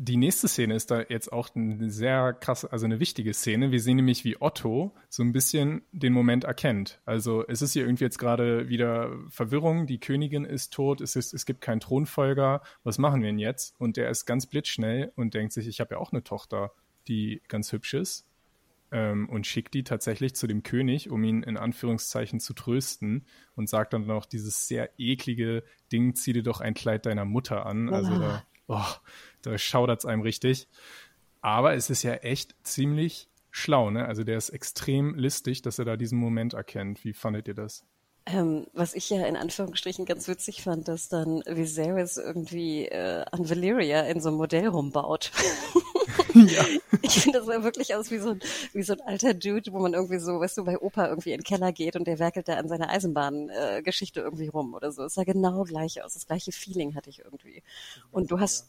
Die 0.04 0.18
nächste 0.18 0.48
Szene 0.48 0.74
ist 0.74 0.90
da 0.90 1.04
jetzt 1.10 1.32
auch 1.32 1.50
eine 1.54 1.92
sehr 1.92 2.34
krasse, 2.34 2.72
also 2.72 2.86
eine 2.86 3.00
wichtige 3.00 3.36
Szene. 3.36 3.72
Wir 3.72 3.80
sehen 3.80 3.98
nämlich, 3.98 4.26
wie 4.26 4.42
Otto 4.42 4.96
so 5.10 5.22
ein 5.22 5.32
bisschen 5.32 5.84
den 5.92 6.12
Moment 6.12 6.44
erkennt. 6.44 7.00
Also 7.06 7.46
es 7.48 7.62
ist 7.62 7.74
hier 7.74 7.84
irgendwie 7.84 8.06
jetzt 8.06 8.18
gerade 8.18 8.68
wieder 8.68 9.12
Verwirrung, 9.30 9.86
die 9.86 10.00
Königin 10.00 10.44
ist 10.44 10.74
tot, 10.74 11.02
es, 11.02 11.16
ist, 11.16 11.36
es 11.36 11.46
gibt 11.46 11.62
keinen 11.62 11.82
Thronfolger, 11.82 12.64
was 12.84 12.98
machen 12.98 13.22
wir 13.22 13.30
denn 13.30 13.38
jetzt? 13.38 13.76
Und 13.78 13.96
der 13.96 14.10
ist 14.10 14.26
ganz 14.26 14.48
blitzschnell 14.48 15.12
und 15.16 15.36
denkt 15.36 15.54
sich, 15.54 15.68
ich 15.68 15.80
habe 15.80 15.94
ja 15.94 16.02
auch 16.02 16.12
eine 16.12 16.24
Tochter, 16.24 16.72
die 17.08 17.44
ganz 17.48 17.72
hübsch 17.72 17.94
ist 17.94 18.26
ähm, 18.92 19.30
und 19.30 19.46
schickt 19.46 19.76
die 19.76 19.84
tatsächlich 19.84 20.34
zu 20.34 20.48
dem 20.48 20.64
König, 20.64 21.12
um 21.12 21.24
ihn 21.24 21.44
in 21.44 21.58
Anführungszeichen 21.58 22.40
zu 22.40 22.56
trösten 22.56 23.28
und 23.56 23.70
sagt 23.70 23.94
dann 23.94 24.08
noch 24.08 24.26
dieses 24.26 24.68
sehr 24.68 24.90
eklige 24.98 25.64
Ding, 25.92 26.16
zieh 26.16 26.34
dir 26.34 26.44
doch 26.44 26.60
ein 26.60 26.74
Kleid 26.74 27.06
deiner 27.06 27.26
Mutter 27.26 27.68
an. 27.68 27.94
Also 27.94 28.18
da, 28.18 28.44
oh, 28.68 28.84
da 29.42 29.58
schaudert 29.58 30.00
es 30.00 30.06
einem 30.06 30.22
richtig. 30.22 30.68
Aber 31.42 31.74
es 31.74 31.90
ist 31.90 32.04
ja 32.04 32.14
echt 32.16 32.56
ziemlich 32.64 33.30
schlau, 33.50 33.90
ne? 33.90 34.06
Also 34.06 34.24
der 34.24 34.38
ist 34.38 34.50
extrem 34.50 35.16
listig, 35.16 35.62
dass 35.62 35.80
er 35.80 35.86
da 35.86 35.98
diesen 35.98 36.18
Moment 36.18 36.54
erkennt. 36.54 37.04
Wie 37.04 37.14
fandet 37.14 37.48
ihr 37.48 37.56
das? 37.56 37.84
Ähm, 38.28 38.68
was 38.74 38.94
ich 38.94 39.10
ja 39.10 39.26
in 39.26 39.36
Anführungsstrichen 39.36 40.06
ganz 40.06 40.28
witzig 40.28 40.62
fand, 40.62 40.88
dass 40.88 41.10
dann 41.10 41.44
Viserys 41.48 42.18
irgendwie 42.18 42.86
äh, 42.86 43.26
an 43.32 43.50
Valyria 43.50 44.02
in 44.02 44.22
so 44.22 44.30
einem 44.30 44.38
Modell 44.38 44.68
rumbaut. 44.68 45.32
ja. 46.36 46.64
Ich 47.02 47.20
finde, 47.20 47.40
das 47.40 47.48
sah 47.48 47.64
wirklich 47.64 47.96
aus 47.96 48.12
wie 48.12 48.20
so, 48.20 48.32
ein, 48.32 48.40
wie 48.74 48.84
so 48.84 48.94
ein 48.94 49.02
alter 49.02 49.34
Dude, 49.34 49.74
wo 49.74 49.80
man 49.80 49.96
irgendwie 49.96 50.20
so, 50.20 50.40
weißt 50.40 50.60
du, 50.60 50.66
bei 50.66 50.78
Opa 50.78 51.08
irgendwie 51.08 51.32
in 51.32 51.40
den 51.40 51.44
Keller 51.44 51.72
geht 51.72 51.96
und 51.96 52.06
der 52.06 52.20
werkelt 52.20 52.48
da 52.48 52.58
an 52.58 52.68
seiner 52.68 52.90
Eisenbahngeschichte 52.90 54.20
äh, 54.20 54.24
irgendwie 54.24 54.50
rum 54.50 54.76
oder 54.76 54.92
so. 54.92 55.04
Es 55.04 55.16
sah 55.16 55.24
genau 55.24 55.64
gleich 55.64 56.04
aus. 56.04 56.14
Das 56.14 56.28
gleiche 56.28 56.52
Feeling 56.52 56.94
hatte 56.94 57.10
ich 57.10 57.20
irgendwie. 57.20 57.64
Und 58.12 58.30
du 58.30 58.40
hast, 58.40 58.68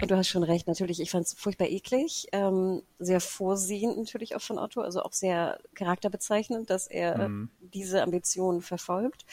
und 0.00 0.10
du 0.10 0.16
hast 0.16 0.28
schon 0.28 0.42
recht, 0.42 0.66
natürlich, 0.68 1.00
ich 1.00 1.10
fand 1.10 1.26
es 1.26 1.34
furchtbar 1.34 1.68
eklig, 1.68 2.28
ähm, 2.32 2.82
sehr 2.98 3.20
vorsehend 3.20 3.96
natürlich 3.98 4.36
auch 4.36 4.40
von 4.40 4.58
Otto, 4.58 4.80
also 4.80 5.02
auch 5.02 5.12
sehr 5.12 5.58
charakterbezeichnend, 5.74 6.70
dass 6.70 6.86
er 6.86 7.28
mhm. 7.28 7.50
diese 7.60 8.02
Ambitionen 8.02 8.62
verfolgt. 8.62 9.24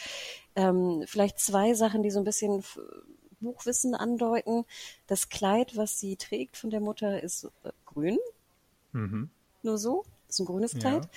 Ähm, 0.55 1.03
vielleicht 1.05 1.39
zwei 1.39 1.73
Sachen, 1.73 2.03
die 2.03 2.11
so 2.11 2.19
ein 2.19 2.25
bisschen 2.25 2.63
Buchwissen 3.39 3.95
andeuten. 3.95 4.65
Das 5.07 5.29
Kleid, 5.29 5.77
was 5.77 5.99
sie 5.99 6.15
trägt 6.15 6.57
von 6.57 6.69
der 6.69 6.81
Mutter, 6.81 7.21
ist 7.21 7.45
äh, 7.63 7.71
grün. 7.85 8.17
Mhm. 8.91 9.29
Nur 9.61 9.77
so. 9.77 10.03
Ist 10.27 10.39
ein 10.39 10.45
grünes 10.45 10.73
Kleid. 10.73 11.05
Ja. 11.05 11.09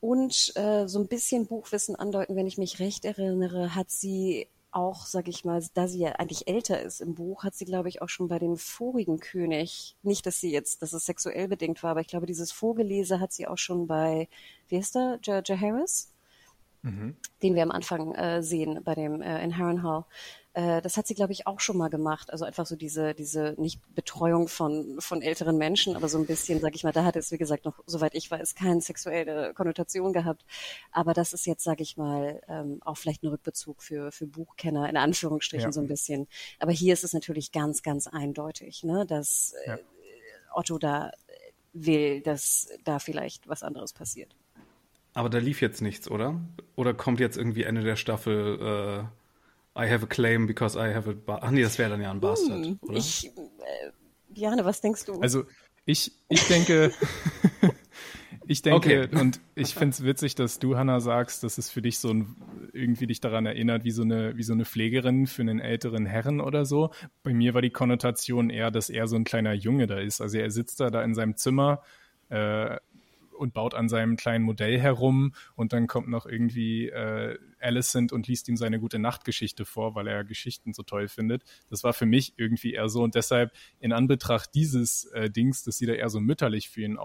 Und 0.00 0.52
äh, 0.56 0.86
so 0.86 0.98
ein 0.98 1.08
bisschen 1.08 1.46
Buchwissen 1.46 1.96
andeuten, 1.96 2.36
wenn 2.36 2.46
ich 2.46 2.58
mich 2.58 2.78
recht 2.80 3.04
erinnere, 3.04 3.74
hat 3.74 3.90
sie 3.90 4.48
auch, 4.76 5.06
sag 5.06 5.26
ich 5.26 5.44
mal, 5.44 5.64
da 5.74 5.88
sie 5.88 6.00
ja 6.00 6.12
eigentlich 6.12 6.46
älter 6.46 6.80
ist 6.80 7.00
im 7.00 7.14
Buch, 7.14 7.44
hat 7.44 7.54
sie, 7.54 7.64
glaube 7.64 7.88
ich, 7.88 8.02
auch 8.02 8.08
schon 8.08 8.28
bei 8.28 8.38
dem 8.38 8.56
vorigen 8.56 9.18
König, 9.18 9.96
nicht, 10.02 10.26
dass 10.26 10.38
sie 10.38 10.52
jetzt, 10.52 10.82
dass 10.82 10.92
es 10.92 11.06
sexuell 11.06 11.48
bedingt 11.48 11.82
war, 11.82 11.92
aber 11.92 12.00
ich 12.00 12.08
glaube, 12.08 12.26
dieses 12.26 12.52
Vorgelese 12.52 13.18
hat 13.18 13.32
sie 13.32 13.46
auch 13.46 13.58
schon 13.58 13.86
bei, 13.86 14.28
wie 14.68 14.76
heißt 14.76 14.94
der, 14.94 15.18
J. 15.22 15.48
Harris? 15.48 16.12
Mhm. 16.82 17.16
Den 17.42 17.54
wir 17.54 17.62
am 17.62 17.70
Anfang 17.70 18.14
äh, 18.14 18.42
sehen 18.42 18.80
bei 18.84 18.94
dem 18.94 19.22
äh, 19.22 19.42
in 19.42 19.56
Harrenhal. 19.56 20.04
Äh, 20.56 20.80
das 20.80 20.96
hat 20.96 21.06
sie, 21.06 21.14
glaube 21.14 21.34
ich, 21.34 21.46
auch 21.46 21.60
schon 21.60 21.76
mal 21.76 21.90
gemacht. 21.90 22.32
Also 22.32 22.46
einfach 22.46 22.64
so 22.64 22.76
diese, 22.76 23.12
diese 23.12 23.54
nicht 23.58 23.78
Betreuung 23.94 24.48
von, 24.48 24.96
von 25.00 25.20
älteren 25.20 25.58
Menschen, 25.58 25.94
aber 25.94 26.08
so 26.08 26.16
ein 26.16 26.24
bisschen, 26.24 26.60
sag 26.60 26.74
ich 26.74 26.82
mal, 26.82 26.92
da 26.92 27.04
hat 27.04 27.14
es, 27.14 27.30
wie 27.30 27.36
gesagt, 27.36 27.66
noch, 27.66 27.78
soweit 27.84 28.14
ich 28.14 28.30
weiß, 28.30 28.54
keine 28.54 28.80
sexuelle 28.80 29.52
Konnotation 29.52 30.14
gehabt. 30.14 30.46
Aber 30.92 31.12
das 31.12 31.34
ist 31.34 31.46
jetzt, 31.46 31.62
sag 31.62 31.82
ich 31.82 31.98
mal, 31.98 32.40
ähm, 32.48 32.80
auch 32.86 32.96
vielleicht 32.96 33.22
ein 33.22 33.28
Rückbezug 33.28 33.82
für, 33.82 34.10
für 34.12 34.26
Buchkenner, 34.26 34.88
in 34.88 34.96
Anführungsstrichen 34.96 35.68
ja. 35.68 35.72
so 35.72 35.80
ein 35.82 35.88
bisschen. 35.88 36.26
Aber 36.58 36.72
hier 36.72 36.94
ist 36.94 37.04
es 37.04 37.12
natürlich 37.12 37.52
ganz, 37.52 37.82
ganz 37.82 38.06
eindeutig, 38.06 38.82
ne, 38.82 39.04
dass 39.04 39.54
ja. 39.66 39.74
äh, 39.74 39.78
Otto 40.54 40.78
da 40.78 41.12
will, 41.74 42.22
dass 42.22 42.70
da 42.82 42.98
vielleicht 42.98 43.46
was 43.46 43.62
anderes 43.62 43.92
passiert. 43.92 44.34
Aber 45.12 45.28
da 45.28 45.36
lief 45.36 45.60
jetzt 45.60 45.82
nichts, 45.82 46.10
oder? 46.10 46.40
Oder 46.76 46.94
kommt 46.94 47.20
jetzt 47.20 47.36
irgendwie 47.36 47.64
Ende 47.64 47.82
der 47.82 47.96
Staffel 47.96 49.04
äh 49.04 49.25
I 49.76 49.90
have 49.90 50.02
a 50.02 50.06
claim 50.06 50.46
because 50.46 50.78
I 50.78 50.92
have 50.92 51.08
a 51.08 51.12
Bastard. 51.12 51.44
Ach 51.44 51.50
nee, 51.50 51.62
das 51.62 51.78
wäre 51.78 51.90
dann 51.90 52.00
ja 52.00 52.10
ein 52.10 52.20
Bastard, 52.20 52.64
hm, 52.64 52.78
oder? 52.80 52.96
Ich, 52.96 53.26
äh, 53.26 53.90
Jane, 54.34 54.64
was 54.64 54.80
denkst 54.80 55.04
du? 55.04 55.20
Also, 55.20 55.44
ich, 55.84 56.12
ich 56.28 56.42
denke, 56.48 56.92
ich 58.46 58.62
denke, 58.62 59.08
okay. 59.08 59.18
und 59.20 59.40
ich 59.54 59.74
finde 59.74 59.90
es 59.90 60.02
witzig, 60.04 60.34
dass 60.34 60.58
du, 60.58 60.76
Hannah, 60.76 61.00
sagst, 61.00 61.42
dass 61.42 61.58
es 61.58 61.70
für 61.70 61.82
dich 61.82 61.98
so 61.98 62.10
ein, 62.10 62.36
irgendwie 62.72 63.06
dich 63.06 63.20
daran 63.20 63.44
erinnert, 63.46 63.84
wie 63.84 63.90
so 63.90 64.02
eine, 64.02 64.36
wie 64.36 64.42
so 64.42 64.54
eine 64.54 64.64
Pflegerin 64.64 65.26
für 65.26 65.42
einen 65.42 65.60
älteren 65.60 66.06
Herren 66.06 66.40
oder 66.40 66.64
so. 66.64 66.90
Bei 67.22 67.34
mir 67.34 67.54
war 67.54 67.62
die 67.62 67.70
Konnotation 67.70 68.50
eher, 68.50 68.70
dass 68.70 68.88
er 68.88 69.06
so 69.08 69.16
ein 69.16 69.24
kleiner 69.24 69.52
Junge 69.52 69.86
da 69.86 69.98
ist. 69.98 70.20
Also 70.20 70.38
er 70.38 70.50
sitzt 70.50 70.80
da, 70.80 70.90
da 70.90 71.02
in 71.02 71.14
seinem 71.14 71.36
Zimmer, 71.36 71.82
äh, 72.30 72.76
und 73.36 73.54
baut 73.54 73.74
an 73.74 73.88
seinem 73.88 74.16
kleinen 74.16 74.44
Modell 74.44 74.78
herum 74.78 75.34
und 75.54 75.72
dann 75.72 75.86
kommt 75.86 76.08
noch 76.08 76.26
irgendwie 76.26 76.88
äh, 76.88 77.38
Alicent 77.60 78.12
und 78.12 78.28
liest 78.28 78.48
ihm 78.48 78.56
seine 78.56 78.80
gute 78.80 78.98
Nachtgeschichte 78.98 79.64
vor, 79.64 79.94
weil 79.94 80.06
er 80.06 80.24
Geschichten 80.24 80.72
so 80.72 80.82
toll 80.82 81.08
findet. 81.08 81.42
Das 81.68 81.84
war 81.84 81.92
für 81.92 82.06
mich 82.06 82.34
irgendwie 82.36 82.74
eher 82.74 82.88
so 82.88 83.02
und 83.02 83.14
deshalb 83.14 83.52
in 83.80 83.92
Anbetracht 83.92 84.54
dieses 84.54 85.04
äh, 85.06 85.30
Dings, 85.30 85.64
dass 85.64 85.78
sie 85.78 85.86
da 85.86 85.92
eher 85.92 86.08
so 86.08 86.20
mütterlich 86.20 86.68
für 86.68 86.82
ihn 86.82 86.98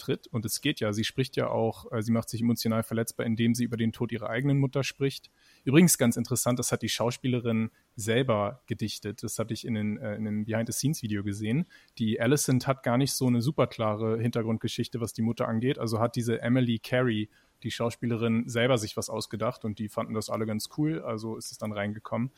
auftritt 0.00 0.26
und 0.28 0.44
es 0.44 0.60
geht 0.60 0.80
ja, 0.80 0.92
sie 0.92 1.04
spricht 1.04 1.36
ja 1.36 1.48
auch, 1.48 1.90
äh, 1.92 2.02
sie 2.02 2.12
macht 2.12 2.28
sich 2.28 2.40
emotional 2.40 2.82
verletzbar, 2.82 3.26
indem 3.26 3.54
sie 3.54 3.64
über 3.64 3.76
den 3.76 3.92
Tod 3.92 4.12
ihrer 4.12 4.30
eigenen 4.30 4.58
Mutter 4.58 4.82
spricht. 4.82 5.30
Übrigens 5.64 5.98
ganz 5.98 6.16
interessant, 6.16 6.58
das 6.58 6.72
hat 6.72 6.82
die 6.82 6.88
Schauspielerin 6.88 7.70
selber 7.96 8.62
gedichtet. 8.66 9.22
Das 9.22 9.38
hatte 9.38 9.52
ich 9.54 9.66
in, 9.66 9.74
den, 9.74 9.98
äh, 9.98 10.14
in 10.16 10.26
einem 10.26 10.44
Behind-the-Scenes-Video 10.44 11.22
gesehen. 11.22 11.66
Die 11.98 12.20
Alicent 12.20 12.66
hat 12.66 12.82
gar 12.82 12.96
nicht 12.96 13.12
so 13.12 13.26
eine 13.26 13.42
super 13.42 13.66
klare 13.66 14.18
Hintergrundgeschichte, 14.18 15.00
was 15.00 15.12
die 15.12 15.22
Mutter 15.22 15.46
angeht. 15.48 15.78
Also 15.78 16.00
hat 16.00 16.16
diese 16.16 16.40
Emily 16.40 16.78
Carey, 16.78 17.28
die 17.62 17.70
Schauspielerin, 17.70 18.48
selber 18.48 18.78
sich 18.78 18.96
was 18.96 19.10
ausgedacht 19.10 19.64
und 19.64 19.78
die 19.78 19.90
fanden 19.90 20.14
das 20.14 20.30
alle 20.30 20.46
ganz 20.46 20.70
cool. 20.78 21.02
Also 21.02 21.36
ist 21.36 21.52
es 21.52 21.58
dann 21.58 21.72
reingekommen. 21.72 22.30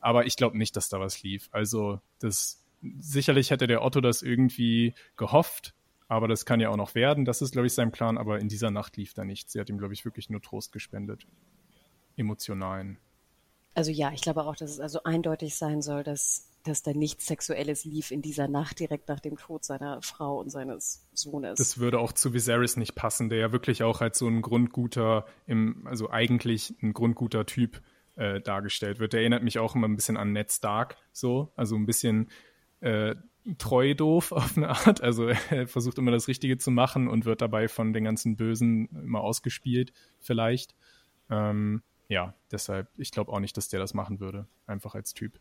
Aber 0.00 0.26
ich 0.26 0.36
glaube 0.36 0.56
nicht, 0.56 0.74
dass 0.76 0.88
da 0.88 1.00
was 1.00 1.22
lief. 1.22 1.48
Also 1.52 2.00
das 2.18 2.64
sicherlich 2.98 3.50
hätte 3.50 3.66
der 3.66 3.82
Otto 3.82 4.00
das 4.00 4.22
irgendwie 4.22 4.94
gehofft, 5.18 5.74
aber 6.10 6.26
das 6.26 6.44
kann 6.44 6.58
ja 6.58 6.70
auch 6.70 6.76
noch 6.76 6.96
werden. 6.96 7.24
Das 7.24 7.40
ist, 7.40 7.52
glaube 7.52 7.68
ich, 7.68 7.72
sein 7.72 7.92
Plan. 7.92 8.18
Aber 8.18 8.40
in 8.40 8.48
dieser 8.48 8.72
Nacht 8.72 8.96
lief 8.96 9.14
da 9.14 9.24
nichts. 9.24 9.52
Sie 9.52 9.60
hat 9.60 9.70
ihm, 9.70 9.78
glaube 9.78 9.94
ich, 9.94 10.04
wirklich 10.04 10.28
nur 10.28 10.42
Trost 10.42 10.72
gespendet. 10.72 11.24
Emotionalen. 12.16 12.98
Also 13.74 13.92
ja, 13.92 14.10
ich 14.12 14.20
glaube 14.20 14.42
auch, 14.42 14.56
dass 14.56 14.72
es 14.72 14.80
also 14.80 15.04
eindeutig 15.04 15.54
sein 15.54 15.82
soll, 15.82 16.02
dass, 16.02 16.50
dass 16.64 16.82
da 16.82 16.92
nichts 16.92 17.28
Sexuelles 17.28 17.84
lief 17.84 18.10
in 18.10 18.22
dieser 18.22 18.48
Nacht 18.48 18.80
direkt 18.80 19.08
nach 19.08 19.20
dem 19.20 19.36
Tod 19.36 19.64
seiner 19.64 20.02
Frau 20.02 20.40
und 20.40 20.50
seines 20.50 21.06
Sohnes. 21.12 21.58
Das 21.58 21.78
würde 21.78 22.00
auch 22.00 22.12
zu 22.12 22.34
Viserys 22.34 22.76
nicht 22.76 22.96
passen, 22.96 23.28
der 23.28 23.38
ja 23.38 23.52
wirklich 23.52 23.84
auch 23.84 24.00
als 24.00 24.18
so 24.18 24.26
ein 24.26 24.42
grundguter, 24.42 25.26
im, 25.46 25.86
also 25.86 26.10
eigentlich 26.10 26.74
ein 26.82 26.92
grundguter 26.92 27.46
Typ 27.46 27.80
äh, 28.16 28.40
dargestellt 28.40 28.98
wird. 28.98 29.12
Der 29.12 29.20
erinnert 29.20 29.44
mich 29.44 29.60
auch 29.60 29.76
immer 29.76 29.86
ein 29.86 29.94
bisschen 29.94 30.16
an 30.16 30.32
Ned 30.32 30.50
Stark, 30.50 30.96
so, 31.12 31.52
also 31.54 31.76
ein 31.76 31.86
bisschen 31.86 32.30
äh, 32.80 33.14
treu 33.58 33.94
doof 33.94 34.32
auf 34.32 34.56
eine 34.56 34.68
Art. 34.68 35.00
Also 35.00 35.28
er 35.28 35.66
versucht 35.66 35.98
immer 35.98 36.10
das 36.10 36.28
Richtige 36.28 36.58
zu 36.58 36.70
machen 36.70 37.08
und 37.08 37.24
wird 37.24 37.40
dabei 37.40 37.68
von 37.68 37.92
den 37.92 38.04
ganzen 38.04 38.36
Bösen 38.36 38.88
immer 38.90 39.20
ausgespielt, 39.20 39.92
vielleicht. 40.18 40.74
Ähm, 41.30 41.82
ja, 42.08 42.34
deshalb, 42.50 42.88
ich 42.96 43.12
glaube 43.12 43.32
auch 43.32 43.40
nicht, 43.40 43.56
dass 43.56 43.68
der 43.68 43.80
das 43.80 43.94
machen 43.94 44.20
würde, 44.20 44.46
einfach 44.66 44.94
als 44.94 45.14
Typ. 45.14 45.38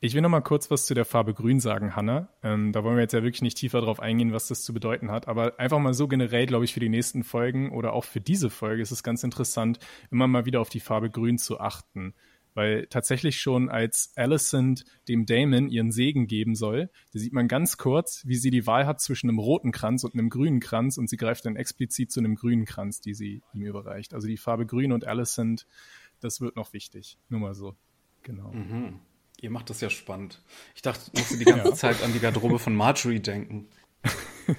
Ich 0.00 0.14
will 0.14 0.22
noch 0.22 0.28
mal 0.28 0.42
kurz 0.42 0.70
was 0.70 0.86
zu 0.86 0.94
der 0.94 1.04
Farbe 1.04 1.34
Grün 1.34 1.58
sagen, 1.58 1.96
Hanna. 1.96 2.28
Ähm, 2.44 2.70
da 2.70 2.84
wollen 2.84 2.94
wir 2.94 3.02
jetzt 3.02 3.14
ja 3.14 3.24
wirklich 3.24 3.42
nicht 3.42 3.56
tiefer 3.56 3.80
drauf 3.80 3.98
eingehen, 3.98 4.32
was 4.32 4.46
das 4.46 4.62
zu 4.62 4.72
bedeuten 4.72 5.10
hat. 5.10 5.26
Aber 5.26 5.58
einfach 5.58 5.80
mal 5.80 5.92
so 5.92 6.06
generell, 6.06 6.46
glaube 6.46 6.64
ich, 6.64 6.72
für 6.72 6.78
die 6.78 6.88
nächsten 6.88 7.24
Folgen 7.24 7.72
oder 7.72 7.94
auch 7.94 8.04
für 8.04 8.20
diese 8.20 8.48
Folge 8.48 8.80
ist 8.80 8.92
es 8.92 9.02
ganz 9.02 9.24
interessant, 9.24 9.80
immer 10.12 10.28
mal 10.28 10.46
wieder 10.46 10.60
auf 10.60 10.68
die 10.68 10.78
Farbe 10.78 11.10
Grün 11.10 11.36
zu 11.36 11.58
achten. 11.58 12.14
Weil 12.58 12.88
tatsächlich 12.88 13.40
schon 13.40 13.68
als 13.68 14.10
Alicent 14.16 14.84
dem 15.06 15.26
Damon 15.26 15.70
ihren 15.70 15.92
Segen 15.92 16.26
geben 16.26 16.56
soll, 16.56 16.90
da 17.12 17.20
sieht 17.20 17.32
man 17.32 17.46
ganz 17.46 17.76
kurz, 17.76 18.26
wie 18.26 18.34
sie 18.34 18.50
die 18.50 18.66
Wahl 18.66 18.84
hat 18.84 19.00
zwischen 19.00 19.28
einem 19.28 19.38
roten 19.38 19.70
Kranz 19.70 20.02
und 20.02 20.14
einem 20.14 20.28
grünen 20.28 20.58
Kranz 20.58 20.98
und 20.98 21.08
sie 21.08 21.16
greift 21.16 21.46
dann 21.46 21.54
explizit 21.54 22.10
zu 22.10 22.18
einem 22.18 22.34
grünen 22.34 22.64
Kranz, 22.64 23.00
die 23.00 23.14
sie 23.14 23.42
ihm 23.54 23.62
überreicht. 23.62 24.12
Also 24.12 24.26
die 24.26 24.36
Farbe 24.36 24.66
Grün 24.66 24.90
und 24.90 25.06
Alicent, 25.06 25.68
das 26.18 26.40
wird 26.40 26.56
noch 26.56 26.72
wichtig. 26.72 27.16
Nur 27.28 27.38
mal 27.38 27.54
so. 27.54 27.76
Genau. 28.24 28.50
Mhm. 28.50 28.98
Ihr 29.40 29.50
macht 29.50 29.70
das 29.70 29.80
ja 29.80 29.88
spannend. 29.88 30.42
Ich 30.74 30.82
dachte, 30.82 31.12
musste 31.16 31.38
die 31.38 31.44
ganze 31.44 31.68
ja. 31.68 31.74
Zeit 31.76 32.02
an 32.02 32.12
die 32.12 32.18
Garderobe 32.18 32.58
von 32.58 32.74
Marjorie 32.74 33.20
denken. 33.20 33.68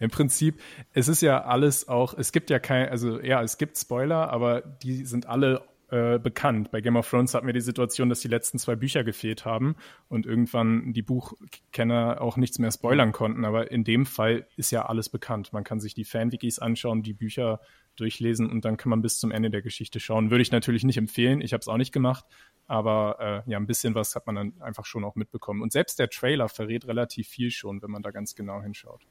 Im 0.00 0.10
Prinzip, 0.10 0.60
es 0.92 1.08
ist 1.08 1.22
ja 1.22 1.44
alles 1.44 1.88
auch, 1.88 2.12
es 2.12 2.30
gibt 2.32 2.50
ja 2.50 2.58
kein, 2.58 2.90
also 2.90 3.20
ja, 3.20 3.42
es 3.42 3.56
gibt 3.56 3.78
Spoiler, 3.78 4.28
aber 4.28 4.60
die 4.60 5.06
sind 5.06 5.24
alle 5.24 5.66
äh, 5.92 6.18
bekannt. 6.18 6.70
Bei 6.70 6.80
Game 6.80 6.96
of 6.96 7.10
Thrones 7.10 7.34
hatten 7.34 7.46
wir 7.46 7.52
die 7.52 7.60
Situation, 7.60 8.08
dass 8.08 8.20
die 8.20 8.28
letzten 8.28 8.58
zwei 8.58 8.76
Bücher 8.76 9.04
gefehlt 9.04 9.44
haben 9.44 9.76
und 10.08 10.24
irgendwann 10.24 10.94
die 10.94 11.02
Buchkenner 11.02 12.22
auch 12.22 12.38
nichts 12.38 12.58
mehr 12.58 12.72
spoilern 12.72 13.12
konnten. 13.12 13.44
Aber 13.44 13.70
in 13.70 13.84
dem 13.84 14.06
Fall 14.06 14.46
ist 14.56 14.70
ja 14.70 14.86
alles 14.86 15.10
bekannt. 15.10 15.52
Man 15.52 15.64
kann 15.64 15.80
sich 15.80 15.92
die 15.92 16.06
Fanwikis 16.06 16.58
anschauen, 16.58 17.02
die 17.02 17.12
Bücher 17.12 17.60
durchlesen 17.96 18.50
und 18.50 18.64
dann 18.64 18.78
kann 18.78 18.88
man 18.88 19.02
bis 19.02 19.18
zum 19.18 19.30
Ende 19.32 19.50
der 19.50 19.60
Geschichte 19.60 20.00
schauen. 20.00 20.30
Würde 20.30 20.40
ich 20.40 20.50
natürlich 20.50 20.82
nicht 20.82 20.96
empfehlen. 20.96 21.42
Ich 21.42 21.52
habe 21.52 21.60
es 21.60 21.68
auch 21.68 21.76
nicht 21.76 21.92
gemacht, 21.92 22.24
aber 22.66 23.44
äh, 23.46 23.50
ja, 23.50 23.58
ein 23.58 23.66
bisschen 23.66 23.94
was 23.94 24.14
hat 24.14 24.26
man 24.26 24.36
dann 24.36 24.62
einfach 24.62 24.86
schon 24.86 25.04
auch 25.04 25.14
mitbekommen. 25.14 25.60
Und 25.60 25.72
selbst 25.72 25.98
der 25.98 26.08
Trailer 26.08 26.48
verrät 26.48 26.86
relativ 26.86 27.28
viel 27.28 27.50
schon, 27.50 27.82
wenn 27.82 27.90
man 27.90 28.00
da 28.00 28.12
ganz 28.12 28.34
genau 28.34 28.62
hinschaut. 28.62 29.02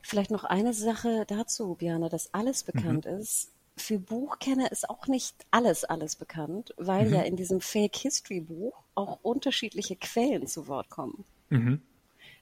Vielleicht 0.00 0.30
noch 0.30 0.44
eine 0.44 0.74
Sache 0.74 1.24
dazu, 1.26 1.74
Biane, 1.74 2.08
dass 2.08 2.32
alles 2.32 2.62
bekannt 2.62 3.04
mhm. 3.04 3.18
ist 3.18 3.50
für 3.76 3.98
Buchkenner 3.98 4.70
ist 4.70 4.88
auch 4.88 5.06
nicht 5.06 5.34
alles, 5.50 5.84
alles 5.84 6.16
bekannt, 6.16 6.74
weil 6.76 7.06
mhm. 7.06 7.14
ja 7.14 7.22
in 7.22 7.36
diesem 7.36 7.60
Fake 7.60 7.96
History 7.96 8.40
Buch 8.40 8.74
auch 8.94 9.18
unterschiedliche 9.22 9.96
Quellen 9.96 10.46
zu 10.46 10.68
Wort 10.68 10.90
kommen. 10.90 11.24
Mhm. 11.50 11.82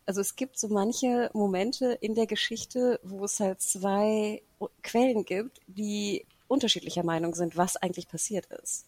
Also 0.04 0.20
es 0.20 0.36
gibt 0.36 0.58
so 0.58 0.68
manche 0.68 1.30
Momente 1.32 1.92
in 2.00 2.14
der 2.14 2.26
Geschichte, 2.26 2.98
wo 3.02 3.24
es 3.24 3.38
halt 3.40 3.60
zwei 3.60 4.42
Quellen 4.82 5.24
gibt, 5.24 5.60
die 5.66 6.26
unterschiedlicher 6.48 7.04
Meinung 7.04 7.34
sind, 7.34 7.56
was 7.56 7.76
eigentlich 7.76 8.08
passiert 8.08 8.46
ist. 8.46 8.86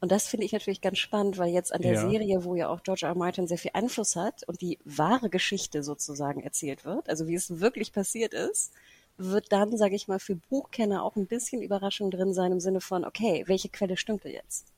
Und 0.00 0.10
das 0.10 0.28
finde 0.28 0.46
ich 0.46 0.52
natürlich 0.52 0.80
ganz 0.80 0.98
spannend, 0.98 1.38
weil 1.38 1.52
jetzt 1.52 1.72
an 1.72 1.82
der 1.82 1.92
ja. 1.92 2.08
Serie, 2.08 2.44
wo 2.44 2.54
ja 2.54 2.68
auch 2.68 2.82
George 2.82 3.04
R. 3.04 3.10
R. 3.10 3.14
Martin 3.14 3.46
sehr 3.46 3.58
viel 3.58 3.72
Einfluss 3.74 4.16
hat 4.16 4.44
und 4.48 4.60
die 4.60 4.78
wahre 4.84 5.28
Geschichte 5.28 5.82
sozusagen 5.82 6.42
erzählt 6.42 6.84
wird, 6.84 7.08
also 7.08 7.28
wie 7.28 7.34
es 7.34 7.60
wirklich 7.60 7.92
passiert 7.92 8.32
ist, 8.32 8.72
wird 9.20 9.52
dann, 9.52 9.76
sage 9.76 9.94
ich 9.94 10.08
mal, 10.08 10.18
für 10.18 10.36
Buchkenner 10.36 11.02
auch 11.02 11.16
ein 11.16 11.26
bisschen 11.26 11.62
Überraschung 11.62 12.10
drin 12.10 12.32
sein 12.32 12.52
im 12.52 12.60
Sinne 12.60 12.80
von, 12.80 13.04
okay, 13.04 13.44
welche 13.46 13.68
Quelle 13.68 13.96
stimmte 13.96 14.28
jetzt? 14.28 14.72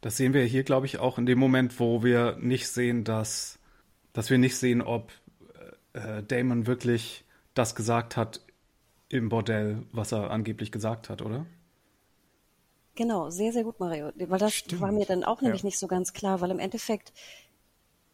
Das 0.00 0.16
sehen 0.16 0.34
wir 0.34 0.44
hier, 0.44 0.64
glaube 0.64 0.86
ich, 0.86 0.98
auch 0.98 1.18
in 1.18 1.26
dem 1.26 1.38
Moment, 1.38 1.78
wo 1.80 2.02
wir 2.02 2.36
nicht 2.40 2.68
sehen, 2.68 3.04
dass, 3.04 3.58
dass 4.12 4.30
wir 4.30 4.38
nicht 4.38 4.56
sehen, 4.56 4.82
ob 4.82 5.12
äh, 5.92 6.22
Damon 6.22 6.66
wirklich 6.66 7.24
das 7.54 7.74
gesagt 7.74 8.16
hat 8.16 8.40
im 9.08 9.28
Bordell, 9.28 9.82
was 9.92 10.12
er 10.12 10.30
angeblich 10.30 10.70
gesagt 10.70 11.08
hat, 11.08 11.22
oder? 11.22 11.46
Genau, 12.94 13.30
sehr, 13.30 13.52
sehr 13.52 13.64
gut, 13.64 13.80
Mario. 13.80 14.10
Weil 14.16 14.38
das 14.38 14.54
Stimmt. 14.54 14.80
war 14.80 14.92
mir 14.92 15.06
dann 15.06 15.24
auch 15.24 15.40
nämlich 15.40 15.62
ja. 15.62 15.66
nicht 15.66 15.78
so 15.78 15.86
ganz 15.86 16.12
klar, 16.12 16.40
weil 16.40 16.50
im 16.50 16.58
Endeffekt 16.58 17.12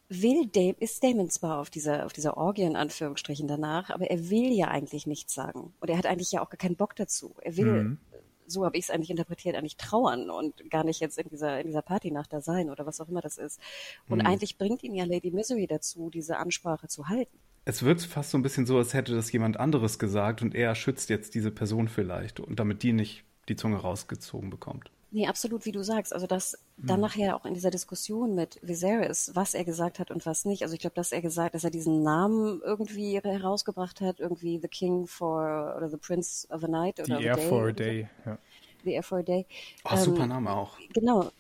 will 0.09 0.47
Dame, 0.47 0.77
ist 0.81 1.03
Damon 1.03 1.31
zwar 1.31 1.59
auf 1.59 1.71
dieser, 1.71 2.07
auf 2.07 2.13
dieser 2.13 2.37
Orgie 2.37 2.63
in 2.63 2.77
Anführungsstrichen 2.77 3.49
danach, 3.49 3.91
aber 3.91 4.11
er 4.11 4.31
will 4.31 4.53
ja 4.53 4.69
eigentlich 4.69 5.07
nichts 5.07 5.35
sagen. 5.35 5.73
Und 5.81 5.91
er 5.91 5.99
hat 5.99 6.07
eigentlich 6.07 6.33
ja 6.33 6.43
auch 6.43 6.51
gar 6.51 6.59
keinen 6.59 6.77
Bock 6.77 6.95
dazu. 6.97 7.35
Er 7.41 7.57
will, 7.57 7.85
mhm. 7.85 7.99
so 8.47 8.65
habe 8.65 8.77
ich 8.77 8.85
es 8.85 8.91
eigentlich 8.91 9.11
interpretiert, 9.11 9.57
eigentlich 9.57 9.77
trauern 9.77 10.31
und 10.31 10.71
gar 10.71 10.85
nicht 10.85 11.01
jetzt 11.01 11.19
in 11.19 11.29
dieser, 11.29 11.61
in 11.61 11.67
dieser 11.67 11.83
Partynacht 11.83 12.33
da 12.33 12.41
sein 12.41 12.71
oder 12.71 12.87
was 12.87 13.01
auch 13.01 13.09
immer 13.09 13.21
das 13.21 13.39
ist. 13.39 13.61
Und 14.09 14.19
mhm. 14.19 14.27
eigentlich 14.27 14.59
bringt 14.59 14.83
ihn 14.83 14.95
ja 14.95 15.05
Lady 15.05 15.31
Misery 15.31 15.67
dazu, 15.67 16.11
diese 16.11 16.37
Ansprache 16.39 16.89
zu 16.89 17.09
halten. 17.09 17.39
Es 17.67 17.83
wirkt 17.83 18.03
fast 18.03 18.31
so 18.31 18.39
ein 18.39 18.43
bisschen 18.43 18.67
so, 18.67 18.77
als 18.77 18.93
hätte 18.93 19.15
das 19.15 19.33
jemand 19.33 19.59
anderes 19.59 19.99
gesagt 19.99 20.43
und 20.43 20.55
er 20.55 20.75
schützt 20.75 21.09
jetzt 21.09 21.35
diese 21.35 21.51
Person 21.51 21.89
vielleicht 21.89 22.41
und 22.41 22.61
damit 22.61 22.83
die 22.83 22.93
nicht 22.93 23.25
die 23.49 23.57
Zunge 23.57 23.79
rausgezogen 23.79 24.51
bekommt. 24.51 24.91
Nee, 25.15 25.29
absolut, 25.29 25.65
wie 25.65 25.71
du 25.71 25.85
sagst. 25.85 26.13
Also 26.13 26.27
das 26.27 26.59
dann 26.77 26.97
hm. 26.97 27.03
nachher 27.03 27.37
auch 27.37 27.45
in 27.45 27.55
dieser 27.55 27.71
Diskussion 27.71 28.35
mit 28.35 28.59
Viserys, 28.63 29.31
was 29.35 29.55
er 29.55 29.65
gesagt 29.65 30.01
hat 30.01 30.11
und 30.11 30.27
was 30.27 30.45
nicht. 30.45 30.65
Also 30.65 30.75
ich 30.75 30.81
glaube, 30.81 30.97
dass 30.97 31.13
er 31.13 31.23
gesagt, 31.23 31.55
dass 31.55 31.63
er 31.63 31.71
diesen 31.71 32.03
Namen 32.03 32.61
irgendwie 32.65 33.21
herausgebracht 33.21 34.01
hat, 34.01 34.19
irgendwie 34.19 34.59
The 34.61 34.67
King 34.67 35.07
for 35.07 35.75
oder 35.77 35.89
The 35.89 35.99
Prince 35.99 36.49
of 36.51 36.65
a 36.65 36.67
Night 36.67 36.99
oder 36.99 37.19
The 37.19 37.27
Air 37.27 37.37
Day 37.37 37.49
for 37.49 37.69
a 37.69 37.73
Day. 37.73 38.09
Ja. 38.27 38.39
The 38.83 38.93
Air 38.93 39.03
for 39.05 39.19
a 39.19 39.23
Day. 39.23 39.47
Oh, 39.85 39.91
ähm, 39.93 39.99
super 40.01 40.27
Name 40.27 40.51
auch. 40.51 40.77
Genau, 40.93 41.31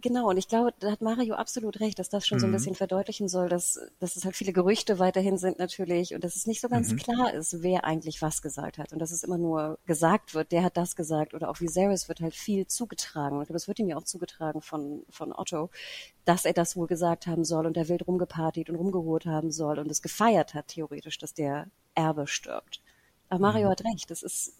Genau, 0.00 0.28
und 0.28 0.36
ich 0.36 0.48
glaube, 0.48 0.74
da 0.80 0.90
hat 0.90 1.02
Mario 1.02 1.34
absolut 1.36 1.78
recht, 1.80 1.98
dass 1.98 2.08
das 2.08 2.26
schon 2.26 2.38
mhm. 2.38 2.40
so 2.40 2.46
ein 2.46 2.50
mhm. 2.50 2.54
bisschen 2.54 2.74
verdeutlichen 2.74 3.28
soll, 3.28 3.48
dass, 3.48 3.78
dass 4.00 4.16
es 4.16 4.24
halt 4.24 4.34
viele 4.34 4.52
Gerüchte 4.52 4.98
weiterhin 4.98 5.38
sind 5.38 5.58
natürlich 5.58 6.14
und 6.14 6.24
dass 6.24 6.34
es 6.34 6.46
nicht 6.46 6.60
so 6.60 6.68
ganz 6.68 6.90
mhm. 6.90 6.96
klar 6.96 7.32
ist, 7.32 7.62
wer 7.62 7.84
eigentlich 7.84 8.20
was 8.20 8.42
gesagt 8.42 8.78
hat 8.78 8.92
und 8.92 8.98
dass 8.98 9.12
es 9.12 9.22
immer 9.22 9.38
nur 9.38 9.78
gesagt 9.86 10.34
wird, 10.34 10.50
der 10.50 10.64
hat 10.64 10.76
das 10.76 10.96
gesagt 10.96 11.32
oder 11.32 11.48
auch 11.48 11.60
Viserys 11.60 12.08
wird 12.08 12.20
halt 12.20 12.34
viel 12.34 12.66
zugetragen. 12.66 13.36
Und 13.36 13.42
ich 13.42 13.48
glaube, 13.48 13.58
es 13.58 13.68
wird 13.68 13.78
ihm 13.78 13.88
ja 13.88 13.96
auch 13.96 14.04
zugetragen 14.04 14.62
von, 14.62 15.04
von 15.10 15.32
Otto, 15.32 15.70
dass 16.24 16.44
er 16.44 16.54
das 16.54 16.76
wohl 16.76 16.88
gesagt 16.88 17.26
haben 17.26 17.44
soll 17.44 17.66
und 17.66 17.76
der 17.76 17.88
wild 17.88 18.06
rumgepartiert 18.06 18.70
und 18.70 18.76
rumgehurt 18.76 19.26
haben 19.26 19.52
soll 19.52 19.78
und 19.78 19.90
es 19.90 20.02
gefeiert 20.02 20.54
hat, 20.54 20.68
theoretisch, 20.68 21.18
dass 21.18 21.34
der 21.34 21.68
Erbe 21.94 22.26
stirbt. 22.26 22.82
Aber 23.28 23.40
Mario 23.40 23.68
mhm. 23.68 23.70
hat 23.72 23.84
recht, 23.84 24.10
das 24.10 24.22
ist, 24.22 24.54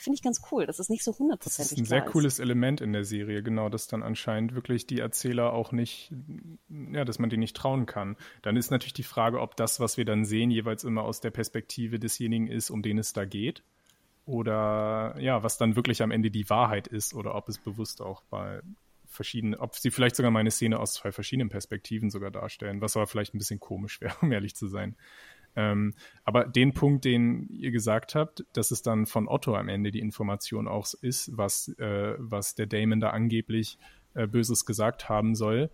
finde 0.00 0.16
ich 0.16 0.22
ganz 0.22 0.40
cool. 0.50 0.66
Das 0.66 0.78
ist 0.78 0.90
nicht 0.90 1.04
so 1.04 1.16
hundertprozentig. 1.18 1.70
Das 1.70 1.72
ist 1.72 1.78
ein 1.78 1.84
sehr 1.84 2.02
cooles 2.02 2.38
Element 2.38 2.80
in 2.80 2.92
der 2.92 3.04
Serie, 3.04 3.42
genau, 3.42 3.68
dass 3.68 3.86
dann 3.86 4.02
anscheinend 4.02 4.54
wirklich 4.54 4.86
die 4.86 5.00
Erzähler 5.00 5.52
auch 5.52 5.72
nicht, 5.72 6.12
ja, 6.68 7.04
dass 7.04 7.18
man 7.18 7.30
denen 7.30 7.40
nicht 7.40 7.56
trauen 7.56 7.86
kann. 7.86 8.16
Dann 8.42 8.56
ist 8.56 8.70
natürlich 8.70 8.92
die 8.92 9.02
Frage, 9.02 9.40
ob 9.40 9.56
das, 9.56 9.80
was 9.80 9.96
wir 9.96 10.04
dann 10.04 10.24
sehen, 10.24 10.50
jeweils 10.50 10.84
immer 10.84 11.02
aus 11.02 11.20
der 11.20 11.30
Perspektive 11.30 11.98
desjenigen 11.98 12.48
ist, 12.48 12.70
um 12.70 12.82
den 12.82 12.98
es 12.98 13.12
da 13.12 13.24
geht. 13.24 13.62
Oder 14.26 15.16
ja, 15.18 15.42
was 15.42 15.58
dann 15.58 15.76
wirklich 15.76 16.02
am 16.02 16.10
Ende 16.10 16.30
die 16.30 16.48
Wahrheit 16.50 16.86
ist 16.86 17.14
oder 17.14 17.34
ob 17.34 17.48
es 17.48 17.58
bewusst 17.58 18.00
auch 18.00 18.22
bei 18.30 18.60
verschiedenen, 19.10 19.56
ob 19.56 19.74
sie 19.74 19.90
vielleicht 19.90 20.16
sogar 20.16 20.30
meine 20.30 20.50
Szene 20.50 20.78
aus 20.78 20.94
zwei 20.94 21.12
verschiedenen 21.12 21.48
Perspektiven 21.48 22.10
sogar 22.10 22.30
darstellen, 22.30 22.80
was 22.80 22.96
aber 22.96 23.06
vielleicht 23.06 23.34
ein 23.34 23.38
bisschen 23.38 23.60
komisch 23.60 24.00
wäre, 24.00 24.14
um 24.22 24.32
ehrlich 24.32 24.54
zu 24.54 24.68
sein. 24.68 24.96
Ähm, 25.56 25.94
aber 26.24 26.44
den 26.44 26.72
Punkt, 26.72 27.04
den 27.04 27.48
ihr 27.50 27.70
gesagt 27.70 28.14
habt, 28.14 28.44
dass 28.52 28.70
es 28.70 28.82
dann 28.82 29.06
von 29.06 29.28
Otto 29.28 29.54
am 29.56 29.68
Ende 29.68 29.90
die 29.90 30.00
Information 30.00 30.68
auch 30.68 30.86
ist, 31.00 31.36
was, 31.36 31.68
äh, 31.78 32.14
was 32.18 32.54
der 32.54 32.66
Damon 32.66 33.00
da 33.00 33.10
angeblich 33.10 33.78
äh, 34.14 34.26
Böses 34.26 34.64
gesagt 34.64 35.08
haben 35.08 35.34
soll, 35.34 35.70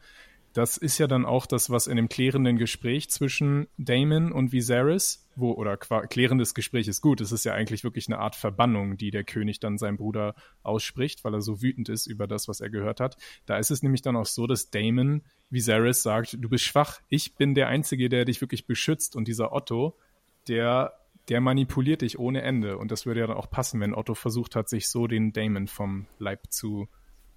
das 0.53 0.79
ist 0.79 0.97
ja 0.97 1.07
dann 1.07 1.27
auch 1.27 1.45
das, 1.45 1.69
was 1.69 1.87
in 1.87 1.97
dem 1.97 2.09
klärenden 2.09 2.57
Gespräch 2.57 3.11
zwischen 3.11 3.67
Damon 3.77 4.33
und 4.33 4.53
Viserys, 4.53 5.26
wo, 5.37 5.53
oder 5.53 5.77
klärendes 5.77 6.55
Gespräch 6.55 6.89
ist 6.89 7.01
gut, 7.01 7.21
es 7.21 7.31
ist 7.31 7.45
ja 7.45 7.53
eigentlich 7.53 7.85
wirklich 7.85 8.09
eine 8.09 8.19
Art 8.19 8.35
Verbannung, 8.35 8.97
die 8.97 9.11
der 9.11 9.23
König 9.23 9.61
dann 9.61 9.79
seinem 9.79 9.97
Bruder 9.97 10.35
ausspricht, 10.63 11.25
weil 11.25 11.35
er 11.35 11.41
so 11.41 11.63
wütend 11.63 11.89
ist 11.89 12.07
über 12.07 12.27
das, 12.27 12.49
was 12.49 12.61
er 12.61 12.71
gehört 12.71 13.01
hat. 13.01 13.17
Da 13.45 13.59
ist 13.59 13.71
es 13.71 13.83
nämlich 13.83 14.03
dann 14.03 14.17
auch 14.17 14.27
so, 14.27 14.47
dass 14.47 14.71
Damon 14.71 15.23
Viserys 15.51 16.03
sagt, 16.03 16.37
du 16.41 16.49
bist 16.49 16.65
schwach, 16.65 17.01
ich 17.09 17.37
bin 17.37 17.55
der 17.55 17.69
Einzige, 17.69 18.09
der 18.09 18.25
dich 18.25 18.41
wirklich 18.41 18.67
beschützt 18.67 19.15
und 19.15 19.29
dieser 19.29 19.53
Otto, 19.53 19.97
der 20.49 20.93
der 21.29 21.41
manipuliert 21.41 22.03
dich 22.03 22.21
ohne 22.21 22.43
Ende. 22.43 22.79
Und 22.79 22.93
das 22.93 23.05
würde 23.05 23.19
ja 23.19 23.27
dann 23.27 23.37
auch 23.37 23.51
passen, 23.51 23.81
wenn 23.81 23.95
Otto 23.95 24.15
versucht 24.15 24.55
hat, 24.55 24.69
sich 24.69 24.89
so 24.89 25.09
den 25.09 25.33
Damon 25.33 25.67
vom 25.67 26.07
Leib 26.21 26.53
zu 26.53 26.89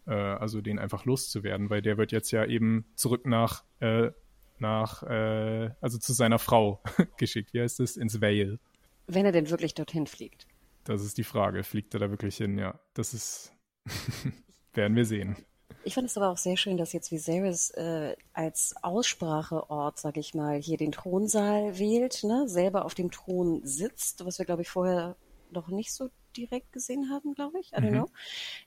äh, 0.06 0.14
also 0.14 0.62
den 0.62 0.80
einfach 0.80 1.06
loszuwerden, 1.06 1.70
weil 1.70 1.82
der 1.82 1.98
wird 1.98 2.12
jetzt 2.12 2.32
ja 2.32 2.46
eben 2.46 2.86
zurück 2.96 3.26
nach, 3.26 3.64
äh, 3.80 4.12
nach 4.62 5.04
äh, 5.04 5.70
also 5.82 5.98
zu 5.98 6.14
seiner 6.14 6.40
Frau 6.40 6.82
geschickt. 7.18 7.54
Wie 7.54 7.62
heißt 7.62 7.80
es? 7.80 7.98
Ins 7.98 8.22
Vale. 8.22 8.60
Wenn 9.08 9.26
er 9.26 9.32
denn 9.32 9.50
wirklich 9.50 9.74
dorthin 9.74 10.08
fliegt. 10.08 10.48
Das 10.84 11.04
ist 11.04 11.18
die 11.18 11.24
Frage. 11.24 11.64
Fliegt 11.64 11.94
er 11.94 12.00
da 12.00 12.10
wirklich 12.10 12.38
hin? 12.38 12.58
Ja, 12.58 12.80
das 12.94 13.14
ist, 13.14 13.54
werden 14.74 14.96
wir 14.96 15.06
sehen. 15.06 15.36
Ich 15.84 15.94
fand 15.94 16.08
es 16.08 16.18
aber 16.18 16.30
auch 16.30 16.38
sehr 16.38 16.58
schön, 16.58 16.78
dass 16.78 16.94
jetzt 16.94 17.12
Viserys 17.12 17.72
äh, 17.72 18.16
als 18.34 18.76
Ausspracheort, 18.82 19.98
sag 19.98 20.18
ich 20.18 20.34
mal, 20.34 20.60
hier 20.60 20.78
den 20.78 20.92
Thronsaal 20.92 21.80
wählt, 21.80 22.24
ne? 22.24 22.48
selber 22.48 22.86
auf 22.86 22.96
dem 22.96 23.12
Thron 23.12 23.62
sitzt, 23.64 24.26
was 24.26 24.40
wir, 24.40 24.46
glaube 24.46 24.62
ich, 24.62 24.70
vorher 24.70 25.16
noch 25.52 25.70
nicht 25.70 25.94
so 25.94 26.10
direkt 26.38 26.72
gesehen 26.72 27.10
haben, 27.10 27.34
glaube 27.34 27.60
ich. 27.60 27.72
I 27.74 27.78
don't 27.78 27.92
mhm. 27.92 27.98
know. 27.98 28.10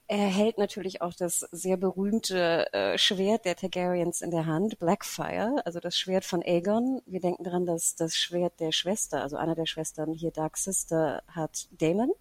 Er 0.06 0.26
hält 0.26 0.58
natürlich 0.58 1.00
auch 1.00 1.14
das 1.14 1.40
sehr 1.52 1.76
berühmte 1.76 2.72
äh, 2.72 2.98
Schwert 2.98 3.44
der 3.44 3.56
Targaryens 3.56 4.22
in 4.22 4.30
der 4.30 4.46
Hand, 4.46 4.78
Blackfire, 4.78 5.62
also 5.64 5.80
das 5.80 5.98
Schwert 5.98 6.24
von 6.24 6.42
Aegon. 6.42 7.02
Wir 7.06 7.20
denken 7.20 7.44
daran, 7.44 7.66
dass 7.66 7.94
das 7.94 8.16
Schwert 8.16 8.60
der 8.60 8.72
Schwester, 8.72 9.22
also 9.22 9.36
einer 9.36 9.54
der 9.54 9.66
Schwestern 9.66 10.12
hier 10.12 10.30
Dark 10.30 10.56
Sister, 10.56 11.22
hat 11.28 11.68
Daemon. 11.72 12.12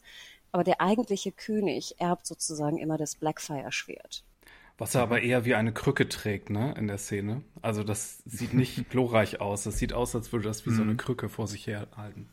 Aber 0.51 0.63
der 0.63 0.81
eigentliche 0.81 1.31
König 1.31 1.95
erbt 1.99 2.25
sozusagen 2.25 2.77
immer 2.77 2.97
das 2.97 3.15
Blackfire-Schwert. 3.15 4.25
Was 4.77 4.95
er 4.95 5.03
aber 5.03 5.21
eher 5.21 5.45
wie 5.45 5.53
eine 5.53 5.73
Krücke 5.73 6.09
trägt, 6.09 6.49
ne, 6.49 6.73
in 6.75 6.87
der 6.87 6.97
Szene. 6.97 7.43
Also 7.61 7.83
das 7.83 8.23
sieht 8.25 8.53
nicht 8.53 8.89
glorreich 8.89 9.39
aus. 9.39 9.63
Das 9.63 9.77
sieht 9.77 9.93
aus, 9.93 10.15
als 10.15 10.31
würde 10.31 10.47
das 10.47 10.65
wie 10.65 10.71
mhm. 10.71 10.75
so 10.75 10.81
eine 10.81 10.95
Krücke 10.95 11.29
vor 11.29 11.47
sich 11.47 11.67
herhalten. 11.67 12.29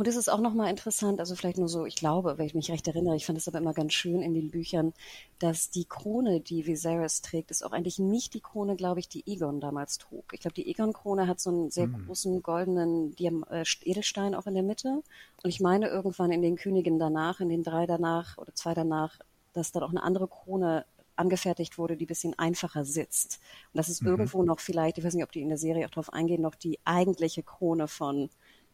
Und 0.00 0.08
es 0.08 0.16
ist 0.16 0.30
auch 0.30 0.40
nochmal 0.40 0.70
interessant, 0.70 1.20
also 1.20 1.34
vielleicht 1.34 1.58
nur 1.58 1.68
so, 1.68 1.84
ich 1.84 1.94
glaube, 1.94 2.38
wenn 2.38 2.46
ich 2.46 2.54
mich 2.54 2.70
recht 2.70 2.88
erinnere, 2.88 3.16
ich 3.16 3.26
fand 3.26 3.36
es 3.36 3.46
aber 3.48 3.58
immer 3.58 3.74
ganz 3.74 3.92
schön 3.92 4.22
in 4.22 4.32
den 4.32 4.50
Büchern, 4.50 4.94
dass 5.40 5.68
die 5.68 5.84
Krone, 5.84 6.40
die 6.40 6.66
Viserys 6.66 7.20
trägt, 7.20 7.50
ist 7.50 7.62
auch 7.62 7.72
eigentlich 7.72 7.98
nicht 7.98 8.32
die 8.32 8.40
Krone, 8.40 8.76
glaube 8.76 9.00
ich, 9.00 9.10
die 9.10 9.30
Egon 9.30 9.60
damals 9.60 9.98
trug. 9.98 10.24
Ich 10.32 10.40
glaube, 10.40 10.54
die 10.54 10.70
Egon-Krone 10.70 11.26
hat 11.26 11.38
so 11.38 11.50
einen 11.50 11.70
sehr 11.70 11.88
mhm. 11.88 12.06
großen 12.06 12.42
goldenen 12.42 13.14
Diam 13.14 13.44
äh, 13.50 13.62
Edelstein 13.82 14.34
auch 14.34 14.46
in 14.46 14.54
der 14.54 14.62
Mitte. 14.62 15.02
Und 15.42 15.50
ich 15.50 15.60
meine 15.60 15.88
irgendwann 15.88 16.32
in 16.32 16.40
den 16.40 16.56
Königen 16.56 16.98
danach, 16.98 17.40
in 17.40 17.50
den 17.50 17.62
drei 17.62 17.84
danach 17.84 18.38
oder 18.38 18.54
zwei 18.54 18.72
danach, 18.72 19.18
dass 19.52 19.70
dann 19.70 19.82
auch 19.82 19.90
eine 19.90 20.02
andere 20.02 20.28
Krone 20.28 20.86
angefertigt 21.16 21.76
wurde, 21.76 21.98
die 21.98 22.06
bisschen 22.06 22.38
einfacher 22.38 22.86
sitzt. 22.86 23.38
Und 23.74 23.76
das 23.76 23.90
ist 23.90 24.00
mhm. 24.00 24.08
irgendwo 24.08 24.44
noch 24.44 24.60
vielleicht, 24.60 24.96
ich 24.96 25.04
weiß 25.04 25.12
nicht, 25.12 25.24
ob 25.24 25.32
die 25.32 25.42
in 25.42 25.50
der 25.50 25.58
Serie 25.58 25.84
auch 25.84 25.90
drauf 25.90 26.10
eingehen, 26.10 26.40
noch 26.40 26.54
die 26.54 26.78
eigentliche 26.86 27.42
Krone 27.42 27.86
von 27.86 28.30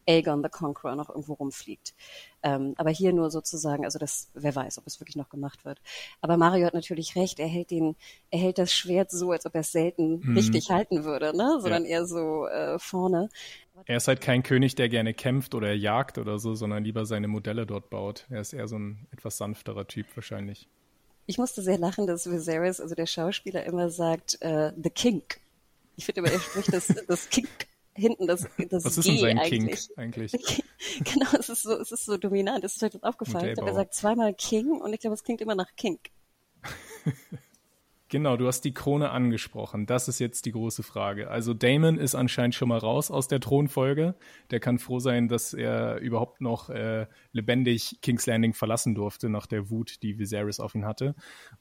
Aegon 0.07 0.41
the 0.41 0.49
Conqueror 0.49 0.95
noch 0.95 1.09
irgendwo 1.09 1.33
rumfliegt. 1.33 1.93
Ähm, 2.43 2.73
aber 2.77 2.89
hier 2.89 3.13
nur 3.13 3.29
sozusagen, 3.29 3.85
also 3.85 3.99
das, 3.99 4.29
wer 4.33 4.55
weiß, 4.55 4.77
ob 4.77 4.87
es 4.87 4.99
wirklich 4.99 5.15
noch 5.15 5.29
gemacht 5.29 5.65
wird. 5.65 5.81
Aber 6.21 6.37
Mario 6.37 6.65
hat 6.65 6.73
natürlich 6.73 7.15
recht, 7.15 7.39
er 7.39 7.47
hält 7.47 7.71
den, 7.71 7.95
er 8.31 8.39
hält 8.39 8.57
das 8.57 8.73
Schwert 8.73 9.11
so, 9.11 9.31
als 9.31 9.45
ob 9.45 9.55
er 9.55 9.61
es 9.61 9.71
selten 9.71 10.21
mhm. 10.21 10.37
richtig 10.37 10.69
halten 10.69 11.03
würde, 11.03 11.35
ne? 11.35 11.59
Sondern 11.61 11.83
ja. 11.83 11.89
eher 11.89 12.05
so 12.05 12.47
äh, 12.47 12.79
vorne. 12.79 13.29
Er 13.85 13.97
ist 13.97 14.07
halt 14.07 14.21
kein 14.21 14.43
König, 14.43 14.75
der 14.75 14.89
gerne 14.89 15.13
kämpft 15.13 15.53
oder 15.53 15.73
jagt 15.73 16.17
oder 16.17 16.39
so, 16.39 16.55
sondern 16.55 16.83
lieber 16.83 17.05
seine 17.05 17.27
Modelle 17.27 17.65
dort 17.65 17.89
baut. 17.89 18.25
Er 18.29 18.41
ist 18.41 18.53
eher 18.53 18.67
so 18.67 18.77
ein 18.77 19.07
etwas 19.11 19.37
sanfterer 19.37 19.87
Typ 19.87 20.07
wahrscheinlich. 20.15 20.67
Ich 21.27 21.37
musste 21.37 21.61
sehr 21.61 21.77
lachen, 21.77 22.07
dass 22.07 22.31
Viserys, 22.31 22.79
also 22.79 22.95
der 22.95 23.05
Schauspieler, 23.05 23.65
immer 23.65 23.89
sagt, 23.89 24.39
uh, 24.43 24.71
the 24.81 24.89
kink. 24.89 25.41
Ich 25.97 26.05
finde 26.05 26.21
immer, 26.21 26.31
er 26.31 26.39
spricht 26.39 26.73
das, 26.73 26.87
das 27.07 27.29
kink 27.29 27.67
hinten 27.97 28.27
das, 28.27 28.47
das 28.69 28.85
Was 28.85 28.97
ist 28.97 29.07
denn 29.07 29.17
sein 29.17 29.39
eigentlich. 29.39 29.87
King 29.87 29.97
eigentlich? 29.97 30.31
genau, 31.03 31.27
es 31.37 31.49
ist 31.49 31.63
so, 31.63 31.73
es 31.73 31.91
ist 31.91 32.05
so 32.05 32.17
dominant. 32.17 32.63
Es 32.63 32.75
ist 32.75 32.81
heute 32.81 32.99
aufgefallen. 33.01 33.49
Ich 33.49 33.53
glaube, 33.55 33.71
er 33.71 33.75
sagt 33.75 33.93
zweimal 33.93 34.33
King 34.33 34.69
und 34.69 34.93
ich 34.93 34.99
glaube, 34.99 35.15
es 35.15 35.23
klingt 35.23 35.41
immer 35.41 35.55
nach 35.55 35.75
Kink. 35.75 36.09
Genau, 38.09 38.37
du 38.37 38.47
hast 38.47 38.61
die 38.61 38.73
Krone 38.73 39.09
angesprochen. 39.09 39.85
Das 39.85 40.07
ist 40.07 40.19
jetzt 40.19 40.45
die 40.45 40.53
große 40.53 40.81
Frage. 40.81 41.29
Also 41.29 41.53
Damon 41.53 41.97
ist 41.97 42.15
anscheinend 42.15 42.55
schon 42.55 42.69
mal 42.69 42.77
raus 42.77 43.11
aus 43.11 43.27
der 43.27 43.41
Thronfolge. 43.41 44.15
Der 44.49 44.61
kann 44.61 44.79
froh 44.79 44.99
sein, 44.99 45.27
dass 45.27 45.53
er 45.53 45.97
überhaupt 45.97 46.39
noch 46.39 46.69
äh, 46.69 47.07
lebendig 47.33 47.99
King's 48.01 48.25
Landing 48.25 48.53
verlassen 48.53 48.95
durfte 48.95 49.27
nach 49.27 49.45
der 49.45 49.69
Wut, 49.69 50.01
die 50.03 50.17
Viserys 50.19 50.61
auf 50.61 50.73
ihn 50.73 50.85
hatte. 50.85 51.15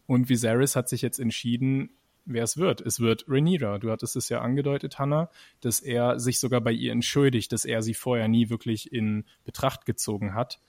Und 0.06 0.28
Viserys 0.28 0.76
hat 0.76 0.88
sich 0.88 1.02
jetzt 1.02 1.18
entschieden, 1.18 1.90
wer 2.26 2.44
es 2.44 2.56
wird. 2.56 2.80
Es 2.80 3.00
wird 3.00 3.24
Rhaenyra. 3.28 3.78
Du 3.78 3.90
hattest 3.90 4.16
es 4.16 4.28
ja 4.28 4.40
angedeutet, 4.40 4.98
Hannah, 4.98 5.30
dass 5.60 5.80
er 5.80 6.18
sich 6.20 6.40
sogar 6.40 6.60
bei 6.60 6.72
ihr 6.72 6.92
entschuldigt, 6.92 7.52
dass 7.52 7.64
er 7.64 7.82
sie 7.82 7.94
vorher 7.94 8.28
nie 8.28 8.50
wirklich 8.50 8.92
in 8.92 9.24
Betracht 9.44 9.86
gezogen 9.86 10.34
hat. 10.34 10.60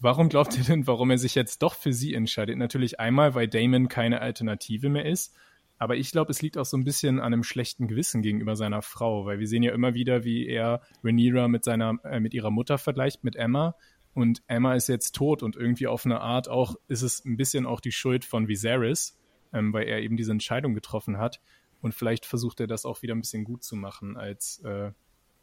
Warum 0.00 0.28
glaubt 0.28 0.56
ihr 0.56 0.64
denn, 0.64 0.86
warum 0.86 1.10
er 1.10 1.18
sich 1.18 1.34
jetzt 1.34 1.62
doch 1.62 1.74
für 1.74 1.92
sie 1.92 2.14
entscheidet? 2.14 2.56
Natürlich 2.56 3.00
einmal, 3.00 3.34
weil 3.34 3.48
Damon 3.48 3.88
keine 3.88 4.20
Alternative 4.20 4.88
mehr 4.88 5.06
ist. 5.06 5.34
Aber 5.78 5.96
ich 5.96 6.12
glaube, 6.12 6.30
es 6.30 6.42
liegt 6.42 6.58
auch 6.58 6.64
so 6.64 6.76
ein 6.76 6.84
bisschen 6.84 7.18
an 7.18 7.32
einem 7.32 7.42
schlechten 7.42 7.88
Gewissen 7.88 8.22
gegenüber 8.22 8.54
seiner 8.54 8.82
Frau, 8.82 9.26
weil 9.26 9.40
wir 9.40 9.48
sehen 9.48 9.64
ja 9.64 9.72
immer 9.72 9.94
wieder, 9.94 10.22
wie 10.22 10.46
er 10.46 10.80
Rhaenyra 11.02 11.48
mit 11.48 11.64
seiner, 11.64 11.98
äh, 12.04 12.20
mit 12.20 12.34
ihrer 12.34 12.50
Mutter 12.50 12.78
vergleicht, 12.78 13.24
mit 13.24 13.34
Emma. 13.34 13.74
Und 14.14 14.42
Emma 14.46 14.74
ist 14.74 14.88
jetzt 14.88 15.16
tot 15.16 15.42
und 15.42 15.56
irgendwie 15.56 15.86
auf 15.86 16.06
eine 16.06 16.20
Art 16.20 16.48
auch, 16.48 16.76
ist 16.86 17.02
es 17.02 17.24
ein 17.24 17.36
bisschen 17.36 17.66
auch 17.66 17.80
die 17.80 17.92
Schuld 17.92 18.24
von 18.24 18.46
Viserys, 18.46 19.18
ähm, 19.52 19.72
weil 19.72 19.88
er 19.88 20.00
eben 20.00 20.16
diese 20.16 20.32
Entscheidung 20.32 20.74
getroffen 20.74 21.18
hat. 21.18 21.40
Und 21.80 21.94
vielleicht 21.94 22.26
versucht 22.26 22.60
er 22.60 22.66
das 22.66 22.84
auch 22.84 23.02
wieder 23.02 23.14
ein 23.14 23.20
bisschen 23.20 23.44
gut 23.44 23.64
zu 23.64 23.76
machen 23.76 24.16
als, 24.16 24.60
äh, 24.64 24.92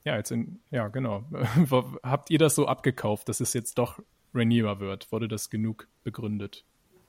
ja, 0.05 0.13
als 0.13 0.31
in, 0.31 0.59
ja, 0.71 0.87
genau. 0.87 1.25
Habt 2.03 2.29
ihr 2.29 2.39
das 2.39 2.55
so 2.55 2.67
abgekauft, 2.67 3.27
dass 3.29 3.41
es 3.41 3.53
jetzt 3.53 3.77
doch 3.77 3.99
Rhaenyra 4.33 4.79
wird? 4.79 5.11
Wurde 5.11 5.27
das 5.27 5.49
genug 5.49 5.87
begründet? 6.03 6.65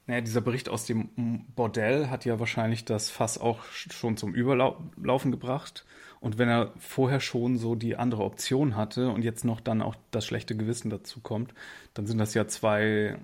Naja, 0.07 0.23
dieser 0.23 0.41
Bericht 0.41 0.69
aus 0.69 0.87
dem 0.87 1.11
Bordell 1.55 2.09
hat 2.09 2.25
ja 2.25 2.41
wahrscheinlich 2.41 2.85
das 2.85 3.11
Fass 3.11 3.39
auch 3.39 3.65
schon 3.67 4.17
zum 4.17 4.35
Überlaufen 4.35 5.31
gebracht. 5.31 5.85
Und 6.19 6.37
wenn 6.37 6.49
er 6.49 6.73
vorher 6.79 7.21
schon 7.21 7.57
so 7.57 7.77
die 7.77 7.97
andere 7.97 8.25
Option 8.25 8.77
hatte 8.77 9.11
und 9.11 9.23
jetzt 9.23 9.45
noch 9.45 9.61
dann 9.61 9.81
auch 9.81 9.95
das 10.11 10.27
schlechte 10.27 10.57
Gewissen 10.57 10.91
dazu 10.91 11.21
kommt, 11.21 11.55
dann 11.95 12.07
sind 12.07 12.19
das 12.19 12.35
ja 12.35 12.49
zwei 12.49 13.19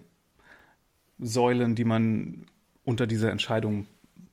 Säulen, 1.19 1.75
die 1.75 1.85
man 1.85 2.47
unter 2.87 3.07
diese 3.07 3.31
Entscheidung 3.31 3.87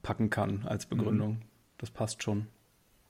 packen 0.04 0.30
kann 0.30 0.66
als 0.66 0.86
Begründung. 0.86 1.32
Mhm. 1.32 1.42
Das 1.80 1.90
passt 1.90 2.24
schon. 2.24 2.48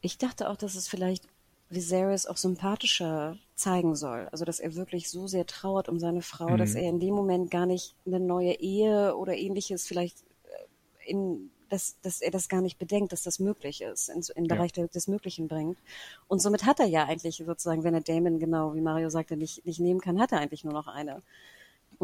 Ich 0.02 0.18
dachte 0.18 0.49
auch, 0.49 0.56
dass 0.56 0.74
es 0.74 0.88
vielleicht 0.88 1.28
Viserys 1.70 2.26
auch 2.26 2.38
sympathischer 2.38 3.38
zeigen 3.56 3.95
soll. 3.95 4.28
Also, 4.32 4.45
dass 4.45 4.60
er 4.60 4.76
wirklich 4.76 5.10
so 5.10 5.28
sehr 5.28 5.45
trauert 5.45 5.90
um 5.90 5.99
seine 5.99 6.22
Frau, 6.22 6.49
mhm. 6.49 6.57
dass 6.57 6.76
er 6.76 6.90
in 6.90 6.99
dem 6.99 7.14
Moment 7.14 7.52
gar 7.52 7.65
nicht 7.65 7.95
eine 8.06 8.20
neue 8.20 8.53
Ehe 8.53 9.15
oder 9.15 9.36
ähnliches 9.36 9.86
vielleicht 9.86 10.18
äh, 10.44 11.11
in, 11.11 11.52
dass, 11.70 11.99
dass 12.02 12.22
er 12.22 12.32
das 12.32 12.48
gar 12.48 12.61
nicht 12.61 12.80
bedenkt, 12.80 13.11
dass 13.11 13.24
das 13.24 13.40
möglich 13.40 13.82
ist, 13.82 14.10
in, 14.10 14.24
in 14.36 14.48
Bereich 14.48 14.72
ja. 14.78 14.88
des 14.88 15.07
Möglichen 15.07 15.48
bringt. 15.48 15.78
Und 16.28 16.41
somit 16.41 16.65
hat 16.65 16.80
er 16.80 16.88
ja 16.88 17.06
eigentlich 17.06 17.44
sozusagen, 17.45 17.84
wenn 17.84 17.95
er 17.95 18.02
Damon 18.02 18.40
genau, 18.40 18.76
wie 18.76 18.82
Mario 18.82 19.10
sagte, 19.10 19.36
nicht, 19.36 19.65
nicht 19.65 19.80
nehmen 19.80 19.99
kann, 19.99 20.20
hat 20.20 20.32
er 20.32 20.40
eigentlich 20.40 20.64
nur 20.64 20.74
noch 20.74 20.88
eine. 20.88 21.22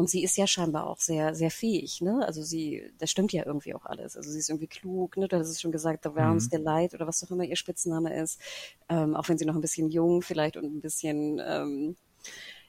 Und 0.00 0.08
sie 0.08 0.24
ist 0.24 0.38
ja 0.38 0.46
scheinbar 0.46 0.86
auch 0.86 0.98
sehr, 0.98 1.34
sehr 1.34 1.50
fähig, 1.50 2.00
ne? 2.00 2.24
Also 2.24 2.42
sie, 2.42 2.90
das 2.96 3.10
stimmt 3.10 3.34
ja 3.34 3.44
irgendwie 3.44 3.74
auch 3.74 3.84
alles. 3.84 4.16
Also 4.16 4.30
sie 4.30 4.38
ist 4.38 4.48
irgendwie 4.48 4.66
klug, 4.66 5.18
ne? 5.18 5.28
Du 5.28 5.36
hast 5.36 5.50
es 5.50 5.60
schon 5.60 5.72
gesagt, 5.72 6.04
The 6.04 6.08
Realms 6.08 6.46
mhm. 6.46 6.52
Delight 6.52 6.94
oder 6.94 7.06
was 7.06 7.22
auch 7.22 7.30
immer 7.30 7.44
ihr 7.44 7.56
Spitzname 7.56 8.18
ist. 8.18 8.40
Ähm, 8.88 9.14
auch 9.14 9.28
wenn 9.28 9.36
sie 9.36 9.44
noch 9.44 9.56
ein 9.56 9.60
bisschen 9.60 9.90
jung 9.90 10.22
vielleicht 10.22 10.56
und 10.56 10.64
ein 10.64 10.80
bisschen, 10.80 11.38
ähm, 11.46 11.96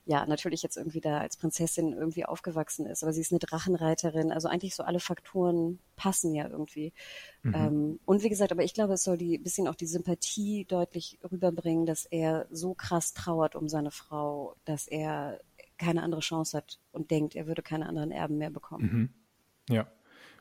ja, 0.03 0.25
natürlich 0.25 0.61
jetzt 0.61 0.75
irgendwie 0.75 0.99
da 0.99 1.19
als 1.19 1.37
Prinzessin 1.37 1.93
irgendwie 1.93 2.25
aufgewachsen 2.25 2.85
ist. 2.85 3.01
Aber 3.01 3.13
sie 3.13 3.21
ist 3.21 3.31
eine 3.31 3.39
Drachenreiterin. 3.39 4.33
Also 4.33 4.49
eigentlich 4.49 4.75
so 4.75 4.83
alle 4.83 4.99
Faktoren 4.99 5.79
passen 5.95 6.35
ja 6.35 6.49
irgendwie. 6.49 6.91
Mhm. 7.43 7.53
Ähm, 7.55 7.99
und 8.03 8.23
wie 8.23 8.29
gesagt, 8.29 8.51
aber 8.51 8.65
ich 8.65 8.73
glaube, 8.73 8.95
es 8.95 9.05
soll 9.05 9.17
die 9.17 9.37
bisschen 9.37 9.69
auch 9.69 9.75
die 9.75 9.87
Sympathie 9.87 10.65
deutlich 10.65 11.17
rüberbringen, 11.31 11.85
dass 11.85 12.05
er 12.05 12.47
so 12.51 12.73
krass 12.73 13.13
trauert 13.13 13.55
um 13.55 13.69
seine 13.69 13.91
Frau, 13.91 14.57
dass 14.65 14.85
er 14.85 15.39
keine 15.81 16.03
andere 16.03 16.21
Chance 16.21 16.55
hat 16.57 16.79
und 16.91 17.11
denkt, 17.11 17.35
er 17.35 17.47
würde 17.47 17.61
keine 17.61 17.87
anderen 17.87 18.11
Erben 18.11 18.37
mehr 18.37 18.51
bekommen. 18.51 19.11
Mhm. 19.67 19.75
Ja. 19.75 19.91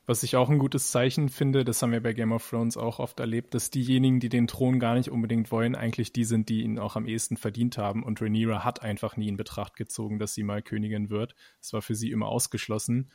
Was 0.07 0.23
ich 0.23 0.35
auch 0.35 0.49
ein 0.49 0.59
gutes 0.59 0.91
Zeichen 0.91 1.29
finde, 1.29 1.65
das 1.65 1.83
haben 1.83 1.93
wir 1.93 2.03
bei 2.03 2.13
Game 2.13 2.33
of 2.33 2.49
Thrones 2.49 2.77
auch 2.77 2.99
oft 2.99 3.21
erlebt, 3.21 3.55
dass 3.55 3.71
diejenigen, 3.71 4.19
die 4.19 4.29
den 4.29 4.49
Thron 4.49 4.81
gar 4.81 4.95
nicht 4.95 5.11
unbedingt 5.11 5.53
wollen, 5.53 5.77
eigentlich 5.77 6.13
die 6.13 6.25
sind, 6.25 6.49
die 6.49 6.63
ihn 6.63 6.79
auch 6.79 6.97
am 6.97 7.07
ehesten 7.07 7.37
verdient 7.37 7.79
haben. 7.79 8.03
Und 8.03 8.21
Rhaenyra 8.21 8.65
hat 8.65 8.83
einfach 8.83 9.17
nie 9.17 9.29
in 9.29 9.37
Betracht 9.37 9.77
gezogen, 9.77 10.19
dass 10.19 10.35
sie 10.35 10.43
mal 10.43 10.63
Königin 10.63 11.11
wird. 11.11 11.37
Es 11.61 11.73
war 11.73 11.83
für 11.83 11.95
sie 11.95 12.11
immer 12.11 12.27
ausgeschlossen. 12.27 13.11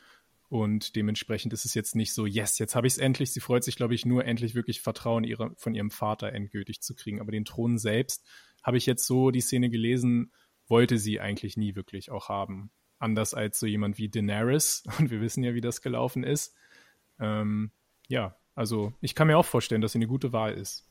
Und 0.47 0.95
dementsprechend 0.95 1.53
ist 1.53 1.65
es 1.65 1.73
jetzt 1.73 1.95
nicht 1.95 2.13
so, 2.13 2.25
yes, 2.25 2.59
jetzt 2.59 2.75
habe 2.75 2.87
ich 2.87 2.93
es 2.93 2.99
endlich. 2.99 3.33
Sie 3.33 3.41
freut 3.41 3.63
sich, 3.63 3.75
glaube 3.75 3.95
ich, 3.95 4.05
nur 4.05 4.23
endlich 4.23 4.55
wirklich 4.55 4.79
Vertrauen 4.79 5.23
ihre, 5.23 5.53
von 5.57 5.73
ihrem 5.75 5.91
Vater 5.91 6.31
endgültig 6.31 6.81
zu 6.81 6.95
kriegen. 6.95 7.19
Aber 7.19 7.31
den 7.31 7.45
Thron 7.45 7.77
selbst 7.77 8.25
habe 8.63 8.77
ich 8.77 8.85
jetzt 8.85 9.05
so 9.05 9.31
die 9.31 9.41
Szene 9.41 9.69
gelesen, 9.69 10.31
wollte 10.67 10.97
sie 10.97 11.19
eigentlich 11.19 11.57
nie 11.57 11.75
wirklich 11.75 12.11
auch 12.11 12.29
haben. 12.29 12.71
Anders 12.99 13.33
als 13.33 13.59
so 13.59 13.65
jemand 13.65 13.97
wie 13.97 14.09
Daenerys. 14.09 14.83
Und 14.99 15.11
wir 15.11 15.21
wissen 15.21 15.43
ja, 15.43 15.53
wie 15.53 15.61
das 15.61 15.81
gelaufen 15.81 16.23
ist. 16.23 16.55
Ähm, 17.19 17.71
ja, 18.07 18.35
also 18.55 18.93
ich 19.01 19.15
kann 19.15 19.27
mir 19.27 19.37
auch 19.37 19.45
vorstellen, 19.45 19.81
dass 19.81 19.91
sie 19.91 19.99
eine 19.99 20.07
gute 20.07 20.33
Wahl 20.33 20.53
ist. 20.53 20.85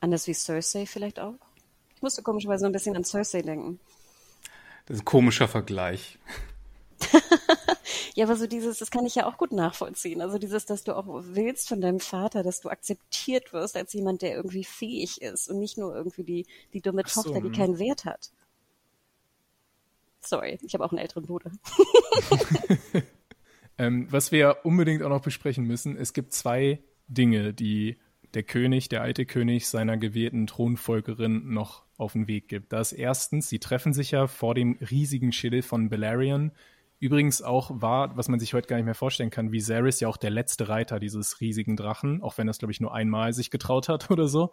Anders 0.00 0.26
wie 0.26 0.34
Cersei 0.34 0.86
vielleicht 0.86 1.20
auch? 1.20 1.34
Ich 1.94 2.02
musste 2.02 2.22
komischerweise 2.22 2.66
ein 2.66 2.72
bisschen 2.72 2.96
an 2.96 3.04
Cersei 3.04 3.42
denken. 3.42 3.78
Das 4.86 4.96
ist 4.96 5.02
ein 5.02 5.04
komischer 5.04 5.46
Vergleich. 5.46 6.18
ja, 8.14 8.24
aber 8.24 8.36
so 8.36 8.46
dieses, 8.46 8.78
das 8.78 8.90
kann 8.90 9.04
ich 9.04 9.14
ja 9.14 9.26
auch 9.26 9.36
gut 9.36 9.52
nachvollziehen. 9.52 10.22
Also 10.22 10.38
dieses, 10.38 10.64
dass 10.64 10.84
du 10.84 10.96
auch 10.96 11.04
willst 11.06 11.68
von 11.68 11.80
deinem 11.80 12.00
Vater, 12.00 12.42
dass 12.42 12.60
du 12.60 12.70
akzeptiert 12.70 13.52
wirst 13.52 13.76
als 13.76 13.92
jemand, 13.92 14.22
der 14.22 14.34
irgendwie 14.34 14.64
fähig 14.64 15.20
ist 15.20 15.48
und 15.48 15.58
nicht 15.58 15.76
nur 15.76 15.94
irgendwie 15.94 16.24
die, 16.24 16.46
die 16.72 16.80
dumme 16.80 17.02
so, 17.06 17.22
Tochter, 17.22 17.40
die 17.40 17.48
hm. 17.48 17.54
keinen 17.54 17.78
Wert 17.78 18.06
hat. 18.06 18.30
Sorry, 20.20 20.58
ich 20.62 20.74
habe 20.74 20.84
auch 20.84 20.92
einen 20.92 20.98
älteren 20.98 21.24
Bruder. 21.24 21.50
ähm, 23.78 24.06
was 24.10 24.32
wir 24.32 24.58
unbedingt 24.64 25.02
auch 25.02 25.08
noch 25.08 25.22
besprechen 25.22 25.64
müssen, 25.64 25.96
es 25.96 26.12
gibt 26.12 26.32
zwei 26.32 26.80
Dinge, 27.08 27.54
die 27.54 27.98
der 28.34 28.42
König, 28.42 28.88
der 28.88 29.02
alte 29.02 29.26
König 29.26 29.68
seiner 29.68 29.96
gewählten 29.96 30.46
Thronfolgerin 30.46 31.52
noch 31.52 31.84
auf 31.96 32.12
den 32.12 32.28
Weg 32.28 32.48
gibt. 32.48 32.72
Das 32.72 32.92
erstens, 32.92 33.48
sie 33.48 33.58
treffen 33.58 33.92
sich 33.92 34.12
ja 34.12 34.26
vor 34.26 34.54
dem 34.54 34.78
riesigen 34.90 35.32
Schädel 35.32 35.62
von 35.62 35.88
Balerion. 35.88 36.52
Übrigens 37.00 37.42
auch 37.42 37.70
war, 37.74 38.16
was 38.16 38.28
man 38.28 38.38
sich 38.38 38.54
heute 38.54 38.68
gar 38.68 38.76
nicht 38.76 38.84
mehr 38.84 38.94
vorstellen 38.94 39.30
kann, 39.30 39.52
Viserys 39.52 40.00
ja 40.00 40.08
auch 40.08 40.18
der 40.18 40.30
letzte 40.30 40.68
Reiter 40.68 41.00
dieses 41.00 41.40
riesigen 41.40 41.76
Drachen, 41.76 42.22
auch 42.22 42.36
wenn 42.38 42.48
es, 42.48 42.58
glaube 42.58 42.72
ich, 42.72 42.80
nur 42.80 42.94
einmal 42.94 43.32
sich 43.32 43.50
getraut 43.50 43.88
hat 43.88 44.10
oder 44.12 44.28
so. 44.28 44.52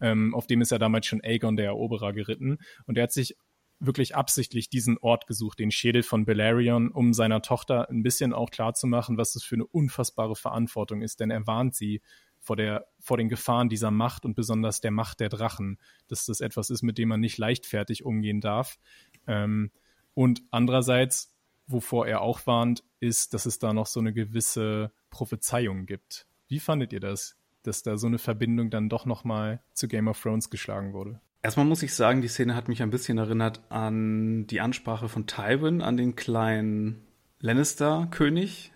Ähm, 0.00 0.34
auf 0.34 0.46
dem 0.46 0.60
ist 0.60 0.70
ja 0.70 0.78
damals 0.78 1.06
schon 1.06 1.22
Aegon 1.22 1.56
der 1.56 1.66
Eroberer 1.66 2.12
geritten. 2.12 2.58
Und 2.86 2.96
er 2.96 3.04
hat 3.04 3.12
sich 3.12 3.36
wirklich 3.80 4.16
absichtlich 4.16 4.68
diesen 4.68 4.98
Ort 4.98 5.26
gesucht, 5.26 5.58
den 5.58 5.70
Schädel 5.70 6.02
von 6.02 6.24
Belerion, 6.24 6.90
um 6.90 7.12
seiner 7.12 7.42
Tochter 7.42 7.88
ein 7.90 8.02
bisschen 8.02 8.32
auch 8.32 8.50
klarzumachen, 8.50 9.16
was 9.16 9.32
das 9.32 9.44
für 9.44 9.54
eine 9.54 9.66
unfassbare 9.66 10.34
Verantwortung 10.34 11.02
ist, 11.02 11.20
denn 11.20 11.30
er 11.30 11.46
warnt 11.46 11.74
sie 11.74 12.02
vor, 12.40 12.56
der, 12.56 12.86
vor 13.00 13.16
den 13.16 13.28
Gefahren 13.28 13.68
dieser 13.68 13.90
Macht 13.90 14.24
und 14.24 14.34
besonders 14.34 14.80
der 14.80 14.90
Macht 14.90 15.20
der 15.20 15.28
Drachen, 15.28 15.78
dass 16.08 16.26
das 16.26 16.40
etwas 16.40 16.70
ist, 16.70 16.82
mit 16.82 16.98
dem 16.98 17.08
man 17.08 17.20
nicht 17.20 17.38
leichtfertig 17.38 18.04
umgehen 18.04 18.40
darf. 18.40 18.78
Ähm, 19.26 19.70
und 20.14 20.42
andererseits, 20.50 21.36
wovor 21.66 22.06
er 22.06 22.22
auch 22.22 22.46
warnt, 22.46 22.82
ist, 23.00 23.34
dass 23.34 23.46
es 23.46 23.58
da 23.58 23.72
noch 23.72 23.86
so 23.86 24.00
eine 24.00 24.12
gewisse 24.12 24.92
Prophezeiung 25.10 25.86
gibt. 25.86 26.26
Wie 26.48 26.58
fandet 26.58 26.92
ihr 26.92 27.00
das, 27.00 27.36
dass 27.62 27.82
da 27.82 27.96
so 27.96 28.06
eine 28.06 28.18
Verbindung 28.18 28.70
dann 28.70 28.88
doch 28.88 29.04
nochmal 29.04 29.62
zu 29.74 29.86
Game 29.86 30.08
of 30.08 30.20
Thrones 30.20 30.50
geschlagen 30.50 30.92
wurde? 30.92 31.20
Erstmal 31.42 31.66
muss 31.66 31.82
ich 31.82 31.94
sagen, 31.94 32.20
die 32.20 32.28
Szene 32.28 32.54
hat 32.54 32.68
mich 32.68 32.82
ein 32.82 32.90
bisschen 32.90 33.18
erinnert 33.18 33.60
an 33.70 34.46
die 34.46 34.60
Ansprache 34.60 35.08
von 35.08 35.26
Tywin 35.26 35.82
an 35.82 35.96
den 35.96 36.16
kleinen 36.16 37.06
Lannister-König. 37.40 38.72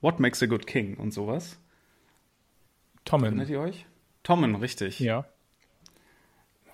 What 0.00 0.20
makes 0.20 0.42
a 0.42 0.46
good 0.46 0.66
king 0.66 0.96
und 0.96 1.12
sowas. 1.12 1.58
Tommen. 3.04 3.24
Erinnert 3.24 3.48
ihr 3.48 3.60
euch? 3.60 3.86
Tommen, 4.22 4.54
richtig. 4.56 5.00
Ja. 5.00 5.26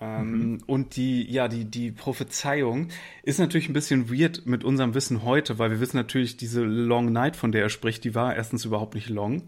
Ähm, 0.01 0.31
mhm. 0.31 0.63
Und 0.67 0.95
die, 0.97 1.29
ja, 1.31 1.47
die, 1.47 1.65
die 1.65 1.91
Prophezeiung 1.91 2.89
ist 3.23 3.39
natürlich 3.39 3.69
ein 3.69 3.73
bisschen 3.73 4.11
weird 4.11 4.45
mit 4.45 4.63
unserem 4.63 4.93
Wissen 4.93 5.23
heute, 5.23 5.59
weil 5.59 5.71
wir 5.71 5.79
wissen 5.79 5.97
natürlich, 5.97 6.35
diese 6.35 6.63
Long 6.63 7.11
Night, 7.11 7.35
von 7.35 7.51
der 7.51 7.61
er 7.61 7.69
spricht, 7.69 8.03
die 8.03 8.13
war 8.13 8.35
erstens 8.35 8.65
überhaupt 8.65 8.95
nicht 8.95 9.09
long. 9.09 9.43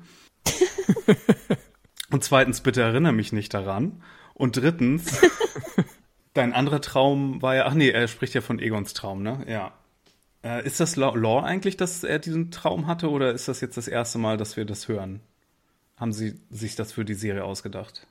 Und 2.12 2.24
zweitens, 2.24 2.62
bitte 2.62 2.82
erinnere 2.82 3.14
mich 3.14 3.34
nicht 3.34 3.54
daran. 3.54 4.02
Und 4.34 4.58
drittens, 4.58 5.22
dein 6.36 6.54
anderer 6.54 6.82
Traum 6.82 7.42
war 7.42 7.56
ja, 7.56 7.66
ach 7.66 7.74
nee, 7.74 7.90
er 7.90 8.08
spricht 8.08 8.36
ja 8.36 8.42
von 8.42 8.60
Egons 8.60 8.94
Traum, 8.94 9.24
ne? 9.24 9.44
Ja. 9.48 9.74
Äh, 10.44 10.66
ist 10.66 10.80
das 10.80 10.96
Law 10.96 11.42
eigentlich, 11.42 11.76
dass 11.76 12.04
er 12.04 12.20
diesen 12.20 12.52
Traum 12.52 12.86
hatte 12.86 13.10
oder 13.10 13.32
ist 13.34 13.48
das 13.48 13.62
jetzt 13.62 13.78
das 13.78 13.88
erste 13.88 14.20
Mal, 14.20 14.38
dass 14.38 14.56
wir 14.58 14.66
das 14.66 14.88
hören? 14.88 15.22
Haben 15.98 16.14
Sie 16.14 16.40
sich 16.52 16.76
das 16.76 16.92
für 16.92 17.06
die 17.06 17.14
Serie 17.16 17.44
ausgedacht? 17.44 18.06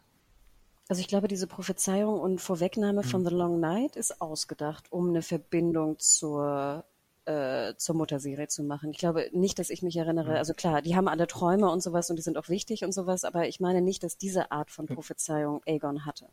Also 0.89 1.01
ich 1.01 1.09
glaube, 1.09 1.29
diese 1.29 1.47
Prophezeiung 1.47 2.19
und 2.19 2.41
Vorwegnahme 2.41 3.03
mhm. 3.03 3.07
von 3.07 3.25
The 3.25 3.35
Long 3.35 3.61
Night 3.61 3.97
ist 3.97 4.21
ausgedacht, 4.21 4.91
um 4.91 5.11
eine 5.11 5.23
Verbindung 5.23 5.99
zur 5.99 6.85
äh, 7.27 7.75
zur 7.77 7.95
Mutterserie 7.95 8.49
zu 8.49 8.63
machen. 8.63 8.91
Ich 8.91 8.99
glaube 8.99 9.31
nicht, 9.33 9.59
dass 9.59 9.71
ich 9.71 9.83
mich 9.83 9.97
erinnere, 9.97 10.33
mhm. 10.33 10.37
also 10.37 10.53
klar, 10.53 10.83
die 10.83 10.97
haben 10.97 11.09
alle 11.09 11.27
Träume 11.27 11.71
und 11.71 11.83
sowas 11.83 12.11
und 12.11 12.17
die 12.17 12.23
sind 12.23 12.37
auch 12.37 12.49
wichtig 12.49 12.85
und 12.85 12.93
sowas, 12.93 13.25
aber 13.25 13.49
ich 13.49 13.61
meine 13.61 13.81
nicht, 13.81 14.03
dass 14.03 14.19
diese 14.19 14.51
Art 14.51 14.71
von 14.71 14.87
Prophezeiung 14.87 15.63
Aegon 15.67 16.05
hatte. 16.05 16.27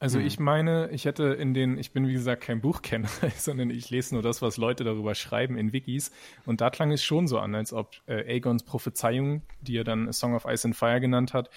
Also 0.00 0.18
mhm. 0.18 0.26
ich 0.26 0.40
meine, 0.40 0.88
ich 0.92 1.04
hätte 1.04 1.24
in 1.24 1.52
den, 1.52 1.76
ich 1.76 1.92
bin 1.92 2.08
wie 2.08 2.14
gesagt 2.14 2.42
kein 2.42 2.62
Buchkenner, 2.62 3.08
sondern 3.36 3.68
ich 3.70 3.90
lese 3.90 4.14
nur 4.14 4.22
das, 4.22 4.40
was 4.40 4.56
Leute 4.56 4.82
darüber 4.82 5.14
schreiben 5.14 5.58
in 5.58 5.74
Wikis. 5.74 6.10
Und 6.46 6.62
da 6.62 6.70
klang 6.70 6.90
es 6.90 7.04
schon 7.04 7.28
so 7.28 7.38
an, 7.38 7.54
als 7.54 7.74
ob 7.74 7.92
äh, 8.06 8.34
Aegons 8.34 8.64
Prophezeiung, 8.64 9.42
die 9.60 9.76
er 9.76 9.84
dann 9.84 10.08
A 10.08 10.12
Song 10.12 10.34
of 10.34 10.46
Ice 10.46 10.66
and 10.66 10.74
Fire 10.74 11.00
genannt 11.00 11.34
hat, 11.34 11.50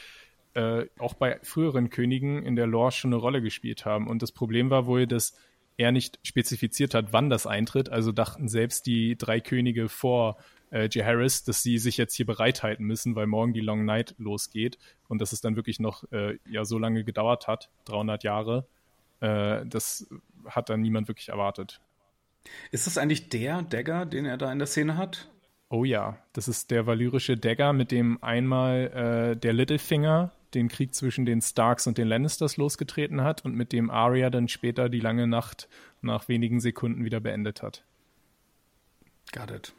äh, 0.55 0.85
auch 0.99 1.13
bei 1.13 1.39
früheren 1.41 1.89
Königen 1.89 2.43
in 2.43 2.57
der 2.57 2.67
Lore 2.67 2.91
schon 2.91 3.13
eine 3.13 3.21
Rolle 3.21 3.41
gespielt 3.41 3.85
haben. 3.85 4.07
Und 4.07 4.21
das 4.21 4.33
Problem 4.33 4.69
war 4.69 4.85
wohl, 4.87 5.07
dass 5.07 5.37
er 5.77 5.93
nicht 5.93 6.19
spezifiziert 6.23 6.93
hat, 6.93 7.13
wann 7.13 7.29
das 7.29 7.47
eintritt. 7.47 7.89
Also 7.89 8.11
dachten 8.11 8.49
selbst 8.49 8.85
die 8.85 9.17
drei 9.17 9.39
Könige 9.39 9.87
vor 9.87 10.37
äh, 10.73 10.85
J. 10.85 11.05
Harris, 11.05 11.43
dass 11.43 11.63
sie 11.63 11.77
sich 11.77 11.97
jetzt 11.97 12.15
hier 12.15 12.25
bereithalten 12.25 12.85
müssen, 12.85 13.15
weil 13.15 13.27
morgen 13.27 13.53
die 13.53 13.61
Long 13.61 13.85
Night 13.85 14.15
losgeht 14.17 14.77
und 15.07 15.21
dass 15.21 15.31
es 15.31 15.41
dann 15.41 15.55
wirklich 15.55 15.79
noch 15.79 16.11
äh, 16.11 16.37
ja 16.49 16.65
so 16.65 16.79
lange 16.79 17.03
gedauert 17.03 17.47
hat, 17.47 17.69
300 17.85 18.23
Jahre. 18.23 18.67
Äh, 19.19 19.65
das 19.65 20.07
hat 20.45 20.69
dann 20.69 20.81
niemand 20.81 21.07
wirklich 21.07 21.29
erwartet. 21.29 21.79
Ist 22.71 22.87
das 22.87 22.97
eigentlich 22.97 23.29
der 23.29 23.61
Dagger, 23.61 24.05
den 24.05 24.25
er 24.25 24.37
da 24.37 24.51
in 24.51 24.59
der 24.59 24.67
Szene 24.67 24.97
hat? 24.97 25.29
Oh 25.69 25.85
ja, 25.85 26.17
das 26.33 26.47
ist 26.47 26.71
der 26.71 26.85
valyrische 26.85 27.37
Dagger, 27.37 27.73
mit 27.73 27.91
dem 27.91 28.21
einmal 28.21 29.33
äh, 29.33 29.37
der 29.37 29.53
Littlefinger 29.53 30.31
den 30.53 30.67
Krieg 30.67 30.93
zwischen 30.93 31.25
den 31.25 31.41
Starks 31.41 31.87
und 31.87 31.97
den 31.97 32.07
Lannisters 32.07 32.57
losgetreten 32.57 33.21
hat 33.21 33.43
und 33.43 33.55
mit 33.55 33.71
dem 33.71 33.89
Arya 33.89 34.29
dann 34.29 34.47
später 34.47 34.87
die 34.87 34.99
lange 34.99 35.25
Nacht 35.25 35.67
nach 36.01 36.27
wenigen 36.27 36.59
Sekunden 36.59 37.03
wieder 37.05 37.19
beendet 37.19 37.63
hat. 37.63 37.83
Got 39.31 39.49
it. 39.49 39.73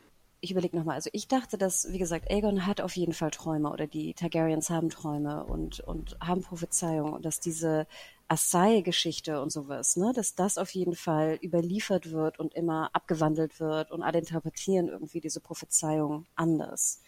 Ich 0.45 0.51
überlege 0.51 0.77
nochmal, 0.77 0.97
also 0.97 1.09
ich 1.15 1.27
dachte, 1.27 1.57
dass, 1.57 1.91
wie 1.91 1.97
gesagt, 1.97 2.31
Aegon 2.31 2.66
hat 2.66 2.83
auf 2.83 2.95
jeden 2.97 3.15
Fall 3.15 3.31
Träume 3.31 3.71
oder 3.73 3.87
die 3.87 4.12
Targaryens 4.12 4.69
haben 4.69 4.91
Träume 4.91 5.43
und, 5.45 5.81
und 5.81 6.19
haben 6.21 6.43
Prophezeiungen 6.43 7.15
und 7.15 7.25
dass 7.25 7.41
diese 7.41 7.87
Asai-Geschichte 8.29 9.41
und 9.41 9.51
sowas, 9.51 9.97
ne, 9.97 10.12
dass 10.15 10.35
das 10.35 10.59
auf 10.59 10.69
jeden 10.73 10.97
Fall 10.97 11.39
überliefert 11.43 12.12
wird 12.12 12.39
und 12.39 12.53
immer 12.53 12.91
abgewandelt 12.93 13.59
wird 13.59 13.91
und 13.91 14.03
alle 14.03 14.19
interpretieren 14.19 14.89
irgendwie 14.89 15.23
diese 15.23 15.41
Prophezeiung 15.41 16.27
anders. 16.37 17.01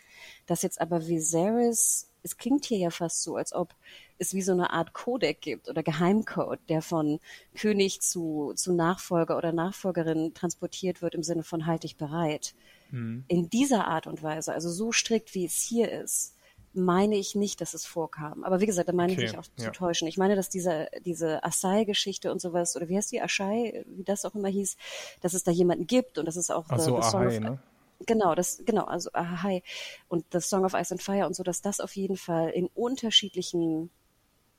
Dass 0.47 0.63
jetzt 0.63 0.81
aber 0.81 1.07
Viserys 1.07 2.09
es 2.27 2.37
klingt 2.39 2.65
hier 2.65 2.79
ja 2.79 2.91
fast 2.91 3.23
so, 3.23 3.37
als 3.37 3.53
ob 3.53 3.75
es 4.19 4.35
wie 4.35 4.43
so 4.43 4.53
eine 4.53 4.71
Art 4.71 4.93
Codec 4.95 5.41
gibt 5.41 5.69
oder 5.69 5.83
Geheimcode, 5.83 6.59
der 6.69 6.83
von 6.83 7.21
König 7.55 8.01
zu, 8.01 8.53
zu 8.57 8.73
Nachfolger 8.73 9.37
oder 9.37 9.53
Nachfolgerin 9.53 10.35
transportiert 10.35 11.03
wird 11.03 11.15
im 11.15 11.23
Sinne 11.23 11.45
von 11.45 11.67
halt 11.67 11.85
dich 11.85 11.97
bereit. 11.97 12.55
Mhm. 12.91 13.25
In 13.29 13.51
dieser 13.51 13.87
Art 13.87 14.07
und 14.07 14.23
Weise, 14.23 14.53
also 14.53 14.71
so 14.71 14.93
strikt 14.93 15.35
wie 15.35 15.45
es 15.45 15.55
hier 15.55 15.91
ist, 15.91 16.37
meine 16.77 17.17
ich 17.17 17.35
nicht, 17.35 17.61
dass 17.61 17.75
es 17.75 17.87
vorkam. 17.87 18.45
Aber 18.45 18.61
wie 18.61 18.67
gesagt, 18.67 18.89
da 18.89 18.93
meine 18.93 19.13
okay, 19.13 19.25
ich 19.25 19.33
mich 19.33 19.39
auch 19.39 19.47
ja. 19.57 19.65
zu 19.65 19.73
täuschen. 19.73 20.07
Ich 20.09 20.19
meine, 20.19 20.37
dass 20.37 20.51
diese, 20.51 20.89
diese 21.05 21.43
Asai-Geschichte 21.43 22.31
und 22.31 22.41
sowas, 22.41 22.77
oder 22.77 22.89
wie 22.89 22.97
heißt 22.97 23.11
die, 23.13 23.21
Ashai, 23.21 23.85
wie 23.87 24.05
das 24.05 24.25
auch 24.25 24.35
immer 24.35 24.49
hieß, 24.49 24.77
dass 25.23 25.33
es 25.33 25.43
da 25.43 25.51
jemanden 25.51 25.87
gibt 25.87 26.19
und 26.19 26.27
dass 26.27 26.37
es 26.37 26.51
auch 26.51 26.67
Ach 26.69 26.79
so, 26.79 26.99
Ahai, 26.99 27.39
ne? 27.39 27.59
Genau, 28.05 28.35
das, 28.35 28.63
genau, 28.67 28.85
also 28.85 29.11
Ahai 29.15 29.63
und 30.09 30.27
das 30.31 30.51
Song 30.51 30.67
of 30.67 30.75
Ice 30.75 30.93
and 30.93 31.03
Fire 31.03 31.27
und 31.27 31.35
so, 31.35 31.43
dass 31.43 31.63
das 31.63 31.81
auf 31.81 31.97
jeden 31.97 32.19
Fall 32.19 32.51
in 32.51 32.67
unterschiedlichen 32.75 33.89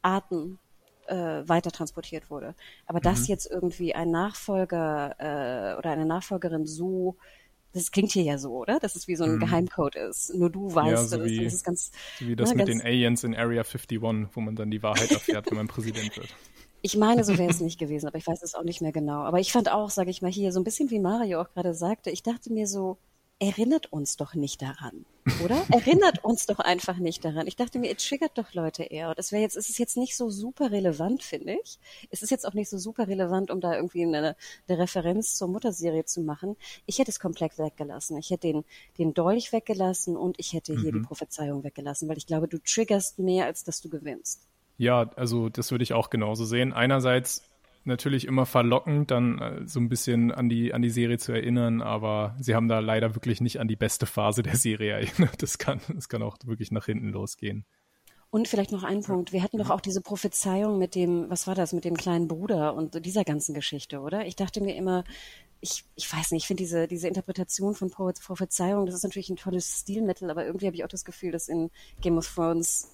Arten 0.01 0.57
äh, 1.05 1.47
weiter 1.47 1.71
transportiert 1.71 2.31
wurde. 2.31 2.55
Aber 2.87 2.97
mhm. 2.99 3.03
dass 3.03 3.27
jetzt 3.27 3.45
irgendwie 3.45 3.93
ein 3.93 4.09
Nachfolger 4.09 5.15
äh, 5.19 5.77
oder 5.77 5.91
eine 5.91 6.05
Nachfolgerin 6.07 6.65
so, 6.65 7.15
das 7.77 7.91
klingt 7.91 8.11
hier 8.11 8.23
ja 8.23 8.37
so, 8.37 8.51
oder? 8.51 8.79
Dass 8.79 8.95
es 8.95 9.07
wie 9.07 9.15
so 9.15 9.23
ein 9.23 9.35
mhm. 9.35 9.39
Geheimcode 9.39 9.95
ist. 9.95 10.33
Nur 10.33 10.49
du 10.49 10.73
weißt 10.73 11.11
ja, 11.11 11.19
so. 11.19 11.25
Wie, 11.25 11.43
das 11.43 11.53
ist 11.53 11.63
ganz, 11.63 11.91
so 12.19 12.27
wie 12.27 12.35
das 12.35 12.49
na, 12.49 12.55
mit 12.55 12.67
den 12.67 12.81
Aliens 12.81 13.23
in 13.23 13.35
Area 13.35 13.63
51, 13.63 14.01
wo 14.01 14.41
man 14.41 14.55
dann 14.55 14.71
die 14.71 14.83
Wahrheit 14.83 15.11
erfährt, 15.11 15.49
wenn 15.49 15.57
man 15.57 15.67
Präsident 15.67 16.15
wird. 16.17 16.29
Ich 16.81 16.95
meine, 16.95 17.23
so 17.23 17.37
wäre 17.37 17.49
es 17.49 17.59
nicht 17.61 17.79
gewesen, 17.79 18.07
aber 18.07 18.17
ich 18.17 18.27
weiß 18.27 18.43
es 18.43 18.55
auch 18.55 18.63
nicht 18.63 18.81
mehr 18.81 18.91
genau. 18.91 19.21
Aber 19.23 19.39
ich 19.39 19.51
fand 19.51 19.71
auch, 19.71 19.89
sage 19.89 20.09
ich 20.09 20.21
mal 20.21 20.31
hier, 20.31 20.51
so 20.51 20.59
ein 20.59 20.63
bisschen 20.63 20.89
wie 20.89 20.99
Mario 20.99 21.41
auch 21.41 21.49
gerade 21.49 21.73
sagte, 21.73 22.09
ich 22.09 22.23
dachte 22.23 22.51
mir 22.51 22.67
so, 22.67 22.97
erinnert 23.39 23.91
uns 23.91 24.17
doch 24.17 24.33
nicht 24.33 24.61
daran, 24.61 25.05
oder? 25.43 25.61
erinnert 25.69 26.23
uns 26.23 26.47
doch 26.47 26.59
einfach 26.59 26.97
nicht 26.97 27.23
daran. 27.23 27.47
Ich 27.47 27.55
dachte 27.55 27.77
mir, 27.79 27.95
es 27.95 28.03
triggert 28.03 28.37
doch 28.37 28.53
Leute 28.53 28.83
eher. 28.83 29.13
Das 29.13 29.31
wäre 29.31 29.41
jetzt, 29.41 29.55
es 29.55 29.69
ist 29.69 29.77
jetzt 29.77 29.97
nicht 29.97 30.15
so 30.15 30.29
super 30.29 30.71
relevant, 30.71 31.21
finde 31.23 31.57
ich. 31.63 31.79
Es 32.09 32.23
ist 32.23 32.31
jetzt 32.31 32.47
auch 32.47 32.53
nicht 32.53 32.69
so 32.69 32.77
super 32.77 33.07
relevant, 33.07 33.51
um 33.51 33.61
da 33.61 33.75
irgendwie 33.75 34.03
eine, 34.03 34.35
eine 34.67 34.77
Referenz 34.79 35.35
zur 35.35 35.47
Mutterserie 35.47 36.05
zu 36.05 36.21
machen. 36.21 36.55
Ich 36.85 36.97
hätte 36.99 37.11
es 37.11 37.19
komplett 37.19 37.57
weggelassen. 37.57 38.17
Ich 38.17 38.31
hätte 38.31 38.47
den, 38.47 38.65
den 38.97 39.13
Dolch 39.13 39.53
weggelassen 39.53 40.17
und 40.17 40.39
ich 40.39 40.53
hätte 40.53 40.73
hier 40.73 40.91
mhm. 40.91 41.01
die 41.01 41.07
Prophezeiung 41.07 41.63
weggelassen, 41.63 42.09
weil 42.09 42.17
ich 42.17 42.25
glaube, 42.25 42.47
du 42.47 42.57
triggerst 42.57 43.19
mehr, 43.19 43.45
als 43.45 43.63
dass 43.63 43.81
du 43.81 43.89
gewinnst. 43.89 44.47
Ja, 44.77 45.11
also 45.15 45.49
das 45.49 45.71
würde 45.71 45.83
ich 45.83 45.93
auch 45.93 46.09
genauso 46.09 46.45
sehen. 46.45 46.73
Einerseits 46.73 47.43
natürlich 47.87 48.25
immer 48.25 48.45
verlockend, 48.45 49.11
dann 49.11 49.39
äh, 49.39 49.67
so 49.67 49.79
ein 49.79 49.89
bisschen 49.89 50.31
an 50.31 50.49
die, 50.49 50.73
an 50.73 50.81
die 50.81 50.89
Serie 50.89 51.17
zu 51.17 51.31
erinnern, 51.31 51.81
aber 51.81 52.35
sie 52.39 52.55
haben 52.55 52.67
da 52.67 52.79
leider 52.79 53.15
wirklich 53.15 53.41
nicht 53.41 53.59
an 53.59 53.67
die 53.67 53.75
beste 53.75 54.05
Phase 54.05 54.43
der 54.43 54.55
Serie 54.55 54.93
erinnert. 54.93 55.41
Das 55.41 55.57
kann, 55.57 55.81
das 55.93 56.09
kann 56.09 56.21
auch 56.21 56.37
wirklich 56.45 56.71
nach 56.71 56.85
hinten 56.85 57.09
losgehen. 57.09 57.65
Und 58.29 58.49
vielleicht 58.49 58.73
noch 58.73 58.83
ein 58.83 59.01
Punkt. 59.03 59.31
Wir 59.31 59.41
hatten 59.41 59.57
doch 59.57 59.69
auch 59.69 59.79
diese 59.79 60.01
Prophezeiung 60.01 60.77
mit 60.77 60.95
dem, 60.95 61.29
was 61.29 61.47
war 61.47 61.55
das, 61.55 61.71
mit 61.71 61.85
dem 61.85 61.95
kleinen 61.95 62.27
Bruder 62.27 62.75
und 62.75 63.05
dieser 63.05 63.23
ganzen 63.23 63.55
Geschichte, 63.55 64.01
oder? 64.01 64.25
Ich 64.25 64.35
dachte 64.35 64.61
mir 64.61 64.75
immer, 64.75 65.05
ich, 65.61 65.85
ich 65.95 66.11
weiß 66.11 66.31
nicht, 66.31 66.43
ich 66.43 66.47
finde 66.47 66.63
diese, 66.63 66.87
diese 66.87 67.07
Interpretation 67.07 67.73
von 67.73 67.89
Prophezeiung, 67.89 68.85
das 68.85 68.95
ist 68.95 69.03
natürlich 69.03 69.29
ein 69.29 69.37
tolles 69.37 69.79
Stilmittel, 69.79 70.29
aber 70.29 70.45
irgendwie 70.45 70.67
habe 70.67 70.75
ich 70.75 70.83
auch 70.83 70.89
das 70.89 71.05
Gefühl, 71.05 71.31
dass 71.31 71.47
in 71.47 71.71
Game 72.01 72.17
of 72.17 72.27
Thrones, 72.27 72.91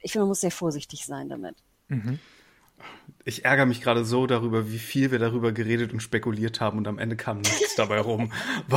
ich 0.00 0.12
finde, 0.12 0.22
man 0.22 0.28
muss 0.28 0.40
sehr 0.40 0.52
vorsichtig 0.52 1.04
sein 1.04 1.28
damit. 1.28 1.56
Mhm 1.88 2.20
ich 3.24 3.44
ärgere 3.44 3.66
mich 3.66 3.80
gerade 3.80 4.04
so 4.04 4.26
darüber, 4.26 4.70
wie 4.70 4.78
viel 4.78 5.10
wir 5.10 5.18
darüber 5.18 5.52
geredet 5.52 5.92
und 5.92 6.00
spekuliert 6.00 6.60
haben 6.60 6.78
und 6.78 6.88
am 6.88 6.98
Ende 6.98 7.16
kam 7.16 7.38
nichts 7.38 7.74
dabei 7.76 8.00
rum. 8.00 8.32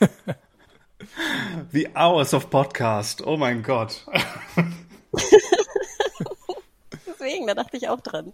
The 1.72 1.88
Hours 1.94 2.34
of 2.34 2.50
Podcast. 2.50 3.26
Oh 3.26 3.36
mein 3.36 3.62
Gott. 3.62 4.06
Deswegen, 7.06 7.46
da 7.46 7.54
dachte 7.54 7.76
ich 7.76 7.88
auch 7.88 8.00
dran. 8.00 8.32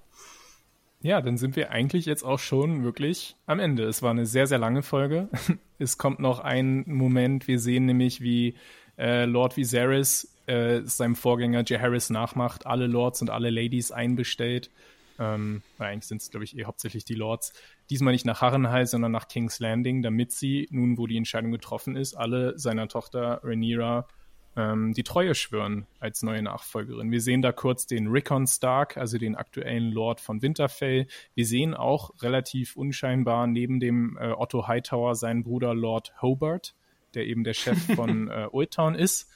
Ja, 1.01 1.21
dann 1.21 1.37
sind 1.37 1.57
wir 1.57 1.71
eigentlich 1.71 2.07
jetzt 2.07 2.23
auch 2.23 2.39
schon 2.39 2.83
wirklich 2.83 3.37
am 3.47 3.61
Ende. 3.61 3.85
Es 3.85 4.03
war 4.03 4.11
eine 4.11 4.27
sehr, 4.27 4.47
sehr 4.47 4.59
lange 4.59 4.83
Folge. 4.83 5.29
Es 5.77 5.99
kommt 5.99 6.21
noch 6.21 6.39
ein 6.39 6.85
Moment. 6.87 7.49
Wir 7.49 7.59
sehen 7.59 7.87
nämlich, 7.87 8.21
wie 8.21 8.55
äh, 8.97 9.25
Lord 9.25 9.57
Viserys 9.57 10.34
äh, 10.47 10.83
seinem 10.83 11.17
Vorgänger 11.17 11.63
J. 11.63 11.81
Harris 11.81 12.11
nachmacht, 12.11 12.67
alle 12.67 12.87
Lords 12.87 13.23
und 13.23 13.31
alle 13.31 13.51
Ladies 13.51 13.93
einbestellt. 13.93 14.71
Ähm, 15.19 15.63
eigentlich 15.79 16.07
sind 16.07 16.23
es, 16.23 16.31
glaube 16.31 16.45
ich, 16.45 16.59
eh 16.59 16.65
hauptsächlich 16.65 17.05
die 17.05 17.15
Lords. 17.15 17.53
Diesmal 17.91 18.13
nicht 18.13 18.27
nach 18.27 18.41
Harrenhal, 18.41 18.87
sondern 18.87 19.13
nach 19.13 19.29
King's 19.29 19.61
Landing, 19.61 20.03
damit 20.03 20.33
sie, 20.33 20.67
nun 20.71 20.99
wo 20.99 21.07
die 21.07 21.17
Entscheidung 21.17 21.53
getroffen 21.53 21.97
ist, 21.97 22.15
alle 22.15 22.59
seiner 22.59 22.89
Tochter 22.89 23.41
Rhaenyra 23.45 24.09
ähm, 24.57 24.93
die 24.93 25.03
Treue 25.03 25.35
schwören 25.35 25.87
als 26.01 26.23
neue 26.23 26.43
Nachfolgerin. 26.43 27.11
Wir 27.11 27.21
sehen 27.21 27.43
da 27.43 27.53
kurz 27.53 27.87
den 27.87 28.09
Rickon 28.09 28.47
Stark, 28.47 28.97
also 28.97 29.19
den 29.19 29.35
aktuellen 29.35 29.91
Lord 29.91 30.21
von 30.21 30.43
Winterfell. 30.43 31.07
Wir 31.35 31.47
sehen 31.47 31.75
auch 31.75 32.11
relativ 32.23 32.77
unscheinbar 32.77 33.47
neben 33.47 33.81
dem 33.81 34.17
äh, 34.21 34.31
Otto 34.31 34.67
Hightower 34.67 35.15
seinen 35.15 35.43
Bruder 35.43 35.75
Lord 35.75 36.13
Hobart, 36.23 36.75
der 37.15 37.27
eben 37.27 37.45
der 37.45 37.55
Chef 37.55 37.79
von 37.97 38.29
äh, 38.29 38.49
Old 38.51 38.73
Town 38.73 38.95
ist. 38.95 39.31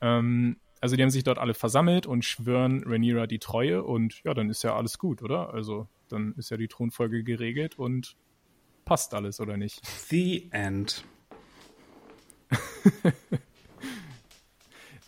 Ähm, 0.00 0.56
also 0.80 0.96
die 0.96 1.02
haben 1.02 1.10
sich 1.10 1.24
dort 1.24 1.38
alle 1.38 1.54
versammelt 1.54 2.06
und 2.06 2.24
schwören 2.24 2.84
Rhaenyra 2.84 3.26
die 3.26 3.38
Treue 3.38 3.82
und 3.82 4.22
ja, 4.24 4.34
dann 4.34 4.50
ist 4.50 4.62
ja 4.62 4.76
alles 4.76 4.98
gut, 4.98 5.22
oder? 5.22 5.52
Also 5.54 5.88
dann 6.08 6.34
ist 6.36 6.50
ja 6.50 6.56
die 6.56 6.68
Thronfolge 6.68 7.24
geregelt 7.24 7.78
und 7.78 8.16
passt 8.84 9.14
alles, 9.14 9.40
oder 9.40 9.56
nicht? 9.56 9.84
The 9.84 10.48
End. 10.52 11.04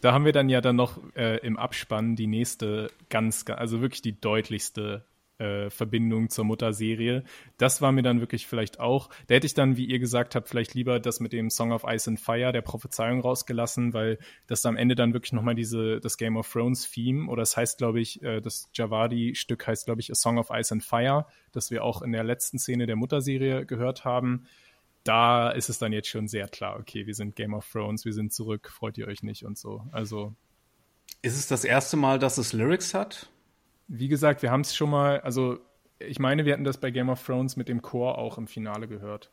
da 0.00 0.12
haben 0.12 0.24
wir 0.24 0.32
dann 0.32 0.48
ja 0.48 0.60
dann 0.60 0.76
noch 0.76 0.98
äh, 1.14 1.38
im 1.46 1.56
Abspann 1.56 2.16
die 2.16 2.26
nächste 2.26 2.90
ganz, 3.08 3.44
also 3.48 3.80
wirklich 3.80 4.02
die 4.02 4.20
deutlichste 4.20 5.04
äh, 5.38 5.70
Verbindung 5.70 6.30
zur 6.30 6.44
Mutterserie. 6.44 7.24
Das 7.56 7.80
war 7.80 7.92
mir 7.92 8.02
dann 8.02 8.20
wirklich 8.20 8.46
vielleicht 8.46 8.80
auch, 8.80 9.08
da 9.26 9.34
hätte 9.34 9.46
ich 9.46 9.54
dann, 9.54 9.76
wie 9.76 9.86
ihr 9.86 9.98
gesagt 9.98 10.34
habt, 10.34 10.48
vielleicht 10.48 10.74
lieber 10.74 11.00
das 11.00 11.20
mit 11.20 11.32
dem 11.32 11.50
Song 11.50 11.72
of 11.72 11.84
Ice 11.86 12.10
and 12.10 12.20
Fire, 12.20 12.52
der 12.52 12.62
Prophezeiung 12.62 13.20
rausgelassen, 13.20 13.92
weil 13.94 14.18
das 14.46 14.64
am 14.66 14.76
Ende 14.76 14.94
dann 14.94 15.12
wirklich 15.12 15.32
nochmal 15.32 15.54
diese, 15.54 16.00
das 16.00 16.16
Game 16.16 16.36
of 16.36 16.50
Thrones 16.50 16.90
Theme, 16.90 17.28
oder 17.28 17.42
das 17.42 17.56
heißt, 17.56 17.78
glaube 17.78 18.00
ich, 18.00 18.22
äh, 18.22 18.40
das 18.40 18.70
Javadi-Stück 18.74 19.66
heißt, 19.66 19.86
glaube 19.86 20.00
ich, 20.00 20.10
A 20.10 20.14
Song 20.14 20.38
of 20.38 20.50
Ice 20.50 20.72
and 20.72 20.82
Fire, 20.82 21.26
das 21.52 21.70
wir 21.70 21.84
auch 21.84 22.02
in 22.02 22.12
der 22.12 22.24
letzten 22.24 22.58
Szene 22.58 22.86
der 22.86 22.96
Mutterserie 22.96 23.66
gehört 23.66 24.04
haben 24.04 24.46
da 25.04 25.50
ist 25.50 25.70
es 25.70 25.78
dann 25.78 25.92
jetzt 25.92 26.08
schon 26.08 26.28
sehr 26.28 26.48
klar, 26.48 26.78
okay, 26.78 27.06
wir 27.06 27.14
sind 27.14 27.34
Game 27.34 27.54
of 27.54 27.66
Thrones, 27.70 28.04
wir 28.04 28.12
sind 28.12 28.32
zurück, 28.32 28.68
freut 28.70 28.98
ihr 28.98 29.06
euch 29.06 29.22
nicht 29.22 29.44
und 29.44 29.56
so. 29.56 29.82
Also. 29.90 30.34
Ist 31.22 31.38
es 31.38 31.46
das 31.46 31.64
erste 31.64 31.96
Mal, 31.96 32.18
dass 32.18 32.36
es 32.36 32.52
Lyrics 32.52 32.92
hat? 32.92 33.30
Wie 33.88 34.08
gesagt, 34.08 34.42
wir 34.42 34.50
haben 34.50 34.60
es 34.60 34.76
schon 34.76 34.90
mal, 34.90 35.20
also 35.20 35.58
ich 35.98 36.18
meine, 36.18 36.44
wir 36.44 36.52
hatten 36.52 36.64
das 36.64 36.78
bei 36.78 36.90
Game 36.90 37.08
of 37.08 37.24
Thrones 37.24 37.56
mit 37.56 37.68
dem 37.68 37.82
Chor 37.82 38.18
auch 38.18 38.38
im 38.38 38.46
Finale 38.46 38.86
gehört. 38.86 39.30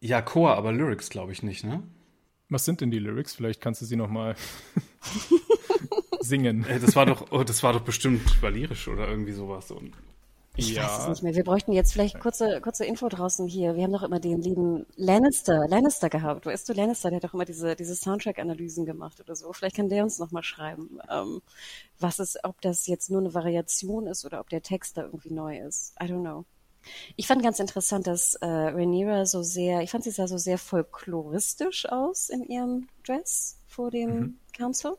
Ja, 0.00 0.22
Chor, 0.22 0.56
aber 0.56 0.72
Lyrics 0.72 1.10
glaube 1.10 1.32
ich 1.32 1.42
nicht, 1.42 1.62
ne? 1.62 1.82
Was 2.48 2.64
sind 2.64 2.80
denn 2.80 2.90
die 2.90 2.98
Lyrics? 2.98 3.34
Vielleicht 3.34 3.60
kannst 3.60 3.80
du 3.80 3.86
sie 3.86 3.96
noch 3.96 4.08
mal 4.08 4.34
singen. 6.20 6.64
Das 6.80 6.96
war 6.96 7.06
doch, 7.06 7.30
oh, 7.30 7.44
das 7.44 7.62
war 7.62 7.72
doch 7.72 7.82
bestimmt 7.82 8.42
valirisch 8.42 8.88
oder 8.88 9.06
irgendwie 9.06 9.32
sowas. 9.32 9.70
Und 9.70 9.92
ich 10.60 10.74
ja. 10.74 10.84
weiß 10.84 11.02
es 11.02 11.08
nicht 11.08 11.22
mehr. 11.22 11.34
Wir 11.34 11.44
bräuchten 11.44 11.72
jetzt 11.72 11.92
vielleicht 11.92 12.20
kurze, 12.20 12.60
kurze 12.60 12.84
Info 12.84 13.08
draußen 13.08 13.46
hier. 13.46 13.74
Wir 13.76 13.84
haben 13.84 13.92
doch 13.92 14.02
immer 14.02 14.20
den 14.20 14.40
lieben 14.40 14.86
Lannister, 14.96 15.66
Lannister 15.68 16.10
gehabt. 16.10 16.46
Weißt 16.46 16.68
du, 16.68 16.72
Lannister, 16.72 17.10
der 17.10 17.16
hat 17.16 17.24
doch 17.24 17.34
immer 17.34 17.44
diese, 17.44 17.74
diese 17.76 17.94
Soundtrack-Analysen 17.94 18.84
gemacht 18.84 19.20
oder 19.20 19.34
so. 19.34 19.52
Vielleicht 19.52 19.76
kann 19.76 19.88
der 19.88 20.04
uns 20.04 20.18
nochmal 20.18 20.42
schreiben, 20.42 20.98
ähm, 21.10 21.40
was 21.98 22.18
ist, 22.18 22.38
ob 22.44 22.60
das 22.60 22.86
jetzt 22.86 23.10
nur 23.10 23.20
eine 23.20 23.34
Variation 23.34 24.06
ist 24.06 24.24
oder 24.24 24.40
ob 24.40 24.48
der 24.50 24.62
Text 24.62 24.96
da 24.96 25.02
irgendwie 25.02 25.32
neu 25.32 25.58
ist. 25.58 25.94
I 26.00 26.06
don't 26.06 26.20
know. 26.20 26.44
Ich 27.16 27.26
fand 27.26 27.42
ganz 27.42 27.58
interessant, 27.58 28.06
dass 28.06 28.34
äh, 28.36 28.46
Rhaenyra 28.46 29.26
so 29.26 29.42
sehr, 29.42 29.82
ich 29.82 29.90
fand 29.90 30.04
sie 30.04 30.10
sah 30.10 30.26
so 30.26 30.38
sehr 30.38 30.58
folkloristisch 30.58 31.86
aus 31.86 32.30
in 32.30 32.42
ihrem 32.44 32.88
Dress 33.06 33.58
vor 33.66 33.90
dem 33.90 34.10
mhm. 34.10 34.38
Council 34.56 34.96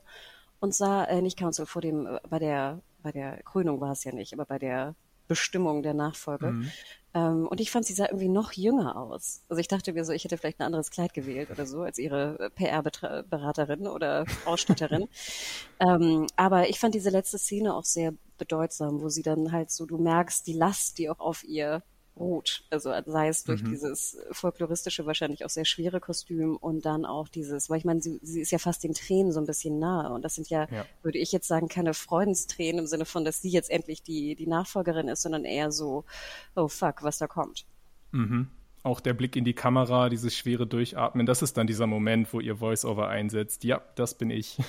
und 0.60 0.76
sah, 0.76 1.06
äh, 1.06 1.22
nicht 1.22 1.40
Council, 1.40 1.66
vor 1.66 1.82
dem, 1.82 2.06
äh, 2.06 2.20
bei 2.30 2.40
der, 2.40 2.82
bei 3.02 3.12
der 3.12 3.42
Krönung 3.44 3.82
war 3.82 3.92
es 3.92 4.04
ja 4.04 4.14
nicht, 4.14 4.34
aber 4.34 4.46
bei 4.46 4.60
der 4.60 4.96
Bestimmung 5.32 5.82
der 5.82 5.94
Nachfolge. 5.94 6.48
Mhm. 6.48 6.72
Ähm, 7.14 7.48
und 7.48 7.62
ich 7.62 7.72
fand, 7.72 7.86
sie 7.86 7.94
sah 7.94 8.08
irgendwie 8.08 8.28
noch 8.28 8.52
jünger 8.52 8.98
aus. 8.98 9.44
Also 9.48 9.62
ich 9.62 9.70
dachte 9.70 9.94
mir 9.94 10.04
so, 10.04 10.12
ich 10.12 10.26
hätte 10.26 10.38
vielleicht 10.38 10.60
ein 10.60 10.66
anderes 10.66 10.92
Kleid 10.92 11.14
gewählt 11.14 11.50
oder 11.52 11.66
so 11.66 11.84
als 11.84 11.98
ihre 11.98 12.52
PR-Beraterin 12.56 13.88
oder 13.88 14.26
Ausstatterin. 14.46 15.08
ähm, 15.80 16.28
aber 16.36 16.68
ich 16.68 16.80
fand 16.80 16.96
diese 16.96 17.10
letzte 17.10 17.38
Szene 17.38 17.74
auch 17.74 17.86
sehr 17.86 18.14
bedeutsam, 18.38 19.00
wo 19.00 19.08
sie 19.08 19.24
dann 19.24 19.54
halt 19.54 19.72
so, 19.72 19.86
du 19.86 19.98
merkst 19.98 20.46
die 20.48 20.54
Last, 20.54 20.98
die 20.98 21.10
auch 21.10 21.20
auf 21.20 21.46
ihr 21.46 21.82
ruht. 22.16 22.64
Also 22.70 22.94
sei 23.06 23.28
es 23.28 23.44
durch 23.44 23.64
mhm. 23.64 23.70
dieses 23.70 24.18
folkloristische, 24.32 25.06
wahrscheinlich 25.06 25.46
auch 25.46 25.50
sehr 25.50 25.66
schwere 25.66 26.00
Kostüm 26.00 26.58
und 26.58 26.86
dann 26.86 27.06
auch 27.06 27.28
dieses, 27.28 27.70
weil 27.70 27.78
ich 27.78 27.86
meine, 27.86 28.02
sie, 28.02 28.20
sie 28.22 28.42
ist 28.42 28.52
ja 28.52 28.58
fast 28.58 28.84
den 28.84 28.94
Tränen 28.94 29.32
so 29.32 29.40
ein 29.40 29.46
bisschen 29.46 29.80
nahe. 29.80 30.12
Und 30.12 30.24
das 30.24 30.36
sind 30.36 30.50
ja, 30.50 30.68
ja, 30.72 30.86
würde 31.04 31.18
ich 31.18 31.32
jetzt 31.32 31.48
sagen, 31.48 31.68
keine 31.68 31.94
Freudenstränen 31.94 32.80
im 32.80 32.88
Sinne 32.88 33.06
von, 33.06 33.26
dass 33.26 33.42
sie 33.42 33.50
jetzt 33.50 33.70
endlich 33.70 34.04
die, 34.04 34.36
die 34.36 34.48
Nachfolgerin 34.48 35.08
ist, 35.08 35.22
sondern 35.22 35.46
eher 35.46 35.72
so, 35.72 36.06
oh 36.56 36.68
fuck, 36.68 37.04
was 37.04 37.18
da 37.18 37.28
kommt. 37.28 37.66
Mhm. 38.12 38.48
Auch 38.84 39.00
der 39.00 39.14
Blick 39.14 39.36
in 39.36 39.46
die 39.46 39.54
Kamera, 39.54 40.10
dieses 40.10 40.36
schwere 40.36 40.66
Durchatmen, 40.66 41.26
das 41.28 41.44
ist 41.44 41.56
dann 41.56 41.68
dieser 41.68 41.86
Moment, 41.86 42.34
wo 42.34 42.40
ihr 42.40 42.58
Voice-Over 42.58 43.08
einsetzt. 43.08 43.64
Ja, 43.64 43.82
das 43.96 44.18
bin 44.18 44.32
ich. 44.32 44.58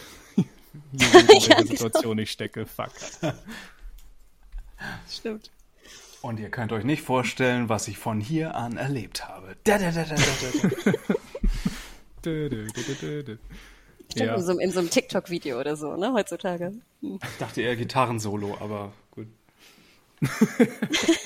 Hier 0.92 1.20
in 1.20 1.26
ja, 1.40 1.56
genau. 1.56 1.66
Situation 1.66 2.18
ich 2.18 2.30
stecke. 2.30 2.66
Fuck. 2.66 2.92
Stimmt. 5.08 5.50
Und 6.22 6.38
ihr 6.38 6.50
könnt 6.50 6.72
euch 6.72 6.84
nicht 6.84 7.02
vorstellen, 7.02 7.68
was 7.68 7.88
ich 7.88 7.98
von 7.98 8.20
hier 8.20 8.54
an 8.54 8.76
erlebt 8.76 9.28
habe. 9.28 9.56
Da, 9.64 9.76
da, 9.76 9.90
da, 9.90 10.04
da, 10.04 10.14
da, 10.14 10.92
da. 10.92 10.98
Stimmt, 12.20 12.52
ja. 14.14 14.34
in 14.34 14.42
so, 14.42 14.54
so 14.54 14.78
einem 14.78 14.90
TikTok-Video 14.90 15.58
oder 15.58 15.74
so, 15.76 15.96
ne, 15.96 16.12
heutzutage. 16.12 16.72
Hm. 17.00 17.18
Ich 17.22 17.38
dachte 17.38 17.62
eher 17.62 17.74
Gitarrensolo, 17.74 18.56
aber 18.60 18.92
gut. 19.10 19.26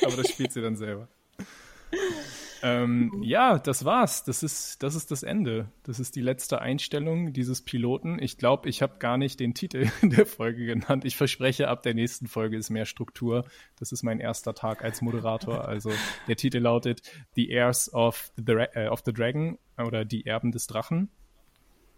aber 0.03 0.17
das 0.17 0.31
spielt 0.31 0.53
sie 0.53 0.63
dann 0.63 0.77
selber. 0.77 1.09
Ähm, 2.67 3.23
ja, 3.23 3.61
das 3.61 3.85
war's. 3.85 4.25
Das 4.25 4.43
ist, 4.43 4.83
das 4.83 4.97
ist 4.97 5.13
das 5.13 5.23
Ende. 5.23 5.71
Das 5.85 6.01
ist 6.01 6.17
die 6.17 6.21
letzte 6.21 6.61
Einstellung 6.61 7.33
dieses 7.33 7.63
Piloten. 7.63 8.21
Ich 8.21 8.39
glaube, 8.39 8.69
ich 8.69 8.83
habe 8.83 8.99
gar 8.99 9.19
nicht 9.19 9.39
den 9.39 9.55
Titel 9.55 9.89
der 10.03 10.27
Folge 10.27 10.67
genannt. 10.67 11.05
Ich 11.05 11.17
verspreche, 11.17 11.69
ab 11.69 11.85
der 11.85 11.95
nächsten 11.95 12.27
Folge 12.27 12.57
ist 12.57 12.71
mehr 12.71 12.85
Struktur. 12.85 13.45
Das 13.79 13.93
ist 13.93 14.03
mein 14.03 14.19
erster 14.19 14.53
Tag 14.53 14.83
als 14.83 15.01
Moderator. 15.01 15.69
Also 15.69 15.93
der 16.27 16.35
Titel 16.35 16.59
lautet 16.59 17.03
The 17.37 17.47
Heirs 17.47 17.95
of 17.95 18.33
the, 18.37 18.55
äh, 18.55 18.89
of 18.89 19.03
the 19.07 19.13
Dragon 19.13 19.59
oder 19.79 20.05
Die 20.05 20.27
Erben 20.27 20.51
des 20.51 20.67
Drachen 20.67 21.09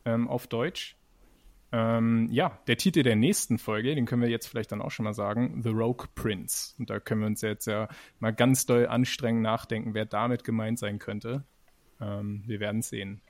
ähm, 0.04 0.28
auf 0.28 0.48
Deutsch. 0.48 0.97
Ähm, 1.70 2.28
ja, 2.30 2.58
der 2.66 2.78
Titel 2.78 3.02
der 3.02 3.16
nächsten 3.16 3.58
Folge, 3.58 3.94
den 3.94 4.06
können 4.06 4.22
wir 4.22 4.30
jetzt 4.30 4.46
vielleicht 4.46 4.72
dann 4.72 4.80
auch 4.80 4.90
schon 4.90 5.04
mal 5.04 5.12
sagen, 5.12 5.62
The 5.62 5.70
Rogue 5.70 6.06
Prince. 6.14 6.74
Und 6.78 6.88
da 6.88 6.98
können 6.98 7.20
wir 7.20 7.26
uns 7.26 7.42
jetzt 7.42 7.66
ja 7.66 7.88
mal 8.20 8.32
ganz 8.32 8.64
doll 8.64 8.86
anstrengen 8.86 9.42
nachdenken, 9.42 9.94
wer 9.94 10.06
damit 10.06 10.44
gemeint 10.44 10.78
sein 10.78 10.98
könnte. 10.98 11.44
Ähm, 12.00 12.42
wir 12.46 12.60
werden 12.60 12.82
sehen. 12.82 13.20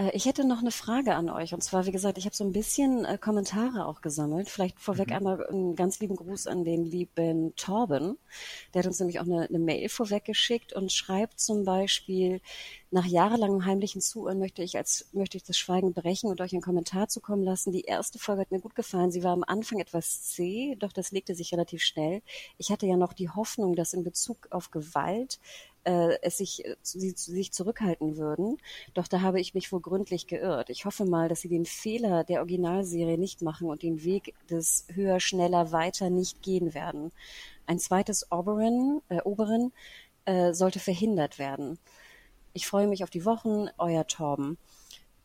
Äh, 0.00 0.10
ich 0.14 0.24
hätte 0.24 0.46
noch 0.46 0.60
eine 0.60 0.70
Frage 0.70 1.14
an 1.14 1.28
euch. 1.30 1.54
Und 1.54 1.62
zwar, 1.62 1.86
wie 1.86 1.92
gesagt, 1.92 2.18
ich 2.18 2.24
habe 2.24 2.34
so 2.34 2.44
ein 2.44 2.52
bisschen 2.52 3.04
äh, 3.04 3.18
Kommentare 3.18 3.86
auch 3.86 4.00
gesammelt. 4.00 4.48
Vielleicht 4.48 4.80
vorweg 4.80 5.08
mhm. 5.08 5.14
einmal 5.14 5.46
einen 5.46 5.76
ganz 5.76 6.00
lieben 6.00 6.16
Gruß 6.16 6.46
an 6.46 6.64
den 6.64 6.84
lieben 6.84 7.54
Torben. 7.56 8.18
Der 8.74 8.80
hat 8.80 8.86
uns 8.86 8.98
nämlich 8.98 9.20
auch 9.20 9.24
eine, 9.24 9.48
eine 9.48 9.58
Mail 9.58 9.88
vorweggeschickt 9.88 10.72
und 10.72 10.92
schreibt 10.92 11.40
zum 11.40 11.64
Beispiel, 11.64 12.40
nach 12.92 13.06
jahrelangem 13.06 13.64
heimlichen 13.66 14.00
Zuhören 14.00 14.40
möchte 14.40 14.62
ich 14.62 14.76
als 14.76 15.08
möchte 15.12 15.36
ich 15.36 15.44
das 15.44 15.56
Schweigen 15.56 15.92
brechen 15.92 16.28
und 16.28 16.40
euch 16.40 16.52
einen 16.52 16.62
Kommentar 16.62 17.08
zukommen 17.08 17.44
lassen. 17.44 17.70
Die 17.70 17.82
erste 17.82 18.18
Folge 18.18 18.40
hat 18.40 18.50
mir 18.50 18.60
gut 18.60 18.74
gefallen. 18.74 19.12
Sie 19.12 19.22
war 19.22 19.32
am 19.32 19.44
Anfang 19.44 19.78
etwas 19.78 20.22
zäh, 20.22 20.76
doch 20.76 20.92
das 20.92 21.12
legte 21.12 21.36
sich 21.36 21.52
relativ 21.52 21.82
schnell. 21.82 22.22
Ich 22.58 22.72
hatte 22.72 22.86
ja 22.86 22.96
noch 22.96 23.12
die 23.12 23.28
Hoffnung, 23.28 23.76
dass 23.76 23.92
in 23.92 24.02
Bezug 24.02 24.48
auf 24.50 24.72
Gewalt 24.72 25.38
äh, 25.90 26.18
es 26.22 26.38
sich, 26.38 26.64
äh, 26.64 26.76
sie 26.82 27.10
sich 27.10 27.52
zurückhalten 27.52 28.16
würden. 28.16 28.58
Doch 28.94 29.08
da 29.08 29.22
habe 29.22 29.40
ich 29.40 29.54
mich 29.54 29.72
wohl 29.72 29.80
gründlich 29.80 30.28
geirrt. 30.28 30.70
Ich 30.70 30.84
hoffe 30.84 31.04
mal, 31.04 31.28
dass 31.28 31.40
sie 31.40 31.48
den 31.48 31.66
Fehler 31.66 32.22
der 32.22 32.38
Originalserie 32.38 33.18
nicht 33.18 33.42
machen 33.42 33.68
und 33.68 33.82
den 33.82 34.04
Weg 34.04 34.34
des 34.48 34.86
höher, 34.94 35.18
schneller, 35.18 35.72
weiter 35.72 36.08
nicht 36.08 36.42
gehen 36.42 36.74
werden. 36.74 37.10
Ein 37.66 37.80
zweites 37.80 38.30
Oberon, 38.30 39.02
äh, 39.08 39.20
Oberon 39.22 39.72
äh, 40.26 40.52
sollte 40.52 40.78
verhindert 40.78 41.38
werden. 41.38 41.78
Ich 42.52 42.66
freue 42.66 42.86
mich 42.86 43.02
auf 43.02 43.10
die 43.10 43.24
Wochen, 43.24 43.68
euer 43.78 44.06
Torben. 44.06 44.58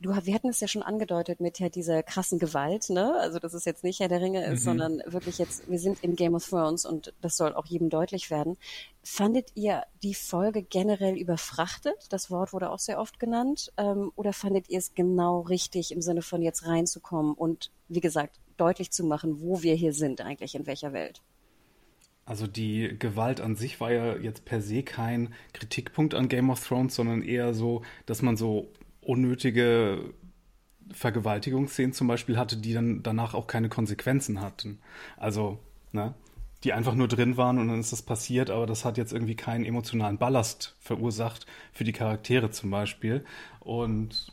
Du, 0.02 0.10
wir 0.10 0.34
hatten 0.34 0.50
es 0.50 0.60
ja 0.60 0.68
schon 0.68 0.84
angedeutet 0.84 1.40
mit 1.40 1.60
ja 1.60 1.70
dieser 1.70 2.04
krassen 2.04 2.38
Gewalt, 2.38 2.90
ne? 2.90 3.16
Also 3.20 3.40
dass 3.40 3.54
es 3.54 3.66
jetzt 3.66 3.84
nicht 3.84 4.02
Herr 4.02 4.10
der 4.10 4.22
Ringe 4.22 4.46
ist, 4.46 4.62
mhm. 4.62 4.66
sondern 4.66 5.02
wirklich 5.06 5.38
jetzt, 5.38 5.70
wir 5.70 5.80
sind 5.80 6.04
in 6.04 6.16
Game 6.16 6.36
of 6.36 6.48
Thrones 6.48 6.86
und 6.86 7.14
das 7.22 7.38
soll 7.38 7.54
auch 7.54 7.66
jedem 7.66 7.90
deutlich 7.90 8.30
werden. 8.30 8.58
Fandet 9.04 9.52
ihr 9.56 9.84
die 10.04 10.14
Folge 10.14 10.64
generell 10.64 11.18
überfrachtet? 11.18 12.08
Das 12.10 12.30
Wort 12.30 12.52
wurde 12.52 12.70
auch 12.72 12.80
sehr 12.80 13.00
oft 13.00 13.20
genannt. 13.20 13.72
Ähm, 13.78 14.12
oder 14.16 14.34
fandet 14.34 14.70
ihr 14.70 14.80
es 14.80 14.94
genau 14.96 15.42
richtig 15.42 15.92
im 15.92 16.02
Sinne 16.02 16.22
von 16.22 16.42
jetzt 16.42 16.66
reinzukommen 16.66 17.34
und 17.34 17.72
wie 17.88 18.02
gesagt, 18.02 18.40
deutlich 18.58 18.92
zu 18.92 19.04
machen, 19.04 19.42
wo 19.42 19.62
wir 19.64 19.76
hier 19.76 19.94
sind 19.94 20.22
eigentlich, 20.22 20.56
in 20.56 20.66
welcher 20.66 20.94
Welt? 20.94 21.22
Also 22.26 22.48
die 22.48 22.98
Gewalt 22.98 23.40
an 23.40 23.56
sich 23.56 23.80
war 23.80 23.92
ja 23.92 24.16
jetzt 24.18 24.46
per 24.46 24.60
se 24.60 24.82
kein 24.82 25.34
Kritikpunkt 25.54 26.16
an 26.16 26.28
Game 26.28 26.50
of 26.50 26.66
Thrones, 26.68 26.96
sondern 26.96 27.22
eher 27.22 27.54
so, 27.54 27.84
dass 28.08 28.24
man 28.24 28.36
so 28.36 28.68
unnötige 29.06 30.14
Vergewaltigungsszenen 30.92 31.94
zum 31.94 32.08
Beispiel 32.08 32.38
hatte, 32.38 32.58
die 32.58 32.74
dann 32.74 33.04
danach 33.04 33.34
auch 33.34 33.48
keine 33.48 33.70
Konsequenzen 33.70 34.42
hatten. 34.42 34.80
Also, 35.18 35.60
ne, 35.92 36.14
die 36.64 36.74
einfach 36.74 36.96
nur 36.96 37.08
drin 37.08 37.38
waren 37.38 37.60
und 37.60 37.68
dann 37.68 37.80
ist 37.80 37.92
das 37.92 38.02
passiert, 38.02 38.50
aber 38.50 38.66
das 38.66 38.86
hat 38.86 38.98
jetzt 38.98 39.14
irgendwie 39.14 39.36
keinen 39.36 39.66
emotionalen 39.66 40.18
Ballast 40.18 40.76
verursacht 40.80 41.46
für 41.72 41.84
die 41.84 41.94
Charaktere 41.94 42.50
zum 42.50 42.72
Beispiel. 42.72 43.24
Und 43.60 44.32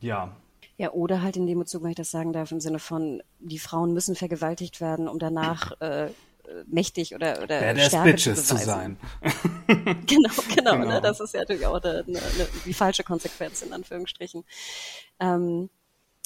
ja, 0.00 0.36
ja, 0.80 0.92
oder 0.92 1.22
halt 1.22 1.36
in 1.36 1.48
dem 1.48 1.58
Bezug, 1.58 1.82
wenn 1.82 1.90
ich 1.90 1.96
das 1.96 2.12
sagen 2.12 2.32
darf, 2.32 2.52
im 2.52 2.60
Sinne 2.60 2.78
von, 2.78 3.20
die 3.40 3.58
Frauen 3.58 3.92
müssen 3.92 4.14
vergewaltigt 4.14 4.80
werden, 4.80 5.08
um 5.08 5.18
danach 5.18 5.72
äh, 5.80 6.10
mächtig 6.66 7.14
oder, 7.14 7.42
oder 7.42 7.60
Badass 7.60 7.86
Stärke 7.86 8.10
Bitches 8.10 8.46
zu, 8.46 8.56
zu 8.56 8.64
sein. 8.64 8.96
genau, 9.22 9.92
genau, 10.06 10.32
genau. 10.54 10.74
Ne? 10.74 10.84
genau. 10.84 11.00
Das 11.00 11.20
ist 11.20 11.34
ja 11.34 11.40
natürlich 11.40 11.66
auch 11.66 11.82
eine, 11.82 12.04
eine, 12.06 12.20
die 12.64 12.74
falsche 12.74 13.04
Konsequenz 13.04 13.62
in 13.62 13.72
Anführungsstrichen. 13.72 14.44
Ähm, 15.20 15.70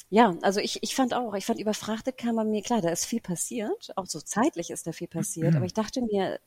ja, 0.09 0.35
also 0.41 0.59
ich, 0.59 0.83
ich 0.83 0.95
fand 0.95 1.13
auch, 1.13 1.33
ich 1.33 1.45
fand 1.45 1.59
überfrachtet 1.59 2.17
kam 2.17 2.35
man 2.35 2.51
mir, 2.51 2.61
klar, 2.61 2.81
da 2.81 2.89
ist 2.89 3.05
viel 3.05 3.21
passiert, 3.21 3.91
auch 3.95 4.05
so 4.05 4.21
zeitlich 4.21 4.69
ist 4.69 4.85
da 4.85 4.91
viel 4.91 5.07
passiert, 5.07 5.51
mhm. 5.51 5.57
aber 5.57 5.65
ich 5.65 5.73
dachte 5.73 6.01
mir, 6.01 6.39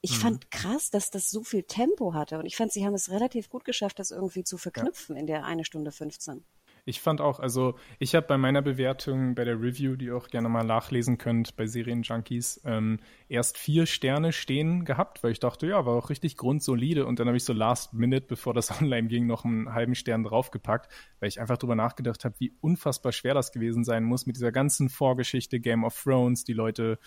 ich 0.00 0.12
mhm. 0.12 0.20
fand 0.20 0.50
krass, 0.50 0.90
dass 0.90 1.10
das 1.10 1.30
so 1.30 1.44
viel 1.44 1.64
Tempo 1.64 2.14
hatte 2.14 2.38
und 2.38 2.46
ich 2.46 2.56
fand, 2.56 2.72
sie 2.72 2.86
haben 2.86 2.94
es 2.94 3.10
relativ 3.10 3.50
gut 3.50 3.64
geschafft, 3.64 3.98
das 3.98 4.10
irgendwie 4.10 4.44
zu 4.44 4.56
verknüpfen 4.56 5.16
ja. 5.16 5.20
in 5.20 5.26
der 5.26 5.44
eine 5.44 5.64
Stunde 5.64 5.92
15. 5.92 6.44
Ich 6.84 7.00
fand 7.00 7.20
auch, 7.20 7.40
also 7.40 7.76
ich 7.98 8.14
habe 8.14 8.26
bei 8.26 8.38
meiner 8.38 8.62
Bewertung 8.62 9.34
bei 9.34 9.44
der 9.44 9.60
Review, 9.60 9.96
die 9.96 10.06
ihr 10.06 10.16
auch 10.16 10.28
gerne 10.28 10.48
mal 10.48 10.64
nachlesen 10.64 11.18
könnt 11.18 11.56
bei 11.56 11.66
Serienjunkies, 11.66 12.62
ähm, 12.64 12.98
erst 13.28 13.58
vier 13.58 13.86
Sterne 13.86 14.32
stehen 14.32 14.84
gehabt, 14.84 15.22
weil 15.22 15.32
ich 15.32 15.40
dachte, 15.40 15.66
ja, 15.66 15.84
war 15.86 15.94
auch 15.94 16.10
richtig 16.10 16.36
grundsolide. 16.36 17.06
Und 17.06 17.18
dann 17.18 17.26
habe 17.26 17.36
ich 17.36 17.44
so 17.44 17.52
last 17.52 17.94
minute, 17.94 18.26
bevor 18.26 18.54
das 18.54 18.70
online 18.80 19.08
ging, 19.08 19.26
noch 19.26 19.44
einen 19.44 19.72
halben 19.72 19.94
Stern 19.94 20.24
draufgepackt, 20.24 20.90
weil 21.20 21.28
ich 21.28 21.40
einfach 21.40 21.58
drüber 21.58 21.74
nachgedacht 21.76 22.24
habe, 22.24 22.34
wie 22.38 22.52
unfassbar 22.60 23.12
schwer 23.12 23.34
das 23.34 23.52
gewesen 23.52 23.84
sein 23.84 24.04
muss 24.04 24.26
mit 24.26 24.36
dieser 24.36 24.52
ganzen 24.52 24.88
Vorgeschichte 24.88 25.60
Game 25.60 25.84
of 25.84 26.00
Thrones, 26.02 26.44
die 26.44 26.52
Leute 26.52 26.98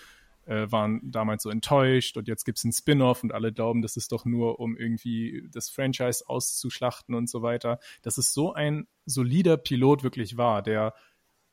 äh, 0.46 0.70
waren 0.70 1.00
damals 1.10 1.42
so 1.42 1.50
enttäuscht 1.50 2.16
und 2.16 2.28
jetzt 2.28 2.44
gibt 2.44 2.58
es 2.58 2.64
einen 2.64 2.72
Spin-off 2.72 3.22
und 3.22 3.32
alle 3.32 3.52
glauben, 3.52 3.82
das 3.82 3.96
ist 3.96 4.12
doch 4.12 4.24
nur, 4.24 4.60
um 4.60 4.76
irgendwie 4.76 5.48
das 5.52 5.70
Franchise 5.70 6.24
auszuschlachten 6.26 7.14
und 7.14 7.28
so 7.28 7.42
weiter. 7.42 7.78
Dass 8.02 8.18
es 8.18 8.32
so 8.32 8.52
ein 8.52 8.86
solider 9.06 9.56
Pilot 9.56 10.02
wirklich 10.02 10.36
war, 10.36 10.62
der 10.62 10.94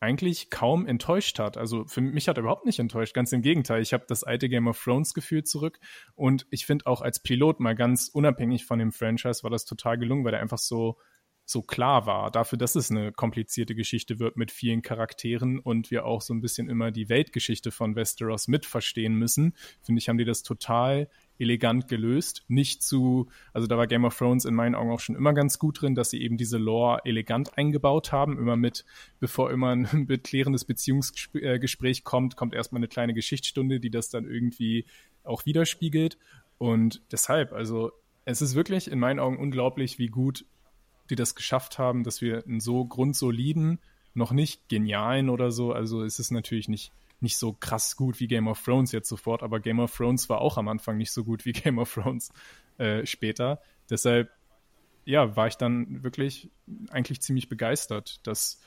eigentlich 0.01 0.49
kaum 0.49 0.87
enttäuscht 0.87 1.37
hat. 1.37 1.57
Also 1.57 1.85
für 1.85 2.01
mich 2.01 2.27
hat 2.27 2.37
er 2.37 2.41
überhaupt 2.41 2.65
nicht 2.65 2.79
enttäuscht, 2.79 3.13
ganz 3.13 3.31
im 3.33 3.43
Gegenteil. 3.43 3.83
Ich 3.83 3.93
habe 3.93 4.05
das 4.07 4.23
alte 4.23 4.49
Game 4.49 4.67
of 4.67 4.83
Thrones 4.83 5.13
Gefühl 5.13 5.43
zurück 5.43 5.79
und 6.15 6.47
ich 6.49 6.65
finde 6.65 6.87
auch 6.87 7.01
als 7.01 7.21
Pilot 7.21 7.59
mal 7.59 7.75
ganz 7.75 8.09
unabhängig 8.11 8.65
von 8.65 8.79
dem 8.79 8.91
Franchise 8.91 9.43
war 9.43 9.51
das 9.51 9.65
total 9.65 9.99
gelungen, 9.99 10.25
weil 10.25 10.33
er 10.33 10.41
einfach 10.41 10.57
so 10.57 10.97
so 11.51 11.61
klar 11.61 12.05
war, 12.05 12.31
dafür, 12.31 12.57
dass 12.57 12.75
es 12.75 12.89
eine 12.89 13.11
komplizierte 13.11 13.75
Geschichte 13.75 14.19
wird 14.19 14.37
mit 14.37 14.51
vielen 14.51 14.81
Charakteren 14.81 15.59
und 15.59 15.91
wir 15.91 16.05
auch 16.05 16.21
so 16.21 16.33
ein 16.33 16.41
bisschen 16.41 16.69
immer 16.69 16.91
die 16.91 17.09
Weltgeschichte 17.09 17.71
von 17.71 17.95
Westeros 17.95 18.47
mitverstehen 18.47 19.15
müssen, 19.15 19.53
finde 19.81 19.99
ich, 19.99 20.09
haben 20.09 20.17
die 20.17 20.25
das 20.25 20.43
total 20.43 21.09
elegant 21.41 21.87
gelöst. 21.87 22.45
Nicht 22.47 22.83
zu, 22.83 23.29
also 23.51 23.67
da 23.67 23.77
war 23.77 23.87
Game 23.87 24.05
of 24.05 24.17
Thrones 24.17 24.45
in 24.45 24.53
meinen 24.53 24.75
Augen 24.75 24.91
auch 24.91 24.99
schon 24.99 25.15
immer 25.15 25.33
ganz 25.33 25.59
gut 25.59 25.81
drin, 25.81 25.95
dass 25.95 26.11
sie 26.11 26.21
eben 26.21 26.37
diese 26.37 26.57
Lore 26.57 27.01
elegant 27.03 27.57
eingebaut 27.57 28.11
haben. 28.11 28.37
Immer 28.37 28.55
mit, 28.55 28.85
bevor 29.19 29.51
immer 29.51 29.71
ein 29.71 29.87
beklärendes 30.07 30.65
Beziehungsgespräch 30.65 32.03
kommt, 32.03 32.35
kommt 32.37 32.53
erstmal 32.53 32.79
eine 32.79 32.87
kleine 32.87 33.13
Geschichtsstunde, 33.13 33.79
die 33.79 33.89
das 33.89 34.09
dann 34.09 34.25
irgendwie 34.25 34.85
auch 35.23 35.45
widerspiegelt. 35.45 36.17
Und 36.57 37.01
deshalb, 37.11 37.53
also 37.53 37.91
es 38.25 38.41
ist 38.41 38.55
wirklich 38.55 38.89
in 38.89 38.99
meinen 38.99 39.19
Augen 39.19 39.37
unglaublich, 39.37 39.97
wie 39.97 40.07
gut 40.07 40.45
die 41.11 41.15
das 41.15 41.35
geschafft 41.35 41.77
haben, 41.77 42.03
dass 42.03 42.21
wir 42.21 42.43
einen 42.45 42.59
so 42.59 42.85
grundsoliden, 42.85 43.79
noch 44.13 44.31
nicht 44.31 44.67
genialen 44.69 45.29
oder 45.29 45.51
so, 45.51 45.71
also 45.71 46.03
es 46.03 46.19
ist 46.19 46.31
natürlich 46.31 46.67
nicht, 46.67 46.91
nicht 47.19 47.37
so 47.37 47.53
krass 47.53 47.95
gut 47.95 48.19
wie 48.19 48.27
Game 48.27 48.47
of 48.47 48.61
Thrones 48.61 48.91
jetzt 48.91 49.09
sofort, 49.09 49.43
aber 49.43 49.59
Game 49.59 49.79
of 49.79 49.95
Thrones 49.95 50.27
war 50.29 50.41
auch 50.41 50.57
am 50.57 50.67
Anfang 50.67 50.97
nicht 50.97 51.11
so 51.11 51.23
gut 51.23 51.45
wie 51.45 51.51
Game 51.53 51.77
of 51.77 51.93
Thrones 51.93 52.31
äh, 52.77 53.05
später. 53.05 53.61
Deshalb, 53.89 54.31
ja, 55.05 55.35
war 55.35 55.47
ich 55.47 55.55
dann 55.55 56.03
wirklich 56.03 56.49
eigentlich 56.89 57.21
ziemlich 57.21 57.49
begeistert, 57.49 58.19
dass 58.25 58.59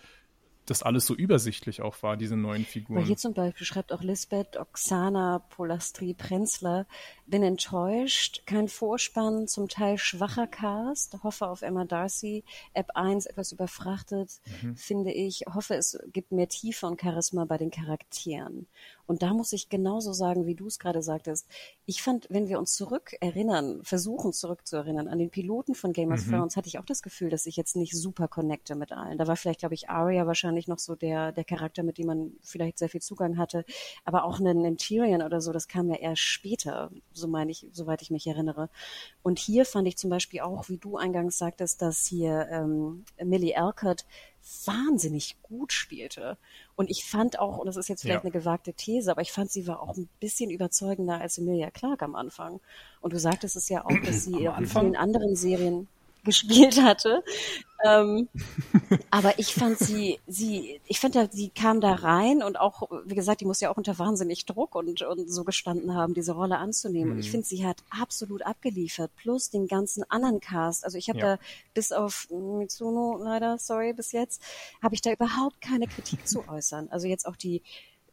das 0.66 0.82
alles 0.82 1.07
so 1.07 1.15
übersichtlich 1.15 1.82
auch 1.82 2.03
war, 2.03 2.16
diese 2.16 2.36
neuen 2.36 2.65
Figuren. 2.65 3.01
Weil 3.01 3.07
hier 3.07 3.16
zum 3.16 3.35
Beispiel 3.35 3.66
schreibt 3.66 3.93
auch 3.93 4.03
Lisbeth 4.03 4.57
Oksana 4.57 5.41
Polastri 5.51 6.15
Prenzler, 6.15 6.86
bin 7.27 7.43
enttäuscht, 7.43 8.43
kein 8.47 8.69
Vorspann, 8.69 9.47
zum 9.47 9.69
Teil 9.69 9.99
schwacher 9.99 10.47
Cast, 10.47 11.23
hoffe 11.23 11.49
auf 11.49 11.62
Emma 11.62 11.85
Darcy, 11.85 12.45
App 12.73 12.91
1 12.95 13.27
etwas 13.27 13.53
überfrachtet, 13.53 14.41
mhm. 14.62 14.77
finde 14.77 15.12
ich, 15.12 15.45
hoffe 15.53 15.74
es 15.74 15.99
gibt 16.12 16.32
mehr 16.32 16.49
Tiefe 16.49 16.86
und 16.86 17.01
Charisma 17.01 17.45
bei 17.45 17.59
den 17.59 17.70
Charakteren. 17.70 18.66
Und 19.06 19.22
da 19.22 19.35
muss 19.35 19.52
ich 19.52 19.68
genauso 19.68 20.12
sagen, 20.12 20.47
wie 20.47 20.55
du 20.55 20.66
es 20.66 20.78
gerade 20.78 21.02
sagtest. 21.02 21.47
Ich 21.86 22.02
fand, 22.02 22.26
wenn 22.31 22.48
wir 22.48 22.59
uns 22.59 22.74
zurück 22.74 23.14
erinnern, 23.20 23.81
versuchen 23.82 24.32
zurückzuerinnern 24.32 25.09
an 25.09 25.18
den 25.18 25.31
Piloten 25.31 25.74
von 25.74 25.93
Game 25.93 26.12
of 26.12 26.26
mhm. 26.26 26.31
Thrones, 26.31 26.56
hatte 26.56 26.68
ich 26.68 26.78
auch 26.78 26.85
das 26.85 27.02
Gefühl, 27.02 27.31
dass 27.31 27.47
ich 27.47 27.56
jetzt 27.56 27.76
nicht 27.76 27.94
super 27.94 28.28
connecte 28.28 28.74
mit 28.74 28.93
allen. 28.93 29.18
Da 29.18 29.26
war 29.26 29.36
vielleicht, 29.36 29.60
glaube 29.60 29.74
ich, 29.74 29.89
Arya 29.90 30.26
wahrscheinlich 30.26 30.68
noch 30.68 30.78
so 30.78 30.94
der, 30.94 31.32
der 31.32 31.44
Charakter, 31.44 31.82
mit 31.82 31.98
dem 31.98 32.06
man 32.06 32.32
vielleicht 32.43 32.78
sehr 32.78 32.89
viel 32.89 33.02
Zugang 33.02 33.36
hatte. 33.36 33.64
Aber 34.05 34.24
auch 34.24 34.40
einen, 34.40 34.64
einen 34.64 34.78
Tyrion 34.78 35.22
oder 35.22 35.40
so, 35.40 35.52
das 35.52 35.68
kam 35.68 35.89
ja 35.90 35.97
erst 35.97 36.22
später, 36.22 36.90
so 37.12 37.28
meine 37.28 37.51
ich, 37.51 37.66
soweit 37.72 38.02
ich 38.02 38.10
mich 38.10 38.26
erinnere. 38.26 38.70
Und 39.22 39.39
hier 39.39 39.64
fand 39.64 39.86
ich 39.89 39.97
zum 39.97 40.10
Beispiel 40.10 40.40
auch, 40.40 40.68
wie 40.68 40.78
du 40.78 40.97
eingangs 40.97 41.39
sagtest, 41.39 41.82
dass 41.82 42.06
hier 42.06 42.48
ähm, 42.51 43.05
Millie 43.22 43.56
Alcott 43.56 44.05
wahnsinnig 44.65 45.37
gut 45.43 45.73
spielte. 45.73 46.37
Und 46.77 46.91
ich 46.91 47.05
fand 47.05 47.39
auch, 47.39 47.59
und 47.59 47.66
das 47.66 47.77
ist 47.77 47.89
jetzt 47.89 48.03
vielleicht 48.03 48.25
ja. 48.25 48.31
eine 48.31 48.31
gewagte 48.31 48.73
These, 48.75 49.11
aber 49.11 49.23
ich 49.23 49.33
fand, 49.33 49.51
sie 49.51 49.66
war 49.66 49.81
auch 49.81 49.97
ein 49.97 50.09
bisschen 50.21 50.51
überzeugender 50.51 51.21
als 51.21 51.39
Emilia 51.39 51.71
Clarke 51.71 52.05
am 52.05 52.15
Anfang. 52.15 52.61
Und 53.01 53.12
du 53.12 53.19
sagtest 53.19 53.57
es 53.57 53.69
ja 53.69 53.85
auch, 53.85 53.99
dass 54.05 54.25
sie 54.25 54.45
in 54.45 54.66
vielen 54.66 54.97
anderen 54.97 55.37
Serien 55.37 55.89
gespielt 56.25 56.83
hatte. 56.83 57.23
Ähm, 57.85 58.29
aber 59.11 59.39
ich 59.39 59.55
fand 59.55 59.79
sie, 59.79 60.19
sie, 60.27 60.81
ich 60.87 61.01
finde, 61.01 61.29
sie 61.31 61.51
kam 61.51 61.83
da 61.83 61.93
rein 61.93 62.43
und 62.43 62.59
auch, 62.59 62.89
wie 63.05 63.15
gesagt, 63.15 63.43
die 63.43 63.45
muss 63.45 63.61
ja 63.61 63.71
auch 63.71 63.77
unter 63.77 63.99
wahnsinnig 63.99 64.47
Druck 64.47 64.75
und, 64.75 65.03
und 65.03 65.31
so 65.31 65.45
gestanden 65.45 65.95
haben, 65.95 66.15
diese 66.15 66.33
Rolle 66.33 66.59
anzunehmen. 66.59 67.11
Mhm. 67.11 67.13
Und 67.13 67.19
ich 67.21 67.27
mhm. 67.27 67.33
finde, 67.33 67.47
sie 67.47 67.67
hat 67.67 67.83
absolut 67.91 68.43
abgeliefert, 68.43 69.11
plus 69.17 69.51
den 69.51 69.67
ganzen 69.67 70.03
anderen 70.11 70.41
Cast. 70.41 70.85
Also 70.85 70.97
ich 70.97 71.09
habe 71.11 71.19
ja. 71.19 71.37
da 71.37 71.43
bis 71.75 71.93
auf 71.93 72.27
Mitsuno 72.31 73.21
leider, 73.23 73.59
sorry, 73.59 73.93
bis 73.93 74.13
jetzt, 74.13 74.43
habe 74.83 74.95
ich 74.95 75.03
da 75.03 75.13
überhaupt 75.13 75.61
keine 75.61 75.87
Kritik 75.87 76.27
zu 76.27 76.49
äußern. 76.49 76.89
Also 76.91 77.07
jetzt 77.07 77.27
auch 77.27 77.37
die, 77.37 77.63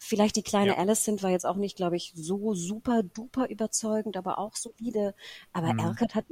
Vielleicht 0.04 0.36
die 0.36 0.42
kleine 0.42 0.76
ja. 0.76 0.96
sind 0.96 1.22
war 1.22 1.30
jetzt 1.30 1.46
auch 1.46 1.58
nicht, 1.58 1.78
glaube 1.78 1.96
ich, 1.96 2.12
so 2.16 2.56
super 2.56 3.04
duper 3.04 3.48
überzeugend, 3.52 4.18
aber 4.18 4.40
auch 4.40 4.56
solide. 4.56 5.14
Aber 5.54 5.74
mhm. 5.74 5.78
Erkert 5.80 6.16
hat 6.16 6.26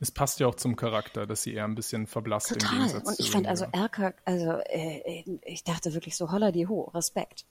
es 0.00 0.10
passt 0.10 0.40
ja 0.40 0.46
auch 0.46 0.54
zum 0.56 0.76
Charakter, 0.76 1.26
dass 1.26 1.42
sie 1.42 1.54
eher 1.54 1.64
ein 1.64 1.74
bisschen 1.74 2.06
verblasst 2.06 2.48
Total. 2.48 2.72
im 2.72 2.78
Gegensatz 2.78 3.08
Und 3.08 3.20
ich 3.20 3.30
fand 3.30 3.46
also 3.46 3.66
Erka, 3.72 4.12
also 4.24 4.58
äh, 4.66 5.24
ich 5.42 5.64
dachte 5.64 5.94
wirklich 5.94 6.16
so 6.16 6.30
holla 6.30 6.52
die 6.52 6.66
ho, 6.66 6.90
Respekt. 6.94 7.44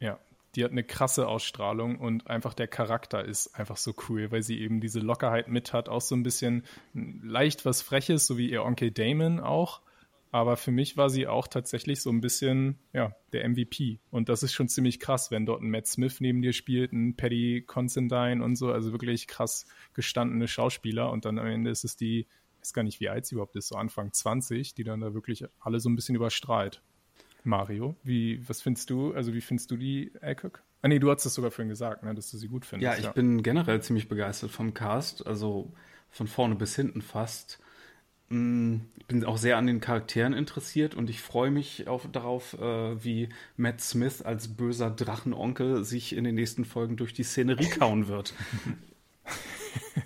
Ja, 0.00 0.18
die 0.54 0.64
hat 0.64 0.72
eine 0.72 0.84
krasse 0.84 1.28
Ausstrahlung 1.28 1.98
und 1.98 2.28
einfach 2.28 2.54
der 2.54 2.66
Charakter 2.66 3.24
ist 3.24 3.54
einfach 3.54 3.76
so 3.76 3.94
cool, 4.08 4.30
weil 4.30 4.42
sie 4.42 4.60
eben 4.60 4.80
diese 4.80 5.00
Lockerheit 5.00 5.48
mit 5.48 5.72
hat, 5.72 5.88
auch 5.88 6.00
so 6.00 6.14
ein 6.14 6.22
bisschen 6.22 6.64
leicht 6.94 7.66
was 7.66 7.82
Freches, 7.82 8.26
so 8.26 8.38
wie 8.38 8.50
ihr 8.50 8.64
Onkel 8.64 8.90
Damon 8.90 9.38
auch, 9.38 9.80
aber 10.30 10.56
für 10.56 10.70
mich 10.70 10.96
war 10.96 11.08
sie 11.08 11.26
auch 11.26 11.46
tatsächlich 11.46 12.02
so 12.02 12.10
ein 12.10 12.20
bisschen, 12.20 12.78
ja, 12.92 13.14
der 13.32 13.48
MVP. 13.48 14.00
Und 14.10 14.28
das 14.28 14.42
ist 14.42 14.52
schon 14.52 14.68
ziemlich 14.68 15.00
krass, 15.00 15.30
wenn 15.30 15.46
dort 15.46 15.62
ein 15.62 15.70
Matt 15.70 15.86
Smith 15.86 16.20
neben 16.20 16.42
dir 16.42 16.52
spielt, 16.52 16.92
ein 16.92 17.16
Paddy 17.16 17.62
Considine 17.66 18.42
und 18.42 18.56
so, 18.56 18.72
also 18.72 18.92
wirklich 18.92 19.26
krass 19.28 19.66
gestandene 19.94 20.48
Schauspieler. 20.48 21.10
Und 21.10 21.24
dann 21.24 21.38
am 21.38 21.46
Ende 21.46 21.70
ist 21.70 21.84
es 21.84 21.96
die, 21.96 22.20
ich 22.20 22.60
weiß 22.60 22.72
gar 22.74 22.82
nicht, 22.82 23.00
wie 23.00 23.08
alt 23.08 23.26
sie 23.26 23.36
überhaupt 23.36 23.56
ist, 23.56 23.68
so 23.68 23.76
Anfang 23.76 24.12
20, 24.12 24.74
die 24.74 24.84
dann 24.84 25.00
da 25.00 25.14
wirklich 25.14 25.44
alle 25.60 25.80
so 25.80 25.88
ein 25.88 25.96
bisschen 25.96 26.16
überstrahlt. 26.16 26.82
Mario, 27.44 27.96
wie, 28.02 28.46
was 28.48 28.60
findest 28.60 28.90
du, 28.90 29.14
also 29.14 29.32
wie 29.32 29.40
findest 29.40 29.70
du 29.70 29.76
die 29.76 30.12
Alcock? 30.20 30.62
Ah 30.82 30.88
nee, 30.88 30.98
du 30.98 31.10
hast 31.10 31.24
es 31.24 31.34
sogar 31.34 31.50
vorhin 31.50 31.68
gesagt, 31.68 32.02
ne, 32.02 32.14
dass 32.14 32.30
du 32.30 32.36
sie 32.36 32.48
gut 32.48 32.66
findest. 32.66 32.92
Ja, 32.92 32.98
ich 32.98 33.04
ja. 33.04 33.12
bin 33.12 33.42
generell 33.42 33.80
ziemlich 33.82 34.08
begeistert 34.08 34.50
vom 34.50 34.74
Cast, 34.74 35.26
also 35.26 35.72
von 36.10 36.26
vorne 36.26 36.56
bis 36.56 36.76
hinten 36.76 37.02
fast. 37.02 37.60
Mm, 38.28 38.76
ich 38.96 39.06
bin 39.06 39.24
auch 39.24 39.38
sehr 39.38 39.56
an 39.56 39.66
den 39.66 39.80
Charakteren 39.80 40.32
interessiert 40.32 40.94
und 40.94 41.08
ich 41.10 41.20
freue 41.20 41.50
mich 41.50 41.86
auf, 41.86 42.08
darauf, 42.10 42.54
äh, 42.54 43.04
wie 43.04 43.28
Matt 43.56 43.80
Smith 43.80 44.22
als 44.22 44.48
böser 44.48 44.90
Drachenonkel 44.90 45.84
sich 45.84 46.14
in 46.14 46.24
den 46.24 46.34
nächsten 46.34 46.64
Folgen 46.64 46.96
durch 46.96 47.12
die 47.12 47.22
Szenerie 47.22 47.68
kauen 47.68 48.08
wird. 48.08 48.34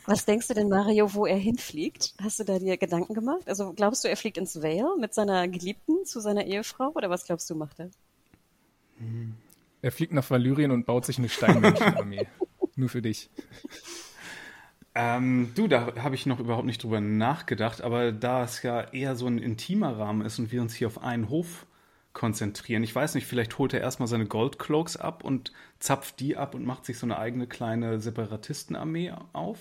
Was 0.07 0.25
denkst 0.25 0.49
du 0.49 0.55
denn, 0.55 0.69
Mario, 0.69 1.15
wo 1.15 1.27
er 1.27 1.37
hinfliegt? 1.37 2.15
Hast 2.21 2.39
du 2.41 2.45
da 2.45 2.59
dir 2.59 2.77
Gedanken 2.77 3.15
gemacht? 3.15 3.43
Also 3.47 3.73
glaubst 3.73 4.05
du, 4.05 4.09
er 4.09 4.17
fliegt 4.17 4.39
ins 4.39 4.63
Vale 4.63 4.97
mit 4.99 5.15
seiner 5.15 5.47
Geliebten 5.49 6.05
zu 6.05 6.21
seiner 6.21 6.45
Ehefrau 6.45 6.91
oder 6.95 7.11
was 7.11 7.25
glaubst 7.25 7.49
du, 7.51 7.55
macht 7.55 7.81
er? 7.81 7.91
Er 9.83 9.93
fliegt 9.93 10.13
nach 10.13 10.29
Valyrien 10.29 10.71
und 10.71 10.87
baut 10.87 11.07
sich 11.07 11.19
eine 11.19 11.29
Steinmenschenarmee. 11.29 12.27
Nur 12.77 12.89
für 12.89 13.03
dich. 13.03 13.31
Ähm, 14.95 15.53
du, 15.55 15.69
da 15.69 15.95
habe 15.97 16.15
ich 16.17 16.27
noch 16.27 16.41
überhaupt 16.41 16.67
nicht 16.67 16.83
drüber 16.83 17.01
nachgedacht, 17.01 17.81
aber 17.81 18.11
da 18.13 18.43
es 18.43 18.63
ja 18.63 18.81
eher 18.81 19.15
so 19.15 19.27
ein 19.27 19.39
intimer 19.39 19.99
Rahmen 19.99 20.23
ist 20.23 20.39
und 20.39 20.51
wir 20.51 20.61
uns 20.63 20.75
hier 20.75 20.89
auf 20.89 21.03
einen 21.03 21.29
Hof 21.29 21.67
konzentrieren, 22.13 22.83
ich 22.83 22.95
weiß 22.95 23.15
nicht, 23.15 23.27
vielleicht 23.27 23.57
holt 23.59 23.73
er 23.73 23.81
erstmal 23.81 24.09
seine 24.09 24.27
Goldcloaks 24.27 24.97
ab 24.97 25.23
und 25.23 25.53
zapft 25.79 26.19
die 26.19 26.37
ab 26.37 26.55
und 26.55 26.65
macht 26.65 26.85
sich 26.85 26.99
so 26.99 27.07
eine 27.07 27.19
eigene 27.19 27.47
kleine 27.47 28.01
Separatistenarmee 28.01 29.13
auf? 29.33 29.59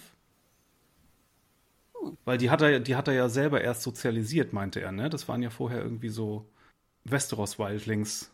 Hm. 2.01 2.17
Weil 2.25 2.37
die 2.39 2.49
hat, 2.49 2.61
er, 2.61 2.79
die 2.79 2.95
hat 2.95 3.07
er 3.07 3.13
ja 3.13 3.29
selber 3.29 3.61
erst 3.61 3.83
sozialisiert, 3.83 4.53
meinte 4.53 4.81
er, 4.81 4.91
ne? 4.91 5.09
Das 5.09 5.27
waren 5.27 5.43
ja 5.43 5.51
vorher 5.51 5.81
irgendwie 5.81 6.09
so 6.09 6.49
Westeros-Wildlings 7.05 8.31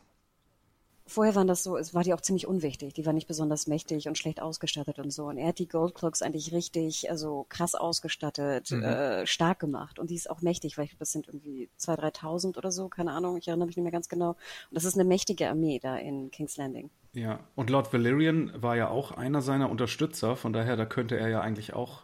Vorher 1.07 1.35
waren 1.35 1.45
das 1.45 1.63
so, 1.63 1.77
es 1.77 1.93
war 1.93 2.01
die 2.01 2.15
auch 2.15 2.21
ziemlich 2.21 2.47
unwichtig. 2.47 2.95
Die 2.95 3.05
war 3.05 3.13
nicht 3.13 3.27
besonders 3.27 3.67
mächtig 3.67 4.07
und 4.07 4.17
schlecht 4.17 4.41
ausgestattet 4.41 4.97
und 4.97 5.11
so. 5.11 5.25
Und 5.25 5.37
er 5.37 5.49
hat 5.49 5.59
die 5.59 5.67
Goldcloaks 5.67 6.23
eigentlich 6.23 6.51
richtig, 6.51 7.11
also 7.11 7.45
krass 7.47 7.75
ausgestattet, 7.75 8.71
mhm. 8.71 8.83
äh, 8.83 9.27
stark 9.27 9.59
gemacht. 9.59 9.99
Und 9.99 10.09
die 10.09 10.15
ist 10.15 10.29
auch 10.29 10.41
mächtig, 10.41 10.77
weil 10.77 10.85
ich 10.85 10.91
glaube, 10.91 11.01
das 11.01 11.11
sind 11.11 11.27
irgendwie 11.27 11.69
2.000, 11.79 12.21
3.000 12.21 12.57
oder 12.57 12.71
so, 12.71 12.89
keine 12.89 13.11
Ahnung, 13.11 13.37
ich 13.37 13.47
erinnere 13.47 13.67
mich 13.67 13.77
nicht 13.77 13.83
mehr 13.83 13.91
ganz 13.91 14.09
genau. 14.09 14.29
Und 14.29 14.37
das 14.71 14.83
ist 14.83 14.95
eine 14.95 15.03
mächtige 15.03 15.47
Armee 15.47 15.79
da 15.79 15.95
in 15.95 16.31
King's 16.31 16.57
Landing. 16.57 16.89
Ja, 17.13 17.39
und 17.55 17.69
Lord 17.69 17.93
Valyrian 17.93 18.51
war 18.55 18.75
ja 18.75 18.89
auch 18.89 19.11
einer 19.11 19.43
seiner 19.43 19.69
Unterstützer, 19.69 20.35
von 20.35 20.53
daher, 20.53 20.75
da 20.75 20.85
könnte 20.85 21.17
er 21.17 21.29
ja 21.29 21.39
eigentlich 21.39 21.73
auch 21.73 22.03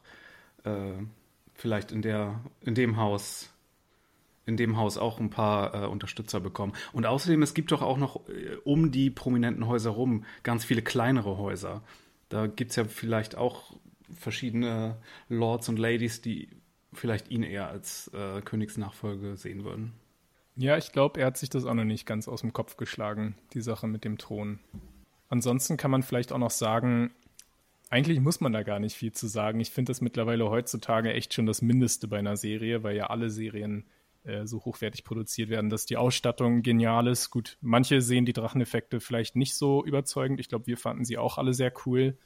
äh, 0.64 0.94
vielleicht 1.56 1.92
in 1.92 2.02
der, 2.02 2.40
in 2.62 2.76
dem 2.76 2.98
Haus 2.98 3.51
in 4.46 4.58
dem 4.58 4.78
Haus 4.78 4.98
auch 4.98 5.20
ein 5.20 5.30
paar 5.30 5.84
äh, 5.84 5.88
Unterstützer 5.88 6.40
bekommen. 6.40 6.74
Und 6.94 7.06
außerdem, 7.06 7.42
es 7.42 7.54
gibt 7.54 7.72
doch 7.72 7.82
auch 7.82 7.98
noch 7.98 8.28
äh, 8.30 8.56
um 8.64 8.92
die 8.92 9.10
prominenten 9.10 9.68
Häuser 9.68 9.92
rum 9.92 10.26
ganz 10.44 10.66
viele 10.66 10.82
kleinere 10.82 11.38
Häuser. 11.38 11.84
Da 12.30 12.48
gibt 12.48 12.72
es 12.72 12.78
ja 12.78 12.86
vielleicht 12.86 13.36
auch 13.36 13.76
verschiedene 14.14 14.98
Lords 15.30 15.70
und 15.70 15.80
Ladies, 15.80 16.22
die 16.22 16.50
vielleicht 16.94 17.30
ihn 17.30 17.44
eher 17.44 17.70
als 17.70 18.10
äh, 18.14 18.42
Königsnachfolge 18.42 19.38
sehen 19.38 19.64
würden. 19.64 19.94
Ja, 20.56 20.78
ich 20.78 20.92
glaube, 20.92 21.20
er 21.22 21.28
hat 21.28 21.38
sich 21.38 21.50
das 21.50 21.66
auch 21.66 21.74
noch 21.74 21.86
nicht 21.86 22.06
ganz 22.06 22.28
aus 22.28 22.42
dem 22.42 22.54
Kopf 22.54 22.78
geschlagen, 22.78 23.36
die 23.54 23.62
Sache 23.62 23.88
mit 23.88 24.04
dem 24.04 24.18
Thron. 24.18 24.60
Ansonsten 25.30 25.78
kann 25.78 25.92
man 25.92 26.04
vielleicht 26.04 26.34
auch 26.34 26.38
noch 26.38 26.52
sagen, 26.52 27.12
eigentlich 27.90 28.20
muss 28.20 28.42
man 28.42 28.52
da 28.54 28.64
gar 28.64 28.80
nicht 28.80 28.96
viel 28.96 29.12
zu 29.12 29.28
sagen. 29.28 29.60
Ich 29.60 29.72
finde 29.72 29.92
das 29.92 30.02
mittlerweile 30.02 30.50
heutzutage 30.50 31.14
echt 31.14 31.34
schon 31.34 31.46
das 31.46 31.62
Mindeste 31.62 32.08
bei 32.08 32.20
einer 32.20 32.38
Serie, 32.38 32.84
weil 32.84 32.98
ja 32.98 33.08
alle 33.08 33.30
Serien 33.30 33.86
äh, 34.24 34.46
so 34.46 34.64
hochwertig 34.64 35.04
produziert 35.04 35.50
werden, 35.50 35.70
dass 35.70 35.86
die 35.86 35.98
Ausstattung 35.98 36.62
genial 36.62 37.08
ist. 37.08 37.30
Gut, 37.30 37.58
manche 37.62 38.02
sehen 38.02 38.26
die 38.26 38.34
Dracheneffekte 38.34 39.00
vielleicht 39.00 39.36
nicht 39.36 39.56
so 39.56 39.84
überzeugend. 39.84 40.40
Ich 40.40 40.50
glaube, 40.50 40.68
wir 40.68 40.78
fanden 40.78 41.06
sie 41.06 41.18
auch 41.18 41.38
alle 41.38 41.54
sehr 41.54 41.74
cool. 41.86 42.18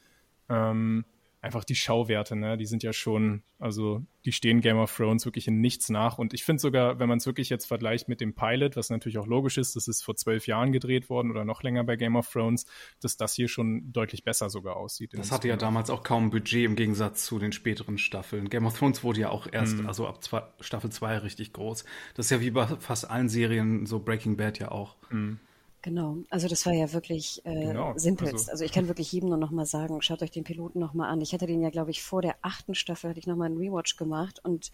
Ähm, 0.48 1.04
einfach 1.46 1.64
die 1.64 1.74
Schauwerte, 1.74 2.36
ne, 2.36 2.56
die 2.56 2.66
sind 2.66 2.82
ja 2.82 2.92
schon, 2.92 3.42
also 3.58 4.02
die 4.24 4.32
stehen 4.32 4.60
Game 4.60 4.76
of 4.76 4.94
Thrones 4.94 5.24
wirklich 5.24 5.48
in 5.48 5.60
nichts 5.60 5.88
nach. 5.88 6.18
Und 6.18 6.34
ich 6.34 6.44
finde 6.44 6.60
sogar, 6.60 6.98
wenn 6.98 7.08
man 7.08 7.18
es 7.18 7.26
wirklich 7.26 7.48
jetzt 7.48 7.66
vergleicht 7.66 8.08
mit 8.08 8.20
dem 8.20 8.34
Pilot, 8.34 8.76
was 8.76 8.90
natürlich 8.90 9.18
auch 9.18 9.26
logisch 9.26 9.56
ist, 9.56 9.76
das 9.76 9.88
ist 9.88 10.02
vor 10.02 10.16
zwölf 10.16 10.46
Jahren 10.46 10.72
gedreht 10.72 11.08
worden 11.08 11.30
oder 11.30 11.44
noch 11.44 11.62
länger 11.62 11.84
bei 11.84 11.96
Game 11.96 12.16
of 12.16 12.30
Thrones, 12.30 12.66
dass 13.00 13.16
das 13.16 13.34
hier 13.34 13.48
schon 13.48 13.92
deutlich 13.92 14.24
besser 14.24 14.50
sogar 14.50 14.76
aussieht. 14.76 15.14
Das 15.14 15.32
hatte 15.32 15.48
ja 15.48 15.56
damals 15.56 15.88
auch 15.90 16.02
kaum 16.02 16.30
Budget 16.30 16.64
im 16.64 16.76
Gegensatz 16.76 17.24
zu 17.24 17.38
den 17.38 17.52
späteren 17.52 17.98
Staffeln. 17.98 18.50
Game 18.50 18.66
of 18.66 18.76
Thrones 18.78 19.02
wurde 19.04 19.20
ja 19.20 19.30
auch 19.30 19.46
erst, 19.50 19.78
mhm. 19.78 19.86
also 19.86 20.06
ab 20.06 20.22
zwei, 20.22 20.42
Staffel 20.60 20.90
2 20.90 21.18
richtig 21.18 21.52
groß. 21.52 21.84
Das 22.14 22.26
ist 22.26 22.30
ja 22.30 22.40
wie 22.40 22.50
bei 22.50 22.66
fast 22.66 23.08
allen 23.08 23.28
Serien, 23.28 23.86
so 23.86 24.00
Breaking 24.00 24.36
Bad 24.36 24.58
ja 24.58 24.70
auch. 24.70 24.96
Mhm. 25.10 25.38
Genau, 25.86 26.16
also 26.30 26.48
das 26.48 26.66
war 26.66 26.72
ja 26.72 26.92
wirklich 26.92 27.46
äh, 27.46 27.66
genau. 27.66 27.92
simpelst. 27.96 28.34
Also, 28.34 28.50
also, 28.50 28.64
ich 28.64 28.72
kann 28.72 28.88
wirklich 28.88 29.12
jedem 29.12 29.28
nur 29.28 29.38
noch 29.38 29.52
mal 29.52 29.66
sagen, 29.66 30.02
schaut 30.02 30.20
euch 30.20 30.32
den 30.32 30.42
Piloten 30.42 30.80
noch 30.80 30.94
mal 30.94 31.08
an. 31.08 31.20
Ich 31.20 31.32
hatte 31.32 31.46
den 31.46 31.62
ja, 31.62 31.70
glaube 31.70 31.92
ich, 31.92 32.02
vor 32.02 32.22
der 32.22 32.34
achten 32.42 32.74
Staffel 32.74 33.10
hatte 33.10 33.20
ich 33.20 33.28
noch 33.28 33.36
mal 33.36 33.44
einen 33.44 33.56
Rewatch 33.56 33.96
gemacht 33.96 34.40
und 34.42 34.72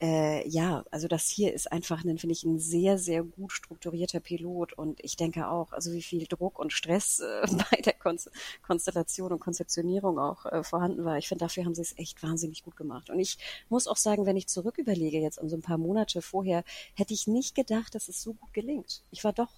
äh, 0.00 0.48
ja, 0.48 0.84
also 0.92 1.08
das 1.08 1.28
hier 1.28 1.52
ist 1.52 1.72
einfach, 1.72 2.04
ein, 2.04 2.16
finde 2.16 2.34
ich, 2.34 2.44
ein 2.44 2.60
sehr, 2.60 2.96
sehr 2.96 3.24
gut 3.24 3.50
strukturierter 3.50 4.20
Pilot 4.20 4.72
und 4.74 5.00
ich 5.02 5.16
denke 5.16 5.48
auch, 5.48 5.72
also 5.72 5.92
wie 5.92 6.02
viel 6.02 6.28
Druck 6.28 6.60
und 6.60 6.72
Stress 6.72 7.18
äh, 7.18 7.42
bei 7.70 7.78
der 7.78 7.94
Kon 7.94 8.20
Konstellation 8.62 9.32
und 9.32 9.40
Konzeptionierung 9.40 10.20
auch 10.20 10.46
äh, 10.46 10.62
vorhanden 10.62 11.04
war. 11.04 11.18
Ich 11.18 11.26
finde, 11.26 11.44
dafür 11.44 11.64
haben 11.64 11.74
sie 11.74 11.82
es 11.82 11.98
echt 11.98 12.22
wahnsinnig 12.22 12.62
gut 12.62 12.76
gemacht. 12.76 13.10
Und 13.10 13.18
ich 13.18 13.36
muss 13.68 13.88
auch 13.88 13.96
sagen, 13.96 14.26
wenn 14.26 14.36
ich 14.36 14.46
zurück 14.46 14.78
überlege, 14.78 15.18
jetzt 15.18 15.38
um 15.38 15.48
so 15.48 15.56
ein 15.56 15.62
paar 15.62 15.78
Monate 15.78 16.22
vorher, 16.22 16.62
hätte 16.94 17.14
ich 17.14 17.26
nicht 17.26 17.56
gedacht, 17.56 17.96
dass 17.96 18.06
es 18.06 18.22
so 18.22 18.34
gut 18.34 18.52
gelingt. 18.52 19.02
Ich 19.10 19.24
war 19.24 19.32
doch 19.32 19.50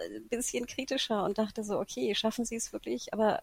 ein 0.00 0.28
bisschen 0.28 0.66
kritischer 0.66 1.24
und 1.24 1.38
dachte 1.38 1.64
so, 1.64 1.78
okay, 1.78 2.14
schaffen 2.14 2.44
sie 2.44 2.56
es 2.56 2.72
wirklich, 2.72 3.12
aber 3.12 3.42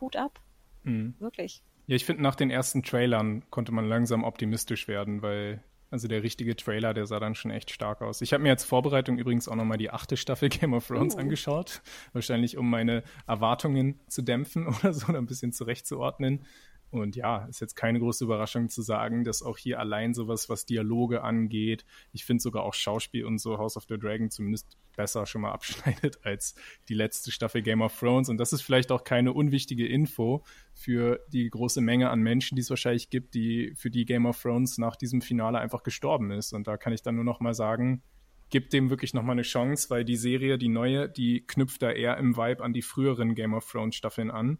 Hut 0.00 0.16
ab. 0.16 0.40
Mhm. 0.82 1.14
Wirklich. 1.18 1.62
Ja, 1.86 1.96
ich 1.96 2.04
finde, 2.04 2.22
nach 2.22 2.34
den 2.34 2.50
ersten 2.50 2.82
Trailern 2.82 3.44
konnte 3.50 3.72
man 3.72 3.88
langsam 3.88 4.24
optimistisch 4.24 4.88
werden, 4.88 5.22
weil 5.22 5.62
also 5.90 6.08
der 6.08 6.22
richtige 6.22 6.56
Trailer, 6.56 6.94
der 6.94 7.06
sah 7.06 7.20
dann 7.20 7.34
schon 7.34 7.52
echt 7.52 7.70
stark 7.70 8.02
aus. 8.02 8.20
Ich 8.20 8.32
habe 8.32 8.42
mir 8.42 8.50
als 8.50 8.64
Vorbereitung 8.64 9.18
übrigens 9.18 9.48
auch 9.48 9.54
nochmal 9.54 9.78
die 9.78 9.90
achte 9.90 10.16
Staffel 10.16 10.48
Game 10.50 10.74
of 10.74 10.86
Thrones 10.86 11.14
uh. 11.14 11.18
angeschaut. 11.18 11.82
Wahrscheinlich, 12.12 12.56
um 12.56 12.68
meine 12.68 13.02
Erwartungen 13.26 14.00
zu 14.08 14.22
dämpfen 14.22 14.66
oder 14.80 14.92
so, 14.92 15.06
oder 15.08 15.18
ein 15.18 15.26
bisschen 15.26 15.52
zurechtzuordnen. 15.52 16.44
Und 16.90 17.16
ja, 17.16 17.44
ist 17.46 17.60
jetzt 17.60 17.74
keine 17.74 17.98
große 17.98 18.24
Überraschung 18.24 18.68
zu 18.68 18.80
sagen, 18.80 19.24
dass 19.24 19.42
auch 19.42 19.58
hier 19.58 19.80
allein 19.80 20.14
sowas, 20.14 20.48
was 20.48 20.66
Dialoge 20.66 21.22
angeht, 21.22 21.84
ich 22.12 22.24
finde 22.24 22.42
sogar 22.42 22.62
auch 22.62 22.74
Schauspiel 22.74 23.24
und 23.24 23.38
so 23.38 23.58
House 23.58 23.76
of 23.76 23.84
the 23.88 23.98
Dragon 23.98 24.30
zumindest 24.30 24.78
besser 24.96 25.26
schon 25.26 25.42
mal 25.42 25.50
abschneidet 25.52 26.24
als 26.24 26.54
die 26.88 26.94
letzte 26.94 27.32
Staffel 27.32 27.62
Game 27.62 27.82
of 27.82 27.98
Thrones. 27.98 28.28
Und 28.28 28.38
das 28.38 28.52
ist 28.52 28.62
vielleicht 28.62 28.92
auch 28.92 29.04
keine 29.04 29.32
unwichtige 29.32 29.86
Info 29.86 30.44
für 30.74 31.20
die 31.28 31.50
große 31.50 31.80
Menge 31.80 32.10
an 32.10 32.20
Menschen, 32.20 32.54
die 32.56 32.62
es 32.62 32.70
wahrscheinlich 32.70 33.10
gibt, 33.10 33.34
die 33.34 33.72
für 33.76 33.90
die 33.90 34.04
Game 34.04 34.26
of 34.26 34.40
Thrones 34.40 34.78
nach 34.78 34.96
diesem 34.96 35.20
Finale 35.20 35.58
einfach 35.58 35.82
gestorben 35.82 36.30
ist. 36.30 36.52
Und 36.52 36.66
da 36.66 36.76
kann 36.76 36.92
ich 36.92 37.02
dann 37.02 37.16
nur 37.16 37.24
noch 37.24 37.40
mal 37.40 37.54
sagen, 37.54 38.02
gibt 38.48 38.72
dem 38.72 38.90
wirklich 38.90 39.12
noch 39.12 39.24
mal 39.24 39.32
eine 39.32 39.42
Chance, 39.42 39.90
weil 39.90 40.04
die 40.04 40.16
Serie, 40.16 40.56
die 40.56 40.68
neue, 40.68 41.08
die 41.08 41.44
knüpft 41.44 41.82
da 41.82 41.90
eher 41.90 42.16
im 42.16 42.36
Vibe 42.36 42.62
an 42.62 42.72
die 42.72 42.82
früheren 42.82 43.34
Game 43.34 43.54
of 43.54 43.68
Thrones 43.68 43.96
Staffeln 43.96 44.30
an 44.30 44.58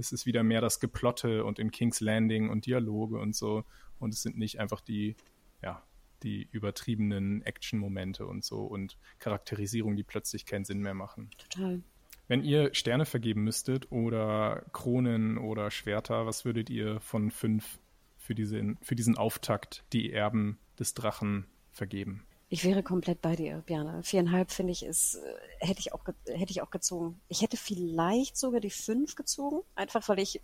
es 0.00 0.12
ist 0.12 0.26
wieder 0.26 0.42
mehr 0.42 0.60
das 0.60 0.80
Geplotte 0.80 1.44
und 1.44 1.58
in 1.58 1.70
King's 1.70 2.00
Landing 2.00 2.48
und 2.48 2.66
Dialoge 2.66 3.18
und 3.18 3.36
so. 3.36 3.64
Und 3.98 4.14
es 4.14 4.22
sind 4.22 4.38
nicht 4.38 4.58
einfach 4.58 4.80
die, 4.80 5.14
ja, 5.62 5.84
die 6.22 6.48
übertriebenen 6.50 7.42
Action-Momente 7.42 8.26
und 8.26 8.44
so 8.44 8.62
und 8.62 8.98
Charakterisierung, 9.18 9.96
die 9.96 10.02
plötzlich 10.02 10.46
keinen 10.46 10.64
Sinn 10.64 10.80
mehr 10.80 10.94
machen. 10.94 11.30
Total. 11.38 11.82
Wenn 12.26 12.44
ihr 12.44 12.74
Sterne 12.74 13.06
vergeben 13.06 13.44
müsstet 13.44 13.90
oder 13.90 14.64
Kronen 14.72 15.36
oder 15.36 15.70
Schwerter, 15.70 16.26
was 16.26 16.44
würdet 16.44 16.70
ihr 16.70 17.00
von 17.00 17.30
fünf 17.30 17.78
für, 18.16 18.34
diese, 18.34 18.76
für 18.82 18.94
diesen 18.94 19.18
Auftakt, 19.18 19.84
die 19.92 20.12
Erben 20.12 20.58
des 20.78 20.94
Drachen, 20.94 21.46
vergeben? 21.72 22.24
Ich 22.52 22.64
wäre 22.64 22.82
komplett 22.82 23.22
bei 23.22 23.36
dir, 23.36 23.62
Björn. 23.64 24.02
Viereinhalb 24.02 24.50
finde 24.50 24.72
ich 24.72 24.84
ist, 24.84 25.14
äh, 25.14 25.66
hätte 25.66 25.80
ich 25.80 25.92
auch, 25.92 26.04
hätte 26.26 26.50
ich 26.50 26.62
auch 26.62 26.70
gezogen. 26.70 27.20
Ich 27.28 27.42
hätte 27.42 27.56
vielleicht 27.56 28.36
sogar 28.36 28.60
die 28.60 28.70
fünf 28.70 29.14
gezogen, 29.14 29.60
einfach 29.76 30.08
weil 30.08 30.18
ich 30.18 30.42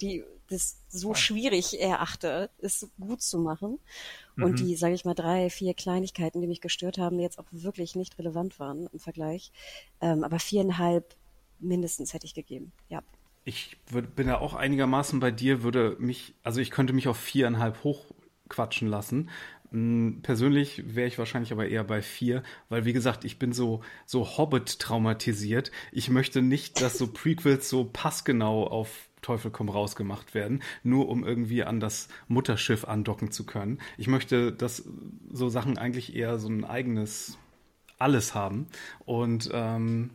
die, 0.00 0.24
das 0.48 0.78
so 0.88 1.14
schwierig 1.14 1.80
erachte, 1.80 2.50
es 2.58 2.88
gut 3.00 3.22
zu 3.22 3.38
machen. 3.38 3.78
Und 4.36 4.52
mhm. 4.52 4.56
die, 4.56 4.76
sage 4.76 4.94
ich 4.94 5.04
mal, 5.04 5.14
drei, 5.14 5.50
vier 5.50 5.74
Kleinigkeiten, 5.74 6.40
die 6.40 6.46
mich 6.46 6.60
gestört 6.60 6.98
haben, 6.98 7.18
jetzt 7.18 7.38
auch 7.38 7.46
wirklich 7.50 7.96
nicht 7.96 8.18
relevant 8.18 8.60
waren 8.60 8.88
im 8.92 8.98
Vergleich. 8.98 9.50
Ähm, 10.00 10.22
aber 10.22 10.38
viereinhalb 10.38 11.16
mindestens 11.58 12.12
hätte 12.14 12.26
ich 12.26 12.34
gegeben, 12.34 12.72
ja. 12.88 13.02
Ich 13.44 13.76
würd, 13.88 14.14
bin 14.14 14.28
ja 14.28 14.40
auch 14.40 14.54
einigermaßen 14.54 15.20
bei 15.20 15.30
dir, 15.30 15.62
würde 15.62 15.96
mich, 15.98 16.34
also 16.42 16.60
ich 16.60 16.70
könnte 16.70 16.92
mich 16.92 17.08
auf 17.08 17.16
viereinhalb 17.16 17.84
hochquatschen 17.84 18.88
lassen. 18.88 19.30
Hm, 19.70 20.20
persönlich 20.22 20.94
wäre 20.94 21.08
ich 21.08 21.18
wahrscheinlich 21.18 21.52
aber 21.52 21.68
eher 21.68 21.84
bei 21.84 22.02
vier, 22.02 22.42
weil 22.68 22.84
wie 22.84 22.92
gesagt, 22.92 23.24
ich 23.24 23.38
bin 23.38 23.52
so, 23.52 23.82
so 24.04 24.38
Hobbit 24.38 24.78
traumatisiert. 24.78 25.70
Ich 25.92 26.08
möchte 26.10 26.42
nicht, 26.42 26.80
dass 26.80 26.98
so 26.98 27.08
Prequels 27.08 27.68
so 27.68 27.84
passgenau 27.84 28.66
auf 28.66 29.08
Teufel 29.22 29.50
komm 29.50 29.68
raus 29.68 29.96
gemacht 29.96 30.34
werden, 30.34 30.62
nur 30.84 31.08
um 31.08 31.24
irgendwie 31.24 31.64
an 31.64 31.80
das 31.80 32.08
Mutterschiff 32.28 32.84
andocken 32.84 33.32
zu 33.32 33.44
können. 33.44 33.78
Ich 33.96 34.06
möchte, 34.06 34.52
dass 34.52 34.88
so 35.32 35.48
Sachen 35.48 35.78
eigentlich 35.78 36.14
eher 36.14 36.38
so 36.38 36.48
ein 36.48 36.64
eigenes 36.64 37.38
alles 37.98 38.34
haben. 38.34 38.66
Und 39.04 39.50
ähm, 39.52 40.10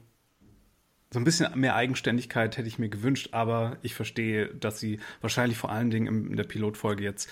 so 1.09 1.19
ein 1.19 1.25
bisschen 1.25 1.59
mehr 1.59 1.75
Eigenständigkeit 1.75 2.57
hätte 2.57 2.67
ich 2.67 2.79
mir 2.79 2.89
gewünscht, 2.89 3.29
aber 3.33 3.77
ich 3.81 3.95
verstehe, 3.95 4.47
dass 4.47 4.79
sie 4.79 4.99
wahrscheinlich 5.19 5.57
vor 5.57 5.71
allen 5.71 5.89
Dingen 5.89 6.29
in 6.29 6.37
der 6.37 6.45
Pilotfolge 6.45 7.03
jetzt 7.03 7.29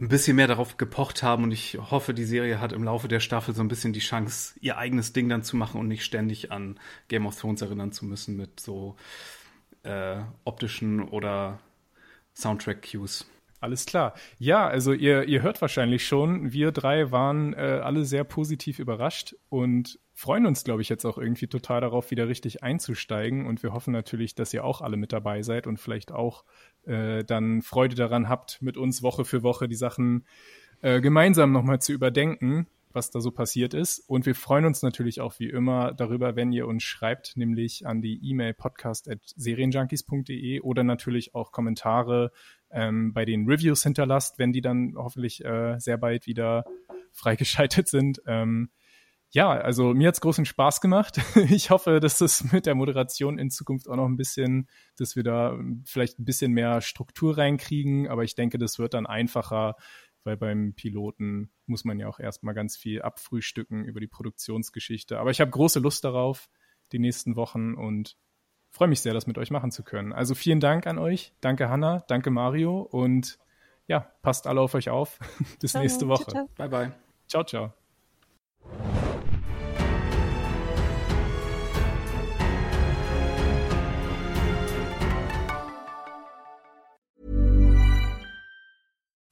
ein 0.00 0.08
bisschen 0.08 0.36
mehr 0.36 0.46
darauf 0.46 0.76
gepocht 0.76 1.22
haben 1.22 1.44
und 1.44 1.52
ich 1.52 1.78
hoffe, 1.90 2.14
die 2.14 2.24
Serie 2.24 2.60
hat 2.60 2.72
im 2.72 2.84
Laufe 2.84 3.08
der 3.08 3.20
Staffel 3.20 3.54
so 3.54 3.62
ein 3.62 3.68
bisschen 3.68 3.92
die 3.92 4.00
Chance, 4.00 4.54
ihr 4.60 4.78
eigenes 4.78 5.12
Ding 5.12 5.28
dann 5.28 5.42
zu 5.42 5.56
machen 5.56 5.80
und 5.80 5.88
nicht 5.88 6.04
ständig 6.04 6.52
an 6.52 6.78
Game 7.08 7.26
of 7.26 7.38
Thrones 7.38 7.62
erinnern 7.62 7.92
zu 7.92 8.04
müssen 8.04 8.36
mit 8.36 8.60
so 8.60 8.96
äh, 9.82 10.18
optischen 10.44 11.02
oder 11.02 11.60
Soundtrack-Cues. 12.34 13.26
Alles 13.60 13.86
klar. 13.86 14.14
Ja, 14.38 14.66
also 14.66 14.92
ihr, 14.92 15.24
ihr 15.24 15.42
hört 15.42 15.60
wahrscheinlich 15.62 16.06
schon, 16.06 16.52
wir 16.52 16.72
drei 16.72 17.10
waren 17.10 17.54
äh, 17.54 17.80
alle 17.82 18.04
sehr 18.04 18.24
positiv 18.24 18.78
überrascht 18.78 19.34
und 19.48 19.98
freuen 20.12 20.46
uns, 20.46 20.64
glaube 20.64 20.82
ich, 20.82 20.88
jetzt 20.88 21.04
auch 21.04 21.18
irgendwie 21.18 21.46
total 21.46 21.80
darauf, 21.80 22.10
wieder 22.10 22.28
richtig 22.28 22.62
einzusteigen. 22.62 23.46
Und 23.46 23.62
wir 23.62 23.72
hoffen 23.72 23.92
natürlich, 23.92 24.34
dass 24.34 24.52
ihr 24.52 24.64
auch 24.64 24.80
alle 24.82 24.96
mit 24.96 25.12
dabei 25.12 25.42
seid 25.42 25.66
und 25.66 25.78
vielleicht 25.78 26.12
auch 26.12 26.44
äh, 26.84 27.24
dann 27.24 27.62
Freude 27.62 27.96
daran 27.96 28.28
habt, 28.28 28.60
mit 28.60 28.76
uns 28.76 29.02
Woche 29.02 29.24
für 29.24 29.42
Woche 29.42 29.68
die 29.68 29.74
Sachen 29.74 30.26
äh, 30.82 31.00
gemeinsam 31.00 31.52
nochmal 31.52 31.80
zu 31.80 31.92
überdenken, 31.92 32.66
was 32.96 33.10
da 33.10 33.20
so 33.20 33.30
passiert 33.30 33.74
ist. 33.74 34.00
Und 34.08 34.26
wir 34.26 34.34
freuen 34.34 34.64
uns 34.64 34.82
natürlich 34.82 35.20
auch 35.20 35.38
wie 35.38 35.48
immer 35.48 35.94
darüber, 35.94 36.34
wenn 36.34 36.50
ihr 36.50 36.66
uns 36.66 36.82
schreibt, 36.82 37.36
nämlich 37.36 37.86
an 37.86 38.02
die 38.02 38.18
E-Mail 38.28 38.54
podcast.serienjunkies.de 38.54 40.62
oder 40.62 40.82
natürlich 40.82 41.36
auch 41.36 41.52
Kommentare 41.52 42.32
ähm, 42.70 43.12
bei 43.12 43.24
den 43.24 43.46
Reviews 43.46 43.84
hinterlasst, 43.84 44.40
wenn 44.40 44.52
die 44.52 44.62
dann 44.62 44.94
hoffentlich 44.96 45.44
äh, 45.44 45.78
sehr 45.78 45.98
bald 45.98 46.26
wieder 46.26 46.64
freigeschaltet 47.12 47.86
sind. 47.86 48.20
Ähm, 48.26 48.70
ja, 49.30 49.50
also 49.50 49.92
mir 49.92 50.08
hat's 50.08 50.20
großen 50.20 50.44
Spaß 50.44 50.80
gemacht. 50.80 51.20
Ich 51.50 51.70
hoffe, 51.70 52.00
dass 52.00 52.18
das 52.18 52.52
mit 52.52 52.66
der 52.66 52.74
Moderation 52.74 53.38
in 53.38 53.50
Zukunft 53.50 53.88
auch 53.88 53.96
noch 53.96 54.06
ein 54.06 54.16
bisschen, 54.16 54.68
dass 54.96 55.16
wir 55.16 55.22
da 55.22 55.58
vielleicht 55.84 56.18
ein 56.18 56.24
bisschen 56.24 56.52
mehr 56.52 56.80
Struktur 56.80 57.36
reinkriegen. 57.36 58.08
Aber 58.08 58.24
ich 58.24 58.34
denke, 58.34 58.58
das 58.58 58.78
wird 58.78 58.94
dann 58.94 59.06
einfacher, 59.06 59.76
weil 60.26 60.36
beim 60.36 60.74
Piloten 60.74 61.50
muss 61.66 61.84
man 61.84 61.98
ja 61.98 62.08
auch 62.08 62.18
erstmal 62.18 62.54
ganz 62.54 62.76
viel 62.76 63.00
abfrühstücken 63.00 63.84
über 63.84 64.00
die 64.00 64.08
Produktionsgeschichte. 64.08 65.18
Aber 65.18 65.30
ich 65.30 65.40
habe 65.40 65.50
große 65.50 65.78
Lust 65.78 66.04
darauf, 66.04 66.50
die 66.92 66.98
nächsten 66.98 67.36
Wochen 67.36 67.74
und 67.74 68.16
freue 68.70 68.88
mich 68.88 69.00
sehr, 69.00 69.14
das 69.14 69.26
mit 69.26 69.38
euch 69.38 69.50
machen 69.50 69.70
zu 69.70 69.82
können. 69.82 70.12
Also 70.12 70.34
vielen 70.34 70.60
Dank 70.60 70.86
an 70.86 70.98
euch. 70.98 71.32
Danke 71.40 71.70
Hanna, 71.70 72.04
danke 72.08 72.30
Mario 72.30 72.80
und 72.80 73.38
ja, 73.86 74.00
passt 74.22 74.46
alle 74.46 74.60
auf 74.60 74.74
euch 74.74 74.90
auf. 74.90 75.18
Bis 75.60 75.70
Ciao, 75.70 75.82
nächste 75.82 76.08
Woche. 76.08 76.46
Bye 76.56 76.68
bye. 76.68 76.92
Ciao, 77.28 77.44
ciao. 77.44 77.72